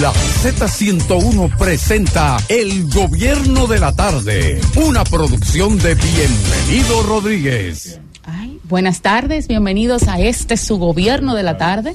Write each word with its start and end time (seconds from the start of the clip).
La 0.00 0.12
Z101 0.12 1.56
presenta 1.56 2.36
El 2.48 2.90
Gobierno 2.90 3.68
de 3.68 3.78
la 3.78 3.94
Tarde, 3.94 4.60
una 4.74 5.04
producción 5.04 5.78
de 5.78 5.94
Bienvenido 5.94 7.02
Rodríguez. 7.04 8.00
Ay, 8.24 8.58
buenas 8.64 9.02
tardes, 9.02 9.46
bienvenidos 9.46 10.08
a 10.08 10.18
este 10.18 10.56
su 10.56 10.78
Gobierno 10.78 11.36
de 11.36 11.44
la 11.44 11.58
Tarde 11.58 11.94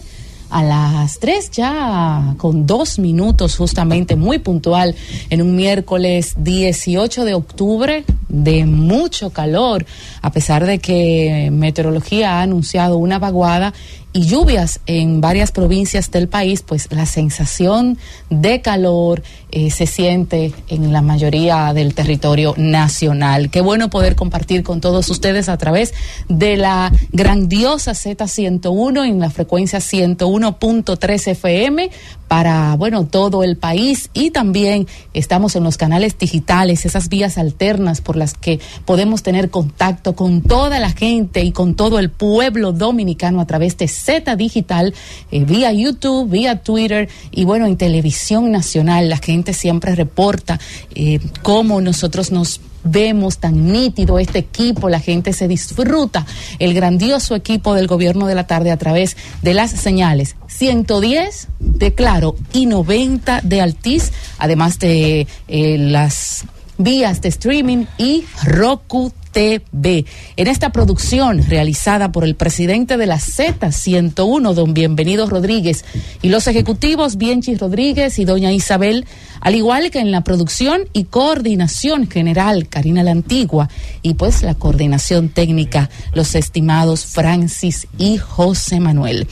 a 0.50 0.64
las 0.64 1.20
3 1.20 1.52
ya 1.52 2.34
con 2.38 2.66
dos 2.66 2.98
minutos 2.98 3.56
justamente 3.56 4.16
muy 4.16 4.40
puntual 4.40 4.96
en 5.30 5.42
un 5.42 5.56
miércoles 5.56 6.34
18 6.38 7.24
de 7.24 7.34
octubre 7.36 8.04
de 8.30 8.66
mucho 8.66 9.30
calor 9.30 9.86
a 10.22 10.32
pesar 10.32 10.66
de 10.66 10.80
que 10.80 11.50
meteorología 11.52 12.40
ha 12.40 12.42
anunciado 12.42 12.98
una 12.98 13.20
vaguada 13.20 13.74
y 14.12 14.26
lluvias 14.26 14.80
en 14.88 15.22
varias 15.22 15.52
provincias 15.52 16.10
del 16.10 16.28
país, 16.28 16.64
pues 16.64 16.88
la 16.92 17.06
sensación 17.06 17.98
de 18.30 18.62
calor 18.62 19.22
eh, 19.52 19.70
se 19.72 19.86
siente 19.86 20.52
en 20.68 20.92
la 20.92 21.02
mayoría 21.02 21.74
del 21.74 21.94
territorio 21.94 22.54
nacional. 22.58 23.50
Qué 23.50 23.62
bueno 23.62 23.90
poder 23.90 24.16
compartir 24.16 24.64
con 24.64 24.82
todos 24.82 25.10
ustedes 25.10 25.50
a 25.50 25.58
través 25.58 25.94
de 26.28 26.58
la 26.58 26.92
grandiosa 27.12 27.92
Z101 27.92 29.08
en 29.08 29.20
la 29.20 29.30
frecuencia 29.30 29.80
101.3 29.80 31.28
FM 31.28 31.90
para, 32.28 32.76
bueno, 32.76 33.08
todo 33.08 33.44
el 33.44 33.58
país 33.58 34.12
y 34.14 34.30
también 34.30 34.88
estamos 35.14 35.56
en 35.56 35.64
los 35.64 35.78
canales 35.78 36.18
digitales, 36.18 36.86
esas 36.86 37.10
vías 37.10 37.40
alternas 37.40 38.02
por 38.02 38.16
las 38.16 38.36
que 38.36 38.60
podemos 38.86 39.24
tener 39.24 39.50
contacto 39.50 40.16
con 40.16 40.44
toda 40.44 40.80
la 40.80 40.92
gente 40.92 41.44
y 41.44 41.52
con 41.52 41.76
todo 41.76 41.98
el 41.98 42.12
pueblo 42.12 42.72
dominicano 42.72 43.42
a 43.42 43.48
través 43.48 43.78
de 43.78 43.88
Z 44.00 44.36
Digital, 44.36 44.94
eh, 45.32 45.44
vía 45.46 45.72
YouTube, 45.72 46.30
vía 46.30 46.62
Twitter 46.62 47.10
y 47.32 47.46
bueno, 47.46 47.66
en 47.66 47.78
televisión 47.78 48.52
nacional. 48.52 49.10
La 49.10 49.18
gente 49.18 49.54
siempre 49.54 49.96
reporta 49.96 50.60
eh, 50.96 51.20
cómo 51.44 51.82
nosotros 51.82 52.32
nos 52.32 52.62
vemos 52.84 53.40
tan 53.40 53.72
nítido 53.72 54.20
este 54.20 54.40
equipo, 54.40 54.90
la 54.90 55.00
gente 55.00 55.34
se 55.34 55.48
disfruta 55.48 56.26
el 56.60 56.74
grandioso 56.74 57.36
equipo 57.36 57.74
del 57.74 57.88
gobierno 57.88 58.28
de 58.28 58.36
la 58.36 58.48
tarde 58.48 58.72
a 58.72 58.78
través 58.78 59.18
de 59.42 59.54
las 59.54 59.72
señales 59.72 60.36
110 60.48 61.48
de 61.60 61.94
Claro 61.94 62.36
y 62.54 62.66
90 62.66 63.42
de 63.44 63.62
Altiz, 63.62 64.12
además 64.38 64.80
de 64.80 65.28
eh, 65.48 65.78
las 65.78 66.46
vías 66.78 67.22
de 67.22 67.30
streaming 67.30 67.86
y 67.98 68.24
Roku 68.44 69.12
TV. 69.32 70.06
En 70.38 70.48
esta 70.48 70.72
producción 70.72 71.44
realizada 71.48 72.12
por 72.12 72.24
el 72.24 72.36
presidente 72.36 72.98
de 72.98 73.06
la 73.06 73.18
Z101, 73.18 74.54
don 74.54 74.74
Bienvenido 74.74 75.28
Rodríguez, 75.28 75.86
y 76.22 76.30
los 76.30 76.48
ejecutivos 76.48 77.18
Bienchi 77.18 77.56
Rodríguez 77.56 78.20
y 78.20 78.26
doña 78.26 78.52
Isabel, 78.52 79.06
al 79.42 79.56
igual 79.56 79.92
que 79.92 80.00
en 80.00 80.12
la 80.12 80.22
producción 80.22 80.82
y 80.94 81.06
coordinación 81.06 82.10
general 82.10 82.68
Karina 82.68 83.04
la 83.04 83.12
Antigua, 83.12 83.70
y 84.02 84.16
pues 84.16 84.42
la 84.44 84.56
coordinación 84.56 85.30
técnica, 85.30 85.90
los 86.14 86.36
estimados 86.36 87.06
Francis 87.06 87.88
y 87.98 88.18
José 88.18 88.80
Manuel. 88.80 89.28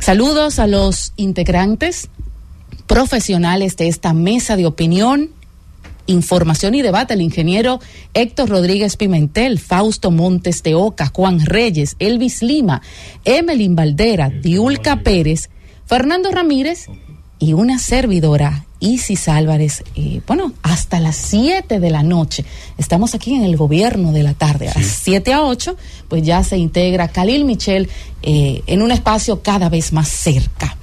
Saludos 0.00 0.58
a 0.58 0.66
los 0.66 1.12
integrantes 1.16 2.08
profesionales 2.86 3.76
de 3.76 3.88
esta 3.88 4.12
mesa 4.12 4.56
de 4.56 4.66
opinión 4.66 5.30
Información 6.06 6.74
y 6.74 6.82
debate, 6.82 7.14
el 7.14 7.20
ingeniero 7.20 7.80
Héctor 8.14 8.48
Rodríguez 8.48 8.96
Pimentel, 8.96 9.58
Fausto 9.58 10.10
Montes 10.10 10.62
de 10.62 10.74
Oca, 10.74 11.10
Juan 11.14 11.44
Reyes, 11.44 11.96
Elvis 11.98 12.42
Lima, 12.42 12.82
Emelín 13.24 13.76
Valdera, 13.76 14.28
Diulca 14.30 15.02
Pérez, 15.02 15.48
Fernando 15.86 16.30
Ramírez 16.30 16.88
y 17.38 17.52
una 17.54 17.78
servidora, 17.78 18.66
Isis 18.80 19.28
Álvarez. 19.28 19.84
Eh, 19.94 20.20
bueno, 20.26 20.52
hasta 20.62 21.00
las 21.00 21.16
7 21.16 21.80
de 21.80 21.90
la 21.90 22.02
noche. 22.02 22.44
Estamos 22.78 23.14
aquí 23.14 23.34
en 23.34 23.44
el 23.44 23.56
gobierno 23.56 24.12
de 24.12 24.22
la 24.22 24.34
tarde. 24.34 24.68
A 24.68 24.78
las 24.78 24.86
7 24.86 25.32
a 25.32 25.42
8, 25.42 25.76
pues 26.08 26.22
ya 26.22 26.42
se 26.44 26.56
integra 26.56 27.08
Khalil 27.08 27.44
Michel 27.44 27.88
eh, 28.22 28.62
en 28.66 28.82
un 28.82 28.90
espacio 28.90 29.42
cada 29.42 29.68
vez 29.68 29.92
más 29.92 30.08
cerca. 30.08 30.76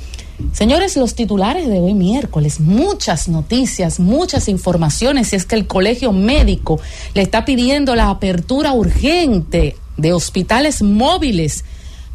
Señores, 0.54 0.96
los 0.98 1.16
titulares 1.16 1.68
de 1.68 1.80
hoy 1.80 1.94
miércoles, 1.94 2.60
muchas 2.60 3.28
noticias, 3.28 4.00
muchas 4.00 4.48
informaciones, 4.48 5.34
y 5.34 5.36
es 5.36 5.46
que 5.46 5.56
el 5.56 5.68
colegio 5.68 6.12
médico 6.12 6.80
le 7.14 7.22
está 7.22 7.46
pidiendo 7.46 7.96
la 7.96 8.10
apertura 8.10 8.74
urgente 8.74 9.76
de 9.98 10.14
hospitales 10.14 10.82
móviles, 10.82 11.66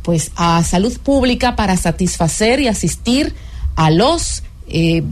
pues 0.03 0.33
a 0.37 0.62
salud 0.65 0.99
pública 0.99 1.57
para 1.57 1.77
satisfacer 1.77 2.61
y 2.61 2.69
asistir 2.69 3.35
a 3.77 3.91
los 3.91 4.43
eh, 4.69 5.03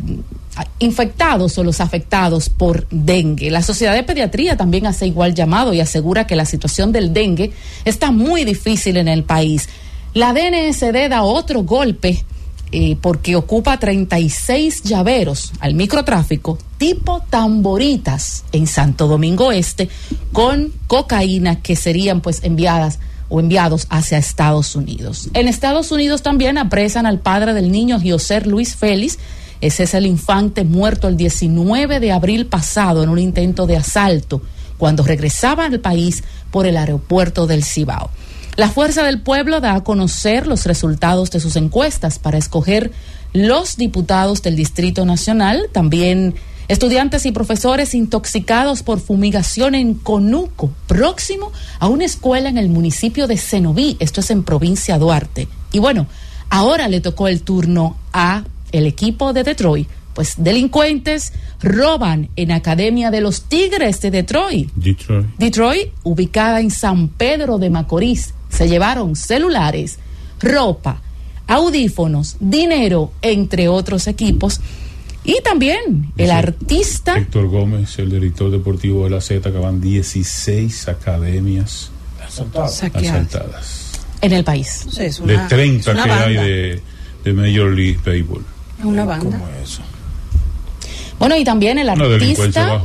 infectados 0.79 1.57
o 1.59 1.65
los 1.65 1.81
afectados 1.81 2.49
por 2.49 2.87
dengue. 2.91 3.51
La 3.51 3.63
Sociedad 3.63 3.95
de 3.95 4.03
Pediatría 4.03 4.57
también 4.57 4.87
hace 4.87 5.07
igual 5.07 5.35
llamado 5.35 5.73
y 5.73 5.81
asegura 5.81 6.27
que 6.27 6.37
la 6.37 6.45
situación 6.45 6.93
del 6.93 7.13
dengue 7.13 7.53
está 7.85 8.11
muy 8.11 8.45
difícil 8.45 8.97
en 8.97 9.09
el 9.09 9.25
país. 9.25 9.69
La 10.15 10.35
DNSD 10.35 11.09
da 11.09 11.23
otro 11.23 11.63
golpe 11.63 12.25
eh, 12.73 12.97
porque 13.01 13.37
ocupa 13.37 13.79
36 13.79 14.83
llaveros 14.83 15.53
al 15.61 15.75
microtráfico 15.75 16.57
tipo 16.79 17.21
tamboritas 17.29 18.45
en 18.51 18.67
Santo 18.67 19.07
Domingo 19.07 19.53
Este 19.53 19.91
con 20.33 20.73
cocaína 20.87 21.61
que 21.61 21.77
serían 21.77 22.23
pues 22.23 22.43
enviadas 22.43 22.99
o 23.29 23.41
enviados 23.41 23.87
hacia 23.91 24.19
Estados 24.19 24.75
Unidos. 24.75 25.29
En 25.35 25.49
Estados 25.49 25.93
Unidos 25.93 26.23
también 26.23 26.59
apresan 26.59 27.07
al 27.07 27.21
padre 27.21 27.55
del 27.55 27.71
niño 27.71 28.01
José 28.03 28.41
Luis 28.43 28.75
Félix. 28.75 29.19
Ese 29.61 29.85
es 29.85 29.95
el 29.95 30.07
infante 30.07 30.65
muerto 30.65 31.09
el 31.09 31.17
19 31.17 32.01
de 32.01 32.11
abril 32.11 32.47
pasado 32.47 33.03
en 33.03 33.11
un 33.11 33.19
intento 33.19 33.67
de 33.67 33.77
asalto 33.77 34.43
cuando 34.77 35.05
regresaba 35.05 35.67
al 35.67 35.79
país 35.81 36.25
por 36.51 36.67
el 36.67 36.77
aeropuerto 36.77 37.47
del 37.47 37.65
Cibao. 37.65 38.11
La 38.57 38.69
Fuerza 38.69 39.03
del 39.03 39.21
Pueblo 39.21 39.61
da 39.61 39.75
a 39.75 39.83
conocer 39.83 40.47
los 40.47 40.67
resultados 40.67 41.31
de 41.31 41.41
sus 41.41 41.57
encuestas 41.57 42.19
para 42.19 42.37
escoger 42.37 42.93
los 43.33 43.79
diputados 43.79 44.43
del 44.43 44.57
Distrito 44.57 45.07
Nacional, 45.07 45.69
también 45.73 46.35
estudiantes 46.69 47.25
y 47.25 47.33
profesores 47.33 47.95
intoxicados 47.95 48.83
por 48.83 49.01
fumigación 49.01 49.75
en 49.75 49.95
Conuco, 49.95 50.71
próximo 50.87 51.51
a 51.79 51.89
una 51.89 52.05
escuela 52.05 52.51
en 52.51 52.59
el 52.59 52.69
municipio 52.69 53.27
de 53.27 53.39
Cenoví, 53.39 53.97
esto 54.01 54.21
es 54.21 54.31
en 54.31 54.43
provincia 54.43 54.99
Duarte. 54.99 55.49
Y 55.73 55.79
bueno, 55.79 56.07
ahora 56.51 56.89
le 56.89 57.01
tocó 57.01 57.29
el 57.29 57.41
turno 57.41 57.97
a 58.13 58.45
el 58.71 58.87
equipo 58.87 59.33
de 59.33 59.45
Detroit 59.45 59.89
pues 60.15 60.35
delincuentes 60.37 61.33
roban 61.63 62.29
en 62.37 62.53
Academia 62.53 63.11
de 63.11 63.21
los 63.21 63.43
Tigres 63.43 64.01
de 64.01 64.11
Detroit. 64.11 64.71
Detroit. 64.75 65.27
Detroit, 65.39 65.89
ubicada 66.03 66.61
en 66.61 66.71
San 66.71 67.09
Pedro 67.09 67.59
de 67.59 67.71
Macorís. 67.71 68.35
Se 68.53 68.69
llevaron 68.69 69.17
celulares, 69.17 69.99
ropa, 70.41 71.01
audífonos, 71.47 72.37
dinero, 72.39 73.13
entre 73.23 73.69
otros 73.69 74.07
equipos. 74.07 74.61
Y 75.25 75.41
también 75.43 76.13
el 76.17 76.31
artista. 76.31 77.17
Héctor 77.17 77.49
Gómez, 77.49 77.99
el 77.99 78.11
director 78.11 78.51
deportivo 78.51 79.05
de 79.05 79.11
la 79.11 79.21
Z, 79.21 79.51
que 79.51 79.59
van 79.59 79.81
16 79.81 80.89
academias 80.89 81.91
asaltadas. 82.27 82.83
En 84.21 84.33
el 84.33 84.45
país. 84.45 84.87
de 84.97 85.39
30 85.49 85.95
que 85.95 86.11
hay 86.11 86.35
de, 86.35 86.83
de 87.25 87.33
Major 87.33 87.73
League 87.73 87.99
Baseball. 88.05 88.45
Es 88.79 88.85
una 88.85 89.05
banda. 89.05 89.39
¿Cómo 89.39 89.49
eso? 89.63 89.83
Bueno, 91.19 91.37
y 91.37 91.45
también 91.45 91.79
el 91.79 91.89
artista 91.89 92.83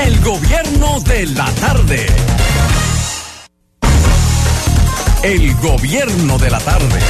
El 0.07 0.21
gobierno 0.21 1.01
de 1.01 1.27
la 1.27 1.51
tarde. 1.55 2.07
El 5.25 5.57
gobierno 5.57 6.39
de 6.39 6.51
la 6.51 6.61
tarde. 6.61 7.01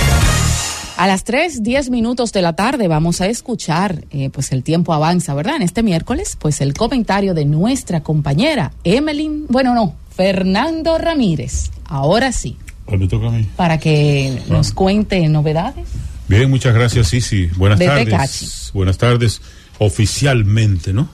A 0.99 1.06
las 1.06 1.23
3, 1.23 1.62
10 1.62 1.91
minutos 1.91 2.33
de 2.33 2.43
la 2.43 2.55
tarde 2.55 2.89
vamos 2.89 3.21
a 3.21 3.29
escuchar, 3.29 4.05
eh, 4.11 4.31
pues 4.31 4.50
el 4.50 4.65
tiempo 4.65 4.93
avanza, 4.93 5.33
¿verdad? 5.33 5.55
En 5.55 5.62
este 5.62 5.85
miércoles, 5.85 6.37
pues 6.41 6.61
el 6.61 6.75
comentario 6.75 7.35
de 7.35 7.45
nuestra 7.45 8.03
compañera 8.03 8.73
Emeline, 8.83 9.45
bueno, 9.49 9.77
no, 9.77 9.95
Fernando 10.11 10.99
Ramírez. 10.99 11.71
Ahora 11.85 12.33
sí. 12.33 12.56
Pues 12.85 12.99
me 12.99 13.06
toca 13.06 13.29
a 13.29 13.31
mí. 13.31 13.47
Para 13.55 13.79
que 13.79 14.43
nos 14.49 14.73
cuente 14.73 15.29
novedades. 15.29 15.87
Bien, 16.27 16.50
muchas 16.50 16.75
gracias, 16.75 17.06
Sisi. 17.06 17.47
Buenas 17.56 17.79
De 17.79 17.87
tardes. 17.87 18.73
Buenas 18.75 18.99
tardes, 18.99 19.41
oficialmente, 19.79 20.93
¿no? 20.93 21.09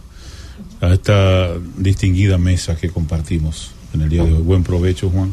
A 0.80 0.94
esta 0.94 1.50
distinguida 1.76 2.38
mesa 2.38 2.74
que 2.76 2.88
compartimos 2.88 3.72
en 3.92 4.00
el 4.00 4.08
día 4.08 4.24
de 4.24 4.32
hoy. 4.32 4.40
Buen 4.40 4.64
provecho, 4.64 5.10
Juan. 5.10 5.30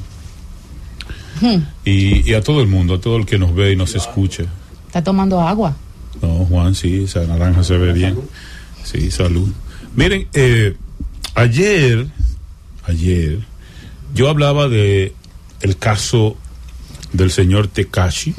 Y, 1.85 2.29
y 2.29 2.33
a 2.33 2.41
todo 2.41 2.61
el 2.61 2.67
mundo, 2.67 2.95
a 2.95 3.01
todo 3.01 3.17
el 3.17 3.25
que 3.25 3.37
nos 3.37 3.53
ve 3.53 3.71
y 3.71 3.75
nos 3.75 3.95
escucha. 3.95 4.43
Está 4.87 5.03
tomando 5.03 5.41
agua. 5.41 5.75
No, 6.21 6.45
Juan, 6.45 6.75
sí, 6.75 7.03
esa 7.05 7.25
naranja 7.25 7.63
se 7.63 7.77
ve 7.77 7.93
bien. 7.93 8.19
Sí, 8.83 9.09
salud. 9.11 9.49
Miren, 9.95 10.27
eh, 10.33 10.75
ayer, 11.35 12.07
ayer, 12.85 13.39
yo 14.13 14.29
hablaba 14.29 14.67
de 14.67 15.13
el 15.61 15.77
caso 15.77 16.37
del 17.13 17.31
señor 17.31 17.67
Tekashi 17.67 18.33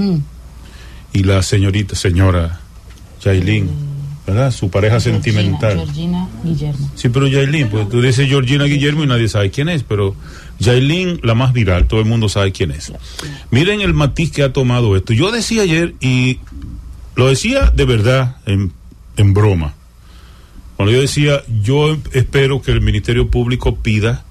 y 1.13 1.23
la 1.25 1.43
señorita, 1.43 1.95
señora 1.95 2.61
Yailin, 3.25 3.69
¿verdad? 4.27 4.51
Su 4.51 4.71
pareja 4.71 5.01
sentimental. 5.01 5.77
Georgina 5.77 6.29
Guillermo. 6.45 6.91
Sí, 6.95 7.09
pero 7.09 7.27
Yailin, 7.27 7.69
pues 7.69 7.89
tú 7.89 8.01
dices 8.01 8.29
Georgina 8.29 8.65
Guillermo 8.65 9.05
y 9.05 9.07
nadie 9.07 9.29
sabe 9.29 9.51
quién 9.51 9.69
es, 9.69 9.83
pero 9.83 10.15
Yailin, 10.59 11.21
la 11.23 11.35
más 11.35 11.53
viral, 11.53 11.89
todo 11.89 12.01
el 12.01 12.07
mundo 12.07 12.29
sabe 12.29 12.53
quién 12.53 12.71
es. 12.71 12.93
Miren 13.51 13.81
el 13.81 13.95
matiz 13.95 14.31
que 14.31 14.43
ha 14.43 14.53
tomado 14.53 14.97
esto. 14.97 15.13
Yo 15.13 15.31
decía 15.31 15.63
ayer, 15.63 15.95
y 16.01 16.39
lo 17.17 17.29
decía 17.29 17.71
de 17.75 17.85
verdad, 17.85 18.37
en, 18.47 18.73
en 19.17 19.35
broma, 19.35 19.75
cuando 20.77 20.93
yo 20.93 21.01
decía, 21.01 21.43
yo 21.63 21.99
espero 22.13 22.63
que 22.63 22.73
el 22.73 22.81
Ministerio 22.81 23.29
Público 23.29 23.77
pida 23.77 24.25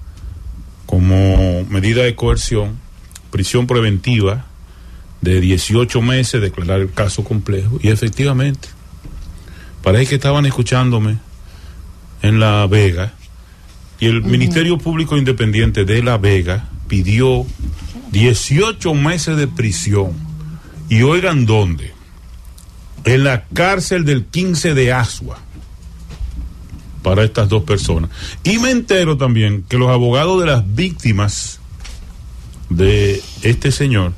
como 0.86 1.64
medida 1.70 2.02
de 2.02 2.14
coerción 2.14 2.82
prisión 3.32 3.66
preventiva 3.66 4.44
de 5.22 5.40
18 5.40 6.02
meses, 6.02 6.40
declarar 6.40 6.80
el 6.80 6.92
caso 6.92 7.24
complejo, 7.24 7.80
y 7.82 7.88
efectivamente, 7.88 8.68
parece 9.82 10.10
que 10.10 10.14
estaban 10.16 10.46
escuchándome 10.46 11.18
en 12.22 12.40
La 12.40 12.66
Vega 12.66 13.12
y 14.02 14.06
el 14.06 14.22
Ministerio 14.22 14.78
Público 14.78 15.16
Independiente 15.16 15.84
de 15.84 16.02
La 16.02 16.18
Vega 16.18 16.68
pidió 16.88 17.46
18 18.10 18.94
meses 18.94 19.36
de 19.36 19.46
prisión. 19.46 20.12
Y 20.88 21.02
oigan 21.02 21.46
dónde. 21.46 21.92
En 23.04 23.22
la 23.22 23.44
cárcel 23.44 24.04
del 24.04 24.24
15 24.24 24.74
de 24.74 24.92
Asua. 24.92 25.38
Para 27.04 27.22
estas 27.22 27.48
dos 27.48 27.62
personas. 27.62 28.10
Y 28.42 28.58
me 28.58 28.70
entero 28.70 29.16
también 29.16 29.64
que 29.68 29.78
los 29.78 29.88
abogados 29.88 30.40
de 30.40 30.46
las 30.46 30.74
víctimas 30.74 31.60
de 32.70 33.22
este 33.42 33.70
señor 33.70 34.14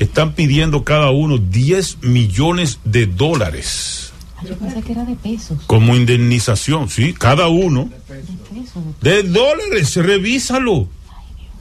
están 0.00 0.32
pidiendo 0.34 0.82
cada 0.82 1.10
uno 1.10 1.38
10 1.38 1.98
millones 2.02 2.80
de 2.84 3.06
dólares 3.06 4.07
Yo 4.46 4.56
pensé 4.56 4.82
que 4.82 4.92
era 4.92 5.04
de 5.04 5.16
pesos. 5.16 5.58
como 5.66 5.96
indemnización, 5.96 6.88
sí, 6.88 7.12
cada 7.12 7.48
uno. 7.48 7.90
De 8.08 8.14
pesos. 8.16 8.82
De 9.00 9.22
dólares, 9.24 9.96
revísalo. 9.96 10.88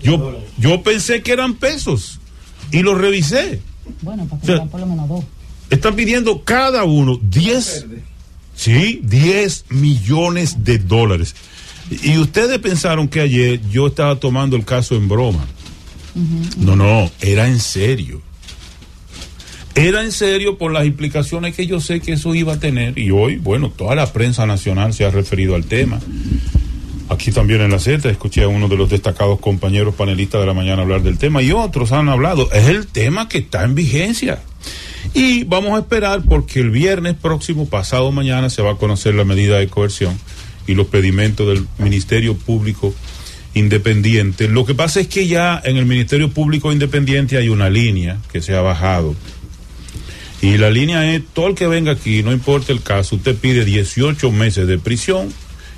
Yo, 0.01 0.39
yo 0.57 0.83
pensé 0.83 1.23
que 1.23 1.31
eran 1.31 1.55
pesos 1.55 2.19
y 2.71 2.81
lo 2.83 2.95
revisé. 2.95 3.61
Bueno, 4.01 4.25
para 4.27 4.41
que 4.41 4.53
O 4.53 4.57
sea, 4.57 4.65
por 4.65 4.79
lo 4.79 4.85
menos 4.85 5.09
dos. 5.09 5.23
Están 5.69 5.95
pidiendo 5.95 6.43
cada 6.43 6.83
uno 6.83 7.19
10, 7.21 7.87
sí, 8.55 9.01
10 9.03 9.65
millones 9.69 10.63
de 10.63 10.77
dólares. 10.77 11.35
Y 11.89 12.17
ustedes 12.17 12.59
pensaron 12.59 13.07
que 13.07 13.21
ayer 13.21 13.61
yo 13.69 13.87
estaba 13.87 14.17
tomando 14.17 14.55
el 14.55 14.65
caso 14.65 14.95
en 14.95 15.07
broma. 15.07 15.45
No, 16.57 16.75
no, 16.75 17.09
era 17.21 17.47
en 17.47 17.59
serio. 17.59 18.21
Era 19.77 20.01
en 20.01 20.11
serio 20.11 20.57
por 20.57 20.71
las 20.71 20.87
implicaciones 20.87 21.55
que 21.55 21.67
yo 21.67 21.79
sé 21.79 21.99
que 21.99 22.13
eso 22.13 22.33
iba 22.33 22.53
a 22.53 22.59
tener. 22.59 22.97
Y 22.97 23.11
hoy, 23.11 23.35
bueno, 23.35 23.69
toda 23.69 23.93
la 23.93 24.11
prensa 24.11 24.47
nacional 24.47 24.91
se 24.91 25.05
ha 25.05 25.11
referido 25.11 25.53
al 25.53 25.65
tema. 25.65 25.99
Aquí 27.09 27.31
también 27.31 27.61
en 27.61 27.69
la 27.69 27.77
Z 27.77 28.09
escuché 28.09 28.41
a 28.41 28.47
uno 28.47 28.69
de 28.69 28.75
los 28.75 28.89
destacados 28.89 29.39
compañeros 29.39 29.93
panelistas 29.93 30.41
de 30.41 30.47
la 30.47 30.55
mañana 30.55 30.81
hablar 30.81 31.03
del 31.03 31.19
tema 31.19 31.43
y 31.43 31.51
otros 31.51 31.91
han 31.91 32.09
hablado. 32.09 32.51
Es 32.53 32.69
el 32.69 32.87
tema 32.87 33.29
que 33.29 33.37
está 33.37 33.63
en 33.65 33.75
vigencia. 33.75 34.41
Y 35.13 35.43
vamos 35.43 35.73
a 35.73 35.81
esperar 35.81 36.23
porque 36.27 36.59
el 36.59 36.71
viernes 36.71 37.13
próximo, 37.13 37.69
pasado 37.69 38.11
mañana, 38.11 38.49
se 38.49 38.63
va 38.63 38.71
a 38.71 38.77
conocer 38.77 39.13
la 39.13 39.25
medida 39.25 39.59
de 39.59 39.67
coerción 39.67 40.17
y 40.65 40.73
los 40.73 40.87
pedimentos 40.87 41.47
del 41.47 41.67
Ministerio 41.77 42.35
Público 42.35 42.95
Independiente. 43.53 44.47
Lo 44.47 44.65
que 44.65 44.75
pasa 44.75 44.99
es 44.99 45.07
que 45.07 45.27
ya 45.27 45.61
en 45.63 45.77
el 45.77 45.85
Ministerio 45.85 46.31
Público 46.31 46.71
Independiente 46.71 47.37
hay 47.37 47.49
una 47.49 47.69
línea 47.69 48.17
que 48.31 48.41
se 48.41 48.55
ha 48.55 48.61
bajado. 48.61 49.15
Y 50.41 50.57
la 50.57 50.69
línea 50.69 51.13
es, 51.13 51.23
todo 51.33 51.47
el 51.47 51.55
que 51.55 51.67
venga 51.67 51.91
aquí, 51.91 52.21
no 52.21 52.31
importa 52.31 52.71
el 52.71 52.81
caso, 52.81 53.15
usted 53.15 53.35
pide 53.35 53.65
18 53.65 54.31
meses 54.31 54.67
de 54.67 54.77
prisión 54.77 55.33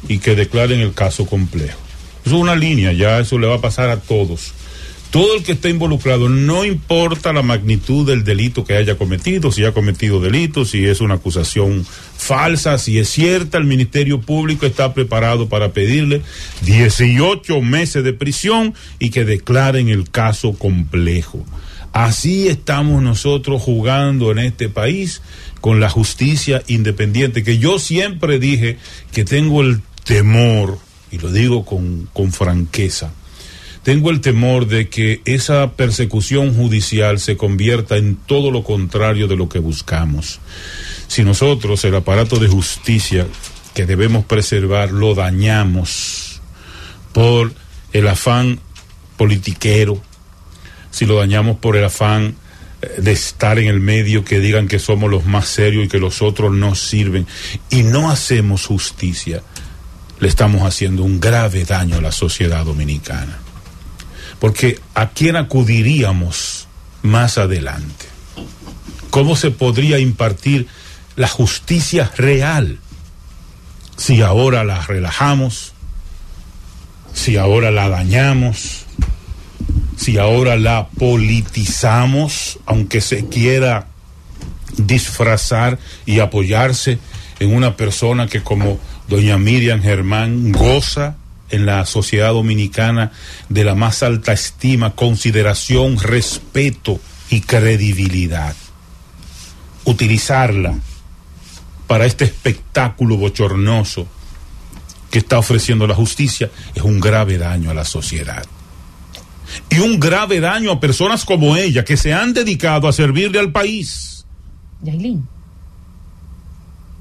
y 0.07 0.19
que 0.19 0.35
declaren 0.35 0.81
el 0.81 0.93
caso 0.93 1.25
complejo. 1.25 1.79
Eso 2.25 2.35
es 2.35 2.41
una 2.41 2.55
línea, 2.55 2.91
ya 2.91 3.19
eso 3.19 3.39
le 3.39 3.47
va 3.47 3.55
a 3.55 3.61
pasar 3.61 3.89
a 3.89 3.99
todos. 4.01 4.53
Todo 5.11 5.35
el 5.35 5.43
que 5.43 5.53
esté 5.53 5.69
involucrado, 5.69 6.29
no 6.29 6.65
importa 6.65 7.33
la 7.33 7.41
magnitud 7.41 8.05
del 8.05 8.23
delito 8.23 8.63
que 8.63 8.75
haya 8.75 8.95
cometido, 8.95 9.51
si 9.51 9.65
ha 9.65 9.71
cometido 9.71 10.21
delito, 10.21 10.65
si 10.65 10.85
es 10.85 11.01
una 11.01 11.15
acusación 11.15 11.83
falsa, 12.15 12.77
si 12.77 12.99
es 12.99 13.09
cierta, 13.09 13.57
el 13.57 13.63
Ministerio 13.63 14.21
Público 14.21 14.67
está 14.67 14.93
preparado 14.93 15.49
para 15.49 15.71
pedirle 15.71 16.21
18 16.61 17.59
meses 17.61 18.03
de 18.03 18.13
prisión 18.13 18.75
y 18.99 19.09
que 19.09 19.25
declaren 19.25 19.89
el 19.89 20.11
caso 20.11 20.53
complejo. 20.53 21.43
Así 21.93 22.47
estamos 22.47 23.01
nosotros 23.01 23.61
jugando 23.61 24.31
en 24.31 24.39
este 24.39 24.69
país 24.69 25.21
con 25.59 25.79
la 25.79 25.89
justicia 25.89 26.61
independiente, 26.67 27.43
que 27.43 27.57
yo 27.57 27.79
siempre 27.79 28.39
dije 28.39 28.77
que 29.11 29.25
tengo 29.25 29.61
el 29.61 29.81
temor, 30.03 30.77
y 31.11 31.17
lo 31.17 31.31
digo 31.31 31.65
con, 31.65 32.07
con 32.13 32.31
franqueza, 32.31 33.11
tengo 33.83 34.11
el 34.11 34.21
temor 34.21 34.67
de 34.67 34.89
que 34.89 35.21
esa 35.25 35.71
persecución 35.71 36.53
judicial 36.53 37.19
se 37.19 37.37
convierta 37.37 37.97
en 37.97 38.17
todo 38.17 38.51
lo 38.51 38.63
contrario 38.63 39.27
de 39.27 39.35
lo 39.37 39.49
que 39.49 39.59
buscamos. 39.59 40.39
Si 41.07 41.23
nosotros 41.23 41.83
el 41.85 41.95
aparato 41.95 42.37
de 42.37 42.47
justicia 42.47 43.25
que 43.73 43.85
debemos 43.85 44.25
preservar 44.25 44.91
lo 44.91 45.15
dañamos 45.15 46.41
por 47.13 47.53
el 47.93 48.07
afán 48.07 48.59
politiquero, 49.17 50.01
si 50.91 51.05
lo 51.05 51.17
dañamos 51.17 51.57
por 51.57 51.75
el 51.77 51.85
afán 51.85 52.35
eh, 52.81 53.01
de 53.01 53.11
estar 53.11 53.59
en 53.59 53.67
el 53.67 53.79
medio, 53.79 54.23
que 54.23 54.39
digan 54.39 54.67
que 54.67 54.79
somos 54.79 55.09
los 55.09 55.25
más 55.25 55.47
serios 55.47 55.85
y 55.85 55.87
que 55.87 55.99
los 55.99 56.21
otros 56.21 56.53
no 56.53 56.75
sirven, 56.75 57.27
y 57.69 57.83
no 57.83 58.09
hacemos 58.09 58.65
justicia, 58.65 59.41
le 60.19 60.27
estamos 60.27 60.63
haciendo 60.63 61.03
un 61.03 61.19
grave 61.19 61.63
daño 61.65 61.97
a 61.97 62.01
la 62.01 62.11
sociedad 62.11 62.65
dominicana. 62.65 63.39
Porque 64.39 64.79
¿a 64.95 65.09
quién 65.09 65.35
acudiríamos 65.35 66.67
más 67.01 67.37
adelante? 67.37 68.05
¿Cómo 69.09 69.35
se 69.35 69.51
podría 69.51 69.99
impartir 69.99 70.67
la 71.15 71.27
justicia 71.27 72.11
real 72.15 72.79
si 73.97 74.21
ahora 74.21 74.63
la 74.63 74.85
relajamos, 74.85 75.73
si 77.13 77.37
ahora 77.37 77.71
la 77.71 77.89
dañamos? 77.89 78.85
Si 79.99 80.17
ahora 80.17 80.55
la 80.55 80.87
politizamos, 80.87 82.57
aunque 82.65 83.01
se 83.01 83.27
quiera 83.27 83.87
disfrazar 84.77 85.77
y 86.05 86.19
apoyarse 86.19 86.99
en 87.41 87.53
una 87.53 87.75
persona 87.75 88.27
que 88.27 88.41
como 88.41 88.79
doña 89.09 89.37
Miriam 89.37 89.81
Germán 89.81 90.53
goza 90.53 91.17
en 91.49 91.65
la 91.65 91.85
sociedad 91.85 92.29
dominicana 92.29 93.11
de 93.49 93.65
la 93.65 93.75
más 93.75 94.01
alta 94.01 94.31
estima, 94.31 94.95
consideración, 94.95 95.99
respeto 95.99 97.01
y 97.29 97.41
credibilidad. 97.41 98.55
Utilizarla 99.83 100.79
para 101.87 102.05
este 102.05 102.23
espectáculo 102.23 103.17
bochornoso 103.17 104.07
que 105.11 105.19
está 105.19 105.39
ofreciendo 105.39 105.87
la 105.87 105.95
justicia 105.95 106.49
es 106.73 106.83
un 106.83 107.01
grave 107.01 107.37
daño 107.37 107.69
a 107.69 107.73
la 107.73 107.83
sociedad 107.83 108.45
y 109.69 109.79
un 109.79 109.99
grave 109.99 110.39
daño 110.39 110.71
a 110.71 110.79
personas 110.79 111.25
como 111.25 111.55
ella 111.55 111.83
que 111.83 111.97
se 111.97 112.13
han 112.13 112.33
dedicado 112.33 112.87
a 112.87 112.93
servirle 112.93 113.39
al 113.39 113.51
país. 113.51 114.25
Yailin. 114.81 115.27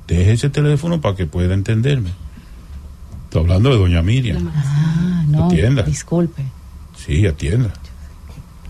Deje 0.07 0.33
ese 0.33 0.51
teléfono 0.51 1.01
para 1.01 1.15
que 1.15 1.27
pueda 1.27 1.55
entenderme. 1.55 2.11
Estoy 3.25 3.43
hablando 3.43 3.71
de 3.71 3.77
doña 3.77 4.03
Miriam. 4.03 4.51
Ah, 4.55 5.25
no. 5.29 5.47
Atienda. 5.47 5.83
Disculpe. 5.83 6.43
Sí, 6.97 7.27
atienda. 7.27 7.73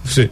Sí. 0.04 0.28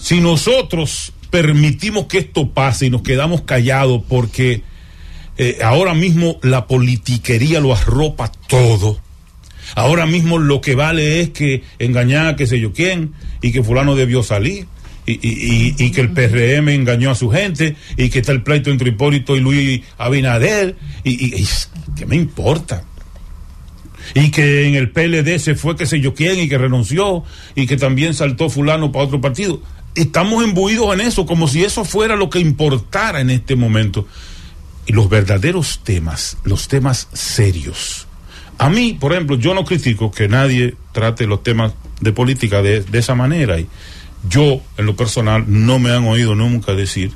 Si 0.00 0.20
nosotros 0.20 1.12
permitimos 1.30 2.06
que 2.06 2.18
esto 2.18 2.50
pase 2.50 2.86
y 2.86 2.90
nos 2.90 3.02
quedamos 3.02 3.42
callados 3.42 4.02
porque 4.08 4.64
eh, 5.38 5.58
ahora 5.62 5.94
mismo 5.94 6.38
la 6.42 6.66
politiquería 6.66 7.60
lo 7.60 7.72
arropa 7.72 8.30
todo. 8.48 8.98
Ahora 9.74 10.06
mismo 10.06 10.38
lo 10.38 10.60
que 10.60 10.74
vale 10.74 11.20
es 11.20 11.30
que 11.30 11.62
engañar 11.78 12.26
a 12.26 12.36
qué 12.36 12.46
sé 12.46 12.60
yo 12.60 12.72
quién 12.72 13.12
y 13.42 13.52
que 13.52 13.62
fulano 13.62 13.94
debió 13.94 14.22
salir. 14.22 14.66
Y, 15.06 15.12
y, 15.12 15.74
y, 15.76 15.90
que 15.90 16.02
el 16.02 16.10
PRM 16.10 16.68
engañó 16.68 17.10
a 17.10 17.16
su 17.16 17.30
gente 17.30 17.74
y 17.96 18.10
que 18.10 18.20
está 18.20 18.30
el 18.30 18.42
pleito 18.42 18.70
entre 18.70 18.90
Hipólito 18.90 19.34
y 19.34 19.40
Luis 19.40 19.82
Abinader 19.98 20.76
y, 21.02 21.40
y 21.40 21.48
¿qué 21.96 22.06
me 22.06 22.14
importa? 22.14 22.84
y 24.14 24.30
que 24.30 24.66
en 24.66 24.74
el 24.74 24.90
PLD 24.90 25.38
se 25.38 25.54
fue 25.54 25.76
qué 25.76 25.86
sé 25.86 26.00
yo 26.00 26.14
quién 26.14 26.38
y 26.38 26.48
que 26.48 26.58
renunció 26.58 27.24
y 27.54 27.66
que 27.66 27.76
también 27.76 28.14
saltó 28.14 28.48
fulano 28.48 28.92
para 28.92 29.04
otro 29.04 29.20
partido. 29.20 29.62
Estamos 29.94 30.44
imbuidos 30.44 30.92
en 30.94 31.00
eso 31.00 31.26
como 31.26 31.48
si 31.48 31.64
eso 31.64 31.84
fuera 31.84 32.16
lo 32.16 32.30
que 32.30 32.38
importara 32.38 33.20
en 33.20 33.30
este 33.30 33.56
momento. 33.56 34.06
Y 34.86 34.92
los 34.92 35.08
verdaderos 35.08 35.80
temas, 35.84 36.36
los 36.44 36.68
temas 36.68 37.08
serios. 37.12 38.06
A 38.60 38.68
mí, 38.68 38.92
por 38.92 39.12
ejemplo, 39.12 39.38
yo 39.38 39.54
no 39.54 39.64
critico 39.64 40.10
que 40.10 40.28
nadie 40.28 40.74
trate 40.92 41.26
los 41.26 41.42
temas 41.42 41.72
de 42.02 42.12
política 42.12 42.60
de, 42.60 42.84
esa 42.92 43.14
manera. 43.14 43.58
Y 43.58 43.66
yo, 44.28 44.60
en 44.76 44.84
lo 44.84 44.94
personal, 44.94 45.44
no 45.48 45.78
me 45.78 45.92
han 45.92 46.06
oído 46.06 46.34
nunca 46.34 46.74
decir 46.74 47.12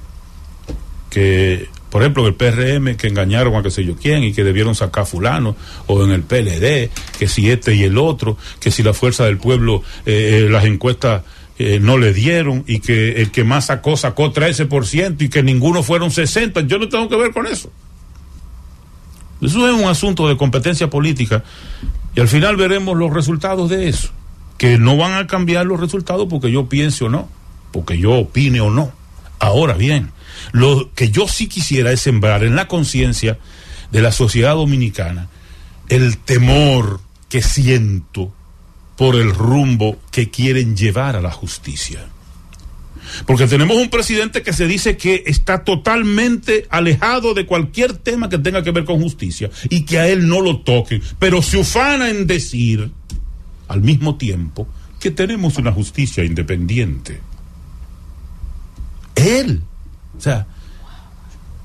que 1.11 1.69
por 1.91 2.03
ejemplo, 2.03 2.27
el 2.27 2.35
PRM 2.35 2.97
que 2.97 3.07
engañaron 3.07 3.55
a 3.55 3.63
qué 3.63 3.71
sé 3.71 3.85
yo 3.85 3.95
quién 3.95 4.25
y 4.25 4.33
que 4.33 4.43
debieron 4.43 4.75
sacar 4.75 5.07
fulano, 5.07 5.55
o 5.87 6.03
en 6.03 6.11
el 6.11 6.23
PLD, 6.23 6.91
que 7.19 7.29
si 7.29 7.51
este 7.51 7.75
y 7.75 7.85
el 7.85 7.99
otro, 7.99 8.37
que 8.59 8.73
si 8.73 8.83
la 8.83 8.95
fuerza 8.95 9.27
del 9.27 9.37
pueblo, 9.37 9.83
eh, 10.07 10.49
las 10.51 10.65
encuestas 10.65 11.23
eh, 11.59 11.79
no 11.79 11.99
le 11.99 12.13
dieron 12.13 12.65
y 12.67 12.81
que 12.81 13.21
el 13.23 13.31
que 13.31 13.45
más 13.45 13.67
sacó 13.67 13.97
sacó 13.97 14.33
13% 14.33 15.21
y 15.21 15.29
que 15.29 15.43
ninguno 15.45 15.85
fueron 15.85 16.11
60. 16.11 16.63
Yo 16.63 16.79
no 16.79 16.89
tengo 16.89 17.09
que 17.09 17.17
ver 17.17 17.33
con 17.33 17.47
eso. 17.47 17.71
Eso 19.47 19.69
es 19.69 19.75
un 19.75 19.89
asunto 19.89 20.29
de 20.29 20.37
competencia 20.37 20.91
política 20.91 21.45
y 22.15 22.21
al 22.21 22.29
final 22.29 22.57
veremos 22.57 22.97
los 22.97 23.13
resultados 23.13 23.71
de 23.71 23.89
eso, 23.89 24.11
que 24.59 24.79
no 24.79 24.97
van 24.97 25.15
a 25.15 25.27
cambiar 25.27 25.67
los 25.67 25.81
resultados 25.81 26.27
porque 26.29 26.51
yo 26.51 26.69
piense 26.69 27.05
o 27.05 27.09
no, 27.09 27.29
porque 27.73 27.99
yo 27.99 28.13
opine 28.13 28.61
o 28.61 28.71
no. 28.71 28.93
Ahora 29.39 29.75
bien, 29.75 30.13
lo 30.53 30.91
que 30.95 31.11
yo 31.11 31.27
sí 31.29 31.49
quisiera 31.49 31.93
es 31.93 32.01
sembrar 32.01 32.45
en 32.45 32.57
la 32.57 32.69
conciencia 32.69 33.39
de 33.91 34.03
la 34.03 34.13
sociedad 34.13 34.55
dominicana 34.55 35.29
el 35.89 36.19
temor 36.19 37.01
que 37.29 37.43
siento 37.43 38.33
por 38.97 39.17
el 39.17 39.35
rumbo 39.35 39.99
que 40.11 40.31
quieren 40.31 40.77
llevar 40.77 41.17
a 41.17 41.21
la 41.21 41.33
justicia. 41.33 42.07
Porque 43.27 43.47
tenemos 43.47 43.77
un 43.77 43.91
presidente 43.91 44.43
que 44.43 44.53
se 44.53 44.67
dice 44.67 44.97
que 44.97 45.25
está 45.27 45.65
totalmente 45.65 46.67
alejado 46.71 47.35
de 47.35 47.47
cualquier 47.47 47.95
tema 47.95 48.29
que 48.29 48.39
tenga 48.39 48.63
que 48.63 48.71
ver 48.71 48.85
con 48.85 49.01
justicia 49.01 49.51
y 49.69 49.85
que 49.85 49.99
a 49.99 50.09
él 50.09 50.29
no 50.29 50.41
lo 50.41 50.61
toquen, 50.61 51.03
pero 51.19 51.43
se 51.43 51.59
ufana 51.59 52.11
en 52.11 52.27
decir 52.27 52.91
al 53.69 53.81
mismo 53.81 54.17
tiempo 54.17 54.69
que 55.01 55.11
tenemos 55.11 55.59
una 55.59 55.73
justicia 55.73 56.25
independiente. 56.25 57.21
Él 59.17 59.63
o 60.17 60.21
sea, 60.21 60.47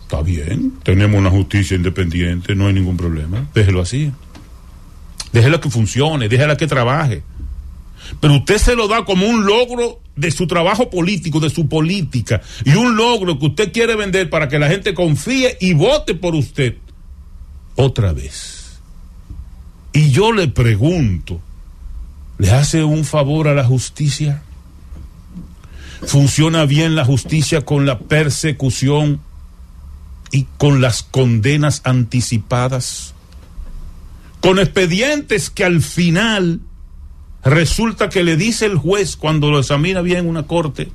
está 0.02 0.22
bien, 0.22 0.74
tenemos 0.84 1.20
una 1.20 1.30
justicia 1.30 1.76
independiente, 1.76 2.56
no 2.56 2.68
hay 2.68 2.74
ningún 2.74 2.98
problema, 2.98 3.48
déjelo 3.54 3.82
así. 3.82 4.12
Déjela 5.32 5.62
que 5.62 5.70
funcione, 5.70 6.28
déjela 6.28 6.58
que 6.58 6.66
trabaje. 6.66 7.24
Pero 8.20 8.36
usted 8.36 8.58
se 8.58 8.76
lo 8.76 8.88
da 8.88 9.06
como 9.06 9.28
un 9.28 9.46
logro 9.46 10.02
de 10.16 10.32
su 10.32 10.48
trabajo 10.48 10.90
político, 10.90 11.40
de 11.40 11.50
su 11.50 11.68
política, 11.68 12.42
y 12.66 12.72
un 12.72 12.96
logro 12.96 13.40
que 13.40 13.46
usted 13.48 13.72
quiere 13.72 13.96
vender 13.96 14.30
para 14.30 14.48
que 14.50 14.60
la 14.60 14.68
gente 14.68 14.94
confíe 14.94 15.58
y 15.60 15.74
vote 15.74 16.16
por 16.16 16.36
usted. 16.36 16.76
Otra 17.76 18.12
vez. 18.12 18.80
Y 19.94 20.12
yo 20.12 20.32
le 20.32 20.48
pregunto, 20.48 21.40
¿le 22.38 22.52
hace 22.52 22.84
un 22.84 23.06
favor 23.06 23.48
a 23.48 23.54
la 23.54 23.64
justicia? 23.64 24.44
funciona 26.06 26.66
bien 26.66 26.96
la 26.96 27.06
justicia 27.06 27.62
con 27.62 27.86
la 27.86 28.00
persecución 28.00 29.22
y 30.32 30.46
con 30.58 30.82
las 30.82 31.04
condenas 31.04 31.82
anticipadas, 31.84 33.14
con 34.42 34.60
expedientes 34.60 35.50
que 35.50 35.66
al 35.66 35.82
final 35.82 36.62
resulta 37.44 38.10
que 38.10 38.24
le 38.24 38.38
dice 38.38 38.66
el 38.66 38.78
juez 38.78 39.16
cuando 39.16 39.50
lo 39.50 39.60
examina 39.60 40.02
bien 40.02 40.28
una 40.28 40.44
corte, 40.44 40.92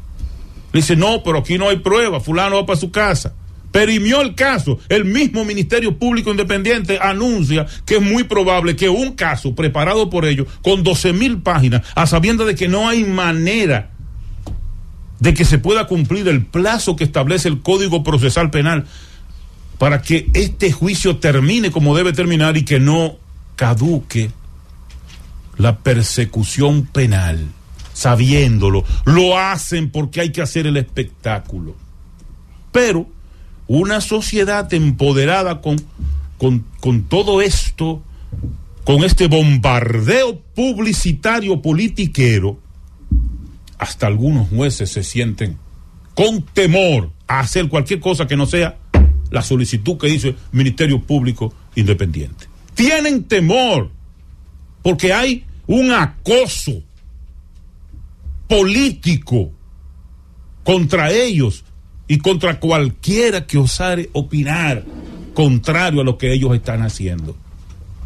le 0.72 0.80
dice, 0.80 0.96
no, 0.96 1.22
pero 1.22 1.38
aquí 1.38 1.56
no 1.56 1.68
hay 1.68 1.78
prueba, 1.78 2.20
fulano 2.20 2.56
va 2.56 2.66
para 2.66 2.80
su 2.80 2.90
casa. 2.90 3.34
Perimió 3.70 4.20
el 4.20 4.36
caso. 4.36 4.78
El 4.88 5.04
mismo 5.04 5.44
Ministerio 5.44 5.98
Público 5.98 6.30
Independiente 6.30 7.00
anuncia 7.00 7.66
que 7.84 7.96
es 7.96 8.02
muy 8.02 8.22
probable 8.22 8.76
que 8.76 8.88
un 8.88 9.14
caso 9.14 9.56
preparado 9.56 10.10
por 10.10 10.24
ellos, 10.26 10.46
con 10.62 10.84
12 10.84 11.12
mil 11.12 11.42
páginas, 11.42 11.82
a 11.96 12.06
sabiendo 12.06 12.44
de 12.44 12.54
que 12.54 12.68
no 12.68 12.88
hay 12.88 13.02
manera 13.02 13.90
de 15.18 15.34
que 15.34 15.44
se 15.44 15.58
pueda 15.58 15.86
cumplir 15.86 16.28
el 16.28 16.44
plazo 16.44 16.96
que 16.96 17.04
establece 17.04 17.48
el 17.48 17.62
Código 17.62 18.04
Procesal 18.04 18.50
Penal 18.50 18.84
para 19.78 20.02
que 20.02 20.28
este 20.34 20.70
juicio 20.70 21.16
termine 21.16 21.70
como 21.70 21.96
debe 21.96 22.12
terminar 22.12 22.56
y 22.56 22.64
que 22.64 22.78
no 22.78 23.16
caduque 23.56 24.30
la 25.56 25.78
persecución 25.78 26.86
penal, 26.86 27.46
sabiéndolo, 27.92 28.84
lo 29.04 29.38
hacen 29.38 29.90
porque 29.90 30.20
hay 30.20 30.30
que 30.30 30.42
hacer 30.42 30.66
el 30.66 30.76
espectáculo. 30.76 31.74
Pero 32.72 33.08
una 33.66 34.00
sociedad 34.00 34.72
empoderada 34.72 35.60
con, 35.60 35.76
con, 36.38 36.64
con 36.80 37.04
todo 37.04 37.40
esto, 37.40 38.02
con 38.84 39.04
este 39.04 39.28
bombardeo 39.28 40.40
publicitario 40.54 41.62
politiquero, 41.62 42.58
hasta 43.78 44.06
algunos 44.06 44.48
jueces 44.48 44.90
se 44.90 45.02
sienten 45.02 45.58
con 46.14 46.42
temor 46.42 47.10
a 47.26 47.40
hacer 47.40 47.68
cualquier 47.68 48.00
cosa 48.00 48.26
que 48.26 48.36
no 48.36 48.46
sea 48.46 48.76
la 49.30 49.42
solicitud 49.42 49.98
que 49.98 50.08
hizo 50.08 50.28
el 50.28 50.36
Ministerio 50.52 51.00
Público 51.00 51.52
Independiente. 51.74 52.46
Tienen 52.74 53.24
temor 53.24 53.90
porque 54.84 55.12
hay 55.12 55.44
un 55.66 55.90
acoso 55.90 56.84
político 58.46 59.50
contra 60.62 61.10
ellos 61.10 61.64
y 62.06 62.18
contra 62.18 62.60
cualquiera 62.60 63.48
que 63.48 63.58
osare 63.58 64.10
opinar 64.12 64.84
contrario 65.34 66.02
a 66.02 66.04
lo 66.04 66.16
que 66.16 66.32
ellos 66.32 66.54
están 66.54 66.82
haciendo. 66.82 67.36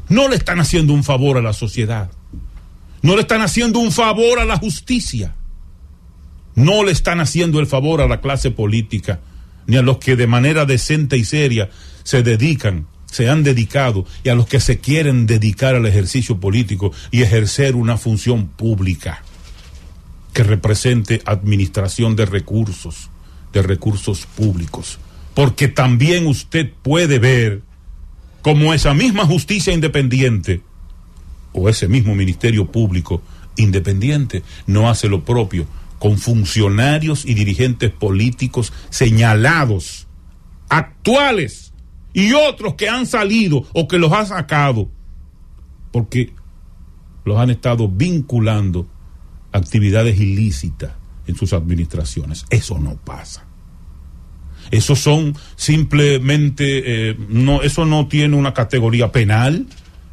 No 0.08 0.28
le 0.28 0.37
están 0.37 0.58
haciendo 0.58 0.94
un 0.94 1.04
favor 1.04 1.37
a 1.37 1.42
la 1.42 1.52
sociedad. 1.52 2.11
No 3.02 3.14
le 3.14 3.20
están 3.20 3.42
haciendo 3.42 3.78
un 3.78 3.92
favor 3.92 4.38
a 4.38 4.47
la 4.47 4.56
justicia 4.56 5.35
no 6.58 6.82
le 6.82 6.90
están 6.90 7.20
haciendo 7.20 7.61
el 7.61 7.68
favor 7.68 8.00
a 8.00 8.08
la 8.08 8.20
clase 8.20 8.50
política, 8.50 9.20
ni 9.68 9.76
a 9.76 9.82
los 9.82 9.99
que 9.99 10.16
de 10.16 10.26
manera 10.26 10.64
decente 10.64 11.16
y 11.16 11.25
seria 11.25 11.70
se 12.02 12.25
dedican, 12.25 12.88
se 13.11 13.29
han 13.29 13.43
dedicado, 13.43 14.07
y 14.23 14.29
a 14.29 14.35
los 14.35 14.47
que 14.47 14.61
se 14.61 14.79
quieren 14.79 15.27
dedicar 15.27 15.75
al 15.75 15.87
ejercicio 15.87 16.38
político 16.38 16.93
y 17.11 17.23
ejercer 17.23 17.75
una 17.75 17.97
función 17.97 18.47
pública 18.49 19.23
que 20.33 20.43
represente 20.43 21.23
administración 21.25 22.17
de 22.17 22.27
recursos, 22.27 23.11
de 23.53 23.62
recursos 23.62 24.27
públicos. 24.27 24.99
Porque 25.35 25.69
también 25.69 26.27
usted 26.27 26.71
puede 26.83 27.19
ver 27.19 27.62
como 28.43 28.75
esa 28.75 28.95
misma 28.95 29.25
justicia 29.25 29.73
independiente 29.73 30.61
o 31.53 31.69
ese 31.69 31.88
mismo 31.88 32.15
ministerio 32.15 32.71
público 32.71 33.23
independiente 33.57 34.43
no 34.67 34.88
hace 34.88 35.09
lo 35.09 35.25
propio 35.25 35.67
con 35.99 36.19
funcionarios 36.19 37.25
y 37.25 37.35
dirigentes 37.35 37.91
políticos 37.91 38.73
señalados, 38.91 40.07
actuales 40.69 41.67
y 42.18 42.32
otros 42.32 42.75
que 42.75 42.88
han 42.88 43.06
salido 43.06 43.64
o 43.72 43.87
que 43.87 43.96
los 43.96 44.10
han 44.10 44.26
sacado, 44.26 44.90
porque 45.92 46.32
los 47.25 47.38
han 47.38 47.50
estado 47.50 47.88
vinculando 47.88 48.88
a 49.52 49.58
actividades 49.58 50.18
ilícitas 50.18 50.94
en 51.28 51.37
sus 51.37 51.52
administraciones. 51.52 52.44
Eso 52.50 52.76
no 52.80 52.96
pasa. 52.96 53.44
Eso 54.72 54.96
son 54.96 55.37
simplemente, 55.54 57.10
eh, 57.10 57.16
no, 57.28 57.62
eso 57.62 57.84
no 57.84 58.08
tiene 58.08 58.34
una 58.34 58.52
categoría 58.52 59.12
penal, 59.12 59.66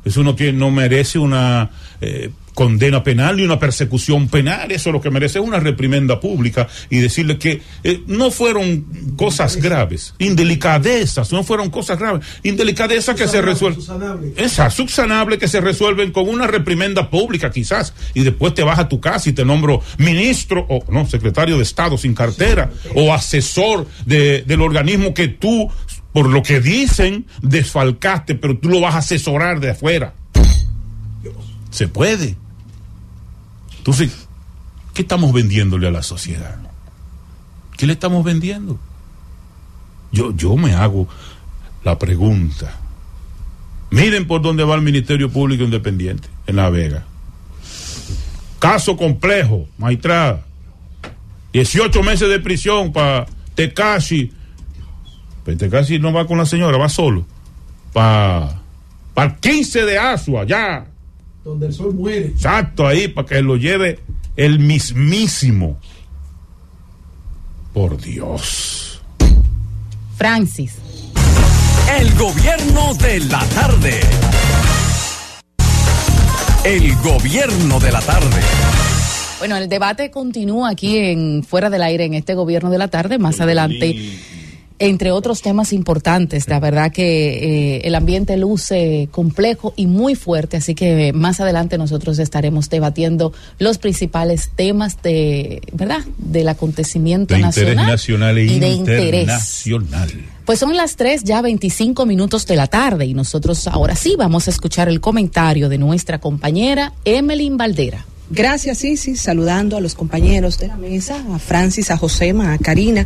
eso 0.03 0.21
no 0.21 0.35
tiene, 0.35 0.59
no 0.59 0.69
merece 0.69 1.17
una 1.17 1.71
eh, 2.01 2.29
condena 2.55 3.03
penal 3.03 3.39
y 3.39 3.43
una 3.43 3.59
persecución 3.59 4.27
penal. 4.29 4.71
Eso 4.71 4.89
es 4.89 4.93
lo 4.93 5.01
que 5.01 5.11
merece 5.11 5.39
una 5.39 5.59
reprimenda 5.59 6.19
pública 6.19 6.67
y 6.89 6.97
decirle 6.97 7.37
que 7.37 7.61
eh, 7.83 8.01
no 8.07 8.31
fueron 8.31 8.85
cosas 9.15 9.57
graves, 9.57 10.15
indelicadezas, 10.17 11.31
no 11.31 11.43
fueron 11.43 11.69
cosas 11.69 11.99
graves, 11.99 12.25
indelicadezas 12.41 13.15
que 13.15 13.27
se 13.27 13.41
resuelven. 13.41 14.33
Esas 14.37 14.73
subsanables 14.73 15.37
que 15.37 15.47
se 15.47 15.61
resuelven 15.61 16.11
con 16.11 16.27
una 16.27 16.47
reprimenda 16.47 17.09
pública 17.09 17.51
quizás 17.51 17.93
y 18.13 18.23
después 18.23 18.55
te 18.55 18.63
vas 18.63 18.79
a 18.79 18.89
tu 18.89 18.99
casa 18.99 19.29
y 19.29 19.33
te 19.33 19.45
nombro 19.45 19.81
ministro 19.97 20.65
o 20.69 20.83
no, 20.89 21.05
secretario 21.05 21.57
de 21.57 21.63
Estado 21.63 21.97
sin 21.97 22.15
cartera 22.15 22.71
o 22.95 23.13
asesor 23.13 23.85
de, 24.05 24.43
del 24.43 24.61
organismo 24.61 25.13
que 25.13 25.27
tú, 25.27 25.69
por 26.13 26.29
lo 26.29 26.41
que 26.41 26.61
dicen, 26.61 27.25
desfalcaste, 27.41 28.35
pero 28.35 28.57
tú 28.57 28.69
lo 28.69 28.79
vas 28.79 28.95
a 28.95 28.99
asesorar 28.99 29.59
de 29.59 29.71
afuera. 29.71 30.13
Se 31.69 31.89
puede. 31.89 32.37
Entonces, 33.85 34.27
¿qué 34.95 35.03
estamos 35.03 35.31
vendiéndole 35.31 35.87
a 35.87 35.91
la 35.91 36.01
sociedad? 36.01 36.57
¿Qué 37.77 37.85
le 37.85 37.93
estamos 37.93 38.25
vendiendo? 38.25 38.79
Yo, 40.11 40.35
yo 40.35 40.55
me 40.55 40.73
hago 40.73 41.07
la 41.83 41.99
pregunta. 41.99 42.79
Miren 43.91 44.25
por 44.25 44.41
dónde 44.41 44.63
va 44.63 44.73
el 44.73 44.81
Ministerio 44.81 45.29
Público 45.29 45.63
Independiente, 45.63 46.27
en 46.47 46.55
La 46.55 46.71
Vega. 46.71 47.05
Caso 48.57 48.97
complejo, 48.97 49.67
Maitrada. 49.77 50.43
18 51.53 52.01
meses 52.01 52.27
de 52.27 52.39
prisión 52.39 52.91
para 52.91 53.27
Tekashi. 53.53 54.33
Pues 55.43 55.59
Tekashi 55.59 55.99
no 55.99 56.11
va 56.11 56.25
con 56.25 56.39
la 56.39 56.47
señora, 56.47 56.79
va 56.79 56.89
solo. 56.89 57.23
Para 57.93 58.61
el 59.15 59.35
15 59.35 59.85
de 59.85 59.99
Asua, 59.99 60.43
ya. 60.43 60.87
Donde 61.45 61.67
el 61.67 61.73
sol 61.73 61.93
muere. 61.93 62.25
Exacto, 62.25 62.87
ahí, 62.87 63.07
para 63.07 63.27
que 63.27 63.41
lo 63.43 63.55
lleve 63.55 63.99
el 64.35 64.57
mismísimo. 64.57 65.77
Por 67.71 68.01
Dios. 68.01 68.99
Francis. 70.17 70.73
El 71.99 72.11
gobierno 72.15 72.95
de 72.95 73.19
la 73.19 73.45
tarde. 73.49 73.99
El 76.63 76.95
gobierno 76.95 77.79
de 77.79 77.91
la 77.91 78.01
tarde. 78.01 78.41
Bueno, 79.37 79.55
el 79.57 79.69
debate 79.69 80.09
continúa 80.09 80.69
aquí 80.69 80.97
en 80.97 81.43
Fuera 81.43 81.69
del 81.69 81.83
Aire 81.83 82.05
en 82.05 82.15
este 82.15 82.33
gobierno 82.33 82.71
de 82.71 82.79
la 82.79 82.87
tarde. 82.87 83.19
Más 83.19 83.39
adelante, 83.39 83.95
entre 84.79 85.11
otros 85.11 85.41
temas 85.41 85.71
importantes, 85.71 86.49
la 86.49 86.59
verdad 86.59 86.91
que 86.91 87.77
eh, 87.77 87.81
el 87.85 87.95
ambiente 87.95 88.35
luce 88.35 89.07
complejo 89.11 89.73
y 89.75 89.87
muy 89.87 90.15
fuerte, 90.15 90.57
así 90.57 90.75
que 90.75 91.13
más 91.13 91.39
adelante 91.39 91.77
nosotros 91.77 92.19
estaremos 92.19 92.69
debatiendo 92.69 93.31
los 93.57 93.77
principales 93.77 94.51
temas 94.55 95.01
de, 95.01 95.61
¿verdad? 95.71 95.99
Del 96.17 96.49
acontecimiento 96.49 97.33
De 97.35 97.41
nacional, 97.41 97.71
interés 97.73 97.87
nacional 97.87 98.37
e 98.37 98.43
y 98.45 98.59
de 98.59 98.67
interés. 98.69 99.21
internacional. 99.21 100.11
Pues 100.45 100.59
son 100.59 100.75
las 100.75 100.95
3 100.95 101.23
ya 101.23 101.41
25 101.41 102.05
minutos 102.05 102.45
de 102.45 102.55
la 102.55 102.67
tarde 102.67 103.05
y 103.05 103.13
nosotros 103.13 103.67
ahora 103.67 103.95
sí 103.95 104.15
vamos 104.17 104.47
a 104.47 104.51
escuchar 104.51 104.89
el 104.89 105.01
comentario 105.01 105.69
de 105.69 105.77
nuestra 105.77 106.19
compañera 106.19 106.93
Emeline 107.03 107.57
Valdera. 107.57 108.05
Gracias, 108.29 108.79
sí, 108.79 108.97
saludando 109.15 109.77
a 109.77 109.81
los 109.81 109.93
compañeros 109.93 110.57
de 110.57 110.67
la 110.67 110.77
mesa, 110.77 111.23
a 111.31 111.39
Francis, 111.39 111.91
a 111.91 111.97
Josema, 111.97 112.53
a 112.53 112.57
Karina 112.57 113.05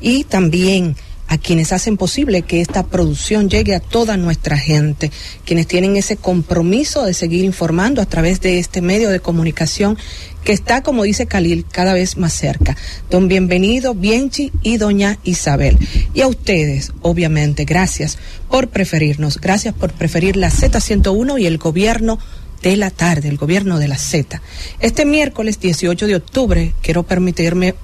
y 0.00 0.24
también 0.24 0.96
a 1.28 1.38
quienes 1.38 1.72
hacen 1.72 1.96
posible 1.96 2.42
que 2.42 2.60
esta 2.60 2.86
producción 2.86 3.48
llegue 3.48 3.74
a 3.74 3.80
toda 3.80 4.16
nuestra 4.16 4.58
gente, 4.58 5.10
quienes 5.44 5.66
tienen 5.66 5.96
ese 5.96 6.16
compromiso 6.16 7.04
de 7.04 7.14
seguir 7.14 7.44
informando 7.44 8.02
a 8.02 8.06
través 8.06 8.40
de 8.40 8.58
este 8.58 8.82
medio 8.82 9.10
de 9.10 9.20
comunicación 9.20 9.98
que 10.44 10.52
está, 10.52 10.82
como 10.82 11.02
dice 11.04 11.26
Khalil, 11.26 11.64
cada 11.70 11.94
vez 11.94 12.18
más 12.18 12.34
cerca. 12.34 12.76
Don 13.10 13.28
Bienvenido, 13.28 13.94
Bienchi 13.94 14.52
y 14.62 14.76
Doña 14.76 15.18
Isabel. 15.24 15.78
Y 16.12 16.20
a 16.20 16.26
ustedes, 16.26 16.92
obviamente, 17.00 17.64
gracias 17.64 18.18
por 18.50 18.68
preferirnos, 18.68 19.40
gracias 19.40 19.74
por 19.74 19.92
preferir 19.92 20.36
la 20.36 20.50
Z101 20.50 21.40
y 21.40 21.46
el 21.46 21.56
gobierno 21.56 22.18
de 22.64 22.78
la 22.78 22.90
tarde, 22.90 23.28
el 23.28 23.36
gobierno 23.36 23.78
de 23.78 23.88
la 23.88 23.98
Z. 23.98 24.40
Este 24.80 25.04
miércoles 25.04 25.60
18 25.60 26.06
de 26.06 26.16
octubre 26.16 26.74
quiero 26.80 27.02
permitirme 27.02 27.74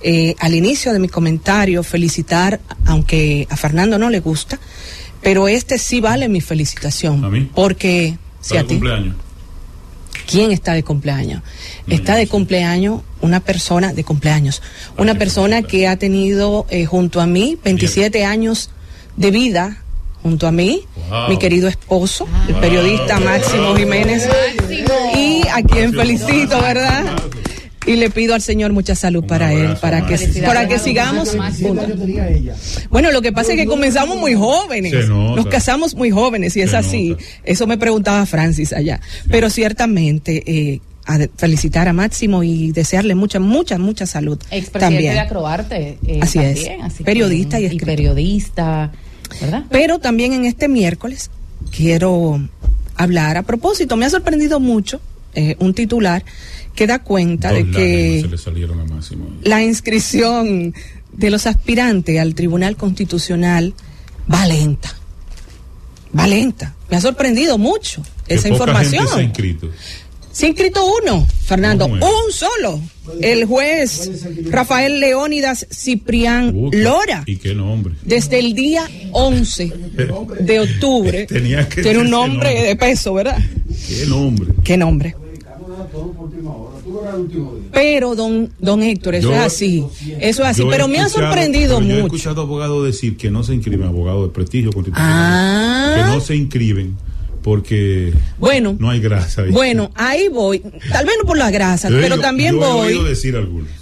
eh, 0.00 0.36
al 0.38 0.54
inicio 0.54 0.92
de 0.92 1.00
mi 1.00 1.08
comentario 1.08 1.82
felicitar, 1.82 2.60
aunque 2.86 3.48
a 3.50 3.56
Fernando 3.56 3.98
no 3.98 4.10
le 4.10 4.20
gusta, 4.20 4.60
pero 5.22 5.48
este 5.48 5.76
sí 5.76 6.00
vale 6.00 6.28
mi 6.28 6.40
felicitación. 6.40 7.24
¿A 7.24 7.28
mí? 7.28 7.50
Porque 7.52 8.16
si 8.40 8.56
a 8.56 8.62
ti, 8.62 8.74
cumpleaños. 8.74 9.16
¿quién 10.30 10.52
está 10.52 10.72
de 10.74 10.84
cumpleaños? 10.84 11.42
No, 11.88 11.94
está 11.94 12.14
de 12.14 12.28
cumpleaños 12.28 13.02
una 13.20 13.40
persona 13.40 13.92
de 13.92 14.04
cumpleaños, 14.04 14.62
una 14.96 15.16
persona 15.16 15.62
que 15.62 15.88
ha 15.88 15.96
tenido 15.96 16.64
eh, 16.70 16.86
junto 16.86 17.20
a 17.20 17.26
mí 17.26 17.58
27 17.64 18.24
años 18.24 18.70
de 19.16 19.32
vida. 19.32 19.82
Junto 20.28 20.46
a 20.46 20.52
mí, 20.52 20.82
Wow. 21.08 21.30
mi 21.30 21.38
querido 21.38 21.68
esposo, 21.68 22.28
el 22.48 22.52
Wow. 22.52 22.60
periodista 22.60 23.18
Máximo 23.18 23.74
Jiménez, 23.74 24.28
y 25.16 25.40
a 25.48 25.62
quien 25.62 25.94
felicito, 25.94 26.60
¿verdad? 26.60 27.16
Y 27.86 27.96
le 27.96 28.10
pido 28.10 28.34
al 28.34 28.42
Señor 28.42 28.74
mucha 28.74 28.94
salud 28.94 29.24
para 29.24 29.54
él, 29.54 29.74
para 29.80 30.04
que, 30.04 30.18
para 30.44 30.68
que 30.68 30.78
sigamos. 30.78 31.34
Bueno, 32.90 33.10
lo 33.10 33.22
que 33.22 33.32
pasa 33.32 33.52
es 33.52 33.56
que 33.58 33.64
comenzamos 33.64 34.18
muy 34.18 34.34
jóvenes. 34.34 35.08
Nos 35.08 35.46
casamos 35.46 35.94
muy 35.94 36.10
jóvenes 36.10 36.54
y 36.58 36.60
es 36.60 36.74
así. 36.74 37.16
Eso 37.44 37.66
me 37.66 37.78
preguntaba 37.78 38.26
Francis 38.26 38.74
allá. 38.74 39.00
Pero 39.30 39.48
ciertamente, 39.48 40.42
eh, 40.46 40.80
a 41.06 41.18
felicitar 41.38 41.88
a 41.88 41.94
Máximo 41.94 42.42
y 42.42 42.70
desearle 42.72 43.14
mucha, 43.14 43.40
mucha, 43.40 43.78
mucha 43.78 44.04
salud. 44.04 44.36
Expresidente 44.50 44.78
también. 44.78 45.14
de 45.14 45.20
Acroarte. 45.20 45.98
eh, 46.06 46.18
Así 46.20 46.38
es. 46.38 46.64
que- 46.64 47.04
Periodista 47.04 47.58
y 47.58 47.64
escritor. 47.64 47.86
periodista, 47.86 48.92
¿verdad? 49.40 49.64
Pero 49.70 49.98
también 49.98 50.32
en 50.32 50.44
este 50.44 50.68
miércoles 50.68 51.30
quiero 51.70 52.40
hablar 52.96 53.36
a 53.36 53.42
propósito. 53.42 53.96
Me 53.96 54.06
ha 54.06 54.10
sorprendido 54.10 54.60
mucho 54.60 55.00
eh, 55.34 55.56
un 55.58 55.74
titular 55.74 56.24
que 56.74 56.86
da 56.86 57.00
cuenta 57.00 57.50
Dos 57.50 57.58
de 57.58 57.70
que 57.70 58.20
se 58.22 58.28
le 58.28 58.38
salieron 58.38 58.80
a 58.80 58.84
Máximo. 58.84 59.26
la 59.42 59.62
inscripción 59.62 60.74
de 61.12 61.30
los 61.30 61.46
aspirantes 61.46 62.18
al 62.20 62.34
Tribunal 62.34 62.76
Constitucional 62.76 63.74
va 64.32 64.46
lenta. 64.46 64.94
Va 66.16 66.26
lenta. 66.26 66.74
Me 66.90 66.96
ha 66.96 67.00
sorprendido 67.00 67.58
mucho 67.58 68.02
Que 68.26 68.34
esa 68.34 68.44
poca 68.48 68.54
información. 68.54 69.02
gente 69.04 69.14
se 69.14 69.20
ha 69.20 69.22
inscrito. 69.24 69.70
Se 70.38 70.46
ha 70.46 70.50
inscrito 70.50 70.80
uno, 71.02 71.26
Fernando, 71.46 71.88
No, 71.88 71.94
un 72.06 72.30
solo. 72.32 72.80
El 73.20 73.44
juez 73.46 74.08
Rafael 74.50 75.00
Leónidas 75.00 75.66
Ciprián 75.68 76.54
Lora. 76.70 77.24
¿Y 77.26 77.38
qué 77.38 77.56
nombre? 77.56 77.94
Desde 78.04 78.38
el 78.38 78.54
día 78.54 78.88
11 79.10 79.72
de 80.38 80.60
octubre. 80.60 81.26
Tenía 81.26 81.68
que 81.68 81.82
Tiene 81.82 81.98
un 81.98 82.10
nombre 82.10 82.50
nombre. 82.54 82.68
de 82.68 82.76
peso, 82.76 83.14
¿verdad? 83.14 83.36
¿Qué 83.88 84.06
nombre? 84.06 84.52
¿Qué 84.62 84.76
nombre? 84.76 85.16
Pero, 87.72 88.14
don, 88.14 88.52
don 88.60 88.82
Héctor, 88.82 89.16
eso 89.16 89.30
Yo- 89.30 89.34
es 89.34 89.40
así. 89.40 89.84
Eso 90.20 90.42
es 90.42 90.48
así. 90.50 90.62
Pero 90.70 90.86
me 90.86 91.00
ha 91.00 91.08
sorprendido 91.08 91.78
pero 91.78 91.88
Yo 91.88 91.94
he 91.98 92.02
mucho. 92.02 92.14
escuchado 92.14 92.42
abogados 92.42 92.84
decir 92.86 93.16
que 93.16 93.28
no 93.30 93.42
se 93.42 93.54
inscriben, 93.54 93.88
abogados 93.88 94.28
de 94.28 94.32
prestigio 94.34 94.70
constitucional, 94.72 95.12
Ah. 95.12 95.94
que 95.96 96.02
no 96.14 96.20
se 96.20 96.36
inscriben 96.36 96.96
porque 97.42 98.12
Bueno, 98.38 98.76
no 98.78 98.90
hay 98.90 99.00
grasa. 99.00 99.44
bueno, 99.50 99.90
ahí 99.94 100.28
voy. 100.28 100.60
Tal 100.92 101.06
vez 101.06 101.14
no 101.20 101.26
por 101.26 101.38
las 101.38 101.52
grasas, 101.52 101.90
pero 101.90 102.16
yo- 102.16 102.22
también 102.22 102.54
yo 102.54 102.60
voy. 102.60 103.04
decir. 103.08 103.34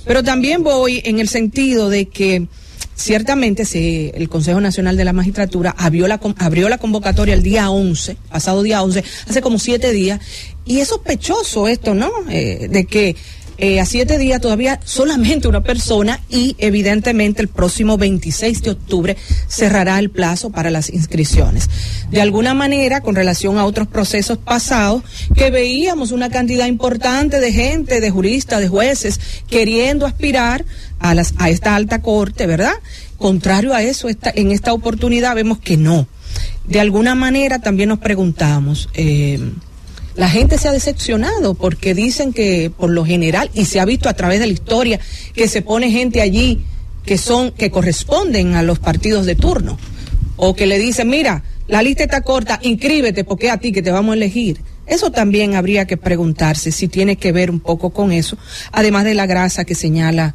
Pero 0.06 0.22
también 0.22 0.62
voy 0.62 1.00
en 1.04 1.18
el 1.20 1.28
sentido 1.28 1.88
de 1.90 2.06
que 2.06 2.46
ciertamente 2.94 3.64
se, 3.64 4.10
el 4.16 4.28
Consejo 4.28 4.60
Nacional 4.60 4.96
de 4.96 5.04
la 5.04 5.12
Magistratura 5.12 5.74
abrió 5.76 6.08
la, 6.08 6.18
abrió 6.38 6.68
la 6.68 6.78
convocatoria 6.78 7.34
el 7.34 7.42
día 7.42 7.68
11, 7.70 8.16
pasado 8.30 8.62
día 8.62 8.82
11, 8.82 9.04
hace 9.28 9.42
como 9.42 9.58
siete 9.58 9.92
días, 9.92 10.20
y 10.64 10.80
es 10.80 10.88
sospechoso 10.88 11.68
esto, 11.68 11.94
¿no? 11.94 12.10
Eh, 12.30 12.68
de 12.70 12.84
que 12.86 13.14
eh, 13.58 13.80
a 13.80 13.86
siete 13.86 14.18
días 14.18 14.40
todavía 14.40 14.80
solamente 14.84 15.48
una 15.48 15.62
persona 15.62 16.20
y 16.28 16.56
evidentemente 16.58 17.40
el 17.42 17.48
próximo 17.48 17.96
26 17.96 18.62
de 18.62 18.70
octubre 18.70 19.16
cerrará 19.48 19.98
el 19.98 20.10
plazo 20.10 20.50
para 20.50 20.70
las 20.70 20.90
inscripciones. 20.90 21.68
De 22.10 22.20
alguna 22.20 22.54
manera, 22.54 23.00
con 23.00 23.14
relación 23.14 23.58
a 23.58 23.64
otros 23.64 23.88
procesos 23.88 24.38
pasados, 24.38 25.02
que 25.34 25.50
veíamos 25.50 26.12
una 26.12 26.28
cantidad 26.28 26.66
importante 26.66 27.40
de 27.40 27.52
gente, 27.52 28.00
de 28.00 28.10
juristas, 28.10 28.60
de 28.60 28.68
jueces, 28.68 29.20
queriendo 29.48 30.06
aspirar 30.06 30.64
a, 30.98 31.14
las, 31.14 31.34
a 31.38 31.48
esta 31.50 31.74
alta 31.74 32.02
corte, 32.02 32.46
¿verdad? 32.46 32.74
Contrario 33.16 33.74
a 33.74 33.82
eso, 33.82 34.08
esta, 34.08 34.30
en 34.34 34.52
esta 34.52 34.72
oportunidad 34.72 35.34
vemos 35.34 35.58
que 35.58 35.76
no. 35.76 36.06
De 36.64 36.80
alguna 36.80 37.14
manera 37.14 37.60
también 37.60 37.88
nos 37.88 38.00
preguntamos, 38.00 38.88
eh, 38.94 39.38
la 40.16 40.28
gente 40.28 40.58
se 40.58 40.68
ha 40.68 40.72
decepcionado 40.72 41.54
porque 41.54 41.94
dicen 41.94 42.32
que 42.32 42.70
por 42.76 42.90
lo 42.90 43.04
general, 43.04 43.50
y 43.54 43.66
se 43.66 43.80
ha 43.80 43.84
visto 43.84 44.08
a 44.08 44.14
través 44.14 44.40
de 44.40 44.46
la 44.46 44.52
historia, 44.52 44.98
que 45.34 45.46
se 45.46 45.62
pone 45.62 45.90
gente 45.90 46.22
allí 46.22 46.64
que 47.04 47.18
son, 47.18 47.52
que 47.52 47.70
corresponden 47.70 48.54
a 48.54 48.62
los 48.62 48.78
partidos 48.78 49.26
de 49.26 49.36
turno. 49.36 49.78
O 50.36 50.54
que 50.54 50.66
le 50.66 50.78
dicen, 50.78 51.08
mira, 51.08 51.44
la 51.68 51.82
lista 51.82 52.04
está 52.04 52.20
corta, 52.22 52.58
inscríbete 52.62 53.24
porque 53.24 53.46
es 53.46 53.52
a 53.52 53.58
ti 53.58 53.72
que 53.72 53.82
te 53.82 53.90
vamos 53.90 54.12
a 54.12 54.16
elegir. 54.16 54.60
Eso 54.86 55.10
también 55.10 55.54
habría 55.54 55.86
que 55.86 55.96
preguntarse 55.96 56.72
si 56.72 56.88
tiene 56.88 57.16
que 57.16 57.32
ver 57.32 57.50
un 57.50 57.60
poco 57.60 57.90
con 57.90 58.12
eso, 58.12 58.38
además 58.72 59.04
de 59.04 59.14
la 59.14 59.26
grasa 59.26 59.64
que 59.64 59.74
señala 59.74 60.34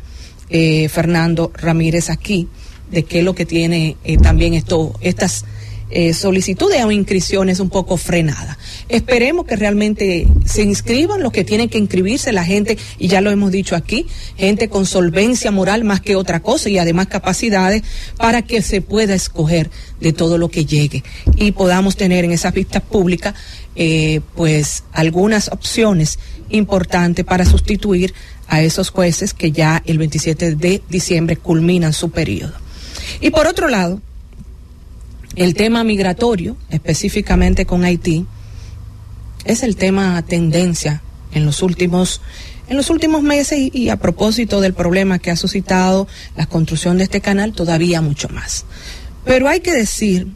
eh, 0.49 0.89
Fernando 0.89 1.51
Ramírez 1.55 2.09
aquí, 2.09 2.47
de 2.91 3.03
qué 3.03 3.19
es 3.19 3.25
lo 3.25 3.33
que 3.33 3.45
tiene 3.45 3.95
eh, 4.03 4.17
también 4.17 4.53
esto, 4.53 4.93
estas 5.01 5.45
eh, 5.91 6.13
solicitudes 6.13 6.83
o 6.83 6.91
inscripciones 6.91 7.59
un 7.59 7.69
poco 7.69 7.97
frenadas. 7.97 8.57
Esperemos 8.89 9.45
que 9.45 9.55
realmente 9.55 10.27
se 10.45 10.63
inscriban 10.63 11.21
los 11.21 11.31
que 11.31 11.43
tienen 11.43 11.69
que 11.69 11.77
inscribirse, 11.77 12.31
la 12.31 12.45
gente, 12.45 12.77
y 12.97 13.07
ya 13.07 13.21
lo 13.21 13.31
hemos 13.31 13.51
dicho 13.51 13.75
aquí, 13.75 14.07
gente 14.37 14.69
con 14.69 14.85
solvencia 14.85 15.51
moral 15.51 15.83
más 15.83 16.01
que 16.01 16.15
otra 16.15 16.41
cosa 16.41 16.69
y 16.69 16.77
además 16.77 17.07
capacidades 17.07 17.83
para 18.17 18.41
que 18.41 18.61
se 18.61 18.81
pueda 18.81 19.13
escoger 19.13 19.69
de 19.99 20.13
todo 20.13 20.37
lo 20.37 20.49
que 20.49 20.65
llegue 20.65 21.03
y 21.35 21.51
podamos 21.51 21.95
tener 21.95 22.25
en 22.25 22.31
esas 22.31 22.53
vistas 22.53 22.81
públicas 22.81 23.35
eh, 23.75 24.21
pues 24.35 24.83
algunas 24.91 25.49
opciones 25.49 26.19
importantes 26.49 27.25
para 27.25 27.45
sustituir 27.45 28.13
a 28.47 28.61
esos 28.61 28.89
jueces 28.89 29.33
que 29.33 29.51
ya 29.51 29.81
el 29.85 29.97
27 29.97 30.55
de 30.55 30.81
diciembre 30.89 31.37
culminan 31.37 31.93
su 31.93 32.11
periodo. 32.11 32.53
Y 33.21 33.29
por 33.29 33.47
otro 33.47 33.69
lado, 33.69 34.01
el 35.35 35.53
tema 35.53 35.83
migratorio, 35.83 36.57
específicamente 36.69 37.65
con 37.65 37.83
Haití, 37.83 38.25
es 39.45 39.63
el 39.63 39.75
tema 39.75 40.21
tendencia 40.23 41.01
en 41.33 41.45
los 41.45 41.61
últimos 41.61 42.21
en 42.67 42.77
los 42.77 42.89
últimos 42.89 43.21
meses 43.21 43.59
y, 43.73 43.89
a 43.89 43.97
propósito 43.97 44.61
del 44.61 44.73
problema 44.73 45.19
que 45.19 45.29
ha 45.29 45.35
suscitado 45.35 46.07
la 46.37 46.45
construcción 46.45 46.97
de 46.97 47.03
este 47.03 47.19
canal, 47.19 47.51
todavía 47.51 47.99
mucho 48.01 48.29
más. 48.29 48.63
Pero 49.25 49.49
hay 49.49 49.59
que 49.59 49.73
decir 49.73 50.27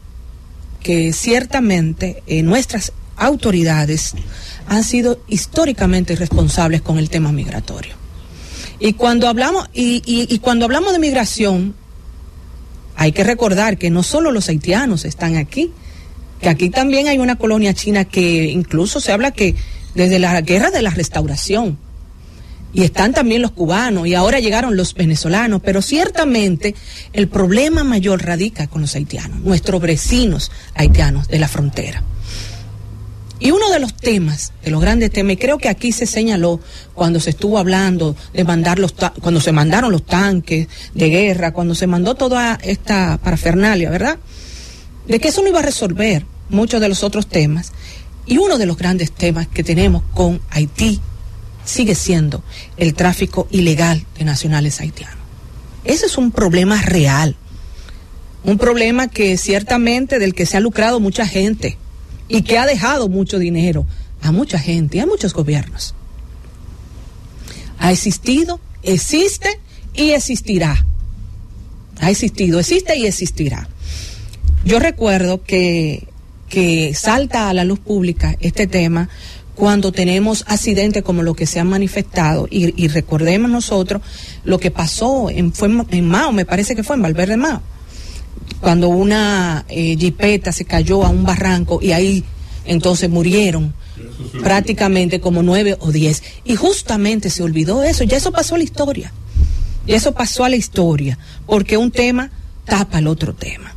que 0.82 1.14
ciertamente 1.14 2.22
eh, 2.26 2.42
nuestras 2.42 2.92
autoridades 3.16 4.12
han 4.68 4.84
sido 4.84 5.18
históricamente 5.28 6.14
responsables 6.14 6.82
con 6.82 6.98
el 6.98 7.08
tema 7.08 7.32
migratorio. 7.32 7.94
Y 8.80 8.92
cuando 8.92 9.28
hablamos, 9.28 9.70
y, 9.72 10.02
y 10.04 10.38
cuando 10.40 10.66
hablamos 10.66 10.92
de 10.92 10.98
migración, 10.98 11.74
hay 12.96 13.12
que 13.12 13.24
recordar 13.24 13.78
que 13.78 13.90
no 13.90 14.02
solo 14.02 14.32
los 14.32 14.48
haitianos 14.48 15.04
están 15.04 15.36
aquí, 15.36 15.70
que 16.40 16.48
aquí 16.48 16.70
también 16.70 17.08
hay 17.08 17.18
una 17.18 17.36
colonia 17.36 17.74
china 17.74 18.04
que 18.04 18.44
incluso 18.44 19.00
se 19.00 19.12
habla 19.12 19.30
que 19.30 19.54
desde 19.94 20.18
la 20.18 20.40
guerra 20.40 20.70
de 20.70 20.82
la 20.82 20.90
restauración, 20.90 21.78
y 22.72 22.82
están 22.82 23.14
también 23.14 23.40
los 23.40 23.52
cubanos, 23.52 24.06
y 24.06 24.14
ahora 24.14 24.38
llegaron 24.38 24.76
los 24.76 24.92
venezolanos, 24.92 25.62
pero 25.64 25.80
ciertamente 25.80 26.74
el 27.12 27.28
problema 27.28 27.84
mayor 27.84 28.22
radica 28.22 28.66
con 28.66 28.82
los 28.82 28.94
haitianos, 28.94 29.40
nuestros 29.40 29.80
vecinos 29.80 30.50
haitianos 30.74 31.28
de 31.28 31.38
la 31.38 31.48
frontera. 31.48 32.02
Y 33.38 33.50
uno 33.50 33.68
de 33.70 33.80
los 33.80 33.94
temas, 33.94 34.52
de 34.64 34.70
los 34.70 34.80
grandes 34.80 35.10
temas, 35.10 35.34
y 35.34 35.36
creo 35.36 35.58
que 35.58 35.68
aquí 35.68 35.92
se 35.92 36.06
señaló 36.06 36.58
cuando 36.94 37.20
se 37.20 37.30
estuvo 37.30 37.58
hablando 37.58 38.16
de 38.32 38.44
mandar 38.44 38.78
los, 38.78 38.94
cuando 39.20 39.40
se 39.40 39.52
mandaron 39.52 39.92
los 39.92 40.06
tanques 40.06 40.68
de 40.94 41.10
guerra, 41.10 41.52
cuando 41.52 41.74
se 41.74 41.86
mandó 41.86 42.14
toda 42.14 42.58
esta 42.62 43.18
parafernalia, 43.22 43.90
¿verdad? 43.90 44.18
De 45.06 45.20
que 45.20 45.28
eso 45.28 45.42
no 45.42 45.48
iba 45.48 45.58
a 45.58 45.62
resolver 45.62 46.24
muchos 46.48 46.80
de 46.80 46.88
los 46.88 47.02
otros 47.02 47.26
temas. 47.26 47.72
Y 48.24 48.38
uno 48.38 48.56
de 48.56 48.66
los 48.66 48.78
grandes 48.78 49.12
temas 49.12 49.46
que 49.46 49.62
tenemos 49.62 50.02
con 50.14 50.40
Haití 50.50 51.00
sigue 51.64 51.94
siendo 51.94 52.42
el 52.78 52.94
tráfico 52.94 53.48
ilegal 53.50 54.06
de 54.18 54.24
nacionales 54.24 54.80
haitianos. 54.80 55.18
Ese 55.84 56.06
es 56.06 56.16
un 56.16 56.32
problema 56.32 56.80
real, 56.82 57.36
un 58.44 58.56
problema 58.56 59.08
que 59.08 59.36
ciertamente 59.36 60.18
del 60.18 60.34
que 60.34 60.46
se 60.46 60.56
ha 60.56 60.60
lucrado 60.60 61.00
mucha 61.00 61.26
gente 61.26 61.76
y 62.28 62.42
que 62.42 62.58
ha 62.58 62.66
dejado 62.66 63.08
mucho 63.08 63.38
dinero 63.38 63.86
a 64.22 64.32
mucha 64.32 64.58
gente 64.58 64.98
y 64.98 65.00
a 65.00 65.06
muchos 65.06 65.34
gobiernos. 65.34 65.94
Ha 67.78 67.92
existido, 67.92 68.60
existe 68.82 69.60
y 69.94 70.10
existirá. 70.10 70.84
Ha 72.00 72.10
existido, 72.10 72.58
existe 72.58 72.96
y 72.96 73.06
existirá. 73.06 73.68
Yo 74.64 74.78
recuerdo 74.78 75.42
que, 75.42 76.08
que 76.48 76.94
salta 76.94 77.48
a 77.48 77.54
la 77.54 77.64
luz 77.64 77.78
pública 77.78 78.36
este 78.40 78.66
tema 78.66 79.08
cuando 79.54 79.90
tenemos 79.90 80.44
accidentes 80.48 81.02
como 81.02 81.22
los 81.22 81.34
que 81.34 81.46
se 81.46 81.58
han 81.58 81.68
manifestado 81.68 82.46
y, 82.50 82.74
y 82.82 82.88
recordemos 82.88 83.50
nosotros 83.50 84.02
lo 84.44 84.58
que 84.58 84.70
pasó 84.70 85.30
en, 85.30 85.52
fue 85.52 85.68
en 85.90 86.06
Mao, 86.06 86.32
me 86.32 86.44
parece 86.44 86.76
que 86.76 86.84
fue 86.84 86.96
en 86.96 87.02
Valverde 87.02 87.38
Mao, 87.38 87.62
cuando 88.60 88.88
una 88.88 89.64
eh, 89.68 89.96
jipeta 89.98 90.52
se 90.52 90.64
cayó 90.64 91.04
a 91.04 91.08
un 91.08 91.24
barranco 91.24 91.80
y 91.82 91.92
ahí 91.92 92.24
entonces 92.64 93.10
murieron 93.10 93.74
prácticamente 94.42 95.20
como 95.20 95.42
nueve 95.42 95.76
o 95.80 95.92
diez. 95.92 96.22
Y 96.44 96.56
justamente 96.56 97.30
se 97.30 97.42
olvidó 97.42 97.82
eso, 97.82 98.04
ya 98.04 98.16
eso 98.16 98.32
pasó 98.32 98.54
a 98.54 98.58
la 98.58 98.64
historia. 98.64 99.12
Y 99.86 99.94
eso 99.94 100.12
pasó 100.12 100.44
a 100.44 100.48
la 100.48 100.56
historia, 100.56 101.16
porque 101.46 101.76
un 101.76 101.92
tema 101.92 102.30
tapa 102.64 102.98
el 102.98 103.06
otro 103.06 103.34
tema. 103.34 103.74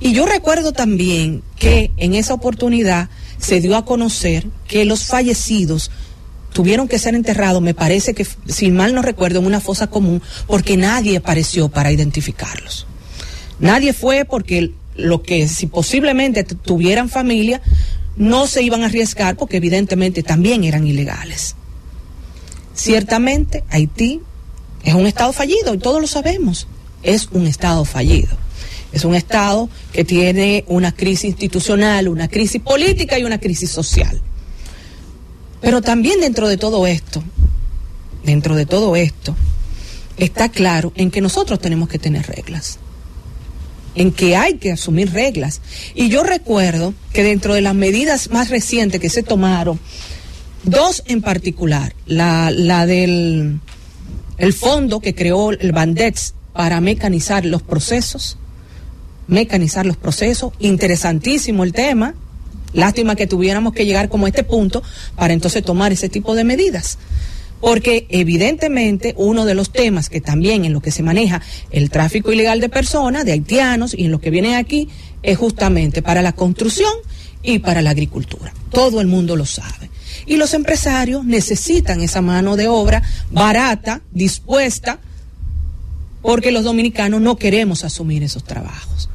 Y 0.00 0.12
yo 0.12 0.24
recuerdo 0.24 0.72
también 0.72 1.42
que 1.58 1.90
en 1.98 2.14
esa 2.14 2.32
oportunidad 2.32 3.10
se 3.38 3.60
dio 3.60 3.76
a 3.76 3.84
conocer 3.84 4.46
que 4.66 4.86
los 4.86 5.04
fallecidos 5.04 5.90
tuvieron 6.52 6.88
que 6.88 6.98
ser 6.98 7.14
enterrados, 7.14 7.62
me 7.62 7.74
parece 7.74 8.14
que, 8.14 8.26
si 8.48 8.70
mal 8.70 8.94
no 8.94 9.02
recuerdo, 9.02 9.38
en 9.38 9.46
una 9.46 9.60
fosa 9.60 9.88
común, 9.88 10.22
porque 10.46 10.76
nadie 10.76 11.18
apareció 11.18 11.68
para 11.68 11.92
identificarlos. 11.92 12.86
Nadie 13.60 13.92
fue 13.92 14.24
porque 14.24 14.72
lo 14.96 15.22
que 15.22 15.46
si 15.46 15.66
posiblemente 15.66 16.42
tuvieran 16.42 17.08
familia 17.08 17.62
no 18.16 18.46
se 18.46 18.62
iban 18.62 18.82
a 18.82 18.86
arriesgar 18.86 19.36
porque 19.36 19.58
evidentemente 19.58 20.22
también 20.22 20.64
eran 20.64 20.86
ilegales. 20.86 21.54
Ciertamente 22.74 23.62
Haití 23.70 24.20
es 24.82 24.94
un 24.94 25.06
estado 25.06 25.32
fallido 25.32 25.74
y 25.74 25.78
todos 25.78 26.00
lo 26.00 26.06
sabemos, 26.06 26.66
es 27.02 27.28
un 27.32 27.46
estado 27.46 27.84
fallido. 27.84 28.36
Es 28.92 29.04
un 29.04 29.14
Estado 29.14 29.68
que 29.92 30.04
tiene 30.04 30.64
una 30.66 30.92
crisis 30.92 31.24
institucional, 31.24 32.08
una 32.08 32.28
crisis 32.28 32.60
política 32.60 33.18
y 33.18 33.24
una 33.24 33.38
crisis 33.38 33.70
social. 33.70 34.20
Pero 35.60 35.80
también 35.80 36.20
dentro 36.20 36.48
de 36.48 36.56
todo 36.56 36.86
esto, 36.86 37.22
dentro 38.24 38.56
de 38.56 38.66
todo 38.66 38.96
esto, 38.96 39.36
está 40.16 40.48
claro 40.48 40.92
en 40.96 41.10
que 41.10 41.20
nosotros 41.20 41.60
tenemos 41.60 41.88
que 41.88 41.98
tener 41.98 42.26
reglas, 42.26 42.78
en 43.94 44.12
que 44.12 44.36
hay 44.36 44.54
que 44.54 44.72
asumir 44.72 45.12
reglas. 45.12 45.60
Y 45.94 46.08
yo 46.08 46.22
recuerdo 46.22 46.94
que 47.12 47.22
dentro 47.22 47.54
de 47.54 47.60
las 47.60 47.74
medidas 47.74 48.30
más 48.30 48.50
recientes 48.50 49.00
que 49.00 49.10
se 49.10 49.22
tomaron, 49.22 49.80
dos 50.64 51.02
en 51.06 51.22
particular, 51.22 51.94
la, 52.06 52.50
la 52.50 52.86
del 52.86 53.60
el 54.38 54.54
fondo 54.54 55.00
que 55.00 55.14
creó 55.14 55.50
el 55.50 55.72
Bandex 55.72 56.34
para 56.54 56.80
mecanizar 56.80 57.44
los 57.44 57.62
procesos, 57.62 58.38
mecanizar 59.26 59.84
los 59.84 59.98
procesos. 59.98 60.52
Interesantísimo 60.58 61.62
el 61.62 61.72
tema. 61.72 62.14
Lástima 62.72 63.16
que 63.16 63.26
tuviéramos 63.26 63.74
que 63.74 63.84
llegar 63.84 64.08
como 64.08 64.26
a 64.26 64.28
este 64.28 64.44
punto 64.44 64.82
para 65.14 65.34
entonces 65.34 65.62
tomar 65.62 65.92
ese 65.92 66.08
tipo 66.08 66.34
de 66.34 66.44
medidas. 66.44 66.98
Porque 67.60 68.06
evidentemente 68.08 69.14
uno 69.16 69.44
de 69.44 69.54
los 69.54 69.70
temas 69.70 70.08
que 70.08 70.20
también 70.20 70.64
en 70.64 70.72
lo 70.72 70.80
que 70.80 70.90
se 70.90 71.02
maneja 71.02 71.42
el 71.70 71.90
tráfico 71.90 72.32
ilegal 72.32 72.60
de 72.60 72.68
personas, 72.68 73.24
de 73.24 73.32
haitianos 73.32 73.94
y 73.94 74.04
en 74.06 74.10
lo 74.10 74.20
que 74.20 74.30
viene 74.30 74.56
aquí, 74.56 74.88
es 75.22 75.36
justamente 75.36 76.02
para 76.02 76.22
la 76.22 76.32
construcción 76.32 76.92
y 77.42 77.58
para 77.58 77.82
la 77.82 77.90
agricultura. 77.90 78.52
Todo 78.70 79.00
el 79.00 79.06
mundo 79.06 79.36
lo 79.36 79.46
sabe. 79.46 79.90
Y 80.26 80.36
los 80.36 80.54
empresarios 80.54 81.24
necesitan 81.24 82.00
esa 82.00 82.20
mano 82.20 82.56
de 82.56 82.68
obra 82.68 83.02
barata, 83.30 84.02
dispuesta, 84.12 84.98
porque 86.22 86.52
los 86.52 86.64
dominicanos 86.64 87.20
no 87.20 87.36
queremos 87.36 87.84
asumir 87.84 88.22
esos 88.22 88.44
trabajos. 88.44 89.08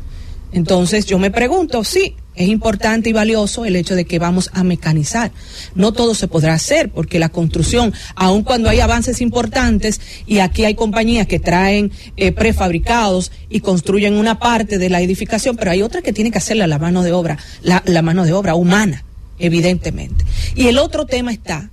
Entonces 0.56 1.06
yo 1.06 1.20
me 1.20 1.32
pregunto, 1.32 1.84
sí, 1.84 2.16
es 2.34 2.48
importante 2.48 3.10
y 3.10 3.14
valioso 3.14 3.66
el 3.66 3.76
hecho 3.76 3.94
de 3.94 4.06
que 4.06 4.20
vamos 4.20 4.50
a 4.54 4.64
mecanizar. 4.64 5.34
No 5.76 5.92
todo 5.92 6.16
se 6.16 6.30
podrá 6.30 6.54
hacer 6.54 6.92
porque 6.92 7.20
la 7.20 7.28
construcción, 7.28 7.94
aun 8.16 8.44
cuando 8.44 8.70
hay 8.70 8.80
avances 8.80 9.20
importantes 9.20 10.00
y 10.26 10.40
aquí 10.40 10.64
hay 10.64 10.74
compañías 10.74 11.28
que 11.28 11.42
traen 11.42 11.92
eh, 12.16 12.32
prefabricados 12.32 13.34
y 13.50 13.60
construyen 13.60 14.14
una 14.14 14.40
parte 14.40 14.78
de 14.78 14.90
la 14.90 15.02
edificación, 15.02 15.58
pero 15.58 15.72
hay 15.72 15.82
otra 15.82 16.02
que 16.02 16.14
tiene 16.14 16.32
que 16.32 16.38
hacerla 16.38 16.68
la 16.68 16.80
mano 16.80 17.04
de 17.04 17.12
obra, 17.12 17.38
la 17.62 18.02
mano 18.02 18.24
de 18.24 18.32
obra 18.32 18.56
humana, 18.56 19.04
evidentemente. 19.40 20.24
Y 20.56 20.68
el 20.68 20.78
otro 20.78 21.06
tema 21.06 21.34
está 21.34 21.70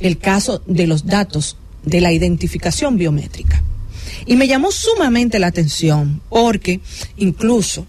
el 0.00 0.18
caso 0.18 0.62
de 0.66 0.86
los 0.86 1.06
datos 1.06 1.56
de 1.82 2.02
la 2.02 2.12
identificación 2.12 2.98
biométrica. 2.98 3.62
Y 4.26 4.36
me 4.36 4.48
llamó 4.48 4.70
sumamente 4.70 5.38
la 5.38 5.46
atención 5.46 6.20
porque 6.28 6.80
incluso 7.16 7.86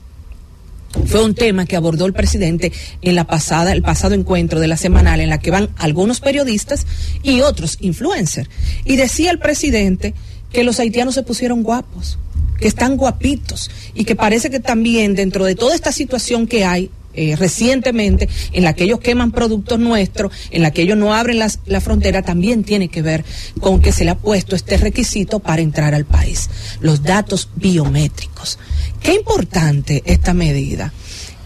fue 1.06 1.24
un 1.24 1.36
tema 1.36 1.66
que 1.66 1.76
abordó 1.76 2.06
el 2.06 2.14
presidente 2.14 2.72
en 3.02 3.16
la 3.16 3.26
pasada, 3.26 3.72
el 3.72 3.82
pasado 3.82 4.16
encuentro 4.16 4.60
de 4.60 4.68
la 4.68 4.78
semanal 4.78 5.20
en 5.20 5.30
la 5.30 5.40
que 5.40 5.52
van 5.52 5.70
algunos 5.78 6.20
periodistas 6.20 6.86
y 7.24 7.42
otros 7.42 7.78
influencers. 7.82 8.50
Y 8.86 8.96
decía 8.96 9.32
el 9.32 9.40
presidente 9.40 10.14
que 10.52 10.64
los 10.64 10.80
haitianos 10.80 11.16
se 11.16 11.24
pusieron 11.24 11.64
guapos, 11.64 12.18
que 12.60 12.68
están 12.68 12.98
guapitos 12.98 13.70
y 13.94 14.06
que 14.06 14.16
parece 14.16 14.50
que 14.50 14.60
también 14.60 15.16
dentro 15.16 15.46
de 15.46 15.56
toda 15.56 15.76
esta 15.76 15.92
situación 15.92 16.48
que 16.48 16.66
hay 16.66 16.90
eh, 17.20 17.36
recientemente, 17.36 18.30
en 18.54 18.64
la 18.64 18.72
que 18.72 18.86
ellos 18.86 19.02
queman 19.02 19.32
productos 19.32 19.78
nuestros, 19.78 20.32
en 20.52 20.62
la 20.62 20.72
que 20.72 20.84
ellos 20.84 20.98
no 20.98 21.14
abren 21.14 21.38
la 21.38 21.82
frontera, 21.82 22.22
también 22.22 22.64
tiene 22.64 22.88
que 22.88 23.02
ver 23.02 23.26
con 23.60 23.82
que 23.82 23.92
se 23.92 24.06
le 24.06 24.12
ha 24.12 24.18
puesto 24.18 24.56
este 24.56 24.78
requisito 24.78 25.40
para 25.40 25.62
entrar 25.62 25.94
al 25.94 26.06
país, 26.06 26.50
los 26.80 27.04
datos 27.04 27.50
biométricos. 27.58 28.58
Qué 29.04 29.16
importante 29.16 30.02
esta 30.06 30.34
medida. 30.34 30.94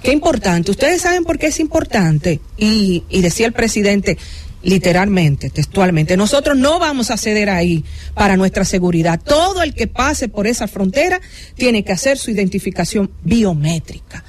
Qué 0.03 0.11
importante. 0.11 0.69
Ustedes 0.69 1.01
saben 1.01 1.23
por 1.23 1.39
qué 1.39 1.47
es 1.47 1.59
importante. 1.59 2.39
Y, 2.55 3.03
y 3.09 3.21
decía 3.21 3.47
el 3.47 3.53
presidente, 3.53 4.19
literalmente, 4.61 5.49
textualmente. 5.49 6.17
Nosotros 6.17 6.55
no 6.55 6.77
vamos 6.77 7.09
a 7.09 7.17
ceder 7.17 7.49
ahí 7.49 7.83
para 8.13 8.37
nuestra 8.37 8.63
seguridad. 8.63 9.19
Todo 9.19 9.63
el 9.63 9.73
que 9.73 9.87
pase 9.87 10.29
por 10.29 10.45
esa 10.45 10.67
frontera 10.67 11.19
tiene 11.55 11.83
que 11.83 11.93
hacer 11.93 12.19
su 12.19 12.29
identificación 12.29 13.09
biométrica. 13.23 14.23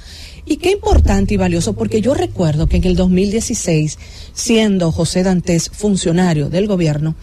Y 0.45 0.57
qué 0.57 0.71
importante 0.71 1.33
y 1.33 1.37
valioso, 1.37 1.73
porque 1.73 2.01
yo 2.01 2.13
recuerdo 2.13 2.67
que 2.67 2.77
en 2.77 2.85
el 2.85 2.95
2016, 2.95 3.97
siendo 4.33 4.91
José 4.91 5.23
Dantes 5.23 5.71
funcionario 5.73 6.49
del 6.49 6.67
gobierno, 6.67 7.15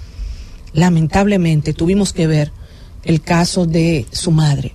lamentablemente 0.73 1.73
tuvimos 1.73 2.13
que 2.13 2.27
ver 2.27 2.53
el 3.05 3.21
caso 3.21 3.65
de 3.65 4.07
su 4.11 4.33
madre, 4.33 4.73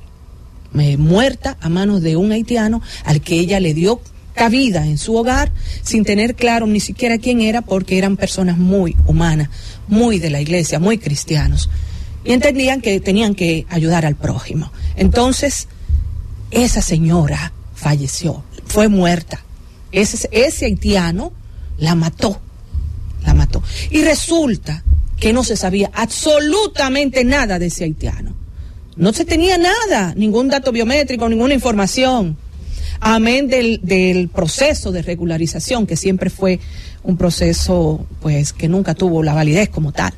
eh, 0.80 0.96
muerta 0.98 1.58
a 1.60 1.70
manos 1.70 2.02
de 2.02 2.16
un 2.16 2.32
haitiano 2.32 2.82
al 3.04 3.22
que 3.22 3.40
ella 3.40 3.60
le 3.60 3.74
dio 3.74 4.00
cabida 4.34 4.86
en 4.86 4.98
su 4.98 5.16
hogar 5.16 5.52
sin 5.82 6.06
tener 6.06 6.36
claro 6.36 6.68
ni 6.68 6.80
siquiera 6.80 7.18
quién 7.18 7.42
era 7.42 7.64
porque 7.64 7.98
eran 7.98 8.16
personas 8.16 8.58
muy 8.58 8.96
humanas, 9.08 9.50
muy 9.88 10.20
de 10.20 10.30
la 10.30 10.40
iglesia, 10.40 10.80
muy 10.80 10.98
cristianos. 11.00 11.70
Y 12.24 12.32
entendían 12.32 12.82
que 12.82 13.00
tenían 13.00 13.36
que 13.36 13.66
ayudar 13.70 14.06
al 14.06 14.16
prójimo. 14.16 14.72
Entonces, 14.96 15.68
esa 16.52 16.82
señora 16.82 17.54
falleció, 17.78 18.44
fue 18.66 18.90
muerta. 18.90 19.44
Ese, 19.92 20.28
ese 20.32 20.66
haitiano 20.66 21.32
la 21.78 21.96
mató, 21.96 22.42
la 23.24 23.34
mató. 23.34 23.64
Y 23.90 24.02
resulta 24.02 24.84
que 25.18 25.32
no 25.32 25.44
se 25.44 25.56
sabía 25.56 25.90
absolutamente 25.94 27.24
nada 27.24 27.60
de 27.60 27.68
ese 27.68 27.86
haitiano. 27.86 28.36
No 28.98 29.14
se 29.14 29.24
tenía 29.24 29.58
nada, 29.58 30.14
ningún 30.16 30.50
dato 30.50 30.72
biométrico, 30.72 31.30
ninguna 31.30 31.54
información 31.54 32.36
amén 33.00 33.48
del, 33.48 33.80
del 33.84 34.30
proceso 34.30 34.92
de 34.92 35.04
regularización, 35.04 35.86
que 35.86 35.96
siempre 35.96 36.32
fue 36.32 36.60
un 37.04 37.16
proceso 37.16 38.06
pues 38.22 38.54
que 38.54 38.68
nunca 38.68 38.96
tuvo 38.96 39.24
la 39.24 39.34
validez 39.34 39.70
como 39.70 39.92
tal. 39.92 40.14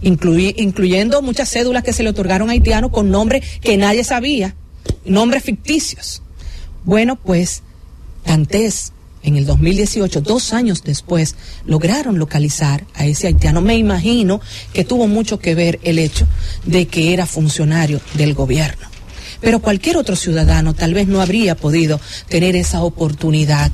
incluyendo 0.00 1.22
muchas 1.22 1.50
cédulas 1.50 1.82
que 1.82 1.92
se 1.92 2.02
le 2.02 2.10
otorgaron 2.10 2.50
a 2.50 2.52
haitianos 2.52 2.90
con 2.90 3.10
nombres 3.10 3.58
que 3.60 3.76
nadie 3.76 4.04
sabía, 4.04 4.54
nombres 5.04 5.42
ficticios. 5.42 6.22
Bueno, 6.84 7.16
pues 7.16 7.62
Dantes 8.24 8.92
en 9.22 9.36
el 9.36 9.46
2018, 9.46 10.20
dos 10.20 10.52
años 10.52 10.84
después, 10.84 11.34
lograron 11.66 12.18
localizar 12.18 12.84
a 12.94 13.04
ese 13.04 13.26
haitiano. 13.26 13.60
Me 13.60 13.76
imagino 13.76 14.40
que 14.72 14.84
tuvo 14.84 15.06
mucho 15.06 15.38
que 15.38 15.54
ver 15.54 15.80
el 15.82 15.98
hecho 15.98 16.26
de 16.64 16.86
que 16.86 17.12
era 17.12 17.26
funcionario 17.26 18.00
del 18.14 18.34
gobierno 18.34 18.88
pero 19.40 19.60
cualquier 19.60 19.96
otro 19.96 20.16
ciudadano 20.16 20.74
tal 20.74 20.94
vez 20.94 21.06
no 21.06 21.20
habría 21.20 21.54
podido 21.56 22.00
tener 22.28 22.56
esa 22.56 22.82
oportunidad. 22.82 23.70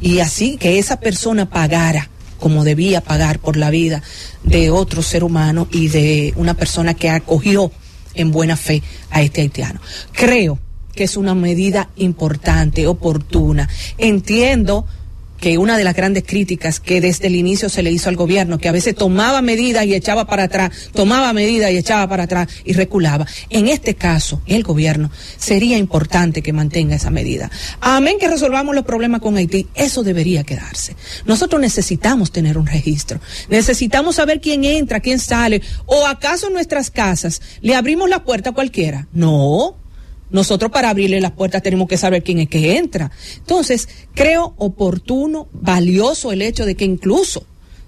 Y 0.00 0.20
así 0.20 0.56
que 0.56 0.78
esa 0.78 1.00
persona 1.00 1.48
pagara 1.48 2.10
como 2.38 2.64
debía 2.64 3.00
pagar 3.02 3.38
por 3.38 3.56
la 3.56 3.70
vida 3.70 4.02
de 4.42 4.70
otro 4.70 5.02
ser 5.02 5.24
humano 5.24 5.68
y 5.70 5.88
de 5.88 6.32
una 6.36 6.54
persona 6.54 6.94
que 6.94 7.10
acogió 7.10 7.70
en 8.14 8.30
buena 8.30 8.56
fe 8.56 8.82
a 9.10 9.22
este 9.22 9.42
haitiano. 9.42 9.80
Creo 10.12 10.58
que 11.00 11.04
es 11.04 11.16
una 11.16 11.34
medida 11.34 11.88
importante, 11.96 12.86
oportuna. 12.86 13.70
Entiendo 13.96 14.84
que 15.40 15.56
una 15.56 15.78
de 15.78 15.84
las 15.84 15.96
grandes 15.96 16.24
críticas 16.26 16.78
que 16.78 17.00
desde 17.00 17.28
el 17.28 17.36
inicio 17.36 17.70
se 17.70 17.82
le 17.82 17.90
hizo 17.90 18.10
al 18.10 18.16
gobierno, 18.16 18.58
que 18.58 18.68
a 18.68 18.72
veces 18.72 18.94
tomaba 18.94 19.40
medidas 19.40 19.86
y 19.86 19.94
echaba 19.94 20.26
para 20.26 20.42
atrás, 20.42 20.90
tomaba 20.92 21.32
medidas 21.32 21.70
y 21.70 21.78
echaba 21.78 22.06
para 22.06 22.24
atrás 22.24 22.48
y 22.66 22.74
reculaba. 22.74 23.26
En 23.48 23.68
este 23.68 23.94
caso, 23.94 24.42
el 24.44 24.62
gobierno 24.62 25.10
sería 25.38 25.78
importante 25.78 26.42
que 26.42 26.52
mantenga 26.52 26.96
esa 26.96 27.08
medida. 27.08 27.50
Amén 27.80 28.18
que 28.20 28.28
resolvamos 28.28 28.74
los 28.74 28.84
problemas 28.84 29.22
con 29.22 29.38
Haití, 29.38 29.68
eso 29.74 30.02
debería 30.02 30.44
quedarse. 30.44 30.96
Nosotros 31.24 31.62
necesitamos 31.62 32.30
tener 32.30 32.58
un 32.58 32.66
registro, 32.66 33.20
necesitamos 33.48 34.16
saber 34.16 34.42
quién 34.42 34.64
entra, 34.64 35.00
quién 35.00 35.18
sale, 35.18 35.62
o 35.86 36.06
acaso 36.06 36.48
en 36.48 36.52
nuestras 36.52 36.90
casas 36.90 37.40
le 37.62 37.74
abrimos 37.74 38.10
la 38.10 38.22
puerta 38.22 38.50
a 38.50 38.52
cualquiera. 38.52 39.08
No, 39.14 39.79
nosotros 40.30 40.70
para 40.70 40.90
abrirle 40.90 41.20
las 41.20 41.32
puertas 41.32 41.62
tenemos 41.62 41.88
que 41.88 41.96
saber 41.96 42.22
quién 42.22 42.38
es 42.38 42.48
que 42.48 42.76
entra. 42.76 43.10
Entonces, 43.36 43.88
creo 44.14 44.54
oportuno, 44.58 45.48
valioso 45.52 46.32
el 46.32 46.42
hecho 46.42 46.64
de 46.64 46.74
que 46.74 46.84
incluso 46.84 47.44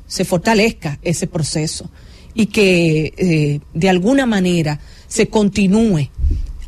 se 0.07 0.25
fortalezca 0.25 0.99
ese 1.03 1.27
proceso 1.27 1.91
y 2.35 2.47
que 2.47 3.15
eh, 3.17 3.61
de 3.75 3.89
alguna 3.89 4.27
manera 4.27 4.81
se 5.07 5.29
continúe, 5.29 6.11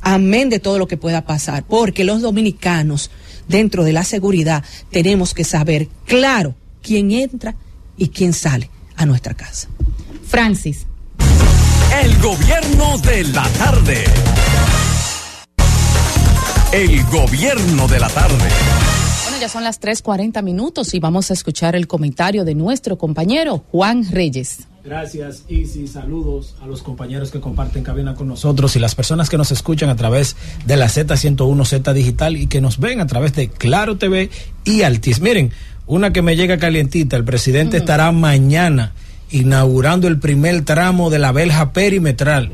amén 0.01 0.51
de 0.51 0.61
todo 0.61 0.79
lo 0.79 0.87
que 0.87 0.97
pueda 0.97 1.25
pasar, 1.25 1.65
porque 1.67 2.05
los 2.05 2.23
dominicanos, 2.23 3.11
dentro 3.49 3.85
de 3.85 3.93
la 3.93 4.05
seguridad, 4.05 4.65
tenemos 4.91 5.35
que 5.35 5.45
saber 5.45 5.89
claro 6.07 6.55
quién 6.83 7.11
entra 7.11 7.57
y 7.97 8.09
quién 8.09 8.33
sale 8.33 8.71
a 8.97 9.07
nuestra 9.07 9.35
casa. 9.35 9.69
Francis. 10.27 10.87
El 12.03 12.19
gobierno 12.21 12.99
de 12.99 13.25
la 13.25 13.49
tarde. 13.51 14.05
El 16.75 17.05
gobierno 17.05 17.87
de 17.87 18.01
la 18.01 18.09
tarde. 18.09 18.49
Bueno, 19.23 19.39
ya 19.41 19.49
son 19.49 19.63
las 19.63 19.81
3:40 19.81 20.43
minutos 20.43 20.93
y 20.93 20.99
vamos 20.99 21.31
a 21.31 21.35
escuchar 21.35 21.77
el 21.77 21.87
comentario 21.87 22.45
de 22.45 22.57
nuestro 22.57 22.99
compañero 22.99 23.63
Juan 23.71 24.05
Reyes. 24.11 24.67
Gracias, 24.85 25.45
Isi. 25.47 25.87
Saludos 25.87 26.57
a 26.61 26.67
los 26.67 26.83
compañeros 26.83 27.31
que 27.31 27.39
comparten 27.39 27.85
cabina 27.85 28.17
con 28.17 28.27
nosotros 28.27 28.75
y 28.75 28.81
las 28.81 28.97
personas 28.97 29.31
que 29.31 29.37
nos 29.37 29.53
escuchan 29.53 29.89
a 29.89 29.95
través 29.95 30.35
de 30.67 30.77
la 30.77 30.87
Z101 30.87 31.65
Z 31.65 31.93
Digital 31.93 32.37
y 32.37 32.49
que 32.49 32.61
nos 32.61 32.81
ven 32.81 33.01
a 33.01 33.07
través 33.07 33.35
de 33.35 33.51
Claro 33.51 33.97
TV 33.97 34.29
y 34.65 34.83
Altis. 34.83 35.21
Miren, 35.21 35.53
una 35.87 36.13
que 36.13 36.23
me 36.23 36.35
llega 36.35 36.59
calientita, 36.59 37.17
el 37.17 37.25
presidente 37.25 37.77
estará 37.77 38.11
mañana 38.11 38.95
inaugurando 39.31 40.09
el 40.09 40.19
primer 40.19 40.65
tramo 40.65 41.09
de 41.09 41.21
la 41.21 41.31
belja 41.31 41.73
perimetral 41.73 42.51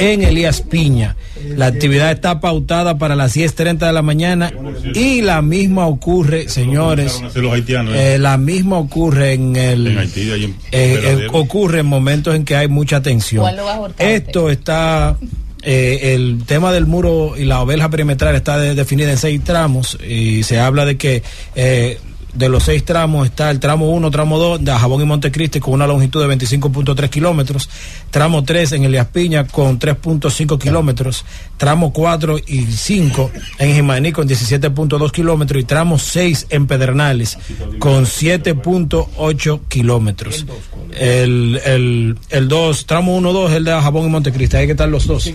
en 0.00 0.22
Elías 0.22 0.62
Piña. 0.62 1.16
La 1.56 1.66
actividad 1.66 2.10
está 2.10 2.40
pautada 2.40 2.98
para 2.98 3.14
las 3.14 3.36
10.30 3.36 3.78
de 3.86 3.92
la 3.92 4.02
mañana 4.02 4.52
y 4.94 5.22
la 5.22 5.42
misma 5.42 5.86
ocurre, 5.86 6.48
señores, 6.48 7.22
eh, 7.94 8.16
la 8.18 8.36
misma 8.38 8.78
ocurre 8.78 9.34
en 9.34 9.56
el... 9.56 10.10
Eh, 10.72 11.28
ocurre 11.32 11.80
en 11.80 11.86
momentos 11.86 12.34
en 12.34 12.44
que 12.44 12.56
hay 12.56 12.68
mucha 12.68 13.02
tensión. 13.02 13.46
Esto 13.98 14.50
está... 14.50 15.16
Eh, 15.62 16.14
el 16.14 16.44
tema 16.46 16.72
del 16.72 16.86
muro 16.86 17.34
y 17.36 17.44
la 17.44 17.62
belja 17.64 17.90
perimetral 17.90 18.34
está 18.34 18.58
definida 18.58 19.10
en 19.10 19.18
seis 19.18 19.44
tramos 19.44 19.98
y 20.02 20.42
se 20.42 20.58
habla 20.58 20.86
de 20.86 20.96
que 20.96 21.22
de 22.34 22.48
los 22.48 22.64
seis 22.64 22.84
tramos 22.84 23.26
está 23.26 23.50
el 23.50 23.60
tramo 23.60 23.90
1, 23.90 24.10
tramo 24.10 24.38
2 24.38 24.64
de 24.64 24.72
Jabón 24.72 25.02
y 25.02 25.04
Montecristi 25.04 25.60
con 25.60 25.74
una 25.74 25.86
longitud 25.86 26.26
de 26.26 26.36
25.3 26.36 27.08
kilómetros, 27.08 27.68
tramo 28.10 28.44
3 28.44 28.72
en 28.72 28.84
Elias 28.84 29.08
Piña 29.08 29.46
con 29.46 29.78
3.5 29.78 30.58
kilómetros, 30.58 31.24
tramo 31.56 31.92
4 31.92 32.38
y 32.46 32.64
5 32.64 33.30
en 33.58 33.74
Jimaní 33.74 34.12
con 34.12 34.28
17.2 34.28 35.10
kilómetros 35.10 35.62
y 35.62 35.64
tramo 35.64 35.98
6 35.98 36.46
en 36.50 36.66
Pedernales 36.66 37.38
con 37.78 38.04
7.8 38.04 39.60
kilómetros. 39.68 40.46
El, 40.96 41.60
el, 41.64 42.18
el 42.30 42.48
2, 42.48 42.86
tramo 42.86 43.16
1, 43.16 43.32
2 43.32 43.52
el 43.52 43.64
de 43.64 43.72
Jabón 43.72 44.06
y 44.06 44.10
Montecristi, 44.10 44.56
hay 44.56 44.66
que 44.66 44.72
estar 44.72 44.88
los 44.88 45.06
dos. 45.06 45.30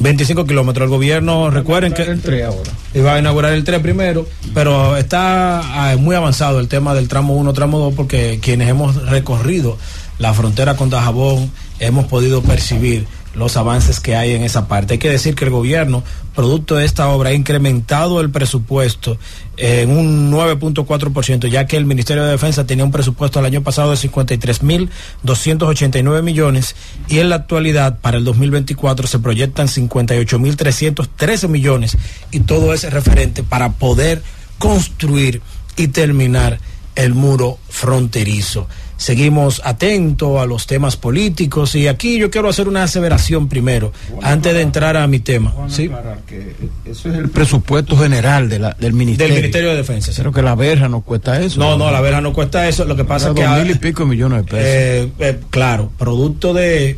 25 0.00 0.46
kilómetros. 0.46 0.86
El 0.86 0.90
gobierno, 0.90 1.50
recuerden 1.50 1.92
que. 1.92 2.02
El 2.02 2.20
3 2.20 2.44
ahora. 2.44 2.70
Iba 2.94 3.14
a 3.14 3.18
inaugurar 3.18 3.52
el 3.52 3.64
3 3.64 3.80
primero, 3.80 4.26
pero 4.54 4.96
está 4.96 5.60
ah, 5.60 5.96
muy 5.96 6.16
avanzado 6.16 6.60
el 6.60 6.68
tema 6.68 6.94
del 6.94 7.08
tramo 7.08 7.34
1, 7.36 7.52
tramo 7.52 7.78
2, 7.78 7.94
porque 7.94 8.38
quienes 8.42 8.68
hemos 8.68 9.08
recorrido 9.08 9.78
la 10.18 10.34
frontera 10.34 10.76
con 10.76 10.90
Dajabón 10.90 11.50
hemos 11.78 12.06
podido 12.06 12.42
percibir 12.42 13.06
los 13.34 13.56
avances 13.56 13.98
que 14.00 14.16
hay 14.16 14.32
en 14.32 14.42
esa 14.42 14.66
parte. 14.68 14.94
Hay 14.94 14.98
que 14.98 15.10
decir 15.10 15.34
que 15.34 15.44
el 15.44 15.50
gobierno, 15.50 16.02
producto 16.34 16.76
de 16.76 16.84
esta 16.84 17.08
obra, 17.08 17.30
ha 17.30 17.32
incrementado 17.32 18.20
el 18.20 18.30
presupuesto 18.30 19.16
en 19.56 19.90
un 19.90 20.30
9.4%, 20.32 21.48
ya 21.48 21.66
que 21.66 21.76
el 21.76 21.84
Ministerio 21.84 22.22
de 22.24 22.30
Defensa 22.30 22.64
tenía 22.66 22.84
un 22.84 22.92
presupuesto 22.92 23.40
el 23.40 23.46
año 23.46 23.62
pasado 23.62 23.90
de 23.90 23.96
53.289 23.96 26.22
millones 26.22 26.76
y 27.08 27.18
en 27.20 27.30
la 27.30 27.36
actualidad, 27.36 28.00
para 28.00 28.18
el 28.18 28.24
2024, 28.24 29.06
se 29.06 29.18
proyectan 29.18 29.68
58.313 29.68 31.48
millones 31.48 31.96
y 32.30 32.40
todo 32.40 32.74
es 32.74 32.90
referente 32.92 33.42
para 33.42 33.72
poder 33.72 34.22
construir 34.58 35.40
y 35.76 35.88
terminar 35.88 36.60
el 36.94 37.14
muro 37.14 37.58
fronterizo. 37.68 38.68
Seguimos 39.02 39.60
atentos 39.64 40.40
a 40.40 40.46
los 40.46 40.66
temas 40.66 40.96
políticos 40.96 41.74
y 41.74 41.88
aquí 41.88 42.18
yo 42.18 42.30
quiero 42.30 42.48
hacer 42.48 42.68
una 42.68 42.84
aseveración 42.84 43.48
primero, 43.48 43.92
antes 44.22 44.54
de 44.54 44.60
entrar 44.60 44.96
a 44.96 45.06
mi 45.08 45.18
tema. 45.18 45.52
¿sí? 45.68 45.90
que 46.26 46.54
eso 46.84 47.08
es 47.10 47.16
el 47.16 47.28
presupuesto 47.28 47.96
general 47.96 48.48
de 48.48 48.60
la, 48.60 48.76
del 48.78 48.92
Ministerio. 48.92 49.34
Del 49.34 49.42
Ministerio 49.42 49.70
de 49.70 49.76
Defensa. 49.76 50.12
Creo 50.14 50.32
que 50.32 50.42
la 50.42 50.54
verja 50.54 50.88
no 50.88 51.00
cuesta 51.00 51.40
eso. 51.40 51.58
No, 51.58 51.76
no, 51.76 51.90
la 51.90 52.00
verja 52.00 52.20
no 52.20 52.32
cuesta 52.32 52.68
eso. 52.68 52.84
Lo 52.84 52.94
que 52.94 53.04
pasa 53.04 53.30
es 53.30 53.34
que... 53.34 53.42
Dos 53.42 53.58
mil 53.58 53.70
y 53.72 53.74
pico 53.74 54.06
millones 54.06 54.44
de 54.44 54.44
pesos. 54.44 54.64
Eh, 54.64 55.12
eh, 55.18 55.40
claro, 55.50 55.90
producto 55.98 56.54
de, 56.54 56.96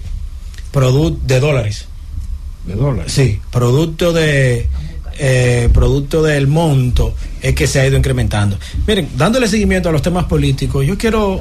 producto 0.72 1.26
de 1.26 1.40
dólares. 1.40 1.86
¿De 2.66 2.74
dólares? 2.74 3.12
Sí, 3.12 3.40
producto 3.50 4.12
de... 4.12 4.68
Eh, 5.16 5.68
producto 5.72 6.24
del 6.24 6.48
monto 6.48 7.14
es 7.40 7.54
que 7.54 7.68
se 7.68 7.78
ha 7.80 7.86
ido 7.86 7.96
incrementando. 7.96 8.58
Miren, 8.84 9.08
dándole 9.16 9.46
seguimiento 9.46 9.88
a 9.88 9.92
los 9.92 10.02
temas 10.02 10.24
políticos, 10.24 10.84
yo 10.84 10.98
quiero 10.98 11.40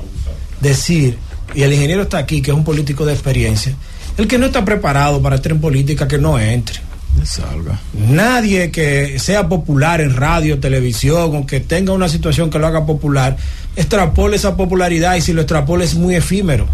decir, 0.63 1.17
y 1.54 1.62
el 1.62 1.73
ingeniero 1.73 2.02
está 2.02 2.17
aquí, 2.17 2.41
que 2.41 2.49
es 2.49 2.58
un 2.58 2.63
político 2.63 3.06
de 3.06 3.13
experiencia, 3.13 3.76
el 4.17 4.28
que 4.28 4.39
no 4.39 4.47
está 4.47 4.65
preparado 4.65 5.21
para 5.21 5.36
estar 5.36 5.52
en 5.52 5.62
política, 5.62 6.08
que 6.08 6.17
no 6.17 6.39
entre. 6.39 6.80
Salga. 7.23 7.80
Nadie 7.93 8.71
que 8.71 9.19
sea 9.19 9.47
popular 9.47 10.02
en 10.02 10.15
radio, 10.15 10.60
televisión, 10.60 11.36
o 11.36 11.45
que 11.45 11.60
tenga 11.60 11.93
una 11.93 12.10
situación 12.10 12.49
que 12.49 12.60
lo 12.60 12.67
haga 12.67 12.86
popular, 12.86 13.38
extrapole 13.76 14.36
esa 14.36 14.58
popularidad 14.58 15.15
y 15.15 15.21
si 15.21 15.34
lo 15.34 15.41
extrapola 15.41 15.84
es 15.84 15.93
muy 15.93 16.15
efímero. 16.15 16.67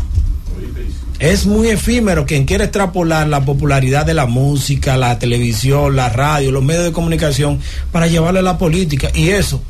Es 1.19 1.45
muy 1.45 1.67
efímero 1.67 2.25
quien 2.25 2.45
quiere 2.45 2.63
extrapolar 2.63 3.27
la 3.27 3.43
popularidad 3.43 4.05
de 4.05 4.13
la 4.13 4.25
música, 4.25 4.95
la 4.95 5.19
televisión, 5.19 5.97
la 5.97 6.07
radio, 6.07 6.51
los 6.51 6.63
medios 6.63 6.85
de 6.85 6.93
comunicación 6.93 7.59
para 7.91 8.07
llevarle 8.07 8.39
a 8.39 8.43
la 8.43 8.57
política. 8.57 9.09
Y 9.13 9.29
eso, 9.29 9.61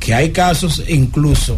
que 0.00 0.12
hay 0.12 0.32
casos 0.32 0.82
incluso 0.88 1.56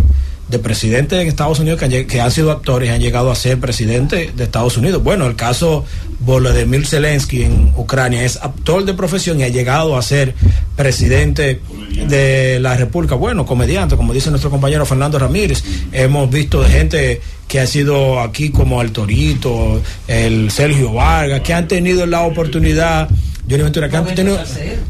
de 0.50 0.58
presidentes 0.58 1.18
en 1.20 1.28
Estados 1.28 1.60
Unidos 1.60 1.78
que 1.78 1.84
han, 1.84 2.06
que 2.06 2.20
han, 2.20 2.30
sido 2.30 2.50
actores 2.50 2.88
y 2.88 2.92
han 2.92 3.00
llegado 3.00 3.30
a 3.30 3.34
ser 3.34 3.58
presidente 3.60 4.32
de 4.34 4.44
Estados 4.44 4.76
Unidos. 4.76 5.02
Bueno, 5.02 5.26
el 5.26 5.36
caso 5.36 5.84
Volodymyr 6.20 6.86
Zelensky 6.86 7.44
en 7.44 7.72
Ucrania 7.76 8.24
es 8.24 8.36
actor 8.36 8.84
de 8.84 8.94
profesión 8.94 9.40
y 9.40 9.44
ha 9.44 9.48
llegado 9.48 9.96
a 9.96 10.02
ser 10.02 10.34
presidente 10.76 11.60
de 12.08 12.58
la 12.60 12.76
República. 12.76 13.14
Bueno, 13.14 13.46
comediante, 13.46 13.96
como 13.96 14.12
dice 14.12 14.30
nuestro 14.30 14.50
compañero 14.50 14.84
Fernando 14.84 15.18
Ramírez. 15.18 15.62
Hemos 15.92 16.28
visto 16.30 16.64
gente 16.64 17.20
que 17.46 17.60
ha 17.60 17.66
sido 17.66 18.20
aquí 18.20 18.50
como 18.50 18.82
el 18.82 18.92
Torito, 18.92 19.80
el 20.08 20.50
Sergio 20.50 20.92
Vargas, 20.92 21.40
que 21.40 21.54
han 21.54 21.68
tenido 21.68 22.06
la 22.06 22.22
oportunidad 22.22 23.08
Johnny 23.50 23.64
Ventura, 23.64 23.88
que 23.88 23.96
han 23.96 24.06
tenido, 24.14 24.38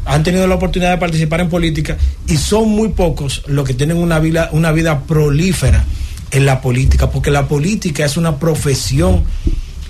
han 0.05 0.23
tenido, 0.23 0.45
la 0.45 0.53
oportunidad 0.53 0.91
de 0.91 0.97
participar 0.99 1.41
en 1.41 1.49
política 1.49 1.97
y 2.27 2.37
son 2.37 2.69
muy 2.69 2.89
pocos 2.89 3.41
los 3.47 3.67
que 3.67 3.73
tienen 3.73 3.97
una 3.97 4.19
vida, 4.19 4.49
una 4.51 4.71
vida 4.71 5.01
prolífera 5.01 5.83
en 6.29 6.45
la 6.45 6.61
política, 6.61 7.09
porque 7.09 7.31
la 7.31 7.47
política 7.47 8.05
es 8.05 8.17
una 8.17 8.37
profesión 8.37 9.23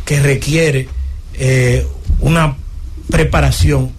que 0.05 0.21
requiere 0.21 0.87
eh, 1.33 1.85
una 2.21 2.55
preparación 3.09 3.91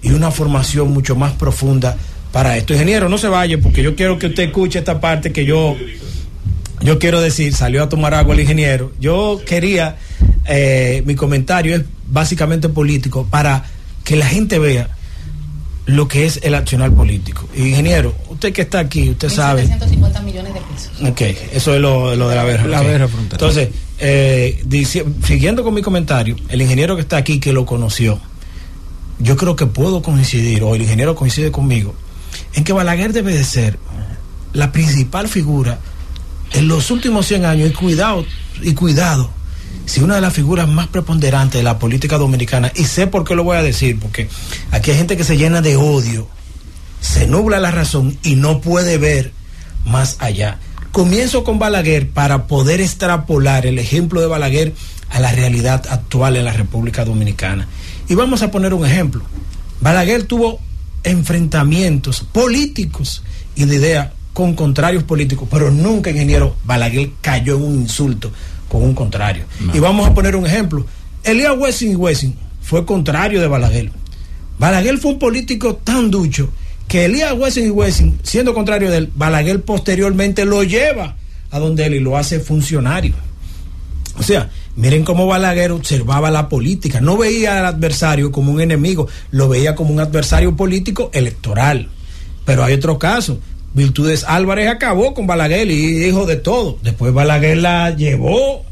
y 0.00 0.12
una 0.12 0.30
formación 0.30 0.92
mucho 0.92 1.16
más 1.16 1.32
profunda 1.32 1.96
para 2.30 2.56
esto. 2.56 2.72
Ingeniero, 2.72 3.08
no 3.08 3.18
se 3.18 3.26
vaya, 3.26 3.58
porque 3.60 3.82
yo 3.82 3.96
quiero 3.96 4.16
que 4.16 4.28
usted 4.28 4.44
escuche 4.44 4.78
esta 4.78 5.00
parte 5.00 5.32
que 5.32 5.44
yo, 5.44 5.76
yo 6.80 7.00
quiero 7.00 7.20
decir, 7.20 7.52
salió 7.52 7.82
a 7.82 7.88
tomar 7.88 8.14
agua 8.14 8.34
el 8.34 8.40
ingeniero. 8.40 8.92
Yo 9.00 9.40
quería, 9.44 9.96
eh, 10.46 11.02
mi 11.04 11.16
comentario 11.16 11.74
es 11.74 11.82
básicamente 12.06 12.68
político, 12.68 13.26
para 13.28 13.64
que 14.10 14.16
la 14.16 14.26
gente 14.26 14.58
vea 14.58 14.88
lo 15.86 16.08
que 16.08 16.26
es 16.26 16.40
el 16.42 16.56
accionar 16.56 16.92
político. 16.92 17.48
Ingeniero, 17.54 18.12
usted 18.28 18.52
que 18.52 18.62
está 18.62 18.80
aquí, 18.80 19.08
usted 19.08 19.28
sabe. 19.28 19.64
150 19.64 20.22
millones 20.22 20.52
de 20.52 20.60
pesos. 20.62 20.90
Ok, 21.08 21.20
eso 21.52 21.76
es 21.76 21.80
lo, 21.80 22.16
lo 22.16 22.28
de 22.28 22.34
la 22.34 22.42
verja. 22.42 22.66
La 22.66 22.80
okay. 22.80 22.90
verja 22.90 23.06
frontal. 23.06 23.38
Entonces, 23.38 23.68
eh, 24.00 24.60
dice, 24.64 25.04
siguiendo 25.24 25.62
con 25.62 25.74
mi 25.74 25.80
comentario, 25.80 26.34
el 26.48 26.60
ingeniero 26.60 26.96
que 26.96 27.02
está 27.02 27.18
aquí, 27.18 27.38
que 27.38 27.52
lo 27.52 27.64
conoció, 27.64 28.18
yo 29.20 29.36
creo 29.36 29.54
que 29.54 29.66
puedo 29.66 30.02
coincidir, 30.02 30.64
o 30.64 30.74
el 30.74 30.82
ingeniero 30.82 31.14
coincide 31.14 31.52
conmigo, 31.52 31.94
en 32.54 32.64
que 32.64 32.72
Balaguer 32.72 33.12
debe 33.12 33.32
de 33.32 33.44
ser 33.44 33.78
la 34.54 34.72
principal 34.72 35.28
figura 35.28 35.78
en 36.54 36.66
los 36.66 36.90
últimos 36.90 37.26
100 37.26 37.44
años, 37.44 37.70
y 37.70 37.72
cuidado, 37.74 38.24
y 38.60 38.74
cuidado, 38.74 39.30
si 39.86 40.00
una 40.00 40.14
de 40.14 40.20
las 40.20 40.32
figuras 40.32 40.68
más 40.68 40.86
preponderantes 40.86 41.58
de 41.58 41.64
la 41.64 41.78
política 41.78 42.16
dominicana, 42.16 42.70
y 42.74 42.84
sé 42.84 43.06
por 43.06 43.24
qué 43.24 43.34
lo 43.34 43.44
voy 43.44 43.56
a 43.56 43.62
decir, 43.62 43.98
porque 43.98 44.28
aquí 44.70 44.92
hay 44.92 44.96
gente 44.96 45.16
que 45.16 45.24
se 45.24 45.36
llena 45.36 45.62
de 45.62 45.76
odio, 45.76 46.28
se 47.00 47.26
nubla 47.26 47.58
la 47.58 47.70
razón 47.70 48.16
y 48.22 48.36
no 48.36 48.60
puede 48.60 48.98
ver 48.98 49.32
más 49.84 50.16
allá. 50.20 50.58
Comienzo 50.92 51.44
con 51.44 51.58
Balaguer 51.58 52.08
para 52.08 52.46
poder 52.46 52.80
extrapolar 52.80 53.66
el 53.66 53.78
ejemplo 53.78 54.20
de 54.20 54.26
Balaguer 54.26 54.74
a 55.08 55.20
la 55.20 55.32
realidad 55.32 55.84
actual 55.88 56.36
en 56.36 56.44
la 56.44 56.52
República 56.52 57.04
Dominicana. 57.04 57.66
Y 58.08 58.14
vamos 58.14 58.42
a 58.42 58.50
poner 58.50 58.74
un 58.74 58.86
ejemplo. 58.86 59.22
Balaguer 59.80 60.24
tuvo 60.24 60.60
enfrentamientos 61.02 62.20
políticos 62.20 63.22
y 63.56 63.64
de 63.64 63.76
idea 63.76 64.12
con 64.32 64.54
contrarios 64.54 65.02
políticos, 65.02 65.48
pero 65.50 65.70
nunca, 65.70 66.10
ingeniero, 66.10 66.56
Balaguer 66.64 67.10
cayó 67.20 67.56
en 67.56 67.62
un 67.62 67.74
insulto 67.80 68.30
con 68.70 68.82
un 68.82 68.94
contrario. 68.94 69.44
No. 69.60 69.76
Y 69.76 69.80
vamos 69.80 70.08
a 70.08 70.14
poner 70.14 70.36
un 70.36 70.46
ejemplo. 70.46 70.86
Elías 71.24 71.54
Wessing 71.58 71.92
y 71.92 71.96
Wessing 71.96 72.34
fue 72.62 72.86
contrario 72.86 73.40
de 73.40 73.48
Balaguer. 73.48 73.90
Balaguer 74.58 74.98
fue 74.98 75.12
un 75.12 75.18
político 75.18 75.74
tan 75.76 76.10
ducho 76.10 76.50
que 76.86 77.06
Elías 77.06 77.34
Wessing 77.36 77.66
y 77.66 77.70
Wessing, 77.70 78.20
siendo 78.22 78.54
contrario 78.54 78.90
de 78.90 78.98
él, 78.98 79.10
Balaguer 79.14 79.62
posteriormente 79.62 80.44
lo 80.44 80.62
lleva 80.62 81.16
a 81.50 81.58
donde 81.58 81.86
él 81.86 81.94
y 81.94 82.00
lo 82.00 82.16
hace 82.16 82.38
funcionario. 82.38 83.14
O 84.18 84.22
sea, 84.22 84.50
miren 84.76 85.04
cómo 85.04 85.26
Balaguer 85.26 85.72
observaba 85.72 86.30
la 86.30 86.48
política. 86.48 87.00
No 87.00 87.16
veía 87.16 87.58
al 87.58 87.66
adversario 87.66 88.30
como 88.30 88.52
un 88.52 88.60
enemigo, 88.60 89.08
lo 89.32 89.48
veía 89.48 89.74
como 89.74 89.92
un 89.92 90.00
adversario 90.00 90.54
político 90.56 91.10
electoral. 91.12 91.88
Pero 92.44 92.62
hay 92.62 92.74
otro 92.74 92.98
caso. 92.98 93.40
Virtudes 93.72 94.24
Álvarez 94.26 94.68
acabó 94.68 95.14
con 95.14 95.26
Balaguer 95.26 95.70
y 95.70 95.94
dijo 95.94 96.26
de 96.26 96.36
todo. 96.36 96.78
Después 96.82 97.12
Balaguer 97.12 97.58
la 97.58 97.90
llevó 97.90 98.64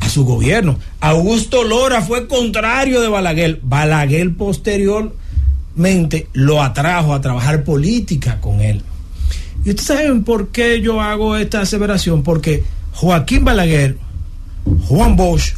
a 0.00 0.08
su 0.08 0.24
gobierno. 0.24 0.78
Augusto 1.00 1.64
Lora 1.64 2.02
fue 2.02 2.26
contrario 2.28 3.00
de 3.00 3.08
Balaguer. 3.08 3.60
Balaguer 3.62 4.34
posteriormente 4.34 6.28
lo 6.32 6.62
atrajo 6.62 7.14
a 7.14 7.20
trabajar 7.20 7.64
política 7.64 8.40
con 8.40 8.60
él. 8.60 8.82
Y 9.64 9.70
ustedes 9.70 9.86
saben 9.86 10.24
por 10.24 10.48
qué 10.48 10.80
yo 10.80 11.00
hago 11.00 11.36
esta 11.36 11.60
aseveración. 11.60 12.22
Porque 12.22 12.64
Joaquín 12.92 13.44
Balaguer, 13.44 13.98
Juan 14.86 15.14
Bosch 15.16 15.54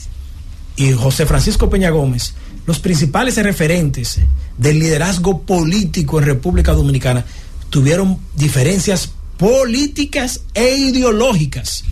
y 0.76 0.92
José 0.92 1.26
Francisco 1.26 1.70
Peña 1.70 1.90
Gómez, 1.90 2.34
los 2.66 2.80
principales 2.80 3.36
referentes 3.36 4.18
del 4.58 4.78
liderazgo 4.78 5.42
político 5.42 6.18
en 6.18 6.26
República 6.26 6.72
Dominicana, 6.72 7.24
tuvieron 7.70 8.18
diferencias 8.34 9.12
políticas 9.36 10.42
e 10.54 10.76
ideológicas, 10.76 11.84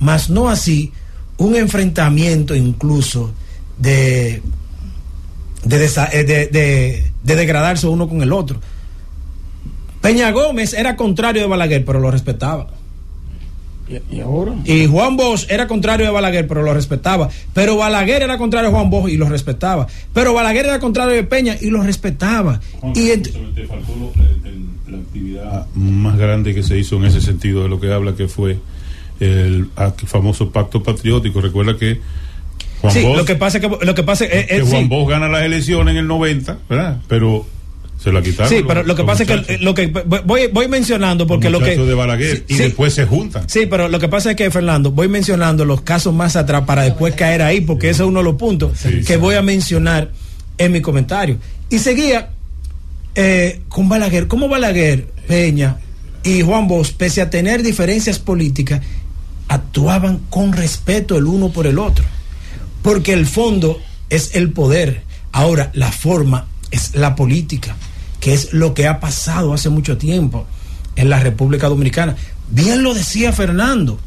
mas 0.00 0.28
no 0.28 0.48
así 0.48 0.92
un 1.38 1.56
enfrentamiento 1.56 2.54
incluso 2.54 3.32
de 3.78 4.42
de, 5.64 5.78
de, 5.78 6.24
de, 6.24 7.12
de, 7.22 7.36
degradarse 7.36 7.86
uno 7.86 8.08
con 8.08 8.22
el 8.22 8.32
otro. 8.32 8.60
Peña 10.00 10.30
Gómez 10.30 10.74
era 10.74 10.96
contrario 10.96 11.42
de 11.42 11.48
Balaguer, 11.48 11.84
pero 11.84 11.98
lo 12.00 12.10
respetaba. 12.10 12.66
¿Y, 14.10 14.20
ahora? 14.20 14.54
Y 14.64 14.86
Juan 14.86 15.16
Bosch 15.16 15.46
era 15.50 15.66
contrario 15.66 16.06
de 16.06 16.12
Balaguer, 16.12 16.46
pero 16.46 16.62
lo 16.62 16.72
respetaba. 16.72 17.28
Pero 17.52 17.76
Balaguer 17.76 18.22
era 18.22 18.38
contrario 18.38 18.70
a 18.70 18.72
Juan 18.72 18.90
Bosch 18.90 19.10
y 19.10 19.16
lo 19.16 19.28
respetaba. 19.28 19.86
Pero 20.12 20.32
Balaguer 20.32 20.66
era 20.66 20.78
contrario 20.78 21.14
de 21.14 21.24
Peña 21.24 21.56
y 21.60 21.70
lo 21.70 21.82
respetaba. 21.82 22.60
Juan, 22.80 22.92
y 22.94 23.10
ent 23.10 23.28
te 23.54 23.66
faltó 23.66 23.94
lo, 23.96 24.12
el, 24.22 24.46
el, 24.46 24.66
la 24.94 25.02
actividad 25.02 25.66
más 25.74 26.16
grande 26.16 26.54
que 26.54 26.62
se 26.62 26.78
hizo 26.78 26.96
en 26.96 27.04
ese 27.04 27.20
sentido 27.20 27.62
de 27.62 27.68
lo 27.68 27.80
que 27.80 27.92
habla 27.92 28.14
que 28.14 28.28
fue 28.28 28.58
el, 29.20 29.68
famoso 30.06 30.50
pacto 30.50 30.82
patriótico. 30.82 31.40
Recuerda 31.40 31.76
que 31.76 32.00
Juan 32.80 32.92
sí, 32.92 33.02
Bosch, 33.02 33.16
lo 33.16 33.24
que 33.24 33.36
pasa 33.36 33.58
es 33.58 33.64
que 33.66 33.84
lo 33.84 33.94
que 33.94 34.02
pasa 34.02 34.24
es, 34.24 34.46
que 34.46 34.60
Juan 34.62 34.82
sí. 34.82 34.88
Bosch 34.88 35.10
gana 35.10 35.28
las 35.28 35.42
elecciones 35.42 35.92
en 35.92 35.98
el 35.98 36.06
90, 36.06 36.58
¿verdad? 36.68 37.00
Pero 37.08 37.46
se 37.98 38.12
la 38.12 38.20
quitaron. 38.22 38.50
Sí, 38.50 38.62
pero 38.66 38.82
lo 38.82 38.94
que 38.94 39.04
pasa 39.04 39.24
muchachos. 39.24 39.48
es 39.48 39.58
que 39.58 39.64
lo 39.64 39.74
que 39.74 39.86
voy, 39.86 40.48
voy 40.48 40.68
mencionando 40.68 41.26
porque 41.26 41.48
lo 41.48 41.60
que 41.60 41.76
de 41.76 41.94
Balaguer 41.94 42.44
sí, 42.46 42.54
y 42.54 42.56
después 42.56 42.92
se 42.92 43.06
juntan. 43.06 43.48
Sí, 43.48 43.66
pero 43.66 43.88
lo 43.88 43.98
que 43.98 44.08
pasa 44.08 44.30
es 44.30 44.36
que 44.36 44.50
Fernando, 44.50 44.90
voy 44.90 45.08
mencionando 45.08 45.64
los 45.64 45.80
casos 45.82 46.12
más 46.12 46.36
atrás 46.36 46.64
para 46.66 46.82
después 46.82 47.14
caer 47.14 47.42
ahí 47.42 47.60
porque 47.60 47.90
ese 47.90 48.02
es 48.02 48.08
uno 48.08 48.18
de 48.18 48.24
los 48.24 48.34
puntos 48.34 48.72
que 49.06 49.16
voy 49.16 49.36
a 49.36 49.42
mencionar 49.42 50.10
en 50.58 50.72
mi 50.72 50.80
comentario. 50.80 51.38
Y 51.70 51.78
seguía 51.78 52.30
eh, 53.14 53.62
con 53.68 53.88
Balaguer, 53.88 54.26
como 54.26 54.48
Balaguer, 54.48 55.06
Peña 55.26 55.78
y 56.22 56.42
Juan 56.42 56.66
Bosch, 56.66 56.94
pese 56.94 57.20
a 57.20 57.30
tener 57.30 57.62
diferencias 57.62 58.18
políticas, 58.18 58.80
actuaban 59.48 60.20
con 60.30 60.52
respeto 60.52 61.16
el 61.16 61.26
uno 61.26 61.50
por 61.50 61.66
el 61.66 61.78
otro. 61.78 62.04
Porque 62.82 63.12
el 63.12 63.26
fondo 63.26 63.80
es 64.10 64.34
el 64.34 64.52
poder. 64.52 65.02
Ahora, 65.32 65.70
la 65.74 65.92
forma 65.92 66.46
es 66.70 66.94
la 66.94 67.14
política, 67.14 67.76
que 68.20 68.34
es 68.34 68.52
lo 68.52 68.74
que 68.74 68.86
ha 68.86 69.00
pasado 69.00 69.54
hace 69.54 69.68
mucho 69.68 69.96
tiempo 69.96 70.46
en 70.96 71.10
la 71.10 71.20
República 71.20 71.68
Dominicana. 71.68 72.16
Bien 72.50 72.82
lo 72.82 72.94
decía 72.94 73.32
Fernando. 73.32 73.98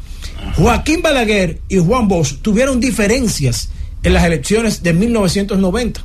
Joaquín 0.55 1.01
Balaguer 1.01 1.61
y 1.69 1.77
Juan 1.77 2.07
Bosch 2.07 2.41
tuvieron 2.41 2.79
diferencias 2.79 3.69
en 4.03 4.13
las 4.13 4.23
elecciones 4.23 4.83
de 4.83 4.93
1990. 4.93 6.01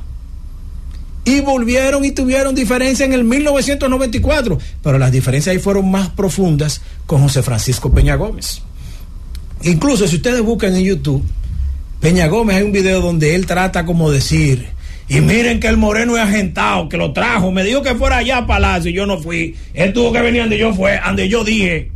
Y 1.25 1.39
volvieron 1.39 2.03
y 2.03 2.11
tuvieron 2.11 2.53
diferencia 2.53 3.05
en 3.05 3.13
el 3.13 3.23
1994. 3.23 4.57
Pero 4.83 4.97
las 4.99 5.11
diferencias 5.11 5.53
ahí 5.55 5.59
fueron 5.61 5.89
más 5.89 6.09
profundas 6.09 6.81
con 7.05 7.21
José 7.21 7.41
Francisco 7.43 7.91
Peña 7.93 8.15
Gómez. 8.15 8.61
Incluso 9.63 10.07
si 10.07 10.17
ustedes 10.17 10.41
buscan 10.41 10.75
en 10.75 10.83
YouTube, 10.83 11.23
Peña 12.01 12.27
Gómez 12.27 12.57
hay 12.57 12.63
un 12.63 12.73
video 12.73 12.99
donde 12.99 13.35
él 13.35 13.45
trata 13.45 13.85
como 13.85 14.11
decir, 14.11 14.67
y 15.07 15.21
miren 15.21 15.59
que 15.61 15.67
el 15.67 15.77
moreno 15.77 16.17
es 16.17 16.23
agentado, 16.23 16.89
que 16.89 16.97
lo 16.97 17.13
trajo, 17.13 17.51
me 17.51 17.63
dijo 17.63 17.81
que 17.81 17.95
fuera 17.95 18.17
allá 18.17 18.39
a 18.39 18.47
Palacio 18.47 18.91
y 18.91 18.93
yo 18.93 19.05
no 19.05 19.19
fui. 19.21 19.55
Él 19.73 19.93
tuvo 19.93 20.11
que 20.11 20.19
venir 20.21 20.41
donde 20.41 20.57
yo 20.57 20.73
fue, 20.73 20.99
donde 21.05 21.29
yo 21.29 21.45
dije, 21.45 21.91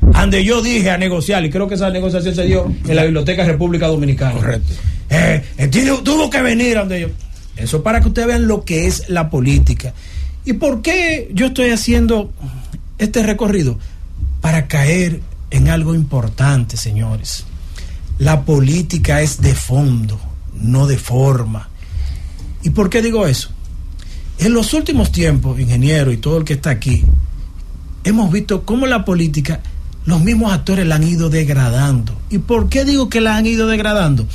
donde 0.00 0.44
yo 0.44 0.60
dije 0.62 0.90
a 0.90 0.98
negociar, 0.98 1.44
y 1.44 1.50
creo 1.50 1.68
que 1.68 1.76
esa 1.76 1.90
negociación 1.90 2.34
se 2.34 2.44
dio 2.44 2.72
en 2.88 2.96
la 2.96 3.04
Biblioteca 3.04 3.44
República 3.44 3.86
Dominicana. 3.86 4.32
Correcto. 4.32 4.72
Eh, 5.10 5.42
eh, 5.58 5.68
tiene- 5.68 5.92
tuvo 6.02 6.28
que 6.28 6.42
venir 6.42 6.74
donde 6.76 7.02
yo. 7.02 7.08
Eso 7.56 7.82
para 7.82 8.00
que 8.00 8.08
ustedes 8.08 8.28
vean 8.28 8.48
lo 8.48 8.64
que 8.64 8.86
es 8.86 9.08
la 9.08 9.30
política. 9.30 9.94
¿Y 10.44 10.54
por 10.54 10.82
qué 10.82 11.30
yo 11.32 11.46
estoy 11.46 11.70
haciendo 11.70 12.32
este 12.98 13.22
recorrido? 13.22 13.78
Para 14.40 14.66
caer 14.66 15.20
en 15.50 15.68
algo 15.68 15.94
importante, 15.94 16.76
señores. 16.76 17.44
La 18.18 18.44
política 18.44 19.20
es 19.20 19.40
de 19.40 19.54
fondo, 19.54 20.20
no 20.54 20.86
de 20.86 20.98
forma. 20.98 21.68
¿Y 22.62 22.70
por 22.70 22.90
qué 22.90 23.02
digo 23.02 23.26
eso? 23.26 23.50
En 24.38 24.54
los 24.54 24.74
últimos 24.74 25.12
tiempos, 25.12 25.60
ingeniero 25.60 26.10
y 26.10 26.16
todo 26.16 26.38
el 26.38 26.44
que 26.44 26.54
está 26.54 26.70
aquí, 26.70 27.04
hemos 28.04 28.32
visto 28.32 28.64
cómo 28.64 28.86
la 28.86 29.04
política, 29.04 29.60
los 30.04 30.20
mismos 30.20 30.52
actores 30.52 30.86
la 30.86 30.96
han 30.96 31.06
ido 31.06 31.30
degradando. 31.30 32.16
¿Y 32.30 32.38
por 32.38 32.68
qué 32.68 32.84
digo 32.84 33.08
que 33.08 33.20
la 33.20 33.36
han 33.36 33.46
ido 33.46 33.66
degradando? 33.68 34.26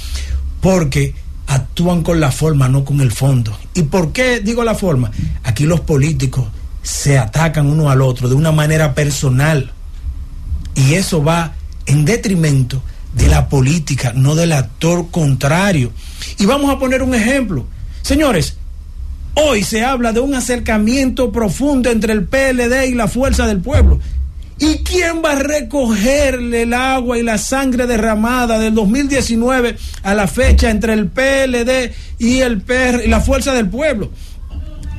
Porque 0.61 1.13
actúan 1.47 2.03
con 2.03 2.19
la 2.19 2.31
forma, 2.31 2.67
no 2.67 2.83
con 2.85 3.01
el 3.01 3.11
fondo. 3.11 3.57
¿Y 3.73 3.83
por 3.83 4.11
qué 4.11 4.41
digo 4.41 4.63
la 4.63 4.75
forma? 4.75 5.11
Aquí 5.43 5.65
los 5.65 5.79
políticos 5.79 6.45
se 6.83 7.17
atacan 7.17 7.67
uno 7.67 7.89
al 7.89 8.01
otro 8.01 8.29
de 8.29 8.35
una 8.35 8.51
manera 8.51 8.93
personal. 8.93 9.71
Y 10.75 10.93
eso 10.93 11.23
va 11.23 11.55
en 11.85 12.05
detrimento 12.05 12.81
de 13.13 13.27
la 13.27 13.49
política, 13.49 14.13
no 14.13 14.35
del 14.35 14.51
actor 14.51 15.09
contrario. 15.09 15.91
Y 16.37 16.45
vamos 16.45 16.69
a 16.69 16.77
poner 16.77 17.01
un 17.01 17.15
ejemplo. 17.15 17.65
Señores, 18.01 18.57
hoy 19.33 19.63
se 19.63 19.83
habla 19.83 20.13
de 20.13 20.19
un 20.19 20.35
acercamiento 20.35 21.31
profundo 21.31 21.89
entre 21.89 22.13
el 22.13 22.25
PLD 22.25 22.87
y 22.89 22.93
la 22.93 23.07
fuerza 23.07 23.47
del 23.47 23.61
pueblo. 23.61 23.99
¿Y 24.59 24.77
quién 24.79 25.21
va 25.23 25.33
a 25.33 25.39
recogerle 25.39 26.63
el 26.63 26.73
agua 26.73 27.17
y 27.17 27.23
la 27.23 27.37
sangre 27.37 27.85
derramada 27.85 28.57
del 28.57 28.73
2019 28.73 29.77
a 30.03 30.13
la 30.15 30.27
fecha 30.27 30.69
entre 30.71 30.93
el 30.93 31.07
PLD 31.07 31.93
y 32.17 32.39
el 32.39 32.61
PR 32.61 33.03
y 33.05 33.07
la 33.07 33.21
fuerza 33.21 33.53
del 33.53 33.69
pueblo? 33.69 34.09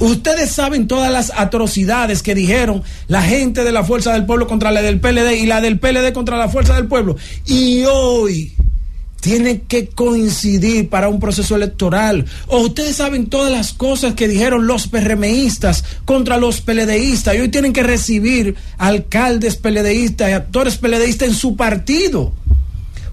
Ustedes 0.00 0.52
saben 0.52 0.86
todas 0.86 1.10
las 1.10 1.32
atrocidades 1.34 2.22
que 2.22 2.36
dijeron 2.36 2.84
la 3.08 3.20
gente 3.20 3.64
de 3.64 3.72
la 3.72 3.82
Fuerza 3.82 4.12
del 4.12 4.26
Pueblo 4.26 4.46
contra 4.46 4.70
la 4.70 4.80
del 4.80 5.00
PLD 5.00 5.32
y 5.40 5.46
la 5.46 5.60
del 5.60 5.80
PLD 5.80 6.12
contra 6.12 6.36
la 6.36 6.48
Fuerza 6.48 6.76
del 6.76 6.86
Pueblo. 6.86 7.16
Y 7.46 7.82
hoy 7.84 8.52
tiene 9.20 9.62
que 9.62 9.88
coincidir 9.88 10.88
para 10.88 11.08
un 11.08 11.20
proceso 11.20 11.56
electoral. 11.56 12.24
O 12.46 12.60
ustedes 12.60 12.96
saben 12.96 13.26
todas 13.26 13.52
las 13.52 13.72
cosas 13.72 14.14
que 14.14 14.28
dijeron 14.28 14.66
los 14.66 14.86
PRMistas 14.86 15.84
contra 16.04 16.36
los 16.36 16.60
PLDistas 16.60 17.34
y 17.34 17.40
hoy 17.40 17.48
tienen 17.48 17.72
que 17.72 17.82
recibir 17.82 18.54
alcaldes 18.78 19.56
PLDistas 19.56 20.30
y 20.30 20.32
actores 20.32 20.76
PLDistas 20.76 21.28
en 21.28 21.34
su 21.34 21.56
partido. 21.56 22.32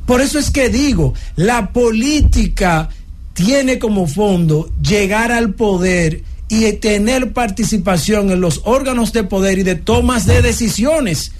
Por 0.06 0.22
eso 0.22 0.38
es 0.38 0.52
que 0.52 0.70
digo, 0.70 1.14
la 1.36 1.74
política 1.74 2.90
tiene 3.34 3.80
como 3.80 4.08
fondo 4.08 4.70
llegar 4.82 5.32
al 5.32 5.56
poder 5.56 6.24
y 6.48 6.72
tener 6.74 7.34
participación 7.34 8.32
en 8.32 8.40
los 8.40 8.62
órganos 8.66 9.12
de 9.14 9.24
poder 9.24 9.60
y 9.60 9.64
de 9.64 9.76
tomas 9.76 10.28
de 10.28 10.44
decisiones. 10.44 11.32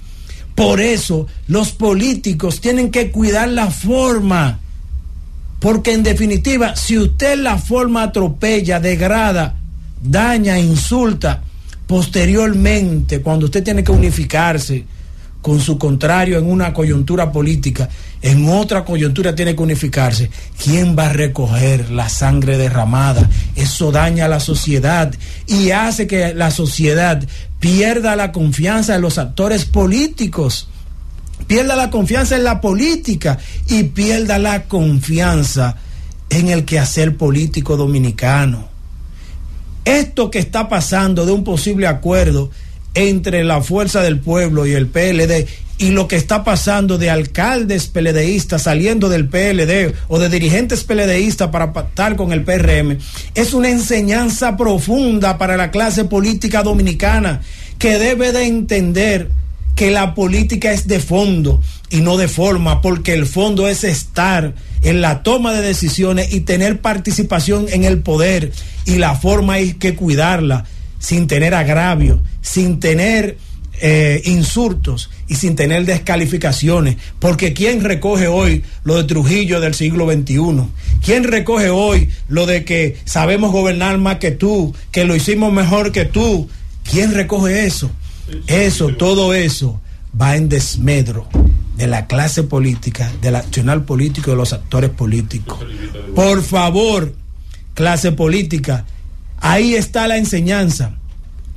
Por 0.56 0.80
eso 0.80 1.28
los 1.46 1.70
políticos 1.70 2.60
tienen 2.60 2.90
que 2.90 3.12
cuidar 3.12 3.48
la 3.48 3.70
forma. 3.70 4.58
Porque 5.60 5.92
en 5.92 6.02
definitiva, 6.02 6.74
si 6.74 6.98
usted 6.98 7.38
la 7.38 7.58
forma 7.58 8.02
atropella, 8.02 8.80
degrada, 8.80 9.54
daña, 10.02 10.58
insulta, 10.58 11.42
posteriormente, 11.86 13.20
cuando 13.20 13.46
usted 13.46 13.62
tiene 13.62 13.84
que 13.84 13.92
unificarse 13.92 14.84
con 15.46 15.60
su 15.60 15.78
contrario 15.78 16.40
en 16.40 16.50
una 16.50 16.72
coyuntura 16.72 17.30
política, 17.30 17.88
en 18.20 18.48
otra 18.48 18.84
coyuntura 18.84 19.32
tiene 19.32 19.54
que 19.54 19.62
unificarse, 19.62 20.28
¿quién 20.60 20.98
va 20.98 21.06
a 21.06 21.12
recoger 21.12 21.88
la 21.90 22.08
sangre 22.08 22.58
derramada? 22.58 23.30
Eso 23.54 23.92
daña 23.92 24.24
a 24.24 24.28
la 24.28 24.40
sociedad 24.40 25.14
y 25.46 25.70
hace 25.70 26.08
que 26.08 26.34
la 26.34 26.50
sociedad 26.50 27.22
pierda 27.60 28.16
la 28.16 28.32
confianza 28.32 28.96
en 28.96 29.02
los 29.02 29.18
actores 29.18 29.66
políticos 29.66 30.66
pierda 31.46 31.76
la 31.76 31.90
confianza 31.90 32.34
en 32.34 32.42
la 32.42 32.60
política 32.60 33.38
y 33.68 33.84
pierda 33.84 34.40
la 34.40 34.64
confianza 34.64 35.76
en 36.28 36.48
el 36.48 36.64
quehacer 36.64 37.16
político 37.16 37.76
dominicano. 37.76 38.66
Esto 39.84 40.28
que 40.28 40.40
está 40.40 40.68
pasando 40.68 41.24
de 41.24 41.30
un 41.30 41.44
posible 41.44 41.86
acuerdo 41.86 42.50
entre 42.96 43.44
la 43.44 43.60
Fuerza 43.60 44.00
del 44.00 44.18
Pueblo 44.18 44.66
y 44.66 44.72
el 44.72 44.88
PLD 44.88 45.46
y 45.78 45.90
lo 45.90 46.08
que 46.08 46.16
está 46.16 46.42
pasando 46.42 46.96
de 46.96 47.10
alcaldes 47.10 47.86
PLDistas 47.86 48.62
saliendo 48.62 49.10
del 49.10 49.28
PLD 49.28 49.94
o 50.08 50.18
de 50.18 50.30
dirigentes 50.30 50.82
PLDistas 50.82 51.50
para 51.50 51.74
pactar 51.74 52.16
con 52.16 52.32
el 52.32 52.42
PRM 52.42 52.96
es 53.34 53.52
una 53.52 53.68
enseñanza 53.68 54.56
profunda 54.56 55.36
para 55.36 55.58
la 55.58 55.70
clase 55.70 56.06
política 56.06 56.62
dominicana 56.62 57.42
que 57.78 57.98
debe 57.98 58.32
de 58.32 58.46
entender 58.46 59.30
que 59.74 59.90
la 59.90 60.14
política 60.14 60.72
es 60.72 60.88
de 60.88 61.00
fondo 61.00 61.60
y 61.90 62.00
no 62.00 62.16
de 62.16 62.28
forma, 62.28 62.80
porque 62.80 63.12
el 63.12 63.26
fondo 63.26 63.68
es 63.68 63.84
estar 63.84 64.54
en 64.82 65.02
la 65.02 65.22
toma 65.22 65.52
de 65.52 65.60
decisiones 65.60 66.32
y 66.32 66.40
tener 66.40 66.80
participación 66.80 67.66
en 67.68 67.84
el 67.84 67.98
poder 67.98 68.52
y 68.86 68.96
la 68.96 69.14
forma 69.14 69.54
hay 69.54 69.74
que 69.74 69.94
cuidarla 69.94 70.64
sin 70.98 71.26
tener 71.26 71.54
agravio, 71.54 72.22
sin 72.40 72.80
tener 72.80 73.38
eh, 73.80 74.22
insultos 74.24 75.10
y 75.28 75.34
sin 75.34 75.54
tener 75.54 75.84
descalificaciones, 75.84 76.96
porque 77.18 77.52
¿quién 77.52 77.84
recoge 77.84 78.26
hoy 78.26 78.64
lo 78.84 78.96
de 78.96 79.04
Trujillo 79.04 79.60
del 79.60 79.74
siglo 79.74 80.10
XXI? 80.10 80.38
¿Quién 81.04 81.24
recoge 81.24 81.68
hoy 81.68 82.08
lo 82.28 82.46
de 82.46 82.64
que 82.64 82.96
sabemos 83.04 83.52
gobernar 83.52 83.98
más 83.98 84.16
que 84.16 84.30
tú, 84.30 84.74
que 84.90 85.04
lo 85.04 85.14
hicimos 85.14 85.52
mejor 85.52 85.92
que 85.92 86.06
tú? 86.06 86.48
¿Quién 86.90 87.12
recoge 87.12 87.66
eso? 87.66 87.90
Eso, 88.46 88.88
todo 88.96 89.34
eso 89.34 89.80
va 90.18 90.36
en 90.36 90.48
desmedro 90.48 91.28
de 91.76 91.86
la 91.86 92.06
clase 92.06 92.42
política, 92.42 93.12
del 93.20 93.36
accionar 93.36 93.84
político, 93.84 94.30
de 94.30 94.36
los 94.38 94.52
actores 94.52 94.90
políticos. 94.90 95.58
Por 96.14 96.42
favor, 96.42 97.14
clase 97.74 98.12
política, 98.12 98.86
ahí 99.38 99.74
está 99.74 100.06
la 100.06 100.16
enseñanza. 100.16 100.92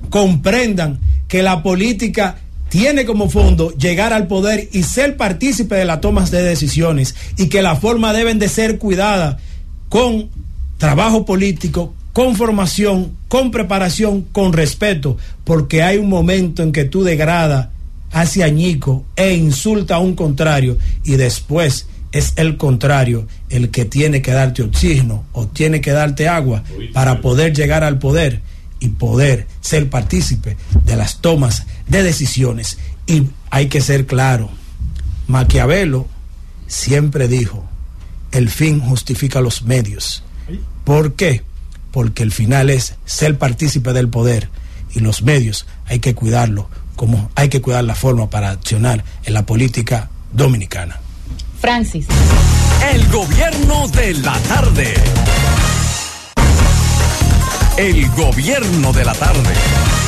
Comprendan 0.10 1.00
que 1.28 1.44
la 1.44 1.62
política 1.62 2.38
tiene 2.70 3.06
como 3.06 3.30
fondo 3.30 3.72
llegar 3.72 4.14
al 4.14 4.28
poder 4.28 4.70
y 4.72 4.84
ser 4.84 5.18
partícipe 5.18 5.76
de 5.76 5.86
las 5.86 6.02
tomas 6.02 6.32
de 6.32 6.44
decisiones 6.44 7.16
y 7.38 7.48
que 7.48 7.62
la 7.62 7.76
forma 7.76 8.14
deben 8.14 8.40
de 8.40 8.48
ser 8.48 8.78
cuidada 8.78 9.40
con 9.90 10.30
trabajo 10.78 11.26
político, 11.26 11.94
con 12.14 12.36
formación, 12.36 13.18
con 13.28 13.52
preparación, 13.52 14.22
con 14.32 14.54
respeto, 14.54 15.18
porque 15.44 15.84
hay 15.84 15.98
un 15.98 16.10
momento 16.10 16.64
en 16.64 16.72
que 16.72 16.86
tú 16.86 17.04
degrada, 17.04 17.72
hace 18.12 18.44
añico 18.44 19.04
e 19.16 19.34
insulta 19.34 19.96
a 19.96 20.00
un 20.00 20.16
contrario 20.16 20.78
y 21.04 21.16
después 21.16 21.88
es 22.12 22.34
el 22.36 22.58
contrario 22.58 23.28
el 23.50 23.70
que 23.70 23.86
tiene 23.86 24.22
que 24.22 24.32
darte 24.32 24.64
oxígeno 24.64 25.26
o 25.32 25.48
tiene 25.48 25.82
que 25.82 25.92
darte 25.92 26.28
agua 26.28 26.64
para 26.94 27.22
poder 27.22 27.54
llegar 27.54 27.84
al 27.84 28.00
poder 28.00 28.42
y 28.80 28.90
poder 28.90 29.48
ser 29.62 29.90
partícipe 29.90 30.58
de 30.86 30.96
las 30.96 31.22
tomas 31.22 31.66
de 31.88 32.04
decisiones. 32.04 32.78
Y 33.06 33.24
hay 33.50 33.68
que 33.68 33.82
ser 33.82 34.06
claro, 34.06 34.50
Maquiavelo 35.28 36.08
siempre 36.68 37.28
dijo, 37.28 37.68
el 38.32 38.50
fin 38.50 38.80
justifica 38.80 39.42
los 39.42 39.64
medios. 39.64 40.24
¿Por 40.84 41.14
qué? 41.14 41.44
Porque 41.92 42.24
el 42.24 42.32
final 42.32 42.70
es 42.70 42.96
ser 43.06 43.38
partícipe 43.38 43.94
del 43.94 44.10
poder 44.10 44.50
y 44.94 45.00
los 45.00 45.22
medios 45.22 45.68
hay 45.86 46.00
que 46.00 46.16
cuidarlo 46.16 46.70
como 46.96 47.32
hay 47.36 47.48
que 47.48 47.62
cuidar 47.62 47.86
la 47.86 47.96
forma 47.96 48.30
para 48.30 48.50
accionar 48.50 49.06
en 49.24 49.34
la 49.34 49.46
política 49.46 50.10
dominicana. 50.34 51.00
Francis. 51.60 52.06
El 52.94 53.08
gobierno 53.10 53.88
de 53.90 54.14
la 54.16 54.38
tarde. 54.48 54.94
El 57.78 58.10
gobierno 58.12 58.94
de 58.94 59.06
la 59.06 59.14
tarde. 59.14 59.99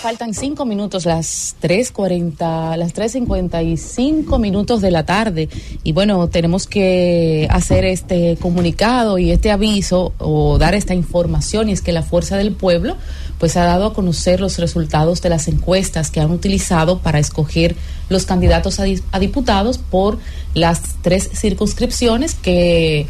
Faltan 0.00 0.34
cinco 0.34 0.64
minutos, 0.64 1.04
las 1.06 1.56
3.40, 1.62 2.76
las 2.76 2.94
3.55 2.94 4.38
minutos 4.38 4.80
de 4.80 4.90
la 4.90 5.04
tarde. 5.06 5.48
Y 5.82 5.92
bueno, 5.92 6.28
tenemos 6.28 6.66
que 6.66 7.46
hacer 7.50 7.84
este 7.84 8.36
comunicado 8.40 9.18
y 9.18 9.30
este 9.30 9.50
aviso 9.50 10.12
o 10.18 10.58
dar 10.58 10.74
esta 10.74 10.94
información. 10.94 11.68
Y 11.68 11.72
es 11.72 11.80
que 11.80 11.92
la 11.92 12.02
Fuerza 12.02 12.36
del 12.36 12.52
Pueblo 12.52 12.96
pues 13.38 13.56
ha 13.56 13.64
dado 13.64 13.86
a 13.86 13.94
conocer 13.94 14.40
los 14.40 14.58
resultados 14.58 15.20
de 15.20 15.28
las 15.28 15.48
encuestas 15.48 16.10
que 16.10 16.20
han 16.20 16.30
utilizado 16.30 17.00
para 17.00 17.18
escoger 17.18 17.74
los 18.08 18.26
candidatos 18.26 18.80
a, 18.80 18.84
di- 18.84 19.02
a 19.12 19.18
diputados 19.18 19.78
por 19.78 20.18
las 20.54 20.80
tres 21.02 21.30
circunscripciones 21.34 22.34
que 22.34 23.06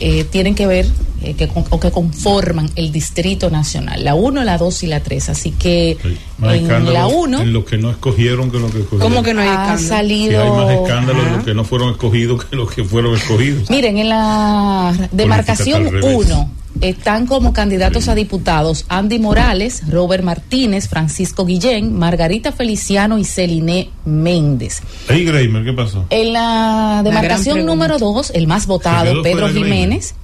eh, 0.00 0.24
tienen 0.24 0.54
que 0.54 0.66
ver 0.66 0.86
eh, 1.22 1.34
que, 1.34 1.46
con- 1.48 1.64
o 1.70 1.78
que 1.78 1.90
conforman 1.90 2.70
el 2.76 2.90
Distrito 2.92 3.50
Nacional, 3.50 4.02
la 4.04 4.14
1, 4.14 4.42
la 4.44 4.56
2 4.58 4.82
y 4.84 4.86
la 4.86 5.00
3. 5.00 5.28
Así 5.28 5.50
que 5.52 5.96
Sí. 6.02 6.16
En 6.42 6.92
la 6.92 7.06
1 7.06 7.42
En 7.42 7.52
lo 7.52 7.64
que 7.66 7.76
no 7.76 7.90
escogieron 7.90 8.50
que 8.50 8.58
lo 8.58 8.70
que 8.70 8.78
escogieron. 8.78 9.00
¿Cómo 9.10 9.22
que 9.22 9.34
no 9.34 9.42
hay 9.42 9.48
ha 9.48 9.52
escándalo? 9.52 9.78
Que 9.82 9.86
salido... 9.88 10.42
hay 10.42 10.50
más 10.50 10.70
escándalos 10.74 11.22
en 11.22 11.28
Ajá. 11.28 11.36
los 11.36 11.44
que 11.44 11.54
no 11.54 11.64
fueron 11.64 11.90
escogidos 11.90 12.44
que 12.46 12.56
los 12.56 12.70
que 12.72 12.82
fueron 12.84 13.14
escogidos. 13.14 13.68
Miren, 13.70 13.98
en 13.98 14.08
la 14.08 15.08
demarcación 15.12 15.86
al 15.86 15.92
revés. 15.92 16.14
1 16.26 16.50
están 16.80 17.26
como 17.26 17.52
candidatos 17.52 18.08
a 18.08 18.14
diputados 18.14 18.84
Andy 18.88 19.18
Morales, 19.18 19.82
Robert 19.88 20.24
Martínez, 20.24 20.88
Francisco 20.88 21.44
Guillén, 21.44 21.92
Margarita 21.96 22.52
Feliciano 22.52 23.18
y 23.18 23.24
Celine 23.24 23.90
Méndez. 24.04 24.80
Hey, 25.08 25.24
Greimer, 25.24 25.64
¿qué 25.64 25.72
pasó? 25.72 26.06
En 26.10 26.32
la 26.32 27.02
demarcación 27.04 27.66
número 27.66 27.98
2, 27.98 28.32
el 28.34 28.46
más 28.46 28.66
votado, 28.66 29.22
Pedro 29.22 29.48
Jiménez, 29.48 30.14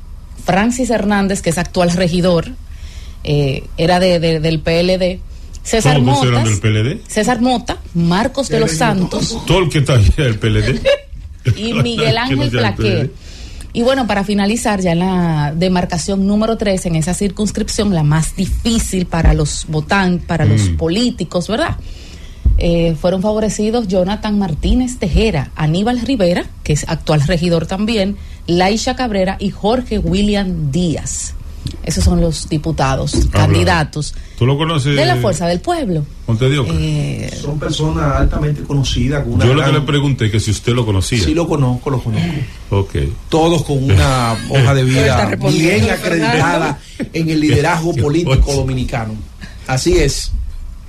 Francis 0.44 0.90
Hernández, 0.90 1.42
que 1.42 1.50
es 1.50 1.58
actual 1.58 1.90
regidor, 1.92 2.48
eh, 3.24 3.64
era 3.76 3.98
de, 4.00 4.20
de- 4.20 4.40
del 4.40 4.60
PLD, 4.60 5.20
César 5.62 6.00
¿Todos 6.00 6.22
eran 6.22 6.42
Motas, 6.44 6.60
del 6.60 6.60
PLD? 6.60 7.00
César 7.08 7.40
Mota, 7.40 7.78
Marcos 7.94 8.48
de 8.48 8.60
los 8.60 8.70
Santos 8.70 9.36
Todo 9.48 9.58
el 9.58 9.68
que 9.68 9.78
está 9.78 9.94
allá 9.94 10.12
del 10.16 10.38
PLD. 10.38 10.80
y 11.56 11.72
Miguel 11.74 12.16
Ángel 12.18 12.50
Plaquer. 12.50 13.10
Y 13.76 13.82
bueno, 13.82 14.06
para 14.06 14.24
finalizar 14.24 14.80
ya 14.80 14.92
en 14.92 15.00
la 15.00 15.52
demarcación 15.54 16.26
número 16.26 16.56
3, 16.56 16.86
en 16.86 16.96
esa 16.96 17.12
circunscripción, 17.12 17.94
la 17.94 18.02
más 18.02 18.34
difícil 18.34 19.04
para 19.04 19.34
los 19.34 19.66
votantes, 19.68 20.26
para 20.26 20.46
los 20.46 20.70
Mm. 20.70 20.76
políticos, 20.78 21.46
¿verdad? 21.46 21.76
Eh, 22.56 22.96
fueron 22.98 23.20
favorecidos 23.20 23.86
Jonathan 23.86 24.38
Martínez 24.38 24.96
Tejera, 24.98 25.50
Aníbal 25.56 26.00
Rivera, 26.00 26.46
que 26.64 26.72
es 26.72 26.88
actual 26.88 27.20
regidor 27.26 27.66
también, 27.66 28.16
Laisha 28.46 28.96
Cabrera 28.96 29.36
y 29.38 29.50
Jorge 29.50 29.98
William 29.98 30.70
Díaz. 30.72 31.34
Esos 31.84 32.04
son 32.04 32.20
los 32.20 32.48
diputados, 32.48 33.14
candidatos 33.30 34.14
¿Tú 34.38 34.44
lo 34.46 34.56
conoces? 34.58 34.96
de 34.96 35.06
la 35.06 35.16
Fuerza 35.16 35.46
del 35.46 35.60
Pueblo. 35.60 36.04
Eh, 36.28 37.30
Son 37.40 37.58
personas 37.58 38.16
altamente 38.16 38.62
conocidas. 38.62 39.22
Con 39.24 39.34
una 39.34 39.44
Yo 39.46 39.54
lo 39.54 39.64
que 39.64 39.72
le 39.72 39.80
pregunté 39.82 40.30
que 40.30 40.40
si 40.40 40.50
usted 40.50 40.72
lo 40.74 40.84
conocía. 40.84 41.22
Sí, 41.22 41.34
lo 41.34 41.46
conozco, 41.48 41.90
lo 41.90 42.00
conozco. 42.02 42.26
Ok. 42.70 42.94
Todos 43.28 43.62
con 43.64 43.82
una 43.84 44.36
hoja 44.50 44.74
de 44.74 44.84
vida 44.84 45.36
bien 45.52 45.90
acreditada 45.90 46.78
en 47.12 47.28
el 47.30 47.40
liderazgo 47.40 47.94
político 47.96 48.52
dominicano. 48.52 49.14
Así 49.66 49.96
es. 49.98 50.32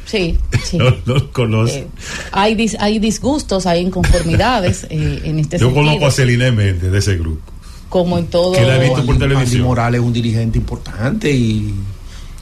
sí, 0.06 0.38
sí. 0.64 0.78
No, 1.06 1.32
conoce. 1.32 1.80
Eh, 1.80 1.88
hay, 2.32 2.56
dis- 2.56 2.78
hay 2.80 3.00
disgustos, 3.00 3.66
hay 3.66 3.82
inconformidades 3.82 4.86
eh, 4.90 5.22
en 5.24 5.40
este 5.40 5.58
Yo 5.58 5.68
sentido, 5.68 5.74
conozco 5.86 6.06
a 6.08 6.12
Celine 6.12 6.52
Méndez 6.52 6.92
de 6.92 6.98
ese 7.00 7.16
grupo. 7.18 7.42
Como 7.90 8.18
en 8.18 8.28
todo. 8.28 8.54
Que 8.54 8.62
la 8.62 8.78
he 8.78 8.80
visto 8.80 9.06
por 9.06 9.16
Andy- 9.16 9.20
televisión. 9.20 9.56
Andy 9.62 9.68
Morales 9.68 10.02
es 10.02 10.08
un 10.08 10.14
dirigente 10.14 10.58
importante 10.58 11.32
y 11.32 11.74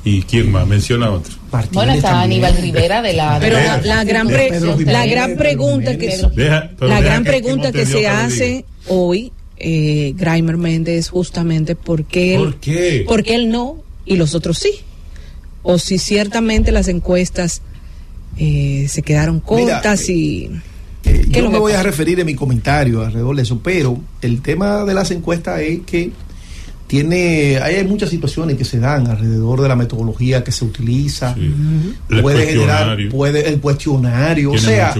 ¿Y 0.07 0.21
quién 0.21 0.51
más? 0.51 0.67
Menciona 0.67 1.09
otro. 1.09 1.33
Martínez 1.51 1.73
Bueno, 1.73 1.93
está 1.93 2.09
también. 2.11 2.43
Aníbal 2.45 2.61
Rivera 2.61 3.01
de 3.01 3.13
la. 3.13 3.39
Pero 3.39 3.57
la, 3.57 3.81
la 3.81 4.03
gran 4.03 4.27
pre- 4.27 4.51
la 4.85 5.05
gran 5.07 5.35
pregunta 5.35 5.97
que. 5.97 6.15
Deja- 6.35 6.69
la 6.79 7.01
gran 7.01 7.23
que- 7.23 7.29
pregunta 7.31 7.71
que 7.71 7.87
se 7.87 8.07
hace 8.07 8.65
hoy 8.87 9.31
eh, 9.57 10.13
Grimer 10.15 10.57
Méndez 10.57 10.97
es 10.99 11.09
justamente 11.09 11.75
porque 11.75 12.35
él, 12.35 12.41
¿Por 12.41 12.55
qué? 12.59 13.03
porque 13.07 13.33
él 13.33 13.49
no 13.49 13.77
y 14.05 14.17
los 14.17 14.35
otros 14.35 14.59
sí 14.59 14.73
o 15.63 15.79
si 15.79 15.97
ciertamente 15.97 16.71
las 16.71 16.87
encuestas 16.87 17.63
eh, 18.37 18.85
se 18.87 19.01
quedaron 19.01 19.35
Mira, 19.37 19.45
cortas 19.81 20.07
y 20.09 20.51
Eh, 21.05 21.11
¿Qué 21.13 21.21
es 21.21 21.29
yo 21.37 21.41
lo 21.43 21.51
me 21.51 21.59
voy 21.59 21.73
a 21.73 21.83
referir 21.83 22.19
en 22.19 22.25
mi 22.25 22.35
comentario 22.35 23.01
alrededor 23.05 23.35
de 23.35 23.41
eso, 23.43 23.59
pero 23.63 23.99
el 24.21 24.41
tema 24.41 24.83
de 24.85 24.93
las 24.93 25.11
encuestas 25.11 25.59
es 25.61 25.79
que 25.85 26.11
tiene, 26.87 27.57
hay 27.57 27.83
muchas 27.83 28.09
situaciones 28.11 28.57
que 28.57 28.63
se 28.63 28.79
dan 28.79 29.07
alrededor 29.07 29.61
de 29.61 29.67
la 29.67 29.75
metodología 29.75 30.43
que 30.43 30.51
se 30.51 30.65
utiliza. 30.65 31.33
Sí. 31.33 31.51
Puede 32.21 32.45
generar, 32.45 32.97
puede 33.09 33.47
el 33.49 33.59
cuestionario, 33.59 34.51
o 34.51 34.57
sea, 34.57 34.93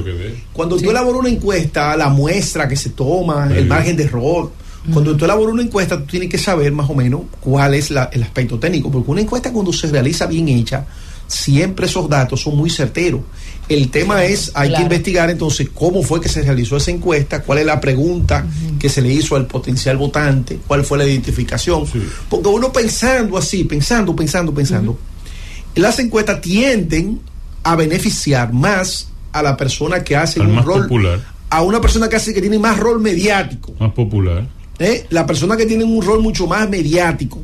cuando 0.52 0.78
tú 0.78 0.90
elaboras 0.90 1.20
una 1.22 1.30
encuesta, 1.30 1.96
la 1.96 2.10
muestra 2.10 2.68
que 2.68 2.76
se 2.76 2.90
toma, 2.90 3.48
Sí. 3.50 3.58
el 3.58 3.68
margen 3.68 3.96
de 3.96 4.04
error. 4.06 4.52
Cuando 4.92 5.16
tú 5.18 5.26
elaboras 5.26 5.54
una 5.54 5.64
encuesta, 5.64 5.98
tú 5.98 6.06
tienes 6.06 6.30
que 6.30 6.38
saber 6.38 6.72
más 6.72 6.88
o 6.90 6.94
menos 6.96 7.22
cuál 7.40 7.74
es 7.74 7.90
la- 7.90 8.10
el 8.14 8.22
aspecto 8.22 8.60
técnico, 8.60 8.92
porque 8.92 9.10
una 9.12 9.22
encuesta 9.22 9.52
cuando 9.52 9.74
se 9.74 9.88
realiza 9.88 10.28
bien 10.28 10.48
hecha, 10.50 10.86
siempre 11.28 11.88
esos 11.88 12.08
datos 12.08 12.42
son 12.42 12.56
muy 12.56 12.70
certeros. 12.70 13.22
El 13.68 13.90
tema 13.90 14.24
es, 14.26 14.52
hay 14.54 14.70
Claro. 14.70 14.76
que 14.82 14.84
investigar 14.96 15.30
entonces 15.32 15.70
cómo 15.74 16.04
fue 16.04 16.22
que 16.22 16.30
se 16.30 16.42
realizó 16.44 16.78
esa 16.78 16.92
encuesta, 16.92 17.42
cuál 17.42 17.60
es 17.60 17.66
la 17.66 17.82
pregunta 17.82 18.46
que 18.80 18.90
se 18.90 19.02
le 19.02 19.12
hizo 19.12 19.36
al 19.36 19.48
potencial 19.48 19.98
votante, 19.98 20.60
cuál 20.68 20.86
fue 20.86 20.98
la 21.00 21.06
identificación. 21.06 21.88
Sí. 21.88 22.04
Porque 22.30 22.48
uno 22.50 22.72
pensando 22.72 23.38
así, 23.38 23.64
pensando, 23.64 24.16
pensando, 24.16 24.54
pensando, 24.54 24.98
las 25.76 25.98
encuestas 26.00 26.42
tienden 26.42 27.20
a 27.64 27.76
beneficiar 27.76 28.54
más 28.54 29.10
a 29.32 29.42
la 29.42 29.58
persona 29.58 30.04
que 30.04 30.16
hace 30.16 30.40
Al 30.40 30.48
un 30.48 30.56
más 30.56 30.66
rol, 30.66 30.82
popular. 30.84 31.20
a 31.50 31.62
una 31.64 31.82
persona 31.82 32.08
que 32.08 32.16
hace 32.18 32.34
que 32.34 32.42
tiene 32.42 32.60
más 32.60 32.78
rol 32.78 33.02
mediático. 33.02 33.74
Más 33.80 33.92
popular. 33.94 34.48
¿eh? 34.78 35.08
La 35.10 35.26
persona 35.26 35.58
que 35.58 35.66
tiene 35.66 35.84
un 35.84 36.02
rol 36.04 36.22
mucho 36.22 36.46
más 36.46 36.70
mediático. 36.70 37.42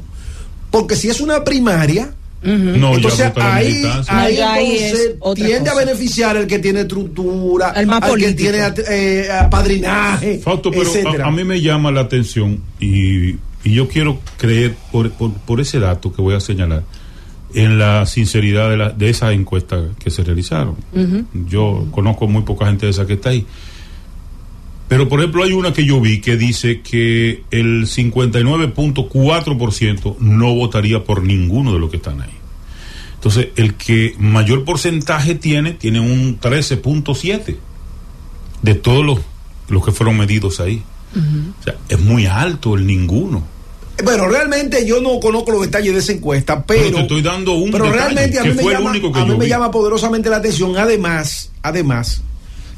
Porque 0.70 0.96
si 0.96 1.10
es 1.10 1.20
una 1.20 1.44
primaria, 1.44 2.14
No, 2.44 2.96
entonces 2.96 3.20
ya 3.20 3.30
vota 3.30 3.40
la 3.40 3.56
ahí, 3.56 3.84
ahí 4.08 4.38
No, 4.40 4.50
ahí 4.50 4.78
entonces 4.80 5.16
tiende 5.36 5.70
a 5.70 5.74
cosa. 5.74 5.86
beneficiar 5.86 6.38
al 6.38 6.48
que 6.48 6.60
tiene 6.60 6.82
estructura, 6.82 7.70
Al 7.70 7.86
más 7.88 8.02
al 8.02 8.10
que 8.10 8.10
político. 8.10 8.52
tiene 8.52 8.74
eh, 8.90 9.30
apadrinaje, 9.32 10.40
Fausto, 10.40 10.72
pero 10.72 10.90
a, 11.24 11.28
a 11.28 11.32
mí 11.32 11.44
me 11.44 11.62
llama 11.62 11.92
la 11.92 12.02
atención 12.02 12.60
y, 12.80 13.32
y 13.64 13.74
yo 13.74 13.88
quiero 13.88 14.20
creer 14.38 14.74
por, 14.92 15.12
por, 15.12 15.32
por 15.34 15.62
ese 15.62 15.80
dato 15.80 16.12
que 16.12 16.22
voy 16.22 16.34
a 16.36 16.40
señalar 16.40 16.84
en 17.54 17.78
la 17.78 18.06
sinceridad 18.06 18.70
de, 18.70 18.78
la, 18.78 18.90
de 18.90 19.10
esa 19.10 19.32
encuesta 19.34 19.90
que 20.00 20.10
se 20.10 20.24
realizaron. 20.24 20.78
Yo 21.48 21.86
conozco 21.92 22.26
muy 22.28 22.44
poca 22.44 22.66
gente 22.66 22.86
de 22.86 22.92
esa 22.92 23.06
que 23.06 23.14
está 23.14 23.30
ahí. 23.32 23.46
Pero, 24.92 25.08
por 25.08 25.22
ejemplo, 25.22 25.46
hay 25.46 25.54
una 25.54 25.72
que 25.72 25.86
yo 25.86 26.02
vi 26.02 26.20
que 26.20 26.36
dice 26.36 26.82
que 26.82 27.46
el 27.50 27.88
59.4% 27.88 30.18
no 30.20 30.54
votaría 30.54 31.06
por 31.06 31.24
ninguno 31.24 31.72
de 31.72 31.80
los 31.80 31.90
que 31.90 31.96
están 31.96 32.20
ahí. 32.20 32.34
Entonces, 33.14 33.48
el 33.56 33.76
que 33.76 34.16
mayor 34.20 34.66
porcentaje 34.66 35.36
tiene, 35.36 35.76
tiene 35.76 36.02
un 36.02 36.38
13.7 36.42 37.56
de 38.62 38.76
todos 38.76 39.06
los, 39.06 39.22
los 39.70 39.86
que 39.86 39.94
fueron 39.94 40.18
medidos 40.18 40.60
ahí. 40.60 40.84
O 41.16 41.64
sea, 41.64 41.78
es 41.88 42.02
muy 42.02 42.26
alto 42.26 42.76
el 42.76 42.86
ninguno. 42.86 43.48
Bueno, 44.04 44.28
realmente 44.28 44.86
yo 44.86 45.00
no 45.00 45.22
conozco 45.22 45.54
los 45.54 45.62
detalles 45.62 45.94
de 45.94 46.00
esa 46.00 46.12
encuesta, 46.12 46.66
Pero 46.66 46.84
pero. 46.84 46.98
te 46.98 47.04
estoy 47.04 47.22
dando 47.22 47.54
un 47.54 47.72
pero 47.72 47.86
detalle, 47.86 48.02
realmente 48.02 48.40
a 48.40 48.44
que 48.44 48.50
mí, 48.50 48.56
me 48.56 48.64
fue 48.64 48.74
el 48.74 48.80
llama, 48.80 48.90
único 48.90 49.10
que 49.14 49.22
a 49.22 49.26
mí 49.26 49.38
me 49.38 49.48
llama 49.48 49.72
poderosamente 49.72 50.30
la 50.30 50.36
atención. 50.36 50.78
Además, 50.78 51.50
además, 51.62 52.24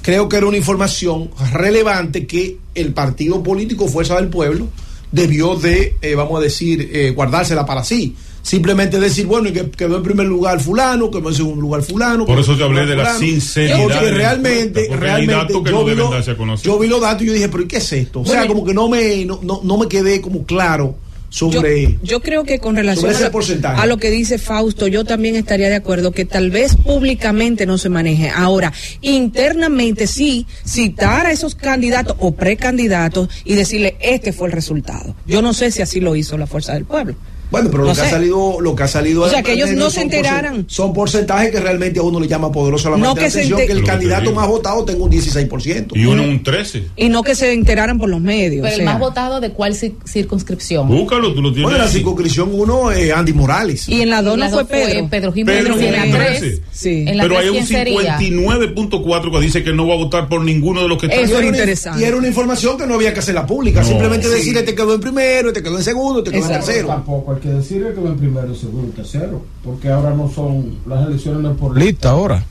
creo 0.04 0.30
que 0.30 0.38
era 0.38 0.46
una 0.46 0.58
información 0.58 1.32
relevante 1.52 2.28
que 2.28 2.58
el 2.76 2.94
partido 2.94 3.42
político 3.42 3.88
Fuerza 3.88 4.16
del 4.18 4.28
Pueblo 4.28 4.68
debió 5.12 5.56
de, 5.56 5.96
eh, 6.02 6.14
vamos 6.16 6.40
a 6.40 6.44
decir, 6.44 6.90
eh, 6.94 7.12
guardársela 7.12 7.66
para 7.66 7.84
sí. 7.84 8.16
Simplemente 8.42 9.00
decir, 9.00 9.26
bueno, 9.26 9.48
y 9.48 9.54
que 9.54 9.72
quedó 9.72 9.96
en 9.96 10.04
primer 10.04 10.26
lugar 10.28 10.60
fulano, 10.60 11.10
quedó 11.10 11.30
en 11.30 11.36
segundo 11.36 11.62
lugar 11.62 11.82
fulano. 11.82 12.26
Por 12.26 12.38
eso 12.40 12.58
segundo 12.58 12.66
hablé 12.66 12.86
de 12.86 12.96
la 12.98 13.18
sinceridad 13.18 13.82
Porque 13.82 14.12
realmente, 14.12 14.82
encuesta, 14.82 14.90
porque 14.90 14.94
hay 15.12 15.26
realmente, 15.26 15.34
datos 15.34 15.64
que 15.64 15.70
yo, 15.72 15.76
no 15.78 15.84
vi 15.86 15.90
deben 15.92 16.04
lo- 16.06 16.12
darse 16.12 16.32
a 16.32 16.36
conocer. 16.38 16.66
yo 16.66 16.78
vi 16.80 16.88
los 16.90 17.00
datos 17.02 17.22
y 17.24 17.26
yo 17.28 17.34
dije, 17.34 17.48
pero 17.48 17.64
¿y 17.64 17.68
qué 17.68 17.78
es 17.78 17.94
esto? 17.94 18.20
O 18.20 18.26
sea, 18.26 18.40
Bueno, 18.40 18.54
como 18.54 18.66
que 18.66 18.74
no 18.74 18.90
me, 18.90 19.24
no, 19.26 19.40
no, 19.44 19.62
no 19.64 19.78
me 19.78 19.88
quedé 19.88 20.20
como 20.20 20.44
claro 20.44 20.88
Yo, 20.88 20.98
sobre... 21.34 21.98
yo 22.04 22.22
creo 22.22 22.44
que 22.44 22.60
con 22.60 22.76
relación 22.76 23.10
ese 23.10 23.30
porcentaje. 23.32 23.82
a 23.82 23.86
lo 23.88 23.98
que 23.98 24.12
dice 24.12 24.38
Fausto, 24.38 24.88
yo 24.88 25.04
también 25.04 25.36
estaría 25.36 25.68
de 25.68 25.76
acuerdo 25.76 26.12
que 26.12 26.26
tal 26.26 26.52
vez 26.52 26.76
públicamente 26.76 27.66
no 27.66 27.78
se 27.80 27.90
maneje. 27.90 28.30
Ahora, 28.30 28.72
internamente 29.02 30.06
sí, 30.06 30.46
citar 30.64 31.26
a 31.26 31.32
esos 31.32 31.56
candidatos 31.56 32.16
o 32.20 32.36
precandidatos 32.36 33.30
y 33.46 33.56
decirle, 33.56 33.98
este 34.00 34.32
fue 34.32 34.48
el 34.48 34.54
resultado. 34.54 35.16
Yo 35.26 35.42
no 35.42 35.54
sé 35.54 35.72
si 35.72 35.82
así 35.82 36.00
lo 36.00 36.16
hizo 36.16 36.38
la 36.38 36.46
Fuerza 36.46 36.74
del 36.74 36.86
Pueblo. 36.86 37.16
Bueno, 37.52 37.70
pero 37.72 37.84
lo 37.84 37.94
que 37.94 38.02
ha 38.02 38.10
salido, 38.10 38.60
lo 38.62 38.76
que 38.76 38.84
ha 38.84 38.88
salido 38.88 39.22
O 39.24 39.30
sea, 39.30 39.44
que 39.44 39.54
ellos 39.54 39.70
no 39.74 39.84
son 39.84 39.92
se 39.92 40.00
porcent- 40.00 40.04
enteraran. 40.04 40.66
Son 40.68 40.92
porcentajes 40.94 41.52
que 41.52 41.60
realmente 41.60 42.00
a 42.00 42.04
uno 42.04 42.20
le 42.20 42.28
llama 42.28 42.52
poderoso 42.52 42.90
la 42.90 42.98
No 42.98 43.10
la 43.10 43.14
que 43.14 43.26
atención 43.28 43.60
que 43.60 43.72
el 43.72 43.78
Lo 43.80 43.84
te 43.86 43.92
candidato 43.92 44.32
más 44.34 44.48
votado 44.48 44.84
tenga 44.86 45.04
un 45.04 45.12
16%. 45.12 45.96
Y 45.96 46.06
uno 46.06 46.24
un 46.24 46.42
13. 46.42 46.86
Y 46.96 47.10
no 47.10 47.22
que 47.22 47.36
se 47.36 47.54
enteraran 47.54 48.00
por 48.00 48.10
los 48.10 48.20
medios. 48.22 48.64
Pero 48.64 48.76
o 48.76 48.80
el 48.80 48.86
más 48.86 48.98
votado 49.00 49.40
de 49.40 49.52
cuál 49.52 49.74
ci- 49.76 49.94
circunscripción. 50.06 50.88
Búscalo, 50.88 51.34
tú 51.34 51.42
lo 51.44 51.50
tienes. 51.52 51.64
Bueno, 51.64 51.78
en 51.78 51.84
la 51.86 51.90
circunscripción 51.92 52.50
1, 52.52 52.92
eh, 52.92 53.12
Andy 53.14 53.34
Morales. 53.34 53.88
Y 53.88 54.02
en 54.02 54.10
la 54.10 54.22
2 54.24 54.38
La 54.38 54.46
no 54.46 54.52
fue 54.52 54.62
dos 54.64 54.70
fue 54.72 54.80
Pedro. 54.88 55.10
Pedro 55.10 55.34
Jiménez. 55.34 55.62
Pedro 55.64 55.80
y 55.82 55.86
en 55.86 55.92
la 55.94 56.02
Jiménez. 56.04 56.40
tres- 56.40 56.62
Sí. 56.72 57.06
en 57.08 57.18
la 57.18 57.24
Pero 57.24 57.36
tres, 57.36 57.40
hay 57.40 57.50
un 57.50 57.54
¿quién 57.56 57.68
sería? 57.68 58.18
59.4 58.18 59.32
que 59.32 59.40
dice 59.40 59.64
que 59.64 59.74
no 59.74 59.88
va 59.88 59.94
a 59.94 59.98
votar 59.98 60.28
por 60.28 60.42
ninguno 60.44 60.82
de 60.82 60.88
los 60.88 60.98
que 61.00 61.06
están. 61.08 61.20
Eso 61.24 61.34
Y 61.34 61.34
es 61.34 61.40
era 61.40 61.48
una- 61.50 61.58
interesante. 61.58 62.02
Y 62.02 62.04
era 62.06 62.18
una 62.18 62.28
información 62.28 62.78
que 62.78 62.88
no 62.88 62.96
había 62.96 63.14
que 63.14 63.20
hacerla 63.20 63.46
pública. 63.46 63.82
No. 63.82 63.88
Simplemente 63.88 64.28
Sí. 64.28 64.34
decir, 64.34 64.58
este 64.58 64.74
quedó 64.76 64.96
en 64.96 65.02
primero, 65.02 65.50
este 65.50 65.62
quedó 65.62 65.78
en 65.78 65.84
segundo, 65.84 66.20
este 66.20 66.32
quedó 66.32 66.46
en 66.46 66.52
tercero. 66.52 66.88
Tampoco 66.88 67.34
que 67.44 67.50
decirle 67.50 67.94
que 67.94 68.00
va 68.02 68.10
en 68.10 68.18
primero, 68.18 68.56
segundo, 68.56 68.92
tercero, 68.96 69.46
porque 69.64 69.90
ahora 69.90 70.16
no 70.16 70.32
son 70.34 70.78
las 70.88 71.06
elecciones 71.08 71.42
no 71.42 71.52
es 71.52 71.58
por 71.58 71.78
lista 71.78 72.10
ahora, 72.12 72.44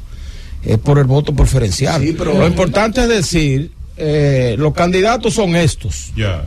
es 0.62 0.78
por 0.78 0.98
el 0.98 1.04
voto 1.06 1.34
preferencial. 1.34 2.00
Sí, 2.02 2.14
pero- 2.16 2.34
Lo 2.34 2.46
importante 2.46 3.00
es 3.02 3.08
decir, 3.08 3.72
eh, 3.96 4.54
los 4.58 4.72
candidatos 4.74 5.34
son 5.34 5.56
estos. 5.56 6.12
Ya. 6.14 6.44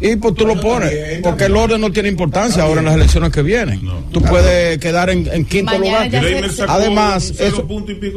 Y 0.00 0.14
pues 0.16 0.34
tú 0.34 0.46
lo 0.46 0.60
pones, 0.60 0.92
porque 1.22 1.44
el 1.46 1.56
orden 1.56 1.80
no 1.80 1.90
tiene 1.90 2.08
importancia 2.08 2.62
ahora 2.62 2.80
en 2.80 2.86
las 2.86 2.94
elecciones 2.94 3.32
que 3.32 3.42
vienen. 3.42 3.84
No. 3.84 3.94
Tú 4.12 4.22
puedes 4.22 4.78
quedar 4.78 5.10
en, 5.10 5.28
en 5.32 5.44
quinto 5.44 5.72
Mañana 5.76 6.04
lugar. 6.06 6.50
se- 6.50 6.62
Además, 6.68 7.30
eso, 7.38 7.66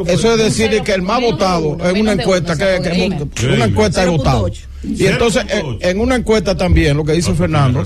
eso 0.07 0.31
es 0.33 0.37
decir 0.37 0.81
que 0.83 0.93
el 0.93 1.01
más 1.01 1.21
votado 1.21 1.77
en 1.83 2.01
una 2.01 2.11
encuesta, 2.13 2.55
que, 2.55 3.09
una 3.53 3.65
encuesta 3.65 4.03
es 4.03 4.09
votado. 4.09 4.47
0.8. 4.47 4.59
Y 4.83 5.05
entonces, 5.05 5.43
en, 5.49 5.65
0.8. 5.65 5.77
en 5.81 5.99
una 5.99 6.15
encuesta 6.15 6.55
también, 6.57 6.97
lo 6.97 7.03
que 7.03 7.13
dice 7.13 7.33
Fernando, 7.33 7.83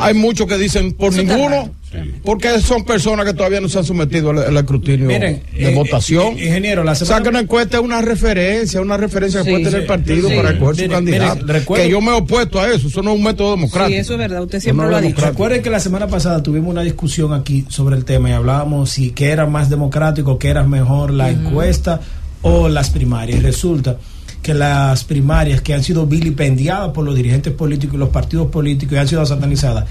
hay 0.00 0.14
muchos 0.14 0.46
que 0.46 0.56
dicen 0.58 0.92
por 0.92 1.12
ninguno. 1.14 1.70
Sí. 1.90 1.98
porque 2.22 2.60
son 2.60 2.84
personas 2.84 3.24
que 3.24 3.32
todavía 3.32 3.62
no 3.62 3.68
se 3.70 3.78
han 3.78 3.84
sometido 3.84 4.28
al, 4.28 4.38
al 4.40 4.56
escrutinio 4.58 5.06
Miren, 5.06 5.42
de 5.54 5.72
eh, 5.72 5.74
votación. 5.74 6.36
eh, 6.38 6.44
ingeniero, 6.44 6.84
la 6.84 6.92
o 6.92 6.94
sea 6.94 7.06
semana- 7.06 7.22
que 7.22 7.28
una 7.30 7.40
encuesta 7.40 7.78
es 7.78 7.82
una 7.82 8.02
referencia, 8.02 8.80
una 8.82 8.98
referencia 8.98 9.40
que 9.40 9.44
Sí, 9.46 9.50
puede 9.52 9.64
tener 9.64 9.78
sí, 9.78 9.82
el 9.82 9.86
partido 9.86 10.28
sí. 10.28 10.36
para 10.36 10.50
escoger 10.50 10.74
su 10.76 10.82
Miren, 10.82 10.90
candidato. 10.96 11.34
miren, 11.36 11.48
recuerdo- 11.48 11.84
que 11.84 11.90
yo 11.90 12.00
me 12.02 12.08
he 12.10 12.14
opuesto 12.14 12.60
a 12.60 12.68
eso, 12.68 12.88
eso 12.88 13.02
no 13.02 13.12
es 13.12 13.16
un 13.16 13.24
método 13.24 13.52
democrático. 13.52 13.88
Sí, 13.94 14.00
eso 14.00 14.12
es 14.12 14.18
verdad. 14.18 14.42
Usted 14.42 14.60
siempre 14.60 14.84
no 14.84 14.90
lo 14.90 14.96
ha 14.98 15.00
dicho. 15.00 15.24
Recuerden 15.24 15.62
que 15.62 15.70
la 15.70 15.80
semana 15.80 16.08
pasada 16.08 16.42
tuvimos 16.42 16.70
una 16.70 16.82
discusión 16.82 17.32
aquí 17.32 17.64
sobre 17.68 17.96
el 17.96 18.04
tema 18.04 18.28
y 18.28 18.32
hablábamos 18.32 18.90
si 18.90 19.14
era 19.18 19.46
más 19.46 19.70
democrático, 19.70 20.38
qué 20.38 20.48
era 20.48 20.64
mejor 20.64 21.10
la 21.12 21.30
encuesta 21.30 22.00
o 22.42 22.68
las 22.68 22.90
primarias. 22.90 23.38
Y 23.38 23.42
resulta 23.42 23.96
que 24.42 24.52
las 24.52 25.04
primarias 25.04 25.62
que 25.62 25.72
han 25.72 25.82
sido 25.82 26.06
vilipendiadas 26.06 26.90
por 26.90 27.04
los 27.06 27.16
dirigentes 27.16 27.52
políticos 27.54 27.94
y 27.94 27.98
los 27.98 28.10
partidos 28.10 28.48
políticos 28.48 28.94
y 28.94 28.98
han 28.98 29.08
sido 29.08 29.24
satanizadas 29.24 29.86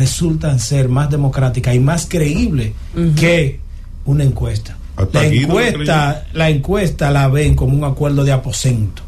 resultan 0.00 0.58
ser 0.58 0.88
más 0.88 1.10
democráticas 1.10 1.74
y 1.74 1.78
más 1.78 2.06
creíbles 2.06 2.72
que 3.16 3.60
una 4.06 4.24
encuesta. 4.24 4.76
Hasta 4.96 5.22
La 5.22 5.26
encuesta, 5.28 6.26
la 6.32 6.50
encuesta 6.50 7.10
la 7.10 7.28
ven 7.28 7.54
como 7.54 7.76
un 7.76 7.84
acuerdo 7.84 8.24
de 8.24 8.32
aposento. 8.32 9.02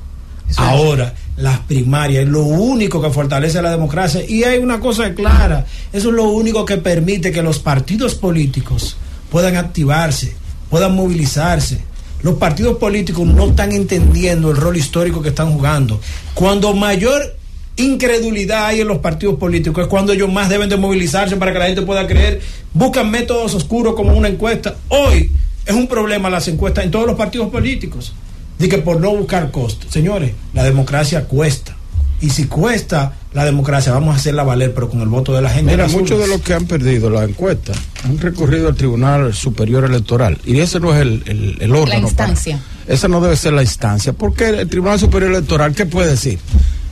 Ahora, 0.56 1.14
las 1.36 1.60
primarias 1.60 2.24
es 2.24 2.28
lo 2.28 2.42
único 2.42 3.00
que 3.00 3.10
fortalece 3.10 3.62
la 3.62 3.70
democracia. 3.70 4.22
Y 4.28 4.44
hay 4.44 4.58
una 4.58 4.80
cosa 4.80 5.14
clara, 5.14 5.66
eso 5.92 6.10
es 6.10 6.14
lo 6.14 6.24
único 6.24 6.64
que 6.66 6.76
permite 6.76 7.32
que 7.32 7.42
los 7.42 7.58
partidos 7.58 8.14
políticos 8.14 8.96
puedan 9.30 9.56
activarse, 9.56 10.34
puedan 10.68 10.94
movilizarse. 10.94 11.80
Los 12.22 12.34
partidos 12.34 12.76
políticos 12.76 13.26
no 13.26 13.48
están 13.48 13.72
entendiendo 13.72 14.50
el 14.50 14.56
rol 14.56 14.76
histórico 14.76 15.22
que 15.22 15.30
están 15.30 15.52
jugando. 15.52 16.00
Cuando 16.34 16.74
mayor 16.74 17.34
incredulidad 17.76 18.66
hay 18.66 18.80
en 18.80 18.88
los 18.88 18.98
partidos 18.98 19.36
políticos 19.36 19.82
es 19.84 19.88
cuando 19.88 20.12
ellos 20.12 20.30
más 20.32 20.48
deben 20.48 20.68
de 20.68 20.76
movilizarse 20.76 21.36
para 21.36 21.52
que 21.52 21.58
la 21.58 21.66
gente 21.66 21.82
pueda 21.82 22.06
creer. 22.06 22.40
Buscan 22.74 23.10
métodos 23.10 23.54
oscuros 23.54 23.94
como 23.94 24.14
una 24.14 24.28
encuesta. 24.28 24.76
Hoy 24.88 25.30
es 25.66 25.74
un 25.74 25.86
problema 25.86 26.28
las 26.30 26.48
encuestas 26.48 26.84
en 26.84 26.90
todos 26.90 27.06
los 27.06 27.16
partidos 27.16 27.48
políticos. 27.50 28.12
De 28.58 28.68
que 28.68 28.78
por 28.78 29.00
no 29.00 29.10
buscar 29.16 29.50
costos. 29.50 29.90
Señores, 29.92 30.32
la 30.54 30.62
democracia 30.62 31.24
cuesta. 31.24 31.76
Y 32.20 32.30
si 32.30 32.44
cuesta 32.44 33.14
la 33.32 33.44
democracia, 33.44 33.90
vamos 33.92 34.14
a 34.14 34.18
hacerla 34.18 34.44
valer, 34.44 34.72
pero 34.72 34.88
con 34.88 35.00
el 35.00 35.08
voto 35.08 35.32
de 35.34 35.42
la 35.42 35.50
gente. 35.50 35.72
Mira, 35.72 35.88
muchos 35.88 36.20
de 36.20 36.28
los 36.28 36.40
que 36.42 36.54
han 36.54 36.66
perdido 36.66 37.10
la 37.10 37.24
encuesta 37.24 37.72
han 38.04 38.18
recurrido 38.18 38.68
al 38.68 38.76
Tribunal 38.76 39.34
Superior 39.34 39.84
Electoral 39.84 40.38
y 40.44 40.60
ese 40.60 40.78
no 40.78 40.94
es 40.94 41.00
el, 41.00 41.24
el, 41.26 41.56
el 41.58 41.74
órgano. 41.74 42.08
para- 42.10 42.28
instancia. 42.28 42.60
esa 42.86 43.08
no 43.08 43.20
debe 43.20 43.34
ser 43.36 43.54
la 43.54 43.62
instancia, 43.62 44.12
porque 44.12 44.50
el 44.50 44.68
Tribunal 44.68 45.00
Superior 45.00 45.32
Electoral, 45.32 45.74
¿qué 45.74 45.84
puede 45.86 46.10
decir? 46.10 46.38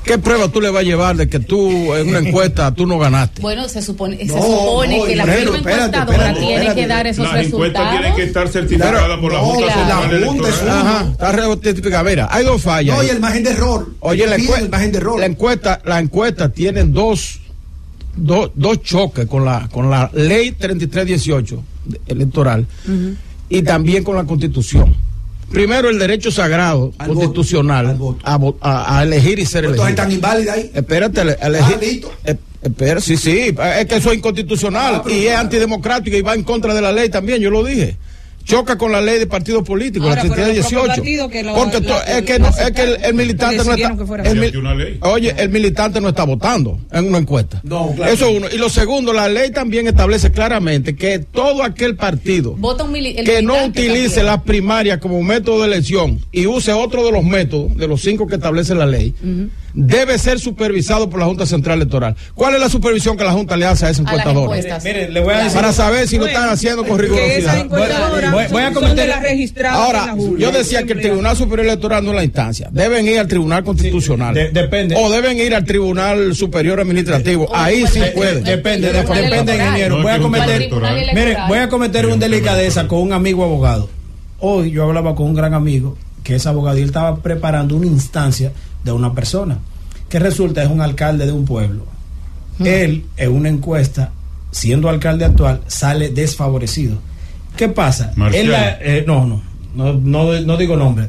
¿Qué 0.05 0.19
prueba 0.19 0.49
tú 0.49 0.61
le 0.61 0.71
vas 0.71 0.81
a 0.81 0.83
llevar 0.85 1.15
de 1.17 1.29
que 1.29 1.39
tú 1.39 1.95
en 1.95 2.09
una 2.09 2.19
encuesta 2.19 2.73
tú 2.75 2.87
no 2.87 2.99
ganaste? 2.99 3.43
Bueno, 3.43 3.69
se 3.69 3.81
supone, 3.83 4.17
se 4.19 4.25
No, 4.27 4.35
supone 4.43 4.99
no, 4.99 5.05
que 5.05 5.15
la 5.17 5.23
espérate, 5.25 5.59
encuestadora 5.59 6.01
espérate, 6.01 6.41
tiene 6.41 6.55
espérate. 6.55 6.81
que 6.81 6.87
dar 6.89 7.07
esos 7.07 7.27
encuestas 7.27 7.51
resultados. 7.53 7.91
tienen 7.93 8.15
que 8.17 8.23
estar 8.25 8.49
certificadas 8.49 9.19
por 9.21 9.33
la 9.33 9.39
No, 9.39 9.45
Junta 9.45 9.67
la 9.67 9.75
Central 9.75 10.25
Junta 10.25 10.49
es 10.49 10.55
Electoral. 10.55 10.81
una- 10.83 10.91
Ajá, 11.01 11.09
está 11.13 11.33
rectificada. 11.33 12.03
Mira, 12.05 12.29
hay 12.31 12.45
dos 12.45 12.63
fallas. 12.63 12.97
No, 12.97 13.03
y 13.05 13.09
el 13.09 13.21
margen 13.21 13.45
de 13.45 13.51
error. 13.51 13.91
Oye, 14.01 14.27
la, 14.27 14.37
encue- 14.39 14.59
el 14.59 14.69
margen 14.71 14.93
de 14.93 14.99
error. 14.99 15.21
la 15.21 15.27
encuesta, 15.27 15.81
la 15.85 15.99
encuesta 16.01 16.49
tiene 16.49 16.85
dos, 16.85 17.39
dos, 18.17 18.51
dos 18.55 18.83
choques 18.83 19.27
con 19.27 19.45
la, 19.45 19.69
con 19.71 19.91
la 19.91 20.11
ley 20.15 20.53
3318 20.53 21.63
de- 21.85 22.01
electoral 22.07 22.67
y 23.49 23.63
también 23.63 24.03
con 24.03 24.17
la 24.17 24.25
constitución. 24.25 24.97
Primero, 25.51 25.89
el 25.91 25.99
derecho 25.99 26.31
sagrado 26.31 26.93
Al 26.99 27.09
constitucional 27.09 27.95
voto, 27.97 28.21
al 28.25 28.39
voto. 28.39 28.59
A, 28.63 29.03
elegir 29.03 29.39
y 29.39 29.47
ser 29.47 29.65
elegido. 29.65 29.89
están 29.89 30.13
inválidas 30.13 30.57
ahí. 30.57 30.71
Espérate, 30.73 31.21
ele- 31.23 31.37
elegir. 31.43 32.07
Ah, 32.07 32.31
eh, 32.31 32.37
espera, 32.63 33.01
sí, 33.01 33.17
sí, 33.17 33.55
es 33.77 33.87
que 33.87 33.97
eso 33.97 34.11
es 34.13 34.19
inconstitucional 34.19 35.03
Ah, 35.05 35.11
y 35.11 35.27
es 35.27 35.35
antidemocrático 35.37 36.17
y 36.17 36.23
va 36.23 36.35
en 36.35 36.45
contra 36.45 36.73
de 36.73 36.81
la 36.81 36.93
ley 36.93 37.09
también, 37.09 37.41
yo 37.41 37.51
lo 37.51 37.65
dije. 37.65 37.97
Choca 38.45 38.77
con 38.79 38.91
la 38.91 39.01
ley 39.01 39.19
de 39.19 39.27
partidos 39.27 39.63
políticos, 39.63 40.09
Ahora, 40.09 40.25
la 40.25 40.35
pero 40.35 40.47
los 40.47 40.67
3318. 40.67 40.85
propios 40.85 40.97
partidos 40.97 41.31
que 41.31 41.43
lo- 41.43 41.55
Porque 41.55 41.81
la- 41.81 41.87
to- 41.87 42.11
es 42.11 42.23
que, 42.23 42.33
la 42.39 42.51
no- 42.51 42.57
es 42.57 42.71
que 42.73 42.83
el, 42.83 43.05
el 43.05 43.15
militante 43.15 43.57
no 43.65 43.75
está. 43.75 44.31
el 44.31 44.57
una 44.57 44.75
ley. 44.75 44.99
Oye, 45.03 45.35
el 45.39 45.49
militante 45.51 46.01
no 46.01 46.09
está 46.09 46.25
votando 46.25 46.81
en 46.91 47.07
una 47.07 47.19
encuesta. 47.19 47.61
No, 47.63 47.93
claro. 47.95 48.13
Eso 48.13 48.29
es 48.29 48.37
uno. 48.39 48.47
Y 48.53 48.59
lo 48.59 48.69
segundo, 48.69 49.13
la 49.13 49.29
ley 49.29 49.51
también 49.51 49.87
establece 49.87 50.33
claramente 50.33 50.97
que 50.97 51.19
todo 51.21 51.63
aquel 51.63 51.97
partido 51.97 52.55
Vota 52.57 52.85
un 52.85 52.93
mili- 52.93 53.15
el 53.19 53.25
que 53.25 53.43
no 53.43 53.65
utilice 53.67 54.23
las 54.23 54.43
primarias 54.43 54.99
como 54.99 55.23
método 55.23 55.61
de 55.61 55.67
elección 55.69 56.19
y 56.33 56.47
use 56.47 56.73
otro 56.73 57.05
de 57.05 57.13
los 57.13 57.23
métodos, 57.25 57.77
de 57.77 57.87
los 57.87 58.01
cinco 58.01 58.27
que 58.27 58.35
establece 58.37 58.75
la 58.75 58.87
ley, 58.87 59.15
debe 59.75 60.19
ser 60.19 60.39
supervisado 60.41 61.09
por 61.11 61.21
la 61.21 61.27
Junta 61.27 61.47
Central 61.47 61.77
Electoral. 61.79 62.17
¿Cuál 62.35 62.55
es 62.55 62.61
la 62.61 62.69
supervisión 62.69 63.17
que 63.17 63.25
la 63.25 63.33
Junta 63.33 63.57
le 63.57 63.67
hace 63.67 63.87
a 63.87 63.91
esa 63.91 64.01
A 64.03 64.05
las 64.05 64.13
encuestadora? 64.13 64.57
encuestas. 64.57 64.85
Mire, 64.85 65.01
mire, 65.01 65.13
le 65.13 65.21
voy 65.21 65.35
a 65.35 65.39
decir- 65.45 65.55
Para 65.55 65.73
saber 65.73 66.09
si 66.09 66.19
lo 66.19 66.27
están 66.27 66.49
haciendo 66.49 66.85
con 66.85 66.99
rigurosidad. 66.99 67.59
encuestadoras 67.59 68.33
Voy- 68.33 68.45
voy 68.51 68.63
a 68.63 68.69
en 68.69 69.65
Ahora, 69.67 70.15
yo 70.39 70.51
decía 70.53 70.83
que 70.85 70.93
el 70.95 71.01
Tribunal 71.01 71.37
Superior 71.37 71.67
Electoral 71.67 72.05
no 72.05 72.11
es 72.11 72.17
la 72.17 72.25
instancia. 72.25 72.69
Deben 72.73 73.07
ir 73.07 73.19
al 73.19 73.29
Tribunal 73.29 73.65
Constitucional. 73.65 74.35
de- 74.35 74.51
depende. 74.51 74.95
O 74.99 75.11
deben 75.11 75.39
ir 75.39 75.55
al 75.55 75.65
Tribunal 75.65 76.35
Superior 76.35 76.81
Administrativo. 76.81 77.45
O 77.45 77.57
Ahí 77.57 77.85
sí 77.87 78.01
de- 78.01 78.11
pueden. 78.13 78.45
de- 78.45 78.51
Depende, 78.57 78.93
depende, 78.93 79.55
ingeniero. 79.57 80.03
Voy 80.03 80.13
a 80.13 80.19
cometer, 80.19 80.71
mire, 81.15 81.37
voy 81.49 81.59
a 81.59 81.69
cometer 81.69 82.07
una 82.07 82.17
delicadeza 82.17 82.87
con 82.89 83.01
un 83.01 83.13
amigo 83.13 83.45
abogado. 83.45 83.89
Hoy 84.39 84.71
yo 84.71 84.85
hablaba 84.85 85.15
con 85.15 85.27
un 85.27 85.35
gran 85.35 85.55
amigo 85.55 85.97
que 86.23 86.35
es 86.37 86.47
abogado 86.47 86.79
y 86.79 86.83
él 86.83 86.89
estaba 86.89 87.17
preparando 87.17 87.77
una 87.77 87.87
instancia 87.87 88.53
de 88.85 88.93
una 88.93 89.13
persona 89.15 89.59
que 90.09 90.19
resulta 90.19 90.63
es 90.63 90.69
un 90.71 90.81
alcalde 90.81 91.25
de 91.27 91.33
un 91.33 91.45
pueblo. 91.45 91.85
Él, 92.65 93.05
en 93.17 93.33
una 93.33 93.49
encuesta, 93.49 94.11
siendo 94.51 94.89
alcalde 94.89 95.25
actual, 95.25 95.63
sale 95.67 96.11
desfavorecido. 96.11 96.99
¿Qué 97.57 97.69
pasa? 97.69 98.13
Él 98.35 98.51
la- 98.51 98.79
eh, 98.81 99.05
no, 99.07 99.25
no, 99.27 99.41
no, 99.75 99.93
no, 99.95 100.41
no 100.41 100.57
digo 100.57 100.77
nombre. 100.77 101.09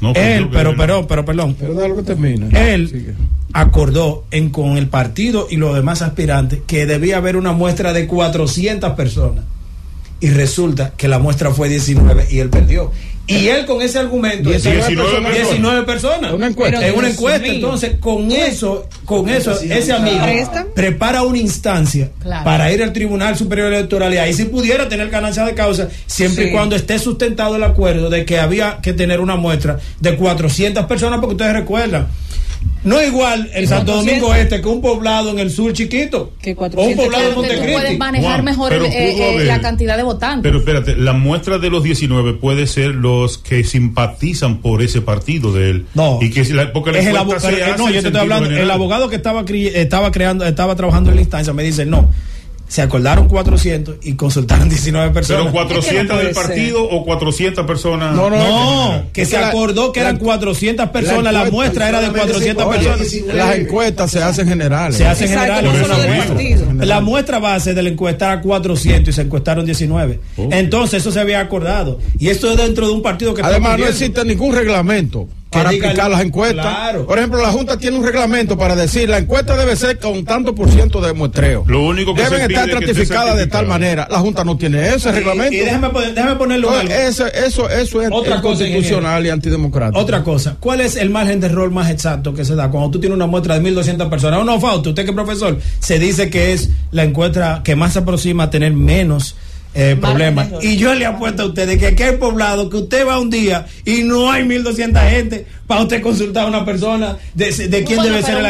No, 0.00 0.12
él, 0.14 0.48
pero, 0.52 0.74
pero, 0.76 1.06
pero, 1.06 1.24
perdón. 1.24 1.56
Pero 1.58 1.74
déjalo 1.74 1.96
que 1.96 2.02
termine. 2.02 2.48
Él 2.74 2.88
Sigue. 2.90 3.14
acordó 3.54 4.24
en, 4.30 4.50
con 4.50 4.76
el 4.76 4.88
partido 4.88 5.46
y 5.50 5.56
los 5.56 5.74
demás 5.74 6.02
aspirantes 6.02 6.60
que 6.66 6.84
debía 6.86 7.16
haber 7.16 7.36
una 7.36 7.52
muestra 7.52 7.92
de 7.92 8.06
400 8.06 8.92
personas. 8.92 9.44
Y 10.20 10.28
resulta 10.30 10.92
que 10.96 11.08
la 11.08 11.18
muestra 11.18 11.50
fue 11.50 11.68
19 11.68 12.26
y 12.30 12.38
él 12.38 12.50
perdió. 12.50 12.92
Y 13.26 13.48
él 13.48 13.64
con 13.64 13.80
ese 13.80 13.98
argumento... 13.98 14.50
19 14.50 14.94
personas. 14.96 15.34
19 15.34 15.82
personas. 15.84 16.32
Una 16.34 16.46
encuesta. 16.48 16.86
Es 16.86 16.94
una 16.94 17.08
encuesta. 17.08 17.38
mío. 17.40 17.52
Entonces, 17.54 17.92
con 17.98 18.30
eso, 18.30 18.86
con 19.06 19.28
eso, 19.30 19.58
ese 19.60 19.92
amigo 19.94 20.22
¿Prestan? 20.22 20.66
prepara 20.74 21.22
una 21.22 21.38
instancia 21.38 22.10
Claro. 22.20 22.44
para 22.44 22.70
ir 22.70 22.82
al 22.82 22.92
Tribunal 22.92 23.34
Superior 23.36 23.72
Electoral 23.72 24.12
y 24.12 24.18
ahí 24.18 24.34
sí 24.34 24.44
pudiera 24.44 24.88
tener 24.90 25.08
ganancia 25.08 25.44
de 25.46 25.54
causa, 25.54 25.88
siempre 26.06 26.44
Sí. 26.44 26.50
y 26.50 26.52
cuando 26.52 26.76
esté 26.76 26.98
sustentado 26.98 27.56
el 27.56 27.62
acuerdo 27.62 28.10
de 28.10 28.26
que 28.26 28.38
había 28.38 28.78
que 28.82 28.92
tener 28.92 29.20
una 29.20 29.36
muestra 29.36 29.78
de 30.00 30.16
400 30.16 30.84
personas, 30.84 31.18
porque 31.20 31.34
ustedes 31.34 31.52
recuerdan. 31.54 32.08
No 32.84 33.00
es 33.00 33.08
igual 33.08 33.50
en 33.54 33.66
Santo 33.66 33.92
400. 33.92 34.04
Domingo 34.20 34.34
Este 34.34 34.60
que 34.60 34.68
un 34.68 34.82
poblado 34.82 35.30
en 35.30 35.38
el 35.38 35.50
sur 35.50 35.72
chiquito. 35.72 36.32
Que 36.42 36.50
o 36.50 36.52
un 36.52 36.56
400. 36.56 37.04
poblado 37.04 37.24
en 37.28 37.34
tú 37.34 37.40
puedes 37.40 37.56
Montecristi. 37.62 37.96
manejar 37.96 38.30
Juan, 38.32 38.44
mejor 38.44 38.68
pero 38.68 38.84
el- 38.84 38.92
eh, 38.92 39.16
eh, 39.16 39.34
haber- 39.34 39.46
la 39.46 39.60
cantidad 39.62 39.96
de 39.96 40.02
votantes. 40.02 40.42
Pero 40.42 40.58
espérate, 40.58 40.96
la 40.96 41.12
muestra 41.14 41.58
de 41.58 41.70
los 41.70 41.82
19 41.82 42.34
puede 42.34 42.66
ser 42.66 42.94
los 42.94 43.38
que 43.38 43.64
simpatizan 43.64 44.58
por 44.58 44.82
ese 44.82 45.00
partido 45.00 45.52
de 45.52 45.70
él. 45.70 45.86
No, 45.94 46.18
Y 46.20 46.30
que 46.30 46.44
si 46.44 46.52
la, 46.52 46.72
porque 46.72 46.92
la 46.92 46.98
es 46.98 47.06
el 47.06 47.16
encuesta 47.16 47.48
abogado. 47.48 47.56
se 47.56 47.62
hace 47.72 47.78
No, 47.82 47.88
en 47.88 47.94
yo 47.94 47.94
te 47.94 47.96
estoy 47.98 48.02
sentido 48.02 48.20
hablando. 48.22 48.44
general. 48.46 48.64
El 48.64 48.70
abogado 48.70 49.08
que 49.08 49.16
estaba 49.16 49.44
cri- 49.44 49.70
estaba 49.74 50.10
creando, 50.12 50.44
estaba 50.44 50.76
trabajando 50.76 51.08
en 51.10 51.16
la 51.16 51.22
instancia 51.22 51.52
me 51.54 51.62
dice 51.62 51.86
no. 51.86 52.10
Se 52.66 52.82
acordaron 52.82 53.28
400 53.28 53.96
y 54.02 54.14
consultaron 54.14 54.68
19 54.68 55.12
personas. 55.12 55.42
Pero 55.42 55.52
400 55.52 56.06
puede 56.16 56.26
del 56.26 56.34
partido 56.34 56.82
o 56.82 57.04
400 57.04 57.66
personas. 57.66 58.14
No, 58.16 58.30
no, 58.30 58.36
No, 58.38 59.02
que 59.12 59.24
se 59.26 59.36
que 59.36 59.40
la- 59.40 59.48
acordó 59.48 59.92
que 59.92 60.00
la- 60.00 60.08
eran 60.10 60.18
400 60.20 60.88
personas, 60.90 61.32
la, 61.32 61.44
encuesta 61.46 61.50
muestra 61.52 61.88
era 61.88 62.00
de 62.00 62.06
solamente 62.06 62.32
400 62.32 62.64
se- 62.64 62.78
personas. 62.78 63.08
si- 63.08 63.22
Las 63.36 63.56
encuestas 63.56 64.10
se 64.10 64.22
hacen 64.22 64.48
generales. 64.48 64.96
Se 64.96 65.06
hace 65.06 65.24
Exacto, 65.26 65.70
general. 65.70 65.88
no 65.88 66.36
del. 66.74 66.86
La 66.86 67.00
muestra 67.00 67.38
base 67.38 67.74
de 67.74 67.82
la 67.82 67.88
encuesta 67.90 68.32
era 68.32 68.40
400 68.40 69.08
y 69.08 69.12
se 69.12 69.22
encuestaron 69.22 69.64
19. 69.64 70.20
Oh. 70.36 70.48
Entonces 70.50 71.00
eso 71.00 71.12
se 71.12 71.20
había 71.20 71.40
acordado. 71.40 71.98
Y 72.18 72.28
esto 72.28 72.50
es 72.50 72.56
dentro 72.56 72.86
de 72.86 72.92
un 72.92 73.02
partido 73.02 73.34
que 73.34 73.42
Además, 73.42 73.78
no 73.78 73.86
existe 73.86 74.24
ningún 74.24 74.54
reglamento 74.54 75.28
para 75.54 75.70
diga 75.70 75.86
aplicar 75.88 76.06
el- 76.06 76.12
las 76.12 76.20
encuestas. 76.22 76.64
Claro. 76.66 77.06
Por 77.06 77.18
ejemplo, 77.18 77.40
la 77.42 77.48
Junta 77.52 77.76
tiene 77.78 77.96
un 77.98 78.04
reglamento 78.04 78.56
para 78.58 78.74
decir 78.76 79.08
la 79.08 79.18
encuesta 79.18 79.56
debe 79.56 79.76
ser 79.76 79.98
con 79.98 80.24
tanto 80.24 80.54
por 80.54 80.70
ciento 80.70 81.00
de 81.00 81.12
muestreo. 81.12 81.64
Lo 81.66 81.82
único 81.84 82.14
que 82.14 82.22
Deben 82.22 82.38
se 82.40 82.46
estar 82.46 82.68
certificadas 82.68 83.36
de 83.36 83.46
tal 83.46 83.66
manera. 83.66 84.06
La 84.10 84.18
Junta 84.18 84.44
no 84.44 84.56
tiene 84.56 84.94
ese 84.94 85.08
Y- 85.10 85.12
reglamento. 85.12 85.54
Y, 85.54 85.58
déjame, 85.58 85.88
poner- 85.90 86.14
déjame 86.14 86.34
No, 86.58 86.70
algo. 86.70 86.92
eso, 86.92 87.26
eso, 87.26 87.68
eso 87.70 88.02
es 88.02 88.08
Otra 88.12 88.40
cosa, 88.40 88.64
inconstitucional 88.66 89.26
y 89.26 89.30
antidemocrático. 89.30 89.98
Otra 90.00 90.22
cosa, 90.22 90.56
¿cuál 90.60 90.80
es 90.80 90.96
el 90.96 91.10
margen 91.10 91.40
de 91.40 91.46
error 91.46 91.70
más 91.70 91.90
exacto 91.90 92.34
que 92.34 92.44
se 92.44 92.54
da 92.54 92.70
cuando 92.70 92.90
tú 92.90 93.00
tienes 93.00 93.16
una 93.16 93.26
muestra 93.26 93.54
de 93.54 93.60
1200 93.60 94.08
personas? 94.08 94.40
O 94.40 94.44
no, 94.44 94.60
Fausto, 94.60 94.90
usted 94.90 95.04
que 95.04 95.10
es 95.10 95.14
profesor, 95.14 95.58
se 95.78 95.98
dice 95.98 96.30
que 96.30 96.52
es 96.52 96.70
la 96.90 97.04
encuesta 97.04 97.60
que 97.64 97.76
más 97.76 97.92
se 97.94 98.00
aproxima 98.00 98.44
a 98.44 98.50
tener 98.50 98.72
menos 98.72 99.36
eh, 99.74 99.98
error. 100.00 100.60
Y 100.62 100.76
yo 100.76 100.94
le 100.94 101.06
apuesto 101.06 101.42
a 101.42 101.46
ustedes 101.46 101.78
que 101.78 101.88
aquí 101.88 102.02
hay 102.02 102.16
poblado 102.16 102.70
que 102.70 102.76
usted 102.76 103.06
va 103.06 103.18
un 103.18 103.30
día 103.30 103.66
y 103.84 104.02
no 104.02 104.30
hay 104.30 104.44
1200 104.44 105.02
gente 105.02 105.46
para 105.66 105.82
usted 105.82 106.02
consultar 106.02 106.44
a 106.44 106.48
una 106.48 106.64
persona 106.64 107.16
de, 107.34 107.46
de 107.50 107.84
quién 107.84 107.98
Bueno, 107.98 108.02
debe 108.12 108.22
ser 108.22 108.38
día, 108.40 108.48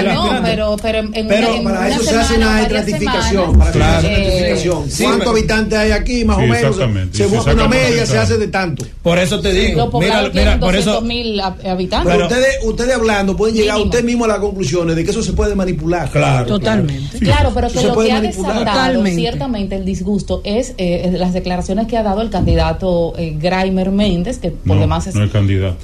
el 0.00 0.14
no, 0.14 0.30
pero, 0.42 0.76
pero 0.80 0.98
en, 0.98 1.14
en 1.14 1.28
Pero 1.28 1.54
en 1.54 1.64
Para 1.64 1.78
una 1.80 1.88
eso 1.88 2.02
se 2.02 2.16
hace 2.16 2.34
semana, 2.34 2.50
una 2.52 2.62
estratificación. 2.62 3.58
Para 3.58 3.70
haga 3.70 3.98
una 4.00 4.08
eh, 4.08 4.22
estratificación. 4.22 4.90
sí, 4.90 5.04
¿Cuántos 5.04 5.28
habitantes 5.28 5.78
hay 5.78 5.90
aquí? 5.92 6.24
Más 6.24 6.36
Sí, 6.38 6.42
o 6.42 6.46
menos. 6.46 6.62
exactamente. 6.70 7.16
Se 7.18 7.26
busca 7.26 7.52
una 7.52 7.68
media, 7.68 8.06
se 8.06 8.18
hace 8.18 8.38
de 8.38 8.48
tanto. 8.48 8.84
Por 9.02 9.18
eso 9.18 9.40
te 9.40 9.52
digo, 9.52 9.90
mira, 10.00 10.30
mira, 10.32 10.58
por 10.60 10.72
200 10.74 10.78
eso 10.78 11.00
mil 11.02 11.40
habitantes. 11.40 12.12
Pero 12.12 12.28
Pero- 12.28 12.40
ustedes, 12.40 12.56
ustedes 12.64 12.94
hablando 12.94 13.36
pueden 13.36 13.54
llegar 13.56 13.76
Mínimo. 13.76 13.90
usted 13.90 14.04
mismo 14.04 14.24
a 14.24 14.28
las 14.28 14.38
conclusiones 14.38 14.96
de 14.96 15.04
que 15.04 15.10
eso 15.10 15.22
se 15.22 15.32
puede 15.32 15.54
manipular. 15.54 16.10
Claro. 16.10 16.46
Totalmente. 16.46 17.18
Claro, 17.18 17.50
pero 17.54 17.68
que 17.68 17.78
se 17.78 17.86
lo 17.88 17.94
puede 17.94 18.08
que 18.08 18.14
ha 18.14 18.20
manipular. 18.20 18.58
desatado 18.60 19.04
ciertamente 19.06 19.76
el 19.76 19.84
disgusto 19.84 20.40
es 20.44 20.74
eh, 20.78 21.10
las 21.18 21.32
declaraciones 21.32 21.86
que 21.86 21.96
ha 21.96 22.02
dado 22.02 22.22
el 22.22 22.30
candidato 22.30 23.14
eh, 23.18 23.36
Graimer 23.38 23.90
Méndez, 23.90 24.38
que 24.38 24.50
por 24.50 24.78
demás 24.78 25.06
es 25.06 25.14
no 25.14 25.24
es 25.24 25.30
candidato. 25.30 25.76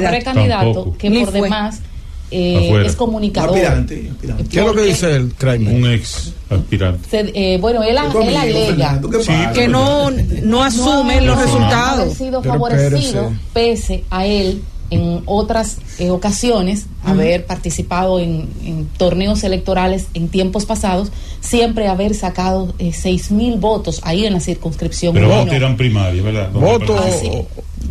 Precandidato. 0.00 0.04
bueno, 0.04 0.10
precandidato, 0.10 0.64
Tampoco. 0.74 0.98
que 0.98 1.10
Ni 1.10 1.20
por 1.20 1.30
fue. 1.32 1.40
demás 1.42 1.80
eh, 2.34 2.82
es 2.86 2.96
comunicador. 2.96 3.50
Aspirante, 3.50 4.08
aspirante. 4.10 4.44
¿Qué 4.44 4.60
es 4.60 4.66
lo 4.66 4.74
que 4.74 4.82
dice 4.82 5.14
el 5.16 5.34
Kramer? 5.34 5.74
Un 5.74 5.86
ex 5.92 6.32
aspirante. 6.48 7.08
se- 7.10 7.32
eh, 7.54 7.58
bueno, 7.58 7.82
él, 7.82 7.90
él 7.90 7.98
alega 7.98 8.66
Fernando, 8.66 9.10
¿qué 9.10 9.18
Sí, 9.20 9.26
pasa? 9.28 9.52
Que 9.52 9.68
no, 9.68 10.10
no 10.10 10.62
asume 10.64 11.20
los 11.20 11.36
no, 11.36 11.42
resultados. 11.42 12.00
haber 12.00 12.14
sido 12.16 12.40
Pero 12.40 12.54
favorecido 12.54 13.32
espérese. 13.32 13.34
pese 13.52 14.04
a 14.10 14.24
él 14.26 14.62
en 14.88 15.22
otras 15.24 15.78
eh, 15.98 16.10
ocasiones 16.10 16.84
haber 17.04 17.46
participado 17.46 18.18
en, 18.20 18.48
en 18.64 18.86
torneos 18.98 19.42
electorales 19.42 20.06
en 20.12 20.28
tiempos 20.28 20.66
pasados 20.66 21.10
siempre 21.40 21.88
haber 21.88 22.14
sacado 22.14 22.74
eh, 22.78 22.92
seis 22.92 23.30
mil 23.30 23.58
votos 23.58 24.00
ahí 24.04 24.26
en 24.26 24.34
la 24.34 24.40
circunscripción 24.40 25.14
Pero 25.14 25.28
uno. 25.28 25.40
antes 25.40 25.54
eran 25.54 25.76
primarias, 25.78 26.22
¿verdad? 26.22 26.50
Voto- 26.52 26.96
Ah, 26.98 27.08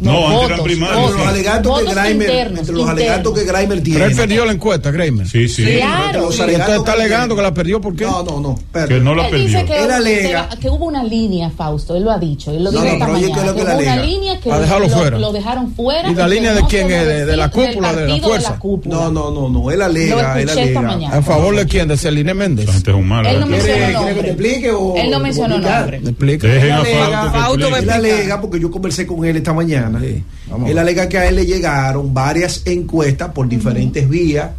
sí. 0.02 0.06
No, 0.08 0.28
antes 0.30 0.46
eran 0.50 0.64
primarios. 0.64 1.00
Entre 1.12 1.18
los 1.20 1.28
alegatos 1.28 1.62
que 1.80 1.86
Votos 1.86 2.04
Grimer, 2.04 2.30
internos, 2.30 2.60
entre 2.60 2.74
los 2.74 2.82
internos. 2.82 2.90
alegatos 2.90 3.34
que 3.34 3.44
Grimer 3.44 3.68
Pero 3.68 3.74
él 3.76 3.84
tiene. 3.84 4.16
perdió 4.16 4.46
la 4.46 4.52
encuesta, 4.52 4.92
Kramer. 4.92 5.28
Sí, 5.28 5.48
sí. 5.48 5.64
Claro. 5.78 6.22
Los 6.22 6.40
alegatos 6.40 6.68
usted 6.70 6.80
está 6.80 6.94
alegando 6.94 7.36
que 7.36 7.40
tiene. 7.40 7.50
la 7.50 7.54
perdió, 7.54 7.82
¿por 7.82 7.96
qué? 7.96 8.06
No, 8.06 8.24
no, 8.24 8.40
no. 8.40 8.60
Que 8.88 9.00
no 9.00 9.16
la 9.16 9.28
Él 9.28 9.46
dice 9.46 9.60
perdió. 9.60 9.76
que, 9.76 9.84
Él 9.84 9.92
alega- 9.92 10.50
que, 10.60 10.70
hubo 10.70 10.86
una 10.86 11.04
línea, 11.04 11.50
Fausto, 11.50 11.96
él 11.96 12.04
lo 12.04 12.12
ha 12.12 12.18
dicho, 12.20 12.52
él 12.52 12.64
lo 12.64 12.72
No, 12.72 12.82
dijo 12.82 12.84
no, 12.86 12.92
esta 12.94 13.06
pero 13.06 13.18
oye, 13.18 13.26
¿qué 13.26 13.32
es 13.32 13.38
mañana, 13.38 13.52
lo 13.52 13.56
que 13.56 13.62
que 13.62 13.64
hubo 13.72 13.72
él 13.80 13.84
una 13.84 13.92
alega? 13.94 14.06
línea 14.06 14.40
que 14.40 14.50
Para 14.50 14.62
dejarlo 14.62 14.88
lo, 14.88 14.94
fuera. 14.98 15.20
lo 15.20 15.32
dejaron 15.32 15.74
fuera. 15.76 16.10
¿Y 16.12 16.16
la 16.16 16.28
línea 16.28 16.54
de 16.54 16.62
no 16.62 16.68
quién 16.68 16.92
es? 16.92 17.06
¿De- 17.08 17.26
de 17.26 17.38
la 17.38 17.50
cúpula, 17.52 17.94
de 17.94 18.08
la 18.08 18.18
fuerza? 18.20 18.60
cúpula. 18.60 18.96
No, 18.96 19.12
no, 19.12 19.32
no, 19.32 19.50
no. 19.50 19.72
Él 19.72 19.82
alega, 19.82 20.40
él 20.42 20.50
alega. 20.50 20.82
mañana. 20.82 21.18
¿A 21.18 21.22
favor 21.22 21.56
de 21.56 21.66
quién? 21.66 21.88
¿De 21.88 21.98
Celine 21.98 22.34
Méndez? 22.34 22.68
Él 22.68 22.94
no 22.94 23.02
mencionó 23.02 23.48
¿Quiere, 23.48 23.48
quiere 23.48 23.88
que 23.88 23.94
nombre. 23.94 24.14
te 24.24 24.28
explique 24.30 24.72
o 24.72 24.96
Él 24.96 25.12
no 25.12 25.20
mencionó 25.20 25.58
nombre. 25.58 26.00
¿Me 26.00 26.10
explica? 26.10 26.48
Dejen 26.48 26.72
a 26.72 26.78
alega- 26.80 27.32
Fausto 27.32 27.40
Fausto 27.40 27.78
Él 27.78 27.90
alega, 27.90 28.42
porque 28.42 28.60
yo 28.60 28.72
conversé 28.72 29.06
con 29.08 29.26
él 29.26 29.38
esta 29.38 29.54
mañana, 29.54 29.91
Sí, 30.00 30.24
él 30.68 30.78
alega 30.78 31.10
que 31.10 31.18
a 31.18 31.28
él 31.28 31.36
le 31.36 31.46
llegaron 31.46 32.14
varias 32.14 32.62
encuestas 32.66 33.32
por 33.32 33.48
diferentes 33.48 34.08
vías, 34.08 34.52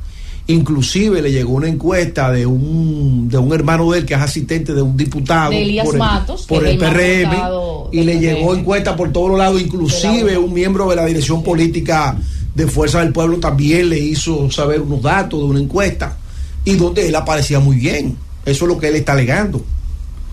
inclusive 0.46 1.22
le 1.22 1.30
llegó 1.30 1.52
una 1.52 1.68
encuesta 1.68 2.30
de 2.30 2.46
un 2.46 3.28
de 3.28 3.38
un 3.38 3.52
hermano 3.52 3.90
de 3.90 4.00
él 4.00 4.06
que 4.06 4.14
es 4.14 4.20
asistente 4.20 4.74
de 4.74 4.82
un 4.82 4.96
diputado 4.96 5.50
De 5.50 5.62
Elías 5.62 5.86
por 5.86 5.94
el, 5.94 5.98
Matos, 5.98 6.46
por 6.46 6.66
el 6.66 6.78
PRM 6.78 7.32
y 7.92 7.96
del 7.98 8.06
le 8.06 8.12
PRM. 8.12 8.20
llegó 8.20 8.54
encuesta 8.54 8.96
por 8.96 9.12
todos 9.12 9.30
los 9.30 9.38
lados, 9.38 9.60
inclusive 9.60 10.32
la 10.32 10.38
un 10.38 10.52
miembro 10.52 10.88
de 10.90 10.96
la 10.96 11.06
dirección 11.06 11.42
política 11.42 12.18
de 12.54 12.66
Fuerza 12.66 13.00
del 13.00 13.12
Pueblo 13.12 13.38
también 13.38 13.88
le 13.88 13.98
hizo 13.98 14.50
saber 14.50 14.80
unos 14.80 15.02
datos 15.02 15.40
de 15.40 15.46
una 15.46 15.60
encuesta 15.60 16.16
y 16.64 16.74
donde 16.74 17.08
él 17.08 17.14
aparecía 17.14 17.60
muy 17.60 17.76
bien. 17.76 18.16
Eso 18.44 18.64
es 18.64 18.68
lo 18.68 18.78
que 18.78 18.88
él 18.88 18.96
está 18.96 19.12
alegando. 19.12 19.64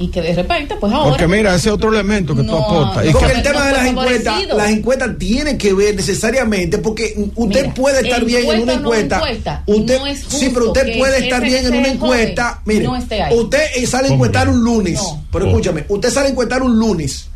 Y 0.01 0.07
que 0.07 0.21
de 0.21 0.33
repente, 0.33 0.75
pues 0.79 0.93
ahora. 0.93 1.09
Porque 1.09 1.27
mira, 1.27 1.53
ese 1.53 1.69
otro 1.69 1.89
elemento 1.89 2.33
que 2.33 2.43
tú 2.43 2.55
aportas. 2.55 3.05
Y 3.05 3.11
Porque 3.11 3.27
que- 3.27 3.33
el 3.33 3.43
tema 3.43 3.59
no 3.59 3.65
de 3.65 3.71
las 3.73 3.85
encuestas, 3.87 4.43
las 4.47 4.69
encuestas 4.69 5.17
tienen 5.19 5.57
que 5.57 5.73
ver 5.73 5.93
necesariamente, 5.95 6.77
porque 6.77 7.13
usted 7.35 7.61
Mira, 7.63 7.73
puede 7.73 8.01
estar 8.07 8.23
bien 8.23 8.49
en 8.49 8.61
una 8.61 8.73
encuesta 8.75 9.17
no 9.19 9.25
encuesta. 9.27 9.63
usted, 9.65 9.99
no 9.99 10.07
es 10.07 10.19
sí, 10.19 10.49
pero 10.53 10.67
justo 10.67 10.79
usted 10.79 10.97
puede 10.97 11.19
estar 11.19 11.41
bien 11.41 11.65
en 11.65 11.73
una 11.73 11.87
encuesta. 11.89 12.61
Mire, 12.65 12.85
no 12.85 12.95
esté 12.95 13.21
ahí. 13.21 13.37
usted 13.37 13.59
sale 13.87 14.07
a 14.07 14.09
¿Cómo 14.09 14.13
encuestar 14.25 14.47
un 14.49 14.63
lunes, 14.63 14.93
No. 14.95 15.25
pero 15.33 15.47
escúchame, 15.47 15.83
usted 15.89 16.09
sale 16.11 16.27
a 16.27 16.29
encuestar 16.31 16.63
un 16.63 16.79
lunes 16.79 17.27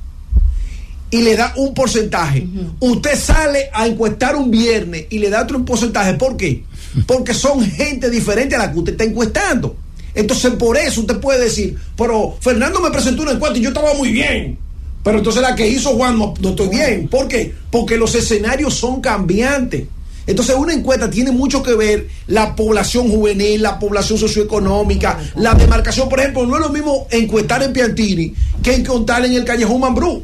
y 1.11 1.21
le 1.21 1.35
da 1.35 1.53
un 1.57 1.73
porcentaje. 1.73 2.47
Usted 2.79 3.19
sale 3.19 3.69
a 3.73 3.85
encuestar 3.87 4.35
un 4.37 4.49
viernes 4.49 5.05
y 5.09 5.19
le 5.19 5.29
da 5.29 5.43
otro 5.43 5.63
porcentaje. 5.65 6.13
¿Por 6.13 6.37
qué? 6.37 6.63
Porque 7.07 7.33
son 7.33 7.61
gente 7.63 8.09
diferente 8.09 8.55
a 8.55 8.59
la 8.59 8.71
que 8.71 8.79
usted 8.79 8.93
está 8.93 9.03
encuestando. 9.03 9.75
Entonces, 10.15 10.51
por 10.53 10.77
eso 10.77 11.01
usted 11.01 11.19
puede 11.19 11.43
decir, 11.45 11.77
pero 11.97 12.35
Fernando 12.39 12.79
me 12.81 12.91
presentó 12.91 13.23
una 13.23 13.31
encuesta 13.31 13.57
y 13.57 13.61
yo 13.61 13.69
estaba 13.69 13.93
muy 13.95 14.11
bien. 14.11 14.57
Pero 15.03 15.17
entonces 15.17 15.41
la 15.41 15.55
que 15.55 15.67
hizo 15.67 15.89
Juan 15.95 16.17
no, 16.17 16.33
no 16.39 16.49
estoy 16.49 16.69
bien. 16.69 17.07
¿Por 17.09 17.27
qué? 17.27 17.53
Porque 17.71 17.97
los 17.97 18.15
escenarios 18.15 18.73
son 18.75 19.01
cambiantes. 19.01 19.83
Entonces 20.25 20.55
una 20.55 20.71
encuesta 20.73 21.09
tiene 21.09 21.31
mucho 21.31 21.61
que 21.61 21.73
ver 21.75 22.07
la 22.27 22.55
población 22.55 23.09
juvenil, 23.09 23.61
la 23.61 23.77
población 23.79 24.17
socioeconómica, 24.17 25.19
la 25.35 25.53
demarcación. 25.55 26.07
Por 26.07 26.21
ejemplo, 26.21 26.45
no 26.45 26.55
es 26.55 26.61
lo 26.61 26.69
mismo 26.69 27.07
encuestar 27.11 27.61
en 27.63 27.73
Piantini 27.73 28.33
que 28.61 28.75
encuestar 28.75 29.25
en 29.25 29.33
el 29.33 29.43
Callejón 29.43 29.81
Mambrú. 29.81 30.23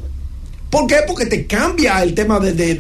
¿Por 0.69 0.87
qué? 0.87 0.97
Porque 1.05 1.25
te 1.25 1.45
cambia 1.47 2.01
el 2.03 2.13
tema 2.13 2.39
de, 2.39 2.53
de- 2.53 2.75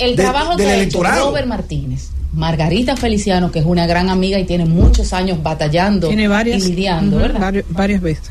el 0.00 0.16
trabajo 0.16 0.56
del 0.56 0.66
que 0.66 0.72
ha 0.72 0.74
hecho 0.74 0.80
electorado. 0.82 1.26
Robert 1.28 1.46
Martínez, 1.46 2.08
Margarita 2.38 2.96
Feliciano, 2.96 3.50
que 3.50 3.58
es 3.58 3.64
una 3.64 3.86
gran 3.88 4.08
amiga 4.08 4.38
y 4.38 4.44
tiene 4.44 4.64
muchos 4.64 5.12
años 5.12 5.42
batallando 5.42 6.06
Tiene 6.06 6.28
varias. 6.28 6.64
y 6.64 6.68
lidiando, 6.70 7.16
¿verdad? 7.16 7.40
varios- 7.40 7.64
varias 7.70 8.00
veces. 8.00 8.30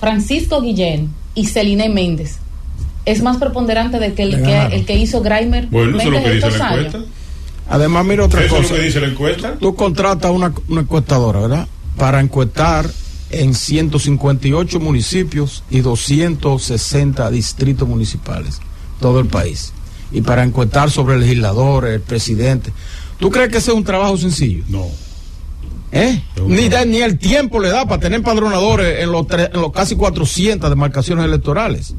Francisco 0.00 0.60
Guillén 0.62 1.10
y 1.34 1.46
Celine 1.46 1.88
Méndez 1.88 2.38
es 3.04 3.22
más 3.22 3.36
preponderante 3.36 3.98
de 3.98 4.14
que 4.14 4.22
el, 4.24 4.30
que, 4.36 4.40
ganaron. 4.40 4.72
el 4.72 4.84
que 4.86 4.96
hizo 4.96 5.20
Grimer 5.20 5.66
Bueno, 5.66 5.98
eso 5.98 6.08
es 6.08 6.14
lo 6.14 6.22
que 6.22 6.30
dice 6.32 6.46
estos 6.46 6.58
la 6.58 6.68
años. 6.68 6.86
encuesta. 6.86 7.10
Además, 7.68 8.04
mira 8.06 8.24
otra 8.24 8.44
Eso 8.44 8.56
es 8.56 8.62
cosa. 8.62 8.74
lo 8.74 8.80
que 8.80 8.86
dice 8.86 9.00
la 9.00 9.06
encuesta. 9.08 9.54
Tú 9.60 9.74
contratas 9.74 10.30
una, 10.30 10.52
una 10.68 10.80
encuestadora, 10.80 11.40
¿verdad? 11.40 11.68
Para 11.96 12.20
encuestar 12.20 12.88
en 13.30 13.54
158 13.54 14.80
municipios 14.80 15.62
y 15.70 15.80
260 15.80 17.30
distritos 17.30 17.86
municipales, 17.88 18.60
todo 19.00 19.20
el 19.20 19.26
país. 19.26 19.72
Y 20.12 20.20
para 20.20 20.42
encuestar 20.44 20.90
sobre 20.90 21.18
legisladores, 21.18 21.94
el 21.94 22.00
presidente. 22.00 22.72
¿Tú 23.18 23.30
crees 23.30 23.50
que 23.50 23.58
ese 23.58 23.70
es 23.72 23.76
un 23.76 23.84
trabajo 23.84 24.16
sencillo? 24.16 24.62
No. 24.68 24.86
¿Eh? 25.92 26.22
Ni, 26.46 26.68
da- 26.68 26.84
ni 26.84 26.98
el 26.98 27.18
tiempo 27.18 27.58
le 27.60 27.68
da 27.70 27.86
para 27.86 28.00
tener 28.00 28.18
empadronadores 28.18 29.00
en 29.02 29.10
los, 29.12 29.26
tre- 29.26 29.50
en 29.52 29.60
los 29.60 29.72
casi 29.72 29.96
400 29.96 30.68
demarcaciones 30.68 31.24
electorales. 31.24 31.94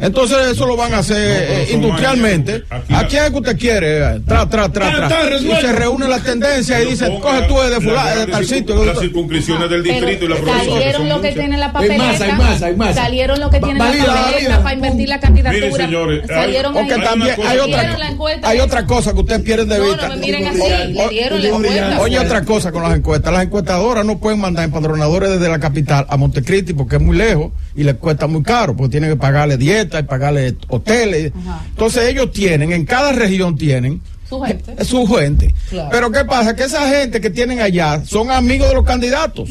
Entonces 0.00 0.38
eso 0.52 0.66
lo 0.66 0.76
van 0.76 0.94
a 0.94 0.98
hacer 0.98 1.16
eh, 1.18 1.68
industrialmente. 1.72 2.64
¿A 2.70 3.06
quién 3.06 3.24
es 3.24 3.30
que 3.30 3.36
usted 3.36 3.58
quiere? 3.58 3.98
Eh, 4.16 4.20
Tra, 4.26 4.48
tra, 4.48 4.68
tra, 4.70 5.08
tra. 5.08 5.36
Y 5.40 5.50
se 5.60 5.72
reúne 5.72 6.06
la 6.08 6.18
tendencia 6.20 6.80
y 6.82 6.90
dice, 6.90 7.06
coge 7.20 7.42
tú 7.42 7.58
de 7.58 7.80
fulano, 7.80 8.20
de 8.20 8.26
tal 8.26 8.46
sitio. 8.46 8.84
Las 8.84 8.98
circunscripciones 9.00 9.68
del 9.70 9.82
distrito 9.82 10.24
y 10.24 10.28
la 10.28 10.36
provincia. 10.36 10.72
Salieron 10.72 11.08
lo 11.08 11.14
que 11.20 11.28
muchas. 11.28 11.34
tiene 11.34 11.56
la 11.58 11.66
Hay 11.66 11.72
papeleta. 11.72 12.04
más, 12.04 12.20
hay 12.20 12.32
más, 12.32 12.62
hay 12.62 12.76
más. 12.76 12.94
Salieron 12.94 13.40
lo 13.40 13.50
que 13.50 13.60
tiene 13.60 13.78
Valida, 13.80 14.06
la 14.06 14.14
papeleta 14.14 14.34
valida. 14.48 14.62
para 14.62 14.74
invertir 14.74 15.08
la 15.08 15.20
candidatura. 15.20 15.84
Hay- 15.84 16.22
salieron 16.28 16.72
Porque 16.74 16.94
también 16.98 17.34
cosa- 17.36 17.50
hay 17.50 17.58
Salieron 17.58 18.20
otra, 18.20 18.48
hay 18.48 18.60
otra 18.60 18.86
cosa 18.86 19.12
que 19.12 19.20
ustedes 19.20 19.42
pierden 19.42 19.68
de 19.68 19.80
vista. 19.80 20.08
no 20.08 20.14
me 20.14 20.20
miren 20.20 20.46
así, 20.46 20.60
O- 20.60 20.68
le 20.68 21.08
dieron 21.08 21.42
la 21.42 21.48
o- 21.50 21.56
encuesta. 21.56 22.00
Oye, 22.00 22.18
otra 22.18 22.44
cosa 22.44 22.72
con 22.72 22.82
las 22.82 22.96
encuestas. 22.96 23.32
Las 23.32 23.42
encuestadoras 23.44 24.04
no 24.04 24.18
pueden 24.18 24.38
mandar 24.40 24.64
empadronadores 24.64 25.30
desde 25.30 25.48
la 25.48 25.58
capital 25.58 26.06
a 26.08 26.16
Montecristi 26.16 26.72
porque 26.72 26.96
es 26.96 27.02
muy 27.02 27.16
lejos 27.16 27.52
y 27.74 27.82
les 27.84 27.94
cuesta 27.96 28.26
muy 28.26 28.42
caro 28.42 28.76
porque 28.76 28.90
tienen 28.92 29.10
que 29.10 29.16
pagarle 29.16 29.56
y 29.96 30.02
pagarle 30.02 30.56
hoteles. 30.68 31.32
Ajá. 31.34 31.64
Entonces 31.68 32.04
ellos 32.08 32.32
tienen, 32.32 32.72
en 32.72 32.84
cada 32.84 33.12
región 33.12 33.56
tienen 33.56 34.00
Su 34.28 34.40
gente. 34.40 34.84
su 34.84 35.06
gente. 35.06 35.54
Claro. 35.70 35.88
Pero 35.90 36.10
¿qué 36.12 36.24
pasa? 36.24 36.54
Que 36.54 36.64
esa 36.64 36.88
gente 36.88 37.20
que 37.20 37.30
tienen 37.30 37.60
allá 37.60 38.02
son 38.04 38.30
amigos 38.30 38.68
de 38.68 38.74
los 38.74 38.84
candidatos. 38.84 39.50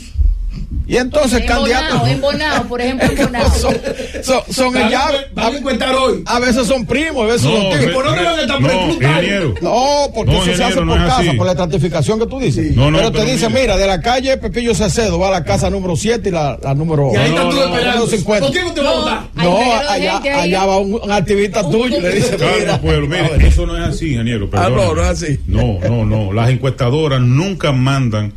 Y 0.90 0.96
entonces 0.96 1.44
candidatos. 1.44 2.08
Embonado, 2.08 2.08
embonado, 2.08 2.68
por 2.70 2.80
ejemplo, 2.82 3.10
embonado. 3.12 3.50
son, 3.60 3.76
son, 4.24 4.42
son 4.50 4.74
Van 4.74 4.84
a- 4.84 4.90
ya- 4.90 5.12
van 5.34 5.54
a 5.54 5.58
encuestar 5.58 5.94
hoy. 5.96 6.24
a 6.26 6.40
veces 6.40 6.66
son 6.66 6.86
primos, 6.86 7.24
a 7.24 7.34
veces 7.34 7.44
No, 7.44 7.58
son 7.72 7.80
tíos. 7.80 7.92
¿por 7.94 8.06
dónde 8.06 8.24
van 8.24 8.40
a 8.40 8.42
estar 8.42 8.62
no, 8.62 8.88
ingeniero. 8.94 9.54
No, 9.62 9.86
porque 10.16 10.32
No, 10.32 10.44
eso 10.44 10.56
se 10.56 10.64
hace 10.64 10.80
no 10.82 10.94
por 10.94 10.98
casa, 11.06 11.18
así. 11.20 11.30
por 11.32 11.46
la 11.46 11.52
estratificación 11.52 12.20
que 12.20 12.26
tú 12.28 12.40
dices. 12.40 12.74
No, 12.74 12.90
no, 12.90 12.98
pero 13.00 13.12
te 13.12 13.18
pero 13.20 13.32
dice, 13.32 13.50
mira. 13.50 13.62
mira, 13.62 13.78
de 13.78 13.88
la 13.88 14.00
calle 14.02 14.38
Pepillo 14.38 14.74
Salcedo 14.74 15.20
va 15.20 15.28
a 15.28 15.32
la 15.32 15.44
casa 15.44 15.70
número 15.70 15.98
7 15.98 16.30
y 16.30 16.32
la, 16.32 16.58
la 16.64 16.74
número 16.74 17.12
Y 17.14 17.18
ahí 17.18 17.32
No, 17.32 17.36
están 17.36 17.44
no, 17.50 17.50
todos 17.52 17.70
no, 17.70 17.76
esperando. 17.76 18.06
no, 18.06 18.08
50. 18.12 18.46
¿Por 18.46 18.56
quién 18.56 18.66
usted 18.68 18.84
va 18.86 18.90
a 18.90 18.94
No. 18.94 19.02
votar? 19.02 19.24
No, 19.36 19.58
allá, 19.90 20.22
allá 20.42 20.66
va 20.66 20.78
un, 20.78 20.94
un 21.04 21.12
activista 21.12 21.70
tuyo 21.70 21.98
y 21.98 22.02
le 22.02 22.12
dice, 22.14 22.38
Calma, 22.38 22.54
mira. 22.60 22.82
pueblo, 22.82 23.08
mire, 23.08 23.48
eso 23.48 23.66
no 23.66 23.76
es 23.76 23.84
así, 23.90 24.12
ingeniero. 24.14 24.50
Ah, 24.54 24.70
no, 24.70 24.96
no 24.96 25.02
es 25.04 25.10
así. 25.10 25.40
No, 25.48 25.80
no, 25.82 26.06
no. 26.06 26.32
Las 26.32 26.50
encuestadoras 26.50 27.20
nunca 27.20 27.74
mandan 27.74 28.32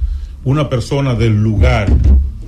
una 0.45 0.68
persona 0.68 1.14
del 1.14 1.34
lugar 1.43 1.88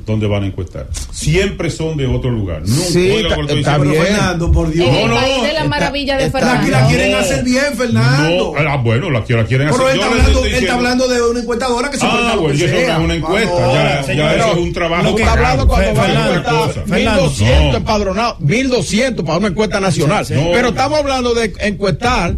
donde 0.05 0.26
van 0.26 0.43
a 0.43 0.47
encuestar. 0.47 0.88
Siempre 1.12 1.70
son 1.70 1.97
de 1.97 2.07
otro 2.09 2.28
lugar. 2.30 2.62
Nunca, 2.66 2.82
Sí, 2.86 3.09
está- 3.12 3.36
está 3.55 3.78
bien. 3.78 4.03
Fernando, 4.03 4.51
por 4.51 4.68
Dios. 4.72 4.88
No, 4.90 5.07
no, 5.07 5.14
de 5.20 5.20
la 5.20 5.49
está- 5.51 5.64
maravilla 5.68 6.16
de 6.16 6.24
está- 6.24 6.40
La, 6.40 6.47
Fernando. 6.61 6.70
la 6.72 6.86
quieren 6.88 7.14
hacer 7.14 7.45
bien, 7.45 7.64
Fernando. 7.76 8.53
No, 8.61 8.68
ah, 8.68 8.76
bueno, 8.78 9.11
la, 9.11 9.22
que 9.24 9.34
la 9.34 9.45
quieren 9.45 9.68
Pero 9.70 9.86
hacer. 9.86 9.95
él 9.95 10.01
está, 10.01 10.11
hablando, 10.11 10.30
estoy 10.32 10.49
él 10.51 10.55
está 10.64 10.74
hablando 10.74 11.07
de 11.09 11.22
una 11.22 11.40
encuestadora 11.40 11.90
que 11.90 11.99
se 11.99 12.07
puede 12.07 12.18
Ah, 12.26 12.34
bueno, 12.36 12.55
eso 12.55 12.66
no 12.66 12.78
es 12.80 12.99
una 12.99 13.14
encuesta, 13.14 13.53
Vamos. 13.55 13.74
ya, 13.74 14.03
señor, 14.03 14.24
ya 14.24 14.34
eso 14.34 14.45
pero 14.49 14.53
es 14.61 14.66
un 14.66 14.72
trabajo. 14.72 15.03
lo 15.05 15.09
que- 15.11 15.14
Tú 15.14 15.18
estás 15.28 15.36
hablando 15.36 15.68
cuando 15.68 15.86
Fe- 15.86 15.93
van 15.97 16.01
a 16.01 16.05
Fernando, 16.24 16.34
encuestar 16.51 16.84
Fernando. 16.88 17.22
1200 17.22 17.70
No. 17.70 17.76
empadronados, 17.78 18.40
1200 18.40 19.24
para 19.24 19.38
una 19.38 19.49
encuesta 19.49 19.80
nacional. 19.80 20.26
Sí, 20.26 20.34
sí. 20.34 20.40
Pero 20.53 20.62
No. 20.62 20.68
estamos 20.70 20.99
hablando 20.99 21.34
de 21.34 21.53
encuestar 21.61 22.34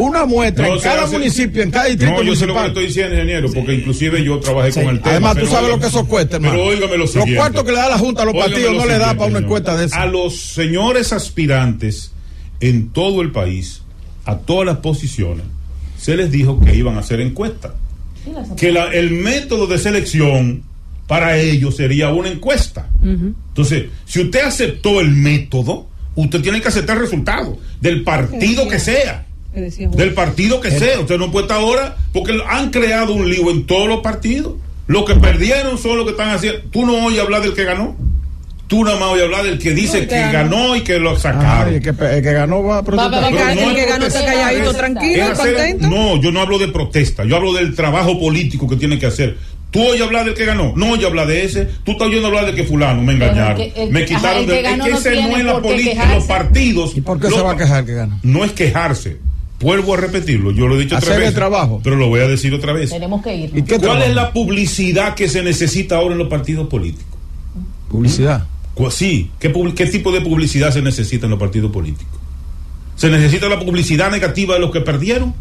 una 0.00 0.24
muestra 0.26 0.66
No, 0.68 0.74
en 0.74 0.80
cada 0.80 1.02
hace- 1.04 1.12
municipio, 1.18 1.62
en 1.62 1.70
cada 1.70 1.86
distrito 1.86 2.12
No, 2.12 2.22
yo 2.22 2.34
sé 2.36 2.46
lo 2.46 2.54
que 2.54 2.60
le 2.60 2.66
municipal. 2.66 2.66
estoy 2.68 2.86
diciendo, 2.86 3.14
ingeniero, 3.14 3.52
porque 3.52 3.74
inclusive 3.74 4.24
yo 4.24 4.40
trabajé 4.40 4.72
con 4.72 4.84
el 4.88 4.98
tema. 5.00 5.10
Además, 5.12 5.36
tú 5.38 5.46
sabes 5.46 5.70
lo 5.70 5.78
que 5.80 5.86
eso 5.86 6.06
cuesta, 6.06 6.36
hermano. 6.36 6.54
Pero 6.54 6.66
óigame 6.68 6.92
lo 6.92 6.98
Los 6.98 7.10
siguiente. 7.12 7.36
cuartos 7.36 7.64
que 7.64 7.70
le 7.72 7.76
da 7.78 7.88
la 7.88 7.98
Junta 7.98 8.22
a 8.22 8.24
los 8.24 8.34
Óigame 8.34 8.50
partidos 8.50 8.72
lo 8.74 8.80
no 8.80 8.86
le 8.86 8.98
da 8.98 9.14
para 9.14 9.26
una 9.30 9.38
encuesta 9.40 9.76
de 9.76 9.86
esa. 9.86 10.02
A 10.02 10.06
los 10.06 10.36
señores 10.40 11.12
aspirantes 11.12 12.12
en 12.60 12.90
todo 12.90 13.22
el 13.22 13.30
país, 13.32 13.82
a 14.24 14.36
todas 14.38 14.66
las 14.66 14.78
posiciones, 14.78 15.44
se 15.98 16.16
les 16.16 16.30
dijo 16.30 16.60
que 16.60 16.74
iban 16.74 16.96
a 16.96 17.00
hacer 17.00 17.20
encuestas. 17.20 17.72
Que 18.56 18.70
la- 18.70 18.92
el 18.92 19.10
método 19.12 19.66
de 19.66 19.78
selección 19.78 20.62
para 21.06 21.38
ellos 21.38 21.76
sería 21.76 22.10
una 22.10 22.28
encuesta. 22.28 22.88
Entonces, 23.02 23.86
si 24.04 24.20
usted 24.20 24.40
aceptó 24.44 25.00
el 25.00 25.10
método, 25.10 25.88
usted 26.14 26.40
tiene 26.42 26.60
que 26.60 26.68
aceptar 26.68 26.96
el 26.96 27.02
resultado 27.02 27.58
del 27.80 28.02
partido 28.04 28.68
que 28.68 28.78
sea. 28.78 29.26
Del 29.52 30.14
partido 30.14 30.60
que 30.60 30.70
sea. 30.70 31.00
Usted 31.00 31.18
no 31.18 31.30
puede 31.32 31.44
estar 31.46 31.60
ahora 31.60 31.96
porque 32.12 32.38
han 32.48 32.70
creado 32.70 33.12
un 33.14 33.28
lío 33.30 33.50
en 33.50 33.66
todos 33.66 33.88
los 33.88 34.00
partidos. 34.00 34.54
Los 34.86 35.04
que 35.04 35.14
perdieron 35.14 35.78
son 35.78 35.96
los 35.96 36.04
que 36.06 36.12
están 36.12 36.30
haciendo. 36.30 36.60
Tú 36.70 36.84
no 36.86 37.04
oyes 37.06 37.20
hablar 37.20 37.42
del 37.42 37.54
que 37.54 37.64
ganó. 37.64 37.96
Tú 38.68 38.84
nada 38.84 39.00
más 39.00 39.08
oyes 39.10 39.24
hablar 39.24 39.42
del 39.44 39.58
que 39.58 39.72
dice 39.74 39.98
el 39.98 40.04
que 40.08 40.14
que 40.14 40.20
ganó. 40.20 40.56
ganó 40.56 40.76
y 40.76 40.82
que 40.82 41.00
lo 41.00 41.10
Ay, 41.10 41.16
sacaron. 41.18 41.74
el, 41.74 41.82
que, 41.82 41.88
el 41.90 42.22
que 42.22 42.32
ganó 42.32 42.62
va 42.62 42.78
a 42.78 42.82
protestar. 42.84 43.12
Va, 43.12 43.20
va, 43.20 43.22
va, 43.22 43.28
El 43.28 43.36
que- 43.36 43.42
Pero 43.54 43.60
no 43.66 43.70
el 43.70 43.76
que 43.76 43.86
ganó 43.90 44.06
está 44.06 44.18
protesta, 44.20 44.42
calladito, 44.44 44.74
tranquilo, 44.74 45.24
Es 45.24 45.30
hacer- 45.30 45.54
contento. 45.54 45.88
no, 45.88 46.20
yo 46.22 46.30
no 46.32 46.40
hablo 46.40 46.58
de 46.58 46.68
protesta, 46.68 47.24
yo 47.24 47.34
hablo 47.36 47.52
del 47.52 47.74
trabajo 47.74 48.18
político 48.20 48.68
que 48.68 48.76
tiene 48.76 48.98
que 49.00 49.06
hacer. 49.06 49.36
Tú 49.72 49.82
oyes 49.84 50.02
hablar 50.02 50.24
del 50.24 50.34
que 50.34 50.44
ganó, 50.44 50.72
no 50.76 50.92
oyes 50.92 51.06
hablar 51.06 51.26
de 51.26 51.44
ese, 51.44 51.66
tú 51.84 51.92
estás 51.92 52.06
oyendo 52.08 52.28
hablar 52.28 52.46
de 52.46 52.54
que 52.54 52.62
fulano, 52.64 53.02
me 53.02 53.12
engañaron, 53.14 53.60
el 53.60 53.72
que- 53.72 53.82
el- 53.82 53.90
me 53.90 54.00
ajá, 54.04 54.06
quitaron 54.14 54.38
el 54.42 54.46
que 54.46 54.52
de 54.54 54.62
ganó 54.62 54.84
es 54.84 54.84
que 54.84 54.90
no 54.92 54.98
ese 54.98 55.22
no 55.30 55.36
es 55.36 55.44
la 55.44 55.60
política, 55.62 55.90
quejarse. 55.90 56.14
los 56.14 56.24
partidos. 56.24 56.96
¿Y 56.96 57.00
por 57.00 57.18
qué 57.20 57.28
los 57.28 57.34
se 57.38 57.42
va 57.42 57.52
a 57.52 57.56
quejar 57.56 57.84
que 57.84 57.94
ganó? 57.94 58.20
No 58.22 58.44
es 58.44 58.52
quejarse. 58.52 59.16
Vuelvo 59.60 59.94
a 59.94 59.96
repetirlo, 59.98 60.50
yo 60.52 60.66
lo 60.66 60.76
he 60.76 60.80
dicho 60.80 60.96
Hacer 60.96 61.10
otra 61.10 61.16
el 61.18 61.22
vez. 61.24 61.34
trabajo. 61.34 61.80
Pero 61.84 61.96
lo 61.96 62.08
voy 62.08 62.20
a 62.20 62.26
decir 62.28 62.54
otra 62.54 62.72
vez. 62.72 62.90
Tenemos 62.90 63.22
que 63.22 63.34
ir. 63.36 63.50
¿Y 63.54 63.62
qué 63.62 63.76
¿Cuál 63.76 63.80
trabajo? 63.80 64.04
es 64.04 64.14
la 64.14 64.32
publicidad 64.32 65.14
que 65.14 65.28
se 65.28 65.42
necesita 65.42 65.96
ahora 65.96 66.12
en 66.12 66.18
los 66.18 66.28
partidos 66.28 66.68
políticos? 66.68 67.04
Publicidad. 67.88 68.46
Sí, 68.90 69.30
¿qué, 69.38 69.50
pub- 69.50 69.74
¿qué 69.74 69.84
tipo 69.86 70.10
de 70.10 70.22
publicidad 70.22 70.72
se 70.72 70.80
necesita 70.80 71.26
en 71.26 71.30
los 71.30 71.38
partidos 71.38 71.70
políticos? 71.70 72.18
¿Se 72.96 73.10
necesita 73.10 73.46
la 73.48 73.58
publicidad 73.60 74.10
negativa 74.10 74.54
de 74.54 74.60
los 74.60 74.70
que 74.70 74.80
perdieron? 74.80 75.34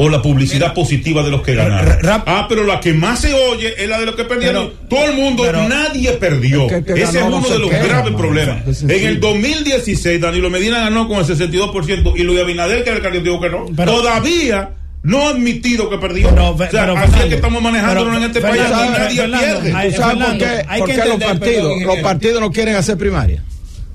¿O 0.00 0.08
la 0.08 0.22
publicidad 0.22 0.74
positiva 0.74 1.22
de 1.24 1.30
los 1.30 1.42
que 1.42 1.54
ganaron? 1.56 1.98
ah, 2.26 2.46
pero 2.48 2.64
la 2.64 2.78
que 2.80 2.92
más 2.94 3.20
se 3.20 3.34
oye 3.34 3.74
es 3.76 3.88
la 3.88 3.98
de 3.98 4.06
los 4.06 4.14
que 4.14 4.24
perdieron. 4.24 4.68
Pero- 4.70 4.88
Todo 4.88 5.04
el 5.10 5.16
mundo, 5.16 5.42
pero- 5.44 5.68
nadie 5.68 6.12
perdió. 6.12 6.62
Es 6.66 6.68
que 6.68 6.76
el 6.78 6.84
que 6.84 6.92
Ese 7.02 7.18
ganó 7.20 7.26
es 7.26 7.30
no 7.30 7.36
uno 7.38 7.48
de 7.48 7.58
los 7.58 7.70
queja, 7.70 7.84
graves 7.84 8.14
problemas. 8.14 8.82
En 8.82 8.90
el 9.06 9.18
2016, 9.20 10.20
Danilo 10.20 10.50
Medina 10.50 10.78
ganó 10.80 11.08
con 11.08 11.18
el 11.18 11.24
62% 11.24 12.14
y 12.16 12.22
Luis 12.22 12.40
Abinader, 12.40 12.84
que 12.84 12.90
era 12.90 12.96
el 12.98 13.02
candidato, 13.02 13.28
dijo 13.30 13.40
que 13.40 13.50
no. 13.50 13.66
Pero- 13.76 13.92
Todavía 13.96 14.70
no 15.02 15.26
ha 15.26 15.30
admitido 15.30 15.90
que 15.90 15.98
perdió. 15.98 16.28
Pero, 16.30 16.50
o 16.50 16.56
sea, 16.58 16.68
pero, 16.70 16.92
así 16.92 16.92
es 16.92 17.00
Fernando, 17.10 17.28
que 17.28 17.34
estamos 17.34 17.62
manejándonos 17.62 18.16
en 18.18 18.22
este 18.24 18.40
Fernando, 18.40 18.72
país. 18.76 18.90
Aquí 18.92 18.98
nadie 18.98 19.16
Fernando, 19.16 19.46
pierde. 19.60 19.72
ay, 19.76 19.90
¿Tú 19.90 19.96
sabes 19.96 20.14
por 20.16 20.24
Fernando, 20.26 20.44
qué, 20.44 20.64
hay 20.68 20.78
por 20.80 20.88
que 20.88 20.92
qué 20.94 20.98
los 20.98 21.06
entender, 21.14 21.38
partidos 21.38 21.72
perdón, 21.78 21.86
los 21.86 21.96
partidos 21.98 22.40
no 22.40 22.52
quieren 22.52 22.74
hacer 22.76 22.96
primaria? 22.98 23.42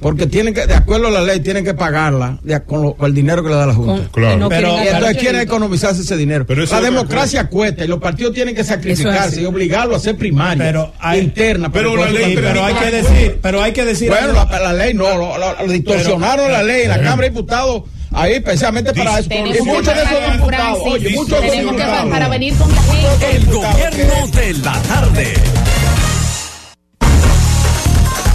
Porque 0.04 0.28
tienen 0.28 0.54
que, 0.54 0.68
de 0.68 0.76
acuerdo 0.76 1.08
a 1.08 1.12
la 1.12 1.22
ley, 1.22 1.40
tienen 1.40 1.64
que 1.66 1.74
pagarla 1.74 2.38
de 2.44 2.62
con, 2.64 2.82
lo- 2.84 2.94
con 2.94 3.08
el 3.08 3.16
dinero 3.16 3.42
que 3.42 3.50
le 3.50 3.56
da 3.56 3.66
la 3.66 3.74
Junta. 3.74 3.94
Con- 3.94 4.08
Claro. 4.24 4.38
no 4.38 4.50
Pero- 4.50 4.76
quieren 4.76 4.94
entonces 4.96 5.18
quieren 5.18 5.42
economizarse 5.42 6.02
ese 6.02 6.16
dinero. 6.18 6.46
Pero 6.46 6.64
la 6.66 6.78
es 6.78 6.84
democracia 6.84 7.48
cuesta 7.48 7.84
y 7.84 7.88
los 7.88 8.00
partidos 8.00 8.34
tienen 8.34 8.54
que 8.54 8.64
sacrificarse 8.64 9.20
así. 9.36 9.42
y 9.42 9.46
obligarlo 9.46 9.96
a 9.96 9.98
hacer 9.98 10.16
primaria 10.18 10.64
Pero 10.64 10.94
hay- 11.00 11.22
interna. 11.22 11.72
pero 11.72 11.96
la 11.96 12.12
ley 12.12 12.36
pero 12.36 12.64
hay 12.66 12.74
que 12.76 12.92
decir, 12.92 13.40
pero 13.42 13.64
hay 13.64 13.72
que 13.72 13.86
decir. 13.86 14.10
Bueno, 14.10 14.34
la, 14.34 14.60
la 14.60 14.74
ley 14.74 14.94
no, 14.94 15.10
lo, 15.18 15.38
lo- 15.38 15.66
lo 15.66 15.72
distorsionaron 15.72 16.52
la 16.52 16.62
ley 16.62 16.84
en 16.84 16.90
la 16.90 16.98
Cámara 17.02 17.22
de 17.24 17.30
Diputados 17.30 17.84
ahí 18.12 18.34
especialmente 18.34 18.94
para 18.94 19.20
eso. 19.20 19.30
Y 19.34 19.62
muchos 19.64 19.86
de 19.96 20.04
esos 20.04 20.34
diputados, 20.34 20.80
oye, 20.86 21.10
muchos 21.16 21.30
de 21.42 21.48
esos 21.48 21.52
tenemos 21.52 21.76
que 21.76 21.82
bajar 21.82 22.04
diputados. 22.04 22.10
para 22.12 22.28
venir 22.30 22.54
con 22.56 22.72
la 22.72 22.82
gente. 22.84 23.36
El 23.36 23.46
gobierno 23.46 24.28
de 24.28 24.54
la 24.54 24.82
tarde. 24.84 25.34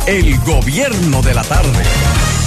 El 0.09 0.37
gobierno 0.39 1.21
de 1.21 1.35
la 1.35 1.45
tarde. 1.45 1.83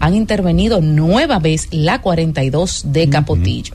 han 0.00 0.14
intervenido 0.14 0.82
nueva 0.82 1.38
vez 1.38 1.68
la 1.70 2.02
42 2.02 2.82
de 2.88 3.08
Capotillo. 3.08 3.72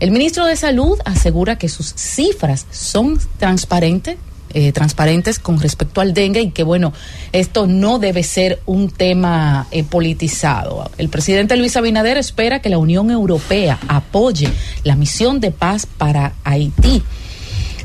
El 0.00 0.10
ministro 0.10 0.46
de 0.46 0.56
Salud 0.56 0.98
asegura 1.04 1.58
que 1.58 1.68
sus 1.68 1.94
cifras 1.94 2.66
son 2.70 3.20
transparentes 3.38 4.16
eh, 4.54 4.72
transparentes 4.72 5.38
con 5.38 5.60
respecto 5.60 6.00
al 6.00 6.14
dengue 6.14 6.40
y 6.40 6.50
que 6.50 6.62
bueno, 6.62 6.92
esto 7.32 7.66
no 7.66 7.98
debe 7.98 8.22
ser 8.22 8.60
un 8.66 8.90
tema 8.90 9.66
eh, 9.70 9.84
politizado. 9.84 10.90
El 10.98 11.08
presidente 11.08 11.56
Luis 11.56 11.76
Abinader 11.76 12.18
espera 12.18 12.60
que 12.60 12.68
la 12.68 12.78
Unión 12.78 13.10
Europea 13.10 13.78
apoye 13.88 14.48
la 14.84 14.96
misión 14.96 15.40
de 15.40 15.50
paz 15.50 15.86
para 15.86 16.34
Haití. 16.44 17.02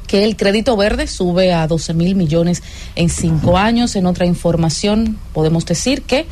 que 0.07 0.25
el 0.25 0.37
crédito 0.37 0.77
verde 0.77 1.07
sube 1.07 1.53
a 1.53 1.67
12 1.67 1.95
mil 1.95 2.15
millones 2.15 2.63
en 2.97 3.09
cinco 3.09 3.57
años. 3.57 3.97
En 3.97 4.07
otra 4.07 4.27
información 4.27 5.19
podemos 5.33 5.65
decir 5.65 6.03
que 6.03 6.27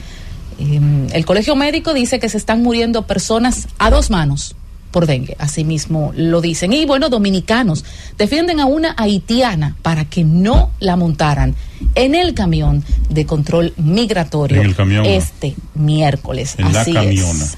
eh, 0.63 0.81
el 1.13 1.25
Colegio 1.25 1.57
Médico 1.57 1.95
dice 1.95 2.19
que 2.19 2.29
se 2.29 2.37
están 2.37 2.63
muriendo 2.63 3.07
personas 3.07 3.69
a 3.79 3.91
dos 3.91 4.11
manos 4.11 4.57
por 4.93 5.07
dengue, 5.07 5.37
así 5.39 5.65
mismo 5.65 6.13
lo 6.15 6.41
dicen. 6.41 6.73
Y 6.73 6.85
bueno, 6.85 7.09
dominicanos 7.09 7.85
defienden 8.19 8.61
a 8.61 8.67
una 8.67 8.95
haitiana 8.97 9.75
para 9.83 10.05
que 10.05 10.23
no 10.23 10.71
la 10.79 10.97
montaran 10.97 11.57
en 11.95 12.15
el 12.15 12.35
camión 12.35 12.85
de 13.09 13.27
control 13.27 13.73
migratorio 13.79 14.63
este 15.05 15.57
miércoles. 15.75 16.55
En 16.59 16.73
la 16.73 16.85
camiona. 16.85 17.45
es. 17.45 17.57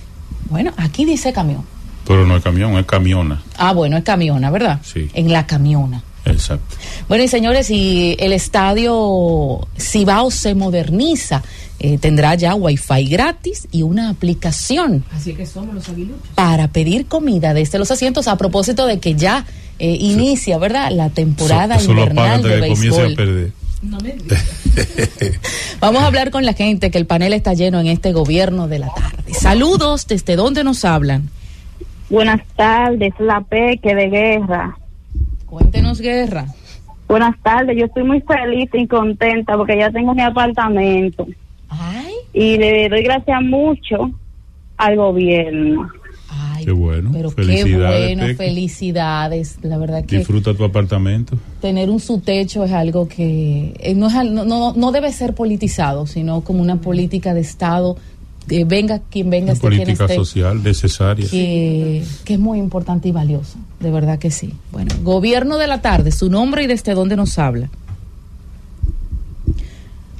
Bueno, 0.49 0.73
aquí 0.77 1.05
dice 1.05 1.33
camión. 1.33 1.65
Pero 2.07 2.27
no 2.27 2.37
es 2.37 2.43
camión, 2.43 2.77
es 2.79 2.87
camiona. 2.87 3.43
Ah, 3.57 3.73
bueno, 3.73 3.97
es 3.97 4.05
camiona, 4.05 4.51
¿verdad? 4.51 4.81
Sí. 4.83 5.11
En 5.15 5.33
la 5.33 5.47
camiona. 5.47 6.03
Exacto. 6.27 6.77
Bueno, 7.09 7.25
y 7.25 7.29
señores, 7.29 7.67
si 7.67 8.17
el 8.19 8.33
estadio 8.33 9.67
Cibao 9.79 10.31
se 10.31 10.55
moderniza, 10.55 11.43
eh, 11.81 11.99
tendrá 11.99 12.35
ya 12.35 12.55
wifi 12.55 13.07
gratis 13.09 13.69
y 13.73 13.83
una 13.83 14.09
aplicación 14.11 15.05
Así 15.13 15.35
que 15.35 15.45
somos 15.47 15.75
los 15.75 15.89
aguiluchos. 15.89 16.29
para 16.35 16.69
pedir 16.69 17.07
comida 17.07 17.53
desde 17.55 17.79
los 17.79 17.91
asientos 17.91 18.29
a 18.29 18.37
propósito 18.37 18.87
de 18.87 19.01
que 19.01 19.15
ya 19.15 19.45
eh, 19.79 19.97
inicia, 20.01 20.57
¿verdad? 20.59 20.91
La 20.93 21.11
temporada 21.11 21.75
Eso- 21.77 21.85
eso 21.87 21.95
lo 21.95 22.01
invernal 22.03 22.43
de 22.43 22.49
que 22.49 22.55
a 22.55 22.61
béisbol. 22.61 23.15
perder. 23.17 23.53
No 23.83 23.99
me 24.01 24.13
digas. 24.13 24.45
Vamos 25.81 26.03
a 26.03 26.07
hablar 26.07 26.31
con 26.31 26.45
la 26.47 26.55
gente, 26.55 26.91
que 26.91 26.97
el 26.99 27.07
panel 27.07 27.33
está 27.35 27.53
lleno 27.55 27.81
en 27.81 27.89
este 27.89 28.13
gobierno 28.13 28.67
de 28.69 28.79
la 28.79 28.89
tarde. 28.95 29.35
Saludos, 29.35 30.07
¿desde 30.07 30.37
dónde 30.37 30.65
nos 30.65 30.85
hablan? 30.85 31.29
Buenas 32.09 32.41
tardes, 32.57 33.13
la 33.19 33.41
Peque 33.43 33.95
de 33.95 34.09
Guerra. 34.09 34.79
Cuéntenos, 35.47 36.01
Guerra. 36.01 36.47
Buenas 37.09 37.37
tardes, 37.43 37.77
yo 37.79 37.85
estoy 37.87 38.05
muy 38.05 38.21
feliz 38.23 38.71
y 38.73 38.87
contenta 38.87 39.57
porque 39.57 39.77
ya 39.77 39.91
tengo 39.91 40.15
mi 40.15 40.23
apartamento 40.23 41.27
y 42.35 42.59
le 42.59 42.89
doy 42.91 43.03
gracias 43.03 43.41
mucho 43.43 44.11
al 44.77 44.97
gobierno. 44.97 45.89
ay. 46.29 46.65
Qué 46.65 46.73
bueno. 46.73 47.11
Pero 47.13 47.31
Felicidades, 47.31 48.09
qué 48.09 48.17
bueno, 48.17 48.37
felicidades. 48.37 49.59
La 49.63 49.79
verdad 49.79 50.05
que 50.05 50.19
Disfruta 50.19 50.55
tu 50.55 50.65
apartamento. 50.65 51.37
tener 51.61 51.91
un 51.91 52.01
su 52.01 52.21
techo 52.21 52.65
es 52.65 52.73
algo 52.73 53.07
que 53.09 53.75
eh, 53.79 53.95
no, 53.95 54.09
es, 54.09 54.15
al- 54.15 54.35
no, 54.35 54.45
no, 54.45 54.73
no 54.75 54.93
debe 54.93 55.13
ser 55.13 55.35
politizado, 55.35 56.07
sino 56.07 56.41
como 56.43 56.61
una 56.63 56.77
política 56.81 57.35
de 57.35 57.41
Estado. 57.41 57.97
eh, 58.51 58.65
venga 58.65 59.01
quien 59.11 59.31
venga, 59.31 59.53
Una 59.53 59.61
quien 59.61 59.73
política 59.73 60.05
esté. 60.05 60.17
social 60.17 60.63
necesaria. 60.63 61.27
que, 61.31 62.03
que 62.25 62.35
es 62.35 62.39
muy 62.41 62.59
importante 62.59 63.09
y 63.09 63.13
valioso, 63.13 63.59
de 63.81 63.91
verdad 63.91 64.19
que 64.19 64.31
sí. 64.31 64.53
Bueno, 64.73 64.91
gobierno 65.03 65.57
de 65.59 65.67
la 65.67 65.81
tarde, 65.83 66.11
su 66.13 66.29
nombre 66.31 66.63
y 66.65 66.67
desde 66.67 66.95
dónde 66.95 67.17
nos 67.17 67.39
habla. 67.39 67.71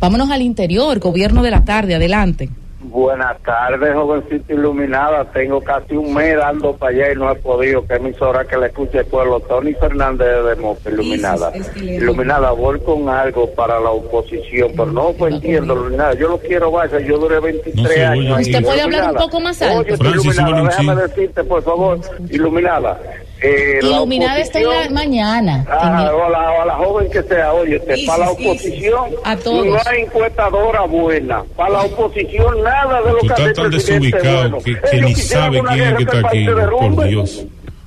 Vámonos 0.01 0.31
al 0.31 0.43
interior, 0.43 0.99
gobierno 0.99 1.43
de 1.43 1.51
la 1.51 1.65
tarde, 1.65 1.95
adelante. 1.95 2.49
Buenas 2.87 3.39
tardes, 3.43 3.95
jovencita 3.95 4.53
iluminada. 4.53 5.25
Tengo 5.33 5.61
casi 5.63 5.97
un 5.97 6.13
mes 6.13 6.37
dando 6.37 6.75
para 6.77 6.93
allá 6.95 7.13
y 7.13 7.17
no 7.17 7.33
he 7.33 7.35
podido. 7.37 7.85
Que 7.87 7.95
emisora 7.95 8.45
que 8.45 8.59
le 8.59 8.67
escuche 8.67 8.99
el 8.99 9.07
pueblo. 9.07 9.41
Tony 9.41 9.73
Fernández 9.73 10.29
de 10.47 10.55
Moca, 10.57 10.91
iluminada. 10.91 11.51
Iluminada, 11.77 12.53
voy 12.53 12.79
con 12.81 13.09
algo 13.09 13.51
para 13.55 13.81
la 13.81 13.91
oposición, 13.91 14.71
pero 14.73 14.93
no 14.93 15.13
pues, 15.19 15.35
entiendo, 15.35 15.75
iluminada. 15.75 16.15
Yo 16.15 16.29
lo 16.29 16.39
quiero 16.39 16.71
vaya. 16.71 17.01
Yo 17.01 17.19
duré 17.19 17.41
23 17.41 17.75
No 17.75 17.89
se 17.89 17.95
oye. 17.95 18.05
años. 18.05 18.41
¿Usted 18.41 18.63
puede 18.63 18.83
hablar 18.83 19.11
un 19.13 19.17
poco 19.17 19.41
más 19.41 19.63
alto? 19.63 19.79
Oye, 19.79 19.97
Francis, 19.97 20.37
iluminada, 20.39 20.69
déjame 20.69 21.03
decirte, 21.03 21.45
por 21.45 21.63
favor, 21.65 22.01
iluminada. 22.31 23.01
Eh, 23.43 23.79
la 23.83 23.89
Iluminada 23.89 24.39
está 24.39 24.59
en 24.61 24.69
la 24.71 24.91
mañana. 24.91 25.67
Ah, 25.69 26.11
o 26.15 26.31
la, 26.31 26.51
o 26.53 26.65
la 26.65 26.75
joven 26.77 27.11
que 27.11 27.23
sea, 27.25 27.53
oye, 27.53 27.79
te- 27.81 28.07
para 28.07 28.25
la 28.27 28.31
oposición 28.31 29.11
A 29.25 29.37
todos. 29.37 29.67
no 29.67 29.77
hay 29.87 30.03
encuestadora 30.03 30.83
buena, 30.87 31.43
para 31.57 31.71
la 31.71 31.83
oposición 31.83 32.63
nada 32.63 33.03
de 33.03 33.13
lo 33.13 33.19
Tú 33.19 33.27
que 33.27 33.33
estás 33.35 33.53
tan 33.53 33.71
desubicado 33.71 34.51
bueno. 34.51 34.59
que, 34.91 35.01
ni 35.03 35.15
sabe 35.15 35.61
quién 35.73 35.81
es 35.89 35.95
que 35.97 36.03
está 36.05 36.19
aquí. 36.29 36.47
Por 36.47 37.09
Dios. 37.09 37.45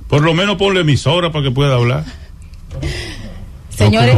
Por 0.08 0.22
lo 0.22 0.32
menos 0.34 0.56
ponle 0.56 0.80
emisora 0.82 1.32
para 1.32 1.44
que 1.44 1.50
pueda 1.50 1.74
hablar. 1.74 2.04
Señores, 3.70 4.14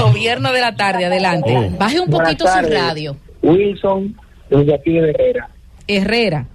gobierno 0.00 0.52
de 0.52 0.60
la 0.60 0.74
tarde, 0.76 1.04
adelante. 1.06 1.54
Oh. 1.56 1.70
Baje 1.78 2.00
un 2.00 2.10
poquito 2.10 2.46
su 2.46 2.70
radio. 2.70 3.16
Wilson, 3.42 4.14
desde 4.50 4.74
aquí 4.74 4.92
de 4.92 5.10
Herrera. 5.10 5.48
Herrera. 5.86 6.46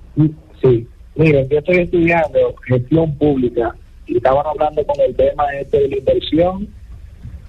Sí, 0.62 0.88
miren, 1.16 1.48
yo 1.50 1.60
estoy 1.60 1.78
estudiando 1.80 2.40
gestión 2.68 3.16
pública 3.18 3.76
y 4.10 4.18
estaban 4.18 4.46
hablando 4.46 4.84
con 4.86 5.00
el 5.02 5.16
tema 5.16 5.46
este 5.62 5.80
de 5.82 5.88
la 5.90 5.98
inversión 5.98 6.68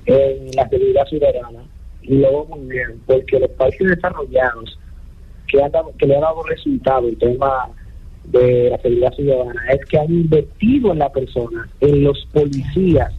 en 0.06 0.50
la 0.54 0.68
seguridad 0.68 1.06
ciudadana. 1.06 1.62
Y 2.02 2.14
lo 2.18 2.28
veo 2.30 2.44
muy 2.46 2.66
bien, 2.68 3.00
porque 3.06 3.38
los 3.38 3.50
países 3.50 3.86
desarrollados 3.88 4.78
que, 5.46 5.62
han 5.62 5.70
dado- 5.70 5.92
que 5.98 6.06
le 6.06 6.14
han 6.14 6.20
dado 6.22 6.42
resultado 6.44 7.08
el 7.08 7.16
tema 7.18 7.68
de 8.24 8.70
la 8.70 8.78
seguridad 8.78 9.12
ciudadana 9.14 9.60
es 9.72 9.84
que 9.86 9.98
han 9.98 10.10
invertido 10.12 10.92
en 10.92 10.98
la 10.98 11.10
persona, 11.10 11.68
en 11.80 12.04
los 12.04 12.26
policías, 12.32 13.12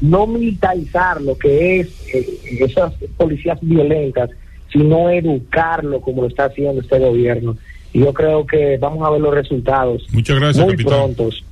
no 0.00 0.26
militarizar 0.26 1.20
lo 1.20 1.36
que 1.36 1.80
es 1.80 2.14
eh, 2.14 2.26
esas 2.60 2.92
policías 3.16 3.58
violentas, 3.62 4.30
sino 4.72 5.08
educarlo 5.10 6.00
como 6.00 6.22
lo 6.22 6.28
está 6.28 6.46
haciendo 6.46 6.80
este 6.80 6.98
gobierno. 6.98 7.56
Y 7.92 8.00
yo 8.00 8.12
creo 8.12 8.44
que 8.46 8.76
vamos 8.78 9.06
a 9.06 9.10
ver 9.10 9.20
los 9.20 9.32
resultados 9.32 10.04
Muchas 10.12 10.36
gracias, 10.40 10.64
muy 10.64 10.74
capitán. 10.74 10.94
prontos 11.14 11.44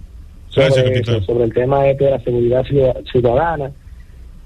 sobre, 0.53 1.03
sobre 1.25 1.45
el 1.45 1.53
tema 1.53 1.87
este 1.89 2.05
de 2.05 2.11
la 2.13 2.21
seguridad 2.21 2.63
ciudad- 2.65 2.97
ciudadana 3.11 3.71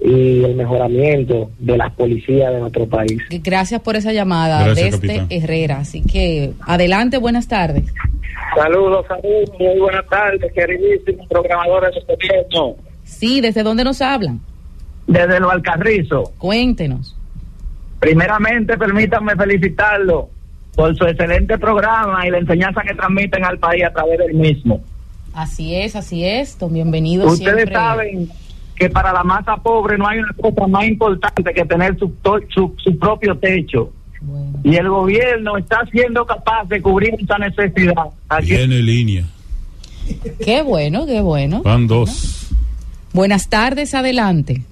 y 0.01 0.45
el 0.45 0.55
mejoramiento 0.55 1.51
de 1.59 1.77
las 1.79 1.91
policías 1.95 2.53
de 2.53 2.61
nuestro 2.61 2.87
país. 2.87 3.23
Gracias 3.43 3.81
por 3.81 3.97
esa 3.97 4.13
llamada 4.13 4.65
Gracias, 4.67 5.01
desde 5.01 5.17
capitán. 5.19 5.27
Herrera. 5.31 5.79
Así 5.79 6.03
que 6.03 6.53
adelante, 6.67 7.17
buenas 7.19 7.49
tardes. 7.49 7.85
Saludos, 8.55 9.07
saludos, 9.09 9.51
muy 9.59 9.79
buenas 9.81 10.07
tardes, 10.09 10.53
queridísimos 10.53 11.27
programadores 11.29 11.95
de 11.95 12.15
gobierno. 12.15 12.77
Sí, 13.05 13.41
¿desde 13.41 13.63
dónde 13.63 13.85
nos 13.85 14.01
hablan? 14.03 14.41
Desde 15.07 15.41
los 15.41 15.51
Alcarrizos, 15.53 16.31
Cuéntenos. 16.39 17.17
primeramente 18.01 18.77
permítanme 18.77 19.35
felicitarlo 19.37 20.29
por 20.75 20.95
su 20.97 21.05
excelente 21.07 21.57
programa 21.59 22.27
y 22.27 22.31
la 22.31 22.39
enseñanza 22.39 22.83
que 22.83 22.95
transmiten 22.95 23.45
al 23.45 23.59
país 23.59 23.85
a 23.85 23.91
través 23.93 24.19
del 24.19 24.35
mismo. 24.35 24.81
Así 25.37 25.75
es, 25.75 25.95
así 25.97 26.25
es. 26.25 26.59
Don 26.59 26.73
bienvenido 26.73 27.27
Ustedes 27.27 27.55
siempre. 27.57 27.75
saben 27.75 28.31
que 28.75 28.89
para 28.89 29.13
la 29.13 29.23
masa 29.23 29.57
pobre 29.59 29.99
no 29.99 30.09
hay 30.09 30.19
una 30.21 30.33
cosa 30.41 30.67
más 30.67 30.87
importante 30.87 31.53
que 31.53 31.63
tener 31.67 31.99
su, 31.99 32.09
to- 32.23 32.41
su, 32.49 32.75
su 32.83 32.99
propio 32.99 33.37
techo. 33.37 33.93
Bueno. 34.23 34.59
Y 34.65 34.77
el 34.77 34.89
gobierno 34.89 35.59
está 35.59 35.85
siendo 35.93 36.25
capaz 36.25 36.65
de 36.69 36.81
cubrir 36.81 37.15
esa 37.21 37.37
necesidad. 37.37 38.07
Aquí 38.31 38.47
Tiene 38.49 38.81
línea. 38.81 39.25
Qué 40.43 40.63
bueno, 40.63 41.05
qué 41.05 41.21
bueno. 41.21 41.61
Van 41.63 41.87
dos. 41.87 42.49
Buenas 43.13 43.49
tardes, 43.49 43.95
adelante. 43.95 44.63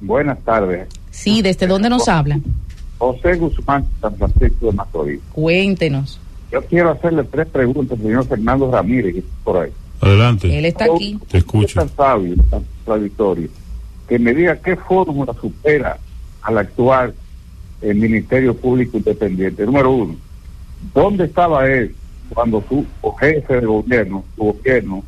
Buenas 0.00 0.38
tardes. 0.44 0.88
Sí, 1.10 1.40
¿desde 1.40 1.66
dónde 1.66 1.88
nos 1.88 2.06
hablan? 2.06 2.42
José 2.98 3.36
Guzmán, 3.36 3.86
San 4.02 4.14
Francisco 4.16 4.66
de 4.66 4.72
Macorís. 4.72 5.20
Cuéntenos. 5.32 6.20
Yo 6.52 6.62
quiero 6.66 6.90
hacerle 6.90 7.24
tres 7.24 7.48
preguntas 7.48 7.98
al 7.98 8.04
señor 8.04 8.26
Fernando 8.26 8.70
Ramírez, 8.70 9.24
por 9.42 9.56
ahí. 9.56 9.70
Adelante. 10.02 10.58
Él 10.58 10.64
está 10.64 10.84
aquí. 10.86 11.16
Te 11.30 11.38
escucho. 11.38 11.80
Es 11.80 11.86
tan 11.86 11.96
sabio, 11.96 12.34
tan 12.50 12.64
contradictorio, 12.84 13.48
que 14.08 14.18
me 14.18 14.34
diga 14.34 14.56
qué 14.56 14.76
fórmula 14.76 15.32
supera 15.40 15.96
al 16.42 16.58
actual 16.58 17.14
el 17.80 17.96
Ministerio 17.96 18.54
Público 18.56 18.96
Independiente. 18.96 19.64
Número 19.64 19.92
uno, 19.92 20.16
¿dónde 20.92 21.24
estaba 21.24 21.68
él 21.68 21.94
cuando 22.34 22.64
su 22.68 22.84
jefe 23.18 23.60
de 23.60 23.66
gobierno, 23.66 24.24
su 24.36 24.42
gobierno, 24.44 25.04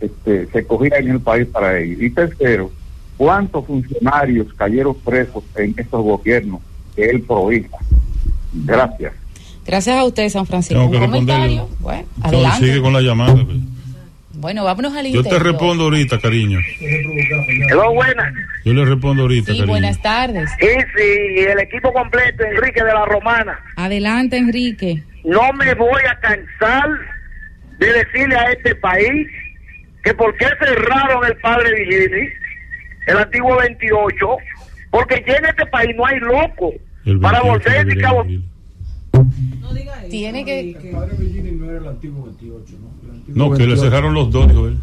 este, 0.00 0.46
se 0.48 0.66
cogía 0.66 0.98
en 0.98 1.10
el 1.12 1.20
país 1.20 1.46
para 1.46 1.78
ello? 1.80 2.04
Y 2.04 2.10
tercero, 2.10 2.70
¿cuántos 3.16 3.64
funcionarios 3.66 4.52
cayeron 4.54 4.94
presos 4.96 5.42
en 5.56 5.74
estos 5.78 6.02
gobiernos 6.02 6.60
que 6.94 7.06
él 7.06 7.22
prohíba? 7.22 7.78
Gracias. 8.52 9.14
Gracias 9.66 9.96
a 9.96 10.04
usted, 10.04 10.28
San 10.28 10.44
Francisco. 10.44 10.78
Tengo 10.78 10.90
que 10.90 10.98
¿Un 10.98 11.04
comentario? 11.06 11.62
responderle. 11.62 11.76
Bueno, 11.80 12.08
adelante. 12.20 12.66
sigue 12.66 12.82
con 12.82 12.92
la 12.92 13.00
llamada. 13.00 13.34
pues. 13.34 13.73
Bueno, 14.44 14.62
vámonos 14.62 14.94
al 14.94 15.06
Yo 15.10 15.22
te 15.22 15.38
respondo 15.38 15.84
ahorita, 15.84 16.18
cariño. 16.18 16.58
Hello, 17.70 17.94
buenas. 17.94 18.30
Yo 18.62 18.74
le 18.74 18.84
respondo 18.84 19.22
ahorita, 19.22 19.46
Sí, 19.52 19.58
cariño. 19.60 19.66
buenas 19.68 20.02
tardes. 20.02 20.50
Sí, 20.60 20.66
sí, 20.94 21.38
el 21.50 21.60
equipo 21.60 21.90
completo, 21.94 22.44
Enrique 22.44 22.84
de 22.84 22.92
la 22.92 23.06
Romana. 23.06 23.58
Adelante, 23.76 24.36
Enrique. 24.36 25.02
No 25.24 25.50
me 25.54 25.72
voy 25.72 26.02
a 26.10 26.20
cansar 26.20 26.90
de 27.78 27.86
decirle 27.90 28.36
a 28.36 28.52
este 28.52 28.74
país 28.74 29.26
que 30.02 30.12
por 30.12 30.36
qué 30.36 30.44
cerraron 30.62 31.24
el 31.24 31.36
padre 31.38 31.70
Vigini, 31.82 32.28
el 33.06 33.16
antiguo 33.16 33.56
28, 33.56 34.26
porque 34.90 35.24
ya 35.26 35.36
en 35.36 35.46
este 35.46 35.64
país 35.68 35.96
no 35.96 36.04
hay 36.04 36.20
loco 36.20 36.74
El 37.06 37.18
para 37.18 37.40
28 37.40 37.48
volver 37.64 37.76
y 37.76 37.78
debería 37.88 38.02
cabo. 38.06 38.20
abrir. 38.20 38.42
Tiene 40.10 40.44
que... 40.44 40.76
No, 40.92 41.00
que 43.56 43.66
le 43.66 43.76
cerraron 43.76 44.14
los 44.14 44.30
dos, 44.30 44.48
dijo 44.48 44.68
él. 44.68 44.78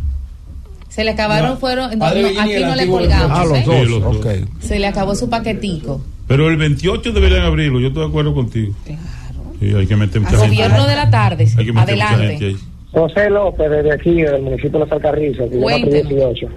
Se 0.90 1.06
le 1.06 1.12
acabaron, 1.12 1.58
fueron... 1.58 1.92
no, 1.92 2.00
Padre 2.00 2.22
no, 2.24 2.32
y 2.32 2.38
aquí 2.38 2.64
no 2.64 2.76
le 2.76 2.88
colgamos. 2.88 3.40
Ah, 3.40 3.46
los 3.46 3.58
¿eh? 3.58 3.64
dos. 3.66 3.76
Sí, 3.76 3.86
los 3.86 4.02
dos. 4.02 4.18
ok. 4.18 4.28
Se 4.60 4.78
le 4.78 4.88
acabó 4.88 5.16
su 5.16 5.30
paquetico. 5.30 6.02
Pero 6.28 6.50
el 6.50 6.58
28 6.58 7.14
deberían 7.14 7.44
abrirlo, 7.44 7.80
yo 7.80 7.88
estoy 7.88 8.04
de 8.04 8.10
acuerdo 8.10 8.34
contigo. 8.34 8.74
Sí, 8.86 9.74
hay 9.74 9.88
que 9.88 9.96
meter 9.96 10.22
mucha 10.22 10.38
gente. 10.38 10.48
Gobierno 10.48 10.88
de 10.88 10.96
la 10.96 11.10
tarde. 11.10 11.48
Hay 11.58 11.66
que 11.66 11.72
meter 11.72 11.96
mucha 11.96 12.08
gente 12.08 12.26
Adelante. 12.26 12.46
ahí. 12.46 12.58
José 12.92 13.30
López, 13.30 13.70
desde 13.70 13.94
aquí, 13.94 14.22
del 14.22 14.42
municipio 14.42 14.72
de 14.72 14.80
Los 14.80 14.92
Alcarrizos, 14.92 15.50
kilómetro 15.50 15.90
Cuéntenos. 15.90 16.10
18. 16.10 16.48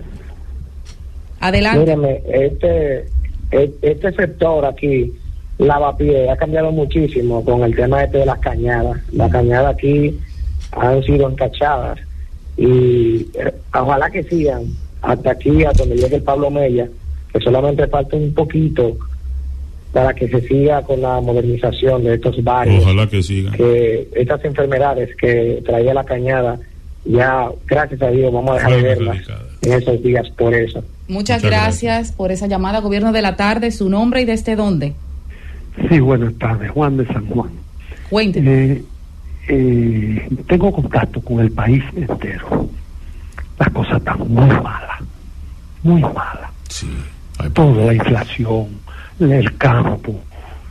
Adelante. 1.40 1.80
Míreme, 1.80 2.22
este, 2.32 3.06
e- 3.52 3.74
este 3.82 4.12
sector 4.12 4.64
aquí, 4.64 5.12
Lavapié, 5.58 6.28
ha 6.30 6.36
cambiado 6.36 6.72
muchísimo 6.72 7.44
con 7.44 7.62
el 7.62 7.76
tema 7.76 8.02
este 8.02 8.18
de 8.18 8.26
las 8.26 8.38
cañadas. 8.40 9.00
La 9.12 9.28
cañada 9.28 9.68
aquí 9.68 10.18
han 10.76 11.02
sido 11.02 11.28
encachadas 11.28 11.98
y 12.56 13.26
eh, 13.34 13.52
ojalá 13.72 14.10
que 14.10 14.22
sigan 14.24 14.64
hasta 15.02 15.32
aquí, 15.32 15.64
hasta 15.64 15.84
donde 15.84 15.96
llegue 15.96 16.16
el 16.16 16.22
Pablo 16.22 16.50
Mella, 16.50 16.88
que 17.32 17.40
solamente 17.40 17.86
falta 17.88 18.16
un 18.16 18.32
poquito 18.32 18.96
para 19.92 20.12
que 20.14 20.28
se 20.28 20.40
siga 20.48 20.82
con 20.82 21.00
la 21.00 21.20
modernización 21.20 22.04
de 22.04 22.14
estos 22.14 22.42
barrios. 22.42 22.82
Ojalá 22.82 23.06
que 23.06 23.22
sigan. 23.22 23.54
Que 23.54 24.08
estas 24.14 24.44
enfermedades 24.44 25.14
que 25.16 25.62
traía 25.64 25.94
la 25.94 26.04
cañada, 26.04 26.58
ya 27.04 27.48
gracias 27.66 28.02
a 28.02 28.10
Dios 28.10 28.32
vamos 28.32 28.50
a 28.50 28.54
dejar 28.54 28.72
de 28.72 28.82
verlas 28.82 29.18
en 29.62 29.72
esos 29.72 30.02
días 30.02 30.28
por 30.30 30.54
eso. 30.54 30.82
Muchas, 31.06 31.42
Muchas 31.42 31.42
gracias, 31.42 32.12
por 32.12 32.32
esa 32.32 32.46
llamada, 32.46 32.80
Gobierno 32.80 33.12
de 33.12 33.22
la 33.22 33.36
Tarde, 33.36 33.70
su 33.70 33.90
nombre 33.90 34.22
y 34.22 34.24
desde 34.24 34.56
dónde. 34.56 34.94
Sí, 35.88 36.00
buenas 36.00 36.34
tardes, 36.38 36.70
Juan 36.70 36.96
de 36.96 37.06
San 37.06 37.26
Juan. 37.26 37.50
Cuénteme. 38.08 38.72
Eh, 38.72 38.84
eh, 39.48 40.28
tengo 40.46 40.72
contacto 40.72 41.20
con 41.20 41.40
el 41.40 41.50
país 41.50 41.82
entero. 41.96 42.68
Las 43.58 43.70
cosas 43.70 43.98
están 43.98 44.18
muy 44.20 44.46
malas, 44.48 45.00
muy 45.82 46.00
malas. 46.02 46.50
Toda 47.52 47.86
la 47.86 47.94
inflación, 47.94 48.66
el 49.20 49.56
campo, 49.56 50.14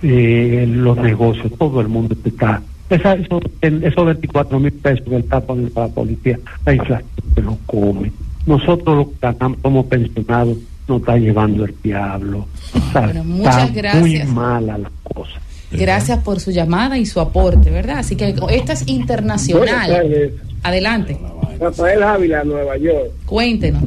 eh, 0.01 0.65
los 0.67 0.97
negocios, 0.97 1.51
todo 1.57 1.81
el 1.81 1.87
mundo 1.87 2.15
está. 2.25 2.61
Esa, 2.89 3.13
eso, 3.13 3.39
esos 3.61 4.05
24 4.05 4.59
mil 4.59 4.71
pesos 4.73 5.07
que 5.07 5.17
está 5.17 5.39
poniendo 5.39 5.73
para 5.73 5.87
la 5.87 5.93
policía, 5.93 6.39
la 6.65 6.73
inflación 6.73 7.09
se 7.35 7.41
lo 7.41 7.57
come. 7.65 8.11
Nosotros 8.45 8.97
los 8.97 9.07
que 9.07 9.13
ganamos 9.21 9.59
como 9.61 9.85
pensionados 9.87 10.57
nos 10.87 10.99
está 10.99 11.17
llevando 11.17 11.63
el 11.63 11.75
diablo. 11.81 12.45
O 12.73 12.91
sea, 12.91 13.01
Bueno, 13.01 13.23
muchas 13.23 13.69
está 13.69 13.99
muy 13.99 14.11
gracias. 14.13 14.27
mala 14.29 14.77
la 14.77 14.91
cosa. 15.03 15.39
Gracias 15.73 16.19
por 16.19 16.39
su 16.39 16.51
llamada 16.51 16.97
y 16.97 17.05
su 17.05 17.19
aporte, 17.19 17.69
¿verdad? 17.69 17.99
Así 17.99 18.15
que 18.15 18.33
esta 18.49 18.73
es 18.73 18.87
internacional. 18.87 20.31
Adelante, 20.63 21.17
Rafael 21.59 22.01
Ávila, 22.03 22.43
Nueva 22.43 22.77
York. 22.77 23.11
cuéntenos. 23.25 23.81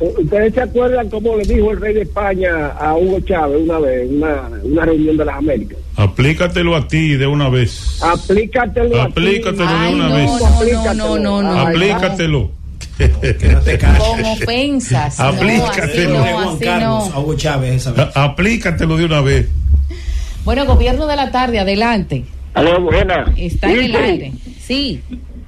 ¿Ustedes 0.00 0.54
se 0.54 0.60
acuerdan 0.60 1.08
cómo 1.10 1.36
le 1.36 1.42
dijo 1.44 1.72
el 1.72 1.80
rey 1.80 1.92
de 1.92 2.02
España 2.02 2.68
a 2.68 2.94
Hugo 2.96 3.18
Chávez 3.20 3.60
una 3.64 3.80
vez, 3.80 4.08
en 4.08 4.18
una, 4.18 4.48
una 4.62 4.84
reunión 4.84 5.16
de 5.16 5.24
las 5.24 5.36
Américas? 5.36 5.78
Aplícatelo 5.96 6.76
a 6.76 6.86
ti 6.86 7.16
de 7.16 7.26
una 7.26 7.48
vez. 7.48 8.00
Aplícatelo. 8.00 9.02
a 9.02 9.06
ti. 9.06 9.10
Aplícatelo 9.10 9.66
de 9.66 9.74
Ay, 9.74 9.94
una 9.94 10.08
no, 10.08 10.14
vez. 10.14 10.30
No, 10.72 10.94
no, 10.94 11.18
no, 11.18 11.42
no. 11.42 11.60
Aplícatelo. 11.62 12.52
Con 13.98 14.24
ofensas. 14.24 15.18
No, 15.18 15.24
así 15.24 15.36
Aplícatelo. 15.38 16.18
no, 16.18 16.50
así 16.52 16.64
no. 16.80 17.06
Hugo 17.20 17.34
Chávez 17.34 17.74
esa 17.74 17.90
vez. 17.92 18.16
A- 18.16 18.24
Aplícatelo 18.24 18.96
de 18.96 19.04
una 19.04 19.20
vez. 19.20 19.48
Bueno, 20.48 20.64
Gobierno 20.64 21.06
de 21.06 21.14
la 21.14 21.30
Tarde, 21.30 21.58
adelante. 21.58 22.24
Aló, 22.54 22.80
buena. 22.80 23.30
Está 23.36 23.70
en 23.70 23.80
el 23.80 23.84
Sí, 23.84 23.92
sí. 23.92 23.96
aire. 23.98 24.32
Sí. 24.58 25.02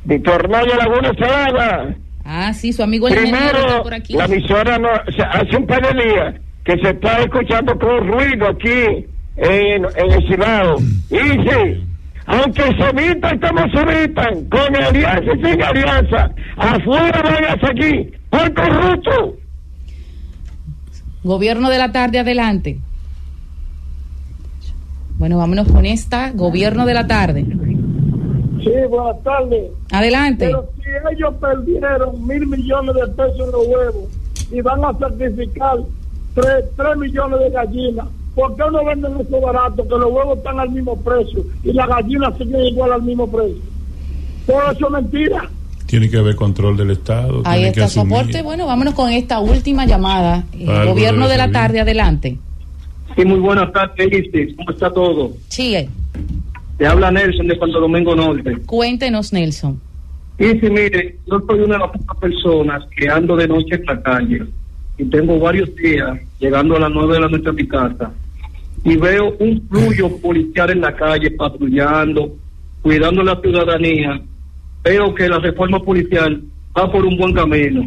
Víctor 0.04 0.46
Naya 0.50 0.76
Laguna 0.76 1.10
Salada. 1.18 1.94
Ah, 2.22 2.52
sí, 2.52 2.70
su 2.74 2.82
amigo 2.82 3.08
el 3.08 3.14
Primero, 3.16 3.82
por 3.82 3.94
aquí. 3.94 4.12
la 4.12 4.26
emisora 4.26 4.76
no, 4.76 4.90
hace 4.90 5.56
un 5.56 5.66
par 5.66 5.80
de 5.94 6.04
días 6.04 6.34
que 6.66 6.72
se 6.82 6.90
está 6.90 7.18
escuchando 7.22 7.78
con 7.78 8.08
ruido 8.08 8.46
aquí 8.46 9.06
en, 9.38 9.86
en 9.86 10.12
el 10.12 10.28
Cibao. 10.28 10.76
Y 11.08 11.16
dice, 11.16 11.80
aunque 12.26 12.62
se 12.64 12.90
evitan 12.90 13.40
como 13.40 13.70
se 13.70 13.80
evitan, 13.80 14.44
con 14.50 14.76
alianza 14.76 15.32
y 15.34 15.44
sin 15.50 15.62
alianza, 15.62 16.30
afuera 16.58 17.22
van 17.22 17.44
a 17.46 17.66
seguir 17.66 18.20
por 18.28 18.52
corrupto. 18.52 19.36
Gobierno 21.24 21.70
de 21.70 21.78
la 21.78 21.90
Tarde, 21.90 22.18
adelante. 22.18 22.80
Bueno, 25.20 25.36
vámonos 25.36 25.70
con 25.70 25.84
esta. 25.84 26.32
Gobierno 26.32 26.86
de 26.86 26.94
la 26.94 27.06
Tarde. 27.06 27.44
Sí, 27.44 28.70
buenas 28.88 29.22
tardes. 29.22 29.70
Adelante. 29.92 30.46
Pero 30.46 30.66
si 30.82 30.88
ellos 31.14 31.34
perdieron 31.38 32.26
mil 32.26 32.46
millones 32.46 32.94
de 32.94 33.06
pesos 33.08 33.38
en 33.38 33.52
los 33.52 33.66
huevos 33.66 34.04
y 34.50 34.62
van 34.62 34.82
a 34.82 34.94
certificar 34.94 35.76
tres, 36.34 36.64
tres 36.74 36.96
millones 36.96 37.38
de 37.38 37.50
gallinas, 37.50 38.06
¿por 38.34 38.56
qué 38.56 38.62
no 38.72 38.82
venden 38.82 39.20
eso 39.20 39.40
barato? 39.42 39.82
Que 39.82 39.90
los 39.90 40.10
huevos 40.10 40.38
están 40.38 40.58
al 40.58 40.70
mismo 40.70 40.96
precio 40.96 41.44
y 41.64 41.72
las 41.74 41.86
gallinas 41.86 42.38
siguen 42.38 42.60
igual 42.68 42.90
al 42.90 43.02
mismo 43.02 43.30
precio. 43.30 43.60
Todo 44.46 44.70
eso 44.72 44.86
es 44.86 44.92
mentira. 44.92 45.50
Tiene 45.84 46.08
que 46.08 46.16
haber 46.16 46.34
control 46.34 46.78
del 46.78 46.92
Estado. 46.92 47.42
Ahí 47.44 47.60
tiene 47.60 47.74
que 47.74 47.80
está 47.80 47.92
su 47.92 48.00
asumir. 48.00 48.16
aporte. 48.16 48.42
Bueno, 48.42 48.66
vámonos 48.66 48.94
con 48.94 49.10
esta 49.10 49.38
última 49.40 49.84
llamada. 49.84 50.44
Gobierno 50.86 51.28
de 51.28 51.36
la 51.36 51.44
servir. 51.44 51.52
Tarde, 51.52 51.80
adelante. 51.80 52.38
Sí, 53.16 53.24
muy 53.24 53.38
buenas 53.38 53.72
tardes, 53.72 54.12
Isis. 54.12 54.56
¿Cómo 54.56 54.70
está 54.70 54.92
todo? 54.92 55.32
Sigue. 55.48 55.88
Te 56.78 56.86
habla 56.86 57.10
Nelson 57.10 57.46
de 57.48 57.58
Santo 57.58 57.80
Domingo 57.80 58.14
Norte. 58.14 58.56
Cuéntenos, 58.66 59.32
Nelson. 59.32 59.80
Y 60.38 60.58
si 60.58 60.70
mire, 60.70 61.18
yo 61.26 61.38
soy 61.46 61.60
una 61.60 61.74
de 61.74 61.80
las 61.80 61.90
pocas 61.90 62.16
personas 62.18 62.82
que 62.96 63.08
ando 63.08 63.36
de 63.36 63.46
noche 63.46 63.74
en 63.74 63.84
la 63.84 64.02
calle 64.02 64.42
y 64.96 65.04
tengo 65.04 65.38
varios 65.38 65.74
días 65.76 66.18
llegando 66.38 66.76
a 66.76 66.80
las 66.80 66.90
nueve 66.90 67.14
de 67.14 67.20
la 67.20 67.28
noche 67.28 67.48
a 67.48 67.52
mi 67.52 67.68
casa 67.68 68.10
y 68.84 68.96
veo 68.96 69.36
un 69.38 69.62
fluyo 69.68 70.16
policial 70.18 70.70
en 70.70 70.80
la 70.80 70.96
calle 70.96 71.30
patrullando, 71.32 72.34
cuidando 72.80 73.22
la 73.22 73.38
ciudadanía. 73.40 74.20
Veo 74.82 75.14
que 75.14 75.28
la 75.28 75.38
reforma 75.38 75.82
policial 75.82 76.42
va 76.76 76.90
por 76.90 77.04
un 77.04 77.18
buen 77.18 77.34
camino. 77.34 77.86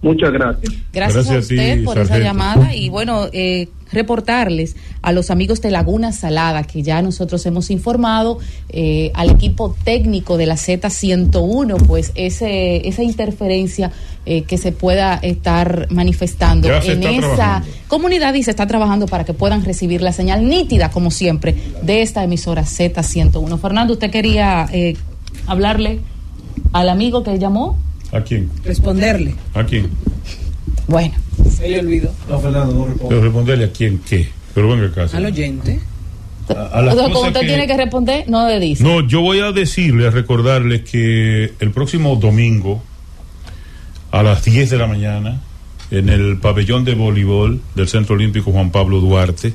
Muchas 0.00 0.32
gracias. 0.32 0.74
Gracias, 0.94 1.28
a 1.28 1.32
a 1.32 1.40
ti, 1.40 1.40
usted 1.40 1.84
por 1.84 1.98
esa 1.98 2.18
llamada 2.18 2.74
y 2.74 2.88
bueno, 2.88 3.26
eh, 3.34 3.68
reportarles 3.92 4.76
a 5.02 5.12
los 5.12 5.30
amigos 5.30 5.60
de 5.60 5.70
Laguna 5.70 6.12
Salada 6.12 6.62
que 6.64 6.82
ya 6.82 7.02
nosotros 7.02 7.44
hemos 7.46 7.70
informado 7.70 8.38
eh, 8.68 9.10
al 9.14 9.30
equipo 9.30 9.74
técnico 9.84 10.36
de 10.36 10.46
la 10.46 10.54
Z101, 10.54 11.86
pues 11.86 12.12
ese, 12.14 12.86
esa 12.88 13.02
interferencia 13.02 13.92
eh, 14.26 14.42
que 14.42 14.58
se 14.58 14.72
pueda 14.72 15.14
estar 15.14 15.88
manifestando 15.90 16.68
en 16.68 17.02
esa 17.02 17.20
trabajando. 17.20 17.68
comunidad 17.88 18.34
y 18.34 18.42
se 18.42 18.50
está 18.50 18.66
trabajando 18.66 19.06
para 19.06 19.24
que 19.24 19.32
puedan 19.32 19.64
recibir 19.64 20.02
la 20.02 20.12
señal 20.12 20.46
nítida, 20.46 20.90
como 20.90 21.10
siempre, 21.10 21.54
de 21.82 22.02
esta 22.02 22.22
emisora 22.22 22.62
Z101. 22.62 23.58
Fernando, 23.58 23.94
¿usted 23.94 24.10
quería 24.10 24.68
eh, 24.72 24.94
hablarle 25.46 26.00
al 26.72 26.90
amigo 26.90 27.22
que 27.22 27.38
llamó? 27.38 27.78
¿A 28.12 28.20
quién? 28.20 28.50
Responderle. 28.64 29.34
¿A 29.54 29.64
quién? 29.64 29.88
Bueno. 30.86 31.14
Se 31.48 31.68
le 31.68 31.78
olvidó. 31.80 32.12
No, 32.28 32.38
Fernando, 32.40 32.74
no 32.74 32.84
responde. 32.86 33.08
Pero 33.08 33.22
responderle 33.22 33.64
a 33.64 33.72
quién 33.72 33.98
qué. 33.98 34.28
Pero 34.54 34.68
venga 34.68 34.86
acá. 34.86 35.16
Al 35.16 35.26
oyente. 35.26 35.80
A 36.48 36.82
las 36.82 36.94
O 36.94 36.96
sea, 36.96 37.04
como 37.04 37.14
cosas 37.14 37.28
usted 37.28 37.40
que- 37.42 37.46
tiene 37.46 37.66
que 37.68 37.76
responder, 37.76 38.24
no 38.28 38.48
le 38.48 38.58
dice. 38.58 38.82
No, 38.82 39.06
yo 39.06 39.20
voy 39.20 39.38
a 39.40 39.52
decirle, 39.52 40.08
a 40.08 40.10
recordarles 40.10 40.82
que 40.82 41.52
el 41.60 41.70
próximo 41.70 42.16
domingo 42.16 42.82
a 44.10 44.22
las 44.24 44.44
10 44.44 44.68
de 44.70 44.76
la 44.78 44.88
mañana 44.88 45.40
en 45.92 46.08
el 46.08 46.38
pabellón 46.38 46.84
de 46.84 46.94
voleibol 46.94 47.60
del 47.76 47.88
Centro 47.88 48.16
Olímpico 48.16 48.50
Juan 48.50 48.70
Pablo 48.72 48.98
Duarte, 49.00 49.52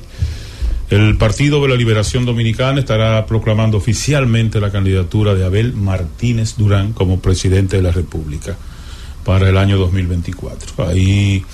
el 0.88 1.18
Partido 1.18 1.60
de 1.60 1.68
la 1.68 1.74
Liberación 1.74 2.24
Dominicana 2.24 2.78
estará 2.80 3.26
proclamando 3.26 3.76
oficialmente 3.76 4.60
la 4.60 4.70
candidatura 4.70 5.34
de 5.34 5.44
Abel 5.44 5.74
Martínez 5.74 6.54
Durán 6.56 6.92
como 6.92 7.18
presidente 7.20 7.76
de 7.76 7.82
la 7.82 7.90
República 7.90 8.56
para 9.24 9.48
el 9.50 9.58
año 9.58 9.76
2024. 9.76 10.86
Ahí 10.88 11.44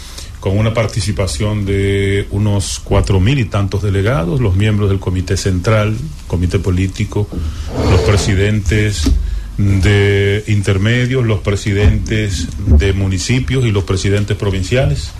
con 0.43 0.59
una 0.59 0.74
participación 0.74 1.64
de 1.64 2.26
unos 2.32 2.80
cuatro 2.82 3.20
mil 3.20 3.38
y 3.38 3.45
tantos 3.45 3.80
delegados, 3.80 4.40
los 4.40 4.57
miembros 4.57 4.90
del 4.90 4.99
Comité 4.99 5.36
Central, 5.36 5.97
Comité 6.26 6.59
Político, 6.59 7.28
los 7.88 8.01
presidentes 8.01 9.09
de 9.57 10.43
intermedios, 10.49 11.24
los 11.24 11.38
presidentes 11.43 12.49
de 12.59 12.93
municipios 12.93 13.64
y 13.64 13.70
los 13.70 13.84
presidentes 13.84 14.36
provinciales 14.36 15.12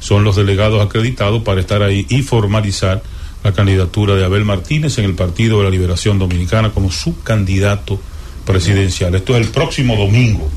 son 0.00 0.24
los 0.24 0.36
delegados 0.36 0.82
acreditados 0.82 1.42
para 1.42 1.60
estar 1.60 1.82
ahí 1.82 2.06
y 2.08 2.22
formalizar 2.22 3.02
la 3.44 3.52
candidatura 3.52 4.14
de 4.14 4.24
Abel 4.24 4.46
Martínez 4.46 4.96
en 4.96 5.04
el 5.04 5.14
Partido 5.14 5.58
de 5.58 5.64
la 5.64 5.70
Liberación 5.70 6.18
Dominicana 6.18 6.70
como 6.70 6.90
su 6.90 7.22
candidato 7.22 8.00
presidencial. 8.46 9.14
Esto 9.16 9.36
es 9.36 9.46
el 9.46 9.52
próximo 9.52 9.96
domingo. 9.96 10.48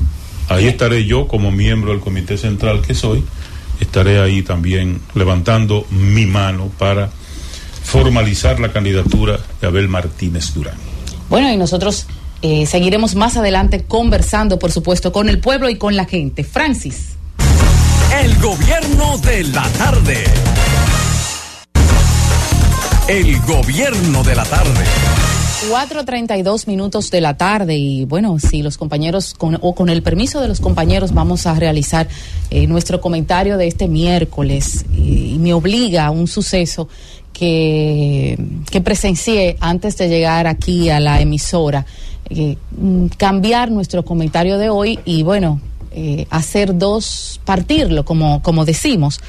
Ahí 0.48 0.68
estaré 0.68 1.04
yo 1.04 1.28
como 1.28 1.52
miembro 1.52 1.90
del 1.90 2.00
Comité 2.00 2.38
Central 2.38 2.80
que 2.80 2.94
soy. 2.94 3.22
Estaré 3.80 4.20
ahí 4.20 4.42
también 4.42 5.00
levantando 5.14 5.86
mi 5.90 6.26
mano 6.26 6.70
para 6.78 7.10
formalizar 7.82 8.58
la 8.58 8.72
candidatura 8.72 9.38
de 9.60 9.66
Abel 9.66 9.88
Martínez 9.88 10.52
Durán. 10.54 10.74
Bueno, 11.28 11.52
y 11.52 11.56
nosotros 11.56 12.06
eh, 12.42 12.66
seguiremos 12.66 13.14
más 13.14 13.36
adelante 13.36 13.84
conversando, 13.84 14.58
por 14.58 14.72
supuesto, 14.72 15.12
con 15.12 15.28
el 15.28 15.40
pueblo 15.40 15.68
y 15.68 15.76
con 15.76 15.96
la 15.96 16.04
gente. 16.04 16.44
Francis. 16.44 17.16
El 18.22 18.36
gobierno 18.38 19.18
de 19.18 19.44
la 19.44 19.68
tarde. 19.70 20.24
El 23.08 23.40
gobierno 23.42 24.22
de 24.24 24.34
la 24.34 24.44
tarde. 24.44 24.84
4.32 25.62 26.66
minutos 26.68 27.10
de 27.10 27.20
la 27.20 27.36
tarde 27.36 27.76
y 27.76 28.04
bueno, 28.04 28.38
si 28.38 28.62
los 28.62 28.76
compañeros, 28.76 29.34
con, 29.34 29.58
o 29.62 29.74
con 29.74 29.88
el 29.88 30.02
permiso 30.02 30.40
de 30.40 30.48
los 30.48 30.60
compañeros, 30.60 31.12
vamos 31.12 31.46
a 31.46 31.54
realizar 31.54 32.06
eh, 32.50 32.66
nuestro 32.66 33.00
comentario 33.00 33.56
de 33.56 33.66
este 33.66 33.88
miércoles 33.88 34.84
y, 34.94 35.38
me 35.40 35.54
obliga 35.54 36.06
a 36.06 36.10
un 36.10 36.26
suceso 36.26 36.88
que, 37.32 38.38
que 38.70 38.80
presencié 38.80 39.56
antes 39.60 39.96
de 39.96 40.08
llegar 40.08 40.46
aquí 40.46 40.90
a 40.90 41.00
la 41.00 41.20
emisora. 41.20 41.84
eh, 42.30 42.56
cambiar 43.16 43.70
nuestro 43.70 44.04
comentario 44.04 44.58
de 44.58 44.70
hoy 44.70 44.98
y 45.04 45.22
bueno, 45.22 45.60
eh, 45.92 46.26
hacer 46.30 46.76
dos, 46.76 47.40
partirlo, 47.44 48.04
como, 48.04 48.42
como 48.42 48.64
decimos. 48.64 49.20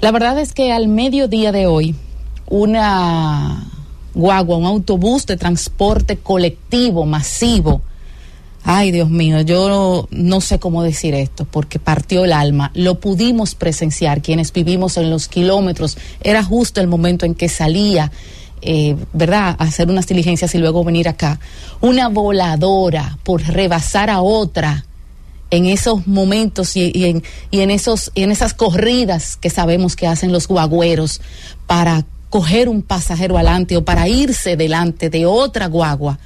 La 0.00 0.10
verdad 0.10 0.38
es 0.40 0.52
que 0.52 0.72
al 0.72 0.88
mediodía 0.88 1.52
de 1.52 1.66
hoy, 1.66 1.94
una 2.48 3.70
guagua, 4.14 4.56
un 4.56 4.66
autobús 4.66 5.26
de 5.26 5.36
transporte 5.36 6.18
colectivo 6.18 7.06
masivo, 7.06 7.82
Ay, 8.62 8.90
Dios 8.90 9.08
mío, 9.08 9.40
yo 9.40 10.06
no 10.10 10.40
sé 10.40 10.58
cómo 10.58 10.82
decir 10.82 11.14
esto, 11.14 11.46
porque 11.50 11.78
partió 11.78 12.24
el 12.24 12.32
alma. 12.32 12.70
Lo 12.74 13.00
pudimos 13.00 13.54
presenciar 13.54 14.20
quienes 14.20 14.52
vivimos 14.52 14.96
en 14.96 15.10
los 15.10 15.28
kilómetros. 15.28 15.96
Era 16.22 16.44
justo 16.44 16.80
el 16.80 16.86
momento 16.86 17.24
en 17.24 17.34
que 17.34 17.48
salía, 17.48 18.12
eh, 18.60 18.96
¿verdad?, 19.14 19.56
a 19.58 19.64
hacer 19.64 19.88
unas 19.88 20.06
diligencias 20.06 20.54
y 20.54 20.58
luego 20.58 20.84
venir 20.84 21.08
acá. 21.08 21.40
Una 21.80 22.08
voladora 22.08 23.18
por 23.22 23.42
rebasar 23.42 24.10
a 24.10 24.20
otra 24.20 24.84
en 25.50 25.66
esos 25.66 26.06
momentos 26.06 26.76
y, 26.76 27.06
en, 27.06 27.24
en, 27.50 27.70
esos, 27.70 28.12
y 28.14 28.22
en 28.22 28.30
esas 28.30 28.54
corridas 28.54 29.36
que 29.36 29.50
sabemos 29.50 29.96
que 29.96 30.06
hacen 30.06 30.32
los 30.32 30.46
guagüeros 30.46 31.20
para 31.66 32.04
coger 32.30 32.68
un 32.68 32.82
pasajero 32.82 33.36
adelante 33.36 33.76
o 33.76 33.84
para 33.84 34.08
irse 34.08 34.56
delante 34.56 35.10
de 35.10 35.26
otra 35.26 35.66
guagua, 35.66 36.18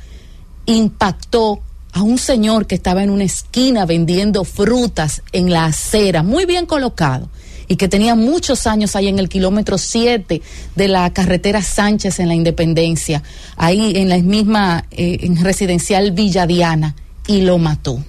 impactó 0.66 1.60
a 1.92 2.02
un 2.02 2.18
señor 2.18 2.66
que 2.66 2.74
estaba 2.74 3.02
en 3.02 3.10
una 3.10 3.24
esquina 3.24 3.86
vendiendo 3.86 4.44
frutas 4.44 5.22
en 5.32 5.50
la 5.50 5.66
acera, 5.66 6.22
muy 6.22 6.44
bien 6.44 6.66
colocado, 6.66 7.28
y 7.66 7.76
que 7.76 7.88
tenía 7.88 8.14
muchos 8.14 8.66
años 8.66 8.94
ahí 8.94 9.08
en 9.08 9.18
el 9.18 9.28
kilómetro 9.28 9.78
7 9.78 10.42
de 10.74 10.88
la 10.88 11.10
carretera 11.12 11.62
Sánchez 11.62 12.20
en 12.20 12.28
la 12.28 12.34
Independencia, 12.34 13.22
ahí 13.56 13.94
en 13.96 14.08
la 14.08 14.18
misma 14.18 14.84
eh, 14.90 15.18
en 15.22 15.42
residencial 15.42 16.12
Villa 16.12 16.46
Diana, 16.46 16.94
y 17.26 17.40
lo 17.40 17.58
mató. 17.58 18.04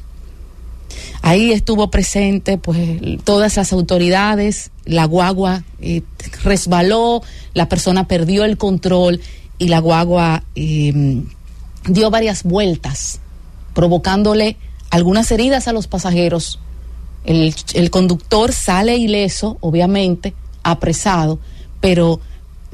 Ahí 1.22 1.52
estuvo 1.52 1.90
presente 1.90 2.58
pues 2.58 2.78
todas 3.24 3.58
las 3.58 3.74
autoridades, 3.74 4.72
la 4.86 5.06
guagua 5.06 5.64
eh, 5.82 6.04
resbaló, 6.44 7.24
la 7.54 7.70
persona 7.70 8.08
perdió 8.08 8.46
el 8.46 8.58
control 8.58 9.22
y 9.58 9.68
la 9.70 9.80
guagua 9.80 10.44
eh, 10.56 11.24
dio 11.88 12.10
varias 12.10 12.44
vueltas 12.44 13.20
provocándole 13.74 14.58
algunas 14.90 15.30
heridas 15.32 15.68
a 15.68 15.74
los 15.74 15.88
pasajeros. 15.88 16.60
El, 17.26 17.90
conductor 17.92 18.54
sale 18.54 18.98
ileso, 18.98 19.58
obviamente, 19.60 20.34
apresado, 20.64 21.40
pero 21.82 22.20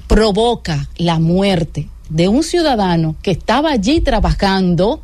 provoca 0.07 0.89
la 0.97 1.19
muerte 1.19 1.89
de 2.09 2.27
un 2.27 2.43
ciudadano 2.43 3.15
que 3.21 3.31
estaba 3.31 3.71
allí 3.71 4.01
trabajando, 4.01 5.01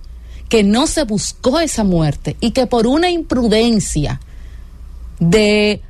que 0.50 0.64
no 0.64 0.88
se 0.88 1.04
buscó 1.04 1.60
esa 1.60 1.84
muerte 1.84 2.38
y 2.40 2.52
que 2.52 2.68
por 2.68 2.88
una 2.88 3.10
imprudencia 3.10 4.22
de, 5.20 5.82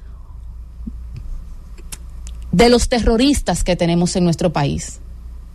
de 2.51 2.69
los 2.69 2.89
terroristas 2.89 3.63
que 3.63 3.75
tenemos 3.75 4.15
en 4.15 4.23
nuestro 4.23 4.51
país, 4.51 4.99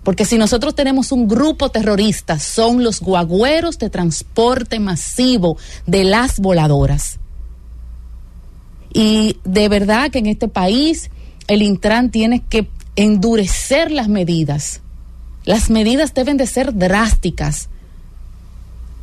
porque 0.05 0.25
si 0.25 0.37
nosotros 0.37 0.75
tenemos 0.75 1.13
un 1.13 1.29
grupo 1.29 1.71
terrorista, 1.71 2.39
son 2.39 2.83
los 2.83 3.01
guagüeros 3.01 3.79
de 3.79 3.89
transporte 3.89 4.81
masivo 4.81 5.57
de 5.87 6.05
las 6.05 6.41
voladoras. 6.41 7.19
Y 8.93 9.39
de 9.45 9.69
verdad 9.69 10.11
que 10.11 10.19
en 10.19 10.27
este 10.27 10.49
país 10.49 11.11
el 11.47 11.63
Intran 11.63 12.11
tiene 12.11 12.41
que 12.41 12.69
endurecer 12.97 13.91
las 13.91 14.09
medidas. 14.09 14.81
Las 15.45 15.71
medidas 15.71 16.15
deben 16.15 16.37
de 16.37 16.47
ser 16.47 16.75
drásticas, 16.75 17.69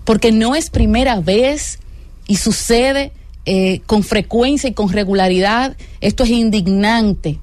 porque 0.10 0.31
no 0.31 0.56
es 0.56 0.72
primera 0.72 1.19
vez 1.19 1.77
y 2.26 2.38
sucede 2.38 3.11
eh, 3.45 3.81
con 3.86 4.02
frecuencia 4.02 4.68
y 4.68 4.73
con 4.73 4.90
regularidad. 4.90 5.77
Esto 6.02 6.23
es 6.23 6.31
indignante 6.31 7.40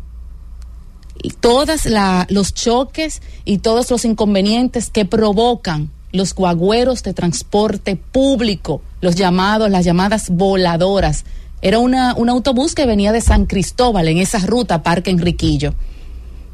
todos 1.38 1.86
los 2.28 2.54
choques 2.54 3.22
y 3.44 3.58
todos 3.58 3.88
los 3.92 4.04
inconvenientes 4.04 4.90
que 4.90 5.04
provocan 5.04 5.92
los 6.10 6.34
guagüeros 6.34 7.04
de 7.04 7.14
transporte 7.14 7.94
público, 7.94 8.82
los 9.00 9.14
llamados, 9.14 9.70
las 9.70 9.84
llamadas 9.84 10.30
voladoras. 10.30 11.24
Era 11.62 11.78
una, 11.78 12.16
un 12.16 12.28
autobús 12.28 12.74
que 12.74 12.84
venía 12.84 13.12
de 13.12 13.20
San 13.20 13.46
Cristóbal 13.46 14.08
en 14.08 14.18
esa 14.18 14.40
ruta 14.40 14.82
Parque 14.82 15.12
Enriquillo. 15.12 15.72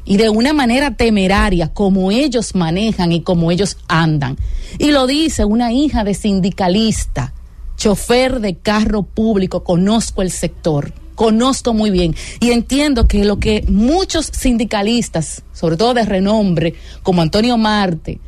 Y 0.05 0.17
de 0.17 0.29
una 0.29 0.53
manera 0.53 0.95
temeraria, 0.95 1.73
como 1.73 2.11
ellos 2.11 2.55
manejan 2.55 3.11
y 3.11 3.21
como 3.21 3.51
ellos 3.51 3.77
andan. 3.87 4.37
Y 4.77 4.91
lo 4.91 5.07
dice 5.07 5.45
una 5.45 5.71
hija 5.71 6.03
de 6.03 6.13
sindicalista, 6.13 7.33
chofer 7.77 8.39
de 8.39 8.57
carro 8.57 9.03
público, 9.03 9.63
conozco 9.63 10.21
el 10.21 10.31
sector 10.31 10.93
conozco 11.15 11.73
muy 11.73 11.91
bien 11.91 12.15
y 12.39 12.51
entiendo 12.51 13.07
que 13.07 13.23
lo 13.23 13.39
que 13.39 13.63
muchos 13.67 14.25
sindicalistas, 14.25 15.43
sobre 15.53 15.77
todo 15.77 15.93
de 15.93 16.05
renombre, 16.05 16.73
como 17.03 17.21
Antonio 17.21 17.57
Marte, 17.57 18.19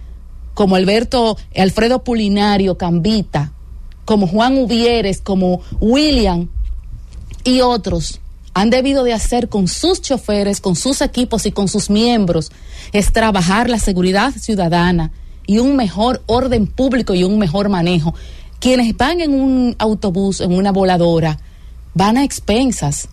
como 0.54 0.76
Alberto, 0.76 1.38
Alfredo 1.56 2.04
Pulinario, 2.04 2.78
Cambita, 2.78 3.52
como 4.06 4.28
Juan 4.28 4.58
Uvieres, 4.58 5.22
como 5.22 5.62
William 5.80 6.48
y 7.44 7.62
otros, 7.62 8.22
han 8.56 8.70
debido 8.70 9.04
de 9.04 9.12
hacer 9.12 9.50
con 9.50 9.68
sus 9.68 10.02
choferes, 10.02 10.62
con 10.62 10.78
sus 10.78 11.02
equipos 11.02 11.46
y 11.46 11.52
con 11.52 11.68
sus 11.68 11.90
miembros, 11.90 12.54
es 12.94 13.12
trabajar 13.12 13.70
la 13.70 13.80
seguridad 13.80 14.34
ciudadana 14.34 15.12
y 15.46 15.60
un 15.60 15.76
mejor 15.76 16.24
orden 16.26 16.66
público 16.66 17.14
y 17.14 17.26
un 17.26 17.38
mejor 17.38 17.68
manejo. 17.68 18.16
Quienes 18.62 18.96
van 18.96 19.20
en 19.20 19.34
un 19.34 19.76
autobús, 19.78 20.40
en 20.40 20.54
una 20.54 20.72
voladora, 20.72 21.38
van 21.94 22.16
a 22.16 22.24
expensas 22.24 23.10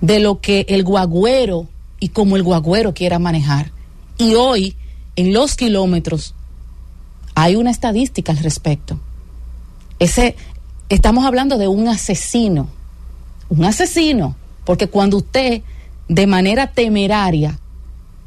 de 0.00 0.18
lo 0.18 0.40
que 0.40 0.66
el 0.68 0.82
guagüero 0.82 1.68
y 2.00 2.08
como 2.08 2.34
el 2.34 2.42
guagüero 2.42 2.92
quiera 2.92 3.20
manejar. 3.20 3.70
Y 4.18 4.34
hoy, 4.34 4.76
en 5.14 5.32
los 5.32 5.54
kilómetros, 5.54 6.34
hay 7.36 7.54
una 7.54 7.70
estadística 7.70 8.32
al 8.32 8.38
respecto. 8.38 8.98
Ese, 10.00 10.34
estamos 10.88 11.24
hablando 11.24 11.56
de 11.56 11.68
un 11.68 11.86
asesino, 11.86 12.68
un 13.48 13.64
asesino, 13.64 14.36
porque 14.64 14.88
cuando 14.88 15.18
usted 15.18 15.62
de 16.08 16.26
manera 16.26 16.68
temeraria 16.68 17.58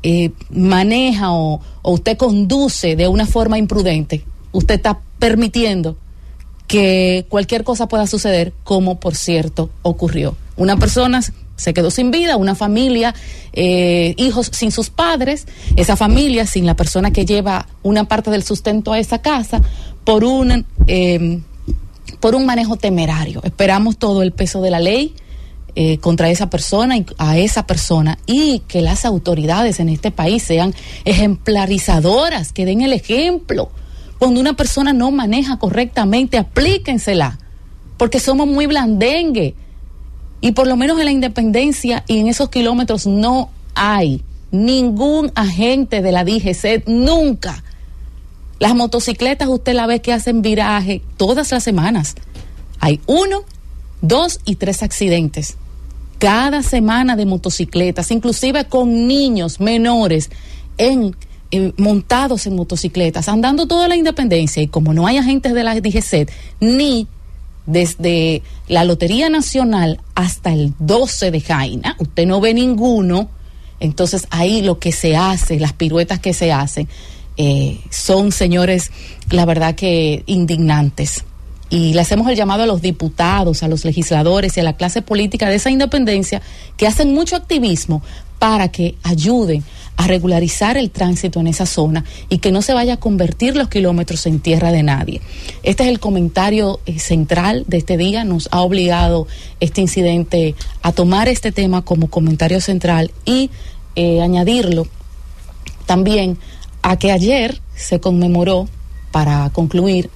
eh, 0.04 0.32
maneja 0.50 1.32
o, 1.32 1.62
usted 1.84 2.18
conduce 2.18 2.96
de 2.96 3.08
una 3.08 3.26
forma 3.26 3.58
imprudente, 3.58 4.24
usted 4.52 4.76
está 4.76 5.00
permitiendo 5.20 5.98
que 6.68 7.26
cualquier 7.30 7.64
cosa 7.64 7.88
pueda 7.88 8.08
suceder, 8.08 8.54
como 8.64 9.00
por 9.00 9.16
cierto 9.16 9.70
ocurrió. 9.82 10.36
Una 10.58 10.78
persona 10.78 11.22
se 11.56 11.74
quedó 11.74 11.90
sin 11.90 12.12
vida, 12.12 12.38
una 12.38 12.56
familia, 12.56 13.16
eh, 13.54 14.14
hijos 14.18 14.50
sin 14.54 14.72
sus 14.72 14.90
padres, 14.90 15.48
esa 15.76 15.96
familia 15.96 16.46
sin 16.46 16.66
la 16.66 16.76
persona 16.76 17.12
que 17.12 17.26
lleva 17.26 17.68
una 17.84 18.06
parte 18.06 18.30
del 18.30 18.44
sustento 18.44 18.94
a 18.94 19.00
esa 19.00 19.22
casa, 19.22 19.62
por 20.04 20.24
un, 20.24 20.66
eh, 20.88 21.42
por 22.20 22.36
un 22.36 22.46
manejo 22.46 22.76
temerario. 22.76 23.42
Esperamos 23.44 23.98
todo 23.98 24.22
el 24.22 24.32
peso 24.32 24.62
de 24.62 24.72
la 24.72 24.80
ley. 24.80 25.14
Eh, 25.80 26.00
contra 26.00 26.32
esa 26.32 26.50
persona 26.50 26.98
y 26.98 27.06
a 27.20 27.38
esa 27.38 27.68
persona 27.68 28.18
y 28.26 28.64
que 28.68 28.82
las 28.82 29.06
autoridades 29.06 29.80
en 29.80 29.90
este 29.90 30.10
país 30.10 30.42
sean 30.42 30.74
ejemplarizadoras, 31.06 32.52
que 32.52 32.66
den 32.66 32.82
el 32.82 32.94
ejemplo, 32.94 33.70
cuando 34.18 34.40
una 34.40 34.54
persona 34.54 34.92
no 34.92 35.12
maneja 35.12 35.60
correctamente, 35.60 36.40
aplíquensela, 36.40 37.38
porque 37.98 38.20
somos 38.20 38.48
muy 38.48 38.66
blandengue. 38.66 39.54
Y 40.42 40.54
por 40.54 40.66
lo 40.66 40.76
menos 40.78 40.98
en 40.98 41.06
la 41.06 41.12
independencia 41.12 42.04
y 42.08 42.18
en 42.18 42.28
esos 42.28 42.50
kilómetros 42.50 43.06
no 43.06 43.52
hay 43.76 44.24
ningún 44.52 45.32
agente 45.36 46.02
de 46.02 46.12
la 46.12 46.24
DGC, 46.24 46.88
nunca. 46.88 47.64
Las 48.60 48.76
motocicletas 48.76 49.48
usted 49.48 49.74
la 49.74 49.88
ve 49.88 50.02
que 50.02 50.14
hacen 50.14 50.42
viraje 50.42 51.02
todas 51.18 51.52
las 51.52 51.64
semanas. 51.64 52.16
Hay 52.80 53.00
uno, 53.06 53.44
dos 54.02 54.40
y 54.46 54.56
tres 54.56 54.84
accidentes 54.84 55.58
cada 56.20 56.64
semana 56.64 57.16
de 57.16 57.26
motocicletas, 57.26 58.12
inclusive 58.12 58.66
con 58.66 59.08
niños 59.08 59.60
menores 59.60 60.30
en 60.78 61.16
montados 61.78 62.46
en 62.46 62.56
motocicletas, 62.56 63.30
andando 63.30 63.68
toda 63.68 63.88
la 63.88 63.96
independencia 63.96 64.62
y 64.62 64.68
como 64.68 64.94
no 64.94 65.08
hay 65.08 65.18
agentes 65.18 65.54
de 65.54 65.64
la 65.64 65.76
DGC, 65.80 66.30
ni 66.60 67.08
desde 67.66 68.42
la 68.68 68.84
Lotería 68.84 69.30
Nacional 69.30 70.02
hasta 70.16 70.52
el 70.52 70.74
12 70.80 71.32
de 71.32 71.42
Jaina, 71.42 71.96
usted 72.00 72.26
no 72.26 72.42
ve 72.42 72.54
ninguno, 72.54 73.30
entonces 73.80 74.28
ahí 74.30 74.62
lo 74.62 74.80
que 74.80 74.92
se 74.92 75.16
hace, 75.16 75.60
las 75.60 75.74
piruetas 75.74 76.20
que 76.20 76.34
se 76.34 76.52
hacen, 76.52 76.88
eh, 77.38 77.80
son, 77.90 78.32
señores, 78.32 78.92
la 79.30 79.46
verdad 79.46 79.76
que 79.76 80.24
indignantes. 80.26 81.24
Y 81.70 81.94
le 81.94 82.02
hacemos 82.02 82.28
el 82.30 82.36
llamado 82.36 82.64
a 82.64 82.66
los 82.66 82.82
diputados, 82.82 83.62
a 83.62 83.68
los 83.68 83.84
legisladores 83.84 84.56
y 84.56 84.62
a 84.62 84.64
la 84.64 84.78
clase 84.78 85.02
política 85.02 85.50
de 85.50 85.56
esa 85.56 85.70
independencia 85.70 86.42
que 86.78 86.88
hacen 86.88 87.14
mucho 87.14 87.36
activismo 87.36 88.02
para 88.40 88.70
que 88.70 88.96
ayuden 89.04 89.64
a 89.98 90.08
regularizar 90.08 90.78
el 90.78 90.92
tránsito 90.92 91.40
en 91.40 91.48
esa 91.48 91.66
zona 91.66 92.06
y 92.30 92.38
que 92.38 92.52
no 92.52 92.62
se 92.62 92.74
vaya 92.74 92.94
a 92.94 92.98
convertir 92.98 93.56
los 93.56 93.68
kilómetros 93.68 94.26
en 94.28 94.40
tierra 94.40 94.72
de 94.72 94.84
nadie. 94.84 95.22
Este 95.64 95.84
es 95.84 95.90
el 95.90 96.00
comentario 96.00 96.80
eh, 96.86 97.00
central 97.00 97.66
de 97.68 97.78
este 97.78 97.98
día. 97.98 98.24
Nos 98.24 98.48
ha 98.52 98.62
obligado 98.62 99.28
este 99.60 99.82
incidente 99.82 100.56
a 100.84 100.92
tomar 100.92 101.28
este 101.28 101.52
tema 101.52 101.82
como 101.82 102.10
comentario 102.10 102.62
central 102.62 103.12
y 103.26 103.50
eh, 103.96 104.22
añadirlo 104.22 104.88
también 105.88 106.38
a 106.82 106.98
que 106.98 107.12
ayer 107.12 107.62
se 107.76 108.00
conmemoró, 108.00 108.68
para 109.12 109.50
concluir, 109.52 110.10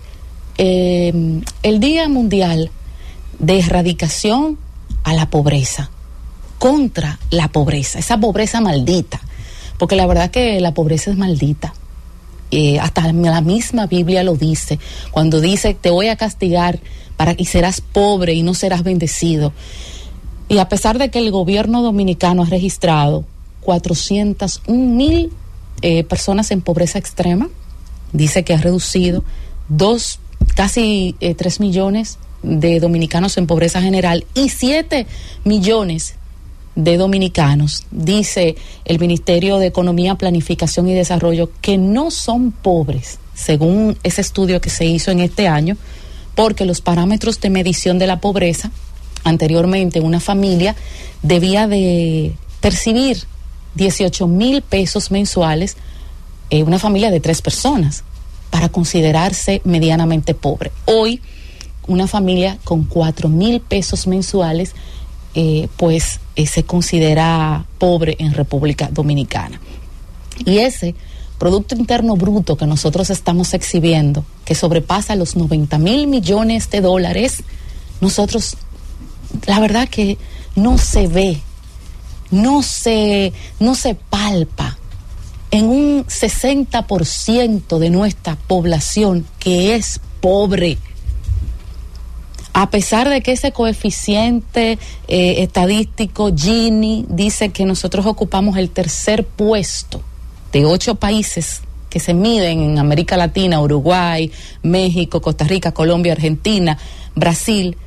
eh, 0.58 1.42
el 1.64 1.80
Día 1.80 2.08
Mundial 2.08 2.72
de 3.40 3.60
Erradicación 3.60 4.58
a 5.04 5.14
la 5.14 5.30
Pobreza, 5.30 5.90
contra 6.60 7.18
la 7.32 7.48
pobreza, 7.48 7.98
esa 7.98 8.20
pobreza 8.20 8.62
maldita, 8.62 9.20
porque 9.80 9.96
la 9.96 10.06
verdad 10.06 10.30
que 10.30 10.60
la 10.60 10.76
pobreza 10.76 11.10
es 11.10 11.18
maldita. 11.18 11.74
Eh, 12.52 12.80
hasta 12.80 13.12
la 13.12 13.42
misma 13.42 13.88
Biblia 13.88 14.24
lo 14.24 14.36
dice, 14.36 14.78
cuando 15.10 15.42
dice 15.42 15.74
te 15.74 15.90
voy 15.90 16.10
a 16.10 16.18
castigar 16.18 16.80
para 17.18 17.34
que 17.34 17.46
serás 17.46 17.82
pobre 17.82 18.34
y 18.34 18.44
no 18.44 18.54
serás 18.54 18.84
bendecido. 18.84 19.54
Y 20.50 20.60
a 20.60 20.68
pesar 20.70 21.00
de 21.00 21.10
que 21.10 21.20
el 21.20 21.32
gobierno 21.32 21.82
dominicano 21.82 22.44
ha 22.44 22.46
registrado 22.46 23.24
401 23.62 24.96
mil 24.96 25.32
eh, 25.82 26.04
personas 26.04 26.52
en 26.52 26.62
pobreza 26.62 27.00
extrema, 27.00 27.50
dice 28.14 28.44
que 28.44 28.54
ha 28.54 28.58
reducido 28.58 29.24
dos, 29.70 30.20
casi 30.56 31.16
eh, 31.20 31.34
tres 31.36 31.60
millones 31.60 32.18
de 32.44 32.80
dominicanos 32.80 33.38
en 33.38 33.48
pobreza 33.48 33.82
general 33.82 34.26
y 34.34 34.50
siete 34.50 35.08
millones 35.44 36.16
de 36.76 36.98
dominicanos, 36.98 37.86
dice 37.92 38.56
el 38.86 39.00
Ministerio 39.00 39.58
de 39.58 39.68
Economía, 39.68 40.16
Planificación 40.16 40.88
y 40.88 40.94
Desarrollo, 40.94 41.52
que 41.62 41.78
no 41.78 42.12
son 42.12 42.52
pobres, 42.52 43.20
según 43.34 43.98
ese 44.04 44.22
estudio 44.22 44.62
que 44.62 44.70
se 44.70 44.86
hizo 44.86 45.12
en 45.12 45.20
este 45.20 45.48
año, 45.48 45.78
porque 46.36 46.66
los 46.66 46.82
parámetros 46.82 47.42
de 47.42 47.50
medición 47.50 48.00
de 48.00 48.08
la 48.08 48.22
pobreza, 48.22 48.72
anteriormente 49.24 50.00
una 50.00 50.20
familia 50.20 50.76
debía 51.22 51.68
de 51.68 52.34
percibir 52.62 53.26
18 53.76 54.28
mil 54.28 54.62
pesos 54.62 55.12
mensuales, 55.12 55.78
eh, 56.50 56.64
una 56.64 56.80
familia 56.80 57.12
de 57.12 57.20
tres 57.20 57.42
personas, 57.42 58.04
para 58.50 58.70
considerarse 58.70 59.62
medianamente 59.64 60.34
pobre. 60.34 60.72
Hoy, 60.86 61.22
una 61.88 62.08
familia 62.08 62.58
con 62.64 62.84
4 62.84 63.30
mil 63.30 63.62
pesos 63.62 64.08
mensuales, 64.08 64.74
eh, 65.34 65.70
pues 65.78 66.20
eh, 66.36 66.46
se 66.46 66.64
considera 66.64 67.66
pobre 67.80 68.18
en 68.20 68.34
República 68.34 68.90
Dominicana. 68.92 69.60
Y 70.46 70.60
ese 70.60 70.94
Producto 71.42 71.74
Interno 71.74 72.16
Bruto 72.18 72.56
que 72.56 72.68
nosotros 72.68 73.10
estamos 73.10 73.54
exhibiendo, 73.54 74.24
que 74.46 74.54
sobrepasa 74.54 75.16
los 75.16 75.36
90 75.36 75.78
mil 75.80 76.06
millones 76.06 76.70
de 76.70 76.82
dólares, 76.82 77.44
nosotros, 78.00 78.58
la 79.48 79.60
verdad 79.60 79.90
que 79.90 80.18
no 80.56 80.78
se 80.78 81.08
ve, 81.08 81.42
no 82.32 82.64
se, 82.64 83.34
no 83.60 83.76
se 83.76 83.96
palpa 83.96 84.78
en 85.52 85.66
un 85.66 86.06
60% 86.06 87.78
de 87.78 87.90
nuestra 87.90 88.36
población 88.36 89.26
que 89.38 89.76
es 89.76 90.00
pobre. 90.22 90.78
A 92.54 92.70
pesar 92.70 93.10
de 93.10 93.22
que 93.22 93.34
ese 93.34 93.52
coeficiente 93.52 94.78
eh, 95.08 95.36
estadístico 95.44 96.32
Gini 96.36 97.06
dice 97.08 97.50
que 97.50 97.66
nosotros 97.66 98.06
ocupamos 98.06 98.58
el 98.58 98.70
tercer 98.70 99.26
puesto 99.26 100.02
de 100.52 100.66
ocho 100.66 100.96
países 100.96 101.62
que 101.90 102.00
se 102.00 102.14
miden 102.14 102.62
en 102.62 102.80
América 102.80 103.18
Latina, 103.18 103.62
Uruguay, 103.62 104.32
México, 104.64 105.22
Costa 105.22 105.46
Rica, 105.46 105.74
Colombia, 105.74 106.14
Argentina, 106.14 106.78
Brasil, 107.16 107.78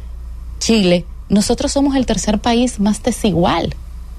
Chile, 0.58 1.06
nosotros 1.28 1.72
somos 1.72 1.96
el 1.96 2.04
tercer 2.04 2.38
país 2.38 2.80
más 2.80 3.02
desigual 3.02 3.74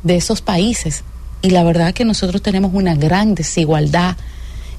de 0.05 0.15
esos 0.15 0.39
países. 0.39 1.03
Y 1.41 1.49
la 1.49 1.65
verdad 1.65 1.93
que 1.93 2.05
nosotros 2.05 2.41
tenemos 2.41 2.73
una 2.73 2.95
gran 2.95 3.35
desigualdad. 3.35 4.15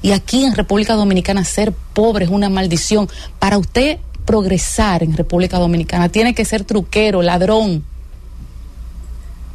Y 0.01 0.11
aquí 0.11 0.43
en 0.43 0.55
República 0.55 0.95
Dominicana 0.95 1.43
ser 1.43 1.71
pobre 1.71 2.25
es 2.25 2.31
una 2.31 2.49
maldición. 2.49 3.07
Para 3.37 3.59
usted 3.59 3.99
progresar 4.27 5.01
en 5.01 5.17
República 5.17 5.57
Dominicana. 5.57 6.09
Tiene 6.09 6.35
que 6.35 6.45
ser 6.45 6.65
truquero, 6.65 7.23
ladrón, 7.23 7.83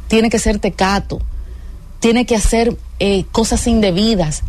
tiene 0.09 0.29
que 0.29 0.39
ser 0.39 0.59
tecato, 0.59 1.21
tiene 2.01 2.25
que 2.25 2.35
hacer 2.35 2.75
eh, 2.99 3.23
cosas 3.31 3.65
indebidas. 3.67 4.41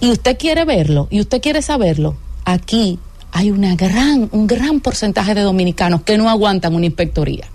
Y 0.00 0.10
usted 0.10 0.38
quiere 0.38 0.64
verlo, 0.64 1.06
y 1.10 1.20
usted 1.20 1.40
quiere 1.40 1.60
saberlo. 1.60 2.16
Aquí 2.46 2.98
hay 3.30 3.50
una 3.50 3.76
gran, 3.76 4.28
un 4.32 4.46
gran 4.46 4.80
porcentaje 4.80 5.34
de 5.34 5.42
dominicanos 5.42 6.02
que 6.02 6.16
no 6.16 6.30
aguantan 6.30 6.74
una 6.74 6.86
inspectoría. 6.86 7.46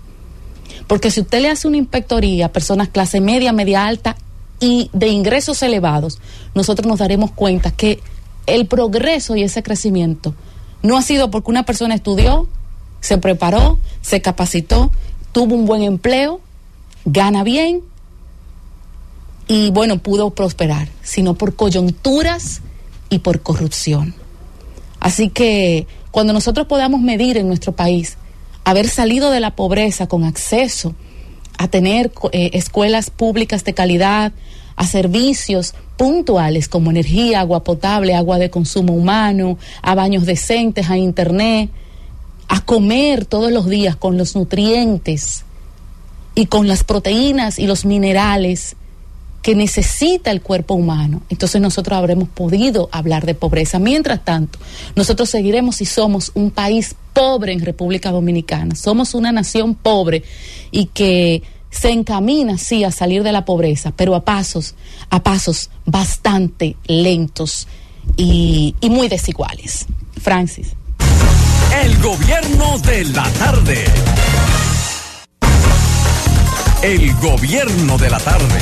Porque 0.86 1.10
si 1.10 1.20
usted 1.20 1.40
le 1.40 1.50
hace 1.50 1.66
una 1.66 1.76
inspectoría 1.78 2.46
a 2.46 2.52
personas 2.52 2.88
clase 2.88 3.20
media, 3.20 3.52
media 3.52 3.86
alta 3.86 4.16
y 4.60 4.90
de 4.92 5.08
ingresos 5.08 5.62
elevados, 5.62 6.18
nosotros 6.54 6.86
nos 6.86 6.98
daremos 6.98 7.32
cuenta 7.32 7.70
que 7.70 8.00
el 8.46 8.66
progreso 8.66 9.36
y 9.36 9.42
ese 9.42 9.62
crecimiento 9.62 10.34
no 10.82 10.96
ha 10.96 11.02
sido 11.02 11.30
porque 11.30 11.50
una 11.50 11.64
persona 11.64 11.94
estudió, 11.94 12.46
se 13.00 13.18
preparó, 13.18 13.78
se 14.02 14.22
capacitó, 14.22 14.92
tuvo 15.32 15.54
un 15.54 15.66
buen 15.66 15.82
empleo, 15.82 16.40
gana 17.04 17.42
bien 17.42 17.82
y 19.48 19.70
bueno, 19.70 19.98
pudo 19.98 20.30
prosperar, 20.30 20.88
sino 21.02 21.34
por 21.34 21.56
coyunturas 21.56 22.62
y 23.10 23.18
por 23.18 23.42
corrupción. 23.42 24.14
Así 25.00 25.28
que 25.28 25.86
cuando 26.10 26.32
nosotros 26.32 26.66
podamos 26.66 27.00
medir 27.00 27.36
en 27.36 27.48
nuestro 27.48 27.72
país 27.72 28.16
haber 28.66 28.88
salido 28.88 29.30
de 29.30 29.38
la 29.38 29.54
pobreza 29.54 30.08
con 30.08 30.24
acceso 30.24 30.96
a 31.56 31.68
tener 31.68 32.10
eh, 32.32 32.50
escuelas 32.54 33.10
públicas 33.10 33.62
de 33.62 33.74
calidad, 33.74 34.32
a 34.74 34.86
servicios 34.88 35.74
puntuales 35.96 36.66
como 36.68 36.90
energía, 36.90 37.40
agua 37.40 37.62
potable, 37.62 38.16
agua 38.16 38.38
de 38.38 38.50
consumo 38.50 38.92
humano, 38.92 39.56
a 39.82 39.94
baños 39.94 40.26
decentes, 40.26 40.90
a 40.90 40.98
internet, 40.98 41.70
a 42.48 42.60
comer 42.60 43.24
todos 43.24 43.52
los 43.52 43.68
días 43.68 43.94
con 43.94 44.18
los 44.18 44.34
nutrientes 44.34 45.44
y 46.34 46.46
con 46.46 46.66
las 46.66 46.82
proteínas 46.82 47.60
y 47.60 47.68
los 47.68 47.84
minerales 47.84 48.74
que 49.42 49.54
necesita 49.54 50.32
el 50.32 50.42
cuerpo 50.42 50.74
humano. 50.74 51.22
Entonces 51.28 51.60
nosotros 51.60 51.96
habremos 51.96 52.28
podido 52.28 52.88
hablar 52.90 53.26
de 53.26 53.36
pobreza. 53.36 53.78
Mientras 53.78 54.24
tanto, 54.24 54.58
nosotros 54.96 55.30
seguiremos 55.30 55.80
y 55.80 55.86
somos 55.86 56.32
un 56.34 56.50
país 56.50 56.96
pobre 57.16 57.54
en 57.54 57.60
República 57.60 58.10
Dominicana. 58.12 58.74
Somos 58.74 59.14
una 59.14 59.32
nación 59.32 59.74
pobre 59.74 60.22
y 60.70 60.84
que 60.86 61.42
se 61.70 61.88
encamina, 61.88 62.58
sí, 62.58 62.84
a 62.84 62.90
salir 62.90 63.22
de 63.22 63.32
la 63.32 63.46
pobreza, 63.46 63.90
pero 63.96 64.14
a 64.14 64.22
pasos, 64.22 64.74
a 65.08 65.22
pasos 65.22 65.70
bastante 65.86 66.76
lentos 66.86 67.68
y, 68.18 68.74
y 68.82 68.90
muy 68.90 69.08
desiguales. 69.08 69.86
Francis. 70.20 70.72
El 71.82 71.96
gobierno 72.02 72.78
de 72.80 73.04
la 73.06 73.30
tarde. 73.30 73.84
El 76.82 77.14
gobierno 77.14 77.96
de 77.96 78.10
la 78.10 78.18
tarde. 78.18 78.58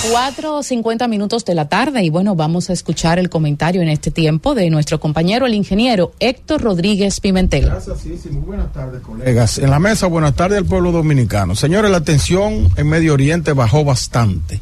Cuatro 0.00 0.58
o 0.58 0.62
cincuenta 0.62 1.08
minutos 1.08 1.44
de 1.44 1.56
la 1.56 1.68
tarde 1.68 2.04
y 2.04 2.08
bueno, 2.08 2.36
vamos 2.36 2.70
a 2.70 2.72
escuchar 2.72 3.18
el 3.18 3.28
comentario 3.28 3.82
en 3.82 3.88
este 3.88 4.12
tiempo 4.12 4.54
de 4.54 4.70
nuestro 4.70 5.00
compañero, 5.00 5.44
el 5.44 5.54
ingeniero 5.54 6.12
Héctor 6.20 6.62
Rodríguez 6.62 7.18
Pimentel. 7.18 7.64
Gracias, 7.64 8.00
sí, 8.00 8.16
sí, 8.16 8.28
muy 8.28 8.42
buenas 8.42 8.72
tardes, 8.72 9.02
colegas. 9.02 9.58
En 9.58 9.70
la 9.70 9.80
mesa, 9.80 10.06
buenas 10.06 10.36
tardes 10.36 10.58
al 10.58 10.66
pueblo 10.66 10.92
dominicano. 10.92 11.56
Señores, 11.56 11.90
la 11.90 12.02
tensión 12.02 12.70
en 12.76 12.88
Medio 12.88 13.12
Oriente 13.12 13.52
bajó 13.52 13.84
bastante 13.84 14.60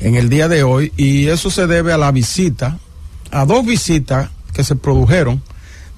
en 0.00 0.14
el 0.14 0.30
día 0.30 0.48
de 0.48 0.62
hoy 0.62 0.92
y 0.96 1.26
eso 1.26 1.50
se 1.50 1.66
debe 1.66 1.92
a 1.92 1.98
la 1.98 2.10
visita, 2.10 2.78
a 3.30 3.44
dos 3.44 3.66
visitas 3.66 4.30
que 4.54 4.64
se 4.64 4.76
produjeron 4.76 5.42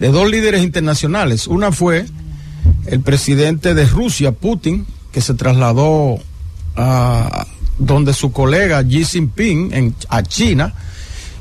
de 0.00 0.08
dos 0.08 0.28
líderes 0.28 0.64
internacionales. 0.64 1.46
Una 1.46 1.70
fue 1.70 2.06
el 2.86 3.00
presidente 3.00 3.74
de 3.74 3.86
Rusia, 3.86 4.32
Putin, 4.32 4.86
que 5.12 5.20
se 5.20 5.34
trasladó 5.34 6.18
a 6.74 7.46
donde 7.78 8.14
su 8.14 8.32
colega 8.32 8.82
Xi 8.82 9.04
Jinping 9.04 9.72
en, 9.72 9.94
a 10.08 10.22
China 10.22 10.74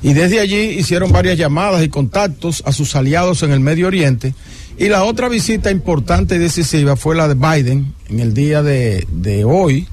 y 0.02 0.14
desde 0.14 0.40
allí 0.40 0.78
hicieron 0.78 1.12
varias 1.12 1.38
llamadas 1.38 1.84
y 1.84 1.90
contactos 1.90 2.62
a 2.66 2.72
sus 2.72 2.96
aliados 2.96 3.42
en 3.44 3.52
el 3.52 3.60
Medio 3.60 3.88
Oriente. 3.88 4.36
Y 4.78 4.90
la 4.90 5.04
otra 5.04 5.30
visita 5.30 5.72
importante 5.72 6.36
y 6.36 6.38
decisiva 6.38 6.96
fue 6.96 7.16
la 7.16 7.28
de 7.28 7.34
Biden 7.34 7.94
en 8.10 8.20
el 8.20 8.34
día 8.34 8.62
de, 8.62 9.08
de 9.12 9.46
hoy, 9.46 9.88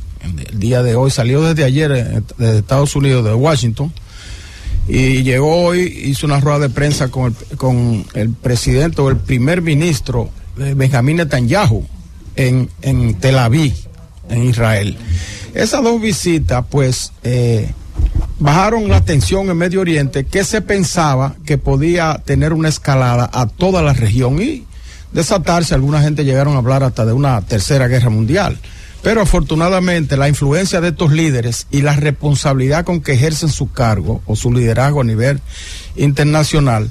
el 0.50 0.58
día 0.58 0.82
de 0.82 0.96
hoy, 0.96 1.10
salió 1.10 1.42
desde 1.42 1.64
ayer 1.64 1.92
eh, 1.92 2.20
desde 2.36 2.58
Estados 2.58 2.94
Unidos, 2.94 3.24
de 3.24 3.32
Washington, 3.32 3.92
y 4.86 5.22
llegó 5.22 5.64
hoy, 5.64 5.80
hizo 5.80 6.26
una 6.26 6.40
rueda 6.40 6.58
de 6.58 6.68
prensa 6.68 7.08
con 7.08 7.34
el, 7.50 7.56
con 7.56 8.04
el 8.14 8.30
presidente 8.30 9.00
o 9.00 9.08
el 9.08 9.16
primer 9.16 9.62
ministro 9.62 10.30
eh, 10.58 10.74
Benjamín 10.76 11.16
Netanyahu 11.16 11.86
en, 12.36 12.68
en 12.82 13.14
Tel 13.14 13.38
Aviv, 13.38 13.72
en 14.28 14.44
Israel. 14.44 14.96
Esas 15.54 15.82
dos 15.82 16.00
visitas, 16.00 16.64
pues, 16.70 17.12
eh, 17.24 17.70
bajaron 18.38 18.88
la 18.88 19.04
tensión 19.04 19.50
en 19.50 19.56
Medio 19.56 19.80
Oriente 19.80 20.24
que 20.24 20.44
se 20.44 20.62
pensaba 20.62 21.36
que 21.44 21.58
podía 21.58 22.22
tener 22.24 22.52
una 22.52 22.68
escalada 22.68 23.28
a 23.32 23.46
toda 23.46 23.82
la 23.82 23.92
región 23.92 24.40
y 24.42 24.64
desatarse. 25.12 25.74
Alguna 25.74 26.00
gente 26.00 26.24
llegaron 26.24 26.54
a 26.54 26.58
hablar 26.58 26.82
hasta 26.82 27.04
de 27.04 27.12
una 27.12 27.40
tercera 27.42 27.86
guerra 27.86 28.10
mundial. 28.10 28.58
Pero 29.02 29.20
afortunadamente 29.20 30.16
la 30.16 30.28
influencia 30.28 30.80
de 30.80 30.88
estos 30.88 31.12
líderes 31.12 31.66
y 31.70 31.82
la 31.82 31.96
responsabilidad 31.96 32.84
con 32.84 33.00
que 33.00 33.14
ejercen 33.14 33.48
su 33.48 33.72
cargo 33.72 34.22
o 34.26 34.36
su 34.36 34.52
liderazgo 34.52 35.00
a 35.00 35.04
nivel 35.04 35.40
internacional, 35.96 36.90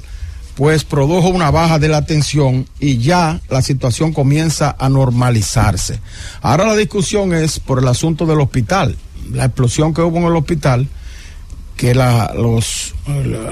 pues 0.54 0.84
produjo 0.84 1.28
una 1.28 1.50
baja 1.50 1.78
de 1.78 1.88
la 1.88 2.04
tensión 2.04 2.66
y 2.78 2.98
ya 2.98 3.40
la 3.48 3.62
situación 3.62 4.12
comienza 4.12 4.76
a 4.78 4.88
normalizarse. 4.88 6.00
Ahora 6.42 6.66
la 6.66 6.76
discusión 6.76 7.32
es 7.32 7.58
por 7.58 7.78
el 7.78 7.88
asunto 7.88 8.26
del 8.26 8.40
hospital, 8.40 8.96
la 9.30 9.46
explosión 9.46 9.94
que 9.94 10.02
hubo 10.02 10.18
en 10.18 10.24
el 10.24 10.36
hospital, 10.36 10.88
que 11.76 11.94
los, 11.94 12.94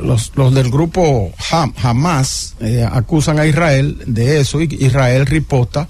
los, 0.03 0.33
los 0.35 0.55
del 0.55 0.71
grupo 0.71 1.33
Ham, 1.51 1.73
Hamas 1.83 2.55
eh, 2.61 2.87
acusan 2.91 3.39
a 3.39 3.47
Israel 3.47 3.99
de 4.07 4.41
eso 4.41 4.61
y 4.61 4.69
Israel 4.79 5.27
riposta 5.27 5.89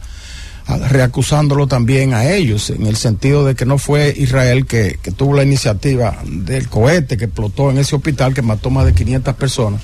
reacusándolo 0.89 1.67
también 1.67 2.15
a 2.15 2.31
ellos, 2.31 2.71
en 2.71 2.87
el 2.87 2.97
sentido 2.97 3.45
de 3.45 3.55
que 3.55 3.67
no 3.67 3.79
fue 3.79 4.15
Israel 4.17 4.67
que, 4.67 4.99
que, 5.03 5.11
tuvo 5.11 5.35
la 5.35 5.43
iniciativa 5.43 6.17
del 6.25 6.69
cohete 6.69 7.17
que 7.17 7.25
explotó 7.25 7.71
en 7.71 7.79
ese 7.79 7.97
hospital 7.97 8.35
que 8.35 8.43
mató 8.43 8.71
más 8.71 8.87
de 8.87 8.95
500 8.95 9.35
personas, 9.35 9.81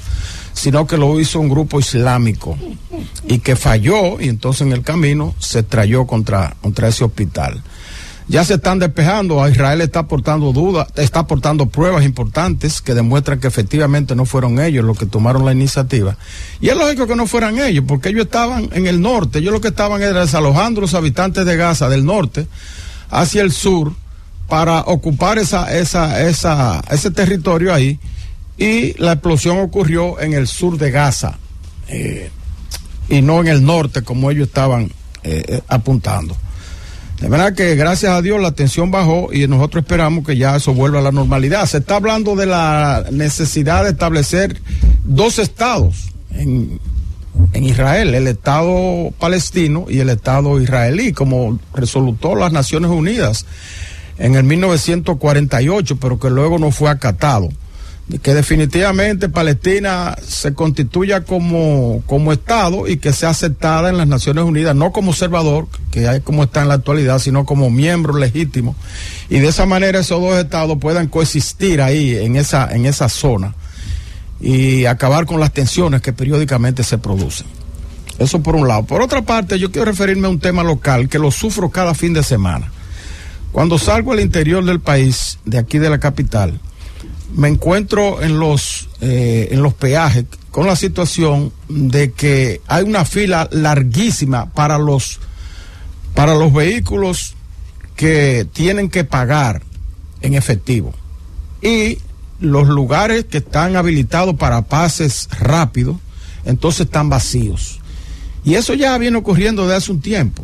sino 0.56 0.86
que 0.86 0.96
lo 0.96 1.20
hizo 1.20 1.38
un 1.38 1.50
grupo 1.50 1.78
islámico 1.78 2.56
y 3.28 3.40
que 3.40 3.56
falló 3.56 4.18
y 4.18 4.28
entonces 4.28 4.62
en 4.62 4.72
el 4.72 4.80
camino 4.82 5.34
se 5.38 5.62
trayó 5.62 6.06
contra, 6.06 6.56
contra 6.62 6.88
ese 6.88 7.04
hospital 7.04 7.62
ya 8.28 8.44
se 8.44 8.54
están 8.54 8.78
despejando. 8.78 9.42
A 9.42 9.50
Israel 9.50 9.80
está 9.80 10.00
aportando 10.00 10.52
dudas, 10.52 10.88
está 10.96 11.20
aportando 11.20 11.66
pruebas 11.66 12.04
importantes 12.04 12.80
que 12.80 12.94
demuestran 12.94 13.38
que 13.38 13.46
efectivamente 13.46 14.16
no 14.16 14.26
fueron 14.26 14.58
ellos 14.58 14.84
los 14.84 14.98
que 14.98 15.06
tomaron 15.06 15.44
la 15.44 15.52
iniciativa. 15.52 16.16
Y 16.60 16.68
es 16.68 16.76
lógico 16.76 17.06
que 17.06 17.16
no 17.16 17.26
fueran 17.26 17.58
ellos, 17.58 17.84
porque 17.86 18.08
ellos 18.08 18.24
estaban 18.24 18.68
en 18.72 18.86
el 18.86 19.00
norte. 19.00 19.38
Ellos 19.38 19.52
lo 19.52 19.60
que 19.60 19.68
estaban 19.68 20.02
era 20.02 20.20
desalojando 20.20 20.80
a 20.80 20.82
los 20.82 20.94
habitantes 20.94 21.44
de 21.44 21.56
Gaza 21.56 21.88
del 21.88 22.04
norte 22.04 22.46
hacia 23.10 23.42
el 23.42 23.52
sur 23.52 23.92
para 24.48 24.80
ocupar 24.80 25.38
esa, 25.38 25.76
esa, 25.76 26.22
esa, 26.26 26.82
ese 26.90 27.10
territorio 27.10 27.72
ahí. 27.72 27.98
Y 28.58 28.94
la 29.00 29.12
explosión 29.12 29.58
ocurrió 29.58 30.20
en 30.20 30.32
el 30.32 30.46
sur 30.46 30.78
de 30.78 30.90
Gaza 30.90 31.38
eh, 31.88 32.30
y 33.08 33.22
no 33.22 33.40
en 33.40 33.48
el 33.48 33.64
norte 33.64 34.02
como 34.02 34.30
ellos 34.30 34.48
estaban 34.48 34.90
eh, 35.22 35.60
apuntando. 35.68 36.36
De 37.20 37.28
verdad 37.28 37.54
que 37.54 37.74
gracias 37.76 38.12
a 38.12 38.20
Dios 38.20 38.40
la 38.40 38.52
tensión 38.52 38.90
bajó 38.90 39.32
y 39.32 39.46
nosotros 39.46 39.84
esperamos 39.84 40.24
que 40.24 40.36
ya 40.36 40.56
eso 40.56 40.74
vuelva 40.74 40.98
a 40.98 41.02
la 41.02 41.12
normalidad. 41.12 41.66
Se 41.66 41.78
está 41.78 41.96
hablando 41.96 42.36
de 42.36 42.46
la 42.46 43.06
necesidad 43.10 43.84
de 43.84 43.90
establecer 43.90 44.60
dos 45.04 45.38
estados 45.38 46.10
en, 46.32 46.78
en 47.52 47.64
Israel, 47.64 48.14
el 48.14 48.26
Estado 48.26 49.12
palestino 49.18 49.86
y 49.88 50.00
el 50.00 50.10
Estado 50.10 50.60
israelí, 50.60 51.12
como 51.12 51.58
resolutó 51.74 52.34
las 52.34 52.52
Naciones 52.52 52.90
Unidas 52.90 53.46
en 54.18 54.34
el 54.34 54.44
1948, 54.44 55.96
pero 55.96 56.18
que 56.18 56.28
luego 56.28 56.58
no 56.58 56.70
fue 56.70 56.90
acatado 56.90 57.48
que 58.22 58.34
definitivamente 58.34 59.28
Palestina 59.28 60.16
se 60.24 60.54
constituya 60.54 61.24
como, 61.24 62.02
como 62.06 62.32
Estado 62.32 62.86
y 62.86 62.98
que 62.98 63.12
sea 63.12 63.30
aceptada 63.30 63.88
en 63.88 63.96
las 63.96 64.06
Naciones 64.06 64.44
Unidas, 64.44 64.76
no 64.76 64.92
como 64.92 65.10
observador, 65.10 65.66
que 65.90 66.06
hay 66.06 66.20
como 66.20 66.44
está 66.44 66.62
en 66.62 66.68
la 66.68 66.74
actualidad, 66.74 67.18
sino 67.18 67.44
como 67.44 67.68
miembro 67.68 68.16
legítimo. 68.16 68.76
Y 69.28 69.40
de 69.40 69.48
esa 69.48 69.66
manera 69.66 69.98
esos 69.98 70.20
dos 70.20 70.38
Estados 70.38 70.78
puedan 70.80 71.08
coexistir 71.08 71.82
ahí, 71.82 72.16
en 72.16 72.36
esa, 72.36 72.72
en 72.72 72.86
esa 72.86 73.08
zona, 73.08 73.54
y 74.40 74.84
acabar 74.84 75.26
con 75.26 75.40
las 75.40 75.52
tensiones 75.52 76.00
que 76.00 76.12
periódicamente 76.12 76.84
se 76.84 76.98
producen. 76.98 77.48
Eso 78.20 78.40
por 78.40 78.54
un 78.54 78.68
lado. 78.68 78.84
Por 78.84 79.02
otra 79.02 79.22
parte, 79.22 79.58
yo 79.58 79.72
quiero 79.72 79.86
referirme 79.86 80.28
a 80.28 80.30
un 80.30 80.38
tema 80.38 80.62
local 80.62 81.08
que 81.08 81.18
lo 81.18 81.32
sufro 81.32 81.70
cada 81.70 81.92
fin 81.92 82.12
de 82.12 82.22
semana. 82.22 82.70
Cuando 83.50 83.78
salgo 83.78 84.12
al 84.12 84.20
interior 84.20 84.64
del 84.64 84.80
país, 84.80 85.38
de 85.44 85.58
aquí 85.58 85.78
de 85.78 85.90
la 85.90 85.98
capital, 85.98 86.60
me 87.36 87.48
encuentro 87.48 88.22
en 88.22 88.38
los, 88.40 88.88
eh, 89.00 89.48
en 89.50 89.62
los 89.62 89.74
peajes 89.74 90.24
con 90.50 90.66
la 90.66 90.74
situación 90.74 91.52
de 91.68 92.12
que 92.12 92.62
hay 92.66 92.82
una 92.82 93.04
fila 93.04 93.46
larguísima 93.52 94.52
para 94.52 94.78
los, 94.78 95.20
para 96.14 96.34
los 96.34 96.52
vehículos 96.52 97.34
que 97.94 98.46
tienen 98.52 98.88
que 98.88 99.04
pagar 99.04 99.62
en 100.22 100.32
efectivo. 100.32 100.94
Y 101.60 101.98
los 102.40 102.68
lugares 102.68 103.26
que 103.26 103.38
están 103.38 103.76
habilitados 103.76 104.36
para 104.36 104.62
pases 104.62 105.28
rápidos, 105.38 105.96
entonces 106.46 106.86
están 106.86 107.10
vacíos. 107.10 107.80
Y 108.44 108.54
eso 108.54 108.72
ya 108.72 108.96
viene 108.96 109.18
ocurriendo 109.18 109.64
desde 109.64 109.76
hace 109.76 109.92
un 109.92 110.00
tiempo 110.00 110.42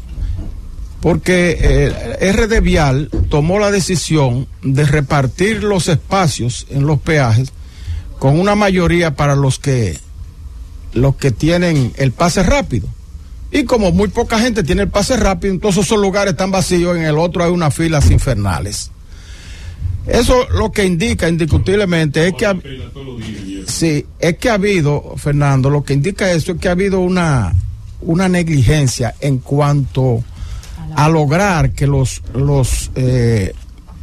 porque 1.02 1.58
eh, 1.60 2.32
RD 2.32 2.62
Vial 2.62 3.10
tomó 3.28 3.58
la 3.58 3.72
decisión 3.72 4.46
de 4.62 4.84
repartir 4.84 5.64
los 5.64 5.88
espacios 5.88 6.64
en 6.70 6.86
los 6.86 7.00
peajes 7.00 7.52
con 8.20 8.38
una 8.38 8.54
mayoría 8.54 9.16
para 9.16 9.34
los 9.34 9.58
que 9.58 9.98
los 10.94 11.16
que 11.16 11.32
tienen 11.32 11.92
el 11.96 12.12
pase 12.12 12.44
rápido. 12.44 12.86
Y 13.50 13.64
como 13.64 13.90
muy 13.90 14.08
poca 14.08 14.38
gente 14.38 14.62
tiene 14.62 14.82
el 14.82 14.90
pase 14.90 15.16
rápido, 15.16 15.52
entonces 15.52 15.84
esos 15.84 15.98
lugares 15.98 16.32
están 16.32 16.52
vacíos, 16.52 16.96
en 16.96 17.02
el 17.02 17.18
otro 17.18 17.42
hay 17.42 17.50
unas 17.50 17.74
filas 17.74 18.08
infernales. 18.10 18.92
Eso 20.06 20.48
lo 20.50 20.70
que 20.70 20.84
indica 20.84 21.28
indiscutiblemente 21.28 22.28
es 22.28 22.34
que 22.34 22.46
ha, 22.46 22.56
sí, 23.66 24.06
es 24.20 24.36
que 24.36 24.50
ha 24.50 24.54
habido, 24.54 25.14
Fernando, 25.16 25.68
lo 25.68 25.82
que 25.82 25.94
indica 25.94 26.30
eso 26.30 26.52
es 26.52 26.58
que 26.58 26.68
ha 26.68 26.72
habido 26.72 27.00
una, 27.00 27.54
una 28.02 28.28
negligencia 28.28 29.16
en 29.20 29.38
cuanto 29.38 30.22
a 30.96 31.08
lograr 31.08 31.72
que 31.72 31.86
los 31.86 32.22
los 32.34 32.90
eh, 32.94 33.52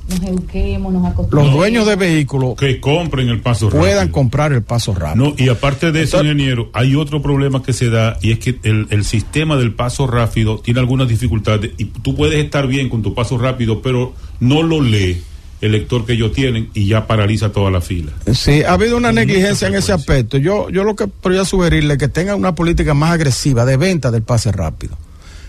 nos 0.10 0.24
eduquemos, 0.24 0.92
nos 0.92 1.32
los 1.32 1.52
dueños 1.52 1.86
de 1.86 1.96
vehículos 1.96 2.56
que 2.56 2.80
compren 2.80 3.30
el 3.30 3.42
paso 3.42 3.70
puedan 3.70 3.98
rápido. 3.98 4.12
comprar 4.12 4.54
el 4.54 4.64
paso 4.64 4.94
rápido. 4.96 5.30
No, 5.30 5.36
y 5.38 5.50
aparte 5.50 5.92
de 5.92 6.04
eso, 6.04 6.22
ingeniero, 6.22 6.70
hay 6.74 6.96
otro 6.96 7.22
problema 7.22 7.62
que 7.62 7.74
se 7.74 7.90
da 7.90 8.18
y 8.22 8.32
es 8.32 8.40
que 8.40 8.60
el, 8.64 8.88
el, 8.90 9.06
sistema 9.06 9.56
del 9.56 9.74
paso 9.74 10.08
rápido 10.08 10.60
tiene 10.60 10.80
algunas 10.80 11.08
dificultades 11.08 11.72
y 11.78 11.86
tú 11.86 12.16
puedes 12.16 12.44
estar 12.44 12.68
bien 12.68 12.90
con 12.90 13.04
tu 13.04 13.14
paso 13.14 13.38
rápido, 13.38 13.82
pero 13.82 14.14
no 14.40 14.64
lo 14.64 14.82
lee 14.82 15.22
el 15.62 15.74
lector 15.74 16.06
que 16.06 16.14
ellos 16.14 16.32
tienen 16.32 16.70
y 16.74 16.88
ya 16.88 17.06
paraliza 17.06 17.52
toda 17.52 17.70
la 17.70 17.82
fila. 17.82 18.12
Sí, 18.34 18.64
ha 18.64 18.74
habido 18.74 18.98
una 18.98 19.12
negligencia 19.12 19.68
en 19.68 19.76
ese 19.76 19.92
aspecto. 19.92 20.38
Yo, 20.38 20.70
yo 20.70 20.84
lo 20.84 20.96
que 20.96 21.08
podría 21.08 21.46
sugerirle 21.46 21.94
es 21.94 22.00
que 22.00 22.08
tengan 22.08 22.38
una 22.38 22.56
política 22.56 22.94
más 22.94 23.12
agresiva 23.12 23.66
de 23.66 23.78
venta 23.78 24.10
del 24.10 24.24
pase 24.24 24.52
rápido. 24.52 24.98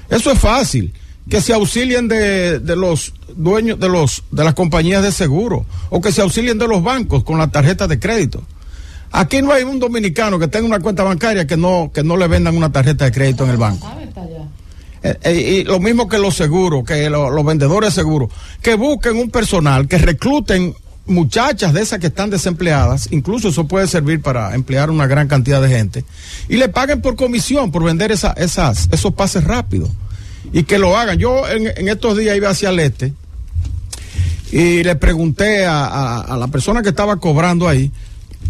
Eso 0.08 0.32
es 0.32 0.38
fácil 0.38 0.92
que 1.30 1.40
se 1.40 1.54
auxilien 1.54 2.08
de, 2.08 2.58
de, 2.58 2.76
los 2.76 3.14
dueños 3.36 3.78
de 3.78 3.88
los 3.88 4.24
de 4.32 4.44
las 4.44 4.54
compañías 4.54 5.02
de 5.02 5.12
seguro 5.12 5.64
o 5.88 6.00
que 6.00 6.10
se 6.10 6.20
auxilien 6.20 6.58
de 6.58 6.66
los 6.66 6.82
bancos 6.82 7.22
con 7.22 7.38
las 7.38 7.50
tarjetas 7.52 7.88
de 7.88 7.98
crédito. 7.98 8.42
Aquí 9.12 9.40
no 9.40 9.52
hay 9.52 9.62
un 9.62 9.78
dominicano 9.78 10.38
que 10.38 10.48
tenga 10.48 10.66
una 10.66 10.80
cuenta 10.80 11.04
bancaria 11.04 11.46
que 11.46 11.56
no 11.56 11.90
que 11.94 12.02
no 12.02 12.16
le 12.16 12.26
vendan 12.26 12.56
una 12.56 12.70
tarjeta 12.70 13.04
de 13.04 13.12
crédito 13.12 13.44
en 13.44 13.50
el 13.50 13.56
banco. 13.56 13.88
Eh, 15.02 15.18
eh, 15.22 15.32
y 15.32 15.64
lo 15.64 15.80
mismo 15.80 16.08
que 16.08 16.18
los 16.18 16.34
seguros, 16.34 16.84
que 16.84 17.08
lo, 17.08 17.30
los 17.30 17.44
vendedores 17.44 17.94
de 17.94 18.02
seguros, 18.02 18.30
que 18.60 18.74
busquen 18.74 19.16
un 19.16 19.30
personal, 19.30 19.88
que 19.88 19.96
recluten 19.96 20.74
muchachas 21.06 21.72
de 21.72 21.80
esas 21.80 22.00
que 22.00 22.08
están 22.08 22.28
desempleadas, 22.28 23.08
incluso 23.10 23.48
eso 23.48 23.66
puede 23.66 23.86
servir 23.86 24.20
para 24.20 24.54
emplear 24.54 24.90
una 24.90 25.06
gran 25.06 25.26
cantidad 25.26 25.62
de 25.62 25.68
gente, 25.68 26.04
y 26.50 26.56
le 26.56 26.68
paguen 26.68 27.00
por 27.00 27.16
comisión 27.16 27.70
por 27.70 27.82
vender 27.82 28.12
esa, 28.12 28.32
esas, 28.32 28.88
esos 28.92 29.14
pases 29.14 29.44
rápidos 29.44 29.88
y 30.52 30.64
que 30.64 30.78
lo 30.78 30.96
hagan. 30.96 31.18
Yo 31.18 31.48
en, 31.48 31.88
estos 31.88 32.16
días 32.16 32.36
iba 32.36 32.50
hacia 32.50 32.70
el 32.70 32.78
este 32.80 33.12
y 34.52 34.82
le 34.82 34.96
pregunté 34.96 35.66
a, 35.66 36.36
la 36.38 36.48
persona 36.48 36.82
que 36.82 36.88
estaba 36.90 37.16
cobrando 37.16 37.68
ahí 37.68 37.90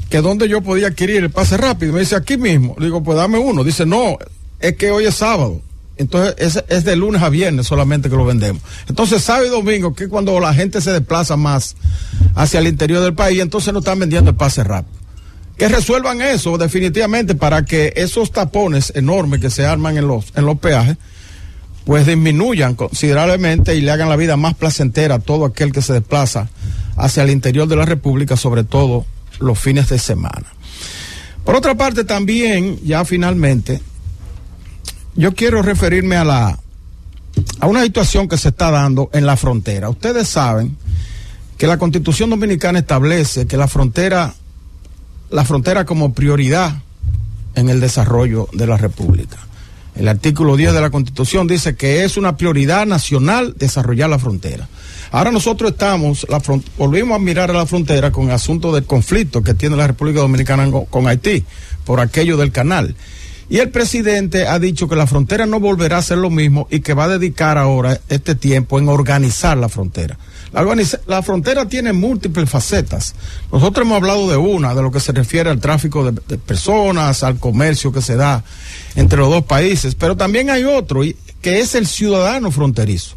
que 0.09 0.21
dónde 0.21 0.49
yo 0.49 0.61
podía 0.61 0.89
adquirir 0.89 1.17
el 1.17 1.31
pase 1.31 1.57
rápido. 1.57 1.93
Me 1.93 2.01
dice 2.01 2.17
aquí 2.17 2.37
mismo. 2.37 2.75
Digo, 2.81 3.03
pues 3.03 3.17
dame 3.17 3.39
uno. 3.39 3.63
Dice, 3.63 3.87
no, 3.87 4.19
es 4.59 4.77
que 4.77 4.91
hoy 4.91 5.07
es 5.07 5.15
sábado. 5.15 5.61
Entonces 5.97 6.35
es, 6.39 6.65
es 6.69 6.85
de 6.85 6.97
lunes 6.97 7.23
a 7.23 7.29
viernes 7.29 7.67
solamente 7.67 8.09
que 8.09 8.17
lo 8.17 8.25
vendemos. 8.25 8.63
Entonces 8.89 9.23
sábado 9.23 9.47
y 9.47 9.51
domingo, 9.51 9.95
que 9.95 10.05
es 10.05 10.11
cuando 10.11 10.41
la 10.41 10.55
gente 10.55 10.81
se 10.81 10.93
desplaza 10.93 11.37
más 11.37 11.77
hacia 12.35 12.61
el 12.61 12.67
interior 12.67 13.03
del 13.03 13.15
país, 13.15 13.41
entonces 13.41 13.73
no 13.73 13.81
están 13.81 13.99
vendiendo 13.99 14.31
el 14.31 14.37
pase 14.37 14.65
rápido. 14.65 14.99
Que 15.59 15.69
resuelvan 15.69 16.23
eso 16.23 16.57
definitivamente 16.57 17.35
para 17.35 17.67
que 17.67 17.93
esos 17.97 18.33
tapones 18.33 18.95
enormes 18.97 19.41
que 19.41 19.51
se 19.51 19.67
arman 19.67 19.99
en 19.99 20.09
los, 20.09 20.33
en 20.35 20.47
los 20.47 20.59
peajes, 20.59 20.97
pues 21.91 22.07
disminuyan 22.07 22.77
considerablemente 22.77 23.75
y 23.75 23.81
le 23.81 23.91
hagan 23.91 24.09
la 24.09 24.15
vida 24.15 24.37
más 24.37 24.55
placentera 24.55 25.17
a 25.17 25.19
todo 25.19 25.45
aquel 25.45 25.73
que 25.73 25.83
se 25.83 25.93
desplaza 25.93 26.49
hacia 26.97 27.25
el 27.25 27.31
interior 27.31 27.67
de 27.67 27.75
la 27.75 27.85
República, 27.85 28.37
sobre 28.37 28.63
todo 28.63 29.07
los 29.41 29.59
fines 29.59 29.89
de 29.89 29.99
semana. 29.99 30.47
Por 31.45 31.57
otra 31.57 31.75
parte, 31.75 32.05
también, 32.05 32.79
ya 32.85 33.05
finalmente, 33.05 33.81
yo 35.17 35.35
quiero 35.35 35.63
referirme 35.63 36.15
a 36.15 36.23
la 36.23 36.61
a 37.59 37.67
una 37.67 37.83
situación 37.83 38.29
que 38.29 38.39
se 38.39 38.51
está 38.51 38.71
dando 38.71 39.11
en 39.13 39.27
la 39.27 39.37
frontera. 39.37 39.89
Ustedes 39.89 40.29
saben 40.29 40.77
que 41.59 41.67
la 41.67 41.77
Constitución 41.77 42.31
Dominicana 42.31 42.79
establece 42.79 43.49
que 43.49 43.57
la 43.57 43.67
frontera, 43.67 44.33
la 45.31 45.45
frontera 45.45 45.85
como 45.85 46.15
prioridad 46.15 46.73
en 47.57 47.69
el 47.69 47.81
desarrollo 47.81 48.49
de 48.53 48.69
la 48.69 48.77
República. 48.77 49.50
El 50.01 50.09
artículo 50.09 50.57
10 50.57 50.73
de 50.73 50.81
la 50.81 50.89
Constitución 50.89 51.47
dice 51.47 51.77
que 51.77 52.05
es 52.05 52.17
una 52.17 52.39
prioridad 52.39 52.87
nacional 52.87 53.55
desarrollar 53.59 54.09
la 54.09 54.19
frontera. 54.19 54.67
Ahora 55.11 55.31
nosotros 55.31 55.73
estamos, 55.73 56.27
volvimos 56.79 57.17
a 57.17 57.19
mirar 57.19 57.51
a 57.51 57.53
la 57.53 57.67
frontera 57.67 58.11
con 58.11 58.25
el 58.25 58.31
asunto 58.31 58.73
del 58.73 58.85
conflicto 58.85 59.43
que 59.43 59.53
tiene 59.53 59.77
la 59.77 59.89
República 59.89 60.21
Dominicana 60.21 60.71
con 60.89 61.07
Haití 61.07 61.45
por 61.85 62.01
aquello 62.01 62.39
del 62.39 62.51
canal. 62.51 62.95
Y 63.51 63.59
el 63.59 63.69
presidente 63.69 64.47
ha 64.47 64.59
dicho 64.59 64.89
que 64.89 64.97
la 64.97 65.07
frontera 65.07 65.45
no 65.45 65.61
volverá 65.61 65.99
a 65.99 66.03
ser 66.03 66.17
lo 66.17 66.31
mismo 66.31 66.67
y 66.71 66.81
que 66.81 66.95
va 66.95 67.05
a 67.05 67.19
dedicar 67.19 67.59
ahora 67.59 68.01
este 68.09 68.35
tiempo 68.35 68.79
en 68.79 68.89
organizar 68.89 69.59
la 69.59 69.69
frontera. 69.69 70.17
La, 70.53 71.23
frontera 71.23 71.69
tiene 71.69 71.93
múltiples 71.93 72.51
facetas. 72.51 73.15
Nosotros 73.53 73.87
hemos 73.87 73.97
hablado 73.97 74.29
de 74.29 74.37
una, 74.37 74.75
de 74.75 74.83
lo 74.83 74.91
que 74.91 74.99
se 74.99 75.13
refiere 75.13 75.49
al 75.49 75.61
tráfico 75.61 76.11
de, 76.11 76.39
personas, 76.39 77.23
al 77.23 77.39
comercio 77.39 77.93
que 77.93 78.03
se 78.03 78.17
da 78.17 78.43
entre 78.97 79.19
los 79.19 79.31
dos 79.31 79.45
países, 79.45 79.95
pero 79.95 80.17
también 80.17 80.51
hay 80.51 80.65
otro, 80.65 81.03
que 81.41 81.61
es 81.61 81.75
el 81.77 81.87
ciudadano 81.87 82.51
fronterizo. 82.51 83.15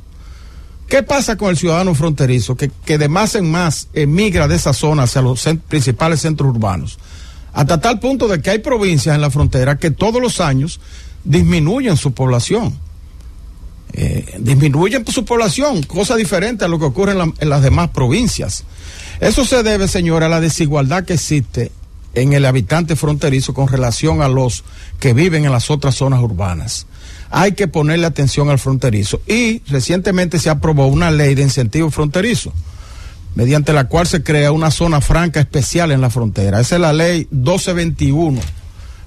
¿Qué 0.88 1.02
pasa 1.02 1.36
con 1.36 1.50
el 1.50 1.58
ciudadano 1.58 1.96
fronterizo? 1.96 2.56
Que, 2.56 2.70
que 2.86 3.00
de 3.00 3.10
más 3.10 3.34
en 3.34 3.50
más 3.50 3.88
emigra 3.94 4.48
de 4.48 4.56
esa 4.56 4.74
zona 4.74 5.04
hacia 5.04 5.24
los 5.24 5.44
principales 5.68 6.22
centros 6.22 6.52
urbanos. 6.52 7.00
Hasta 7.52 7.82
tal 7.82 8.00
punto 8.00 8.28
de 8.28 8.42
que 8.42 8.52
hay 8.52 8.60
provincias 8.60 9.16
en 9.16 9.22
la 9.22 9.32
frontera 9.32 9.78
que 9.78 9.90
todos 9.90 10.22
los 10.22 10.40
años 10.40 10.80
disminuyen 11.24 11.98
su 11.98 12.14
población. 12.14 12.78
Eh, 13.96 14.38
disminuyen 14.40 15.06
su 15.06 15.24
población, 15.24 15.84
cosa 15.84 16.16
diferente 16.16 16.66
a 16.66 16.68
lo 16.68 16.80
que 16.80 16.86
ocurre 16.86 17.12
en, 17.12 17.34
en 17.40 17.50
las 17.50 17.62
demás 17.62 17.90
provincias. 17.90 18.64
Eso 19.20 19.46
se 19.46 19.62
debe, 19.62 19.88
señora, 19.88 20.26
a 20.26 20.30
la 20.30 20.42
desigualdad 20.42 21.06
que 21.06 21.14
existe 21.14 21.72
en 22.16 22.34
el 22.34 22.46
habitante 22.46 22.96
fronterizo 22.96 23.54
con 23.54 23.68
relación 23.68 24.22
a 24.22 24.28
los 24.28 24.64
que 25.00 25.14
viven 25.14 25.46
en 25.46 25.52
las 25.52 25.70
otras 25.70 25.96
zonas 25.96 26.22
urbanas. 26.22 26.88
Hay 27.30 27.54
que 27.54 27.68
ponerle 27.68 28.06
atención 28.06 28.50
al 28.50 28.60
fronterizo. 28.60 29.22
Y 29.28 29.60
recientemente 29.68 30.40
se 30.40 30.50
aprobó 30.50 30.88
una 30.88 31.12
ley 31.12 31.36
de 31.36 31.44
incentivo 31.44 31.90
fronterizo, 31.92 32.52
mediante 33.36 33.74
la 33.74 33.88
cual 33.88 34.08
se 34.08 34.24
crea 34.24 34.52
una 34.52 34.72
zona 34.72 35.02
franca 35.02 35.40
especial 35.40 35.92
en 35.92 36.02
la 36.02 36.10
frontera. 36.10 36.60
Esa 36.60 36.76
es 36.76 36.82
la 36.82 36.94
ley 36.94 37.28
1221 37.32 38.63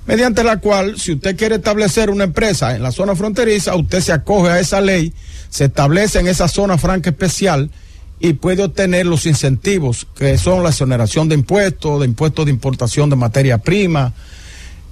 mediante 0.06 0.44
la 0.44 0.58
cual 0.58 0.98
si 0.98 1.12
usted 1.12 1.36
quiere 1.36 1.56
establecer 1.56 2.10
una 2.10 2.24
empresa 2.24 2.74
en 2.76 2.82
la 2.82 2.92
zona 2.92 3.14
fronteriza, 3.14 3.74
usted 3.74 4.00
se 4.00 4.12
acoge 4.12 4.50
a 4.50 4.60
esa 4.60 4.80
ley, 4.80 5.12
se 5.48 5.64
establece 5.64 6.20
en 6.20 6.28
esa 6.28 6.48
zona 6.48 6.78
franca 6.78 7.10
especial 7.10 7.70
y 8.18 8.34
puede 8.34 8.62
obtener 8.64 9.06
los 9.06 9.26
incentivos 9.26 10.06
que 10.16 10.38
son 10.38 10.62
la 10.62 10.70
exoneración 10.70 11.28
de 11.28 11.34
impuestos, 11.34 12.00
de 12.00 12.06
impuestos 12.06 12.46
de 12.46 12.50
importación 12.50 13.10
de 13.10 13.16
materia 13.16 13.58
prima, 13.58 14.14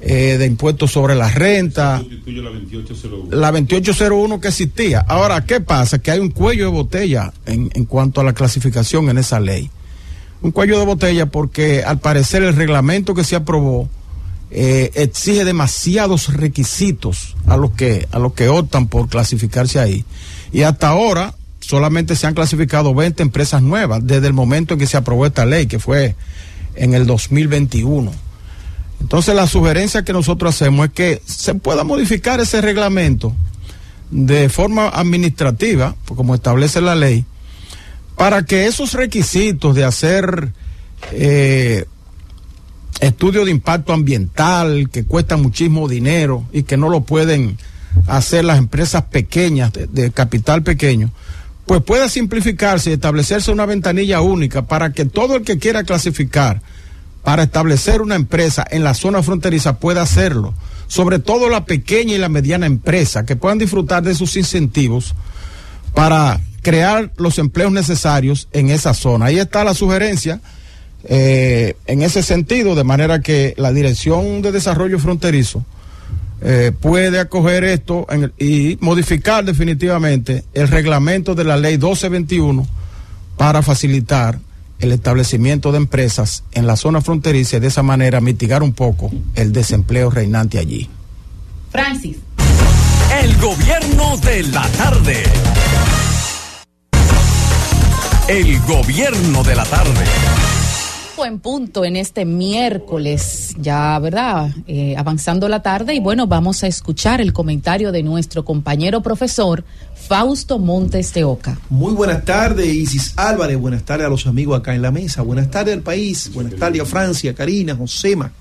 eh, 0.01 0.37
de 0.37 0.47
impuestos 0.47 0.91
sobre 0.91 1.15
la 1.15 1.31
renta, 1.31 2.03
la 2.27 2.51
2801. 2.51 3.29
la 3.31 3.53
2801 3.53 4.41
que 4.41 4.49
existía. 4.49 5.01
Ahora, 5.01 5.45
¿qué 5.47 5.61
pasa? 5.61 5.99
Que 5.99 6.11
hay 6.11 6.19
un 6.19 6.31
cuello 6.31 6.67
de 6.67 6.73
botella 6.73 7.33
en, 7.47 7.71
en 7.73 7.85
cuanto 7.87 8.21
a 8.21 8.25
la 8.25 8.35
clasificación 8.35 9.09
en 9.09 9.19
esa 9.19 9.41
ley. 9.41 9.71
Un 10.43 10.51
cuello 10.51 10.79
de 10.79 10.85
botella 10.85 11.27
porque 11.27 11.83
al 11.83 12.01
parecer 12.01 12.43
el 12.43 12.55
reglamento 12.55 13.15
que 13.15 13.25
se 13.25 13.37
aprobó 13.37 13.89
eh, 14.57 14.93
exige 14.95 15.45
demasiados 15.45 16.33
requisitos 16.33 17.35
a 17.49 17.57
los 17.57 17.73
que 17.73 18.07
a 18.13 18.21
los 18.21 18.35
que 18.35 18.49
optan 18.49 18.87
por 18.87 19.09
clasificarse 19.09 19.81
ahí. 19.81 20.05
Y 20.53 20.63
hasta 20.63 20.89
ahora 20.89 21.35
solamente 21.59 22.15
se 22.15 22.29
han 22.29 22.35
clasificado 22.35 22.95
20 22.95 23.21
empresas 23.21 23.63
nuevas 23.63 24.07
desde 24.07 24.29
el 24.29 24.33
momento 24.33 24.75
en 24.75 24.81
que 24.81 24.87
se 24.87 24.97
aprobó 24.97 25.27
esta 25.27 25.45
ley, 25.45 25.67
que 25.67 25.81
fue 25.81 26.15
en 26.77 26.95
el 26.95 27.05
2021. 27.05 28.13
Entonces 29.01 29.35
la 29.35 29.49
sugerencia 29.49 30.05
que 30.05 30.13
nosotros 30.13 30.55
hacemos 30.55 30.87
es 30.87 30.93
que 30.93 31.23
se 31.27 31.57
pueda 31.57 31.83
modificar 31.83 32.39
ese 32.39 32.61
reglamento 32.61 33.35
de 34.13 34.49
forma 34.49 34.89
administrativa, 34.89 35.97
pues, 36.05 36.17
como 36.17 36.37
establece 36.37 36.81
la 36.81 36.95
ley, 36.95 37.25
para 38.15 38.45
que 38.45 38.67
esos 38.67 38.93
requisitos 38.93 39.75
de 39.75 39.83
hacer 39.83 40.53
eh, 41.11 41.87
estudios 43.01 43.45
de 43.45 43.51
impacto 43.51 43.93
ambiental 43.93 44.89
que 44.91 45.05
cuestan 45.05 45.43
muchísimo 45.43 45.89
dinero 45.89 46.45
y 46.53 46.63
que 46.63 46.77
no 46.77 46.89
lo 46.89 47.03
pueden 47.03 47.59
hacer 48.07 48.45
las 48.45 48.59
empresas 48.59 49.05
pequeñas 49.05 49.73
de, 49.73 50.11
capital 50.11 50.63
pequeño, 50.63 51.11
pues 51.67 51.83
pueda 51.83 52.09
simplificarse 52.09 52.91
y 52.91 52.95
establecerse 52.95 53.51
una 53.51 53.67
ventanilla 53.67 54.21
única 54.21 54.63
para 54.63 54.93
que 54.93 55.05
todo 55.05 55.37
el 55.37 55.43
que 55.43 55.59
quiera 55.59 55.85
clasificar 55.85 56.61
para 57.23 57.45
establecer 57.45 58.03
una 58.03 58.17
empresa 58.17 58.67
en 58.71 58.85
la 58.85 58.93
zona 58.93 59.23
fronteriza 59.23 59.79
pueda 59.79 60.03
hacerlo. 60.03 60.53
Sobre 60.89 61.19
todo 61.19 61.49
la 61.49 61.65
pequeña 61.65 62.15
y 62.15 62.19
la 62.19 62.29
mediana 62.29 62.67
empresa 62.67 63.25
que 63.25 63.37
puedan 63.37 63.59
disfrutar 63.59 64.03
de 64.03 64.15
sus 64.15 64.37
incentivos 64.37 65.15
para 65.95 66.41
crear 66.61 67.13
los 67.17 67.39
empleos 67.39 67.73
necesarios 67.73 68.49
en 68.53 68.69
esa 68.69 68.93
zona. 68.93 69.27
Ahí 69.27 69.39
está 69.39 69.65
la 69.65 69.75
sugerencia 69.75 70.41
eh, 71.07 71.77
en 71.87 72.03
ese 72.03 72.23
sentido, 72.23 72.75
de 72.75 72.85
manera 72.85 73.21
que 73.21 73.55
la 73.57 73.73
Dirección 73.73 74.43
de 74.43 74.53
Desarrollo 74.53 74.99
Fronterizo 74.99 75.65
eh, 76.43 76.73
puede 76.79 77.19
acoger 77.21 77.65
esto 77.65 78.07
en 78.11 78.25
el- 78.25 78.33
y 78.39 78.77
modificar 78.81 79.45
definitivamente 79.45 80.45
el 80.53 80.69
reglamento 80.69 81.35
de 81.35 81.45
la 81.45 81.57
ley 81.57 81.79
1221 81.79 82.67
para 83.37 83.63
facilitar 83.63 84.39
el 84.81 84.93
establecimiento 84.93 85.73
de 85.73 85.79
empresas 85.79 86.43
en 86.53 86.67
la 86.67 86.77
zona 86.77 87.01
fronteriza 87.01 87.57
y 87.57 87.61
de 87.61 87.69
esa 87.69 87.83
manera 87.83 88.21
mitigar 88.21 88.63
un 88.63 88.73
poco 88.75 89.11
el 89.35 89.53
desempleo 89.53 90.11
reinante 90.11 90.59
allí. 90.59 90.91
Francis. 91.71 92.17
El 93.23 93.37
gobierno 93.39 94.17
de 94.19 94.43
la 94.45 94.69
tarde. 94.71 95.23
El 98.29 98.59
gobierno 98.61 99.43
de 99.45 99.55
la 99.55 99.65
tarde. 99.65 100.05
Buen 101.17 101.39
punto 101.39 101.85
en 101.85 101.95
este 101.95 102.25
miércoles, 102.25 103.55
ya, 103.59 103.97
¿verdad? 104.01 104.51
Eh, 104.67 104.97
avanzando 104.97 105.49
la 105.49 105.63
tarde 105.63 105.95
y 105.95 106.01
bueno, 106.01 106.27
vamos 106.27 106.65
a 106.65 106.67
escuchar 106.67 107.21
el 107.21 107.33
comentario 107.33 107.93
de 107.93 108.03
nuestro 108.03 108.45
compañero 108.45 109.01
profesor 109.01 109.65
Fausto 109.95 110.59
Montes 110.59 111.15
de 111.15 111.23
Oca. 111.23 111.57
Muy 111.71 111.93
buenas 111.93 112.25
tardes, 112.25 112.67
Isis 112.67 113.13
Álvarez. 113.17 113.57
Buenas 113.59 113.85
tardes 113.85 114.07
a 114.07 114.11
los 114.11 114.27
amigos 114.27 114.59
acá 114.59 114.75
en 114.75 114.83
la 114.83 114.91
mesa. 114.91 115.23
Buenas 115.23 115.51
tardes 115.51 115.75
al 115.75 115.83
país. 115.83 116.33
Buenas 116.35 116.57
tardes 116.57 116.83
a 116.83 116.85
Francia, 116.85 117.33
Karina, 117.33 117.77
Josema. 117.77 118.33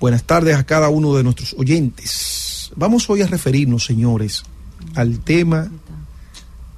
Buenas 0.00 0.24
tardes 0.24 0.56
a 0.56 0.64
cada 0.64 0.88
uno 0.88 1.14
de 1.14 1.24
nuestros 1.24 1.54
oyentes. 1.58 2.72
Vamos 2.74 3.08
hoy 3.10 3.20
a 3.20 3.26
referirnos, 3.26 3.84
señores, 3.84 4.44
al 4.94 5.20
tema 5.20 5.70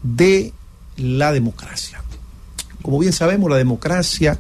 de 0.03 0.53
la 0.97 1.31
democracia. 1.33 2.03
Como 2.83 2.99
bien 2.99 3.13
sabemos, 3.13 3.49
la 3.49 3.57
democracia 3.57 4.39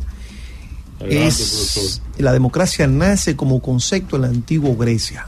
es 1.00 2.02
la 2.18 2.32
democracia 2.32 2.86
nace 2.86 3.36
como 3.36 3.60
concepto 3.60 4.16
en 4.16 4.22
la 4.22 4.28
antigua 4.28 4.74
Grecia. 4.78 5.26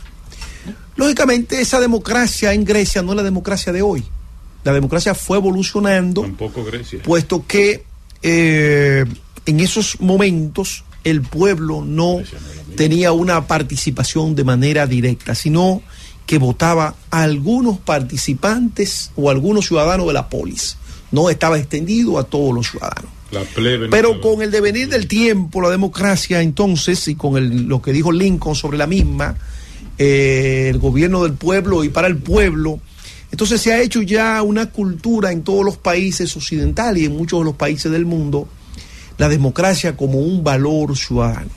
Lógicamente, 0.97 1.61
esa 1.61 1.81
democracia 1.81 2.53
en 2.53 2.65
Grecia 2.65 3.03
no 3.03 3.13
es 3.13 3.17
la 3.17 3.23
democracia 3.23 3.73
de 3.73 3.83
hoy. 3.83 4.05
La 4.65 4.73
democracia 4.73 5.15
fue 5.15 5.39
evolucionando 5.39 6.23
Tampoco 6.23 6.65
Grecia. 6.65 7.03
puesto 7.03 7.47
que 7.47 7.85
eh, 8.23 9.07
en 9.47 9.61
esos 9.61 10.01
momentos 10.01 10.85
el 11.05 11.23
pueblo 11.23 11.83
no 11.83 12.19
tenía 12.77 13.13
una 13.13 13.47
participación 13.47 14.35
de 14.35 14.45
manera 14.45 14.87
directa, 14.87 15.35
sino 15.35 15.83
que 16.27 16.39
votaba 16.39 16.95
a 17.11 17.23
algunos 17.23 17.79
participantes 17.79 19.11
o 19.17 19.31
algunos 19.31 19.67
ciudadanos 19.67 20.07
de 20.07 20.13
la 20.13 20.29
polis. 20.29 20.77
No 21.11 21.31
estaba 21.31 21.59
extendido 21.59 22.19
a 22.19 22.25
todos 22.25 22.55
los 22.55 22.71
ciudadanos. 22.71 23.11
La 23.33 23.43
plebe. 23.43 23.87
no 23.87 23.91
Pero 23.91 24.21
con 24.21 24.43
el 24.43 24.51
devenir 24.51 24.89
del 24.89 25.07
tiempo, 25.07 25.61
la 25.61 25.71
democracia 25.71 26.41
entonces, 26.43 27.07
y 27.09 27.15
con 27.15 27.37
el- 27.37 27.65
lo 27.69 27.81
que 27.81 27.93
dijo 27.93 28.11
Lincoln 28.13 28.55
sobre 28.57 28.77
la 28.79 28.87
misma, 28.87 29.37
eh, 29.99 30.69
el 30.71 30.79
gobierno 30.79 31.23
del 31.23 31.35
pueblo 31.35 31.85
y 31.85 31.89
para 31.91 32.09
el 32.09 32.17
pueblo, 32.17 32.81
entonces 33.31 33.61
se 33.61 33.73
ha 33.73 33.81
hecho 33.81 34.03
ya 34.03 34.43
una 34.43 34.71
cultura 34.71 35.31
en 35.31 35.43
todos 35.43 35.65
los 35.65 35.77
países 35.77 36.37
occidentales 36.37 37.03
y 37.03 37.07
en 37.07 37.17
muchos 37.17 37.39
de 37.41 37.45
los 37.45 37.55
países 37.55 37.93
del 37.93 38.05
mundo, 38.05 38.49
la 39.19 39.29
democracia 39.29 39.97
como 39.97 40.19
un 40.19 40.43
valor 40.43 40.97
ciudadano. 40.97 41.51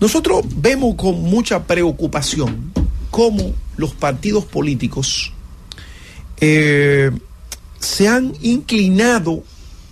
Nosotros 0.00 0.44
vemos 0.56 0.94
con 0.96 1.20
mucha 1.22 1.64
preocupación 1.66 2.72
cómo 3.10 3.54
los 3.76 3.94
partidos 3.94 4.44
políticos 4.44 5.32
eh, 6.40 7.10
se 7.80 8.08
han 8.08 8.32
inclinado 8.42 9.42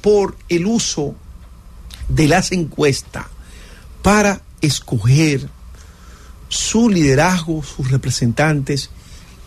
por 0.03 0.37
el 0.51 0.67
uso 0.67 1.15
de 2.09 2.29
las 2.29 2.53
encuestas 2.53 3.27
para 4.03 4.43
escoger 4.61 5.49
su 6.49 6.91
liderazgo, 6.91 7.63
sus 7.63 7.91
representantes 7.91 8.91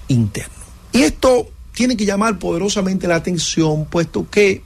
internos. 0.08 0.58
Y 0.92 1.04
esto 1.04 1.48
tiene 1.74 1.96
que 1.96 2.06
llamar 2.06 2.40
poderosamente 2.40 3.08
la 3.08 3.16
atención, 3.16 3.86
puesto 3.86 4.28
que 4.30 4.64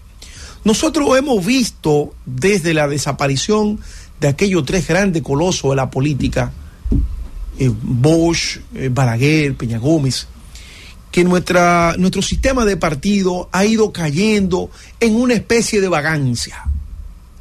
Nosotros 0.63 1.17
hemos 1.17 1.45
visto 1.45 2.13
desde 2.25 2.73
la 2.73 2.87
desaparición 2.87 3.79
de 4.19 4.27
aquellos 4.27 4.65
tres 4.65 4.87
grandes 4.87 5.23
colosos 5.23 5.69
de 5.69 5.75
la 5.77 5.89
política, 5.89 6.51
eh, 7.57 7.71
Bosch, 7.81 8.59
eh, 8.75 8.89
Balaguer, 8.91 9.55
Peña 9.55 9.77
Gómez, 9.77 10.27
que 11.11 11.23
nuestra, 11.23 11.95
nuestro 11.97 12.21
sistema 12.21 12.65
de 12.65 12.77
partido 12.77 13.49
ha 13.51 13.65
ido 13.65 13.91
cayendo 13.91 14.69
en 14.99 15.15
una 15.15 15.33
especie 15.33 15.81
de 15.81 15.87
vagancia, 15.87 16.63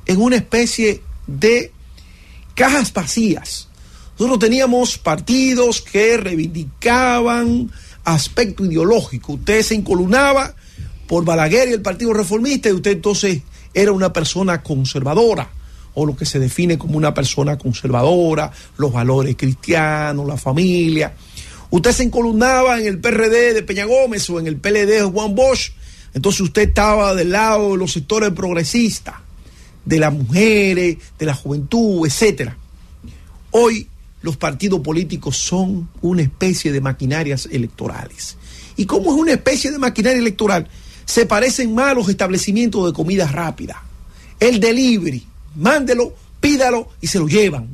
en 0.06 0.20
una 0.20 0.36
especie 0.36 1.02
de 1.26 1.72
cajas 2.54 2.92
vacías. 2.92 3.68
Nosotros 4.18 4.38
teníamos 4.38 4.98
partidos 4.98 5.80
que 5.80 6.16
reivindicaban 6.16 7.70
aspecto 8.04 8.64
ideológico. 8.64 9.34
Usted 9.34 9.62
se 9.62 9.74
incolumnaba 9.74 10.54
por 11.06 11.24
Balaguer 11.24 11.68
y 11.68 11.72
el 11.72 11.82
Partido 11.82 12.12
Reformista 12.12 12.68
y 12.68 12.72
usted 12.72 12.92
entonces 12.92 13.42
era 13.74 13.92
una 13.92 14.12
persona 14.12 14.62
conservadora 14.62 15.50
o 15.94 16.06
lo 16.06 16.16
que 16.16 16.26
se 16.26 16.38
define 16.38 16.78
como 16.78 16.96
una 16.96 17.12
persona 17.12 17.58
conservadora, 17.58 18.50
los 18.76 18.92
valores 18.92 19.36
cristianos, 19.36 20.26
la 20.26 20.36
familia. 20.36 21.12
Usted 21.70 21.92
se 21.92 22.02
encolumnaba 22.04 22.80
en 22.80 22.86
el 22.86 22.98
PRD 22.98 23.54
de 23.54 23.62
Peña 23.62 23.84
Gómez 23.84 24.28
o 24.30 24.40
en 24.40 24.46
el 24.46 24.56
PLD 24.56 24.86
de 24.86 25.02
Juan 25.02 25.34
Bosch, 25.34 25.72
entonces 26.14 26.40
usted 26.40 26.68
estaba 26.68 27.14
del 27.14 27.32
lado 27.32 27.72
de 27.72 27.78
los 27.78 27.92
sectores 27.92 28.30
progresistas, 28.30 29.16
de 29.84 29.98
las 29.98 30.12
mujeres, 30.12 30.96
de 31.18 31.26
la 31.26 31.34
juventud, 31.34 32.06
etcétera. 32.06 32.56
Hoy 33.50 33.86
los 34.22 34.36
partidos 34.36 34.80
políticos 34.80 35.36
son 35.36 35.88
una 36.00 36.22
especie 36.22 36.72
de 36.72 36.80
maquinarias 36.80 37.48
electorales. 37.50 38.36
¿Y 38.76 38.86
cómo 38.86 39.12
es 39.12 39.20
una 39.20 39.32
especie 39.32 39.70
de 39.70 39.78
maquinaria 39.78 40.18
electoral? 40.18 40.68
Se 41.04 41.26
parecen 41.26 41.74
más 41.74 41.92
a 41.92 41.94
los 41.94 42.08
establecimientos 42.08 42.86
de 42.86 42.92
comida 42.92 43.26
rápida. 43.26 43.82
El 44.40 44.60
delivery, 44.60 45.26
mándelo, 45.56 46.14
pídalo 46.40 46.88
y 47.00 47.06
se 47.06 47.18
lo 47.18 47.28
llevan. 47.28 47.68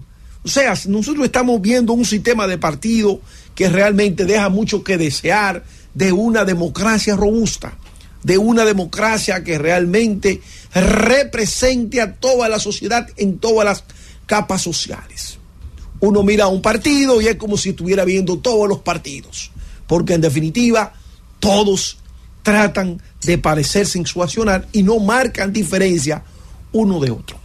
O 0.45 0.49
sea, 0.49 0.75
nosotros 0.89 1.25
estamos 1.25 1.61
viendo 1.61 1.93
un 1.93 2.05
sistema 2.05 2.47
de 2.47 2.59
partido 2.59 3.21
que 3.55 3.69
realmente 3.69 4.25
deja 4.25 4.49
mucho 4.49 4.83
que 4.83 4.99
desear 4.99 5.65
de 5.95 6.13
una 6.13 6.45
democracia 6.45 7.17
robusta, 7.17 7.77
de 8.23 8.39
una 8.39 8.65
democracia 8.65 9.45
que 9.45 9.59
realmente 9.59 10.41
represente 10.75 12.01
a 12.01 12.15
toda 12.15 12.49
la 12.49 12.59
sociedad 12.59 13.09
en 13.17 13.39
todas 13.39 13.65
las 13.65 13.85
capas 14.27 14.63
sociales. 14.63 15.39
Uno 16.01 16.23
mira 16.23 16.45
a 16.45 16.49
un 16.49 16.63
partido 16.63 17.21
y 17.21 17.29
es 17.29 17.37
como 17.37 17.57
si 17.57 17.71
estuviera 17.71 18.05
viendo 18.05 18.39
todos 18.39 18.69
los 18.69 18.79
partidos, 18.81 19.51
porque 19.87 20.15
en 20.15 20.21
definitiva 20.21 20.93
todos 21.39 21.99
tratan 22.43 23.01
de 23.23 23.39
parecerse 23.39 23.99
en 23.99 24.05
y 24.73 24.83
no 24.83 24.99
marcan 24.99 25.53
diferencia 25.53 26.23
uno 26.73 27.01
de 27.01 27.11
otro. 27.11 27.39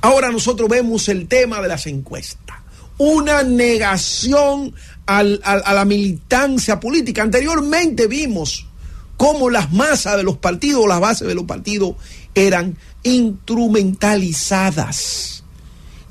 Ahora 0.00 0.30
nosotros 0.30 0.68
vemos 0.68 1.08
el 1.08 1.28
tema 1.28 1.62
de 1.62 1.68
las 1.68 1.86
encuestas, 1.86 2.58
una 2.98 3.42
negación 3.42 4.74
a 5.06 5.22
la 5.22 5.84
militancia 5.84 6.80
política. 6.80 7.22
Anteriormente 7.22 8.06
vimos 8.06 8.66
cómo 9.16 9.50
las 9.50 9.72
masas 9.72 10.16
de 10.16 10.22
los 10.22 10.38
partidos, 10.38 10.88
las 10.88 11.00
bases 11.00 11.28
de 11.28 11.34
los 11.34 11.44
partidos 11.44 11.96
eran 12.34 12.78
instrumentalizadas. 13.02 15.44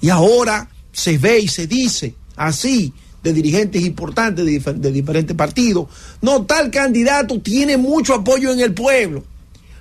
Y 0.02 0.10
ahora 0.10 0.70
se 0.91 1.18
ve 1.18 1.40
y 1.40 1.48
se 1.48 1.65
dice 1.68 2.14
así 2.36 2.94
de 3.24 3.34
dirigentes 3.34 3.82
importantes 3.84 4.45
de, 4.45 4.60
de, 4.60 4.91
diferentes 4.91 5.36
partidos. 5.36 5.88
No, 6.22 6.45
tal 6.45 6.70
candidato 6.72 7.40
tiene 7.40 7.78
mucho 7.78 8.15
apoyo 8.15 8.52
en 8.52 8.60
el 8.60 8.74
pueblo, 8.74 9.24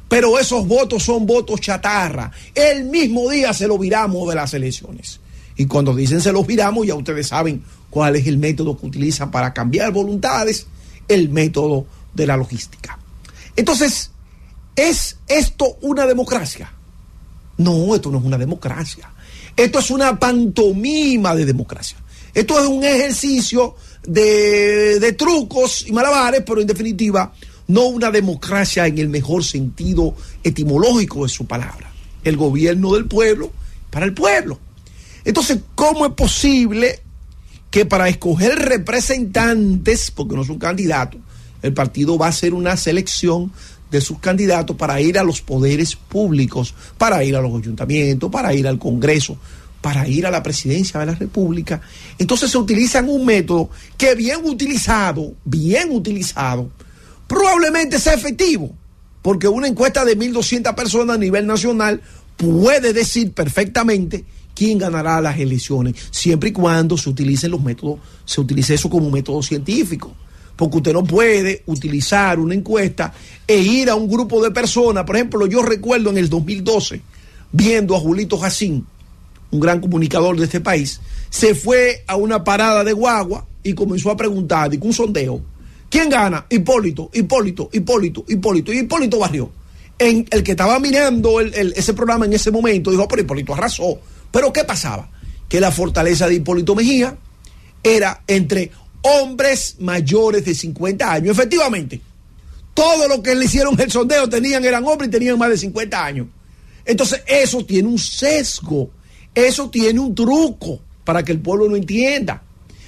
pero 0.09 0.39
esos 0.39 0.66
votos 0.66 1.02
son 1.02 1.26
votos 1.26 1.60
chatarra. 1.60 2.30
El 2.55 2.84
mismo 2.84 3.28
día 3.28 3.52
se 3.52 3.66
lo 3.66 3.78
viramos 3.78 4.28
de 4.28 4.36
las 4.36 4.55
elecciones. 4.55 5.18
Y 5.56 5.66
cuando 5.66 5.94
dicen 5.94 6.20
se 6.20 6.32
los 6.32 6.47
viramos, 6.47 6.86
ya 6.86 6.94
ustedes 6.94 7.28
saben 7.28 7.62
cuál 7.93 8.16
es 8.16 8.27
el 8.27 8.39
método 8.39 8.78
que 8.78 8.86
utilizan 8.86 9.31
para 9.31 9.52
cambiar 9.52 9.93
voluntades, 9.93 10.66
el 11.09 11.28
método 11.28 11.85
de 12.14 12.27
la 12.27 12.39
logística. 12.39 12.98
Entonces, 13.55 14.10
¿es 14.74 15.19
esto 15.28 15.77
una 15.82 16.06
democracia? 16.06 16.73
No, 17.59 17.94
esto 17.94 18.10
no 18.10 18.16
es 18.16 18.24
una 18.24 18.39
democracia. 18.39 19.10
Esto 19.55 19.78
es 19.78 19.90
una 19.90 20.19
pantomima 20.19 21.35
de 21.35 21.44
democracia. 21.44 21.98
Esto 22.32 22.59
es 22.59 22.66
un 22.66 22.82
ejercicio 22.82 23.77
de, 24.05 24.98
de, 24.98 25.12
trucos 25.12 25.86
y 25.86 25.93
malabares, 25.93 26.44
pero 26.47 26.62
en 26.62 26.66
definitiva 26.66 27.31
no 27.66 27.89
una 27.89 28.10
democracia 28.10 28.86
en 28.86 28.97
el 28.97 29.10
mejor 29.10 29.44
sentido 29.44 30.14
etimológico 30.43 31.24
de 31.24 31.28
su 31.28 31.44
palabra. 31.44 31.93
El 32.24 32.39
gobierno 32.39 32.94
del 32.94 33.05
pueblo 33.05 33.52
para 33.90 34.06
el 34.06 34.14
pueblo. 34.14 34.59
Entonces, 35.27 35.59
¿cómo 35.74 36.06
es 36.06 36.12
posible 36.12 37.02
que 37.73 37.86
para 37.86 38.09
escoger 38.11 38.59
representantes, 38.59 40.11
porque 40.11 40.36
no 40.36 40.44
son 40.44 40.59
candidatos, 40.59 41.19
el 41.62 41.73
partido 41.73 42.19
va 42.19 42.27
a 42.27 42.28
hacer 42.28 42.53
una 42.53 42.77
selección 42.77 43.51
de 43.90 44.03
sus 44.03 44.19
candidatos 44.19 44.77
para 44.77 45.01
ir 45.01 45.19
a 45.19 45.24
los 45.24 45.40
poderes 45.40 45.97
públicos, 45.97 46.74
para 46.99 47.24
ir 47.24 47.35
a 47.35 47.40
los 47.40 47.59
ayuntamientos, 47.59 48.31
para 48.31 48.53
ir 48.53 48.69
al 48.69 48.78
Congreso, 48.78 49.39
para 49.81 50.07
ir 50.07 50.27
a 50.27 50.31
la 50.31 50.43
presidencia 50.43 51.01
de 51.01 51.07
la 51.07 51.15
República. 51.15 51.81
Entonces 52.19 52.51
se 52.51 52.59
utilizan 52.59 53.09
un 53.09 53.24
método 53.24 53.70
que 53.97 54.15
bien 54.15 54.44
utilizado, 54.44 55.32
bien 55.47 55.93
utilizado, 55.93 56.70
probablemente 57.27 57.99
sea 57.99 58.12
efectivo, 58.12 58.70
porque 59.23 59.49
una 59.49 59.66
encuesta 59.66 60.05
de 60.05 60.19
1.200 60.19 60.74
personas 60.74 61.16
a 61.16 61.19
nivel 61.19 61.47
nacional 61.47 62.03
puede 62.36 62.93
decir 62.93 63.32
perfectamente 63.32 64.27
quién 64.55 64.79
ganará 64.79 65.20
las 65.20 65.39
elecciones, 65.39 65.95
siempre 66.11 66.51
y 66.51 66.53
cuando 66.53 66.97
se 66.97 67.11
utilicen 67.11 67.51
los 67.51 67.62
métodos, 67.62 68.01
se 68.24 68.41
utilice 68.41 68.74
eso 68.74 68.91
como 68.91 69.11
método 69.11 69.43
científico 69.43 70.15
porque 70.57 70.77
usted 70.77 70.93
no 70.93 71.05
puede 71.05 71.62
utilizar 71.66 72.39
una 72.39 72.55
encuesta 72.55 73.12
e 73.47 73.59
ir 73.59 73.91
a 73.91 73.95
un 73.95 74.09
grupo 74.09 74.43
de 74.43 74.51
personas. 74.51 75.05
Por 75.05 75.16
ejemplo, 75.16 75.47
yo 75.47 75.62
recuerdo 75.62 76.11
en 76.11 76.19
el 76.19 76.29
2012, 76.29 77.01
viendo 77.51 77.97
a 77.97 78.01
Julito 78.01 78.39
Jacín, 78.39 78.87
un 79.51 79.61
gran 79.61 79.81
comunicador 79.81 80.39
de 80.39 80.45
este 80.45 80.61
país, 80.61 81.01
se 81.31 81.55
fue 81.55 82.05
a 82.07 82.16
una 82.16 82.45
parada 82.45 82.85
de 82.85 82.93
guagua 82.93 83.47
y 83.62 83.74
comenzó 83.74 84.11
a 84.11 84.16
preguntar, 84.16 84.73
y 84.73 84.79
un 84.81 84.93
sondeo, 84.93 85.41
¿quién 85.91 86.09
gana? 86.09 86.47
Hipólito, 86.49 87.11
Hipólito, 87.12 87.69
Hipólito, 87.73 88.24
Hipólito, 88.29 88.73
y 88.73 88.79
Hipólito 88.79 89.19
barrió. 89.19 89.51
En 89.99 90.27
el 90.31 90.43
que 90.43 90.53
estaba 90.53 90.79
mirando 90.79 91.41
ese 91.41 91.95
programa 91.95 92.24
en 92.24 92.33
ese 92.33 92.51
momento 92.51 92.91
dijo, 92.91 93.07
pero 93.07 93.23
Hipólito 93.23 93.55
arrasó. 93.55 93.99
Pero 94.32 94.52
¿qué 94.52 94.64
pasaba? 94.64 95.09
Que 95.48 95.60
la 95.60 95.70
fortaleza 95.70 96.26
de 96.26 96.34
Hipólito 96.34 96.74
Mejía 96.74 97.16
era 97.84 98.22
entre 98.26 98.72
hombres 99.02 99.76
mayores 99.78 100.44
de 100.44 100.54
50 100.54 101.12
años. 101.12 101.38
Efectivamente, 101.38 102.00
todo 102.74 103.06
lo 103.09 103.22
que 103.22 103.34
le 103.34 103.44
hicieron 103.44 103.78
el 103.78 103.90
sondeo 103.90 104.28
tenían, 104.28 104.64
eran 104.64 104.84
hombres 104.84 105.09
y 105.09 105.12
tenían 105.12 105.38
más 105.38 105.50
de 105.50 105.59
50 105.59 106.04
años. 106.04 106.26
Entonces, 106.84 107.22
eso 107.26 107.64
tiene 107.64 107.88
un 107.88 107.98
sesgo, 107.98 108.90
eso 109.34 109.70
tiene 109.70 110.00
un 110.00 110.14
truco 110.14 110.80
para 111.04 111.22
que 111.22 111.32
el 111.32 111.40
pueblo 111.40 111.68
no 111.68 111.76
entienda. 111.76 112.42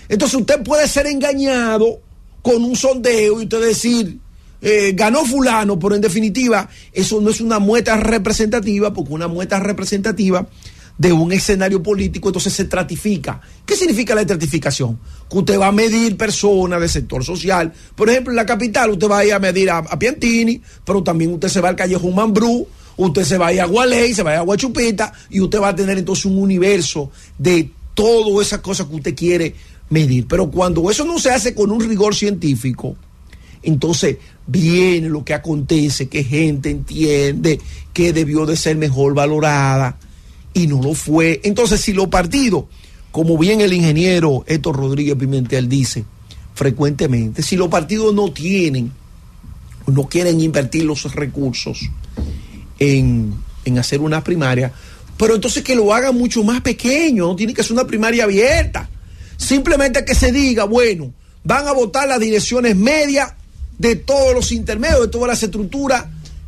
Entonces, 0.09 0.41
usted 0.41 0.63
puede 0.63 0.89
ser 0.89 1.07
engañado 1.07 2.01
con 2.43 2.63
un 2.65 2.77
sondeo 2.77 3.41
y 3.41 3.45
usted 3.45 3.61
decir, 3.61 4.19
eh, 4.61 4.93
ganó 4.95 5.25
fulano, 5.25 5.79
pero 5.79 5.95
en 5.95 6.01
definitiva, 6.01 6.69
eso 6.93 7.21
no 7.21 7.31
es 7.31 7.41
una 7.41 7.59
muestra 7.59 7.97
representativa, 7.97 8.93
porque 8.93 9.13
una 9.13 9.29
muestra 9.29 9.61
representativa 9.61 10.47
de 10.97 11.13
un 11.13 11.33
escenario 11.33 11.83
político, 11.83 12.29
entonces 12.29 12.53
se 12.53 12.63
estratifica. 12.63 13.41
¿Qué 13.67 13.77
significa 13.77 14.15
la 14.15 14.21
estratificación? 14.21 14.99
Que 15.29 15.39
usted 15.39 15.59
va 15.59 15.69
a 15.69 15.73
medir 15.73 16.17
personas 16.17 16.81
del 16.81 16.89
sector 16.89 17.25
social. 17.25 17.73
Por 17.97 18.09
ejemplo, 18.09 18.33
en 18.33 18.37
la 18.37 18.47
capital 18.47 18.91
usted 18.91 19.09
va 19.09 19.19
a 19.19 19.25
ir 19.25 19.33
a 19.33 19.39
medir 19.39 19.71
a, 19.71 19.79
a 19.79 19.99
Piantini, 19.99 20.61
pero 20.85 21.03
también 21.03 21.33
usted 21.33 21.49
se 21.49 21.61
va 21.61 21.71
al 21.71 21.77
Callejón 21.77 22.15
Mambrú, 22.15 22.67
usted 22.97 23.25
se 23.25 23.39
va 23.39 23.49
a 23.49 23.53
ir 23.53 23.61
a 23.61 23.67
Gualey, 23.67 24.15
se 24.15 24.23
va 24.23 24.31
a 24.31 24.35
ir 24.35 24.39
a 24.41 24.43
Guachupita, 24.43 25.13
y 25.31 25.41
usted 25.41 25.61
va 25.61 25.69
a 25.69 25.77
tener 25.77 25.99
entonces 25.99 26.27
un 26.27 26.39
universo 26.39 27.11
de 27.39 27.71
todas 27.95 28.47
esas 28.47 28.61
cosas 28.61 28.87
que 28.87 28.95
usted 28.95 29.15
quiere 29.17 29.55
medir. 29.91 30.27
Pero 30.29 30.51
cuando 30.51 30.91
eso 30.91 31.05
no 31.05 31.19
se 31.19 31.31
hace 31.31 31.55
con 31.55 31.73
un 31.73 31.81
rigor 31.81 32.15
científico, 32.15 32.97
entonces 33.63 34.19
viene 34.47 35.09
lo 35.09 35.25
que 35.25 35.35
acontece, 35.35 36.09
que 36.09 36.23
gente 36.23 36.71
entiende 36.71 37.61
que 37.93 38.13
debió 38.13 38.47
de 38.47 38.57
ser 38.57 38.77
mejor 38.77 39.15
valorada 39.15 39.97
y 40.55 40.69
no 40.69 40.81
lo 40.81 40.95
fue. 40.95 41.41
Entonces, 41.45 41.81
si 41.81 41.93
los 41.93 42.09
partidos, 42.09 42.65
como 43.11 43.37
bien 43.37 43.61
el 43.61 43.73
ingeniero 43.73 44.45
Héctor 44.47 44.77
Rodríguez 44.77 45.17
Pimentel 45.17 45.69
dice 45.69 46.05
frecuentemente, 46.55 47.43
si 47.43 47.57
los 47.57 47.69
partidos 47.69 48.15
no 48.15 48.33
tienen, 48.33 48.93
no 49.89 50.09
quieren 50.09 50.41
invertir 50.41 50.85
los 50.85 51.13
recursos 51.13 51.81
en, 52.79 53.35
en 53.65 53.79
hacer 53.79 54.01
una 54.01 54.23
primaria, 54.23 54.73
pero 55.17 55.35
entonces 55.35 55.65
que 55.65 55.75
lo 55.75 55.93
hagan 55.93 56.17
mucho 56.17 56.45
más 56.45 56.61
pequeño, 56.61 57.27
no 57.27 57.37
tiene 57.37 57.53
que 57.53 57.63
ser 57.63 57.73
una 57.73 57.87
primaria 57.87 58.25
abierta. 58.25 58.89
Simplemente 59.37 60.05
que 60.05 60.15
se 60.15 60.31
diga, 60.31 60.65
bueno, 60.65 61.13
van 61.43 61.67
a 61.67 61.73
votar 61.73 62.07
las 62.07 62.21
direcciones 62.21 62.77
medias 62.77 63.35
de 63.79 63.97
todos 63.97 64.33
los 64.33 64.53
intermedios, 64.53 65.01
de 65.03 65.09
todas 65.09 65.29
las 65.29 65.43
estructuras 65.43 66.05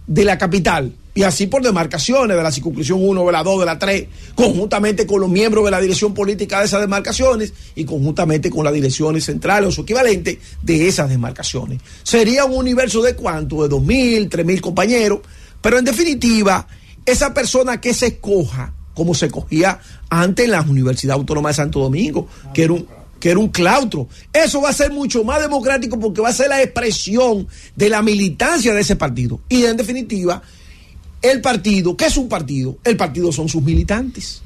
de 0.06 0.24
la 0.24 0.38
capital 0.38 0.92
y 1.16 1.22
así 1.22 1.46
por 1.46 1.62
demarcaciones 1.62 2.36
de 2.36 2.42
la 2.42 2.52
circunscripción 2.52 3.00
1, 3.02 3.24
de 3.24 3.32
la 3.32 3.42
2, 3.42 3.60
de 3.60 3.66
la 3.66 3.78
3, 3.78 4.06
conjuntamente 4.34 5.06
con 5.06 5.22
los 5.22 5.30
miembros 5.30 5.64
de 5.64 5.70
la 5.70 5.80
dirección 5.80 6.12
política 6.12 6.60
de 6.60 6.66
esas 6.66 6.82
demarcaciones 6.82 7.54
y 7.74 7.86
conjuntamente 7.86 8.50
con 8.50 8.64
las 8.64 8.74
direcciones 8.74 9.24
centrales 9.24 9.70
o 9.70 9.72
su 9.72 9.80
equivalente 9.80 10.38
de 10.60 10.86
esas 10.86 11.08
demarcaciones. 11.08 11.80
Sería 12.02 12.44
un 12.44 12.58
universo 12.58 13.00
de 13.00 13.16
cuánto, 13.16 13.66
de 13.66 13.74
2.000, 13.74 14.28
3.000 14.28 14.60
compañeros, 14.60 15.20
pero 15.62 15.78
en 15.78 15.86
definitiva, 15.86 16.68
esa 17.06 17.32
persona 17.32 17.80
que 17.80 17.94
se 17.94 18.08
escoja, 18.08 18.74
como 18.92 19.14
se 19.14 19.30
cogía 19.30 19.80
antes 20.10 20.44
en 20.44 20.50
la 20.50 20.60
Universidad 20.60 21.16
Autónoma 21.16 21.48
de 21.48 21.54
Santo 21.54 21.80
Domingo, 21.80 22.28
que 22.52 22.64
era 22.64 22.74
un, 22.74 22.86
que 23.18 23.30
era 23.30 23.40
un 23.40 23.48
claustro. 23.48 24.06
Eso 24.34 24.60
va 24.60 24.68
a 24.68 24.74
ser 24.74 24.92
mucho 24.92 25.24
más 25.24 25.40
democrático 25.40 25.98
porque 25.98 26.20
va 26.20 26.28
a 26.28 26.34
ser 26.34 26.50
la 26.50 26.62
expresión 26.62 27.48
de 27.74 27.88
la 27.88 28.02
militancia 28.02 28.74
de 28.74 28.82
ese 28.82 28.96
partido. 28.96 29.40
Y 29.48 29.64
en 29.64 29.78
definitiva, 29.78 30.42
el 31.22 31.40
partido, 31.40 31.96
¿qué 31.96 32.06
es 32.06 32.16
un 32.16 32.28
partido? 32.28 32.78
El 32.84 32.96
partido 32.96 33.32
son 33.32 33.48
sus 33.48 33.62
militantes. 33.62 34.42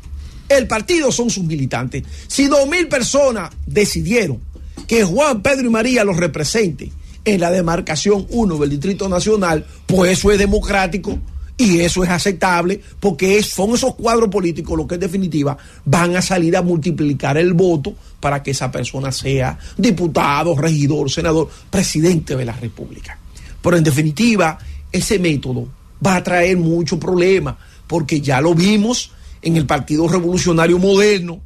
El 0.49 0.67
partido 0.67 1.13
son 1.13 1.31
sus 1.31 1.45
militantes. 1.45 2.03
Si 2.27 2.47
dos 2.47 2.69
mil 2.69 2.89
personas 2.89 3.51
decidieron 3.67 4.41
que 4.87 5.05
Juan, 5.05 5.43
Pedro 5.43 5.67
y 5.67 5.71
María 5.71 6.05
los 6.05 6.17
represente 6.17 6.91
en 7.25 7.41
la 7.41 7.51
demarcación 7.51 8.27
1 8.31 8.59
del 8.59 8.71
Distrito 8.71 9.09
Nacional, 9.09 9.67
pues 9.87 10.13
eso 10.19 10.33
es 10.33 10.39
democrático 10.39 11.19
y 11.57 11.81
eso 11.81 12.03
es 12.03 12.11
aceptable 12.11 12.81
porque 12.99 13.43
son 13.43 13.75
esos 13.75 13.95
cuadros 13.95 14.31
políticos 14.31 14.79
los 14.79 14.87
que 14.87 14.95
en 14.95 15.01
definitiva 15.01 15.59
van 15.85 16.17
a 16.17 16.23
salir 16.23 16.57
a 16.57 16.63
multiplicar 16.63 17.37
el 17.37 17.53
voto 17.53 17.95
para 18.19 18.43
que 18.43 18.53
esa 18.53 18.73
persona 18.73 19.13
sea 19.13 19.59
diputado, 19.77 20.57
regidor, 20.57 21.11
senador, 21.11 21.51
presidente 21.69 22.35
de 22.35 22.47
la 22.47 22.57
República. 22.57 23.19
Pero 23.61 23.77
en 23.77 23.85
definitiva, 23.85 24.59
ese 24.91 25.19
método 25.19 25.69
va 26.05 26.17
a 26.17 26.23
traer 26.23 26.57
mucho 26.57 26.99
problema 26.99 27.59
porque 27.87 28.21
ya 28.21 28.41
lo 28.41 28.55
vimos 28.55 29.13
en 29.43 29.57
el 29.57 29.67
Partido 29.67 30.07
Revolucionario 30.07 30.79
Moderno, 30.79 31.41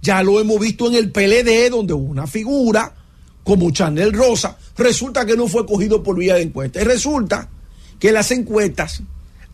ya 0.00 0.22
lo 0.22 0.40
hemos 0.40 0.58
visto 0.58 0.88
en 0.88 0.94
el 0.94 1.10
PLD, 1.10 1.70
donde 1.70 1.92
una 1.92 2.26
figura 2.26 2.94
como 3.44 3.70
Chanel 3.70 4.12
Rosa 4.12 4.56
resulta 4.76 5.26
que 5.26 5.36
no 5.36 5.48
fue 5.48 5.66
cogido 5.66 6.02
por 6.02 6.16
vía 6.16 6.36
de 6.36 6.42
encuesta. 6.42 6.80
Y 6.80 6.84
resulta 6.84 7.48
que 7.98 8.12
las 8.12 8.30
encuestas 8.30 9.02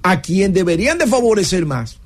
a 0.02 0.20
quien 0.20 0.52
deberían 0.52 0.98
de 0.98 1.06
favorecer 1.06 1.66
más 1.66 1.98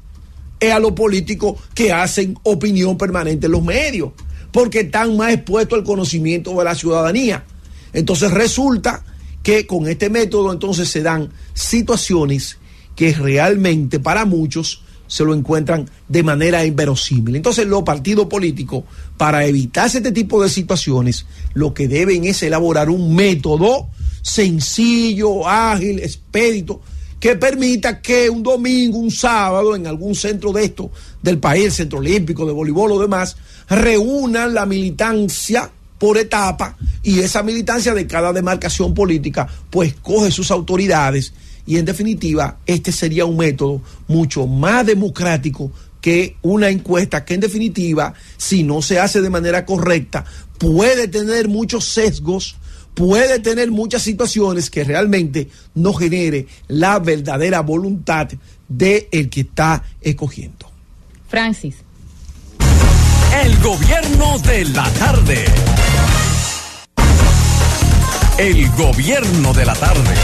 es 0.59 0.73
a 0.73 0.79
los 0.79 0.93
políticos 0.93 1.61
que 1.75 1.93
hacen 1.93 2.39
opinión 2.43 2.97
permanente 2.97 3.47
en 3.47 3.53
los 3.53 3.63
medios, 3.63 4.13
porque 4.53 4.81
están 4.81 5.17
más 5.17 5.33
expuestos 5.33 5.79
al 5.79 5.85
conocimiento 5.85 6.57
de 6.59 6.65
la 6.65 6.75
ciudadanía. 6.75 7.45
Entonces 7.93 8.31
resulta 8.31 9.05
que 9.43 9.67
con 9.67 9.89
este 9.89 10.11
método 10.11 10.53
entonces 10.53 10.89
se 10.89 11.03
dan 11.03 11.31
situaciones 11.55 12.59
que 12.95 13.13
realmente 13.15 14.01
para 14.01 14.25
muchos 14.25 14.83
se 15.07 15.25
lo 15.25 15.35
encuentran 15.35 15.91
de 16.09 16.23
manera 16.23 16.65
inverosímil. 16.65 17.37
Entonces 17.37 17.67
los 17.67 17.83
partidos 17.83 18.27
políticos, 18.27 18.85
para 19.17 19.45
evitarse 19.45 19.99
este 19.99 20.13
tipo 20.13 20.41
de 20.43 20.49
situaciones, 20.49 21.27
lo 21.53 21.75
que 21.75 21.89
deben 21.89 22.25
es 22.25 22.43
elaborar 22.43 22.89
un 22.91 23.15
método 23.15 23.89
sencillo, 24.23 25.49
ágil, 25.49 25.99
expedito, 25.99 26.81
que 27.19 27.37
permita 27.37 28.01
que 28.01 28.31
un 28.31 28.43
domingo, 28.43 28.99
un 28.99 29.11
sábado, 29.11 29.75
en 29.75 29.87
algún 29.87 30.15
centro 30.15 30.53
de 30.53 30.65
esto 30.65 30.91
del 31.23 31.39
país, 31.39 31.65
el 31.65 31.73
centro 31.73 31.99
olímpico, 31.99 32.47
de 32.47 32.53
voleibol 32.53 32.93
o 32.93 33.01
demás, 33.01 33.37
reúnan 33.69 34.55
la 34.55 34.65
militancia 34.65 35.71
por 36.01 36.17
etapa 36.17 36.79
y 37.03 37.21
esa 37.21 37.43
militancia 37.43 37.95
de 37.95 38.07
cada 38.07 38.33
demarcación 38.33 38.95
política 38.95 39.47
pues 39.69 39.95
coge 39.95 40.31
sus 40.31 40.51
autoridades 40.51 41.35
y 41.67 41.77
en 41.77 41.85
definitiva 41.85 42.57
este 42.65 42.91
sería 42.91 43.27
un 43.27 43.37
método 43.37 43.83
mucho 44.09 44.47
más 44.47 44.87
democrático 44.87 45.71
que 46.01 46.37
una 46.41 46.71
encuesta 46.71 47.23
que 47.27 47.35
en 47.35 47.41
definitiva 47.41 48.15
si 48.39 48.63
no 48.63 48.81
se 48.81 48.99
hace 48.99 49.21
de 49.21 49.29
manera 49.29 49.67
correcta 49.67 50.25
puede 50.59 51.07
tener 51.07 51.49
muchos 51.49 51.85
sesgos 51.85 52.57
puede 52.95 53.39
tener 53.39 53.71
muchas 53.71 54.01
situaciones 54.01 54.71
que 54.71 54.85
realmente 54.85 55.49
no 55.75 55.93
genere 55.93 56.47
la 56.67 56.99
verdadera 56.99 57.61
voluntad 57.61 58.29
de 58.69 59.09
el 59.13 59.29
que 59.29 59.43
está 59.43 59.85
escogiendo. 60.01 60.71
Francis. 61.29 61.77
El 63.33 63.57
gobierno 63.61 64.39
de 64.41 64.65
la 64.65 64.91
tarde. 64.91 65.45
El 68.39 68.69
gobierno 68.71 69.53
de 69.55 69.65
la 69.65 69.75
tarde. 69.75 70.15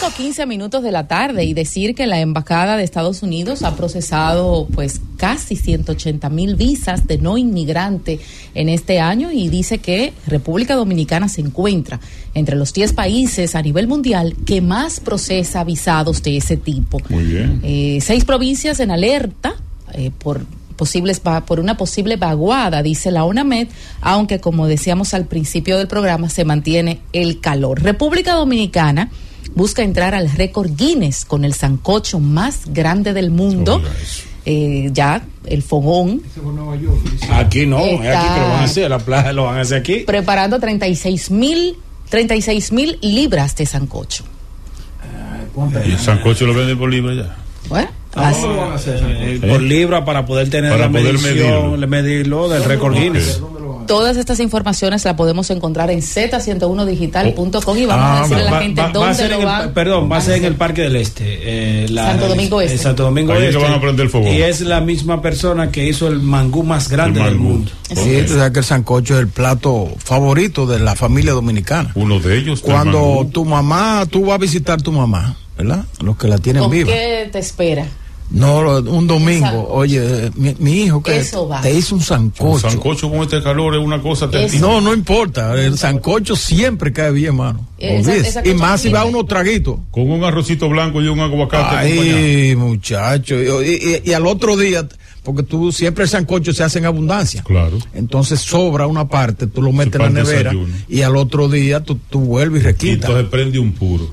5 0.00 0.12
15 0.16 0.46
minutos 0.46 0.82
de 0.84 0.92
la 0.92 1.08
tarde 1.08 1.44
y 1.44 1.54
decir 1.54 1.96
que 1.96 2.06
la 2.06 2.20
embajada 2.20 2.76
de 2.76 2.84
Estados 2.84 3.24
Unidos 3.24 3.64
ha 3.64 3.74
procesado 3.74 4.68
pues 4.72 5.00
casi 5.16 5.56
180 5.56 6.30
mil 6.30 6.54
visas 6.54 7.08
de 7.08 7.18
no 7.18 7.36
inmigrante 7.36 8.20
en 8.54 8.68
este 8.68 9.00
año 9.00 9.32
y 9.32 9.48
dice 9.48 9.78
que 9.78 10.12
República 10.28 10.76
Dominicana 10.76 11.28
se 11.28 11.40
encuentra 11.40 11.98
entre 12.32 12.54
los 12.54 12.72
10 12.72 12.92
países 12.92 13.56
a 13.56 13.62
nivel 13.62 13.88
mundial 13.88 14.36
que 14.46 14.60
más 14.60 15.00
procesa 15.00 15.64
visados 15.64 16.22
de 16.22 16.36
ese 16.36 16.56
tipo. 16.56 17.00
Muy 17.08 17.24
bien. 17.24 17.60
Eh, 17.64 17.98
seis 18.00 18.24
provincias 18.24 18.78
en 18.78 18.92
alerta 18.92 19.54
eh, 19.94 20.12
por 20.16 20.46
posibles 20.80 21.20
por 21.20 21.60
una 21.60 21.76
posible 21.76 22.16
vaguada, 22.16 22.82
dice 22.82 23.10
la 23.10 23.24
UNAMED, 23.24 23.68
aunque 24.00 24.40
como 24.40 24.66
decíamos 24.66 25.12
al 25.12 25.26
principio 25.26 25.76
del 25.76 25.88
programa 25.88 26.30
se 26.30 26.46
mantiene 26.46 27.02
el 27.12 27.38
calor. 27.40 27.82
República 27.82 28.32
Dominicana 28.32 29.10
busca 29.54 29.82
entrar 29.82 30.14
al 30.14 30.30
récord 30.30 30.70
Guinness 30.74 31.26
con 31.26 31.44
el 31.44 31.52
sancocho 31.52 32.18
más 32.18 32.62
grande 32.72 33.12
del 33.12 33.30
mundo. 33.30 33.82
Eh, 34.46 34.88
ya 34.94 35.22
el 35.44 35.62
fogón 35.62 36.22
Aquí 37.30 37.66
no, 37.66 37.80
es 37.80 38.16
aquí 38.16 38.40
lo 38.40 38.48
van 38.48 38.60
a 38.60 38.64
hacer, 38.64 38.88
la 38.88 38.98
plaza 38.98 39.34
lo 39.34 39.44
van 39.44 39.58
a 39.58 39.60
hacer 39.60 39.80
aquí. 39.80 39.98
preparando 40.06 40.58
36 40.58 41.30
mil 41.30 41.76
36 42.08 42.72
mil 42.72 42.98
libras 43.02 43.54
de 43.56 43.66
sancocho. 43.66 44.24
Y 45.86 45.90
el 45.90 45.98
sancocho 45.98 46.46
lo 46.46 46.54
venden 46.54 46.78
por 46.78 46.90
libre 46.90 47.16
ya. 47.16 47.36
Bueno, 47.68 47.90
así- 48.14 48.46
Eh, 48.46 49.38
por 49.48 49.60
libra 49.62 50.04
para 50.04 50.26
poder 50.26 50.48
tener 50.50 50.70
Para 50.72 50.86
la 50.86 50.90
poder 50.90 51.14
medición, 51.18 51.70
medirlo. 51.80 51.88
medirlo 51.88 52.48
del 52.48 52.64
récord 52.64 52.94
Guinness. 52.96 53.40
Todas 53.86 54.16
estas 54.16 54.38
informaciones 54.38 55.04
las 55.04 55.14
podemos 55.14 55.50
encontrar 55.50 55.90
en 55.90 56.00
z101digital.com 56.00 57.76
y 57.76 57.86
vamos 57.86 58.04
a 58.04 58.22
decirle 58.22 58.42
a 58.42 58.44
la 58.44 58.50
va- 58.52 58.60
gente 58.62 58.80
va- 58.80 58.86
va 58.86 58.90
a 58.90 58.92
dónde 58.92 59.14
ser 59.16 59.28
lo 59.30 59.34
en 59.36 59.40
el- 59.40 59.46
van. 59.46 59.72
perdón, 59.74 60.08
va 60.12 60.16
a 60.18 60.20
ser 60.20 60.36
en 60.36 60.44
el 60.44 60.54
Parque 60.54 60.82
del 60.82 60.94
Este. 60.96 61.24
eh, 61.26 61.86
la- 61.88 62.06
Santo 62.10 62.28
Domingo 62.28 62.60
Este. 62.60 62.74
en 62.74 62.78
Santo 62.82 63.02
Domingo 63.02 63.32
Ahí 63.32 63.38
es 63.38 63.44
que 63.46 63.50
Este. 63.56 63.62
van 63.62 63.72
a 63.72 63.80
prender 63.80 64.08
fogón. 64.08 64.32
Y 64.32 64.42
es 64.42 64.60
la 64.60 64.80
misma 64.80 65.20
persona 65.20 65.72
que 65.72 65.88
hizo 65.88 66.06
el 66.06 66.20
mangú 66.20 66.62
más 66.62 66.88
grande 66.88 67.20
del 67.20 67.34
mundo. 67.36 67.72
Eh, 67.90 67.96
Sí, 67.96 68.22
tú 68.28 68.34
sabes 68.34 68.52
que 68.52 68.58
el 68.60 68.64
sancocho 68.64 69.14
es 69.14 69.20
el 69.20 69.28
plato 69.28 69.88
favorito 69.98 70.66
de 70.66 70.78
la 70.78 70.94
familia 70.94 71.32
dominicana. 71.32 71.90
Uno 71.96 72.20
de 72.20 72.38
ellos. 72.38 72.60
Cuando 72.60 73.28
tu 73.32 73.44
mamá, 73.44 74.04
tú 74.08 74.26
vas 74.26 74.36
a 74.36 74.38
visitar 74.38 74.80
tu 74.80 74.92
mamá, 74.92 75.36
¿verdad? 75.58 75.84
Los 76.00 76.16
que 76.16 76.28
la 76.28 76.38
tienen 76.38 76.62
¿Con 76.62 76.70
viva. 76.70 76.92
qué 76.92 77.28
te 77.32 77.40
espera? 77.40 77.86
No, 78.30 78.62
lo- 78.62 78.78
un 78.92 79.08
domingo, 79.08 79.68
oye, 79.70 80.30
mi, 80.36 80.54
mi 80.60 80.82
hijo 80.84 81.02
que 81.02 81.18
Eso 81.18 81.48
va. 81.48 81.60
te 81.62 81.72
hizo 81.74 81.96
un 81.96 82.00
Un 82.00 82.04
sancocho. 82.06 82.70
sancocho 82.70 83.10
con 83.10 83.20
este 83.22 83.42
calor 83.42 83.74
es 83.74 83.80
una 83.80 84.00
cosa 84.00 84.30
terrible. 84.30 84.60
No, 84.60 84.80
no 84.80 84.94
importa, 84.94 85.54
el 85.60 85.76
sancocho 85.76 86.36
siempre 86.36 86.92
cae 86.92 87.10
bien, 87.10 87.34
mano. 87.34 87.66
Esa- 87.76 88.10
Olvídese. 88.10 88.28
esa 88.40 88.48
y 88.48 88.54
más 88.54 88.82
si 88.82 88.88
va 88.90 89.04
unos 89.04 89.26
traguitos. 89.26 89.78
Con 89.90 90.08
un 90.10 90.22
arrocito 90.22 90.68
blanco 90.68 91.02
y 91.02 91.08
un 91.08 91.18
aguacate. 91.18 91.76
Ay, 91.76 92.54
muchacho. 92.54 93.34
Y, 93.62 94.00
y- 94.04 94.10
y 94.10 94.12
al 94.12 94.24
otro 94.28 94.56
día, 94.56 94.86
porque 95.24 95.42
tú 95.42 95.72
siempre 95.72 96.04
el 96.04 96.10
sancocho 96.10 96.52
se 96.52 96.62
hace 96.62 96.78
en 96.78 96.86
abundancia. 96.86 97.42
Claro. 97.42 97.78
Entonces 97.94 98.38
sobra 98.40 98.86
una 98.86 99.08
parte, 99.08 99.48
tú 99.48 99.60
lo 99.60 99.72
metes 99.72 99.94
en 99.96 100.02
la 100.02 100.08
nevera 100.10 100.50
desayuno. 100.50 100.74
y 100.88 101.02
al 101.02 101.16
otro 101.16 101.48
día 101.48 101.80
tú, 101.80 101.98
tú 102.08 102.20
vuelves 102.20 102.62
y 102.62 102.64
Y 102.64 102.66
requitas. 102.68 103.08
entonces 103.10 103.26
prende 103.28 103.58
un 103.58 103.72
puro. 103.72 104.08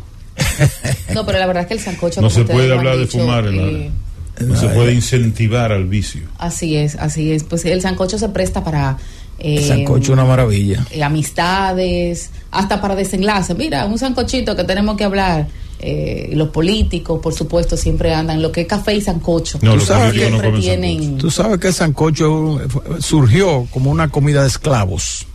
No, 1.13 1.25
pero 1.25 1.39
la 1.39 1.47
verdad 1.47 1.63
es 1.63 1.67
que 1.67 1.73
el 1.75 1.79
sancocho 1.79 2.21
No 2.21 2.29
se 2.29 2.43
puede 2.45 2.71
hablar 2.73 2.97
de 2.97 3.07
fumar 3.07 3.45
en 3.47 3.57
la- 3.57 3.63
eh, 3.85 3.91
No 4.39 4.55
se 4.55 4.67
puede 4.69 4.93
incentivar 4.93 5.71
al 5.71 5.85
vicio. 5.85 6.21
Así 6.37 6.75
es, 6.75 6.95
así 6.95 7.31
es. 7.31 7.43
Pues 7.43 7.65
el 7.65 7.81
sancocho 7.81 8.17
se 8.19 8.29
presta 8.29 8.63
para 8.63 8.97
eh, 9.39 9.57
El 9.57 9.63
sancocho 9.63 10.03
es 10.03 10.09
una 10.09 10.25
maravilla. 10.25 10.85
eh, 10.91 11.03
amistades, 11.03 12.29
hasta 12.51 12.79
para 12.81 12.95
desenlace. 12.95 13.53
Mira, 13.55 13.85
un 13.85 13.97
sancochito 13.97 14.55
que 14.55 14.63
tenemos 14.63 14.97
que 14.97 15.03
hablar. 15.03 15.47
Eh, 15.79 16.31
los 16.33 16.49
políticos, 16.49 17.19
por 17.21 17.35
supuesto, 17.35 17.77
siempre 17.77 18.11
andan 18.11 18.41
lo 18.41 18.51
que 18.51 18.61
es 18.61 18.67
café 18.67 18.95
y 18.95 19.01
sancocho. 19.01 19.59
No, 19.61 19.75
los 19.75 19.85
Siempre 19.85 20.07
políticos 20.31 20.43
no 20.53 20.59
tienen. 20.59 21.17
Tú 21.19 21.29
sabes 21.29 21.59
que 21.59 21.67
el 21.67 21.73
sancocho 21.75 22.59
fue- 22.67 22.99
surgió 23.01 23.67
como 23.71 23.91
una 23.91 24.07
comida 24.09 24.41
de 24.41 24.47
esclavos. 24.47 25.27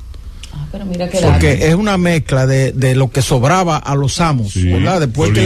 Porque 0.73 1.69
es 1.69 1.75
una 1.75 1.99
mezcla 1.99 2.47
de, 2.47 2.73
de, 2.73 2.95
lo 2.95 3.11
que 3.11 3.21
sobraba 3.21 3.77
a 3.77 3.95
los 3.95 4.21
amos, 4.21 4.55
¿verdad? 4.55 5.01
Después 5.01 5.33
que, 5.33 5.43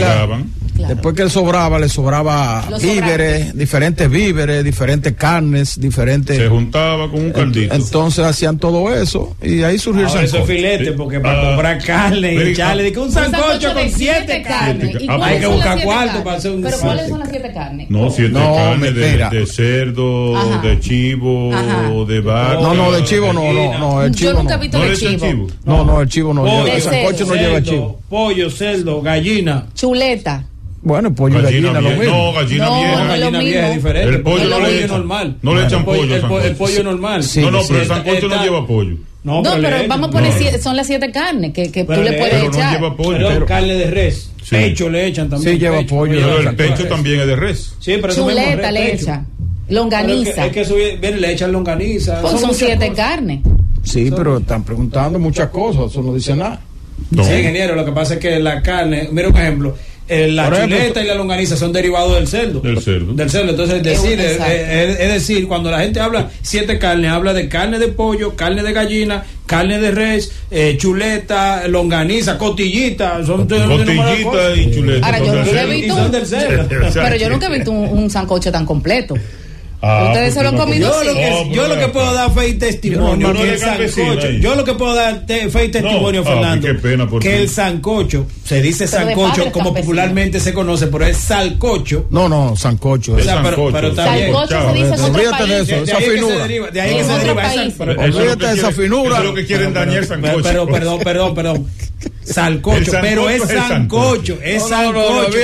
la, 1.23 1.29
sobraba, 1.29 1.79
le 1.79 1.89
sobraba 1.89 2.63
víveres, 2.81 3.57
diferentes 3.57 4.09
víveres, 4.09 4.63
diferentes 4.63 5.13
carnes, 5.13 5.79
diferentes. 5.79 6.37
Se 6.37 6.47
juntaba 6.47 7.11
con 7.11 7.25
un 7.25 7.31
caldito. 7.31 7.75
Entonces 7.75 8.23
hacían 8.23 8.57
todo 8.57 8.93
eso 8.93 9.35
y 9.41 9.63
ahí 9.63 9.77
surgió 9.77 10.07
Ahora 10.07 10.21
el 10.21 10.29
sancocho. 10.29 10.53
filete, 10.53 10.91
porque 10.93 11.19
para 11.19 11.41
ah. 11.41 11.45
comprar 11.47 11.83
carne 11.83 12.33
y 12.33 12.37
echarle, 12.49 12.93
ah. 12.95 12.99
un, 12.99 13.07
un 13.07 13.11
sancocho, 13.11 13.73
con 13.73 13.89
siete 13.89 14.41
carnes. 14.43 14.95
Ah, 15.09 15.19
hay 15.21 15.39
que 15.39 15.47
buscar 15.47 15.83
cuarto 15.83 16.23
para 16.23 16.37
hacer 16.37 16.51
un 16.51 16.61
Pero 16.61 16.77
¿cuáles 16.77 17.09
son 17.09 17.19
las 17.19 17.29
siete 17.29 17.51
carnes? 17.53 17.89
No, 17.89 18.09
siete 18.09 18.33
carnes 18.33 18.95
de, 18.95 19.45
cerdo, 19.45 20.61
de 20.61 20.79
chivo, 20.79 22.05
de 22.07 22.21
vaca. 22.21 22.61
No, 22.61 22.73
no, 22.73 22.91
de 22.93 23.03
chivo 23.03 23.33
no, 23.33 23.51
no, 23.51 23.77
no. 23.77 24.07
Yo 24.07 24.31
nunca 24.33 24.55
he 24.55 24.59
visto 24.59 24.79
de 24.79 24.95
chivo. 24.95 25.16
No, 25.65 25.85
no, 25.85 26.01
el 26.01 26.09
chivo 26.09 26.33
no 26.33 26.45
lleva. 26.45 26.73
El 26.75 26.81
sancocho 26.81 27.25
no 27.25 27.35
lleva 27.35 27.61
chivo. 27.61 27.99
Pollo, 28.09 28.49
cerdo, 28.49 29.01
gallina. 29.01 29.65
Chuleta. 29.73 30.45
Bueno, 30.81 31.13
pollo 31.13 31.39
y 31.39 31.41
gallina, 31.41 31.73
gallina 31.73 31.89
lo 31.91 31.99
mismo. 31.99 32.15
No, 32.15 32.33
gallina 32.33 32.65
no, 32.65 32.79
vieja. 32.79 33.03
No, 33.03 33.07
gallina 33.09 33.39
vieja 33.39 33.67
es 33.67 33.75
diferente. 33.75 34.15
El 34.15 34.21
pollo, 34.21 34.43
el 34.43 34.49
no 34.49 34.59
le 34.59 34.77
echan, 34.77 34.89
normal. 34.89 35.37
No 35.41 35.55
le 35.55 35.65
echan 35.65 35.85
pollo. 35.85 36.15
El, 36.15 36.21
pollo, 36.21 36.41
el 36.41 36.55
pollo 36.55 36.83
normal. 36.83 37.23
Sí, 37.23 37.41
no, 37.41 37.51
no, 37.51 37.59
pero 37.67 37.81
el 37.81 37.87
sancocho 37.87 38.27
no 38.27 38.43
lleva 38.43 38.67
pollo. 38.67 38.95
No, 39.23 39.41
no 39.41 39.55
pero, 39.55 39.61
pero 39.61 39.87
vamos 39.89 40.07
a 40.07 40.11
poner, 40.11 40.33
no. 40.33 40.39
si, 40.39 40.61
son 40.61 40.77
las 40.77 40.87
siete 40.87 41.11
carnes 41.11 41.51
que, 41.51 41.71
que 41.71 41.83
tú 41.83 41.91
le, 41.91 42.13
puedes 42.13 42.35
pero 42.35 42.47
echar. 42.47 42.71
No 42.71 42.79
lleva 42.79 42.95
pollo. 42.95 43.17
Pero, 43.17 43.29
pero, 43.29 43.45
carne 43.45 43.73
de 43.73 43.91
res. 43.91 44.31
Sí. 44.43 44.55
Pecho 44.55 44.89
le 44.89 45.07
echan 45.07 45.29
también. 45.29 45.53
Sí, 45.53 45.59
lleva 45.59 45.79
pecho, 45.79 45.95
pollo. 45.95 46.13
Pero 46.13 46.49
el 46.49 46.55
pecho 46.55 46.87
también 46.87 47.19
es 47.19 47.27
de 47.27 47.35
res. 47.35 47.75
Sí, 47.79 47.97
pero 47.99 48.15
Chuleta 48.15 48.71
le 48.71 48.93
echa. 48.93 49.25
Longaniza. 49.69 50.45
Es 50.45 50.53
que, 50.53 50.61
eso 50.61 50.77
le 50.77 51.31
echan 51.31 51.51
longaniza. 51.51 52.21
son 52.21 52.53
siete 52.53 52.93
carnes. 52.93 53.41
Sí, 53.87 54.11
pero 54.15 54.37
están 54.37 54.63
preguntando 54.63 55.17
muchas 55.17 55.49
cosas, 55.49 55.91
eso 55.91 56.01
no 56.01 56.13
dice 56.13 56.35
nada. 56.35 56.59
Sí, 57.11 57.19
ingeniero, 57.19 57.75
lo 57.75 57.85
que 57.85 57.91
pasa 57.91 58.15
es 58.15 58.19
que 58.19 58.39
la 58.39 58.61
carne, 58.61 59.07
mira 59.11 59.29
un 59.29 59.37
ejemplo, 59.37 59.75
eh, 60.09 60.29
la 60.31 60.49
chuleta 60.49 61.03
y 61.03 61.07
la 61.07 61.15
longaniza 61.15 61.57
son 61.57 61.73
derivados 61.73 62.15
del 62.15 62.27
cerdo. 62.27 62.61
Del 62.61 62.81
cerdo. 62.81 63.13
Del 63.13 63.29
cerdo. 63.29 63.49
Entonces, 63.49 63.75
eh, 63.75 63.81
eh, 63.85 63.91
es 63.91 64.01
decir, 64.01 64.19
es, 64.19 65.13
decir, 65.13 65.47
cuando 65.47 65.69
la 65.69 65.79
gente 65.79 65.99
habla 65.99 66.29
siete 66.41 66.79
carnes, 66.79 67.11
habla 67.11 67.33
de 67.33 67.49
carne 67.49 67.77
de 67.77 67.89
pollo, 67.89 68.35
carne 68.35 68.63
de 68.63 68.71
gallina, 68.71 69.25
carne 69.45 69.79
de 69.79 69.91
res, 69.91 70.31
chuleta, 70.77 71.67
longaniza, 71.67 72.37
cotillita. 72.37 73.25
Son 73.25 73.47
Cotillita 73.47 74.55
y 74.55 74.71
chuleta. 74.73 75.05
Ahora, 75.07 75.19
yo 75.19 75.33
nunca 75.33 75.61
he 75.61 75.65
visto. 75.65 76.11
Pero 76.93 77.15
yo 77.15 77.29
nunca 77.29 77.47
he 77.47 77.51
visto 77.51 77.71
un, 77.71 77.97
un 77.97 78.09
sancocho 78.09 78.51
tan 78.51 78.65
completo. 78.65 79.15
Ah, 79.79 80.05
Ustedes 80.07 80.33
solo 80.33 80.49
han 80.49 80.57
comido 80.57 80.89
yo, 81.51 81.67
lo 81.67 81.77
que, 81.77 81.87
puedo 81.89 82.11
dar 82.11 82.31
fe 82.33 82.49
y 82.49 82.53
testimonio. 82.55 83.31
El 83.31 83.59
sancocho, 83.59 84.29
yo 84.29 84.55
lo 84.55 84.63
que 84.63 84.73
puedo 84.73 84.95
dar 84.95 85.25
fe 85.27 85.65
y 85.65 85.69
testimonio, 85.69 86.23
Fernando. 86.23 86.67
Que 87.19 87.41
el 87.41 87.49
sancocho, 87.49 88.25
se 88.43 88.61
dice 88.61 88.87
sancocho 88.87 89.51
como 89.51 89.73
popularmente 89.73 90.39
se 90.39 90.53
conoce, 90.53 90.87
pero 90.87 91.05
es 91.05 91.17
salcocho. 91.17 92.07
No, 92.09 92.27
no, 92.27 92.55
sancocho. 92.55 93.15
Pero, 93.15 93.71
pero 93.71 93.95
sancocho 93.95 94.63
de 95.45 95.61
eso, 95.61 95.85
de 96.71 96.81
ahí 96.81 96.95
que 96.95 97.03
se 97.03 97.17
deriva 97.19 97.53
esa 98.53 98.71
finura. 98.71 99.17
Es 99.19 99.23
lo 99.23 99.33
que 99.33 99.45
quieren 99.45 99.73
dañar 99.73 100.05
sancocho. 100.05 100.67
Perdón, 100.67 100.99
perdón, 101.03 101.35
perdón. 101.35 101.67
Salcocho, 102.23 102.91
pero 103.01 103.29
es 103.29 103.41
sancocho, 103.43 104.37
es 104.43 104.61
sancocho. 104.67 105.39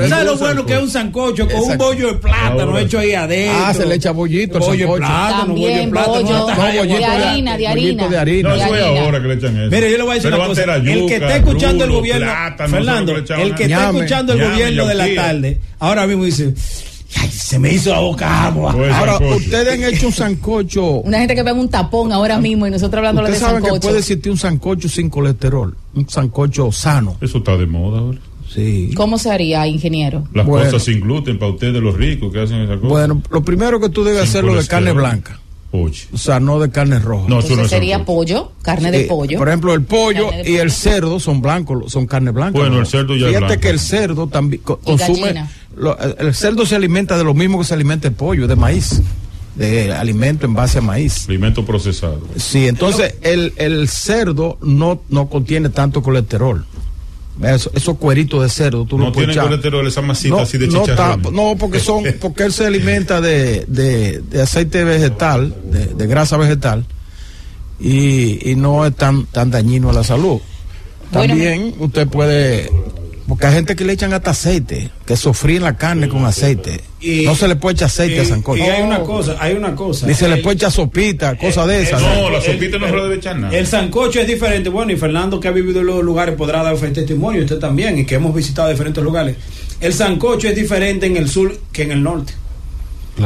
Esa 0.00 0.08
¿Sabes 0.08 0.26
lo 0.26 0.36
bueno 0.36 0.66
que 0.66 0.74
es 0.74 0.82
un 0.82 0.90
sancocho. 0.90 1.48
Con 1.48 1.60
un 1.62 1.78
bollo 1.78 2.08
de 2.08 2.14
plátano 2.14 2.78
hecho 2.78 2.98
ahí 2.98 3.14
adentro? 3.14 3.64
Ah, 3.64 3.74
se 3.74 3.86
le 3.86 3.94
echa 3.94 4.10
bollito, 4.10 4.58
bollo 4.58 4.92
de 4.92 4.98
plátano, 4.98 5.54
bollo 5.54 5.76
de 5.76 5.88
plátano, 5.88 6.46
de 6.46 7.04
harina, 7.04 7.56
de 7.56 7.66
harina. 7.66 8.08
De 8.08 8.18
harina. 8.18 8.48
No, 8.50 8.54
es 8.54 8.98
ahora 9.00 9.22
que 9.22 9.28
le 9.28 9.34
echan 9.34 9.56
eso. 9.56 9.70
Mire, 9.70 9.90
yo 9.90 9.96
le 9.96 10.02
voy 10.02 10.12
a 10.12 10.14
decir 10.14 10.34
una 10.34 10.46
cosa, 10.46 10.76
el 10.76 11.06
que 11.06 11.14
está 11.14 11.36
escuchando 11.36 11.84
el 11.84 11.92
gobierno, 11.92 12.32
Fernando, 12.56 13.16
el 13.16 13.54
que 13.54 13.64
está 13.64 13.90
escuchando 13.90 14.32
el 14.34 14.50
gobierno 14.50 14.86
de 14.86 14.94
la 14.94 15.14
tarde, 15.14 15.60
ahora 15.78 16.06
mismo 16.06 16.24
dice 16.24 16.54
Ay, 17.20 17.30
se 17.30 17.58
me 17.58 17.72
hizo 17.72 17.90
la 17.90 18.00
boca 18.00 18.46
agua. 18.46 18.72
Ahora, 18.72 19.18
ustedes 19.36 19.74
han 19.74 19.94
hecho 19.94 20.06
un 20.06 20.12
sancocho. 20.12 21.00
Una 21.00 21.18
gente 21.18 21.34
que 21.34 21.42
ve 21.42 21.52
un 21.52 21.68
tapón 21.68 22.12
ahora 22.12 22.38
mismo 22.38 22.66
y 22.66 22.70
nosotros 22.70 22.98
hablando 22.98 23.22
de 23.22 23.36
sancocho. 23.36 23.44
Ustedes 23.44 23.62
saben 23.62 23.80
que 23.80 23.86
puede 23.86 23.98
existir 23.98 24.32
un 24.32 24.38
sancocho 24.38 24.88
sin 24.88 25.10
colesterol, 25.10 25.76
un 25.94 26.08
sancocho 26.08 26.72
sano. 26.72 27.16
Eso 27.20 27.38
está 27.38 27.56
de 27.56 27.66
moda 27.66 28.00
ahora. 28.00 28.18
Sí. 28.52 28.90
¿Cómo 28.94 29.18
se 29.18 29.30
haría, 29.30 29.66
ingeniero? 29.66 30.24
Las 30.34 30.46
cosas 30.46 30.82
sin 30.82 31.00
gluten 31.00 31.38
para 31.38 31.52
ustedes 31.52 31.82
los 31.82 31.94
ricos 31.96 32.32
que 32.32 32.40
hacen 32.40 32.60
esa 32.60 32.76
cosa. 32.76 32.86
Bueno, 32.88 33.22
lo 33.30 33.42
primero 33.42 33.80
que 33.80 33.88
tú 33.88 34.04
debes 34.04 34.22
hacerlo 34.22 34.54
de 34.54 34.66
carne 34.66 34.92
blanca. 34.92 35.38
Oye. 35.74 36.02
O 36.12 36.18
sea, 36.18 36.38
no 36.38 36.60
de 36.60 36.70
carne 36.70 36.98
roja. 36.98 37.26
No, 37.28 37.36
Entonces 37.36 37.56
no 37.56 37.66
sería 37.66 38.04
pollo, 38.04 38.52
carne 38.60 38.90
de 38.90 39.04
pollo. 39.04 39.38
Por 39.38 39.48
ejemplo, 39.48 39.72
el 39.72 39.82
pollo 39.82 40.28
y 40.44 40.56
el 40.56 40.70
cerdo 40.70 41.18
son 41.18 41.40
blancos, 41.40 41.90
son 41.90 42.06
carne 42.06 42.30
blanca. 42.30 42.58
Bueno, 42.58 42.78
el 42.80 42.86
cerdo 42.86 43.16
ya 43.16 43.28
Fíjate 43.28 43.36
es 43.36 43.40
blanco. 43.48 43.60
que 43.62 43.68
el 43.70 43.80
cerdo 43.80 44.26
también 44.26 44.62
consume 44.62 45.46
el 46.18 46.34
cerdo 46.34 46.66
se 46.66 46.76
alimenta 46.76 47.16
de 47.16 47.24
lo 47.24 47.34
mismo 47.34 47.58
que 47.58 47.64
se 47.64 47.74
alimenta 47.74 48.08
el 48.08 48.14
pollo, 48.14 48.46
de 48.46 48.56
maíz, 48.56 49.00
de 49.54 49.92
alimento 49.92 50.46
en 50.46 50.54
base 50.54 50.78
a 50.78 50.80
maíz. 50.80 51.28
Alimento 51.28 51.64
procesado. 51.64 52.20
Sí, 52.36 52.68
entonces 52.68 53.14
el, 53.22 53.52
el 53.56 53.88
cerdo 53.88 54.58
no, 54.62 55.02
no 55.08 55.28
contiene 55.28 55.68
tanto 55.68 56.02
colesterol. 56.02 56.64
Eso, 57.42 57.70
esos 57.74 57.96
cueritos 57.96 58.42
de 58.42 58.48
cerdo, 58.50 58.84
tú 58.84 58.98
no 58.98 59.06
lo 59.06 59.12
tienen 59.12 59.36
colesterol, 59.36 59.86
esa 59.86 60.02
masita 60.02 60.42
así 60.42 60.58
de 60.58 60.68
no, 60.68 60.84
no, 61.32 61.56
porque 61.58 61.80
son, 61.80 62.04
porque 62.20 62.44
él 62.44 62.52
se 62.52 62.66
alimenta 62.66 63.22
de, 63.22 63.64
de, 63.66 64.20
de 64.20 64.42
aceite 64.42 64.84
vegetal, 64.84 65.54
de, 65.64 66.06
grasa 66.06 66.36
vegetal, 66.36 66.84
y, 67.80 68.50
y 68.50 68.54
no 68.54 68.84
es 68.84 68.94
tan, 68.94 69.24
tan 69.26 69.50
dañino 69.50 69.88
a 69.88 69.92
la 69.94 70.04
salud. 70.04 70.40
También 71.10 71.74
usted 71.78 72.06
puede 72.06 72.70
porque 73.28 73.46
hay 73.46 73.54
gente 73.54 73.76
que 73.76 73.84
le 73.84 73.92
echan 73.92 74.12
hasta 74.12 74.30
aceite, 74.30 74.90
que 75.06 75.16
sofríen 75.16 75.62
la 75.62 75.76
carne 75.76 76.08
con 76.08 76.24
aceite. 76.24 76.80
No 77.24 77.34
se 77.34 77.46
le 77.46 77.56
puede 77.56 77.74
echar 77.74 77.86
aceite 77.86 78.20
a 78.20 78.24
sancocho. 78.24 78.62
Y 78.62 78.66
hay 78.66 78.82
una 78.82 79.00
cosa, 79.00 79.36
hay 79.38 79.54
una 79.54 79.74
cosa. 79.74 80.06
Ni 80.06 80.14
se 80.14 80.28
le 80.28 80.38
puede 80.38 80.56
echar 80.56 80.72
sopita, 80.72 81.36
cosa 81.36 81.66
de 81.66 81.82
esas. 81.82 82.00
No, 82.02 82.30
la 82.30 82.40
sopita 82.40 82.78
no 82.78 82.88
se 82.88 82.96
le 82.96 83.02
debe 83.02 83.14
echar 83.16 83.38
nada. 83.38 83.56
El 83.56 83.66
sancocho 83.66 84.20
es 84.20 84.26
diferente. 84.26 84.68
Bueno, 84.68 84.92
y 84.92 84.96
Fernando 84.96 85.38
que 85.38 85.48
ha 85.48 85.52
vivido 85.52 85.80
en 85.80 85.86
los 85.86 86.02
lugares 86.02 86.34
podrá 86.34 86.62
dar 86.62 86.76
testimonio, 86.76 87.42
usted 87.42 87.58
también, 87.58 87.98
y 87.98 88.04
que 88.04 88.16
hemos 88.16 88.34
visitado 88.34 88.68
diferentes 88.68 89.02
lugares. 89.02 89.36
El 89.80 89.92
sancocho 89.92 90.48
es 90.48 90.54
diferente 90.54 91.06
en 91.06 91.16
el 91.16 91.28
sur 91.28 91.56
que 91.72 91.82
en 91.82 91.92
el 91.92 92.02
norte. 92.02 92.34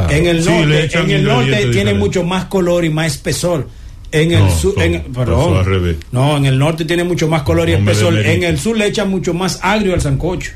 En 0.09 0.25
el 0.25 0.43
norte, 0.43 0.97
en 0.97 1.09
el 1.11 1.23
norte 1.23 1.65
tiene 1.71 1.93
mucho 1.93 2.23
más 2.23 2.45
color 2.45 2.85
y 2.85 2.89
más 2.89 3.07
espesor. 3.13 3.67
En 4.11 4.31
el 4.31 4.49
sur, 4.51 4.73
son, 4.73 4.83
en, 4.83 5.01
perdón, 5.13 5.57
al 5.57 5.97
no, 6.11 6.37
en 6.37 6.45
el 6.45 6.57
norte 6.57 6.85
tiene 6.85 7.03
mucho 7.03 7.27
más 7.27 7.43
color 7.43 7.67
y 7.69 7.73
espesor. 7.73 8.17
En 8.17 8.43
el 8.43 8.57
sur 8.57 8.77
le 8.77 8.87
echan 8.87 9.09
mucho 9.09 9.33
más 9.33 9.59
agrio 9.61 9.93
al 9.93 10.01
sancocho. 10.01 10.51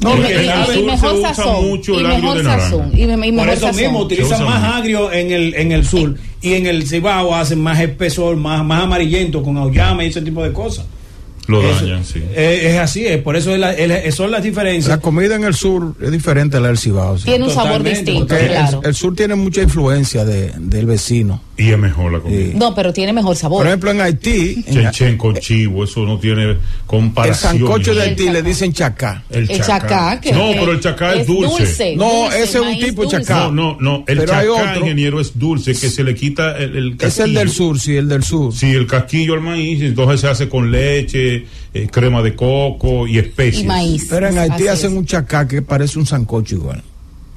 No, 0.00 0.16
y, 0.16 0.32
en 0.32 0.50
el 0.50 0.66
sur 0.66 0.98
se 0.98 1.40
usa 1.40 1.60
mucho 1.60 2.00
el 2.00 2.06
agrio 2.06 2.34
de 2.34 2.42
naranja. 2.42 2.70
Sazón, 2.70 2.92
y, 2.94 3.32
Por 3.32 3.48
eso 3.48 3.72
mismo 3.72 4.00
utilizan 4.00 4.44
más 4.44 4.74
agrio 4.76 5.12
en 5.12 5.30
el, 5.30 5.54
en 5.54 5.72
el 5.72 5.86
sur 5.86 6.16
y 6.40 6.54
en 6.54 6.66
el 6.66 6.88
cibao 6.88 7.34
hacen 7.34 7.60
más 7.60 7.78
espesor, 7.78 8.36
más, 8.36 8.64
más 8.64 8.82
amarillento 8.82 9.42
con 9.42 9.56
auyama 9.56 10.04
y 10.04 10.08
ese 10.08 10.22
tipo 10.22 10.42
de 10.42 10.52
cosas. 10.52 10.86
Lo 11.48 11.60
dañan, 11.60 12.04
sí. 12.04 12.22
Es, 12.34 12.78
así, 12.78 13.04
es 13.04 13.20
por 13.20 13.36
eso 13.36 13.50
son 14.12 14.30
las 14.30 14.42
diferencias. 14.42 14.88
La 14.88 14.98
comida 14.98 15.34
en 15.34 15.44
el 15.44 15.54
sur 15.54 15.94
es 16.00 16.10
diferente 16.10 16.56
a 16.56 16.60
la 16.60 16.68
del 16.68 16.78
Cibao. 16.78 17.16
Tiene 17.16 17.44
un 17.44 17.50
sabor 17.50 17.82
distinto. 17.82 18.26
Claro. 18.26 18.80
El, 18.82 18.90
el, 18.90 18.94
sur 18.94 19.14
tiene 19.14 19.34
mucha 19.34 19.60
influencia 19.60 20.24
de, 20.24 20.52
del 20.56 20.86
vecino. 20.86 21.40
Y 21.56 21.70
es 21.70 21.78
mejor 21.78 22.12
la 22.12 22.20
comida. 22.20 22.52
No, 22.54 22.74
pero 22.74 22.92
tiene 22.92 23.12
mejor 23.12 23.36
sabor. 23.36 23.58
Por 23.58 23.66
ejemplo, 23.66 23.90
en 23.90 24.00
Haití. 24.00 24.64
Chenchenco, 24.64 25.34
chivo, 25.34 25.84
eso 25.84 26.00
no 26.00 26.18
tiene 26.18 26.56
comparación. 26.86 27.56
El 27.56 27.60
sancocho 27.60 27.94
de 27.94 28.02
Haití 28.02 28.30
le 28.30 28.42
dicen 28.42 28.72
chacá. 28.72 29.22
El 29.28 29.48
chacá. 29.60 30.18
No, 30.32 30.50
pero 30.52 30.72
el 30.72 30.80
chacá 30.80 31.14
es, 31.14 31.26
dulce. 31.26 31.94
No, 31.94 32.32
ese 32.32 32.58
es 32.58 32.64
un 32.64 32.78
tipo 32.78 33.02
de 33.02 33.08
chacá. 33.08 33.50
No, 33.50 33.52
no, 33.52 33.76
no. 33.80 34.04
El 34.06 34.20
chacá, 34.20 34.78
ingeniero, 34.78 35.20
es 35.20 35.38
dulce, 35.38 35.72
que 35.72 35.90
se 35.90 36.02
le 36.02 36.14
quita 36.14 36.56
el, 36.56 36.96
casquillo. 36.96 37.08
Es 37.08 37.18
el 37.18 37.34
del 37.34 37.50
sur, 37.50 37.78
sí, 37.78 37.96
el 37.96 38.08
del 38.08 38.22
sur. 38.22 38.54
Sí, 38.54 38.70
el 38.70 38.86
casquillo 38.86 39.34
al 39.34 39.42
maíz, 39.42 39.82
entonces 39.82 40.20
se 40.20 40.28
hace 40.28 40.48
con 40.48 40.70
leche, 40.70 41.44
eh, 41.74 41.88
crema 41.90 42.22
de 42.22 42.34
coco 42.34 43.06
y 43.06 43.18
especies. 43.18 43.64
Y 43.64 43.66
maíz. 43.66 44.06
Pero 44.08 44.28
en 44.28 44.38
Haití 44.38 44.68
hacen 44.68 44.96
un 44.96 45.04
chacá 45.04 45.46
que 45.46 45.60
parece 45.60 45.98
un 45.98 46.06
sancocho 46.06 46.54
igual. 46.54 46.82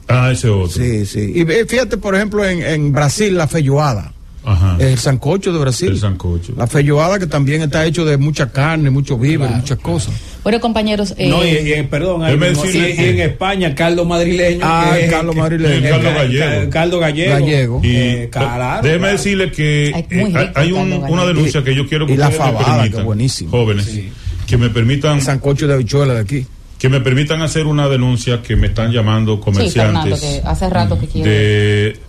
Ah, 0.07 0.31
ese 0.31 0.49
otro. 0.49 0.69
Sí, 0.69 1.05
sí. 1.05 1.31
Y 1.35 1.41
eh, 1.41 1.65
fíjate, 1.67 1.97
por 1.97 2.15
ejemplo, 2.15 2.45
en, 2.45 2.61
en 2.61 2.91
Brasil, 2.91 3.35
la 3.35 3.47
feijoada. 3.47 4.11
Ajá. 4.47 4.77
El 4.79 4.95
sancocho 4.99 5.51
de 5.51 5.57
Brasil. 5.57 5.89
El 5.89 5.99
sancocho. 5.99 6.53
La 6.55 6.67
feijoada 6.67 7.17
que 7.17 7.25
también 7.25 7.63
está 7.63 7.83
hecho 7.83 8.05
de 8.05 8.15
mucha 8.17 8.51
carne, 8.51 8.91
mucho 8.91 9.17
víveres, 9.17 9.47
claro, 9.47 9.61
muchas 9.61 9.79
cosas. 9.79 10.13
Bueno, 10.43 10.61
compañeros. 10.61 11.15
Eh, 11.17 11.27
no, 11.29 11.43
y, 11.43 11.47
y, 11.47 11.73
eh, 11.73 11.83
perdón, 11.89 12.23
hay 12.23 12.37
mismo, 12.37 12.63
y 12.63 12.77
en 12.77 13.21
España, 13.21 13.73
caldo 13.73 14.05
madrileño. 14.05 14.59
Ah, 14.61 14.95
el 14.99 15.09
caldo 15.09 15.33
madrileño. 15.33 15.87
El 15.87 15.89
caldo 15.89 16.13
gallego. 16.13 16.69
caldo 16.69 16.99
gallego. 16.99 17.33
gallego. 17.33 17.81
Y, 17.83 17.95
eh, 17.95 18.29
claro, 18.31 18.83
déjeme 18.83 18.99
claro. 18.99 19.17
decirle 19.17 19.51
que 19.51 19.87
eh, 19.87 20.05
hay, 20.11 20.35
eh, 20.35 20.51
hay 20.53 20.71
un, 20.71 20.93
una 20.93 21.25
denuncia 21.25 21.63
que 21.63 21.73
yo 21.73 21.87
quiero 21.87 22.05
que 22.05 22.13
y 22.13 22.15
ustedes 22.15 22.37
la 22.37 22.45
fabada, 22.45 22.59
me 22.59 22.73
permitan, 22.75 22.99
que 22.99 23.05
buenísimo. 23.05 23.49
jóvenes, 23.49 23.85
sí. 23.85 24.11
que 24.45 24.57
me 24.57 24.69
permitan. 24.69 25.15
El 25.15 25.23
sancocho 25.23 25.65
de 25.67 25.73
habichuela 25.73 26.13
de 26.13 26.19
aquí 26.19 26.45
que 26.77 26.89
me 26.89 26.99
permitan 27.01 27.41
hacer 27.41 27.65
una 27.67 27.87
denuncia 27.87 28.41
que 28.41 28.55
me 28.55 28.67
están 28.67 28.91
llamando 28.91 29.39
comerciantes. 29.39 30.41
Hace 30.43 30.69
rato 30.69 30.99
que 30.99 31.07
de, 31.23 31.99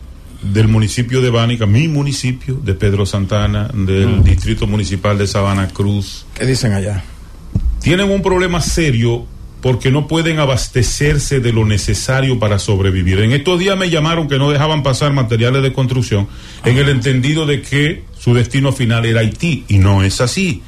del 0.43 0.68
municipio 0.68 1.20
de 1.20 1.30
Bánica, 1.30 1.66
mi 1.66 1.88
municipio, 1.88 2.60
de 2.62 2.74
Pedro 2.74 3.06
Santana, 3.06 3.68
del 3.72 4.20
mm. 4.20 4.24
distrito 4.24 4.66
municipal 4.66 5.16
de 5.18 5.26
Sabana 5.26 5.68
Cruz. 5.68 6.26
¿Qué 6.34 6.47
dicen 6.47 6.72
allá? 6.72 7.05
Tienen 7.80 8.10
un 8.10 8.22
problema 8.22 8.60
serio 8.60 9.26
porque 9.60 9.90
no 9.90 10.06
pueden 10.06 10.38
abastecerse 10.38 11.40
de 11.40 11.52
lo 11.52 11.64
necesario 11.64 12.38
para 12.38 12.59
sobrevivir. 12.59 13.20
En 13.20 13.32
estos 13.32 13.59
días 13.59 13.76
me 13.76 13.90
llamaron 13.90 14.28
que 14.28 14.38
no 14.38 14.51
dejaban 14.51 14.82
pasar 14.82 15.12
materiales 15.12 15.62
de 15.62 15.72
construcción 15.72 16.28
en 16.64 16.76
ah. 16.76 16.80
el 16.80 16.88
entendido 16.88 17.47
de 17.47 17.62
que 17.62 18.05
su 18.18 18.34
destino 18.34 18.72
final 18.72 19.06
era 19.06 19.20
Haití 19.20 19.64
y 19.68 19.78
no 19.78 20.02
es 20.02 20.20
así. 20.20 20.62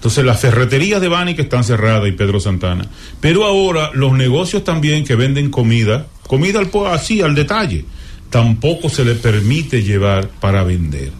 Entonces 0.00 0.24
las 0.24 0.40
ferreterías 0.40 0.98
de 1.02 1.08
Bani 1.08 1.34
que 1.34 1.42
están 1.42 1.62
cerradas 1.62 2.08
y 2.08 2.12
Pedro 2.12 2.40
Santana. 2.40 2.86
Pero 3.20 3.44
ahora 3.44 3.90
los 3.92 4.12
negocios 4.14 4.64
también 4.64 5.04
que 5.04 5.14
venden 5.14 5.50
comida, 5.50 6.06
comida 6.26 6.58
al, 6.58 6.70
así 6.86 7.20
al 7.20 7.34
detalle, 7.34 7.84
tampoco 8.30 8.88
se 8.88 9.04
les 9.04 9.18
permite 9.18 9.82
llevar 9.82 10.28
para 10.40 10.62
vender. 10.64 11.10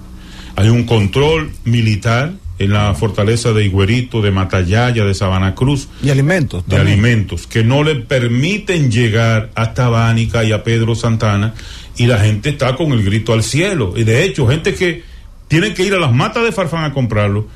Hay 0.57 0.71
un 0.71 0.85
control 0.85 1.51
militar 1.65 2.33
en 2.59 2.73
la 2.73 2.95
fortaleza 2.95 3.53
de 3.53 3.67
Higuerito, 3.67 4.23
de 4.23 4.31
Matallaya, 4.31 5.05
de 5.05 5.13
Sabana 5.13 5.55
Cruz, 5.55 5.89
Y 6.03 6.09
alimentos. 6.09 6.67
de 6.67 6.77
alimentos 6.79 7.47
que 7.47 7.63
no 7.63 7.83
le 7.83 7.97
permiten 7.97 8.91
llegar 8.91 9.51
hasta 9.57 9.91
Bánica 9.91 10.43
y 10.43 10.53
a 10.53 10.65
Pedro 10.65 10.95
Santana 10.95 11.53
y 11.99 12.07
la 12.07 12.19
gente 12.19 12.49
está 12.49 12.77
con 12.77 12.93
el 12.93 13.05
grito 13.05 13.35
al 13.35 13.43
cielo. 13.43 13.93
Y 13.95 14.05
de 14.05 14.25
hecho, 14.25 14.47
gente 14.49 14.75
que 14.75 15.03
tiene 15.49 15.75
que 15.75 15.85
ir 15.85 15.93
a 15.93 15.99
las 15.99 16.15
matas 16.15 16.45
de 16.45 16.53
Farfán 16.53 16.85
a 16.85 16.95
comprarlo, 16.95 17.47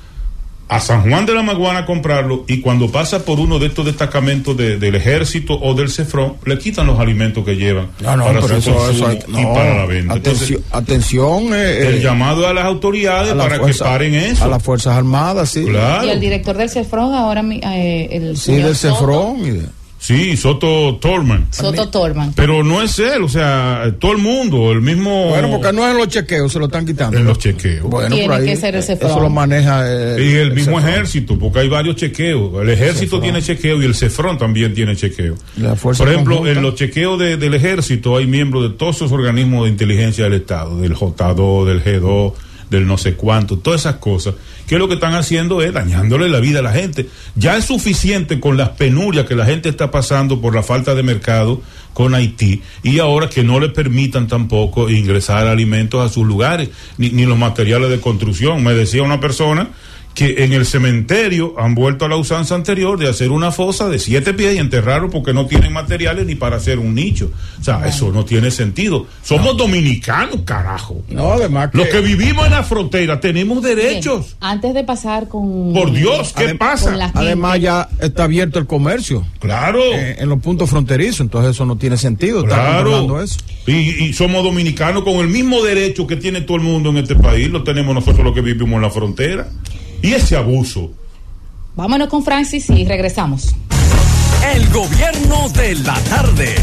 a 0.68 0.80
San 0.80 1.02
Juan 1.08 1.26
de 1.26 1.34
la 1.34 1.42
Maguana 1.42 1.80
a 1.80 1.86
comprarlo 1.86 2.44
y 2.48 2.60
cuando 2.60 2.90
pasa 2.90 3.24
por 3.24 3.38
uno 3.38 3.58
de 3.58 3.66
estos 3.66 3.84
destacamentos 3.84 4.56
de- 4.56 4.78
del 4.78 4.94
ejército 4.94 5.58
o 5.60 5.74
del 5.74 5.90
CEFRON, 5.90 6.36
le 6.46 6.58
quitan 6.58 6.86
los 6.86 6.98
alimentos 6.98 7.44
que 7.44 7.54
llevan 7.56 7.88
No, 8.00 8.16
no, 8.16 8.24
para 8.24 8.40
pero 8.40 8.48
su 8.48 8.70
eso, 8.70 8.74
consumo 8.74 8.90
eso 8.96 9.06
hay- 9.08 9.18
y 9.40 9.42
no, 9.44 9.52
para 9.54 9.76
la 9.78 9.86
venta. 9.86 10.14
Atención, 10.14 10.58
Entonces, 10.62 10.72
atención 10.72 11.54
eh, 11.54 11.78
el 11.88 11.94
eh, 11.96 12.00
llamado 12.00 12.48
a 12.48 12.54
las 12.54 12.64
autoridades 12.64 13.32
a 13.32 13.34
la 13.34 13.44
para 13.44 13.58
fuerza- 13.58 13.84
que 13.84 13.90
paren 13.90 14.14
eso. 14.14 14.44
A 14.44 14.48
las 14.48 14.62
Fuerzas 14.62 14.96
Armadas, 14.96 15.50
sí. 15.50 15.64
Claro. 15.64 16.06
Y 16.06 16.10
el 16.10 16.20
director 16.20 16.56
del 16.56 16.70
CEFRON, 16.70 17.14
ahora 17.14 17.42
eh, 17.50 18.08
el 18.12 18.36
Sí, 18.36 18.52
del 18.54 18.74
Soto, 18.74 18.94
Cefrón. 18.96 19.83
Sí, 20.06 20.36
Soto 20.36 20.96
Torman. 21.00 21.46
Soto 21.50 21.88
Torman. 21.88 22.34
Pero 22.34 22.62
no 22.62 22.82
es 22.82 22.98
él, 22.98 23.22
o 23.22 23.28
sea, 23.30 23.90
todo 23.98 24.12
el 24.12 24.18
mundo, 24.18 24.70
el 24.70 24.82
mismo. 24.82 25.30
Bueno, 25.30 25.48
porque 25.50 25.72
no 25.72 25.82
es 25.86 25.92
en 25.92 25.96
los 25.96 26.08
chequeos, 26.08 26.52
se 26.52 26.58
lo 26.58 26.66
están 26.66 26.84
quitando. 26.84 27.16
En 27.16 27.24
los 27.24 27.38
chequeos. 27.38 27.84
Bueno, 27.88 28.14
Tiene 28.14 28.28
por 28.28 28.38
ahí, 28.38 28.46
que 28.48 28.56
ser 28.56 28.76
el 28.76 28.82
Cefrón. 28.82 29.10
Eso 29.10 29.20
lo 29.20 29.30
maneja. 29.30 29.82
Y 30.20 30.34
el 30.34 30.52
mismo 30.52 30.78
ejército, 30.78 31.38
porque 31.38 31.60
hay 31.60 31.68
varios 31.70 31.96
chequeos. 31.96 32.60
El 32.60 32.68
ejército 32.68 33.18
tiene 33.18 33.40
chequeo 33.40 33.80
y 33.80 33.86
el 33.86 33.94
CEFRON 33.94 34.36
también 34.36 34.74
tiene 34.74 34.94
chequeo. 34.94 35.36
La 35.56 35.74
fuerza 35.74 36.04
Por 36.04 36.12
ejemplo, 36.12 36.36
conjunta. 36.36 36.58
en 36.58 36.62
los 36.62 36.74
chequeos 36.74 37.18
de- 37.18 37.38
del 37.38 37.54
ejército 37.54 38.18
hay 38.18 38.26
miembros 38.26 38.62
de 38.64 38.76
todos 38.76 38.96
esos 38.96 39.10
organismos 39.10 39.64
de 39.64 39.70
inteligencia 39.70 40.24
del 40.24 40.34
Estado, 40.34 40.80
del 40.82 40.94
J2, 40.94 41.64
del 41.66 41.82
G2, 41.82 42.32
del 42.70 42.86
no 42.86 42.98
sé 42.98 43.14
cuánto, 43.14 43.58
todas 43.58 43.82
esas 43.82 43.96
cosas, 43.96 44.34
que 44.66 44.78
lo 44.78 44.88
que 44.88 44.94
están 44.94 45.14
haciendo 45.14 45.62
es 45.62 45.72
dañándole 45.72 46.28
la 46.28 46.40
vida 46.40 46.60
a 46.60 46.62
la 46.62 46.72
gente. 46.72 47.08
Ya 47.34 47.56
es 47.56 47.64
suficiente 47.66 48.40
con 48.40 48.56
las 48.56 48.70
penurias 48.70 49.26
que 49.26 49.34
la 49.34 49.46
gente 49.46 49.68
está 49.68 49.90
pasando 49.90 50.40
por 50.40 50.54
la 50.54 50.62
falta 50.62 50.94
de 50.94 51.02
mercado 51.02 51.60
con 51.92 52.14
Haití 52.14 52.62
y 52.82 52.98
ahora 52.98 53.28
que 53.28 53.44
no 53.44 53.60
le 53.60 53.68
permitan 53.68 54.26
tampoco 54.26 54.90
ingresar 54.90 55.46
alimentos 55.46 56.04
a 56.04 56.12
sus 56.12 56.26
lugares, 56.26 56.70
ni, 56.98 57.10
ni 57.10 57.24
los 57.24 57.38
materiales 57.38 57.90
de 57.90 58.00
construcción. 58.00 58.62
Me 58.62 58.74
decía 58.74 59.02
una 59.02 59.20
persona 59.20 59.70
que 60.14 60.44
en 60.44 60.52
el 60.52 60.64
cementerio 60.64 61.54
han 61.58 61.74
vuelto 61.74 62.04
a 62.04 62.08
la 62.08 62.16
usanza 62.16 62.54
anterior 62.54 62.98
de 62.98 63.08
hacer 63.08 63.30
una 63.32 63.50
fosa 63.50 63.88
de 63.88 63.98
siete 63.98 64.32
pies 64.32 64.54
y 64.54 64.58
enterrarlo 64.58 65.10
porque 65.10 65.34
no 65.34 65.46
tienen 65.46 65.72
materiales 65.72 66.24
ni 66.26 66.36
para 66.36 66.56
hacer 66.56 66.78
un 66.78 66.94
nicho. 66.94 67.32
O 67.60 67.64
sea, 67.64 67.86
eso 67.88 68.12
no 68.12 68.24
tiene 68.24 68.50
sentido. 68.52 69.06
Somos 69.24 69.56
dominicanos, 69.56 70.42
carajo. 70.44 71.02
No, 71.08 71.32
además 71.32 71.70
que. 71.70 71.78
Los 71.78 71.88
que 71.88 72.00
vivimos 72.00 72.44
en 72.46 72.52
la 72.52 72.62
frontera 72.62 73.18
tenemos 73.18 73.60
derechos. 73.62 74.20
Bien, 74.26 74.36
antes 74.40 74.72
de 74.74 74.84
pasar 74.84 75.28
con. 75.28 75.72
Por 75.72 75.92
Dios, 75.92 76.32
¿qué 76.36 76.50
Adem- 76.50 76.58
pasa? 76.58 77.10
Además, 77.14 77.60
ya 77.60 77.88
está 78.00 78.24
abierto 78.24 78.58
el 78.60 78.66
comercio. 78.66 79.26
Claro. 79.40 79.80
eh, 79.82 80.16
en 80.20 80.28
los 80.28 80.38
puntos 80.40 80.70
fronterizos, 80.70 81.20
entonces 81.22 81.50
eso 81.56 81.66
no 81.66 81.76
tiene 81.76 81.96
sentido. 81.96 82.44
Claro. 82.44 83.20
eso. 83.20 83.38
Y, 83.66 83.72
y 84.04 84.12
somos 84.12 84.44
dominicanos 84.44 85.02
con 85.02 85.14
el 85.16 85.28
mismo 85.28 85.62
derecho 85.62 86.06
que 86.06 86.16
tiene 86.16 86.42
todo 86.42 86.56
el 86.58 86.62
mundo 86.62 86.90
en 86.90 86.98
este 86.98 87.16
país, 87.16 87.50
lo 87.50 87.64
tenemos 87.64 87.94
nosotros 87.94 88.24
los 88.24 88.32
que 88.34 88.40
vivimos 88.42 88.74
en 88.76 88.82
la 88.82 88.90
frontera. 88.90 89.48
Y 90.04 90.12
ese 90.12 90.36
abuso. 90.36 90.90
Vámonos 91.74 92.08
con 92.08 92.22
Francis 92.22 92.68
y 92.68 92.84
regresamos. 92.84 93.54
El 94.54 94.68
gobierno 94.68 95.48
de 95.48 95.76
la 95.76 95.94
tarde. 95.94 96.54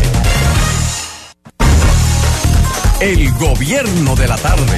El 3.02 3.32
gobierno 3.40 4.16
de 4.16 4.28
la 4.28 4.38
tarde. 4.38 4.78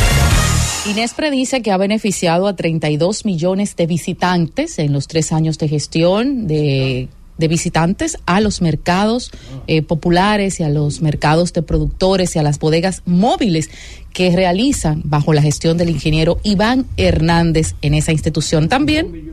Inespre 0.89 1.29
dice 1.29 1.61
que 1.61 1.73
ha 1.73 1.77
beneficiado 1.77 2.47
a 2.47 2.55
32 2.55 3.25
millones 3.25 3.75
de 3.75 3.85
visitantes 3.85 4.79
en 4.79 4.93
los 4.93 5.09
tres 5.09 5.33
años 5.33 5.57
de 5.57 5.67
gestión 5.67 6.47
de, 6.47 7.09
de 7.37 7.47
visitantes 7.47 8.17
a 8.25 8.39
los 8.41 8.61
mercados 8.61 9.31
eh, 9.67 9.81
populares 9.81 10.59
y 10.59 10.63
a 10.63 10.69
los 10.69 11.01
mercados 11.01 11.53
de 11.53 11.61
productores 11.61 12.35
y 12.35 12.39
a 12.39 12.43
las 12.43 12.59
bodegas 12.59 13.01
móviles 13.05 13.69
que 14.13 14.35
realizan 14.35 15.01
bajo 15.05 15.33
la 15.33 15.41
gestión 15.41 15.77
del 15.77 15.89
ingeniero 15.89 16.39
Iván 16.43 16.85
Hernández 16.97 17.75
en 17.81 17.93
esa 17.95 18.11
institución. 18.11 18.69
También 18.69 19.31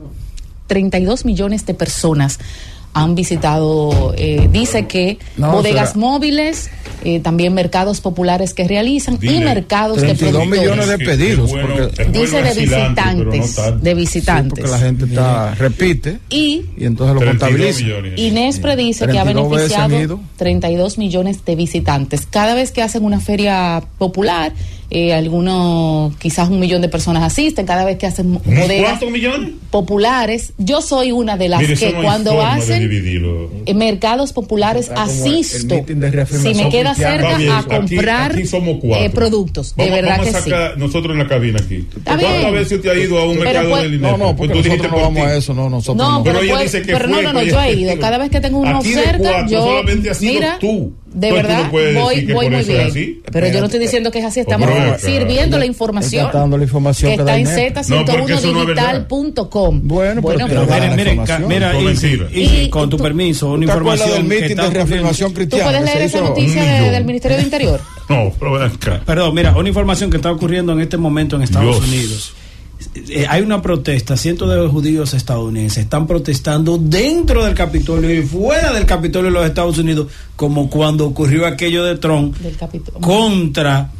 32 0.67 1.25
millones 1.25 1.65
de 1.65 1.73
personas 1.73 2.39
han 2.93 3.15
visitado, 3.15 4.13
eh, 4.17 4.47
dice 4.51 4.85
que 4.87 5.17
No, 5.37 5.51
bodegas 5.53 5.89
será- 5.89 5.99
móviles, 5.99 6.69
eh, 7.03 7.19
también 7.19 7.53
mercados 7.53 8.01
populares 8.01 8.53
que 8.53 8.67
realizan 8.67 9.17
y 9.21 9.39
mercados 9.39 9.97
de 10.01 10.07
32 10.13 10.47
productores. 10.47 10.61
millones 10.61 10.87
de 10.87 10.97
pedidos, 11.05 11.45
qué 11.47 11.51
bueno, 11.53 11.67
porque- 11.75 11.83
es 12.03 12.07
bueno 12.09 12.19
Dice 12.21 12.43
de 12.43 12.53
visitantes, 12.61 13.55
de 13.81 13.91
Sí, 13.91 13.97
visitantes. 13.97 14.49
porque 14.59 14.71
la 14.71 14.79
gente 14.79 15.05
está, 15.05 15.55
repite 15.55 16.19
y 16.29 16.65
y 16.77 16.85
entonces 16.85 17.13
lo 17.15 17.21
32 17.21 17.49
contabiliza. 17.49 17.79
millones. 17.83 18.19
Inespre 18.19 18.75
dice 18.75 19.05
que 19.07 19.19
ha 19.19 19.23
32 19.23 19.49
veces 19.51 19.77
han 19.77 19.89
beneficiado 19.91 20.19
ido. 20.19 20.27
32 20.37 20.97
millones 20.97 21.45
de 21.45 21.55
visitantes. 21.55 22.27
Cada 22.29 22.53
vez 22.55 22.71
que 22.71 22.81
hacen 22.81 23.03
una 23.05 23.19
feria 23.19 23.81
popular, 23.97 24.51
eh, 24.93 25.13
algunos, 25.13 26.13
quizás 26.17 26.49
un 26.49 26.59
millón 26.59 26.81
de 26.81 26.89
personas 26.89 27.23
asisten. 27.23 27.65
Cada 27.65 27.85
vez 27.85 27.97
que 27.97 28.07
hacen 28.07 28.33
bodegas 28.43 28.99
populares, 29.71 30.53
yo 30.57 30.81
soy 30.81 31.11
una 31.13 31.37
de 31.37 31.47
las 31.49 31.61
Mire, 31.61 31.75
que 31.75 31.93
no 31.93 32.01
cuando 32.03 32.41
hacen 32.41 32.79
dividirlo. 32.81 33.49
en 33.65 33.77
mercados 33.77 34.33
populares 34.33 34.89
Está 34.89 35.03
asisto. 35.03 35.75
Si 36.41 36.53
me 36.55 36.69
queda 36.69 36.93
cerca 36.93 37.37
bien, 37.37 37.51
a 37.51 37.63
comprar 37.63 38.31
aquí 38.33 38.45
somos 38.45 38.77
cuatro. 38.81 39.05
eh, 39.05 39.09
productos, 39.09 39.75
de 39.77 39.89
verdad 39.89 40.17
vamos 40.19 40.43
que 40.43 40.53
a 40.53 40.71
sí. 40.73 40.77
nosotros 40.77 41.13
en 41.13 41.19
la 41.19 41.27
cabina 41.27 41.59
aquí. 41.63 41.87
Está 41.95 42.17
bien. 42.17 42.29
¿Cuántas 42.31 42.51
veces 42.53 42.81
te 42.81 42.89
ha 42.89 42.95
ido 42.95 43.17
a 43.17 43.25
un 43.25 43.33
Pero 43.37 43.43
mercado 43.45 43.69
pues- 43.69 43.81
del 43.83 44.01
No, 44.01 44.17
no, 44.17 44.35
Pues 44.35 44.51
tú 44.51 44.57
nosotros 44.57 44.83
no 44.83 44.89
por 44.89 45.01
vamos 45.01 45.15
ti. 45.23 45.29
a 45.29 45.35
eso, 45.37 45.53
no, 45.53 45.69
nosotros 45.69 45.97
No, 45.97 46.17
no. 46.17 46.23
pero, 46.23 46.39
Pero 46.39 46.45
ella 46.45 46.53
pues- 46.55 46.71
dice 46.73 46.85
que 46.85 46.93
pero 46.93 47.07
no, 47.07 47.13
fue, 47.15 47.23
no, 47.23 47.33
no, 47.33 47.43
yo 47.43 47.61
he 47.61 47.73
ido. 47.73 47.97
Cada 47.99 48.17
vez 48.17 48.29
que 48.29 48.41
tengo 48.41 48.59
oferta, 48.59 49.17
cuatro, 49.17 49.47
yo, 49.47 49.81
mira, 50.21 50.57
tú. 50.59 50.93
De 51.13 51.27
Entonces 51.27 51.29
tú 51.29 51.47
verdad, 51.47 51.63
no 51.65 51.71
puedes 51.71 51.95
voy, 51.95 52.25
voy 52.33 52.49
muy 52.49 52.63
bien. 52.63 52.81
así. 52.87 53.21
Pero 53.31 53.47
yo 53.47 53.59
no 53.59 53.65
estoy 53.65 53.79
diciendo 53.79 54.11
que 54.11 54.19
es 54.19 54.25
así, 54.25 54.39
estamos 54.39 54.69
sirviendo 54.99 55.57
la 55.57 55.63
Ella 55.65 55.71
información 55.71 56.25
está 56.27 56.39
dando 56.39 56.57
la 56.57 56.63
información 56.63 57.11
que 57.11 57.15
que 57.17 57.21
está 57.21 57.35
en 57.35 57.41
INEP. 57.41 57.75
No, 57.89 58.05
porque 58.05 58.33
eso 58.33 58.51
no 58.53 58.61
es 58.61 58.67
verdad. 58.67 59.07
z100digital.com. 59.09 59.81
Bueno, 59.83 60.21
pero 60.21 60.47
Pero 60.47 60.61
miren, 60.95 61.17
la 61.17 61.39
mira, 61.39 61.73
mentiras. 61.73 62.31
Isis, 62.31 62.63
Y 62.65 62.69
con 62.69 62.89
tu 62.89 62.97
tú- 62.97 63.03
permiso, 63.03 63.51
una 63.51 63.65
¿Te 63.65 63.71
acuerdas 63.71 63.99
información 63.99 64.29
del 64.29 64.39
que 64.39 64.45
está 64.45 64.61
de 64.63 64.67
ocurriendo- 64.69 64.73
reafirmación 64.89 65.29
¿Tú 65.31 65.35
cristiana? 65.35 65.63
puedes 65.65 65.81
que 65.81 65.87
se 65.87 65.93
leer 65.95 66.05
esa 66.07 66.21
noticia 66.21 66.63
de- 66.63 66.91
del 66.91 67.05
Ministerio 67.05 67.37
del 67.37 67.45
Interior? 67.45 67.81
No, 68.09 68.29
pero 68.37 68.61
acá. 68.61 69.01
Perdón, 69.05 69.33
mira, 69.33 69.55
una 69.55 69.69
información 69.69 70.09
que 70.09 70.17
está 70.17 70.29
ocurriendo 70.31 70.73
en 70.73 70.81
este 70.81 70.97
momento 70.97 71.37
en 71.37 71.43
Estados 71.43 71.77
Dios. 71.77 71.87
Unidos. 71.87 72.33
Eh, 72.93 73.25
hay 73.29 73.41
una 73.41 73.61
protesta, 73.61 74.17
cientos 74.17 74.49
de 74.49 74.67
judíos 74.67 75.13
estadounidenses 75.13 75.83
están 75.83 76.07
protestando 76.07 76.77
dentro 76.77 77.45
del 77.45 77.53
Capitolio 77.53 78.13
y 78.13 78.21
fuera 78.23 78.73
del 78.73 78.85
Capitolio 78.85 79.29
de 79.29 79.37
los 79.37 79.45
Estados 79.45 79.77
Unidos, 79.77 80.07
como 80.35 80.69
cuando 80.69 81.07
ocurrió 81.07 81.45
aquello 81.45 81.83
de 81.83 81.97
Trump 81.97 82.35
contra 82.99 83.91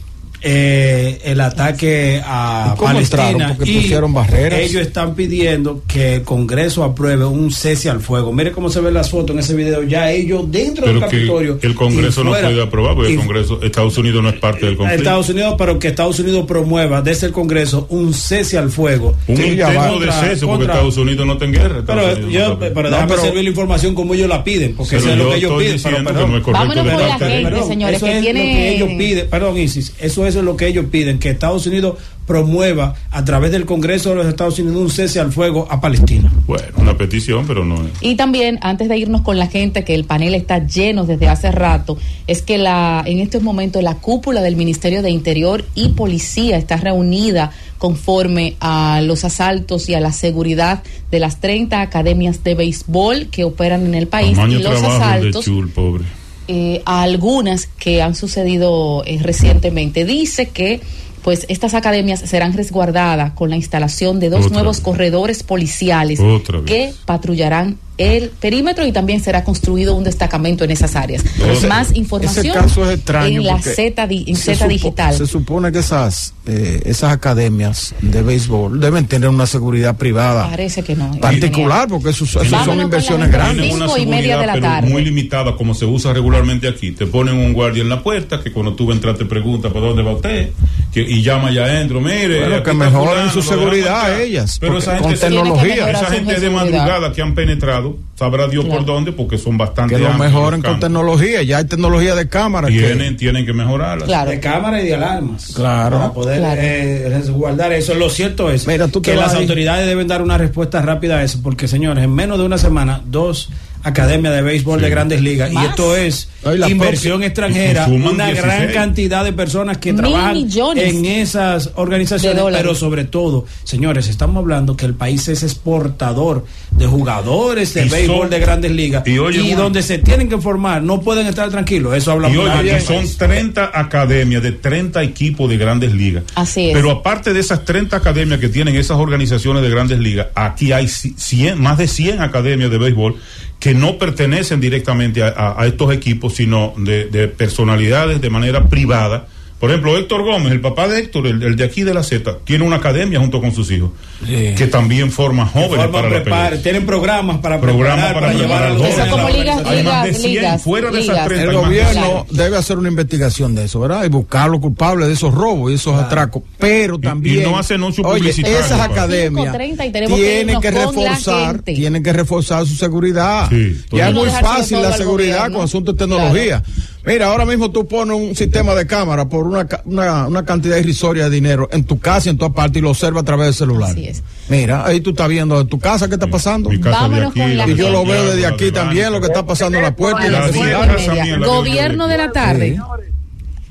eh, 0.44 1.20
el 1.24 1.40
ataque 1.40 2.22
a 2.26 2.72
¿Y 2.74 2.78
cómo 2.78 2.94
Palestina 2.94 3.56
y 3.64 3.76
pusieron 3.76 4.14
barreras. 4.14 4.60
ellos 4.60 4.82
están 4.82 5.14
pidiendo 5.16 5.84
que 5.88 6.16
el 6.16 6.22
Congreso 6.24 6.84
apruebe 6.84 7.26
un 7.26 7.52
cese 7.52 7.90
al 7.90 8.02
fuego. 8.02 8.34
Mire 8.34 8.52
cómo 8.52 8.70
se 8.70 8.82
ven 8.82 8.94
las 8.94 9.10
fotos 9.10 9.36
en 9.36 9.40
ese 9.40 9.54
video, 9.56 9.84
ya 9.84 10.12
ellos 10.12 10.50
dentro 10.50 10.86
Pero 10.86 11.00
del 11.00 11.10
Capitolio. 11.10 11.60
el 11.62 11.76
Congreso 11.76 12.22
y 12.22 12.24
no 12.24 12.30
fuera. 12.32 12.48
puede 12.50 12.62
aprobar 12.64 12.96
porque 12.96 13.12
el 13.14 13.18
Congreso, 13.20 13.60
Estados 13.62 13.98
Unidos 13.98 14.24
no 14.24 14.30
es 14.30 14.36
parte 14.40 14.66
del 14.66 14.78
conflicto. 14.78 15.02
Estados 15.04 15.30
Unidos, 15.30 15.56
pero 15.58 15.78
que 15.80 15.88
Estados 15.90 16.20
Unidos 16.20 16.46
promueva 16.48 17.02
desde 17.02 17.28
el 17.28 17.34
Congreso 17.34 17.86
un 17.90 18.14
cese 18.14 18.58
al 18.58 18.72
fuego. 18.72 19.16
Un 19.28 19.38
Sí, 19.38 19.44
intento 19.44 19.70
de 19.70 19.76
Contra- 19.76 20.14
cese 20.22 20.46
porque 20.46 20.48
contra- 20.48 20.74
Estados 20.74 20.98
Unidos 20.98 21.26
no 21.28 21.34
está 21.34 21.46
en 21.46 21.54
guerra. 21.54 21.84
Pero, 21.86 22.30
yo, 22.30 22.58
pero 22.60 22.84
No, 22.84 22.90
déjame 22.90 23.08
pero- 23.10 23.22
servir 23.22 23.44
la 23.44 23.50
información 23.50 23.94
como 23.96 24.14
ellos 24.14 24.28
la 24.30 24.44
piden, 24.44 24.76
porque 24.76 24.96
eso 24.98 25.12
es 25.12 25.18
lo 25.18 25.30
que 25.30 25.36
ellos 25.38 25.52
piden. 25.52 25.62
pero 25.62 25.74
diciendo 25.74 26.10
perdón. 26.12 26.26
que 26.26 26.32
no 26.32 26.38
es 26.38 26.44
correcto 26.44 26.68
Vámonos 26.68 26.94
con 26.94 27.08
la 27.10 27.18
gente, 27.20 27.64
señores, 27.68 27.98
eso 27.98 28.06
que 28.06 28.18
es 28.18 28.22
tiene- 28.24 28.40
lo 28.40 28.46
que 28.46 28.76
ellos 28.76 28.90
piden. 28.98 29.30
Perdón, 29.30 29.58
Isis, 29.58 29.94
eso 30.00 30.26
es 30.26 30.31
eso 30.32 30.40
es 30.40 30.46
lo 30.46 30.58
que 30.58 30.68
ellos 30.68 30.86
piden, 30.90 31.20
que 31.20 31.30
Estados 31.30 31.68
Unidos 31.68 31.98
promueva 32.26 32.96
a 33.12 33.26
través 33.26 33.52
del 33.52 33.66
Congreso 33.66 34.12
de 34.12 34.16
los 34.16 34.28
Estados 34.28 34.58
Unidos 34.58 34.82
un 34.82 34.90
cese 34.90 35.20
al 35.20 35.34
fuego 35.34 35.68
a 35.70 35.82
Palestina. 35.82 36.32
Bueno, 36.48 36.66
una 36.78 36.98
petición, 36.98 37.46
pero 37.46 37.66
no 37.66 37.76
es. 37.76 37.92
Y 38.00 38.16
también, 38.16 38.58
antes 38.62 38.88
de 38.88 38.98
irnos 38.98 39.22
con 39.22 39.38
la 39.38 39.48
gente, 39.48 39.84
que 39.84 39.94
el 39.94 40.06
panel 40.06 40.34
está 40.34 40.66
lleno 40.66 41.06
desde 41.06 41.28
hace 41.28 41.52
rato, 41.52 41.98
es 42.28 42.42
que 42.42 42.58
la, 42.58 43.04
en 43.06 43.20
estos 43.20 43.44
momentos 43.44 43.84
la 43.84 43.96
cúpula 43.96 44.42
del 44.42 44.56
Ministerio 44.56 45.02
de 45.02 45.10
Interior 45.10 45.66
y 45.76 45.90
Policía 45.90 46.58
está 46.58 46.78
reunida 46.78 47.52
conforme 47.78 48.56
a 48.62 49.02
los 49.04 49.26
asaltos 49.26 49.90
y 49.90 49.96
a 49.96 50.00
la 50.00 50.14
seguridad 50.14 50.84
de 51.10 51.20
las 51.20 51.42
30 51.42 51.82
academias 51.82 52.44
de 52.44 52.56
béisbol 52.56 53.28
que 53.28 53.44
operan 53.44 53.86
en 53.86 53.96
el 53.96 54.08
país 54.08 54.38
Tamaño 54.38 54.60
y 54.60 54.64
los 54.64 54.82
de 54.82 54.88
asaltos 54.88 55.44
Chul, 55.44 55.70
pobre. 55.70 56.06
Eh, 56.54 56.82
a 56.86 57.02
algunas 57.04 57.66
que 57.66 58.02
han 58.02 58.14
sucedido 58.14 59.04
eh, 59.06 59.20
recientemente. 59.22 60.04
Dice 60.04 60.50
que 60.50 60.82
pues 61.24 61.46
estas 61.48 61.76
academias 61.76 62.20
serán 62.20 62.52
resguardadas 62.52 63.32
con 63.34 63.50
la 63.50 63.56
instalación 63.56 64.20
de 64.20 64.30
dos 64.30 64.48
Otra 64.48 64.56
nuevos 64.58 64.78
vez. 64.78 64.84
corredores 64.84 65.44
policiales 65.44 66.20
Otra 66.20 66.60
vez. 66.60 66.66
que 66.66 66.94
patrullarán 67.06 67.78
el 67.98 68.30
perímetro 68.30 68.86
y 68.86 68.92
también 68.92 69.22
será 69.22 69.44
construido 69.44 69.96
un 69.96 70.04
destacamento 70.04 70.64
en 70.64 70.72
esas 70.72 70.96
áreas. 70.96 71.24
Ese- 71.52 71.68
Más 71.68 71.96
información 71.96 72.46
ese 72.46 72.54
caso 72.54 72.86
es 72.90 72.96
extraño 72.98 73.42
en 73.42 73.46
la 73.48 73.60
Z, 73.62 74.08
di- 74.08 74.24
en 74.28 74.36
se 74.36 74.56
Z 74.56 74.66
supo- 74.66 74.70
digital. 74.70 75.14
Se 75.16 75.28
supone 75.28 75.72
que 75.72 75.80
esas 75.80 76.34
eh, 76.48 76.82
esas 76.86 77.12
academias 77.14 77.94
de 78.02 78.24
béisbol 78.24 78.80
deben 78.80 79.06
tener 79.06 79.30
una 79.30 79.46
seguridad 79.46 79.96
privada 79.98 80.50
Parece 80.50 80.82
que 80.82 80.96
no. 80.96 81.12
particular 81.22 81.88
porque 81.88 82.10
esos, 82.10 82.30
esos 82.30 82.50
Vámonos 82.50 82.66
son 82.66 82.76
con 82.78 82.84
inversiones 82.86 83.32
grandes. 83.32 83.72
Cinco 83.72 83.86
Una 83.94 84.00
y 84.00 84.06
media 84.08 84.38
de 84.40 84.48
la 84.48 84.54
seguridad, 84.54 84.54
pero 84.54 84.82
tarde. 84.82 84.90
muy 84.90 85.06
limitada, 85.06 85.56
como 85.56 85.76
se 85.76 85.86
usa 85.86 86.14
regularmente 86.14 86.68
aquí. 86.68 86.92
Te 86.94 87.06
ponen 87.06 87.36
un 87.38 87.54
guardia 87.54 87.84
en 87.84 87.90
la 87.90 88.02
puerta 88.02 88.42
que 88.42 88.52
cuando 88.52 88.74
tú 88.74 88.92
entras 88.92 89.18
te 89.20 89.26
pregunta 89.26 89.70
para 89.70 89.86
dónde 89.86 90.02
va 90.02 90.14
usted 90.16 90.50
que- 90.92 91.02
y 91.02 91.22
llama 91.22 91.50
allá 91.50 91.66
adentro. 91.66 92.02
Mire, 92.02 92.40
Bueno, 92.40 92.64
que 92.64 92.74
mejoren 92.74 93.30
su 93.30 93.44
seguridad 93.44 94.20
ellas, 94.20 94.58
Pero 94.60 94.80
esa 94.80 94.94
con 94.98 95.10
gente, 95.12 95.18
se- 95.18 95.28
tecnología. 95.28 95.92
esa 95.92 96.06
gente 96.08 96.40
de 96.40 96.50
madrugada 96.50 97.14
que 97.14 97.22
han 97.22 97.36
penetrado, 97.36 97.91
sabrá 98.16 98.48
Dios 98.48 98.66
por 98.66 98.86
dónde, 98.86 99.12
porque 99.12 99.38
son 99.38 99.58
bastante 99.58 99.96
Que 99.96 100.02
lo 100.02 100.14
mejoren 100.14 100.62
con 100.62 100.80
tecnología. 100.80 101.42
Ya 101.44 101.58
hay 101.58 101.66
tecnología 101.66 102.16
de 102.16 102.28
cámara. 102.30 102.68
que- 102.68 102.74
Tienen, 102.80 103.18
tienen 103.18 103.46
que 103.46 103.54
mejorarla. 103.54 104.06
Claro. 104.06 104.32
De 104.32 104.40
cámara 104.40 104.82
y 104.82 104.86
de 104.88 104.96
alarmas. 104.96 105.54
Claro. 105.56 105.98
Para 105.98 106.14
poder 106.14 106.40
Claro. 106.40 106.62
eh, 106.62 107.06
resguardar 107.10 107.72
eso. 107.74 107.94
Lo 107.96 108.10
cierto 108.10 108.50
es 108.52 108.68
Mira, 108.68 108.88
tú 108.88 109.02
te 109.02 109.12
que 109.12 109.18
las 109.18 109.34
ahí. 109.34 109.42
autoridades 109.42 109.88
deben 109.88 110.08
dar 110.08 110.22
una 110.22 110.38
respuesta 110.38 110.82
rápida 110.82 111.18
a 111.18 111.24
eso, 111.24 111.40
porque 111.44 111.68
señores, 111.68 112.04
en 112.04 112.14
menos 112.14 112.38
de 112.38 112.46
una 112.46 112.58
semana, 112.58 113.02
dos 113.06 113.50
academias 113.84 114.34
de 114.34 114.42
béisbol 114.42 114.80
Sí. 114.80 114.84
de 114.86 114.90
grandes 114.90 115.22
ligas, 115.22 115.52
y 115.52 115.58
esto 115.58 115.96
es 115.96 116.30
inversión 116.70 117.14
propia- 117.14 117.28
extranjera, 117.28 117.88
una 117.88 118.28
16. 118.28 118.42
gran 118.44 118.74
cantidad 118.74 119.24
de 119.24 119.34
personas 119.34 119.78
que 119.78 119.94
Mil 119.94 120.02
trabajan 120.02 120.34
millones 120.34 120.94
en 120.94 121.06
esas 121.06 121.72
organizaciones, 121.76 122.44
pero 122.52 122.76
sobre 122.76 123.04
todo, 123.06 123.46
señores, 123.64 124.08
estamos 124.08 124.38
hablando 124.38 124.76
que 124.78 124.86
el 124.86 124.94
país 124.94 125.28
es 125.28 125.44
exportador 125.44 126.46
de 126.72 126.86
jugadores 126.88 127.74
de 127.74 127.86
Y 127.86 127.90
béisbol 127.90 128.18
son- 128.22 128.30
de 128.30 128.40
grandes 128.40 128.72
ligas, 128.72 129.04
y 129.08 129.54
donde 129.54 129.82
se 129.84 129.98
tienen 129.98 130.30
que 130.30 130.38
formar, 130.38 130.82
no 130.84 131.02
pueden 131.02 131.28
estar 131.28 131.50
tranquilos, 131.50 131.96
eso 131.96 132.12
habla 132.12 132.30
Y 132.30 132.34
muy 132.34 132.46
oye, 132.46 132.64
bien. 132.64 132.76
que 132.78 132.82
son 132.82 133.06
30 133.18 133.72
academias 133.74 134.42
de 134.44 134.52
30 134.52 135.04
equipos 135.04 135.50
de 135.50 135.58
grandes 135.58 135.94
ligas. 135.94 136.24
Así 136.36 136.70
es. 136.70 136.74
Pero 136.74 136.92
aparte 136.92 137.34
de 137.34 137.40
esas 137.40 137.66
30 137.66 137.98
academias 137.98 138.40
que 138.40 138.50
tienen 138.50 138.76
esas 138.76 138.98
organizaciones 138.98 139.62
de 139.64 139.70
grandes 139.70 140.00
ligas, 140.00 140.28
aquí 140.36 140.72
hay 140.72 140.86
ci- 140.86 141.16
100, 141.18 141.60
más 141.60 141.78
de 141.78 141.88
100 141.88 142.22
academias 142.22 142.70
de 142.72 142.78
béisbol 142.78 143.16
que 143.62 143.76
no 143.76 144.00
pertenecen 144.00 144.60
directamente 144.60 145.22
a, 145.22 145.56
estos 145.68 145.94
equipos, 145.94 146.34
sino 146.34 146.74
de, 146.78 147.06
de 147.06 147.28
personalidades 147.28 148.20
de 148.20 148.30
manera 148.32 148.68
privada. 148.68 149.28
Por 149.62 149.70
ejemplo, 149.70 149.96
Héctor 149.96 150.24
Gómez, 150.24 150.52
el 150.52 150.60
papá 150.60 150.88
de 150.88 150.98
Héctor, 151.00 151.28
el, 151.28 151.42
el 151.44 151.56
de 151.56 151.64
aquí 151.64 151.84
de 151.84 151.94
la 151.94 152.02
Z, 152.04 152.40
tiene 152.44 152.66
una 152.66 152.78
academia 152.78 153.20
junto 153.20 153.40
con 153.40 153.54
sus 153.54 153.70
hijos, 153.72 153.92
Sí. 154.26 154.54
que 154.58 154.66
también 154.68 155.12
forma 155.12 155.46
jóvenes 155.46 155.88
para 155.88 156.10
la 156.10 156.58
tienen 156.62 156.86
programas 156.86 157.38
para 157.38 157.60
Programas 157.62 158.06
preparar, 158.12 158.14
para 158.14 158.28
para, 158.28 158.40
llevar 158.40 158.64
a 158.64 158.70
los 158.70 158.78
jóvenes. 158.82 159.08
Como 159.12 159.30
ligas. 159.30 159.66
Hay 159.66 159.84
más 159.84 160.04
de 160.04 160.10
ligas, 160.12 160.18
100, 160.22 160.34
ligas, 160.34 160.62
fuera 160.64 160.90
de 160.92 161.00
esas 161.00 161.10
ligas. 161.16 161.28
30 161.28 161.44
El 161.46 161.50
de 161.52 161.56
gobierno 161.56 161.92
Claro. 161.92 162.26
debe 162.32 162.58
hacer 162.58 162.78
una 162.80 162.90
investigación 162.90 163.54
de 163.56 163.66
eso, 163.66 163.80
¿verdad? 163.80 164.04
Y 164.04 164.10
buscar 164.10 164.50
los 164.50 164.60
culpables 164.62 165.08
de 165.08 165.14
esos 165.14 165.32
robos 165.34 165.72
y 165.72 165.76
esos 165.76 165.96
atracos. 165.96 166.42
Pero 166.58 166.96
Y- 166.96 167.02
también. 167.02 167.42
y 167.42 167.44
no 167.52 167.58
hace 167.60 167.76
anuncio 167.76 168.04
oye, 168.04 168.20
publicitario, 168.20 168.58
esas 168.58 168.80
padre. 168.80 168.94
academias 168.94 169.46
5:30 169.56 169.86
y 169.86 169.92
tenemos 169.92 170.20
que 170.20 170.26
tienen 170.26 170.62
que, 170.62 170.72
reforzar, 170.72 171.60
tienen 171.62 172.04
que 172.04 172.14
reforzar 172.14 172.66
su 172.66 172.76
seguridad. 172.76 173.48
Sí, 173.50 173.80
ya 173.92 174.10
es 174.10 174.16
muy 174.16 174.28
fácil 174.30 174.82
la 174.82 174.92
seguridad 174.98 175.38
gobierno. 175.38 175.58
con 175.58 175.66
asuntos 175.66 175.96
de 175.96 176.00
tecnología. 176.00 176.64
Mira, 177.04 177.28
ahora 177.28 177.46
mismo 177.46 177.72
tú 177.72 177.88
pones 177.88 178.16
un 178.16 178.36
sistema 178.36 178.76
de 178.76 178.86
cámara 178.86 179.28
por 179.28 179.48
una, 179.48 179.68
ca- 179.68 179.82
una, 179.86 180.28
una 180.28 180.46
cantidad 180.46 180.78
irrisoria 180.78 181.24
de 181.26 181.30
dinero 181.32 181.68
en 181.72 181.84
tu 181.84 182.00
casa 182.00 182.30
y 182.30 182.32
en 182.32 182.38
tu 182.38 182.54
parte 182.54 182.78
y 182.78 182.82
lo 182.84 182.92
observa 182.92 183.22
a 183.22 183.24
través 183.24 183.48
del 183.48 183.54
celular. 183.56 183.90
Así 183.90 184.08
es. 184.08 184.22
Mira, 184.50 184.86
ahí 184.86 185.02
tú 185.02 185.10
estás 185.10 185.28
viendo 185.28 185.60
en 185.60 185.68
tu 185.68 185.80
casa 185.80 186.08
qué 186.08 186.14
está 186.14 186.28
pasando. 186.28 186.70
Mi 186.70 186.80
casa 186.80 186.90
de 187.04 187.10
Vámonos 187.10 187.32
aquí, 187.32 187.40
con 187.40 187.58
la 187.58 187.68
Y 187.68 187.76
yo 187.76 187.90
lo 187.90 188.06
veo 188.06 188.26
desde 188.26 188.46
aquí 188.46 188.66
de 188.66 188.72
también, 188.72 189.12
lo 189.12 189.20
que 189.20 189.28
está 189.28 189.44
pasando 189.46 189.80
en 189.80 189.84
la 189.84 189.96
puerta 189.96 190.28
y 190.28 190.30
la 190.30 190.42
la 190.48 191.48
Gobierno 191.48 192.08
de 192.08 192.18
la 192.18 192.32
tarde. 192.32 192.78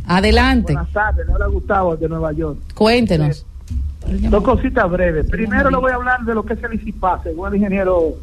Adelante, 0.07 0.73
Buenas 0.73 0.93
tardes, 0.93 1.27
le 1.27 1.33
habla 1.33 1.47
Gustavo 1.47 1.97
de 1.97 2.09
Nueva 2.09 2.33
York. 2.33 2.59
cuéntenos. 2.75 3.47
Dos 4.09 4.43
cositas 4.43 4.91
breves. 4.91 5.27
Primero 5.31 5.71
le 5.71 5.77
voy 5.77 5.93
a 5.93 5.95
hablar 5.95 6.21
de 6.25 6.35
lo 6.35 6.43
que 6.45 6.55
es 6.55 6.63
el 6.65 6.75
ICIPAS, 6.75 7.23
según 7.23 7.49
el 7.49 7.55
ingeniero 7.57 8.15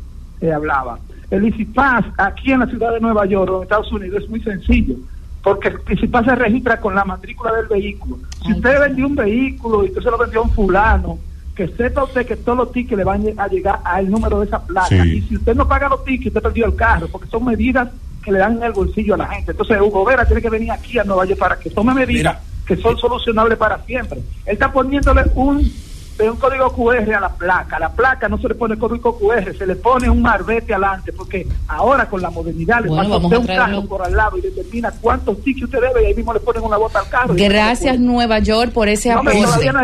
eh, 0.41 0.51
hablaba. 0.51 0.99
El 1.29 1.45
ICIPAS 1.45 2.05
aquí 2.17 2.51
en 2.51 2.61
la 2.61 2.67
ciudad 2.67 2.93
de 2.93 2.99
Nueva 2.99 3.25
York, 3.25 3.51
o 3.51 3.57
en 3.57 3.63
Estados 3.63 3.91
Unidos, 3.91 4.23
es 4.23 4.29
muy 4.29 4.41
sencillo, 4.41 4.95
porque 5.43 5.69
el 5.69 5.79
ICIPAS 5.89 6.25
se 6.25 6.35
registra 6.35 6.79
con 6.79 6.95
la 6.95 7.03
matrícula 7.03 7.53
del 7.53 7.67
vehículo. 7.67 8.19
Si 8.45 8.53
usted 8.53 8.79
vendió 8.79 9.07
un 9.07 9.15
vehículo 9.15 9.83
y 9.83 9.89
usted 9.89 10.01
se 10.01 10.11
lo 10.11 10.17
vendió 10.17 10.39
a 10.39 10.43
un 10.43 10.51
fulano, 10.51 11.19
que 11.57 11.67
sepa 11.69 12.03
usted 12.03 12.25
que 12.25 12.35
todos 12.35 12.57
los 12.57 12.71
tickets 12.71 12.97
le 12.97 13.03
van 13.03 13.23
a 13.37 13.47
llegar 13.47 13.79
al 13.83 14.09
número 14.09 14.39
de 14.39 14.45
esa 14.45 14.63
placa. 14.63 14.87
Sí. 14.87 15.17
Y 15.17 15.21
si 15.23 15.35
usted 15.37 15.55
no 15.55 15.67
paga 15.67 15.89
los 15.89 16.05
tickets, 16.05 16.27
usted 16.27 16.41
perdió 16.41 16.67
el 16.67 16.75
carro, 16.75 17.07
porque 17.07 17.27
son 17.27 17.45
medidas 17.45 17.89
que 18.23 18.31
le 18.31 18.39
dan 18.39 18.57
en 18.57 18.63
el 18.63 18.73
bolsillo 18.73 19.15
a 19.15 19.17
la 19.17 19.27
gente. 19.27 19.51
Entonces, 19.51 19.81
Hugo 19.81 20.05
Vera 20.05 20.25
tiene 20.25 20.41
que 20.41 20.49
venir 20.49 20.71
aquí 20.71 20.99
a 20.99 21.03
Nueva 21.03 21.25
York 21.25 21.39
para 21.39 21.57
que 21.57 21.69
tome 21.71 21.93
medidas 21.93 22.35
Mira. 22.35 22.41
que 22.65 22.75
son 22.75 22.97
solucionables 22.97 23.57
para 23.57 23.81
siempre. 23.85 24.19
Él 24.45 24.53
está 24.53 24.71
poniéndole 24.71 25.23
un, 25.33 25.71
de 26.18 26.30
un 26.30 26.38
código 26.38 26.72
QR 26.73 27.14
a 27.14 27.19
la 27.19 27.30
placa. 27.30 27.76
A 27.76 27.80
la 27.80 27.89
placa 27.91 28.27
no 28.27 28.38
se 28.39 28.48
le 28.48 28.56
pone 28.56 28.77
código 28.77 29.18
QR, 29.19 29.56
se 29.56 29.68
le 29.68 29.76
pone 29.76 30.10
un 30.10 30.22
marbete 30.22 30.73
adelante, 30.73 31.14
porque 31.14 31.48
ahora 31.68 32.07
con 32.07 32.22
la 32.22 32.30
modernidad 32.30 32.81
le 32.81 32.89
Bueno, 32.89 33.03
pasa 33.22 33.35
a 33.35 33.39
un 33.39 33.45
carro 33.45 33.85
por 33.85 34.02
al 34.03 34.15
lado 34.15 34.38
y 34.38 34.41
determina 34.41 34.91
cuántos 34.99 35.41
tickets 35.44 35.65
usted 35.65 35.80
debe 35.81 36.03
y 36.03 36.06
ahí 36.07 36.15
mismo 36.15 36.34
le 36.34 36.39
ponen 36.39 36.64
una 36.64 36.77
bota 36.77 36.99
al 36.99 37.10
carro. 37.10 37.35
y 37.38 37.44
Gracias 37.48 37.99
Nueva 37.99 38.39
York 38.39 38.72
por 38.72 38.88
ese 38.89 39.10
No, 39.14 39.19
pero 39.22 39.31
aporte. 39.31 39.45
todavía 39.45 39.72
no 39.73 39.80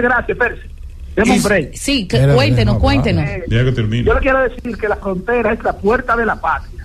un 1.30 1.44
break. 1.44 1.74
Sí, 1.76 2.08
que- 2.08 2.28
cuéntenos, 2.34 2.76
no, 2.76 2.80
cuéntenos. 2.82 3.24
Eh, 3.30 3.44
Deja 3.48 3.66
que 3.66 3.72
termine. 3.74 4.04
yo 4.04 4.14
le 4.16 4.20
quiero 4.20 4.40
decir 4.42 4.76
que 4.78 4.88
la 4.88 4.96
frontera 4.96 5.54
es 5.54 5.64
la 5.64 5.74
puerta 5.74 6.16
de 6.16 6.26
la 6.26 6.36
patria. 6.36 6.84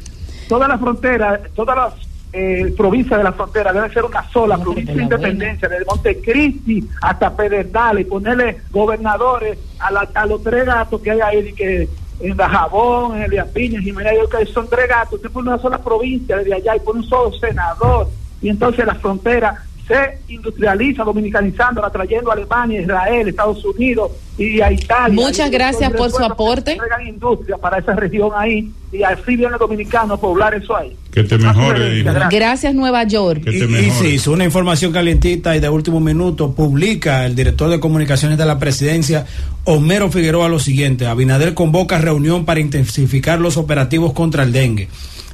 Todas 0.49 0.69
las 0.69 0.79
fronteras, 0.79 1.41
todas 1.55 1.75
las 1.77 1.95
eh, 2.33 2.75
provincias 2.77 3.19
de 3.19 3.25
la 3.25 3.33
frontera 3.33 3.73
deben 3.73 3.93
ser 3.93 4.05
una 4.05 4.23
sola, 4.31 4.59
provincia 4.59 4.95
de 4.95 5.03
independencia, 5.03 5.69
desde 5.69 5.85
Montecristi 5.87 6.89
hasta 7.01 7.35
Pedernales, 7.35 8.07
y 8.07 8.11
ponerle 8.11 8.59
gobernadores 8.71 9.59
a, 9.79 9.91
la- 9.91 10.09
a 10.15 10.27
los 10.27 10.43
tres 10.43 10.67
gatos 10.67 11.01
que 11.01 11.11
hay 11.11 11.21
ahí, 11.21 11.53
que 11.55 11.89
en 12.21 12.37
Dajabón, 12.37 13.17
en 13.17 13.23
Elia 13.23 13.45
Piña, 13.47 13.79
en 13.79 13.85
Jiménez, 13.85 14.13
que 14.31 14.45
son 14.47 14.69
tres 14.69 14.89
gatos, 14.89 15.15
usted 15.15 15.31
pone 15.31 15.49
una 15.51 15.59
sola 15.59 15.79
provincia 15.79 16.37
desde 16.37 16.55
allá 16.55 16.77
y 16.77 16.81
pone 16.81 17.01
un 17.01 17.07
solo 17.07 17.33
senador, 17.39 18.09
y 18.43 18.49
entonces 18.49 18.85
la 18.85 18.95
frontera 18.97 19.65
se 19.89 20.19
industrializa, 20.33 21.03
dominicanizándola, 21.03 21.91
trayendo 21.91 22.31
a 22.31 22.35
Alemania, 22.35 22.81
Israel, 22.83 23.27
Estados 23.29 23.65
Unidos 23.65 24.13
y 24.37 24.61
a 24.61 24.71
Italia. 24.71 25.15
Muchas 25.15 25.49
Y 25.49 25.51
gracias 25.51 25.91
por 25.93 26.11
su 26.11 26.23
aporte. 26.23 26.77
traigan 26.77 27.09
industria 27.09 27.57
para 27.57 27.79
esa 27.79 27.95
región 27.95 28.31
ahí 28.37 28.71
y 28.93 29.03
así 29.03 29.37
viene 29.37 29.55
el 29.55 29.59
dominicano 29.59 30.15
a 30.15 30.21
poblar 30.21 30.55
eso 30.55 30.77
ahí. 30.77 30.95
Que 31.11 31.25
te 31.25 31.39
mejore, 31.39 31.99
hijo. 32.01 32.11
Gracias 32.31 32.75
Nueva 32.75 33.05
York. 33.05 33.43
Que 33.45 33.51
Y, 33.57 33.59
te 33.61 33.65
y 33.65 33.69
mejore. 33.69 34.19
sí, 34.19 34.29
una 34.29 34.45
información 34.45 34.93
calientita 34.93 35.57
y 35.57 35.61
de 35.61 35.69
último 35.69 35.99
minuto 36.01 36.53
publica 36.53 37.25
el 37.27 37.35
director 37.35 37.71
de 37.71 37.81
comunicaciones 37.81 38.37
de 38.39 38.45
la 38.47 38.59
presidencia, 38.59 39.25
Homero 39.65 40.11
Figueroa, 40.11 40.49
lo 40.49 40.59
siguiente. 40.59 41.07
Abinader 41.07 41.55
convoca 41.55 41.99
reunión 41.99 42.45
para 42.45 42.61
intensificar 42.61 43.41
los 43.41 43.57
operativos 43.57 44.13
contra 44.13 44.43
el 44.45 44.53
dengue. 44.53 44.89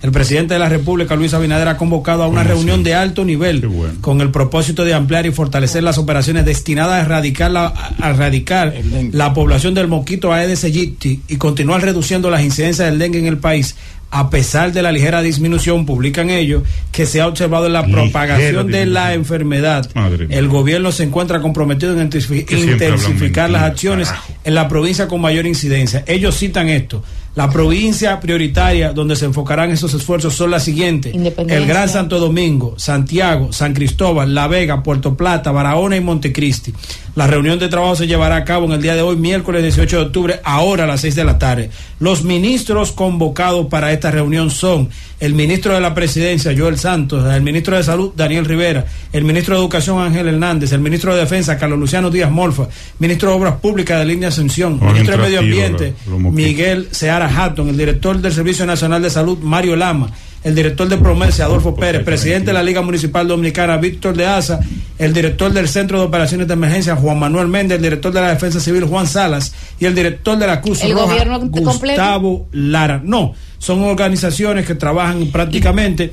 El 0.05 0.13
presidente 0.13 0.53
de 0.53 0.61
la 0.61 0.69
República, 0.69 1.17
Luis 1.17 1.33
Abinader, 1.33 1.67
ha 1.67 1.79
convocado 1.79 2.25
a 2.25 2.27
una 2.27 2.45
reunión 2.45 2.81
sí. 2.81 2.83
de 2.83 2.95
alto 2.95 3.25
nivel 3.25 3.67
bueno. 3.67 3.95
con 4.03 4.21
el 4.21 4.31
propósito 4.31 4.85
de 4.85 4.93
ampliar 4.93 5.25
y 5.25 5.31
fortalecer 5.31 5.83
las 5.83 5.97
operaciones 5.97 6.45
destinadas 6.45 7.01
a 7.01 7.07
erradicar 7.07 7.51
la, 7.51 7.73
a 7.99 8.11
erradicar 8.11 8.75
la 9.13 9.33
población 9.33 9.73
del 9.73 9.89
mosquito 9.89 10.31
Aedes 10.31 10.63
aegypti 10.63 11.23
y 11.27 11.37
continuar 11.37 11.81
reduciendo 11.81 12.29
las 12.29 12.43
incidencias 12.43 12.87
del 12.87 12.99
dengue 12.99 13.19
en 13.19 13.29
el 13.29 13.39
país. 13.39 13.77
A 14.11 14.29
pesar 14.29 14.75
de 14.75 14.83
la 14.83 14.93
ligera 14.93 15.23
disminución, 15.23 15.87
publican 15.87 16.29
ellos, 16.29 16.65
que 16.93 17.07
se 17.07 17.23
ha 17.23 17.27
observado 17.27 17.67
en 17.67 17.73
la 17.73 17.81
Ligera 17.81 18.03
propagación 18.03 18.71
de 18.71 18.85
la 18.85 19.15
enfermedad. 19.15 19.91
Madre. 19.95 20.29
El 20.29 20.49
gobierno 20.49 20.93
se 20.93 21.05
encuentra 21.05 21.41
comprometido 21.41 21.99
en 21.99 22.03
intensificar 22.03 23.51
las 23.51 23.63
acciones 23.63 24.09
carajo. 24.09 24.35
en 24.45 24.55
la 24.55 24.69
provincia 24.69 25.09
con 25.09 25.23
mayor 25.23 25.47
incidencia. 25.47 26.05
Ellos 26.07 26.37
citan 26.37 26.69
esto. 26.69 27.03
La 27.35 27.51
provincia 27.51 28.21
prioritaria 28.21 28.93
donde 28.93 29.17
se 29.17 29.25
enfocarán 29.25 29.71
esos 29.73 29.93
esfuerzos 29.93 30.35
son 30.35 30.53
las 30.53 30.63
siguientes. 30.65 31.15
El 31.15 31.67
Gran 31.67 31.89
Santo 31.89 32.21
Domingo, 32.21 32.75
Santiago, 32.77 33.53
San 33.53 33.75
Cristóbal, 33.75 34.35
La 34.35 34.47
Vega, 34.47 34.83
Puerto 34.83 35.17
Plata, 35.17 35.51
Barahona 35.51 35.97
y 35.97 36.01
Montecristi. 36.01 36.73
La 37.17 37.29
reunión 37.29 37.61
de 37.61 37.69
trabajo 37.69 37.95
se 37.95 38.09
llevará 38.09 38.37
a 38.37 38.45
cabo 38.45 38.67
en 38.67 38.73
el 38.73 38.83
día 38.83 38.97
de 38.97 39.03
hoy, 39.03 39.17
miércoles 39.17 39.63
18 39.63 39.97
de 39.97 40.03
octubre, 40.07 40.41
ahora 40.43 40.83
a 40.85 40.87
las 40.87 41.01
6 41.01 41.15
de 41.15 41.25
la 41.25 41.39
tarde. 41.39 41.71
Los 42.01 42.25
ministros 42.25 42.91
convocados 42.91 43.67
para 43.67 43.93
esta 43.93 44.11
reunión 44.11 44.51
son 44.51 44.89
el 45.21 45.33
ministro 45.33 45.75
de 45.75 45.81
la 45.81 45.95
Presidencia, 45.95 46.53
Joel 46.57 46.77
Santos, 46.77 47.25
el 47.33 47.43
ministro 47.43 47.77
de 47.77 47.85
Salud, 47.85 48.13
Daniel 48.17 48.45
Rivera, 48.45 48.85
el 49.13 49.25
ministro 49.25 49.55
de 49.55 49.61
Educación, 49.61 50.01
Ángel 50.01 50.27
Hernández, 50.27 50.73
el 50.73 50.81
ministro 50.81 51.15
de 51.15 51.21
Defensa, 51.21 51.57
Carlos 51.57 51.79
Luciano 51.79 52.11
Díaz 52.11 52.33
Morfa, 52.33 52.69
ministro 52.99 53.31
de 53.31 53.37
Obras 53.37 53.55
Públicas 53.55 53.99
de 54.01 54.07
Línea 54.07 54.29
Ascensión, 54.31 54.81
ministro 54.81 55.17
de 55.17 55.23
Medio 55.23 55.39
Ambiente. 55.39 55.95
Miguel 56.09 56.89
Seara 56.91 57.24
Hatton, 57.29 57.69
el 57.69 57.77
director 57.77 58.19
del 58.19 58.33
Servicio 58.33 58.67
Nacional 58.67 59.03
de 59.03 59.11
Salud, 59.11 59.39
Mario 59.39 59.77
Lama, 59.77 60.11
el 60.43 60.55
director 60.55 60.89
de 60.89 60.99
Promesa, 60.99 61.45
Adolfo 61.45 61.75
Pérez, 61.75 62.05
presidente 62.05 62.49
de 62.49 62.53
la 62.53 62.63
Liga 62.63 62.83
Municipal 62.83 63.27
Dominicana, 63.27 63.79
Víctor 63.79 64.15
de 64.15 64.27
Asa, 64.27 64.61
el 64.99 65.13
director 65.13 65.53
del 65.53 65.69
Centro 65.69 65.99
de 65.99 66.07
Operaciones 66.07 66.47
de 66.47 66.55
Emergencia, 66.55 66.97
Juan 66.97 67.19
Manuel 67.19 67.49
Méndez, 67.49 67.77
el 67.77 67.83
director 67.83 68.13
de 68.13 68.21
la 68.21 68.29
Defensa 68.29 68.61
Civil, 68.61 68.85
Juan 68.85 69.07
Salas, 69.07 69.55
y 69.81 69.87
el 69.87 69.95
director 69.95 70.39
de 70.39 70.47
la 70.47 70.61
Cruz 70.61 70.83
¿El 70.83 70.93
Roja? 70.93 71.39
Gustavo 71.39 72.47
Lara. 72.53 73.01
No, 73.03 73.35
son 73.59 73.83
organizaciones 73.83 74.67
que 74.67 74.75
trabajan 74.75 75.27
prácticamente 75.29 76.13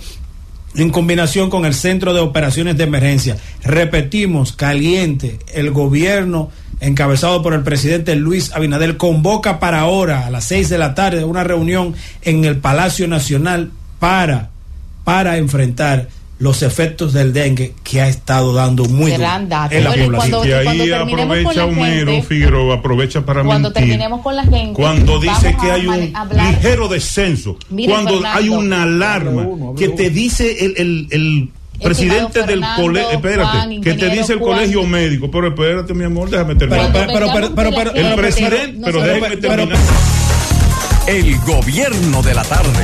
en 0.75 0.89
combinación 0.89 1.49
con 1.49 1.65
el 1.65 1.73
Centro 1.73 2.13
de 2.13 2.21
Operaciones 2.21 2.77
de 2.77 2.85
Emergencia. 2.85 3.37
Repetimos, 3.63 4.53
caliente, 4.53 5.39
el 5.53 5.71
gobierno 5.71 6.49
encabezado 6.81 7.41
por 7.41 7.53
el 7.53 7.61
presidente 7.63 8.15
Luis 8.15 8.51
Abinadel 8.53 8.97
convoca 8.97 9.59
para 9.59 9.79
ahora 9.79 10.25
a 10.25 10.29
las 10.31 10.43
seis 10.45 10.67
de 10.69 10.77
la 10.77 10.93
tarde 10.95 11.23
una 11.23 11.43
reunión 11.43 11.93
en 12.23 12.43
el 12.43 12.57
Palacio 12.57 13.07
Nacional 13.07 13.71
para, 13.99 14.49
para 15.03 15.37
enfrentar 15.37 16.09
los 16.39 16.63
efectos 16.63 17.13
del 17.13 17.33
dengue 17.33 17.75
que 17.83 18.01
ha 18.01 18.07
estado 18.07 18.51
dando 18.51 18.85
muy 18.85 19.11
duro 19.11 19.23
en 19.69 19.83
la 19.83 19.91
población. 19.93 20.15
cuando- 20.15 20.45
y 20.47 20.51
ahí 20.53 20.65
cuando 20.65 20.83
terminemos 20.85 21.27
con 21.27 21.51
aprovecha 21.51 21.59
la 21.59 21.65
Homero 21.65 22.11
gente- 22.13 22.27
Figueroa, 22.27 22.75
aprovecha 22.77 23.25
para 23.27 23.43
Cuando 23.43 23.69
mentir. 23.69 23.83
terminemos 23.83 24.21
con 24.21 24.35
la 24.35 24.43
gente. 24.45 24.73
Cuando 24.73 25.19
dice 25.19 25.55
que 25.61 25.71
hay 25.71 25.85
un 25.85 26.13
ligero 26.35 26.87
descenso, 26.87 27.57
Mire, 27.69 27.93
cuando 27.93 28.13
Fernando. 28.13 28.39
hay 28.39 28.49
una 28.49 28.81
alarma 28.83 29.45
que 29.77 29.89
te 29.89 30.09
dice 30.09 30.65
el, 30.65 30.73
el- 30.77 31.07
el 31.11 31.49
presidente 31.81 32.43
del 32.43 32.61
colegio, 32.75 33.11
espérate, 33.11 33.57
Juan, 33.57 33.81
que 33.81 33.93
te 33.93 34.09
dice 34.09 34.33
el 34.33 34.39
Juan. 34.39 34.55
colegio 34.57 34.85
médico, 34.85 35.29
pero 35.31 35.47
espérate 35.49 35.93
mi 35.93 36.03
amor, 36.05 36.29
déjame 36.29 36.55
Pero, 36.55 36.71
terminar. 36.71 36.91
pero, 36.93 37.07
pero, 37.13 37.33
pero, 37.33 37.55
pero, 37.55 37.69
pero- 37.71 37.91
el 37.95 38.03
pero- 38.03 38.15
presidente, 38.15 38.79
pero, 38.83 38.99
pero- 38.99 39.13
déjeme 39.13 39.37
pero- 39.37 39.55
terminar. 39.55 39.79
El 41.07 41.37
gobierno 41.39 42.21
de 42.21 42.33
la 42.33 42.43
tarde. 42.43 42.83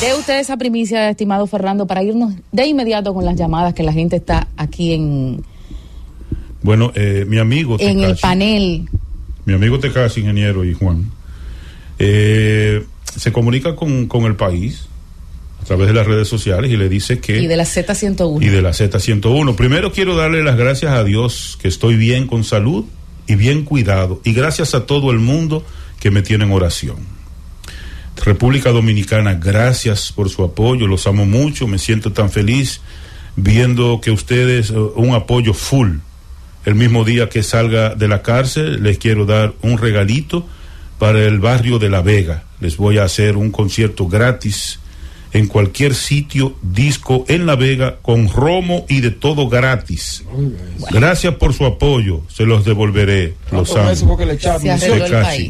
De 0.00 0.14
usted 0.14 0.38
esa 0.38 0.56
primicia, 0.56 1.10
estimado 1.10 1.46
Fernando, 1.46 1.86
para 1.86 2.02
irnos 2.02 2.32
de 2.52 2.66
inmediato 2.66 3.12
con 3.12 3.24
las 3.24 3.36
llamadas 3.36 3.74
que 3.74 3.82
la 3.82 3.92
gente 3.92 4.16
está 4.16 4.48
aquí 4.56 4.94
en, 4.94 5.42
Bueno, 6.62 6.92
eh, 6.94 7.24
mi 7.28 7.38
amigo 7.38 7.76
en 7.80 8.00
el 8.00 8.16
panel. 8.16 8.88
mi 9.44 9.52
amigo 9.54 9.78
Tecasi, 9.78 10.20
ingeniero 10.20 10.64
y 10.64 10.72
Juan, 10.74 11.10
eh, 11.98 12.84
se 13.16 13.32
comunica 13.32 13.74
con, 13.76 14.06
con 14.06 14.24
el 14.24 14.36
país 14.36 14.86
a 15.60 15.64
través 15.64 15.88
de 15.88 15.94
las 15.94 16.06
redes 16.06 16.28
sociales 16.28 16.70
y 16.70 16.76
le 16.76 16.88
dice 16.88 17.20
que 17.20 17.40
Y 17.40 17.46
de 17.46 17.56
la 17.56 17.64
Z101. 17.64 18.42
y 18.42 18.48
de 18.48 18.62
la 18.62 18.70
Z101. 18.70 19.54
Primero 19.54 19.92
quiero 19.92 20.16
darle 20.16 20.42
las 20.42 20.56
gracias 20.56 20.92
a 20.92 21.04
Dios 21.04 21.58
que 21.60 21.68
estoy 21.68 21.96
bien 21.96 22.26
con 22.26 22.44
salud 22.44 22.84
y 23.26 23.36
bien 23.36 23.64
cuidado. 23.64 24.20
Y 24.24 24.32
gracias 24.32 24.74
a 24.74 24.86
todo 24.86 25.10
el 25.10 25.18
mundo 25.18 25.64
que 26.00 26.10
me 26.10 26.22
tiene 26.22 26.44
en 26.44 26.52
oración. 26.52 26.96
República 28.24 28.70
Dominicana, 28.70 29.34
gracias 29.34 30.12
por 30.12 30.28
su 30.28 30.42
apoyo, 30.42 30.86
los 30.86 31.06
amo 31.06 31.24
mucho, 31.24 31.66
me 31.66 31.78
siento 31.78 32.12
tan 32.12 32.30
feliz 32.30 32.80
viendo 33.36 34.00
que 34.02 34.10
ustedes, 34.10 34.70
eh, 34.70 34.74
un 34.74 35.14
apoyo 35.14 35.54
full. 35.54 35.98
El 36.64 36.74
mismo 36.74 37.04
día 37.04 37.28
que 37.28 37.42
salga 37.42 37.94
de 37.94 38.08
la 38.08 38.22
cárcel, 38.22 38.82
les 38.82 38.98
quiero 38.98 39.24
dar 39.24 39.54
un 39.62 39.78
regalito 39.78 40.46
para 40.98 41.20
el 41.20 41.38
barrio 41.38 41.78
de 41.78 41.88
La 41.88 42.02
Vega. 42.02 42.44
Les 42.60 42.76
voy 42.76 42.98
a 42.98 43.04
hacer 43.04 43.36
un 43.36 43.50
concierto 43.50 44.08
gratis 44.08 44.79
en 45.32 45.46
cualquier 45.46 45.94
sitio, 45.94 46.56
disco 46.62 47.24
en 47.28 47.46
La 47.46 47.54
Vega, 47.54 47.96
con 48.02 48.28
romo 48.28 48.84
y 48.88 49.00
de 49.00 49.10
todo 49.12 49.48
gratis. 49.48 50.24
Gracias 50.90 51.34
por 51.34 51.54
su 51.54 51.64
apoyo, 51.66 52.22
se 52.28 52.44
los 52.44 52.64
devolveré. 52.64 53.34
Los 53.52 53.68
¿Cuántos 53.70 53.76
meses 53.86 54.02
amo. 54.02 54.16
fue 54.16 54.24
que 54.24 54.26
le 54.32 54.34
echaron? 54.36 54.62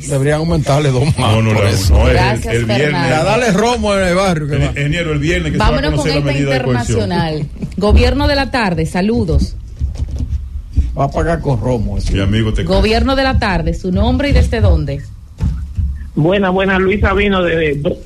Deberían 0.09 0.39
aumentarle 0.41 0.91
dos 0.91 1.05
más. 1.05 1.19
No, 1.19 1.43
no, 1.43 1.55
la- 1.55 1.71
eso. 1.71 1.95
no, 1.95 2.07
el- 2.09 2.13
Gracias, 2.15 2.55
el, 2.55 2.65
viernes. 2.67 2.87
Fernando. 2.91 3.15
A 3.17 3.25
darle 3.25 3.53
romo 3.53 3.95
en 3.95 4.09
el 4.09 4.15
barrio. 4.15 4.47
que. 4.49 4.55
El- 4.57 5.19
viernes 5.19 5.53
que 5.53 5.53
se 5.53 5.59
va 5.59 5.67
a 5.67 5.71
Vámonos 5.71 5.91
con 5.91 5.99
conocer 6.01 6.13
la 6.13 6.19
esta 6.19 6.33
medida 6.33 6.51
de 6.59 6.63
coerción. 6.65 7.01
internacional. 7.01 7.47
Gobierno 7.77 8.29
de 8.29 8.35
la 8.37 8.51
tarde, 8.51 8.87
saludos. 8.87 9.57
Va 10.99 11.05
a 11.05 11.11
pagar 11.11 11.41
con 11.41 11.61
romo. 11.61 11.97
eso. 11.99 12.13
Mi 12.13 12.21
amigo 12.21 12.53
te 12.53 12.65
Gobierno 12.65 13.17
de 13.17 13.23
la 13.25 13.39
tarde, 13.39 13.73
su 13.75 13.93
nombre 13.93 14.29
y 14.29 14.33
desde 14.33 14.61
dónde. 14.61 15.01
Buena, 16.15 16.51
buena, 16.51 16.79
Luis 16.79 17.01
Sabino 17.01 17.43
de, 17.43 17.57
de, 17.57 17.97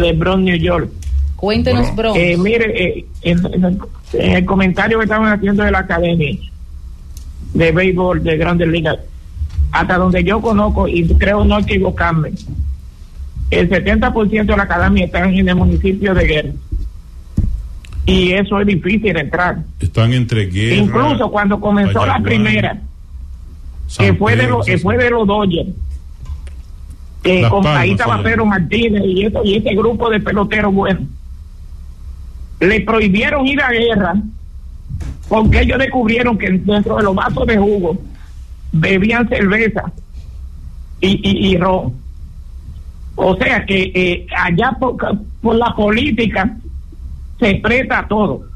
de 0.00 0.12
Bronx, 0.12 0.42
New 0.44 0.56
York. 0.56 0.90
Cuéntenos, 1.36 1.94
Bronx. 1.96 2.18
Eh, 2.18 2.36
mire, 2.38 2.98
eh, 2.98 3.04
en, 3.22 3.38
en 3.54 3.64
el- 3.64 3.78
en 4.14 4.32
el 4.32 4.44
comentario 4.44 4.98
que 4.98 5.04
estaban 5.04 5.32
haciendo 5.32 5.62
de 5.64 5.70
la 5.70 5.80
academia 5.80 6.36
de 7.54 7.72
béisbol 7.72 8.22
de 8.22 8.36
Grandes 8.36 8.68
Ligas, 8.68 8.98
hasta 9.72 9.96
donde 9.98 10.22
yo 10.22 10.40
conozco 10.40 10.86
y 10.86 11.06
creo 11.14 11.44
no 11.44 11.58
equivocarme, 11.58 12.32
el 13.50 13.68
70% 13.68 14.52
de 14.52 14.56
la 14.56 14.62
academia 14.62 15.04
está 15.06 15.28
en 15.28 15.48
el 15.48 15.54
municipio 15.56 16.14
de 16.14 16.24
Guerra. 16.26 16.50
Y 18.06 18.32
eso 18.32 18.60
es 18.60 18.66
difícil 18.66 19.16
entrar. 19.16 19.58
Están 19.80 20.12
entre 20.12 20.46
guerra. 20.46 20.76
Incluso 20.76 21.30
cuando 21.30 21.60
comenzó 21.60 22.04
la 22.04 22.18
primera, 22.20 22.80
que 23.96 24.14
fue 24.14 24.32
de 24.32 24.42
Pedro, 24.42 24.56
los 24.58 24.66
que 24.66 24.78
fue 24.78 24.96
de 24.98 25.10
los 25.10 25.26
Dodgers 25.26 25.68
eh, 27.24 27.48
con 27.48 27.66
allá. 27.66 28.22
Pedro 28.22 28.46
Martínez 28.46 29.02
y 29.04 29.26
eso 29.26 29.42
y 29.44 29.56
ese 29.56 29.74
grupo 29.74 30.10
de 30.10 30.20
peloteros 30.20 30.74
buenos 30.74 31.04
le 32.60 32.80
prohibieron 32.80 33.46
ir 33.46 33.60
a 33.60 33.70
guerra 33.70 34.14
porque 35.28 35.60
ellos 35.60 35.78
descubrieron 35.78 36.36
que 36.36 36.50
dentro 36.50 36.96
de 36.96 37.02
los 37.02 37.14
vasos 37.14 37.46
de 37.46 37.56
jugo 37.56 37.96
bebían 38.72 39.28
cerveza 39.28 39.92
y, 41.00 41.20
y, 41.22 41.50
y 41.50 41.56
ron 41.56 41.94
o 43.14 43.36
sea 43.36 43.64
que 43.66 43.92
eh, 43.94 44.26
allá 44.36 44.76
por, 44.78 44.96
por 45.40 45.54
la 45.54 45.74
política 45.74 46.56
se 47.38 47.54
presta 47.56 48.00
a 48.00 48.08
todo 48.08 48.52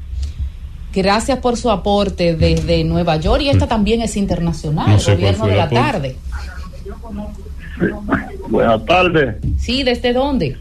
Gracias 0.93 1.37
por 1.39 1.57
su 1.57 1.69
aporte 1.69 2.35
desde 2.35 2.83
Nueva 2.83 3.17
York 3.17 3.43
y 3.43 3.49
esta 3.49 3.67
también 3.67 4.01
es 4.01 4.17
internacional, 4.17 4.89
No 4.89 4.99
sé 4.99 5.13
Gobierno 5.13 5.45
de 5.45 5.55
la 5.55 5.69
aporte. 5.69 6.15
Buenas 8.49 8.85
tardes. 8.85 9.35
Sí, 9.57 9.83
¿desde 9.83 10.13
dónde? 10.13 10.57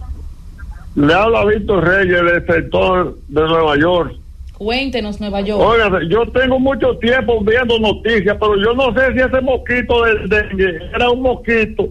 Le 0.95 1.15
habla 1.15 1.45
Víctor 1.45 1.85
Reyes 1.85 2.23
del 2.25 2.47
sector 2.47 3.17
de 3.29 3.41
Nueva 3.43 3.77
York. 3.79 4.15
Cuéntenos, 4.57 5.21
Nueva 5.21 5.43
York. 5.43 5.63
Oiga, 5.63 6.01
yo 6.09 6.27
tengo 6.33 6.59
mucho 6.59 6.97
tiempo 6.97 7.43
viendo 7.43 7.79
noticias, 7.79 8.37
pero 8.41 8.57
yo 8.57 8.73
no 8.73 8.95
sé 8.95 9.13
si 9.13 9.21
ese 9.21 9.41
mosquito 9.43 10.03
del 10.05 10.29
dengue 10.29 10.81
era 10.95 11.11
un 11.11 11.21
mosquito 11.21 11.89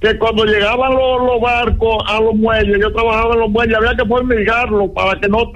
que 0.00 0.16
cuando 0.18 0.44
llegaban 0.44 0.94
los, 0.94 1.22
los 1.22 1.40
barcos 1.40 2.02
a 2.06 2.20
los 2.20 2.34
muelles, 2.34 2.78
yo 2.80 2.92
trabajaba 2.92 3.34
en 3.34 3.40
los 3.40 3.50
muelles, 3.50 3.76
había 3.76 3.96
que 3.96 4.04
fumigarlo 4.04 4.92
para 4.92 5.18
que 5.20 5.28
no 5.28 5.52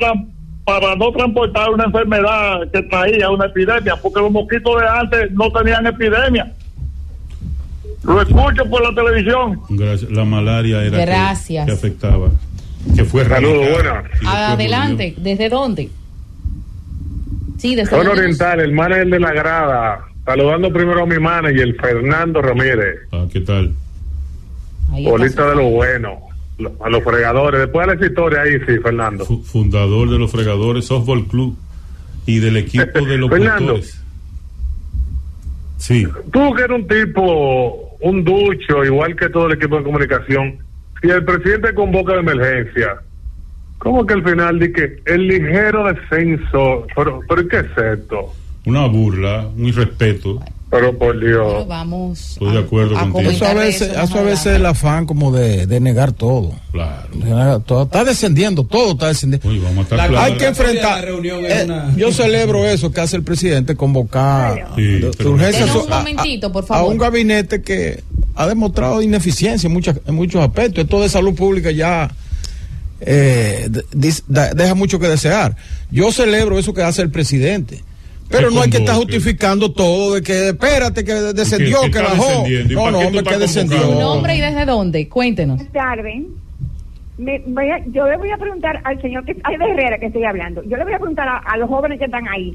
para 0.65 0.95
no 0.95 1.11
transportar 1.11 1.71
una 1.71 1.85
enfermedad 1.85 2.71
que 2.73 2.83
traía 2.83 3.31
una 3.31 3.47
epidemia, 3.47 3.97
porque 3.97 4.21
los 4.21 4.31
mosquitos 4.31 4.81
de 4.81 4.89
antes 4.89 5.33
no 5.33 5.51
tenían 5.51 5.87
epidemia. 5.87 6.53
Lo 8.05 8.21
escucho 8.21 8.65
por 8.69 8.83
la 8.83 8.95
televisión. 8.95 9.61
Gracias. 9.71 10.11
La 10.11 10.25
malaria 10.25 10.83
era 10.83 10.99
que- 10.99 11.07
Gracias. 11.07 11.67
Que, 11.67 11.73
afectaba. 11.73 12.31
Que 12.97 13.05
fue 13.05 13.25
Saludos, 13.25 13.69
buenas. 13.73 14.05
Adelante, 14.27 15.15
¿desde 15.19 15.49
dónde? 15.49 15.89
Sí, 17.59 17.77
desde 17.77 17.95
dónde. 17.97 18.11
Oriental, 18.11 18.61
el 18.61 18.73
manager 18.73 19.09
de 19.09 19.21
la 19.21 19.33
grada. 19.33 20.05
Saludando 20.25 20.73
primero 20.73 21.03
a 21.03 21.07
mi 21.07 21.19
manager, 21.19 21.77
Fernando 21.81 22.43
Ramírez. 22.43 23.01
Ah, 23.13 23.27
¿qué 23.33 23.41
tal? 23.41 23.73
Su- 24.89 25.43
de 25.43 25.55
lo 25.57 25.71
bueno. 25.71 26.19
A 26.85 26.89
los 26.91 27.03
fregadores. 27.03 27.61
Después 27.61 27.87
de 27.89 27.95
esa 27.95 28.07
historia 28.07 28.43
ahí, 28.43 28.53
sí, 28.67 28.79
Fernando. 28.83 29.25
Fu- 29.25 29.43
Fundador 29.43 30.11
de 30.11 30.19
los 30.19 30.31
fregadores 30.31 30.85
Softball 30.87 31.27
Club 31.27 31.57
y 32.27 32.39
del 32.41 32.57
equipo 32.57 33.01
de 33.05 33.17
los 33.17 33.31
Fernando. 33.31 33.79
Sí. 35.79 36.07
Tú 36.33 36.55
que 36.55 36.63
eres 36.63 36.79
un 36.81 36.87
tipo, 36.87 37.92
un 38.03 38.25
ducho, 38.25 38.85
igual 38.85 39.17
que 39.17 39.29
todo 39.29 39.47
el 39.47 39.55
equipo 39.55 39.79
de 39.79 39.85
comunicación, 39.85 40.59
si 41.01 41.09
el 41.09 41.25
presidente 41.25 41.75
convoca 41.75 42.13
de 42.15 42.21
emergencia, 42.21 43.01
¿cómo 43.79 44.05
que 44.05 44.15
al 44.15 44.25
final 44.25 44.59
dice 44.59 44.73
que 44.73 45.13
el 45.13 45.29
ligero 45.29 45.87
descenso? 45.87 46.87
¿Pero, 46.95 47.21
pero 47.29 47.49
qué 47.49 47.59
es 47.59 47.99
esto? 47.99 48.33
Una 48.67 48.87
burla, 48.87 49.49
un 49.57 49.67
irrespeto. 49.67 50.41
Pero 50.73 50.97
por 50.99 51.21
Dios. 51.21 51.69
Vamos 51.69 52.31
Estoy 52.33 52.53
de 52.55 52.59
acuerdo 52.61 52.97
a 52.99 53.03
contigo. 53.11 53.31
Eso 53.31 53.45
a 53.47 53.53
veces, 53.53 53.91
eso 53.95 54.19
a 54.19 54.23
veces 54.23 54.57
el 54.57 54.65
afán 54.65 55.05
como 55.05 55.31
de, 55.31 55.67
de 55.67 55.81
negar 55.81 56.13
todo. 56.13 56.53
Claro. 56.73 57.09
De 57.13 57.25
negar 57.27 57.61
todo. 57.61 57.83
Está 57.83 58.05
descendiendo, 58.05 58.65
todo 58.65 58.93
está 58.93 59.09
descendiendo. 59.09 59.47
Uy, 59.49 59.59
vamos 59.59 59.79
a 59.79 59.83
estar 59.83 59.99
La- 59.99 60.09
claros. 60.09 60.27
Hay 60.31 60.39
que 60.39 60.47
enfrentar. 60.47 61.01
La 61.01 61.05
reunión 61.05 61.45
es 61.45 61.53
Eh, 61.61 61.65
una- 61.67 61.95
Yo 61.95 62.11
celebro 62.11 62.65
eso 62.65 62.91
que 62.91 63.03
hace 63.03 63.17
el 63.17 63.23
presidente, 63.23 63.77
convocar 63.77 64.73
Sí, 64.75 64.83
de- 64.83 65.11
pero- 65.17 65.33
urgencia 65.33 65.67
un 65.67 65.93
a- 65.93 65.99
momentito, 65.99 66.51
por 66.51 66.65
a, 66.65 66.67
favor. 66.67 66.91
un 66.91 66.97
gabinete 66.99 67.61
que 67.61 68.03
ha 68.35 68.47
demostrado 68.47 69.03
ineficiencia 69.03 69.67
en, 69.67 69.75
muchas, 69.75 70.01
en 70.07 70.15
muchos 70.15 70.41
aspectos. 70.43 70.85
Esto 70.85 71.03
de 71.03 71.11
salud 71.11 71.35
pública 71.35 71.71
ya 71.71 72.11
eh, 73.05 73.69
de- 73.69 74.55
deja 74.55 74.75
mucho 74.75 74.99
que 74.99 75.09
desear. 75.09 75.57
Yo 75.91 76.13
celebro 76.13 76.59
eso 76.59 76.73
que 76.73 76.83
hace 76.83 77.03
el 77.03 77.11
presidente. 77.11 77.83
Pero 78.33 78.51
no 78.51 78.63
hay 78.63 78.71
que 78.71 78.79
estar 78.79 78.97
justificando 78.97 79.71
todo 79.73 80.15
de 80.15 80.23
que 80.23 80.49
espérate 80.49 81.05
que 81.05 81.13
descendió, 81.13 81.79
que 81.93 81.99
bajó. 82.01 82.25
descendiendo. 82.29 82.73
¿Y 82.73 82.77
No, 82.77 82.91
no, 82.91 82.99
hombre, 83.01 83.23
que 83.23 83.39
descendió. 83.39 83.79
¿Su 83.83 83.95
nombre 84.01 84.35
y 84.37 84.41
desde 84.41 84.65
dónde? 84.67 85.09
Cuéntenos. 85.09 85.57
Buenas 85.59 85.73
tardes. 85.73 86.23
Me- 87.19 87.43
voy 87.47 87.71
a- 87.71 87.85
yo 87.93 88.09
le 88.09 88.17
voy 88.17 88.31
a 88.31 88.39
preguntar 88.39 88.81
al 88.85 89.01
señor 89.03 89.25
que 89.25 89.35
de 89.35 89.41
Herrera 89.45 89.99
que 89.99 90.07
estoy 90.07 90.25
hablando. 90.25 90.63
Yo 90.65 90.77
le 90.77 90.85
voy 90.85 90.95
a 90.95 90.99
preguntar 90.99 91.29
a, 91.29 91.37
a 91.39 91.57
los 91.59 91.69
jóvenes 91.69 91.99
que 91.99 92.07
están 92.07 92.27
ahí, 92.27 92.55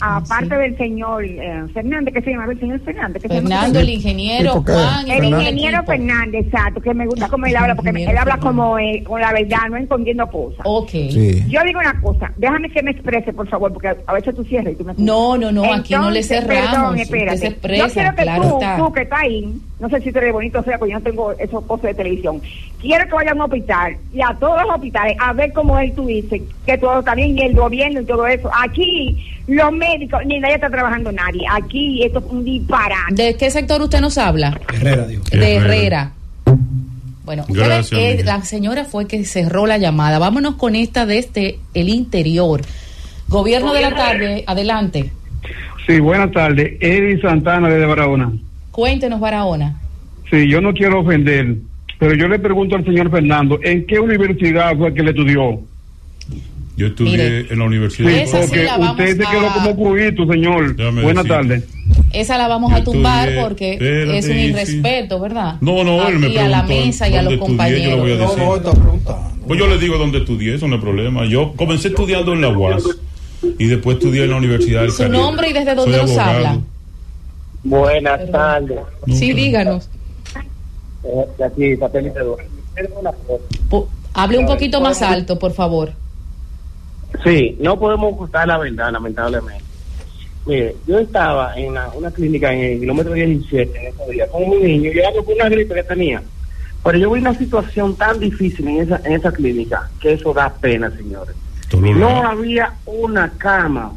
aparte 0.00 0.54
del 0.56 0.76
señor 0.76 1.24
eh, 1.24 1.64
Fernández, 1.74 2.14
que 2.14 2.22
se 2.22 2.30
llama 2.30 2.52
el 2.52 2.60
señor 2.60 2.80
Fernández. 2.80 3.22
Que 3.22 3.28
se 3.28 3.34
llama- 3.34 3.48
Fernando, 3.48 3.80
el 3.80 3.88
ingeniero, 3.90 4.62
Juan 4.66 5.10
El 5.10 5.24
ingeniero. 5.24 5.82
Fernández, 5.84 6.46
exacto, 6.46 6.80
que 6.80 6.94
me 6.94 7.06
gusta 7.06 7.28
cómo 7.28 7.46
él 7.46 7.56
habla, 7.56 7.74
porque 7.74 7.90
él 7.90 8.16
habla 8.16 8.38
como 8.38 8.78
eh, 8.78 9.02
con 9.04 9.20
la 9.20 9.32
verdad, 9.32 9.68
no 9.70 9.76
escondiendo 9.76 10.26
cosas. 10.28 10.60
Ok. 10.64 10.90
Sí. 10.90 11.44
Yo 11.48 11.60
digo 11.64 11.80
una 11.80 12.00
cosa, 12.00 12.32
déjame 12.36 12.70
que 12.70 12.82
me 12.82 12.90
exprese, 12.92 13.32
por 13.32 13.48
favor, 13.48 13.72
porque 13.72 13.94
a 14.06 14.12
veces 14.12 14.34
tú 14.34 14.44
cierras 14.44 14.72
y 14.72 14.76
tú 14.76 14.84
me 14.84 14.94
No, 14.96 15.36
no, 15.36 15.50
no, 15.52 15.72
aquí 15.72 15.94
no 15.94 16.10
le 16.10 16.22
cerramos. 16.22 16.70
Perdón, 16.70 16.98
espérate. 16.98 17.38
se 17.38 17.46
expresa, 17.48 17.86
yo 17.88 17.92
quiero 17.92 18.14
que 18.16 18.22
claro 18.22 18.42
tú, 18.42 18.54
está. 18.60 18.76
tú 18.76 18.92
que 18.92 19.02
estás 19.02 19.20
ahí, 19.20 19.54
no 19.80 19.88
sé 19.88 20.00
si 20.00 20.12
tú 20.12 20.18
eres 20.18 20.32
bonito 20.32 20.58
o 20.58 20.62
sea, 20.62 20.78
porque 20.78 20.92
yo 20.92 20.98
no 20.98 21.04
tengo 21.04 21.32
esos 21.32 21.64
cosas 21.64 21.82
de 21.84 21.94
televisión. 21.94 22.40
Quiero 22.80 23.04
que 23.06 23.14
vaya 23.14 23.30
a 23.32 23.34
un 23.34 23.40
hospital 23.42 23.96
y 24.12 24.20
a 24.22 24.36
todos 24.38 24.62
los 24.62 24.74
hospitales 24.74 25.16
a 25.20 25.32
ver 25.32 25.52
cómo 25.52 25.78
él 25.78 25.92
tú 25.94 26.06
dices 26.06 26.40
que 26.66 26.78
todo 26.78 27.00
está 27.00 27.14
bien 27.14 27.36
y 27.38 27.42
el 27.42 27.54
gobierno 27.54 28.00
y 28.00 28.04
todo 28.04 28.26
eso. 28.26 28.50
Aquí 28.62 29.16
los 29.46 29.72
médicos, 29.72 29.87
ni 30.26 30.38
nadie 30.40 30.54
está 30.56 30.70
trabajando 30.70 31.12
nadie. 31.12 31.42
Aquí 31.50 32.02
esto 32.02 32.18
es 32.18 32.24
un 32.28 32.44
disparate. 32.44 33.14
¿De 33.14 33.36
qué 33.36 33.50
sector 33.50 33.80
usted 33.80 34.00
nos 34.00 34.18
habla? 34.18 34.58
Herrera, 34.72 35.06
digo. 35.06 35.22
De 35.30 35.54
Herrera. 35.56 35.64
Herrera. 35.64 36.12
Bueno, 37.24 37.44
Gracias, 37.46 38.00
eh, 38.00 38.22
la 38.24 38.42
señora 38.42 38.86
fue 38.86 39.06
que 39.06 39.22
cerró 39.24 39.66
la 39.66 39.76
llamada. 39.76 40.18
Vámonos 40.18 40.54
con 40.54 40.74
esta 40.74 41.04
desde 41.04 41.58
el 41.74 41.90
interior. 41.90 42.62
Gobierno 43.28 43.74
de 43.74 43.82
la 43.82 43.94
tarde, 43.94 44.44
adelante. 44.46 45.12
Sí, 45.86 46.00
buenas 46.00 46.32
tardes. 46.32 46.78
Eddie 46.80 47.20
Santana 47.20 47.68
desde 47.68 47.84
Barahona. 47.84 48.32
Cuéntenos, 48.70 49.20
Barahona. 49.20 49.78
Sí, 50.30 50.48
yo 50.48 50.60
no 50.62 50.72
quiero 50.72 51.00
ofender, 51.00 51.56
pero 51.98 52.14
yo 52.14 52.28
le 52.28 52.38
pregunto 52.38 52.76
al 52.76 52.84
señor 52.84 53.10
Fernando, 53.10 53.58
¿en 53.62 53.86
qué 53.86 53.98
universidad 53.98 54.76
fue 54.76 54.94
que 54.94 55.02
le 55.02 55.10
estudió? 55.10 55.60
Yo 56.78 56.86
estudié 56.86 57.10
Mire, 57.12 57.46
en 57.52 57.58
la 57.58 57.64
universidad. 57.64 58.08
Sí, 58.08 58.14
Esa 58.20 58.40
sí 58.42 58.46
porque 58.48 58.62
la 58.62 58.78
usted 58.92 59.16
se 59.16 59.24
a- 59.26 59.30
quedó 59.30 59.48
como 59.52 59.74
cubito, 59.76 60.26
señor. 60.32 60.76
Déjame 60.76 61.02
Buenas 61.02 61.24
decir. 61.24 61.36
tardes. 61.40 61.64
Esa 62.12 62.38
la 62.38 62.46
vamos 62.46 62.70
Yo 62.70 62.76
a 62.76 62.84
tumbar 62.84 63.28
estudié- 63.28 63.42
porque 63.42 63.72
espérate, 63.72 64.18
es 64.18 64.24
un 64.26 64.32
sí. 64.32 64.38
irrespeto, 64.38 65.18
¿verdad? 65.20 65.56
No, 65.60 65.82
no, 65.82 66.06
él 66.06 66.20
me 66.20 66.28
Aquí 66.28 66.38
a 66.38 66.46
la 66.48 66.64
preguntó 66.64 66.86
mesa 66.86 67.08
y 67.08 67.16
a 67.16 67.22
los 67.22 67.32
estudié, 67.32 67.82
yo 67.82 67.90
lo 67.96 68.02
voy 68.02 68.12
a 68.12 68.18
compañeros. 68.18 68.18
decir. 68.36 68.38
No, 68.38 68.46
no, 68.46 68.56
está 68.56 68.70
preguntando. 68.72 69.30
Pues 69.48 69.58
yo 69.60 69.66
le 69.66 69.78
digo 69.78 69.98
dónde 69.98 70.18
estudié, 70.18 70.54
eso 70.54 70.68
no 70.68 70.76
es 70.76 70.80
problema. 70.80 71.24
Yo 71.26 71.52
comencé 71.56 71.88
estudiando 71.88 72.32
en 72.32 72.42
la 72.42 72.48
UAS 72.50 72.84
y 73.58 73.66
después 73.66 73.96
estudié 73.96 74.24
en 74.24 74.30
la 74.30 74.36
Universidad 74.36 74.82
del 74.82 74.92
Su 74.92 74.98
Caribe. 74.98 75.18
nombre 75.18 75.50
y 75.50 75.52
desde 75.54 75.74
dónde 75.74 75.98
Soy 75.98 76.06
nos 76.06 76.16
abogado. 76.16 76.36
habla. 76.48 76.60
Buenas 77.64 78.30
tardes. 78.30 78.78
Sí, 79.08 79.32
díganos. 79.32 79.88
Eh, 81.04 81.08
de 81.38 81.44
aquí, 81.44 81.76
satélite 81.76 82.20
2. 82.20 82.38
Po- 83.68 83.88
Hable 84.14 84.38
un 84.38 84.46
poquito 84.46 84.80
más 84.80 85.02
alto, 85.02 85.38
por 85.40 85.52
favor. 85.52 85.92
Sí, 87.24 87.56
no 87.60 87.78
podemos 87.78 88.12
ocultar 88.12 88.46
la 88.46 88.58
verdad, 88.58 88.92
lamentablemente. 88.92 89.64
Mire, 90.46 90.76
yo 90.86 90.98
estaba 90.98 91.54
en 91.56 91.70
una, 91.70 91.88
una 91.90 92.10
clínica 92.10 92.52
en 92.52 92.60
el 92.60 92.80
kilómetro 92.80 93.12
17 93.12 93.78
en 93.78 93.86
esos 93.88 94.08
días 94.08 94.28
con 94.30 94.48
mi 94.48 94.56
niño, 94.56 94.90
llegando 94.90 95.22
por 95.22 95.34
una 95.34 95.48
gripe 95.48 95.74
que 95.74 95.82
tenía. 95.82 96.22
Pero 96.84 96.98
yo 96.98 97.10
vi 97.10 97.20
una 97.20 97.34
situación 97.34 97.94
tan 97.96 98.18
difícil 98.18 98.66
en 98.68 98.80
esa, 98.80 99.00
en 99.04 99.12
esa 99.12 99.32
clínica 99.32 99.90
que 100.00 100.12
eso 100.12 100.32
da 100.32 100.48
pena, 100.48 100.90
señores. 100.90 101.34
No 101.72 102.22
había 102.26 102.72
una 102.86 103.30
cama 103.36 103.92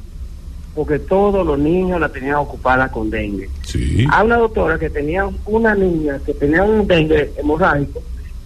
porque 0.75 0.99
todos 0.99 1.45
los 1.45 1.59
niños 1.59 1.99
la 1.99 2.09
tenían 2.09 2.35
ocupada 2.35 2.89
con 2.89 3.09
dengue. 3.09 3.49
Sí. 3.63 4.05
A 4.09 4.23
una 4.23 4.37
doctora 4.37 4.77
que 4.77 4.89
tenía 4.89 5.29
una 5.45 5.75
niña 5.75 6.19
que 6.25 6.33
tenía 6.33 6.63
un 6.63 6.87
dengue 6.87 7.31
hemorrágico 7.37 8.01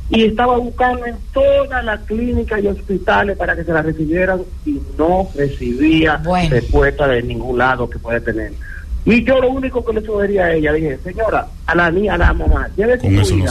y 0.09 0.23
estaba 0.25 0.57
buscando 0.57 1.05
en 1.05 1.15
todas 1.33 1.83
las 1.83 1.99
clínicas 2.01 2.63
y 2.63 2.67
hospitales 2.67 3.37
para 3.37 3.55
que 3.55 3.63
se 3.63 3.73
la 3.73 3.81
recibieran 3.81 4.41
y 4.65 4.79
no 4.97 5.27
recibía 5.35 6.21
respuesta 6.49 7.07
de 7.07 7.23
ningún 7.23 7.57
lado 7.57 7.89
que 7.89 7.97
puede 7.99 8.21
tener. 8.21 8.51
Y 9.07 9.23
yo 9.23 9.39
lo 9.39 9.51
único 9.51 9.85
que 9.85 9.93
le 9.93 10.01
suggería 10.01 10.45
a 10.45 10.53
ella, 10.53 10.73
dije, 10.73 10.97
señora, 11.03 11.45
a 11.67 11.75
la 11.75 11.91
niña, 11.91 12.15
a 12.15 12.17
la 12.17 12.33
mamá, 12.33 12.67
lleve 12.75 12.97
Con 12.97 13.11
su 13.13 13.21
eso 13.21 13.35
no 13.37 13.45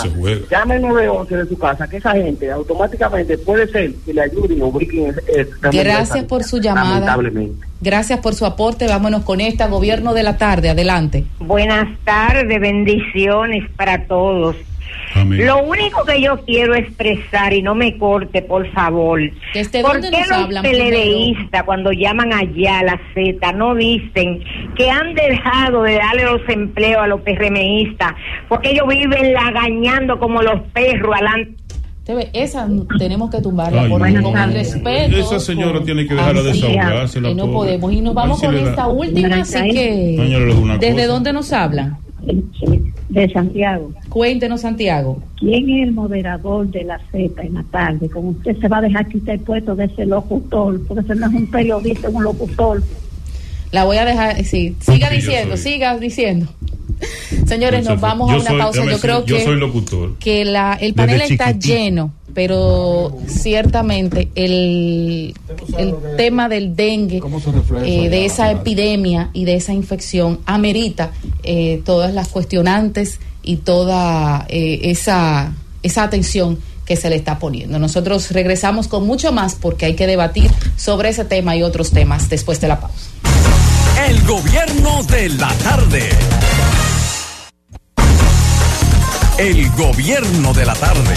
llame 0.50 0.74
al 0.74 0.82
911 0.82 1.36
de 1.36 1.46
su 1.46 1.56
casa, 1.56 1.86
que 1.86 1.98
esa 1.98 2.10
gente 2.10 2.50
automáticamente 2.50 3.38
puede 3.38 3.68
ser 3.68 3.94
que 4.04 4.14
le 4.14 4.22
ayuden 4.22 4.62
o 4.62 4.66
ubiquen 4.66 5.10
ese- 5.10 5.22
ese 5.28 5.50
cambio 5.60 5.80
de 5.80 5.84
Gracias 5.90 6.24
por 6.24 6.42
su 6.42 6.58
llamada. 6.58 6.90
Lamentablemente. 6.90 7.66
Gracias 7.80 8.18
por 8.18 8.34
su 8.34 8.46
aporte. 8.46 8.88
Vámonos 8.88 9.22
con 9.22 9.40
esta. 9.40 9.68
Gobierno 9.68 10.12
de 10.12 10.24
la 10.24 10.38
tarde, 10.38 10.70
adelante. 10.70 11.24
Buenas 11.38 11.86
tardes, 12.04 12.60
bendiciones 12.60 13.62
para 13.76 14.06
todos. 14.06 14.56
Amén. 15.14 15.46
Lo 15.46 15.62
único 15.62 16.04
que 16.04 16.20
yo 16.20 16.36
quiero 16.44 16.74
expresar, 16.74 17.52
y 17.52 17.62
no 17.62 17.74
me 17.74 17.96
corte, 17.98 18.42
por 18.42 18.68
favor, 18.72 19.20
¿Desde 19.54 19.80
¿por 19.80 19.92
dónde 19.92 20.10
qué 20.10 20.18
nos 20.20 20.28
los 20.28 20.38
hablan 20.38 20.62
teledeístas 20.64 21.62
cuando 21.62 21.92
llaman 21.92 22.32
allá 22.32 22.80
a 22.80 22.82
la 22.84 23.00
Z 23.14 23.52
no 23.52 23.74
dicen 23.76 24.42
que 24.76 24.90
han 24.90 25.14
dejado 25.14 25.82
de 25.82 25.94
darle 25.94 26.24
los 26.24 26.40
empleos 26.48 27.02
a 27.02 27.06
los 27.06 27.20
PRMistas? 27.20 28.12
Porque 28.48 28.70
ellos 28.70 28.88
viven 28.88 29.32
lagañando 29.32 30.18
como 30.18 30.42
los 30.42 30.60
perros 30.72 31.14
adelante. 31.14 31.54
Esa 32.34 32.68
tenemos 32.98 33.30
que 33.30 33.40
tumbarla 33.40 33.82
Ay, 33.82 33.88
por 33.88 34.10
no. 34.10 34.22
con 34.22 34.36
el 34.36 34.52
respeto. 34.52 35.16
Esa 35.16 35.40
señora 35.40 35.74
con 35.78 35.84
tiene 35.84 36.06
que 36.06 36.14
dejar 36.14 36.34
de 36.34 36.40
amplía, 36.50 36.70
desahogarse, 36.70 37.22
que 37.22 37.34
no 37.34 37.46
pobre. 37.46 37.78
podemos. 37.78 37.92
Y 37.94 38.00
nos 38.02 38.14
vamos 38.14 38.42
con 38.42 38.54
esta 38.54 38.88
última, 38.88 39.36
así 39.36 39.70
que. 39.70 40.16
¿Desde 40.80 40.94
cosa. 40.94 41.06
dónde 41.06 41.32
nos 41.32 41.52
hablan? 41.52 41.96
De 43.14 43.32
Santiago. 43.32 43.92
Cuéntenos, 44.08 44.60
Santiago. 44.62 45.22
¿Quién 45.38 45.70
es 45.70 45.88
el 45.88 45.92
moderador 45.92 46.66
de 46.68 46.84
la 46.84 46.98
Z 47.12 47.42
en 47.42 47.54
la 47.54 47.62
tarde? 47.64 48.08
Como 48.10 48.30
usted 48.30 48.56
se 48.60 48.68
va 48.68 48.78
a 48.78 48.82
dejar 48.82 49.08
quitar 49.08 49.36
el 49.36 49.40
puesto 49.40 49.74
de 49.76 49.84
ese 49.86 50.04
locutor, 50.06 50.80
porque 50.86 51.02
ese 51.04 51.14
no 51.14 51.26
es 51.28 51.34
un 51.34 51.46
periodista, 51.50 52.08
es 52.08 52.14
un 52.14 52.24
locutor. 52.24 52.82
La 53.70 53.84
voy 53.84 53.96
a 53.96 54.04
dejar, 54.04 54.44
sí. 54.44 54.76
Siga 54.80 55.08
Sí, 55.10 55.16
diciendo, 55.16 55.56
siga 55.56 55.98
diciendo. 55.98 56.46
Señores, 57.46 57.84
nos 57.84 58.00
vamos 58.00 58.30
a 58.30 58.36
una 58.36 58.44
soy- 58.44 58.58
pausa. 58.58 58.78
Yo 58.80 58.86
decir, 58.86 59.00
creo 59.02 59.24
yo 59.26 59.36
que 59.36 59.44
soy 59.44 59.56
locutor. 59.56 60.14
que 60.18 60.44
la, 60.44 60.74
el 60.80 60.94
panel 60.94 61.20
está 61.22 61.52
lleno, 61.52 62.12
pero 62.34 63.16
ciertamente 63.28 64.28
el, 64.34 65.34
el 65.78 65.94
tema 66.16 66.48
del 66.48 66.74
dengue, 66.74 67.22
eh, 67.84 68.08
de 68.08 68.24
esa 68.26 68.50
epidemia 68.50 69.30
y 69.32 69.44
de 69.44 69.54
esa 69.54 69.72
infección, 69.72 70.40
amerita 70.44 71.12
eh, 71.44 71.80
todas 71.84 72.12
las 72.12 72.28
cuestionantes 72.28 73.20
y 73.42 73.56
toda 73.56 74.46
eh, 74.48 74.80
esa, 74.82 75.52
esa 75.82 76.02
atención 76.02 76.58
que 76.84 76.96
se 76.96 77.08
le 77.08 77.16
está 77.16 77.38
poniendo. 77.38 77.78
Nosotros 77.78 78.30
regresamos 78.32 78.88
con 78.88 79.06
mucho 79.06 79.32
más 79.32 79.54
porque 79.54 79.86
hay 79.86 79.94
que 79.94 80.06
debatir 80.06 80.50
sobre 80.76 81.10
ese 81.10 81.24
tema 81.24 81.56
y 81.56 81.62
otros 81.62 81.92
temas 81.92 82.28
después 82.28 82.60
de 82.60 82.68
la 82.68 82.80
pausa. 82.80 83.06
El 84.08 84.22
gobierno 84.24 85.02
de 85.04 85.28
la 85.30 85.52
tarde. 85.54 86.10
El 89.38 89.70
gobierno 89.70 90.52
de 90.52 90.66
la 90.66 90.74
tarde. 90.74 91.14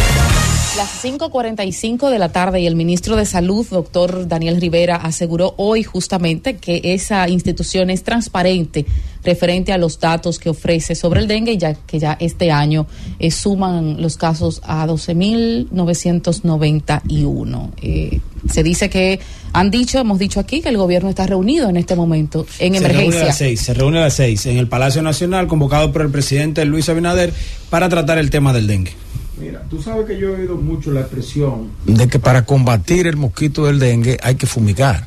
Las 0.78 1.04
5.45 1.04 2.10
de 2.12 2.20
la 2.20 2.30
tarde 2.30 2.62
y 2.62 2.68
el 2.68 2.76
ministro 2.76 3.16
de 3.16 3.26
Salud, 3.26 3.66
doctor 3.68 4.28
Daniel 4.28 4.62
Rivera, 4.62 4.98
aseguró 4.98 5.56
hoy 5.58 5.82
justamente 5.82 6.58
que 6.58 6.82
esa 6.84 7.28
institución 7.28 7.90
es 7.90 8.04
transparente 8.04 8.86
referente 9.24 9.74
a 9.74 9.80
los 9.80 10.00
datos 10.00 10.38
que 10.38 10.52
ofrece 10.52 10.94
sobre 10.94 11.22
el 11.22 11.28
dengue, 11.28 11.58
ya 11.58 11.74
que 11.74 11.98
ya 11.98 12.16
este 12.20 12.52
año 12.52 12.86
eh, 13.18 13.32
suman 13.32 14.00
los 14.00 14.18
casos 14.18 14.62
a 14.66 14.86
12.991. 14.86 17.72
Eh, 17.82 18.20
se 18.48 18.62
dice 18.62 18.92
que 18.92 19.20
han 19.54 19.72
dicho, 19.72 19.98
hemos 19.98 20.20
dicho 20.20 20.40
aquí, 20.40 20.62
que 20.62 20.70
el 20.70 20.78
gobierno 20.78 21.10
está 21.10 21.26
reunido 21.26 21.70
en 21.70 21.78
este 21.78 21.96
momento 21.96 22.46
en 22.60 22.76
Se 22.76 22.82
reúne 22.82 22.86
a 22.86 22.92
emergencia. 22.92 23.26
las 23.26 23.38
seis, 23.40 23.62
se 23.62 23.74
reúne 23.74 23.98
a 23.98 24.02
las 24.02 24.14
seis 24.14 24.46
en 24.46 24.58
el 24.58 24.68
Palacio 24.68 25.02
Nacional, 25.02 25.48
convocado 25.48 25.92
por 25.92 26.04
el 26.04 26.12
presidente 26.12 26.64
Luis 26.66 26.88
Abinader 26.88 27.34
para 27.72 27.90
tratar 27.90 28.20
el 28.20 28.30
tema 28.30 28.54
del 28.54 28.68
dengue. 28.68 29.07
Mira, 29.40 29.64
tú 29.70 29.82
sabes 29.82 30.06
que 30.08 30.18
yo 30.20 30.30
he 30.30 30.42
oído 30.42 30.56
mucho 30.56 30.92
la 30.92 31.02
expresión 31.02 31.70
de 31.86 32.08
que 32.08 32.20
para 32.20 32.46
combatir 32.46 33.06
el 33.08 33.18
mosquito 33.18 33.66
del 33.66 33.80
dengue 33.80 34.18
hay 34.24 34.36
que 34.36 34.48
fumigar. 34.48 35.06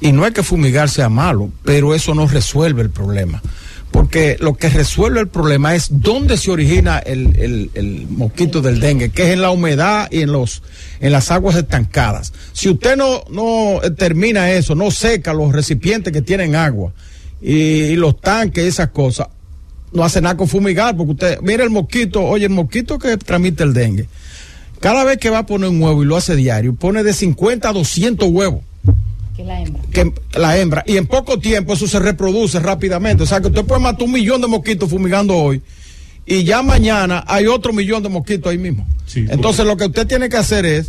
Y 0.00 0.10
no 0.12 0.26
es 0.26 0.32
que 0.32 0.42
fumigar 0.42 0.88
sea 0.88 1.08
malo, 1.08 1.50
pero 1.64 1.94
eso 1.94 2.14
no 2.14 2.26
resuelve 2.26 2.82
el 2.82 2.90
problema. 2.90 3.42
porque 3.92 4.38
lo 4.40 4.54
que 4.54 4.70
resuelve 4.70 5.20
el 5.20 5.28
problema 5.28 5.74
es 5.74 5.88
dónde 5.90 6.38
se 6.38 6.50
origina 6.50 6.98
el, 6.98 7.68
el- 7.74 8.06
mosquito 8.08 8.62
del 8.62 8.80
dengue, 8.80 9.10
que 9.10 9.24
es 9.24 9.28
en 9.34 9.42
la 9.42 9.50
humedad 9.50 10.08
y 10.10 10.22
en 10.22 10.32
los 10.32 10.62
en 11.00 11.12
las 11.12 11.30
aguas 11.30 11.56
estancadas. 11.56 12.32
Si 12.54 12.70
usted 12.70 12.96
no, 12.96 13.22
no 13.30 13.80
termina 13.98 14.50
eso, 14.50 14.74
no 14.74 14.90
seca 14.90 15.34
los 15.34 15.52
recipientes 15.52 16.10
que 16.10 16.22
tienen 16.22 16.56
agua 16.56 16.94
y, 17.42 17.52
y 17.92 17.96
los 17.96 18.18
tanques 18.18 18.64
esas 18.64 18.88
cosas, 18.88 19.28
no 19.92 20.04
hace 20.04 20.20
nada 20.20 20.36
con 20.36 20.48
fumigar, 20.48 20.96
porque 20.96 21.12
usted, 21.12 21.40
mira 21.42 21.64
el 21.64 21.70
mosquito, 21.70 22.22
oye, 22.22 22.46
el 22.46 22.52
mosquito 22.52 22.98
que 22.98 23.16
transmite 23.16 23.62
el 23.62 23.72
dengue, 23.74 24.08
cada 24.80 25.04
vez 25.04 25.18
que 25.18 25.30
va 25.30 25.38
a 25.38 25.46
poner 25.46 25.68
un 25.68 25.82
huevo 25.82 26.02
y 26.02 26.06
lo 26.06 26.16
hace 26.16 26.34
diario, 26.34 26.74
pone 26.74 27.02
de 27.02 27.12
50 27.12 27.68
a 27.68 27.72
200 27.72 28.28
huevos 28.30 28.62
Que 29.36 29.44
la 29.44 29.60
hembra. 29.60 29.82
que 29.92 30.12
la 30.38 30.58
hembra 30.58 30.84
y 30.86 30.96
en 30.96 31.06
poco 31.06 31.38
tiempo 31.38 31.74
eso 31.74 31.86
se 31.86 31.98
reproduce 32.00 32.58
rápidamente. 32.58 33.22
O 33.22 33.26
sea 33.26 33.40
que 33.40 33.46
usted 33.48 33.64
puede 33.64 33.80
matar 33.80 34.02
un 34.02 34.12
millón 34.12 34.40
de 34.40 34.48
mosquitos 34.48 34.90
fumigando 34.90 35.36
hoy 35.36 35.62
y 36.26 36.44
ya 36.44 36.62
mañana 36.62 37.24
hay 37.26 37.46
otro 37.46 37.72
millón 37.72 38.02
de 38.02 38.08
mosquitos 38.08 38.50
ahí 38.50 38.58
mismo. 38.58 38.86
Entonces 39.14 39.64
lo 39.66 39.76
que 39.76 39.86
usted 39.86 40.06
tiene 40.06 40.28
que 40.28 40.36
hacer 40.36 40.64
es 40.66 40.88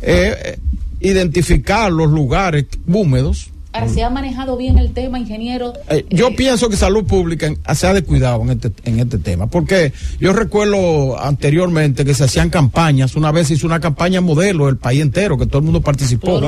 eh, 0.00 0.34
eh, 0.42 0.58
identificar 1.00 1.90
los 1.92 2.10
lugares 2.10 2.64
húmedos. 2.86 3.50
Ahora, 3.72 3.88
¿se 3.88 4.02
ha 4.02 4.08
manejado 4.08 4.56
bien 4.56 4.78
el 4.78 4.92
tema, 4.92 5.18
ingeniero? 5.18 5.74
Eh, 5.90 6.06
yo 6.08 6.34
pienso 6.34 6.70
que 6.70 6.76
salud 6.76 7.04
pública 7.04 7.52
se 7.74 7.86
ha 7.86 7.92
descuidado 7.92 8.40
en 8.42 8.50
este, 8.50 8.72
en 8.84 8.98
este 8.98 9.18
tema, 9.18 9.46
porque 9.46 9.92
yo 10.18 10.32
recuerdo 10.32 11.20
anteriormente 11.20 12.04
que 12.06 12.14
se 12.14 12.24
hacían 12.24 12.48
campañas, 12.48 13.14
una 13.14 13.30
vez 13.30 13.48
se 13.48 13.54
hizo 13.54 13.66
una 13.66 13.78
campaña 13.78 14.22
modelo 14.22 14.70
el 14.70 14.78
país 14.78 15.02
entero, 15.02 15.36
que 15.36 15.44
todo 15.44 15.58
el 15.58 15.64
mundo 15.64 15.82
participó. 15.82 16.40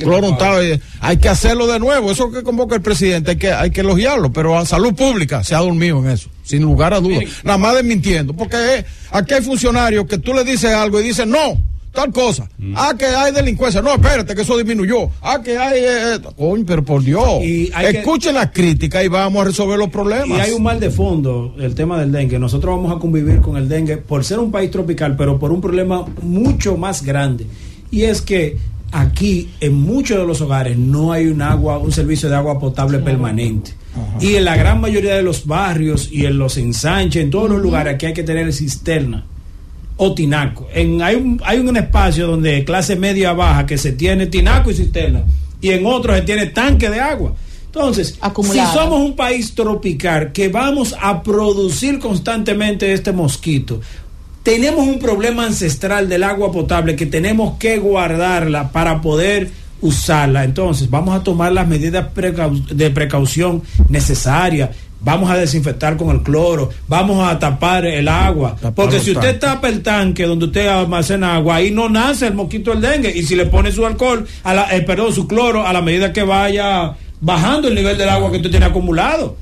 Cloro 0.00 0.28
untado 0.28 0.64
y 0.64 0.72
eh, 0.72 0.80
hay 1.00 1.18
que 1.18 1.28
hacerlo 1.28 1.68
de 1.68 1.78
nuevo, 1.78 2.10
eso 2.10 2.32
que 2.32 2.42
convoca 2.42 2.74
el 2.74 2.82
presidente, 2.82 3.30
hay 3.30 3.36
que, 3.36 3.52
hay 3.52 3.70
que 3.70 3.82
elogiarlo, 3.82 4.32
pero 4.32 4.58
a 4.58 4.66
salud 4.66 4.94
pública 4.94 5.44
se 5.44 5.54
ha 5.54 5.58
dormido 5.58 6.00
en 6.00 6.10
eso, 6.10 6.28
sin 6.42 6.62
lugar 6.62 6.92
a 6.92 7.00
dudas, 7.00 7.22
nada 7.44 7.58
más 7.58 7.76
desmintiendo, 7.76 8.32
porque 8.32 8.56
eh, 8.56 8.84
aquí 9.12 9.34
hay 9.34 9.42
funcionarios 9.42 10.06
que 10.06 10.18
tú 10.18 10.34
le 10.34 10.42
dices 10.42 10.74
algo 10.74 11.00
y 11.00 11.04
dicen 11.04 11.30
no. 11.30 11.71
Tal 11.92 12.10
cosa. 12.10 12.48
Ah, 12.74 12.94
que 12.98 13.04
hay 13.04 13.32
delincuencia. 13.32 13.82
No, 13.82 13.92
espérate, 13.92 14.34
que 14.34 14.42
eso 14.42 14.56
disminuyó. 14.56 15.10
Ah, 15.20 15.40
que 15.44 15.58
hay. 15.58 15.80
eh, 15.80 16.14
eh, 16.14 16.18
coño, 16.36 16.64
pero 16.66 16.82
por 16.82 17.02
Dios. 17.04 17.42
Y 17.42 17.70
hay 17.74 17.92
que- 17.92 17.98
Escuchen 17.98 18.34
la 18.34 18.50
crítica 18.50 19.04
y 19.04 19.08
vamos 19.08 19.42
a 19.42 19.44
resolver 19.44 19.78
los 19.78 19.90
problemas. 19.90 20.38
Y 20.38 20.40
hay 20.40 20.52
un 20.52 20.62
mal 20.62 20.80
de 20.80 20.90
fondo, 20.90 21.54
el 21.58 21.74
tema 21.74 22.00
del 22.00 22.10
dengue. 22.10 22.38
Nosotros 22.38 22.76
vamos 22.76 22.96
a 22.96 22.98
convivir 22.98 23.40
con 23.42 23.56
el 23.58 23.68
dengue 23.68 23.98
por 23.98 24.24
ser 24.24 24.38
un 24.38 24.50
país 24.50 24.70
tropical, 24.70 25.16
pero 25.16 25.38
por 25.38 25.52
un 25.52 25.60
problema 25.60 26.04
mucho 26.22 26.76
más 26.78 27.02
grande. 27.02 27.46
Y 27.90 28.02
es 28.04 28.22
que 28.22 28.56
aquí, 28.90 29.50
en 29.60 29.74
muchos 29.74 30.16
de 30.18 30.24
los 30.26 30.40
hogares, 30.40 30.78
no 30.78 31.12
hay 31.12 31.26
un 31.26 31.42
agua, 31.42 31.76
un 31.78 31.92
servicio 31.92 32.28
de 32.30 32.36
agua 32.36 32.58
potable 32.58 33.00
permanente. 33.00 33.72
Y 34.18 34.36
en 34.36 34.46
la 34.46 34.56
gran 34.56 34.80
mayoría 34.80 35.14
de 35.14 35.22
los 35.22 35.46
barrios 35.46 36.08
y 36.10 36.24
en 36.24 36.38
los 36.38 36.56
ensanches, 36.56 37.22
en 37.22 37.30
todos 37.30 37.50
los 37.50 37.60
lugares, 37.60 37.94
aquí 37.94 38.06
hay 38.06 38.14
que 38.14 38.22
tener 38.22 38.50
cisterna 38.54 39.26
o 39.96 40.14
tinaco. 40.14 40.68
En, 40.74 41.00
hay, 41.02 41.16
un, 41.16 41.40
hay 41.44 41.58
un 41.58 41.76
espacio 41.76 42.26
donde 42.26 42.64
clase 42.64 42.96
media 42.96 43.32
baja 43.32 43.66
que 43.66 43.78
se 43.78 43.92
tiene 43.92 44.26
tinaco 44.26 44.70
y 44.70 44.74
cisterna 44.74 45.22
y 45.60 45.70
en 45.70 45.86
otros 45.86 46.16
se 46.16 46.22
tiene 46.22 46.46
tanque 46.46 46.90
de 46.90 47.00
agua. 47.00 47.34
Entonces, 47.66 48.18
Acumulada. 48.20 48.70
si 48.70 48.76
somos 48.78 49.00
un 49.00 49.16
país 49.16 49.54
tropical 49.54 50.32
que 50.32 50.48
vamos 50.48 50.94
a 51.00 51.22
producir 51.22 51.98
constantemente 51.98 52.92
este 52.92 53.12
mosquito, 53.12 53.80
tenemos 54.42 54.86
un 54.86 54.98
problema 54.98 55.46
ancestral 55.46 56.08
del 56.08 56.24
agua 56.24 56.50
potable 56.52 56.96
que 56.96 57.06
tenemos 57.06 57.58
que 57.58 57.78
guardarla 57.78 58.72
para 58.72 59.00
poder 59.00 59.50
usarla. 59.80 60.44
Entonces, 60.44 60.90
vamos 60.90 61.14
a 61.18 61.22
tomar 61.22 61.52
las 61.52 61.66
medidas 61.66 62.06
precau- 62.14 62.66
de 62.66 62.90
precaución 62.90 63.62
necesarias. 63.88 64.70
Vamos 65.04 65.30
a 65.30 65.36
desinfectar 65.36 65.96
con 65.96 66.10
el 66.10 66.22
cloro, 66.22 66.70
vamos 66.86 67.26
a 67.26 67.38
tapar 67.38 67.84
el 67.84 68.06
agua. 68.06 68.56
Porque 68.74 69.00
si 69.00 69.10
usted 69.10 69.38
tanques. 69.38 69.40
tapa 69.40 69.68
el 69.68 69.82
tanque 69.82 70.26
donde 70.26 70.46
usted 70.46 70.68
almacena 70.68 71.34
agua, 71.34 71.56
ahí 71.56 71.72
no 71.72 71.88
nace 71.88 72.28
el 72.28 72.34
mosquito 72.34 72.70
del 72.70 72.80
dengue. 72.80 73.12
Y 73.16 73.24
si 73.24 73.34
le 73.34 73.46
pone 73.46 73.72
su 73.72 73.84
alcohol, 73.84 74.26
a 74.44 74.54
la, 74.54 74.76
eh, 74.76 74.82
perdón, 74.82 75.12
su 75.12 75.26
cloro, 75.26 75.66
a 75.66 75.72
la 75.72 75.82
medida 75.82 76.12
que 76.12 76.22
vaya 76.22 76.94
bajando 77.20 77.68
el 77.68 77.74
nivel 77.74 77.98
del 77.98 78.08
agua 78.08 78.30
que 78.30 78.36
usted 78.36 78.50
tiene 78.50 78.66
acumulado. 78.66 79.36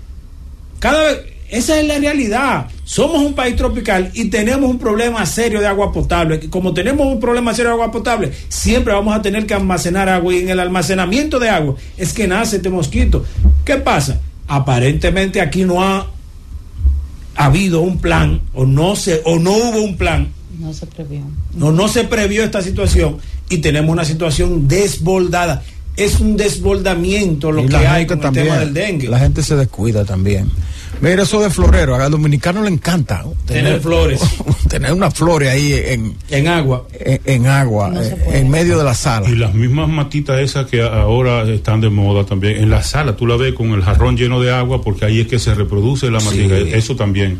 Cada 0.78 1.02
vez, 1.02 1.18
esa 1.50 1.78
es 1.78 1.86
la 1.86 1.98
realidad. 1.98 2.66
Somos 2.84 3.22
un 3.22 3.34
país 3.34 3.54
tropical 3.54 4.10
y 4.14 4.30
tenemos 4.30 4.70
un 4.70 4.78
problema 4.78 5.26
serio 5.26 5.60
de 5.60 5.66
agua 5.66 5.92
potable. 5.92 6.48
Como 6.48 6.72
tenemos 6.72 7.06
un 7.06 7.20
problema 7.20 7.52
serio 7.52 7.68
de 7.68 7.74
agua 7.74 7.92
potable, 7.92 8.32
siempre 8.48 8.94
vamos 8.94 9.14
a 9.14 9.20
tener 9.20 9.46
que 9.46 9.54
almacenar 9.54 10.08
agua 10.08 10.34
y 10.34 10.38
en 10.38 10.48
el 10.48 10.60
almacenamiento 10.60 11.38
de 11.38 11.50
agua 11.50 11.74
es 11.98 12.12
que 12.14 12.26
nace 12.26 12.56
este 12.56 12.70
mosquito. 12.70 13.24
¿Qué 13.64 13.76
pasa? 13.76 14.20
Aparentemente 14.50 15.40
aquí 15.40 15.64
no 15.64 15.80
ha 15.80 16.08
habido 17.36 17.82
un 17.82 17.98
plan 17.98 18.40
o 18.52 18.66
no 18.66 18.96
se 18.96 19.22
o 19.24 19.38
no 19.38 19.52
hubo 19.52 19.80
un 19.80 19.96
plan 19.96 20.32
No 20.58 20.72
se 20.74 20.86
previó. 20.86 21.20
no, 21.54 21.70
no 21.70 21.86
se 21.86 22.02
previó 22.02 22.42
esta 22.42 22.60
situación 22.60 23.18
y 23.48 23.58
tenemos 23.58 23.92
una 23.92 24.04
situación 24.04 24.66
desbordada. 24.66 25.62
Es 25.96 26.18
un 26.18 26.36
desbordamiento 26.36 27.52
lo 27.52 27.62
Y 27.62 27.68
que 27.68 27.76
hay 27.76 28.06
con 28.06 28.22
el 28.24 28.32
tema 28.32 28.58
del 28.58 28.74
dengue. 28.74 29.08
La 29.08 29.20
gente 29.20 29.42
se 29.44 29.54
descuida 29.54 30.04
también. 30.04 30.50
Mira 31.00 31.22
eso 31.22 31.40
de 31.40 31.50
florero, 31.50 31.94
al 31.94 32.10
dominicano 32.10 32.62
le 32.62 32.68
encanta 32.68 33.22
¿no? 33.22 33.32
Tener 33.46 33.80
flores. 33.80 34.20
tener 34.68 34.92
unas 34.92 35.14
flores 35.14 35.50
ahí 35.50 35.72
en, 35.72 36.14
en 36.28 36.48
agua. 36.48 36.86
En, 36.92 37.20
en 37.24 37.46
agua, 37.46 37.92
eh, 37.96 38.16
en 38.32 38.50
medio 38.50 38.76
de 38.76 38.84
la 38.84 38.94
sala. 38.94 39.28
Y 39.28 39.34
las 39.34 39.54
mismas 39.54 39.88
matitas 39.88 40.40
esas 40.40 40.66
que 40.66 40.82
ahora 40.82 41.42
están 41.44 41.80
de 41.80 41.88
moda 41.88 42.24
también. 42.24 42.56
En 42.56 42.70
la 42.70 42.82
sala 42.82 43.16
tú 43.16 43.26
la 43.26 43.36
ves 43.36 43.54
con 43.54 43.72
el 43.72 43.82
jarrón 43.82 44.16
lleno 44.16 44.40
de 44.40 44.52
agua 44.52 44.82
porque 44.82 45.06
ahí 45.06 45.20
es 45.20 45.26
que 45.26 45.38
se 45.38 45.54
reproduce 45.54 46.10
la 46.10 46.20
matita. 46.20 46.56
Eso 46.58 46.96
también 46.96 47.38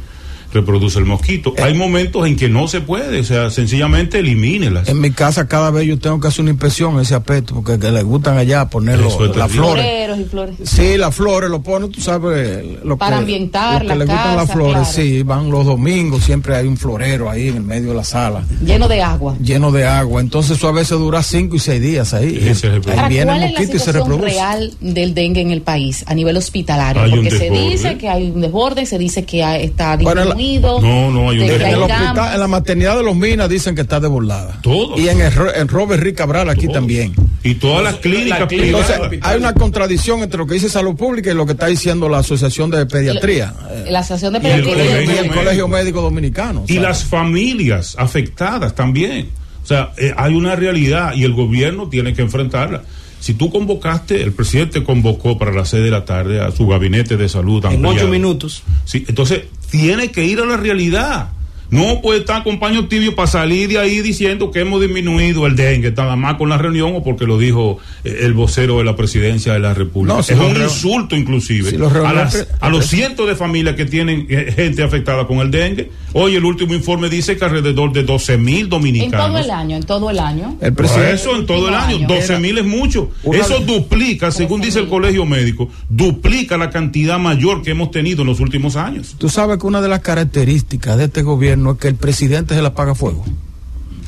reproduce 0.53 0.99
el 0.99 1.05
mosquito. 1.05 1.55
Hay 1.63 1.75
momentos 1.75 2.27
en 2.27 2.37
que 2.37 2.49
no 2.49 2.67
se 2.69 2.81
puede, 2.81 3.21
o 3.21 3.25
sea, 3.25 3.51
sencillamente 3.51 4.19
elimínelas. 4.19 4.89
En 4.89 5.01
mi 5.01 5.11
casa 5.11 5.47
cada 5.49 5.71
vez 5.71 5.87
yo 5.87 5.99
tengo 5.99 6.19
que 6.21 6.29
hacer 6.29 6.43
una 6.43 6.51
inspección 6.51 6.95
en 6.95 7.01
ese 7.01 7.15
aspecto 7.15 7.55
porque 7.55 7.79
que 7.79 7.91
le 7.91 8.03
gustan 8.03 8.37
allá 8.39 8.69
ponerlo, 8.69 9.09
Eso 9.09 9.25
es 9.27 9.37
las 9.37 9.51
flores. 9.51 9.85
Floreros 9.85 10.19
y 10.19 10.25
flores. 10.25 10.55
Sí, 10.65 10.97
las 10.97 11.15
flores 11.15 11.51
lo 11.51 11.63
ponen, 11.63 11.91
tú 11.91 12.01
sabes, 12.01 12.65
lo 12.85 12.97
Para 12.97 13.17
que, 13.17 13.21
ambientar 13.21 13.83
lo 13.85 13.89
que 13.93 13.99
la 13.99 14.05
le 14.05 14.05
gustan 14.13 14.37
las 14.37 14.51
flores, 14.51 14.73
claro. 14.73 14.85
sí, 14.93 15.23
van 15.23 15.51
los 15.51 15.65
domingos, 15.67 16.25
siempre 16.25 16.57
hay 16.57 16.67
un 16.67 16.77
florero 16.77 17.31
ahí 17.31 17.49
en 17.49 17.57
el 17.57 17.63
medio 17.63 17.91
de 17.91 17.95
la 17.97 18.05
sala, 18.05 18.45
Lleno 18.65 18.89
de 18.89 19.03
agua. 19.03 19.37
lleno 19.43 19.71
de 19.73 19.87
agua, 19.87 20.21
entonces 20.21 20.57
eso 20.59 20.69
a 20.69 20.73
veces 20.73 20.99
dura 20.99 21.23
cinco 21.23 21.57
y 21.57 21.59
seis 21.59 21.81
días 21.81 22.13
ahí. 22.15 22.27
Ahí 22.27 23.09
viene 23.09 23.25
¿Cuál 23.25 23.43
el 23.43 23.45
es 23.45 23.53
la 23.53 23.59
mosquito 23.61 23.77
y 23.77 23.79
se 23.79 23.79
situación 23.79 23.95
reproduce. 23.95 24.25
real 24.27 24.75
del 24.81 25.15
dengue 25.15 25.41
en 25.41 25.51
el 25.51 25.63
país 25.63 26.05
a 26.07 26.15
nivel 26.15 26.37
hospitalario? 26.37 27.03
Hay 27.03 27.11
Porque 27.11 27.31
se 27.31 27.51
dice 27.51 27.97
que 27.99 28.09
hay 28.09 28.31
un 28.31 28.41
desborde, 28.41 28.87
se 28.87 28.99
dice 28.99 29.25
que 29.25 29.41
está 29.63 29.97
Bueno, 29.97 30.25
la- 30.25 30.35
No, 30.81 31.11
no, 31.11 31.31
hay 31.31 31.39
un 31.39 31.45
En, 31.45 31.61
el 31.63 31.83
hospital, 31.83 32.35
en 32.35 32.41
la 32.41 32.49
maternidad 32.49 32.97
de 32.97 33.03
los 33.03 33.15
Minas 33.17 33.49
dicen 33.49 33.75
que 33.75 33.83
está 33.83 34.01
desbordada. 34.01 34.59
Todo. 34.63 34.99
Y 34.99 35.09
en, 35.09 35.21
el, 35.21 35.33
en 35.55 35.69
Robert 35.69 36.03
Rick 36.03 36.17
Cabral 36.17 36.49
aquí 36.49 36.69
también. 36.69 37.15
Y 37.43 37.55
todas 37.55 37.83
las 37.83 37.97
clínicas 37.97 38.47
privadas. 38.47 38.91
Entonces, 38.91 39.21
hay 39.23 39.39
una 39.39 39.55
contradicción 39.55 40.21
entre 40.23 40.39
lo 40.39 40.47
que 40.47 40.55
dice 40.55 40.69
salud 40.69 40.95
pública 40.97 41.31
y 41.31 41.35
lo 41.35 41.47
que 41.47 41.53
está 41.53 41.67
diciendo 41.67 42.09
la 42.09 42.19
Asociación 42.19 42.71
de 42.71 42.85
Pediatría 42.87 43.55
La 43.89 44.01
Asociación 44.01 44.35
de 44.35 44.49
Y 44.49 44.53
el 44.53 44.63
Pediatría. 44.63 44.75
colegio 44.75 45.01
y 45.01 45.11
el 45.11 45.23
médico. 45.23 45.35
Colegio 45.35 45.69
Médico 45.69 46.03
Dominicano. 46.03 46.65
Y 46.69 46.79
las 46.79 47.05
familias 47.05 47.95
afectadas 47.99 48.75
también. 48.75 49.29
O 49.63 49.67
sea, 49.67 49.93
eh, 49.97 50.13
hay 50.17 50.35
una 50.35 50.57
realidad 50.57 51.15
y 51.15 51.25
el 51.25 51.33
gobierno 51.35 51.89
tiene 51.89 52.15
que 52.15 52.23
enfrentarla. 52.23 52.83
Si 53.21 53.35
tú 53.35 53.51
convocaste, 53.51 54.23
el 54.23 54.33
presidente 54.33 54.83
convocó 54.83 55.37
para 55.37 55.53
las 55.53 55.69
seis 55.69 55.85
de 55.85 55.91
la 55.91 56.07
tarde 56.07 56.41
a 56.41 56.51
su 56.51 56.67
gabinete 56.67 57.19
de 57.19 57.29
salud. 57.29 57.63
En 57.67 57.73
ampliado. 57.73 57.97
ocho 57.97 58.09
minutos. 58.09 58.63
Sí, 58.87 59.05
entonces 59.07 59.43
tiene 59.71 60.11
que 60.11 60.25
ir 60.25 60.41
a 60.41 60.47
la 60.47 60.57
realidad. 60.57 61.29
No 61.71 62.01
puede 62.03 62.21
estar 62.21 62.43
con 62.43 62.59
paño 62.59 62.89
tibio 62.89 63.15
para 63.15 63.29
salir 63.29 63.69
de 63.69 63.79
ahí 63.79 64.01
diciendo 64.01 64.51
que 64.51 64.61
hemos 64.61 64.81
disminuido 64.81 65.47
el 65.47 65.55
dengue, 65.57 65.93
nada 65.93 66.17
más 66.17 66.35
con 66.35 66.49
la 66.49 66.59
reunión 66.59 66.93
o 66.97 67.03
porque 67.05 67.27
lo 67.27 67.39
dijo 67.39 67.79
eh, 68.05 68.21
el 68.23 68.33
vocero 68.35 68.79
de 68.79 68.85
la 68.85 68.97
presidencia 68.97 69.53
de 69.53 69.61
la 69.61 69.73
República. 69.75 70.17
No, 70.17 70.23
si 70.23 70.33
es 70.33 70.39
un 70.41 70.61
insulto 70.61 71.15
inclusive 71.17 71.71
si 71.71 71.77
a, 71.77 72.13
las- 72.13 72.47
a 72.61 72.69
los 72.71 72.87
cientos 72.87 73.29
de 73.29 73.37
familias 73.37 73.77
que 73.77 73.85
tienen 73.85 74.27
eh, 74.29 74.53
gente 74.55 74.83
afectada 74.83 75.27
con 75.27 75.39
el 75.39 75.51
dengue. 75.51 75.91
Hoy 76.13 76.35
el 76.35 76.45
último 76.45 76.75
informe 76.75 77.09
dice 77.09 77.37
que 77.37 77.45
alrededor 77.45 77.93
de 77.93 78.03
12 78.03 78.37
mil 78.37 78.63
En 78.63 78.69
todo 78.69 78.79
dominicanos. 78.81 79.45
el 79.45 79.51
año, 79.53 79.77
en 79.77 79.83
todo 79.85 80.11
el 80.11 80.19
año. 80.19 80.57
El 80.61 80.73
presidente, 80.73 81.13
eso 81.15 81.37
en 81.37 81.47
todo 81.47 81.69
el 81.69 81.75
año, 81.75 81.97
año. 81.99 82.09
12 82.09 82.39
mil 82.41 82.59
es 82.59 82.65
mucho. 82.67 83.11
Una- 83.23 83.39
Eso 83.39 83.61
duplica, 83.61 84.33
según 84.33 84.61
dice 84.61 84.81
el 84.81 84.89
colegio 84.89 85.25
médico, 85.25 85.69
duplica 85.89 86.57
la 86.59 86.71
cantidad 86.71 87.19
mayor 87.21 87.63
que 87.63 87.71
hemos 87.71 87.93
tenido 87.93 88.23
en 88.23 88.27
los 88.27 88.41
últimos 88.41 88.75
años. 88.75 89.15
Tú 89.19 89.29
sabes 89.29 89.59
que 89.59 89.67
una 89.69 89.81
de 89.81 89.89
las 89.89 90.01
características 90.01 90.99
de 90.99 91.05
este 91.05 91.23
gobierno 91.23 91.60
es 91.73 91.79
que 91.79 91.89
el 91.89 91.95
presidente 91.97 92.55
se 92.55 92.63
la 92.63 92.69
apaga 92.69 92.95
fuego. 92.95 93.25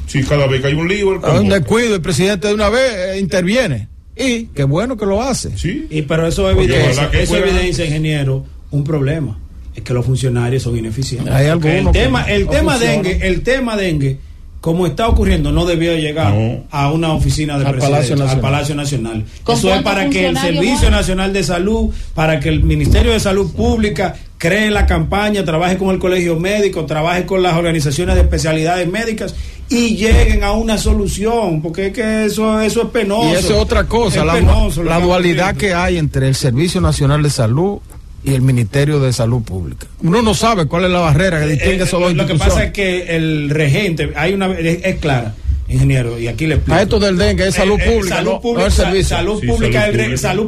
Sí, 0.07 0.23
cada 0.25 0.47
vez 0.47 0.61
que 0.61 0.69
hay 0.69 0.75
un 0.75 0.89
lío, 0.89 1.25
A 1.25 1.41
un 1.41 1.49
descuido, 1.49 1.95
el 1.95 2.01
presidente 2.03 2.49
de 2.49 2.55
una 2.55 2.69
vez 2.69 2.93
eh, 3.15 3.19
interviene. 3.21 3.89
Y 4.17 4.47
qué 4.47 4.65
bueno 4.65 4.97
que 4.97 5.07
lo 5.07 5.23
hace. 5.23 5.57
Sí. 5.57 5.87
Y 5.91 6.03
pero 6.03 6.27
eso 6.27 6.51
evidencia, 6.51 7.09
eso 7.13 7.27
fuera- 7.35 7.49
evidencia, 7.49 7.85
ingeniero, 7.87 8.45
un 8.71 8.85
problema. 8.85 9.39
Es 9.75 9.83
que 9.83 9.95
los 9.95 10.05
funcionarios 10.05 10.63
son 10.63 10.77
ineficientes. 10.77 11.33
Hay 11.33 11.47
el 11.47 11.59
tema, 11.93 12.23
el 12.25 12.45
no 12.45 12.51
tema 12.51 12.79
dengue, 12.79 13.27
el 13.27 13.43
tema 13.43 13.77
dengue 13.77 14.19
como 14.61 14.87
está 14.87 15.09
ocurriendo, 15.09 15.51
no 15.51 15.65
debió 15.67 15.97
llegar 15.97 16.33
No. 16.35 16.65
a 16.71 16.93
una 16.93 17.13
oficina 17.15 17.59
de 17.59 17.65
Al 17.67 17.73
presidente, 17.73 17.91
Palacio 17.97 18.15
Nacional. 18.17 18.35
al 18.37 18.41
Palacio 18.41 18.75
Nacional. 18.77 19.25
¿Con 19.43 19.57
Eso 19.57 19.75
es 19.75 19.83
para 19.83 20.09
que 20.09 20.27
el 20.29 20.37
Servicio? 20.39 20.89
Nacional 20.91 21.33
de 21.33 21.43
Salud, 21.43 21.91
para 22.15 22.39
que 22.39 22.49
el 22.51 22.63
Ministerio 22.63 23.11
de 23.13 23.19
Salud 23.19 23.51
Pública 23.55 24.15
cree 24.43 24.73
la 24.73 24.87
campaña, 24.87 25.45
trabaje 25.45 25.79
con 25.79 25.91
el 25.91 26.01
Colegio 26.01 26.37
Médico, 26.37 26.85
trabaje 26.85 27.25
con 27.27 27.45
las 27.45 27.55
organizaciones 27.55 28.17
de 28.17 28.23
especialidades 28.23 28.89
médicas 28.89 29.37
y 29.69 29.95
lleguen 29.95 30.43
a 30.43 30.51
una 30.51 30.79
solución, 30.79 31.63
porque 31.63 31.87
es 31.87 31.93
que 31.93 32.25
eso, 32.25 32.61
eso 32.61 32.83
es 32.83 32.89
penoso. 32.89 33.29
Y 33.29 33.35
eso 33.35 33.55
es 33.55 33.63
otra 33.63 33.85
cosa, 33.85 34.19
Es 34.19 34.27
la, 34.27 34.33
penoso 34.33 34.83
dualidad 34.83 35.55
que 35.55 35.75
hay 35.75 35.97
entre 35.97 36.27
el 36.27 36.35
Servicio 36.35 36.81
Nacional 36.81 37.23
de 37.23 37.31
Salud 37.31 37.79
y 38.25 38.35
el 38.35 38.43
Ministerio 38.43 38.99
de 38.99 39.13
Salud 39.13 39.43
Pública. 39.43 39.87
Uno 40.03 40.23
no 40.23 40.35
sabe 40.35 40.67
cuál 40.67 40.87
es 40.87 40.91
la 40.91 40.99
barrera 40.99 41.39
que 41.39 41.47
distingue 41.47 41.77
Eh, 41.77 41.85
esos 41.85 42.01
dos 42.01 42.13
lo 42.13 42.27
que 42.27 42.35
pasa 42.35 42.65
es 42.65 42.73
que 42.73 43.15
el 43.15 43.49
regente, 43.49 44.11
hay 44.17 44.35
una 44.35 44.53
es, 44.55 44.81
es 44.83 44.97
clara, 44.97 45.37
ingeniero, 45.69 46.19
y 46.19 46.27
aquí 46.27 46.49
le 46.49 46.57
explico. 46.57 46.77
A 46.77 46.83
esto 46.83 46.99
del 46.99 47.17
dengue 47.17 47.47
es 47.47 47.55
salud 47.55 47.79
pública. 47.79 48.17
salud 48.17 48.41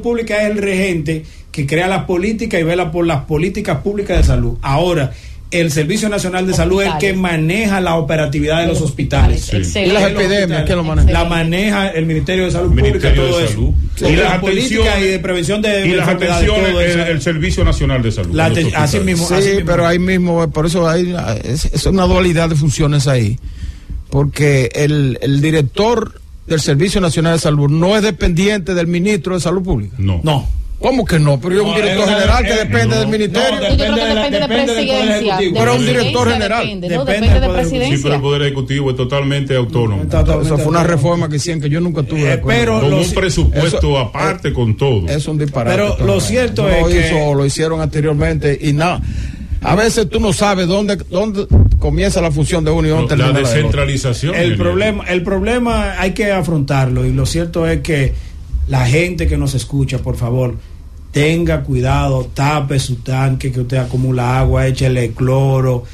pública 0.03 0.43
es 0.43 0.51
el 0.51 0.59
regente 0.59 1.25
que 1.55 1.67
crea 1.69 1.87
las 1.87 2.03
políticas 2.05 2.61
y 2.61 2.65
vela 2.65 2.91
por 2.91 3.07
las 3.07 3.27
políticas 3.27 3.79
públicas 3.79 4.17
de 4.17 4.25
salud. 4.25 4.59
Ahora, 4.61 5.13
el 5.53 5.71
Servicio 5.71 6.09
Nacional 6.09 6.49
de 6.49 6.53
Salud 6.53 6.83
es 6.83 6.91
el 6.93 6.99
que 6.99 7.13
maneja 7.13 7.81
la 7.81 7.95
operatividad 7.95 8.63
de 8.63 8.67
los 8.67 8.81
hospitales. 8.81 9.43
Sí. 9.45 9.79
Y 9.79 9.87
las 9.87 10.11
epidemias. 10.11 10.65
¿quién 10.65 10.79
lo 10.79 10.83
maneja? 10.83 11.13
La 11.13 11.25
maneja 11.27 11.91
el 11.91 12.07
Ministerio 12.07 12.47
de 12.47 12.51
Salud 12.51 12.71
Ministerio 12.73 13.01
Pública, 13.01 13.15
todo 13.15 13.39
de 13.39 13.45
eso. 13.45 13.53
Salud. 13.55 13.71
Sí, 13.95 14.05
Y 14.07 14.17
las 14.17 14.31
la 14.33 14.41
política 14.41 14.81
atenciones- 14.83 15.05
y 15.05 15.09
de 15.13 15.19
prevención 15.21 15.63
de 15.63 15.87
y 15.87 15.91
las 15.93 16.09
atenciones, 16.09 16.71
todo 16.73 16.81
eso. 16.81 16.99
el, 17.03 17.09
el 17.09 17.23
Servicio 17.23 17.65
Nacional 17.65 18.03
de 18.03 18.11
Salud. 18.11 18.35
La 18.35 18.47
así 18.75 18.99
mismo. 18.99 19.29
Sí, 19.29 19.35
así 19.35 19.49
mismo. 19.51 19.67
pero 19.67 19.87
ahí 19.87 20.01
mismo, 20.01 20.43
eh, 20.43 20.49
por 20.49 20.67
eso 20.67 20.89
hay 20.89 21.15
es, 21.45 21.67
es 21.67 21.87
una 21.87 22.03
dualidad 22.03 22.49
de 22.49 22.57
funciones 22.57 23.07
ahí, 23.07 23.39
porque 24.11 24.71
el, 24.75 25.21
el 25.23 25.41
director 25.41 26.21
del 26.49 26.61
Servicio 26.61 27.01
Nacional 27.01 27.35
de 27.35 27.39
Salud 27.39 27.71
no 27.71 27.97
es 27.97 28.03
dependiente 28.03 28.75
del 28.75 28.89
ministro 28.89 29.35
de 29.35 29.41
Salud 29.41 29.63
Pública. 29.63 29.95
No. 29.99 30.21
No. 30.25 30.49
¿Cómo 30.81 31.05
que 31.07 31.19
no? 31.19 31.41
Pero 31.41 31.55
es 31.55 31.61
un 31.63 31.69
No, 31.69 31.75
director 31.77 32.01
es 32.03 32.07
una- 32.09 32.17
general 32.19 32.45
que 32.45 32.53
depende 32.55 32.87
no. 32.95 33.01
del 33.01 33.09
ministerio. 33.09 33.49
No, 33.49 33.55
Yo 33.55 33.59
creo 33.61 33.69
que 33.69 33.77
Depende 33.77 34.01
de 34.09 34.15
la- 34.15 34.15
depende 34.15 34.39
depende 34.41 34.73
presidencia. 34.75 35.37
De 35.37 35.51
Pero 35.51 35.61
un 35.73 35.79
presidencia 35.79 35.99
director 35.99 36.33
general. 36.33 36.63
Depende, 36.65 36.89
no, 36.89 37.05
Depende 37.05 37.13
depende 37.15 37.33
del 37.33 37.41
de 37.41 37.47
Poder 37.49 37.65
Sí, 37.65 37.71
presidencia. 37.71 38.03
pero 38.03 38.15
el 38.17 38.21
Poder 38.21 38.43
Ejecutivo 38.43 38.91
es 38.91 38.97
totalmente 38.97 39.57
autónomo. 39.57 40.03
Eso 40.03 40.59
fue 40.59 40.67
una 40.67 40.83
reforma 40.85 41.29
que 41.29 41.37
hicieron 41.37 41.63
que 41.63 41.71
yo 41.71 41.81
nunca 41.81 42.03
tuve 42.03 42.33
Eh, 42.35 42.43
pero 42.47 42.81
Con 42.81 42.93
un 42.93 43.11
presupuesto 43.13 43.79
eso- 43.79 43.99
aparte 43.99 44.53
con 44.53 44.77
todo. 44.77 45.09
Es 45.09 45.27
un 45.27 45.39
disparate. 45.39 45.75
Pero 45.77 45.97
lo 46.05 46.21
cierto 46.21 46.69
es 46.69 46.87
que- 46.87 47.07
hizo, 47.09 47.33
lo 47.35 47.47
hicieron 47.47 47.81
anteriormente 47.81 48.59
y 48.61 48.73
nada. 48.75 49.01
A 49.63 49.75
veces 49.77 50.11
tú 50.11 50.21
no 50.21 50.35
sabes 50.35 50.67
dónde, 50.67 50.99
dónde 51.09 51.47
comienza 51.79 52.21
la 52.21 52.31
función 52.31 52.63
de 52.65 52.71
uno 52.71 52.87
y 52.87 52.91
dónde 52.91 53.17
la 53.17 53.33
descentralización. 53.33 54.35
El 54.35 54.41
ingeniero. 54.53 54.63
problema, 54.65 55.05
el 55.09 55.23
problema 55.23 55.99
hay 55.99 56.11
que 56.13 56.31
afrontarlo 56.31 57.07
y 57.07 57.13
lo 57.15 57.25
cierto 57.25 57.67
es 57.67 57.81
que 57.81 58.13
la 58.69 58.87
gente 58.87 59.27
que 59.27 59.37
nos 59.37 59.55
escucha, 59.55 59.99
por 59.99 60.17
favor, 60.17 60.57
tenga 61.13 61.63
cuidado, 61.63 62.29
tape 62.35 62.79
su 62.79 62.97
tanque, 62.97 63.53
que 63.53 63.61
usted 63.61 63.77
acumula 63.77 64.39
agua, 64.39 64.67
échele 64.67 65.13
cloro, 65.13 65.85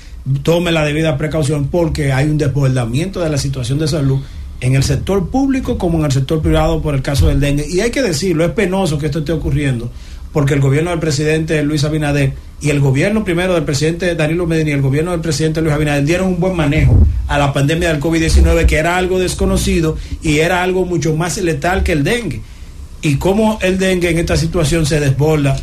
tome 0.43 0.73
la 0.73 0.85
debida 0.85 1.19
precaución 1.19 1.69
porque 1.69 2.13
hay 2.13 2.27
un 2.27 2.39
desbordamiento 2.39 3.21
de 3.21 3.31
la 3.31 3.39
situación 3.39 3.79
de 3.79 3.89
salud 3.89 4.21
en 4.61 4.75
el 4.75 4.83
sector 4.83 5.29
público 5.29 5.79
como 5.79 5.99
en 5.99 6.05
el 6.05 6.13
sector 6.13 6.41
privado 6.43 6.81
por 6.83 6.95
el 6.95 7.03
caso 7.03 7.29
del 7.29 7.41
dengue. 7.41 7.67
Y 7.69 7.81
hay 7.81 7.91
que 7.91 8.03
decirlo, 8.03 8.45
es 8.45 8.53
penoso 8.53 8.99
que 8.99 9.07
esto 9.07 9.21
esté 9.21 9.33
ocurriendo 9.33 9.91
porque 10.33 10.55
el 10.55 10.61
gobierno 10.61 10.91
del 10.91 11.01
presidente 11.01 11.63
Luis 11.63 11.85
Abinader 11.85 12.33
y 12.61 12.71
el 12.71 12.81
gobierno 12.81 13.25
primero 13.25 13.55
del 13.55 13.65
presidente 13.65 14.15
Danilo 14.15 14.47
Medina 14.47 14.71
y 14.71 14.75
el 14.75 14.83
gobierno 14.83 15.11
del 15.11 15.21
presidente 15.21 15.61
Luis 15.61 15.75
Abinader 15.75 16.05
dieron 16.05 16.29
un 16.29 16.41
buen 16.41 16.55
manejo 16.55 17.05
a 17.27 17.39
la 17.39 17.53
pandemia 17.53 17.89
del 17.89 18.01
COVID-19 18.01 18.67
que 18.67 18.77
era 18.77 18.97
algo 18.97 19.19
desconocido 19.19 19.97
y 20.23 20.39
era 20.39 20.63
algo 20.63 20.85
mucho 20.85 21.17
más 21.17 21.37
letal 21.39 21.83
que 21.83 21.93
el 21.93 22.05
dengue. 22.05 22.43
Y 23.03 23.17
cómo 23.17 23.59
el 23.63 23.79
dengue 23.79 24.11
en 24.11 24.19
esta 24.19 24.37
situación 24.37 24.85
se 24.87 25.01
desborda 25.01 25.57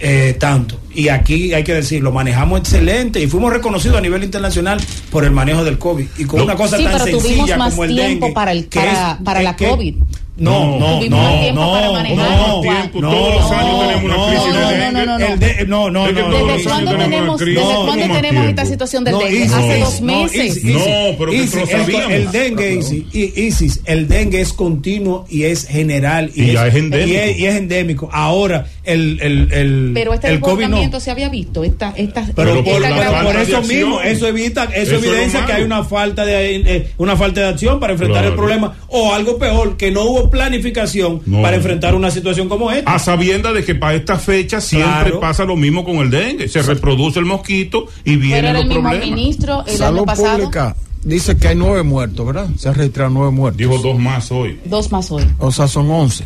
eh, 0.00 0.36
tanto. 0.38 0.80
Y 0.94 1.08
aquí 1.08 1.52
hay 1.54 1.64
que 1.64 1.74
decirlo, 1.74 2.12
manejamos 2.12 2.60
excelente 2.60 3.20
y 3.20 3.26
fuimos 3.26 3.52
reconocidos 3.52 3.98
a 3.98 4.00
nivel 4.00 4.22
internacional 4.22 4.80
por 5.10 5.24
el 5.24 5.32
manejo 5.32 5.64
del 5.64 5.76
COVID. 5.78 6.06
Y 6.18 6.24
con 6.24 6.40
una 6.42 6.54
cosa 6.54 6.76
Sí, 6.76 6.84
tan 6.84 6.92
pero 6.92 7.04
tuvimos 7.06 7.22
sencilla 7.26 7.56
más 7.56 7.70
como 7.72 7.84
el 7.84 7.94
tiempo 7.94 8.26
dengue. 8.26 8.34
para, 8.34 8.52
el, 8.52 8.68
que 8.68 8.78
para, 8.78 9.12
es- 9.12 9.22
para 9.24 9.42
la 9.42 9.56
que- 9.56 9.68
COVID. 9.68 9.94
No, 10.38 10.78
no, 10.78 10.98
Tuvimos 10.98 11.20
no, 11.20 11.52
no, 11.52 11.72
para 11.72 11.92
manejar. 11.92 12.30
no, 12.48 12.60
tiempo, 12.60 13.00
no, 13.00 13.10
todos 13.10 13.34
los 13.34 13.50
años 13.50 13.72
no, 13.72 13.80
tenemos 13.80 14.04
una 14.04 14.16
no, 14.16 14.26
crisis 14.28 14.46
de 14.46 14.60
no, 14.60 14.68
dengue. 14.68 14.92
no, 14.92 15.06
no, 15.06 15.18
no. 15.18 16.06
¿Desde 16.06 16.64
cuándo 16.64 16.96
tenemos 16.96 17.40
desde 17.40 17.54
No, 17.54 17.60
cuándo 17.62 17.90
¿cómo 17.90 18.06
más 18.06 18.22
tenemos 18.22 18.46
esta 18.46 18.64
situación 18.66 19.04
del 19.04 19.14
No, 19.14 19.20
dengue? 19.20 19.44
Hace 19.44 19.78
no, 19.78 19.84
dos 19.84 20.00
meses. 20.00 20.64
No, 20.64 20.80
pero 21.18 21.30
que 21.32 21.36
lo 21.36 21.42
el- 21.42 21.48
sabíamos. 21.68 22.12
El, 22.12 22.30
dengue, 22.30 22.80
Isis, 23.12 23.80
el 23.84 24.08
dengue 24.08 24.40
es 24.40 24.52
continuo 24.52 25.26
y 25.28 25.44
es 25.44 25.66
general. 25.66 26.30
Y 26.34 26.50
es 26.50 26.74
endémico. 26.74 27.08
Y 27.08 27.16
es, 27.16 27.38
y 27.38 27.46
es 27.46 27.54
endémico. 27.56 28.08
Ahora, 28.12 28.66
el, 28.84 29.18
el, 29.20 29.52
el, 29.52 29.90
Pero 29.94 30.14
este 30.14 30.28
desbordamiento 30.30 31.00
se 31.00 31.10
había 31.10 31.28
visto. 31.28 31.64
Esta, 31.64 31.92
esta, 31.96 32.24
Pero, 32.34 32.62
por, 32.64 33.36
eso 33.36 33.62
mismo, 33.62 34.00
eso 34.00 34.28
evita, 34.28 34.64
eso, 34.74 34.96
evidencia 34.96 35.44
que 35.44 35.52
hay 35.52 35.62
una 35.62 35.84
falta 35.84 36.24
de 36.24 36.56
eh, 36.56 36.90
una 36.98 37.16
falta 37.16 37.40
de 37.40 37.48
acción 37.48 37.80
para 37.80 37.92
enfrentar 37.92 38.24
el 38.24 38.34
problema 38.34 38.76
o 38.88 39.12
algo 39.12 39.38
peor, 39.38 39.76
que 39.76 39.90
no 39.90 40.04
hubo 40.04 40.27
planificación 40.30 41.22
No. 41.26 41.42
para 41.42 41.56
enfrentar 41.56 41.94
una 41.94 42.10
situación 42.10 42.48
como 42.48 42.70
esta. 42.70 42.94
A 42.94 42.98
sabienda 42.98 43.52
de 43.52 43.64
que 43.64 43.74
para 43.74 43.94
esta 43.94 44.16
fecha 44.18 44.60
siempre 44.60 44.88
Claro. 45.10 45.20
pasa 45.20 45.44
lo 45.44 45.56
mismo 45.56 45.84
con 45.84 45.96
el 45.96 46.10
dengue. 46.10 46.48
Se 46.48 46.62
reproduce 46.62 47.18
el 47.18 47.24
mosquito 47.26 47.86
y 48.04 48.16
los 48.54 48.62
el 48.62 48.68
mismo 48.68 48.82
problemas. 48.90 49.06
ministro 49.08 49.64
el 49.66 49.76
Salud 49.76 49.98
año 49.98 50.06
pasado. 50.06 50.38
Pública 50.38 50.76
dice 51.02 51.36
que 51.36 51.48
hay 51.48 51.56
nueve 51.56 51.82
muertos, 51.82 52.26
¿verdad? 52.26 52.48
Se 52.58 52.68
han 52.68 52.74
registrado 52.74 53.10
nueve 53.10 53.30
muertos. 53.30 53.58
Dijo 53.58 53.78
dos 53.78 53.98
más 53.98 54.30
hoy. 54.32 54.58
Dos 54.64 54.90
más 54.92 55.10
hoy. 55.10 55.24
O 55.38 55.50
sea, 55.52 55.68
son 55.68 55.90
once. 55.90 56.24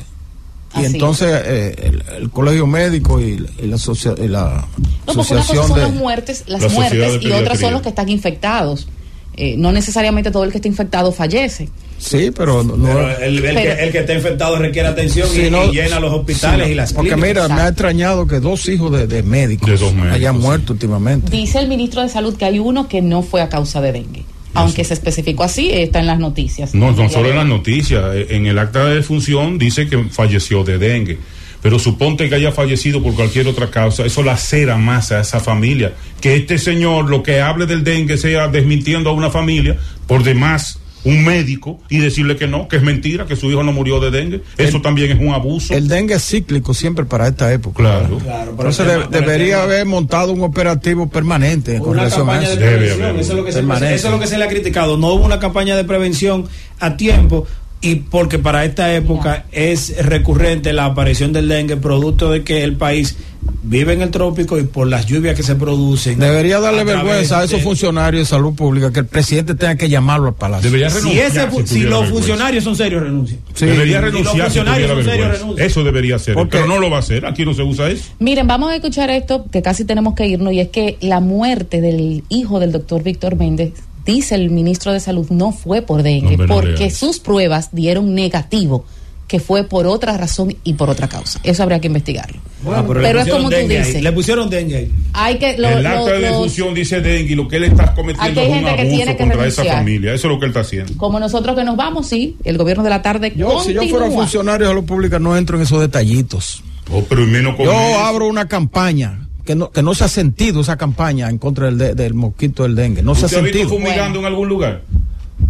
Y 0.74 0.78
Así 0.78 0.86
entonces 0.94 1.28
eh, 1.44 1.74
el, 1.82 2.02
el 2.22 2.30
colegio 2.30 2.66
médico 2.66 3.20
y, 3.20 3.36
la- 3.38 3.48
y 3.62 3.66
la, 3.66 3.76
asocia- 3.76 4.14
y 4.18 4.26
la 4.26 4.66
No, 5.06 5.12
porque 5.12 5.12
una 5.12 5.14
cosa 5.14 5.34
asociación 5.40 5.66
son 5.68 5.76
de... 5.76 5.82
las 5.82 5.92
muertes, 5.94 6.44
las 6.46 6.62
La 6.62 6.68
muertes 6.70 7.22
y 7.22 7.30
otras 7.32 7.60
son 7.60 7.72
los 7.74 7.82
que 7.82 7.90
están 7.90 8.08
infectados. 8.08 8.88
Eh, 9.36 9.54
no 9.56 9.72
necesariamente 9.72 10.30
todo 10.30 10.44
el 10.44 10.50
que 10.50 10.58
está 10.58 10.68
infectado 10.68 11.10
fallece. 11.12 11.68
Sí, 11.98 12.30
pero 12.36 12.62
no... 12.64 12.74
Pero 12.84 13.10
el, 13.18 13.36
el 13.36 13.42
Pero- 13.42 13.60
que, 13.76 13.84
el 13.84 13.92
que 13.92 13.98
está 14.00 14.12
infectado 14.14 14.58
requiere 14.58 14.88
atención 14.88 15.28
y, 15.34 15.48
no- 15.50 15.66
y 15.66 15.76
llena 15.76 16.00
los 16.00 16.12
hospitales 16.12 16.68
y 16.68 16.74
las 16.74 16.92
Porque 16.92 17.12
clínicas. 17.12 17.44
mira, 17.44 17.54
me 17.54 17.62
ha 17.62 17.68
extrañado 17.68 18.26
que 18.26 18.40
dos 18.40 18.68
hijos 18.68 18.90
de, 18.92 19.06
de 19.06 19.22
médicos, 19.22 19.68
De 19.70 19.76
dos 19.76 19.94
médicos, 19.94 20.16
hayan 20.16 20.36
sí. 20.36 20.42
muerto 20.42 20.72
últimamente. 20.72 21.30
Dice 21.30 21.60
el 21.60 21.68
ministro 21.68 22.02
de 22.02 22.08
Salud 22.08 22.36
que 22.36 22.44
hay 22.44 22.58
uno 22.58 22.88
que 22.88 23.00
no 23.02 23.22
fue 23.22 23.40
a 23.40 23.48
causa 23.48 23.80
de 23.80 23.92
dengue. 23.92 24.24
Aunque 24.54 24.84
se 24.84 24.92
especificó 24.92 25.44
así, 25.44 25.70
está 25.72 26.00
en 26.00 26.06
las 26.08 26.18
noticias. 26.18 26.74
No, 26.74 26.92
no 26.92 27.08
solo 27.08 27.30
en 27.30 27.36
las 27.36 27.46
noticias. 27.46 28.04
En 28.28 28.44
el 28.46 28.58
acta 28.58 28.84
de 28.84 28.96
defunción 28.96 29.56
dice 29.58 29.88
que 29.88 30.04
falleció 30.10 30.62
de 30.62 30.76
dengue. 30.76 31.18
Pero 31.62 31.78
suponte 31.78 32.28
que 32.28 32.34
haya 32.34 32.50
fallecido 32.50 33.00
por 33.02 33.14
cualquier 33.14 33.46
otra 33.46 33.70
causa, 33.70 34.04
eso 34.04 34.22
la 34.24 34.36
cera 34.36 34.76
más 34.76 35.12
a 35.12 35.20
esa 35.20 35.38
familia. 35.38 35.92
Que 36.20 36.34
este 36.36 36.58
señor 36.58 37.08
lo 37.08 37.22
que 37.22 37.40
hable 37.40 37.66
del 37.66 37.84
dengue 37.84 38.16
sea 38.18 38.48
desmintiendo 38.48 39.10
a 39.10 39.12
una 39.12 39.30
familia, 39.30 39.76
por 40.08 40.24
demás 40.24 40.80
un 41.04 41.24
médico, 41.24 41.80
y 41.90 41.98
decirle 41.98 42.36
que 42.36 42.46
no, 42.46 42.68
que 42.68 42.76
es 42.76 42.82
mentira, 42.82 43.26
que 43.26 43.34
su 43.34 43.50
hijo 43.50 43.64
no 43.64 43.72
murió 43.72 43.98
de 43.98 44.12
dengue. 44.12 44.40
Eso 44.56 44.80
también 44.80 45.10
es 45.10 45.18
un 45.20 45.34
abuso. 45.34 45.74
El 45.74 45.88
dengue 45.88 46.14
es 46.14 46.24
cíclico 46.24 46.74
siempre 46.74 47.04
para 47.04 47.26
esta 47.26 47.52
época. 47.52 47.76
Claro. 47.82 48.18
Claro, 48.18 48.54
pero 48.56 48.70
Entonces 48.70 49.10
de- 49.10 49.20
debería 49.20 49.54
tema- 49.54 49.62
haber 49.64 49.86
montado 49.86 50.30
un 50.32 50.42
operativo 50.42 51.08
permanente 51.10 51.78
con 51.80 51.90
una 51.90 52.04
relación 52.04 52.28
a 52.28 52.32
campaña 52.34 52.52
eso. 52.52 52.60
de 52.60 52.66
Debe 52.66 52.86
eso 52.86 52.92
es, 52.94 52.98
lo 53.36 53.44
que 53.44 53.50
se, 53.52 53.58
eso 53.60 54.06
es 54.06 54.12
lo 54.12 54.20
que 54.20 54.26
se 54.28 54.38
le 54.38 54.44
ha 54.44 54.48
criticado. 54.48 54.96
No 54.96 55.08
hubo 55.14 55.24
una 55.24 55.40
campaña 55.40 55.74
de 55.76 55.82
prevención 55.82 56.46
a 56.78 56.96
tiempo 56.96 57.48
y 57.82 57.96
porque 57.96 58.38
para 58.38 58.64
esta 58.64 58.94
época 58.94 59.44
es 59.52 59.94
recurrente 60.06 60.72
la 60.72 60.86
aparición 60.86 61.32
del 61.32 61.48
dengue, 61.48 61.76
producto 61.76 62.30
de 62.30 62.42
que 62.44 62.62
el 62.64 62.76
país 62.76 63.16
vive 63.64 63.92
en 63.92 64.02
el 64.02 64.10
trópico 64.10 64.56
y 64.58 64.62
por 64.62 64.86
las 64.86 65.06
lluvias 65.06 65.34
que 65.36 65.42
se 65.42 65.56
producen. 65.56 66.18
Debería 66.18 66.60
darle 66.60 66.82
a 66.82 66.84
vergüenza 66.84 67.40
a 67.40 67.44
esos 67.44 67.58
de- 67.58 67.64
funcionarios 67.64 68.20
de 68.28 68.30
salud 68.36 68.54
pública 68.54 68.92
que 68.92 69.00
el 69.00 69.06
presidente 69.06 69.54
tenga 69.56 69.74
que 69.76 69.88
llamarlo 69.88 70.28
al 70.28 70.34
palacio. 70.34 70.70
Debería 70.70 70.90
Si, 70.90 71.18
ese 71.18 71.48
fu- 71.48 71.66
si 71.66 71.80
los 71.80 71.90
vergüenza. 72.02 72.12
funcionarios 72.14 72.62
son 72.64 72.76
serios, 72.76 73.02
renuncien. 73.02 73.40
Sí. 73.54 73.66
debería 73.66 73.98
Y 73.98 74.02
los 74.02 74.10
renunciar 74.12 74.34
si 74.34 74.40
funcionarios 74.58 74.90
son 74.90 75.04
serios, 75.04 75.38
renuncian. 75.40 75.66
Eso 75.66 75.84
debería 75.84 76.18
ser. 76.20 76.34
Porque- 76.34 76.58
Pero 76.58 76.68
no 76.68 76.78
lo 76.78 76.88
va 76.88 76.98
a 76.98 77.00
hacer. 77.00 77.26
Aquí 77.26 77.44
no 77.44 77.52
se 77.54 77.62
usa 77.62 77.90
eso. 77.90 78.04
Miren, 78.20 78.46
vamos 78.46 78.70
a 78.70 78.76
escuchar 78.76 79.10
esto, 79.10 79.44
que 79.50 79.60
casi 79.60 79.84
tenemos 79.84 80.14
que 80.14 80.26
irnos, 80.26 80.52
y 80.52 80.60
es 80.60 80.68
que 80.68 80.98
la 81.00 81.18
muerte 81.20 81.80
del 81.80 82.22
hijo 82.28 82.60
del 82.60 82.70
doctor 82.70 83.02
Víctor 83.02 83.34
Méndez, 83.36 83.72
dice 84.04 84.34
el 84.34 84.50
ministro 84.50 84.92
de 84.92 85.00
Salud, 85.00 85.26
no 85.30 85.52
fue 85.52 85.82
por 85.82 86.02
dengue, 86.02 86.36
no 86.36 86.46
porque 86.46 86.90
sus 86.90 87.18
pruebas 87.20 87.70
dieron 87.72 88.14
negativo, 88.14 88.84
que 89.28 89.40
fue 89.40 89.64
por 89.64 89.86
otra 89.86 90.16
razón 90.18 90.54
y 90.62 90.74
por 90.74 90.90
otra 90.90 91.08
causa. 91.08 91.40
Eso 91.42 91.62
habría 91.62 91.80
que 91.80 91.86
investigarlo. 91.86 92.38
Ah, 92.66 92.84
pero 92.86 93.20
es 93.20 93.28
como 93.28 93.48
tú 93.48 93.56
ahí. 93.56 93.66
dices. 93.66 94.02
Le 94.02 94.12
pusieron 94.12 94.50
dengue 94.50 94.76
ahí. 94.76 94.92
Hay 95.14 95.38
que 95.38 95.56
lo- 95.56 95.68
el 95.70 95.82
lo- 95.82 95.88
acta 95.88 96.12
de 96.12 96.20
los- 96.20 96.30
defunción 96.32 96.74
dice 96.74 97.00
dengue 97.00 97.32
y 97.32 97.34
lo 97.34 97.48
que 97.48 97.56
él 97.56 97.64
está 97.64 97.94
cometiendo 97.94 98.40
es 98.42 98.48
un 98.48 98.54
gente 98.54 98.70
que 98.76 98.84
tiene 98.84 99.02
abuso 99.02 99.16
que 99.16 99.24
contra 99.24 99.46
esa 99.46 99.64
familia. 99.64 100.12
Eso 100.12 100.26
es 100.28 100.32
lo 100.34 100.38
que 100.38 100.44
él 100.44 100.50
está 100.50 100.60
haciendo. 100.60 100.92
como 100.98 101.18
nosotros 101.18 101.56
que 101.56 101.64
nos 101.64 101.76
vamos, 101.76 102.08
sí, 102.08 102.36
el 102.44 102.58
gobierno 102.58 102.84
de 102.84 102.90
la 102.90 103.00
tarde 103.00 103.32
Yo, 103.34 103.60
si 103.62 103.72
yo 103.72 103.80
fuera 103.80 103.90
continúa. 104.04 104.22
funcionario 104.24 104.66
de 104.66 104.70
salud 104.74 104.84
pública, 104.84 105.18
no 105.18 105.34
entro 105.36 105.56
en 105.56 105.62
esos 105.62 105.80
detallitos. 105.80 106.62
Oh, 106.92 107.02
pero 107.08 107.22
y 107.22 107.26
menos 107.26 107.56
con 107.56 107.64
Yo 107.64 107.72
eso. 107.72 107.98
abro 108.04 108.26
una 108.28 108.46
campaña 108.48 109.28
que 109.44 109.54
no, 109.54 109.70
que 109.70 109.82
no 109.82 109.94
se 109.94 110.04
ha 110.04 110.08
sentido 110.08 110.60
esa 110.60 110.76
campaña 110.76 111.28
en 111.28 111.38
contra 111.38 111.66
del, 111.66 111.78
de- 111.78 111.94
del 111.94 112.14
mosquito 112.14 112.62
del 112.62 112.74
dengue. 112.74 113.02
No 113.02 113.14
se 113.14 113.22
ha 113.22 113.26
¿Usted 113.26 113.38
ha 113.38 113.42
visto 113.42 113.58
sentido. 113.58 113.78
fumigando 113.78 114.18
en 114.20 114.24
algún 114.26 114.48
lugar? 114.48 114.82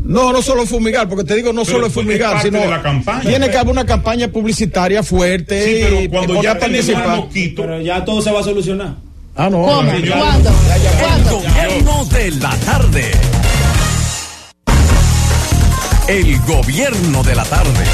No, 0.04 0.32
no 0.32 0.40
solo 0.40 0.64
fumigar, 0.66 1.08
porque 1.08 1.24
te 1.24 1.34
digo, 1.34 1.52
no 1.52 1.62
Pero 1.64 1.74
solo 1.74 1.86
es 1.88 1.92
pues, 1.92 2.06
fumigar, 2.06 2.28
es 2.30 2.34
parte 2.42 2.48
sino 2.48 2.60
de 2.60 2.70
la 2.70 2.82
campaña. 2.82 3.20
tiene 3.28 3.50
que 3.50 3.58
haber 3.58 3.72
una 3.72 3.84
campaña 3.84 4.28
publicitaria 4.28 5.02
fuerte. 5.02 5.64
Sí, 5.64 5.80
pero 5.82 6.10
cuando 6.10 6.36
y 6.40 6.42
ya 6.42 6.58
tenemos 6.58 6.88
el 6.88 6.96
mosquito. 7.08 7.62
Pero 7.62 7.80
ya 7.82 8.04
todo 8.04 8.22
se 8.22 8.32
va 8.32 8.40
a 8.40 8.44
solucionar. 8.44 8.94
Ah, 9.36 9.48
no. 9.50 9.62
¿Cómo? 9.62 9.90
Señor. 9.90 10.18
¿Cuándo? 10.18 10.50
El 10.50 11.84
gobierno 11.84 12.04
de 12.06 12.30
la 12.32 12.56
tarde. 12.56 13.10
El 16.08 16.38
gobierno 16.40 17.22
de 17.22 17.34
la 17.34 17.44
tarde. 17.44 17.84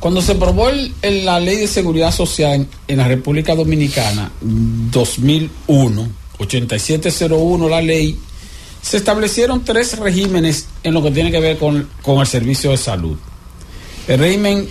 Cuando 0.00 0.22
se 0.22 0.32
aprobó 0.32 0.68
el- 0.70 0.94
el- 1.02 1.24
la 1.26 1.38
ley 1.40 1.56
de 1.56 1.66
seguridad 1.66 2.12
social 2.12 2.54
en, 2.54 2.68
en 2.88 2.96
la 2.98 3.08
República 3.08 3.54
Dominicana, 3.54 4.30
2001, 4.40 6.08
8701 6.38 7.68
la 7.68 7.80
ley, 7.82 8.18
se 8.86 8.98
establecieron 8.98 9.64
tres 9.64 9.98
regímenes 9.98 10.68
en 10.84 10.94
lo 10.94 11.02
que 11.02 11.10
tiene 11.10 11.32
que 11.32 11.40
ver 11.40 11.58
con, 11.58 11.88
con 12.02 12.20
el 12.20 12.26
servicio 12.28 12.70
de 12.70 12.76
salud. 12.76 13.16
El 14.06 14.20
régimen 14.20 14.68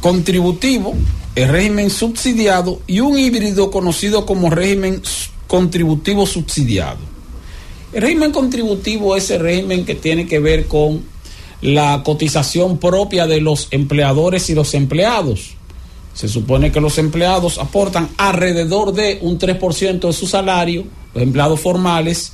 contributivo, 0.00 0.94
el 1.34 1.50
régimen 1.50 1.90
subsidiado 1.90 2.80
y 2.86 3.00
un 3.00 3.18
híbrido 3.18 3.70
conocido 3.70 4.24
como 4.24 4.48
régimen 4.48 5.02
contributivo 5.46 6.24
subsidiado. 6.24 7.00
El 7.92 8.00
régimen 8.00 8.32
contributivo 8.32 9.14
es 9.14 9.28
el 9.28 9.40
régimen 9.40 9.84
que 9.84 9.94
tiene 9.94 10.26
que 10.26 10.38
ver 10.38 10.66
con 10.66 11.02
la 11.60 12.02
cotización 12.02 12.78
propia 12.78 13.26
de 13.26 13.42
los 13.42 13.68
empleadores 13.72 14.48
y 14.48 14.54
los 14.54 14.72
empleados. 14.72 15.50
Se 16.14 16.28
supone 16.28 16.72
que 16.72 16.80
los 16.80 16.96
empleados 16.96 17.58
aportan 17.58 18.08
alrededor 18.16 18.94
de 18.94 19.18
un 19.20 19.38
3% 19.38 20.00
de 20.00 20.12
su 20.14 20.26
salario, 20.26 20.84
los 21.12 21.22
empleados 21.22 21.60
formales, 21.60 22.32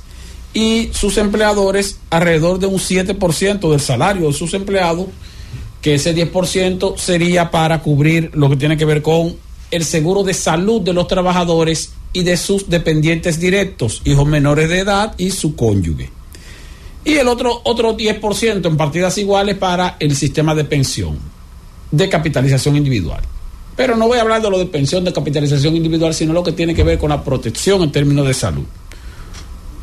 y 0.53 0.89
sus 0.93 1.17
empleadores 1.17 1.99
alrededor 2.09 2.59
de 2.59 2.67
un 2.67 2.77
7% 2.77 3.69
del 3.69 3.79
salario 3.79 4.27
de 4.27 4.33
sus 4.33 4.53
empleados, 4.53 5.07
que 5.81 5.95
ese 5.95 6.15
10% 6.15 6.97
sería 6.97 7.51
para 7.51 7.81
cubrir 7.81 8.31
lo 8.33 8.49
que 8.49 8.57
tiene 8.57 8.77
que 8.77 8.85
ver 8.85 9.01
con 9.01 9.35
el 9.71 9.85
seguro 9.85 10.23
de 10.23 10.33
salud 10.33 10.81
de 10.81 10.93
los 10.93 11.07
trabajadores 11.07 11.93
y 12.13 12.23
de 12.23 12.37
sus 12.37 12.69
dependientes 12.69 13.39
directos, 13.39 14.01
hijos 14.03 14.27
menores 14.27 14.69
de 14.69 14.79
edad 14.79 15.15
y 15.17 15.31
su 15.31 15.55
cónyuge. 15.55 16.09
Y 17.03 17.13
el 17.15 17.27
otro, 17.27 17.61
otro 17.63 17.97
10% 17.97 18.65
en 18.65 18.77
partidas 18.77 19.17
iguales 19.17 19.57
para 19.57 19.95
el 19.99 20.15
sistema 20.15 20.53
de 20.53 20.65
pensión, 20.65 21.17
de 21.89 22.09
capitalización 22.09 22.75
individual. 22.75 23.21
Pero 23.75 23.95
no 23.95 24.07
voy 24.07 24.17
a 24.17 24.21
hablar 24.21 24.41
de 24.41 24.49
lo 24.49 24.59
de 24.59 24.65
pensión 24.65 25.03
de 25.03 25.13
capitalización 25.13 25.75
individual, 25.75 26.13
sino 26.13 26.33
lo 26.33 26.43
que 26.43 26.51
tiene 26.51 26.75
que 26.75 26.83
ver 26.83 26.99
con 26.99 27.09
la 27.09 27.23
protección 27.23 27.81
en 27.81 27.91
términos 27.91 28.27
de 28.27 28.33
salud. 28.33 28.65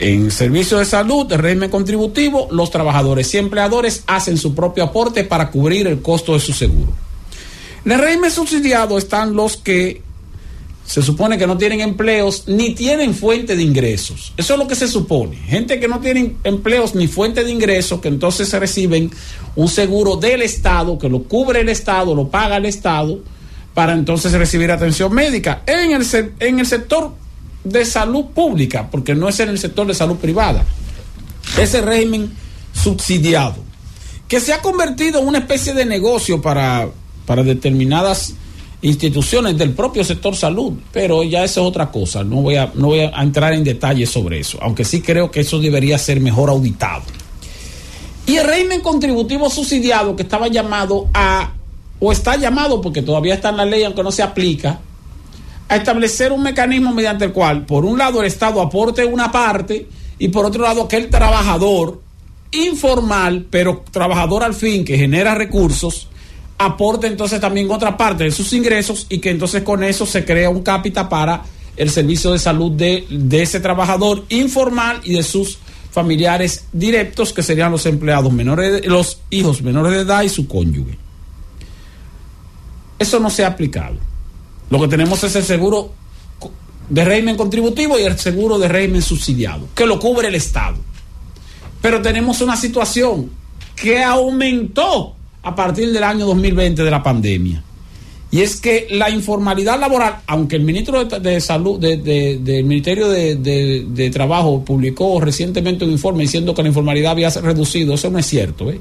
En 0.00 0.30
servicio 0.30 0.78
de 0.78 0.84
salud, 0.84 1.32
régimen 1.32 1.70
contributivo, 1.70 2.48
los 2.52 2.70
trabajadores 2.70 3.34
y 3.34 3.38
empleadores 3.38 4.04
hacen 4.06 4.38
su 4.38 4.54
propio 4.54 4.84
aporte 4.84 5.24
para 5.24 5.50
cubrir 5.50 5.88
el 5.88 6.00
costo 6.00 6.34
de 6.34 6.40
su 6.40 6.52
seguro. 6.52 6.92
En 7.84 7.92
el 7.92 7.98
régimen 7.98 8.30
subsidiado 8.30 8.96
están 8.96 9.34
los 9.34 9.56
que 9.56 10.02
se 10.84 11.02
supone 11.02 11.36
que 11.36 11.46
no 11.46 11.58
tienen 11.58 11.80
empleos 11.80 12.44
ni 12.46 12.74
tienen 12.74 13.12
fuente 13.12 13.56
de 13.56 13.62
ingresos. 13.62 14.32
Eso 14.36 14.54
es 14.54 14.58
lo 14.58 14.66
que 14.66 14.74
se 14.74 14.88
supone. 14.88 15.36
Gente 15.36 15.78
que 15.78 15.88
no 15.88 16.00
tienen 16.00 16.38
empleos 16.44 16.94
ni 16.94 17.08
fuente 17.08 17.44
de 17.44 17.50
ingresos, 17.50 18.00
que 18.00 18.08
entonces 18.08 18.52
reciben 18.52 19.10
un 19.54 19.68
seguro 19.68 20.16
del 20.16 20.42
Estado, 20.42 20.98
que 20.98 21.08
lo 21.08 21.24
cubre 21.24 21.60
el 21.60 21.68
Estado, 21.68 22.14
lo 22.14 22.28
paga 22.28 22.56
el 22.56 22.66
Estado, 22.66 23.18
para 23.74 23.92
entonces 23.92 24.32
recibir 24.32 24.70
atención 24.70 25.12
médica 25.12 25.62
en 25.66 25.92
el, 25.92 26.06
en 26.40 26.58
el 26.58 26.66
sector 26.66 27.12
de 27.68 27.84
salud 27.84 28.26
pública, 28.26 28.88
porque 28.90 29.14
no 29.14 29.28
es 29.28 29.40
en 29.40 29.50
el 29.50 29.58
sector 29.58 29.86
de 29.86 29.94
salud 29.94 30.16
privada. 30.16 30.64
Ese 31.58 31.80
régimen 31.80 32.32
subsidiado, 32.72 33.56
que 34.26 34.40
se 34.40 34.52
ha 34.52 34.60
convertido 34.60 35.20
en 35.20 35.28
una 35.28 35.38
especie 35.38 35.74
de 35.74 35.84
negocio 35.84 36.40
para, 36.40 36.88
para 37.26 37.42
determinadas 37.42 38.34
instituciones 38.82 39.58
del 39.58 39.72
propio 39.72 40.04
sector 40.04 40.36
salud, 40.36 40.74
pero 40.92 41.22
ya 41.24 41.42
eso 41.42 41.62
es 41.62 41.66
otra 41.66 41.90
cosa, 41.90 42.22
no 42.22 42.42
voy 42.42 42.56
a, 42.56 42.70
no 42.74 42.88
voy 42.88 43.00
a 43.00 43.22
entrar 43.22 43.52
en 43.52 43.64
detalles 43.64 44.10
sobre 44.10 44.38
eso, 44.38 44.58
aunque 44.60 44.84
sí 44.84 45.00
creo 45.00 45.30
que 45.30 45.40
eso 45.40 45.58
debería 45.58 45.98
ser 45.98 46.20
mejor 46.20 46.50
auditado. 46.50 47.02
Y 48.26 48.36
el 48.36 48.46
régimen 48.46 48.82
contributivo 48.82 49.48
subsidiado 49.50 50.14
que 50.14 50.22
estaba 50.22 50.48
llamado 50.48 51.08
a, 51.14 51.54
o 51.98 52.12
está 52.12 52.36
llamado 52.36 52.80
porque 52.80 53.02
todavía 53.02 53.34
está 53.34 53.48
en 53.48 53.56
la 53.56 53.64
ley 53.64 53.82
aunque 53.82 54.02
no 54.02 54.12
se 54.12 54.22
aplica, 54.22 54.80
a 55.68 55.76
establecer 55.76 56.32
un 56.32 56.42
mecanismo 56.42 56.92
mediante 56.92 57.26
el 57.26 57.32
cual, 57.32 57.66
por 57.66 57.84
un 57.84 57.98
lado, 57.98 58.20
el 58.20 58.26
Estado 58.26 58.60
aporte 58.60 59.04
una 59.04 59.30
parte 59.30 59.86
y 60.18 60.28
por 60.28 60.46
otro 60.46 60.62
lado, 60.62 60.82
aquel 60.82 61.08
trabajador 61.08 62.00
informal, 62.50 63.46
pero 63.50 63.84
trabajador 63.90 64.42
al 64.42 64.54
fin, 64.54 64.84
que 64.84 64.96
genera 64.96 65.34
recursos, 65.34 66.08
aporte 66.56 67.06
entonces 67.06 67.40
también 67.40 67.70
otra 67.70 67.96
parte 67.96 68.24
de 68.24 68.32
sus 68.32 68.52
ingresos 68.52 69.06
y 69.08 69.18
que 69.18 69.30
entonces 69.30 69.62
con 69.62 69.84
eso 69.84 70.06
se 70.06 70.24
crea 70.24 70.50
un 70.50 70.62
cápita 70.62 71.08
para 71.08 71.42
el 71.76 71.90
servicio 71.90 72.32
de 72.32 72.38
salud 72.38 72.72
de, 72.72 73.06
ese 73.30 73.60
trabajador 73.60 74.24
informal 74.30 75.00
y 75.04 75.12
de 75.14 75.22
sus 75.22 75.58
familiares 75.92 76.66
directos, 76.72 77.32
que 77.32 77.42
serían 77.42 77.70
los 77.70 77.86
empleados 77.86 78.32
menores, 78.32 78.84
los 78.86 79.20
hijos 79.30 79.62
menores 79.62 79.92
de 79.92 80.00
edad 80.00 80.22
y 80.22 80.28
su 80.28 80.48
cónyuge. 80.48 80.98
Eso 82.98 83.20
no 83.20 83.30
se 83.30 83.44
ha 83.44 83.48
aplicado. 83.48 84.07
Lo 84.70 84.80
que 84.80 84.88
tenemos 84.88 85.22
es 85.24 85.34
el 85.36 85.44
seguro 85.44 85.92
de 86.88 87.04
régimen 87.04 87.36
contributivo 87.36 87.98
y 87.98 88.02
el 88.02 88.18
seguro 88.18 88.58
de 88.58 88.68
régimen 88.68 89.02
subsidiado, 89.02 89.66
que 89.74 89.86
lo 89.86 89.98
cubre 89.98 90.28
el 90.28 90.34
Estado. 90.34 90.76
Pero 91.82 92.00
tenemos 92.02 92.40
una 92.40 92.56
situación 92.56 93.30
que 93.76 94.02
aumentó 94.02 95.14
a 95.42 95.54
partir 95.54 95.92
del 95.92 96.02
año 96.02 96.26
2020 96.26 96.82
de 96.82 96.90
la 96.90 97.02
pandemia. 97.02 97.62
Y 98.30 98.42
es 98.42 98.56
que 98.56 98.88
la 98.90 99.08
informalidad 99.08 99.80
laboral, 99.80 100.16
aunque 100.26 100.56
el 100.56 100.62
ministro 100.62 101.02
de, 101.04 101.40
Salud, 101.40 101.78
de- 101.78 101.96
de- 101.96 102.38
del 102.38 102.64
Ministerio 102.64 103.08
de 103.08 104.10
Trabajo 104.12 104.62
publicó 104.64 105.18
recientemente 105.20 105.84
un 105.86 105.92
informe 105.92 106.24
diciendo 106.24 106.52
que 106.54 106.62
la 106.62 106.68
informalidad 106.68 107.12
había 107.12 107.30
reducido, 107.30 107.94
eso 107.94 108.10
no 108.10 108.18
es 108.18 108.26
cierto, 108.26 108.70
¿eh? 108.70 108.80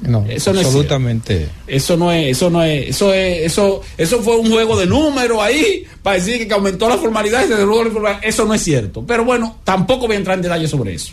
No, 0.00 0.24
Eso 0.28 0.52
no 0.52 0.60
es 0.60 0.66
absolutamente. 0.66 1.48
Eso 1.66 1.96
no 1.96 2.12
es, 2.12 2.36
eso 2.36 2.50
no 2.50 2.62
es, 2.62 2.90
eso 2.90 3.14
es, 3.14 3.46
eso, 3.46 3.80
eso 3.96 4.22
fue 4.22 4.36
un 4.36 4.50
juego 4.50 4.78
de 4.78 4.86
números 4.86 5.38
ahí 5.40 5.84
para 6.02 6.16
decir 6.16 6.46
que 6.46 6.52
aumentó 6.52 6.88
la 6.88 6.98
formalidad 6.98 7.44
y 7.44 7.48
se 7.48 7.56
redujo 7.56 7.82
la 7.82 7.88
informalidad. 7.88 8.20
Eso 8.24 8.44
no 8.44 8.54
es 8.54 8.62
cierto. 8.62 9.04
Pero 9.06 9.24
bueno, 9.24 9.58
tampoco 9.64 10.06
voy 10.06 10.16
a 10.16 10.18
entrar 10.18 10.36
en 10.36 10.42
detalle 10.42 10.68
sobre 10.68 10.94
eso. 10.94 11.12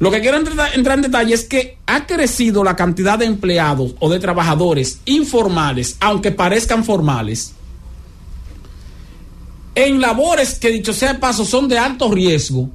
Lo 0.00 0.10
que 0.10 0.20
quiero 0.20 0.38
entrar 0.38 0.70
en 0.74 1.02
detalle 1.02 1.34
es 1.34 1.44
que 1.44 1.78
ha 1.86 2.06
crecido 2.06 2.62
la 2.62 2.76
cantidad 2.76 3.18
de 3.18 3.26
empleados 3.26 3.94
o 3.98 4.08
de 4.08 4.20
trabajadores 4.20 5.00
informales, 5.06 5.96
aunque 6.00 6.30
parezcan 6.30 6.84
formales, 6.84 7.54
en 9.74 10.00
labores 10.00 10.58
que 10.58 10.70
dicho 10.70 10.92
sea 10.92 11.12
de 11.12 11.18
paso 11.18 11.44
son 11.44 11.68
de 11.68 11.78
alto 11.78 12.10
riesgo 12.10 12.68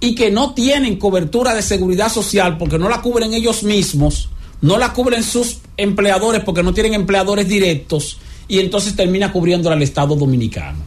y 0.00 0.14
que 0.14 0.30
no 0.30 0.54
tienen 0.54 0.98
cobertura 0.98 1.54
de 1.54 1.62
seguridad 1.62 2.10
social 2.10 2.58
porque 2.58 2.78
no 2.78 2.88
la 2.88 3.00
cubren 3.00 3.32
ellos 3.32 3.62
mismos, 3.62 4.28
no 4.60 4.78
la 4.78 4.92
cubren 4.92 5.22
sus 5.22 5.58
empleadores 5.76 6.42
porque 6.42 6.62
no 6.62 6.72
tienen 6.72 6.94
empleadores 6.94 7.48
directos 7.48 8.18
y 8.48 8.58
entonces 8.60 8.96
termina 8.96 9.32
cubriendo 9.32 9.70
al 9.70 9.82
Estado 9.82 10.16
dominicano. 10.16 10.78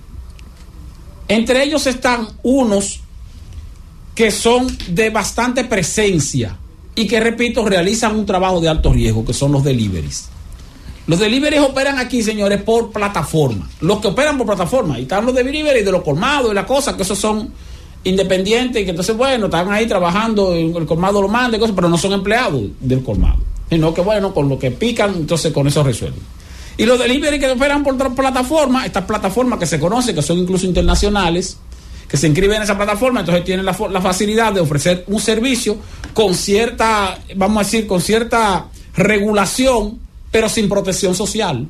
Entre 1.27 1.63
ellos 1.63 1.85
están 1.85 2.27
unos 2.41 3.01
que 4.15 4.31
son 4.31 4.67
de 4.89 5.09
bastante 5.11 5.63
presencia 5.63 6.57
y 6.95 7.07
que, 7.07 7.19
repito, 7.19 7.63
realizan 7.63 8.15
un 8.15 8.25
trabajo 8.25 8.59
de 8.59 8.67
alto 8.67 8.91
riesgo, 8.91 9.23
que 9.23 9.33
son 9.33 9.51
los 9.51 9.63
deliveries. 9.63 10.27
Los 11.07 11.19
deliveries 11.19 11.61
operan 11.61 11.97
aquí, 11.97 12.21
señores, 12.21 12.61
por 12.61 12.91
plataforma. 12.91 13.69
Los 13.79 13.99
que 13.99 14.09
operan 14.09 14.37
por 14.37 14.45
plataforma. 14.45 14.99
Y 14.99 15.03
están 15.03 15.25
los 15.25 15.33
deliveries 15.33 15.85
de 15.85 15.91
los 15.91 16.03
colmados 16.03 16.51
y 16.51 16.53
la 16.53 16.65
cosa, 16.65 16.97
que 16.97 17.03
esos 17.03 17.17
son 17.17 17.53
independientes 18.03 18.81
y 18.81 18.85
que 18.85 18.91
entonces, 18.91 19.15
bueno, 19.15 19.45
están 19.45 19.71
ahí 19.71 19.87
trabajando, 19.87 20.53
el 20.53 20.85
colmado 20.85 21.21
lo 21.21 21.27
manda 21.27 21.57
y 21.57 21.59
cosas, 21.59 21.75
pero 21.75 21.89
no 21.89 21.97
son 21.97 22.13
empleados 22.13 22.61
del 22.79 23.03
colmado. 23.03 23.48
Sino 23.69 23.93
que, 23.93 24.01
bueno, 24.01 24.33
con 24.33 24.49
lo 24.49 24.57
que 24.57 24.71
pican, 24.71 25.13
entonces 25.15 25.53
con 25.53 25.67
eso 25.67 25.83
resuelven. 25.83 26.21
Y 26.77 26.85
los 26.85 26.97
delivery 26.97 27.39
que 27.39 27.51
operan 27.51 27.83
por 27.83 27.93
otra 27.95 28.09
plataforma, 28.09 28.85
estas 28.85 29.03
plataformas 29.03 29.59
que 29.59 29.65
se 29.65 29.79
conocen, 29.79 30.15
que 30.15 30.21
son 30.21 30.37
incluso 30.37 30.65
internacionales, 30.65 31.57
que 32.07 32.17
se 32.17 32.27
inscriben 32.27 32.57
en 32.57 32.63
esa 32.63 32.75
plataforma, 32.75 33.19
entonces 33.19 33.43
tienen 33.43 33.65
la, 33.65 33.73
facilidad 33.73 34.51
de 34.51 34.61
ofrecer 34.61 35.03
un 35.07 35.19
servicio 35.19 35.77
con 36.13 36.33
cierta, 36.33 37.19
vamos 37.35 37.57
a 37.57 37.63
decir, 37.65 37.85
con 37.85 38.01
cierta 38.01 38.67
regulación, 38.95 39.99
pero 40.31 40.49
sin 40.49 40.67
protección 40.67 41.13
social. 41.13 41.67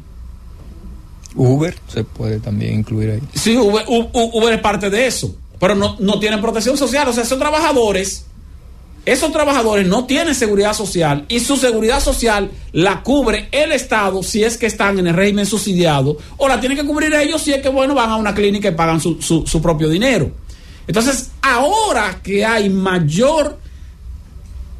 Uber 1.35 1.75
se 1.87 2.03
puede 2.03 2.39
también 2.39 2.79
incluir 2.79 3.11
ahí. 3.11 3.21
Sí, 3.33 3.57
Uber, 3.57 3.83
Uber 3.87 4.53
es 4.53 4.61
parte 4.61 4.89
de 4.89 5.07
eso, 5.07 5.35
pero 5.59 5.75
no, 5.75 5.97
no 5.99 6.19
tienen 6.19 6.39
protección 6.39 6.77
social. 6.77 7.07
O 7.07 7.13
sea, 7.13 7.23
esos 7.23 7.37
trabajadores, 7.37 8.25
esos 9.05 9.31
trabajadores 9.31 9.87
no 9.87 10.05
tienen 10.05 10.35
seguridad 10.35 10.73
social 10.73 11.25
y 11.29 11.39
su 11.39 11.57
seguridad 11.57 11.99
social 12.01 12.51
la 12.73 13.01
cubre 13.01 13.47
el 13.51 13.71
Estado 13.71 14.21
si 14.23 14.43
es 14.43 14.57
que 14.57 14.65
están 14.67 14.99
en 14.99 15.07
el 15.07 15.13
régimen 15.15 15.45
subsidiado 15.45 16.17
o 16.37 16.47
la 16.47 16.59
tienen 16.59 16.77
que 16.77 16.85
cubrir 16.85 17.13
ellos 17.13 17.41
si 17.41 17.53
es 17.53 17.61
que, 17.61 17.69
bueno, 17.69 17.95
van 17.95 18.09
a 18.09 18.15
una 18.17 18.33
clínica 18.35 18.67
y 18.69 18.75
pagan 18.75 18.99
su, 18.99 19.21
su- 19.21 19.45
su 19.47 19.61
propio 19.61 19.89
dinero. 19.89 20.31
Entonces, 20.87 21.31
ahora 21.41 22.19
que 22.23 22.45
hay 22.45 22.69
mayor 22.69 23.57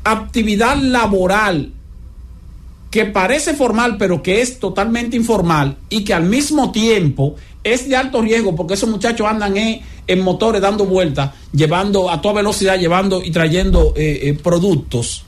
actividad 0.03 0.77
laboral 0.77 1.71
que 2.89 3.05
parece 3.05 3.53
formal 3.53 3.97
pero 3.97 4.23
que 4.23 4.41
es 4.41 4.59
totalmente 4.59 5.15
informal 5.15 5.77
y 5.89 6.03
que 6.03 6.13
al 6.13 6.23
mismo 6.23 6.71
tiempo 6.71 7.35
es 7.63 7.89
de 7.89 7.95
alto 7.95 8.21
riesgo 8.21 8.55
porque 8.55 8.75
esos 8.75 8.89
muchachos 8.89 9.27
andan 9.27 9.55
en, 9.57 10.21
motores 10.21 10.61
dando 10.61 10.85
vueltas, 10.85 11.31
llevando 11.51 12.09
a 12.09 12.21
toda 12.21 12.35
velocidad, 12.35 12.79
llevando 12.79 13.23
y 13.23 13.31
trayendo 13.31 13.93
eh, 13.95 14.19
eh, 14.23 14.33
productos. 14.33 15.25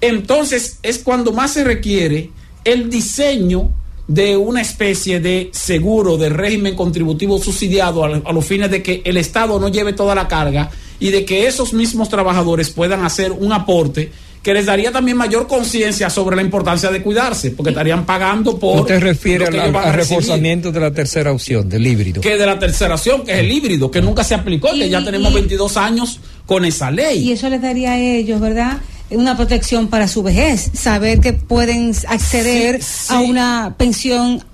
Entonces 0.00 0.78
es 0.82 0.98
cuando 0.98 1.32
más 1.32 1.52
se 1.52 1.64
requiere 1.64 2.30
el 2.64 2.88
diseño 2.90 3.70
de 4.08 4.36
una 4.36 4.60
especie 4.60 5.20
de 5.20 5.50
seguro 5.52 6.16
de 6.16 6.28
régimen 6.28 6.76
contributivo 6.76 7.38
subsidiado 7.38 8.04
a, 8.04 8.08
a 8.08 8.32
los 8.32 8.44
fines 8.44 8.70
de 8.70 8.82
que 8.82 9.02
el 9.04 9.16
Estado 9.16 9.58
no 9.58 9.68
lleve 9.68 9.92
toda 9.92 10.14
la 10.14 10.28
carga 10.28 10.70
y 11.00 11.10
de 11.10 11.24
que 11.24 11.46
esos 11.46 11.72
mismos 11.72 12.08
trabajadores 12.08 12.70
puedan 12.70 13.04
hacer 13.04 13.32
un 13.32 13.52
aporte 13.52 14.12
que 14.46 14.54
les 14.54 14.64
daría 14.64 14.92
también 14.92 15.16
mayor 15.16 15.48
conciencia 15.48 16.08
sobre 16.08 16.36
la 16.36 16.42
importancia 16.42 16.88
de 16.92 17.02
cuidarse, 17.02 17.50
porque 17.50 17.70
estarían 17.70 18.06
pagando 18.06 18.56
por... 18.56 18.82
¿Usted 18.82 19.00
refiere 19.00 19.46
lo 19.46 19.50
que 19.50 19.76
al, 19.76 19.92
reforzamiento 19.92 20.70
de 20.70 20.78
la 20.78 20.92
tercera 20.92 21.32
opción, 21.32 21.68
del 21.68 21.84
híbrido? 21.84 22.20
Que 22.20 22.36
de 22.36 22.46
la 22.46 22.56
tercera 22.56 22.94
opción, 22.94 23.24
que 23.24 23.32
es 23.32 23.38
el 23.40 23.50
híbrido, 23.50 23.90
que 23.90 24.00
nunca 24.00 24.22
se 24.22 24.36
aplicó, 24.36 24.70
que 24.70 24.88
ya 24.88 25.04
tenemos 25.04 25.34
22 25.34 25.76
años 25.76 26.20
con 26.46 26.64
esa 26.64 26.92
ley. 26.92 27.28
Y 27.28 27.32
eso 27.32 27.48
les 27.48 27.60
daría 27.60 27.94
a 27.94 27.98
ellos, 27.98 28.40
¿verdad? 28.40 28.78
Una 29.10 29.36
protección 29.36 29.88
para 29.88 30.06
su 30.06 30.22
vejez, 30.22 30.70
saber 30.74 31.18
que 31.18 31.32
pueden 31.32 31.92
acceder 32.06 32.80
a 33.08 33.18
una 33.18 33.74
pensión 33.76 34.44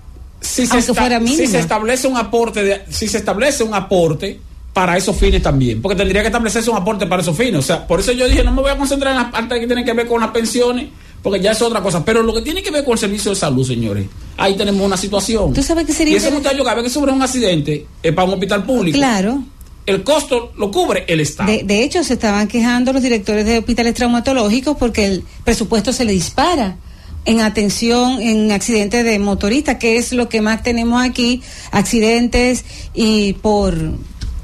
si 0.41 0.67
se, 0.67 0.79
esta- 0.79 0.95
fuera 0.95 1.21
mínima. 1.21 1.45
si 1.45 1.49
se 1.49 1.59
establece 1.59 2.09
un 2.09 2.17
aporte 2.17 2.65
de- 2.65 2.81
si 2.89 3.09
se 3.09 3.19
establece 3.19 3.63
un 3.63 3.75
aporte 3.75 4.41
para 4.73 4.97
esos 4.97 5.17
fines 5.17 5.43
también, 5.43 5.83
porque 5.83 5.97
tendría 5.97 6.23
que 6.23 6.29
establecerse 6.29 6.71
un 6.71 6.77
aporte 6.77 7.07
para 7.07 7.23
esos 7.23 7.37
fines. 7.37 7.57
O 7.57 7.63
sea, 7.63 7.87
por 7.87 8.01
eso 8.01 8.13
yo 8.13 8.27
dije, 8.27 8.43
no 8.43 8.53
me 8.53 8.63
voy 8.63 8.71
a 8.71 8.77
concentrar 8.77 9.13
en 9.13 9.19
las 9.19 9.31
partes 9.31 9.61
que 9.61 9.67
tienen 9.67 9.85
que 9.85 9.93
ver 9.93 10.07
con 10.07 10.21
las 10.21 10.31
pensiones, 10.31 10.89
porque 11.23 11.41
ya 11.41 11.53
es 11.53 11.61
otra 11.61 11.83
cosa. 11.83 12.05
Pero 12.05 12.23
lo 12.23 12.33
que 12.33 12.41
tiene 12.41 12.63
que 12.63 12.71
ver 12.71 12.85
con 12.85 12.93
el 12.93 12.99
servicio 12.99 13.31
de 13.31 13.37
salud, 13.37 13.67
señores, 13.67 14.07
ahí 14.39 14.57
tenemos 14.57 14.85
una 14.85 14.97
situación. 14.97 15.53
¿Tú 15.53 15.63
sabes 15.63 15.87
qué 15.87 15.93
sería 15.93 16.15
y 16.15 16.17
ese 16.17 16.31
muchacho 16.31 16.65
cada 16.65 16.77
vez 16.77 16.85
que 16.85 16.91
sufre 16.91 17.13
un 17.13 17.23
accidente 17.23 17.87
es 18.03 18.13
para 18.15 18.27
un 18.27 18.35
hospital 18.35 18.65
público. 18.65 18.97
Claro. 18.97 19.43
El 19.85 20.05
costo 20.05 20.53
lo 20.57 20.71
cubre 20.71 21.05
el 21.09 21.21
Estado. 21.21 21.51
De, 21.51 21.65
de 21.65 21.83
hecho, 21.83 22.05
se 22.05 22.15
estaban 22.15 22.47
quejando 22.47 22.93
los 22.93 23.03
directores 23.03 23.45
de 23.45 23.59
hospitales 23.59 23.95
traumatológicos 23.95 24.77
porque 24.77 25.07
el 25.07 25.25
presupuesto 25.45 25.93
se 25.93 26.05
le 26.05 26.13
dispara 26.13 26.77
en 27.25 27.41
atención 27.41 28.21
en 28.21 28.53
accidentes 28.53 29.05
de 29.05 29.19
motoristas, 29.19 29.77
que 29.77 29.97
es 29.97 30.13
lo 30.13 30.29
que 30.29 30.41
más 30.41 30.63
tenemos 30.63 31.03
aquí, 31.03 31.43
accidentes 31.71 32.65
y 32.95 33.35
por 33.35 33.75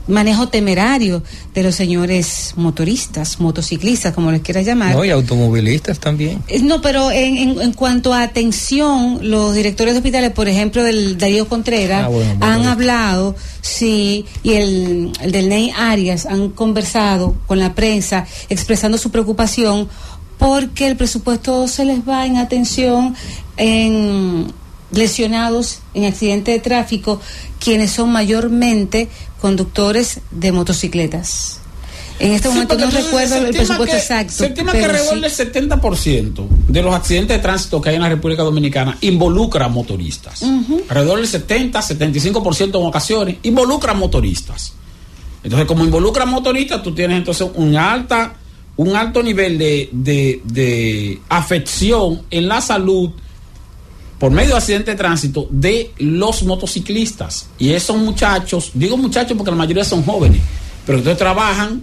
manejo 0.08 0.48
temerario 0.48 1.22
de 1.54 1.62
los 1.62 1.74
señores 1.74 2.54
motoristas, 2.56 3.38
motociclistas, 3.40 4.14
como 4.14 4.32
les 4.32 4.42
quieras 4.42 4.64
llamar. 4.66 4.94
No, 4.96 5.04
y 5.04 5.10
automovilistas 5.10 5.98
también. 6.00 6.42
Eh, 6.48 6.60
No, 6.62 6.80
pero 6.82 7.10
en, 7.10 7.36
en, 7.36 7.60
en 7.60 7.72
cuanto 7.72 8.12
a 8.14 8.22
atención, 8.22 9.18
los 9.22 9.54
directores 9.54 9.94
de 9.94 9.98
hospitales, 9.98 10.32
por 10.32 10.48
ejemplo, 10.48 10.82
del 10.82 11.16
Darío 11.18 11.48
Contreras, 11.48 12.04
Ah, 12.06 12.08
bueno, 12.08 12.30
han 12.40 12.56
bueno. 12.58 12.70
hablado, 12.70 13.36
sí, 13.60 14.24
y 14.42 14.52
el, 14.54 15.12
el 15.20 15.30
del 15.32 15.48
Ney 15.48 15.70
Arias 15.76 16.26
han 16.26 16.48
conversado 16.50 17.34
con 17.46 17.58
la 17.58 17.74
prensa 17.74 18.26
expresando 18.48 18.98
su 18.98 19.10
preocupación 19.10 19.88
porque 20.38 20.86
el 20.86 20.96
presupuesto 20.96 21.66
se 21.68 21.84
les 21.84 22.08
va 22.08 22.24
en 22.24 22.36
atención 22.36 23.14
en 23.56 24.52
lesionados 24.90 25.80
en 25.94 26.04
accidentes 26.04 26.54
de 26.54 26.60
tráfico, 26.60 27.20
quienes 27.60 27.90
son 27.90 28.10
mayormente 28.12 29.08
conductores 29.40 30.20
de 30.30 30.52
motocicletas. 30.52 31.60
En 32.20 32.32
este 32.32 32.48
Sí, 32.48 32.54
momento 32.54 32.74
porque 32.76 32.84
no 32.92 33.00
recuerdo 33.00 33.36
el 33.36 33.50
presupuesto 33.54 33.84
que- 33.94 34.00
exacto. 34.02 34.32
Se 34.32 34.46
estima 34.46 34.72
que 34.72 34.84
alrededor 34.84 35.14
sí. 35.14 35.20
del 35.20 35.30
70% 35.30 36.48
de 36.66 36.82
los 36.82 36.92
accidentes 36.92 37.36
de 37.36 37.42
tránsito 37.42 37.80
que 37.80 37.90
hay 37.90 37.94
en 37.96 38.02
la 38.02 38.08
República 38.08 38.42
Dominicana 38.42 38.98
involucra 39.02 39.66
a 39.66 39.68
motoristas. 39.68 40.42
Ujú. 40.42 40.82
Alrededor 40.88 41.18
del 41.20 41.28
70, 41.28 41.80
75% 41.80 42.80
en 42.80 42.86
ocasiones 42.86 43.36
involucra 43.44 43.92
a 43.92 43.94
motoristas. 43.94 44.72
Entonces, 45.44 45.68
como 45.68 45.84
involucra 45.84 46.24
a 46.24 46.26
motoristas, 46.26 46.82
tú 46.82 46.92
tienes 46.92 47.18
entonces 47.18 47.48
un 47.54 47.76
alta 47.76 48.34
un 48.76 48.94
alto 48.94 49.24
nivel 49.24 49.58
de, 49.58 49.88
de, 49.90 50.40
de 50.44 51.20
afección 51.28 52.22
en 52.30 52.46
la 52.46 52.60
salud 52.60 53.10
por 54.18 54.30
medio 54.32 54.50
de 54.50 54.56
accidentes 54.56 54.94
de 54.94 54.98
tránsito 54.98 55.46
de 55.50 55.92
los 55.98 56.42
motociclistas. 56.42 57.48
Y 57.58 57.72
esos 57.72 57.96
muchachos, 57.96 58.72
digo 58.74 58.96
muchachos 58.96 59.36
porque 59.36 59.50
la 59.50 59.56
mayoría 59.56 59.84
son 59.84 60.02
jóvenes, 60.02 60.40
pero 60.84 60.98
entonces 60.98 61.18
trabajan, 61.18 61.82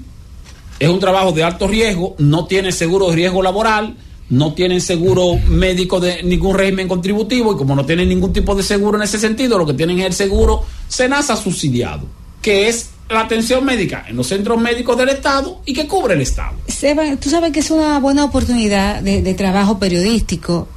es 0.80 0.90
un 0.90 1.00
trabajo 1.00 1.32
de 1.32 1.44
alto 1.44 1.68
riesgo, 1.68 2.16
no 2.18 2.46
tienen 2.46 2.74
seguro 2.74 3.10
de 3.10 3.16
riesgo 3.16 3.42
laboral, 3.42 3.96
no 4.30 4.54
tienen 4.54 4.82
seguro 4.82 5.36
médico 5.48 6.00
de 6.00 6.24
ningún 6.24 6.58
régimen 6.58 6.88
contributivo 6.88 7.54
y 7.54 7.58
como 7.58 7.76
no 7.76 7.86
tienen 7.86 8.10
ningún 8.10 8.34
tipo 8.34 8.56
de 8.56 8.64
seguro 8.64 8.98
en 8.98 9.04
ese 9.04 9.20
sentido, 9.20 9.58
lo 9.58 9.66
que 9.66 9.74
tienen 9.74 10.00
es 10.00 10.06
el 10.08 10.14
seguro 10.14 10.64
SENASA 10.88 11.36
subsidiado, 11.36 12.06
que 12.42 12.68
es 12.68 12.90
la 13.08 13.22
atención 13.22 13.64
médica 13.64 14.06
en 14.10 14.16
los 14.16 14.28
centros 14.28 14.60
médicos 14.60 14.98
del 14.98 15.10
Estado 15.10 15.62
y 15.66 15.74
que 15.74 15.88
cubre 15.88 16.16
el 16.16 16.22
Estado. 16.22 16.56
Seba, 16.68 17.16
tú 17.18 17.30
sabes 17.30 17.52
que 17.52 17.60
es 17.60 17.70
una 17.70 18.00
buena 18.00 18.26
oportunidad 18.26 19.02
de, 19.02 19.22
de 19.22 19.34
trabajo 19.36 19.78
periodístico 19.78 20.68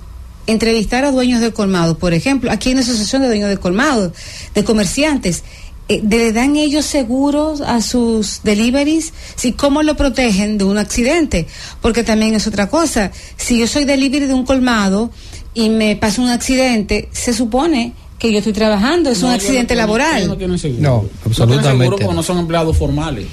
entrevistar 0.49 1.05
a 1.05 1.12
dueños 1.12 1.41
de 1.41 1.52
colmados, 1.52 1.97
por 1.97 2.12
ejemplo, 2.15 2.51
aquí 2.51 2.70
en 2.70 2.77
la 2.78 2.83
Asociación 2.83 3.23
de 3.23 3.28
Dueños 3.28 3.49
de 3.49 3.59
Colmados, 3.59 4.12
de 4.55 4.65
comerciantes. 4.65 5.44
eh, 5.89 6.02
¿Le 6.09 6.33
dan 6.33 6.57
ellos 6.57 6.85
seguros 6.85 7.60
a 7.60 7.81
sus 7.81 8.41
deliveries? 8.43 9.12
¿Sí, 9.36 9.52
¿Cómo 9.52 9.83
lo 9.83 9.94
protegen 9.97 10.59
de 10.59 10.65
un 10.65 10.77
accidente? 10.78 11.47
Porque 11.81 12.02
también 12.02 12.35
es 12.35 12.47
otra 12.47 12.68
cosa. 12.68 13.10
Si 13.36 13.59
yo 13.59 13.67
soy 13.67 13.85
delivery 13.85 14.27
de 14.27 14.35
un 14.35 14.44
colmado 14.44 15.10
y 15.55 15.68
me 15.70 15.97
pasa 15.97 16.20
un 16.20 16.28
accidente, 16.28 17.09
se 17.12 17.33
supone 17.33 17.93
que 18.18 18.33
yo 18.33 18.39
estoy 18.39 18.52
trabajando, 18.52 19.10
es 19.10 19.20
No, 19.20 19.27
un 19.28 19.33
no 19.33 19.36
accidente 19.36 19.75
laboral. 19.77 20.27
No, 20.28 20.36
tienen 20.36 20.59
seguro. 20.59 20.83
No, 20.83 20.94
No 20.97 21.01
tienen 21.01 21.20
absolutamente 21.27 21.68
seguro 21.70 21.91
no. 21.91 21.97
porque 21.97 22.15
no 22.17 22.23
son 22.23 22.39
empleados 22.39 22.77
formales. 22.77 23.27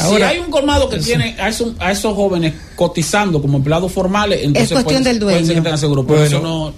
Ahora- 0.00 0.30
si 0.30 0.36
hay 0.36 0.38
un 0.40 0.50
colmado 0.50 0.88
que 0.88 0.98
tiene 0.98 1.34
a 1.38 1.48
esos, 1.48 1.72
a 1.78 1.90
esos 1.92 2.14
jóvenes 2.14 2.54
cotizando 2.76 3.40
como 3.42 3.58
empleados 3.58 3.90
formales, 3.92 4.40
entonces 4.42 4.72
cuestión 4.72 5.02
puede- 5.02 5.10
del 5.14 5.18
dueño. 5.20 5.46
que 5.48 5.54
tengan 5.54 5.78
seguro. 5.78 6.06
Pero 6.06 6.20
Bueno. 6.20 6.36
eso 6.38 6.46
no. 6.46 6.74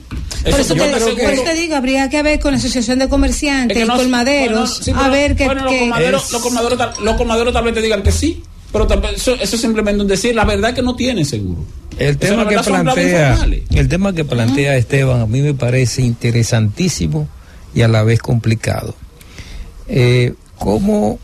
Por 0.50 0.60
eso 0.60 0.74
te, 0.74 0.81
te 0.81 0.86
por 0.90 0.94
aseguro- 1.02 1.28
eso 1.31 1.42
te 1.42 1.55
digo, 1.55 1.74
habría 1.76 2.08
que 2.08 2.23
ver 2.23 2.40
con 2.40 2.52
la 2.52 2.58
Asociación 2.58 2.99
de 2.99 3.08
Comerciantes 3.08 3.76
Es 3.76 3.84
que 3.86 3.92
y 3.92 3.97
Colmaderos, 3.97 4.78
bueno, 4.81 4.84
sí, 4.84 4.92
a 4.94 5.08
ver 5.08 5.36
qué... 5.36 5.44
bueno, 5.44 5.65
los, 5.65 5.74
colmaderos, 5.74 6.24
es- 6.24 6.32
los, 6.32 6.42
colmaderos 6.42 6.78
tal, 6.78 6.92
los 7.05 7.16
colmaderos 7.16 7.52
tal 7.52 7.65
vez 7.65 7.74
te 7.74 7.82
digan 7.82 8.02
que 8.02 8.10
sí, 8.12 8.42
pero 8.73 8.86
tal 8.86 9.00
vez 9.00 9.12
eso, 9.16 9.34
eso 9.34 9.57
es 9.57 9.60
simplemente 9.60 10.00
un 10.00 10.08
decir. 10.08 10.34
La 10.34 10.44
verdad 10.47 10.70
es 10.70 10.76
que 10.76 10.82
no 10.82 10.97
tienen 10.97 11.24
seguro. 11.26 11.62
El 11.99 12.16
tema 12.16 12.49
que 12.49 12.57
plantea, 12.58 13.39
el 13.74 13.89
tema 13.89 14.15
que 14.15 14.24
plantea 14.24 14.76
Esteban 14.76 15.20
a 15.20 15.26
mí 15.26 15.42
me 15.42 15.52
parece 15.52 16.00
interesantísimo 16.02 17.28
y 17.74 17.82
a 17.82 17.89
la 17.89 18.02
vez 18.02 18.20
complicado. 18.20 18.94
Eh, 19.89 20.32
¿Cómo, 20.58 21.18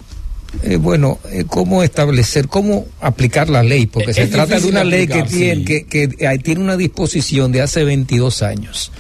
eh, 0.63 0.77
bueno, 0.77 1.19
eh, 1.31 1.45
cómo 1.47 1.83
establecer, 1.83 2.49
cómo 2.49 2.87
aplicar 3.01 3.49
la 3.49 3.63
ley? 3.63 3.87
Porque 3.87 4.11
Es 4.11 4.17
se 4.17 4.27
trata 4.27 4.59
de 4.61 4.69
una 4.69 4.85
ley 4.85 5.07
que 5.07 5.23
tiene, 5.23 5.57
sí. 5.57 5.65
que, 5.65 5.85
que, 5.87 6.03
eh, 6.19 6.39
tiene 6.39 6.61
una 6.61 6.77
disposición 6.77 7.53
de 7.53 7.63
hace 7.63 7.85
22 7.85 8.43
años. 8.43 8.93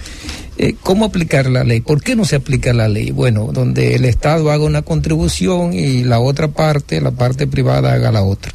Eh, 0.58 0.74
¿Cómo 0.82 1.04
aplicar 1.04 1.50
la 1.50 1.64
ley? 1.64 1.80
¿Por 1.80 2.02
qué 2.02 2.16
no 2.16 2.24
se 2.24 2.36
aplica 2.36 2.72
la 2.72 2.88
ley? 2.88 3.10
Bueno, 3.10 3.50
donde 3.52 3.94
el 3.94 4.06
Estado 4.06 4.50
haga 4.50 4.64
una 4.64 4.82
contribución 4.82 5.74
y 5.74 6.02
la 6.02 6.18
otra 6.18 6.48
parte, 6.48 7.00
la 7.00 7.10
parte 7.10 7.46
privada, 7.46 7.92
haga 7.92 8.10
la 8.10 8.22
otra. 8.22 8.52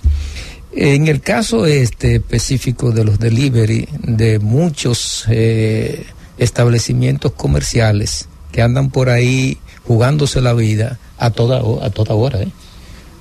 En 0.73 1.07
el 1.07 1.21
caso 1.21 1.65
este 1.65 2.15
específico 2.15 2.91
de 2.91 3.03
los 3.03 3.19
delivery 3.19 3.87
de 4.03 4.39
muchos 4.39 5.25
eh, 5.29 6.05
establecimientos 6.37 7.33
comerciales 7.33 8.27
que 8.51 8.61
andan 8.61 8.89
por 8.89 9.09
ahí 9.09 9.57
jugándose 9.83 10.41
la 10.41 10.53
vida 10.53 10.97
a 11.17 11.29
toda 11.29 11.61
a 11.85 11.89
toda 11.89 12.15
hora, 12.15 12.41
¿eh? 12.41 12.47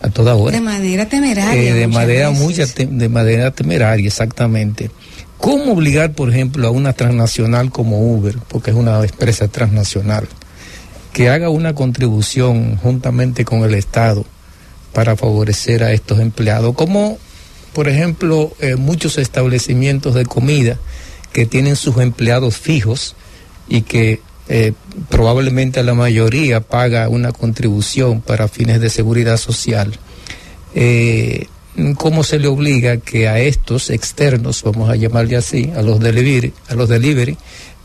A 0.00 0.08
toda 0.08 0.34
hora. 0.34 0.56
De 0.56 0.60
manera 0.60 1.08
temeraria. 1.08 1.62
Eh, 1.62 1.74
de 1.74 1.86
manera 1.86 2.30
mucha 2.30 2.64
de 2.66 3.08
manera 3.08 3.50
temeraria, 3.50 4.06
exactamente. 4.06 4.90
¿Cómo 5.38 5.72
obligar, 5.72 6.12
por 6.12 6.30
ejemplo, 6.30 6.66
a 6.66 6.70
una 6.70 6.92
transnacional 6.92 7.70
como 7.70 8.14
Uber, 8.14 8.36
porque 8.48 8.70
es 8.70 8.76
una 8.76 9.00
empresa 9.02 9.48
transnacional, 9.48 10.28
que 11.12 11.30
haga 11.30 11.48
una 11.48 11.74
contribución 11.74 12.76
juntamente 12.76 13.44
con 13.44 13.64
el 13.64 13.74
Estado 13.74 14.24
para 14.92 15.16
favorecer 15.16 15.82
a 15.82 15.92
estos 15.92 16.20
empleados? 16.20 16.74
Como, 16.74 17.18
por 17.72 17.88
ejemplo, 17.88 18.52
eh, 18.60 18.76
muchos 18.76 19.16
establecimientos 19.18 20.14
de 20.14 20.26
comida 20.26 20.78
que 21.32 21.46
tienen 21.46 21.76
sus 21.76 21.96
empleados 21.98 22.58
fijos 22.58 23.16
y 23.68 23.82
que 23.82 24.20
eh, 24.52 24.72
probablemente 25.08 25.80
la 25.84 25.94
mayoría 25.94 26.60
paga 26.60 27.08
una 27.08 27.30
contribución 27.30 28.20
para 28.20 28.48
fines 28.48 28.80
de 28.80 28.90
seguridad 28.90 29.36
social. 29.36 29.92
Eh, 30.74 31.46
¿Cómo 31.96 32.24
se 32.24 32.40
le 32.40 32.48
obliga 32.48 32.96
que 32.96 33.28
a 33.28 33.38
estos 33.38 33.90
externos, 33.90 34.64
vamos 34.64 34.90
a 34.90 34.96
llamarle 34.96 35.36
así, 35.36 35.70
a 35.76 35.82
los 35.82 36.00
delivery, 36.00 36.52
a 36.68 36.74
los 36.74 36.88
delivery, 36.88 37.36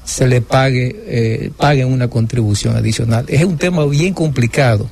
se 0.03 0.27
le 0.27 0.41
pague, 0.41 1.03
eh, 1.05 1.51
paguen 1.55 1.93
una 1.93 2.07
contribución 2.07 2.75
adicional? 2.75 3.25
Es 3.27 3.43
un 3.43 3.57
tema 3.59 3.85
bien 3.85 4.15
complicado. 4.15 4.89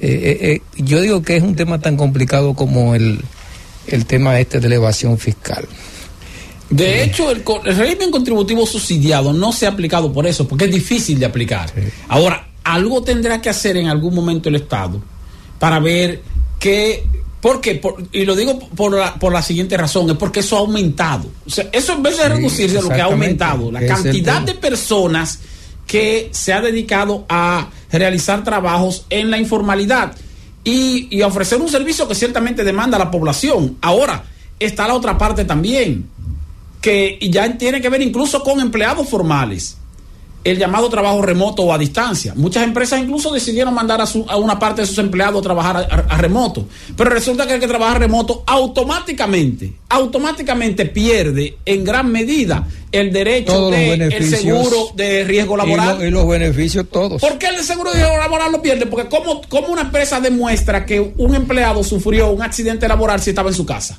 Eh, 0.00 0.60
eh, 0.76 0.82
yo 0.82 1.00
digo 1.00 1.22
que 1.22 1.38
es 1.38 1.42
un 1.42 1.56
tema 1.56 1.80
tan 1.80 1.96
complicado 1.96 2.52
como 2.52 2.94
el, 2.94 3.20
el 3.86 4.04
tema 4.04 4.38
este 4.38 4.60
de 4.60 4.66
elevación 4.66 5.16
fiscal. 5.16 5.66
De 6.70 7.02
hecho, 7.02 7.30
el, 7.30 7.42
régimen 7.64 8.10
contributivo 8.10 8.66
subsidiado 8.66 9.32
no 9.32 9.52
se 9.52 9.66
ha 9.66 9.70
aplicado 9.70 10.12
por 10.12 10.26
eso, 10.26 10.46
porque 10.46 10.66
es 10.66 10.72
difícil 10.72 11.18
de 11.18 11.26
aplicar. 11.26 11.72
Ahora, 12.08 12.48
algo 12.64 13.02
tendrá 13.02 13.40
que 13.40 13.48
hacer 13.48 13.76
en 13.76 13.88
algún 13.88 14.14
momento 14.14 14.48
el 14.48 14.56
Estado 14.56 15.00
para 15.58 15.78
ver 15.78 16.22
que... 16.58 17.06
¿Por 17.40 17.60
qué? 17.60 17.76
Por- 17.76 18.02
y 18.12 18.24
lo 18.24 18.34
digo 18.34 18.58
por 18.58 18.92
la, 18.98 19.14
por 19.14 19.32
la 19.32 19.42
siguiente 19.42 19.76
razón, 19.76 20.10
es 20.10 20.16
porque 20.16 20.40
eso 20.40 20.56
ha 20.56 20.58
aumentado. 20.58 21.30
O 21.46 21.50
sea, 21.50 21.68
eso 21.70 21.92
en 21.92 22.02
vez 22.02 22.16
de 22.16 22.24
Sí, 22.24 22.28
reducirse, 22.30 22.82
lo 22.82 22.88
que 22.88 23.00
ha 23.00 23.04
aumentado, 23.04 23.70
la 23.70 23.86
cantidad 23.86 24.42
de 24.42 24.54
personas 24.54 25.38
que 25.86 26.30
se 26.32 26.52
ha 26.52 26.60
dedicado 26.60 27.24
a 27.28 27.68
realizar 27.92 28.42
trabajos 28.42 29.06
en 29.08 29.30
la 29.30 29.38
informalidad 29.38 30.16
y, 30.64 31.06
y 31.16 31.22
a 31.22 31.28
ofrecer 31.28 31.60
un 31.60 31.68
servicio 31.68 32.08
que 32.08 32.16
ciertamente 32.16 32.64
demanda 32.64 32.98
la 32.98 33.08
población. 33.08 33.78
Ahora, 33.82 34.24
está 34.58 34.88
la 34.88 34.94
otra 34.94 35.16
parte 35.16 35.44
también, 35.44 36.08
que 36.80 37.18
ya 37.30 37.56
tiene 37.58 37.80
que 37.80 37.88
ver 37.88 38.02
incluso 38.02 38.42
con 38.42 38.60
empleados 38.60 39.08
formales, 39.08 39.76
el 40.44 40.56
llamado 40.56 40.88
trabajo 40.88 41.20
remoto 41.20 41.62
o 41.64 41.72
a 41.74 41.78
distancia. 41.78 42.32
Muchas 42.36 42.62
empresas 42.62 43.00
incluso 43.00 43.32
decidieron 43.32 43.74
mandar 43.74 44.00
a, 44.00 44.06
su- 44.06 44.24
a 44.28 44.36
una 44.36 44.58
parte 44.58 44.80
de 44.82 44.86
sus 44.86 44.96
empleados 44.98 45.40
a 45.40 45.42
trabajar 45.42 45.76
a, 45.76 45.80
a- 45.80 46.14
a 46.14 46.18
remoto, 46.18 46.66
pero 46.96 47.10
resulta 47.10 47.46
que 47.46 47.54
el 47.54 47.60
que 47.60 47.66
trabaja 47.66 47.98
remoto 47.98 48.44
automáticamente, 48.46 49.72
automáticamente 49.88 50.86
pierde 50.86 51.58
en 51.66 51.84
gran 51.84 52.10
medida 52.10 52.66
el 52.92 53.12
derecho 53.12 53.62
los 53.62 53.70
de 53.72 54.22
seguro 54.30 54.76
de 54.94 55.24
riesgo 55.24 55.54
Y, 55.54 55.58
laboral. 55.58 55.98
lo- 55.98 56.06
y 56.06 56.10
los 56.10 56.26
beneficios 56.28 56.86
todos. 56.90 57.20
¿Por 57.20 57.36
qué 57.36 57.48
el 57.48 57.62
seguro 57.62 57.90
de 57.92 57.98
riesgo 57.98 58.16
laboral 58.16 58.52
lo 58.52 58.62
pierde? 58.62 58.86
Porque 58.86 59.08
¿cómo, 59.08 59.42
cómo 59.48 59.68
una 59.68 59.82
empresa 59.82 60.20
demuestra 60.20 60.86
que 60.86 61.12
un 61.18 61.34
empleado 61.34 61.82
sufrió 61.84 62.30
un 62.30 62.42
accidente 62.42 62.88
laboral 62.88 63.20
si 63.20 63.30
estaba 63.30 63.50
en 63.50 63.56
su 63.56 63.66
casa? 63.66 63.98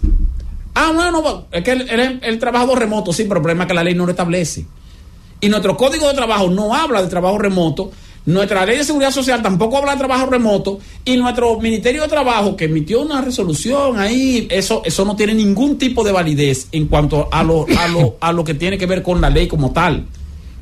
Ah, 0.81 0.91
bueno, 0.93 1.11
no, 1.11 1.45
es 1.51 1.61
que 1.61 1.71
el, 1.71 2.19
el- 2.23 2.39
trabajador 2.39 2.79
remoto, 2.79 3.11
sí, 3.11 3.23
pero 3.23 3.35
el 3.39 3.41
problema 3.41 3.63
es 3.65 3.67
que 3.67 3.73
la 3.73 3.83
ley 3.83 3.95
no 3.95 4.05
lo 4.05 4.11
establece. 4.11 4.65
Y 5.41 5.49
nuestro 5.49 5.75
código 5.75 6.07
de 6.07 6.13
trabajo 6.13 6.49
no 6.49 6.73
habla 6.73 7.01
de 7.01 7.09
trabajo 7.09 7.37
remoto, 7.37 7.91
nuestra 8.25 8.65
ley 8.65 8.77
de 8.77 8.83
seguridad 8.85 9.11
social 9.11 9.41
tampoco 9.41 9.77
habla 9.77 9.91
de 9.91 9.97
trabajo 9.97 10.27
remoto, 10.29 10.79
y 11.03 11.17
nuestro 11.17 11.59
Ministerio 11.59 12.03
de 12.03 12.07
Trabajo, 12.07 12.55
que 12.55 12.65
emitió 12.65 13.01
una 13.01 13.19
resolución 13.21 13.99
ahí, 13.99 14.47
eso, 14.49 14.81
eso 14.85 15.03
no 15.03 15.17
tiene 15.17 15.33
ningún 15.33 15.77
tipo 15.77 16.01
de 16.03 16.13
validez 16.13 16.67
en 16.71 16.87
cuanto 16.87 17.27
a 17.29 17.43
lo, 17.43 17.65
a, 17.77 17.87
lo, 17.89 18.15
a 18.21 18.31
lo 18.31 18.43
que 18.45 18.53
tiene 18.53 18.77
que 18.77 18.85
ver 18.85 19.03
con 19.03 19.19
la 19.19 19.29
ley 19.29 19.47
como 19.47 19.71
tal. 19.71 20.05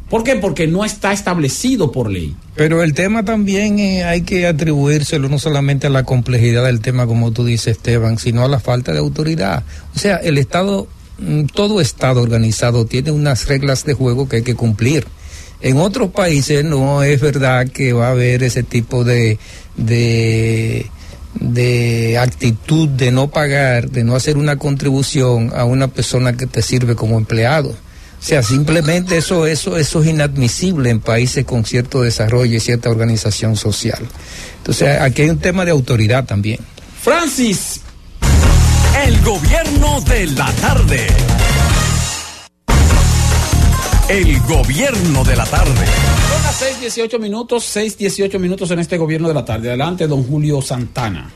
¿Por 0.09 0.23
qué? 0.23 0.35
Porque 0.35 0.67
no 0.67 0.85
está 0.85 1.11
establecido 1.11 1.91
por 1.91 2.09
ley. 2.09 2.35
Pero 2.55 2.81
el 2.81 2.93
tema 2.93 3.25
también 3.25 3.77
eh, 3.77 4.05
hay 4.05 4.21
que 4.21 4.47
atribuírselo 4.47 5.27
no 5.27 5.37
solamente 5.37 5.87
a 5.87 5.89
la 5.89 6.03
complejidad 6.03 6.65
del 6.65 6.79
tema, 6.79 7.05
como 7.05 7.31
tú 7.31 7.43
dices, 7.43 7.77
Esteban, 7.77 8.17
sino 8.17 8.43
a 8.43 8.47
la 8.47 8.59
falta 8.59 8.93
de 8.93 8.99
autoridad. 8.99 9.63
O 9.95 9.99
sea, 9.99 10.15
el 10.15 10.37
Estado, 10.37 10.87
mm, 11.19 11.45
todo 11.47 11.81
Estado 11.81 12.21
organizado 12.21 12.85
tiene 12.85 13.11
unas 13.11 13.47
reglas 13.47 13.83
de 13.83 13.95
juego 13.95 14.29
que 14.29 14.37
hay 14.37 14.43
que 14.43 14.55
cumplir. 14.55 15.05
En 15.59 15.77
otros 15.77 16.11
países 16.11 16.63
no 16.63 17.03
es 17.03 17.19
verdad 17.19 17.67
que 17.67 17.91
va 17.91 18.07
a 18.07 18.11
haber 18.11 18.43
ese 18.43 18.63
tipo 18.63 19.03
de, 19.03 19.39
de, 19.75 20.85
de 21.33 22.17
actitud 22.17 22.87
de 22.87 23.11
no 23.11 23.29
pagar, 23.29 23.89
de 23.89 24.05
no 24.05 24.15
hacer 24.15 24.37
una 24.37 24.57
contribución 24.57 25.51
a 25.53 25.65
una 25.65 25.89
persona 25.89 26.37
que 26.37 26.45
te 26.45 26.61
sirve 26.61 26.95
como 26.95 27.17
empleado. 27.17 27.75
O 28.19 28.23
sea, 28.27 28.41
simplemente 28.43 29.17
eso, 29.17 29.45
eso, 29.45 29.77
eso 29.77 30.01
es 30.01 30.07
inadmisible 30.07 30.89
en 30.89 30.99
países 30.99 31.45
con 31.45 31.63
cierto 31.65 32.01
desarrollo 32.01 32.57
y 32.57 32.59
cierta 32.59 32.89
organización 32.89 33.55
social. 33.55 33.99
Entonces, 34.57 34.99
aquí 34.99 35.21
hay 35.21 35.29
un 35.29 35.39
tema 35.39 35.63
de 35.63 35.71
autoridad 35.71 36.25
también. 36.25 36.59
Francis. 37.01 37.81
El 39.05 39.21
gobierno 39.21 40.01
de 40.01 40.25
la 40.27 40.51
tarde. 40.53 41.07
El 44.09 44.39
gobierno 44.41 45.23
de 45.23 45.35
la 45.35 45.45
tarde. 45.45 45.85
Son 46.29 46.43
las 46.43 46.61
6:18 46.61 47.19
minutos, 47.19 47.63
6:18 47.63 48.39
minutos 48.39 48.71
en 48.71 48.79
este 48.79 48.97
gobierno 48.97 49.27
de 49.27 49.33
la 49.33 49.45
tarde. 49.45 49.69
Adelante, 49.69 50.07
don 50.07 50.23
Julio 50.23 50.61
Santana. 50.61 51.29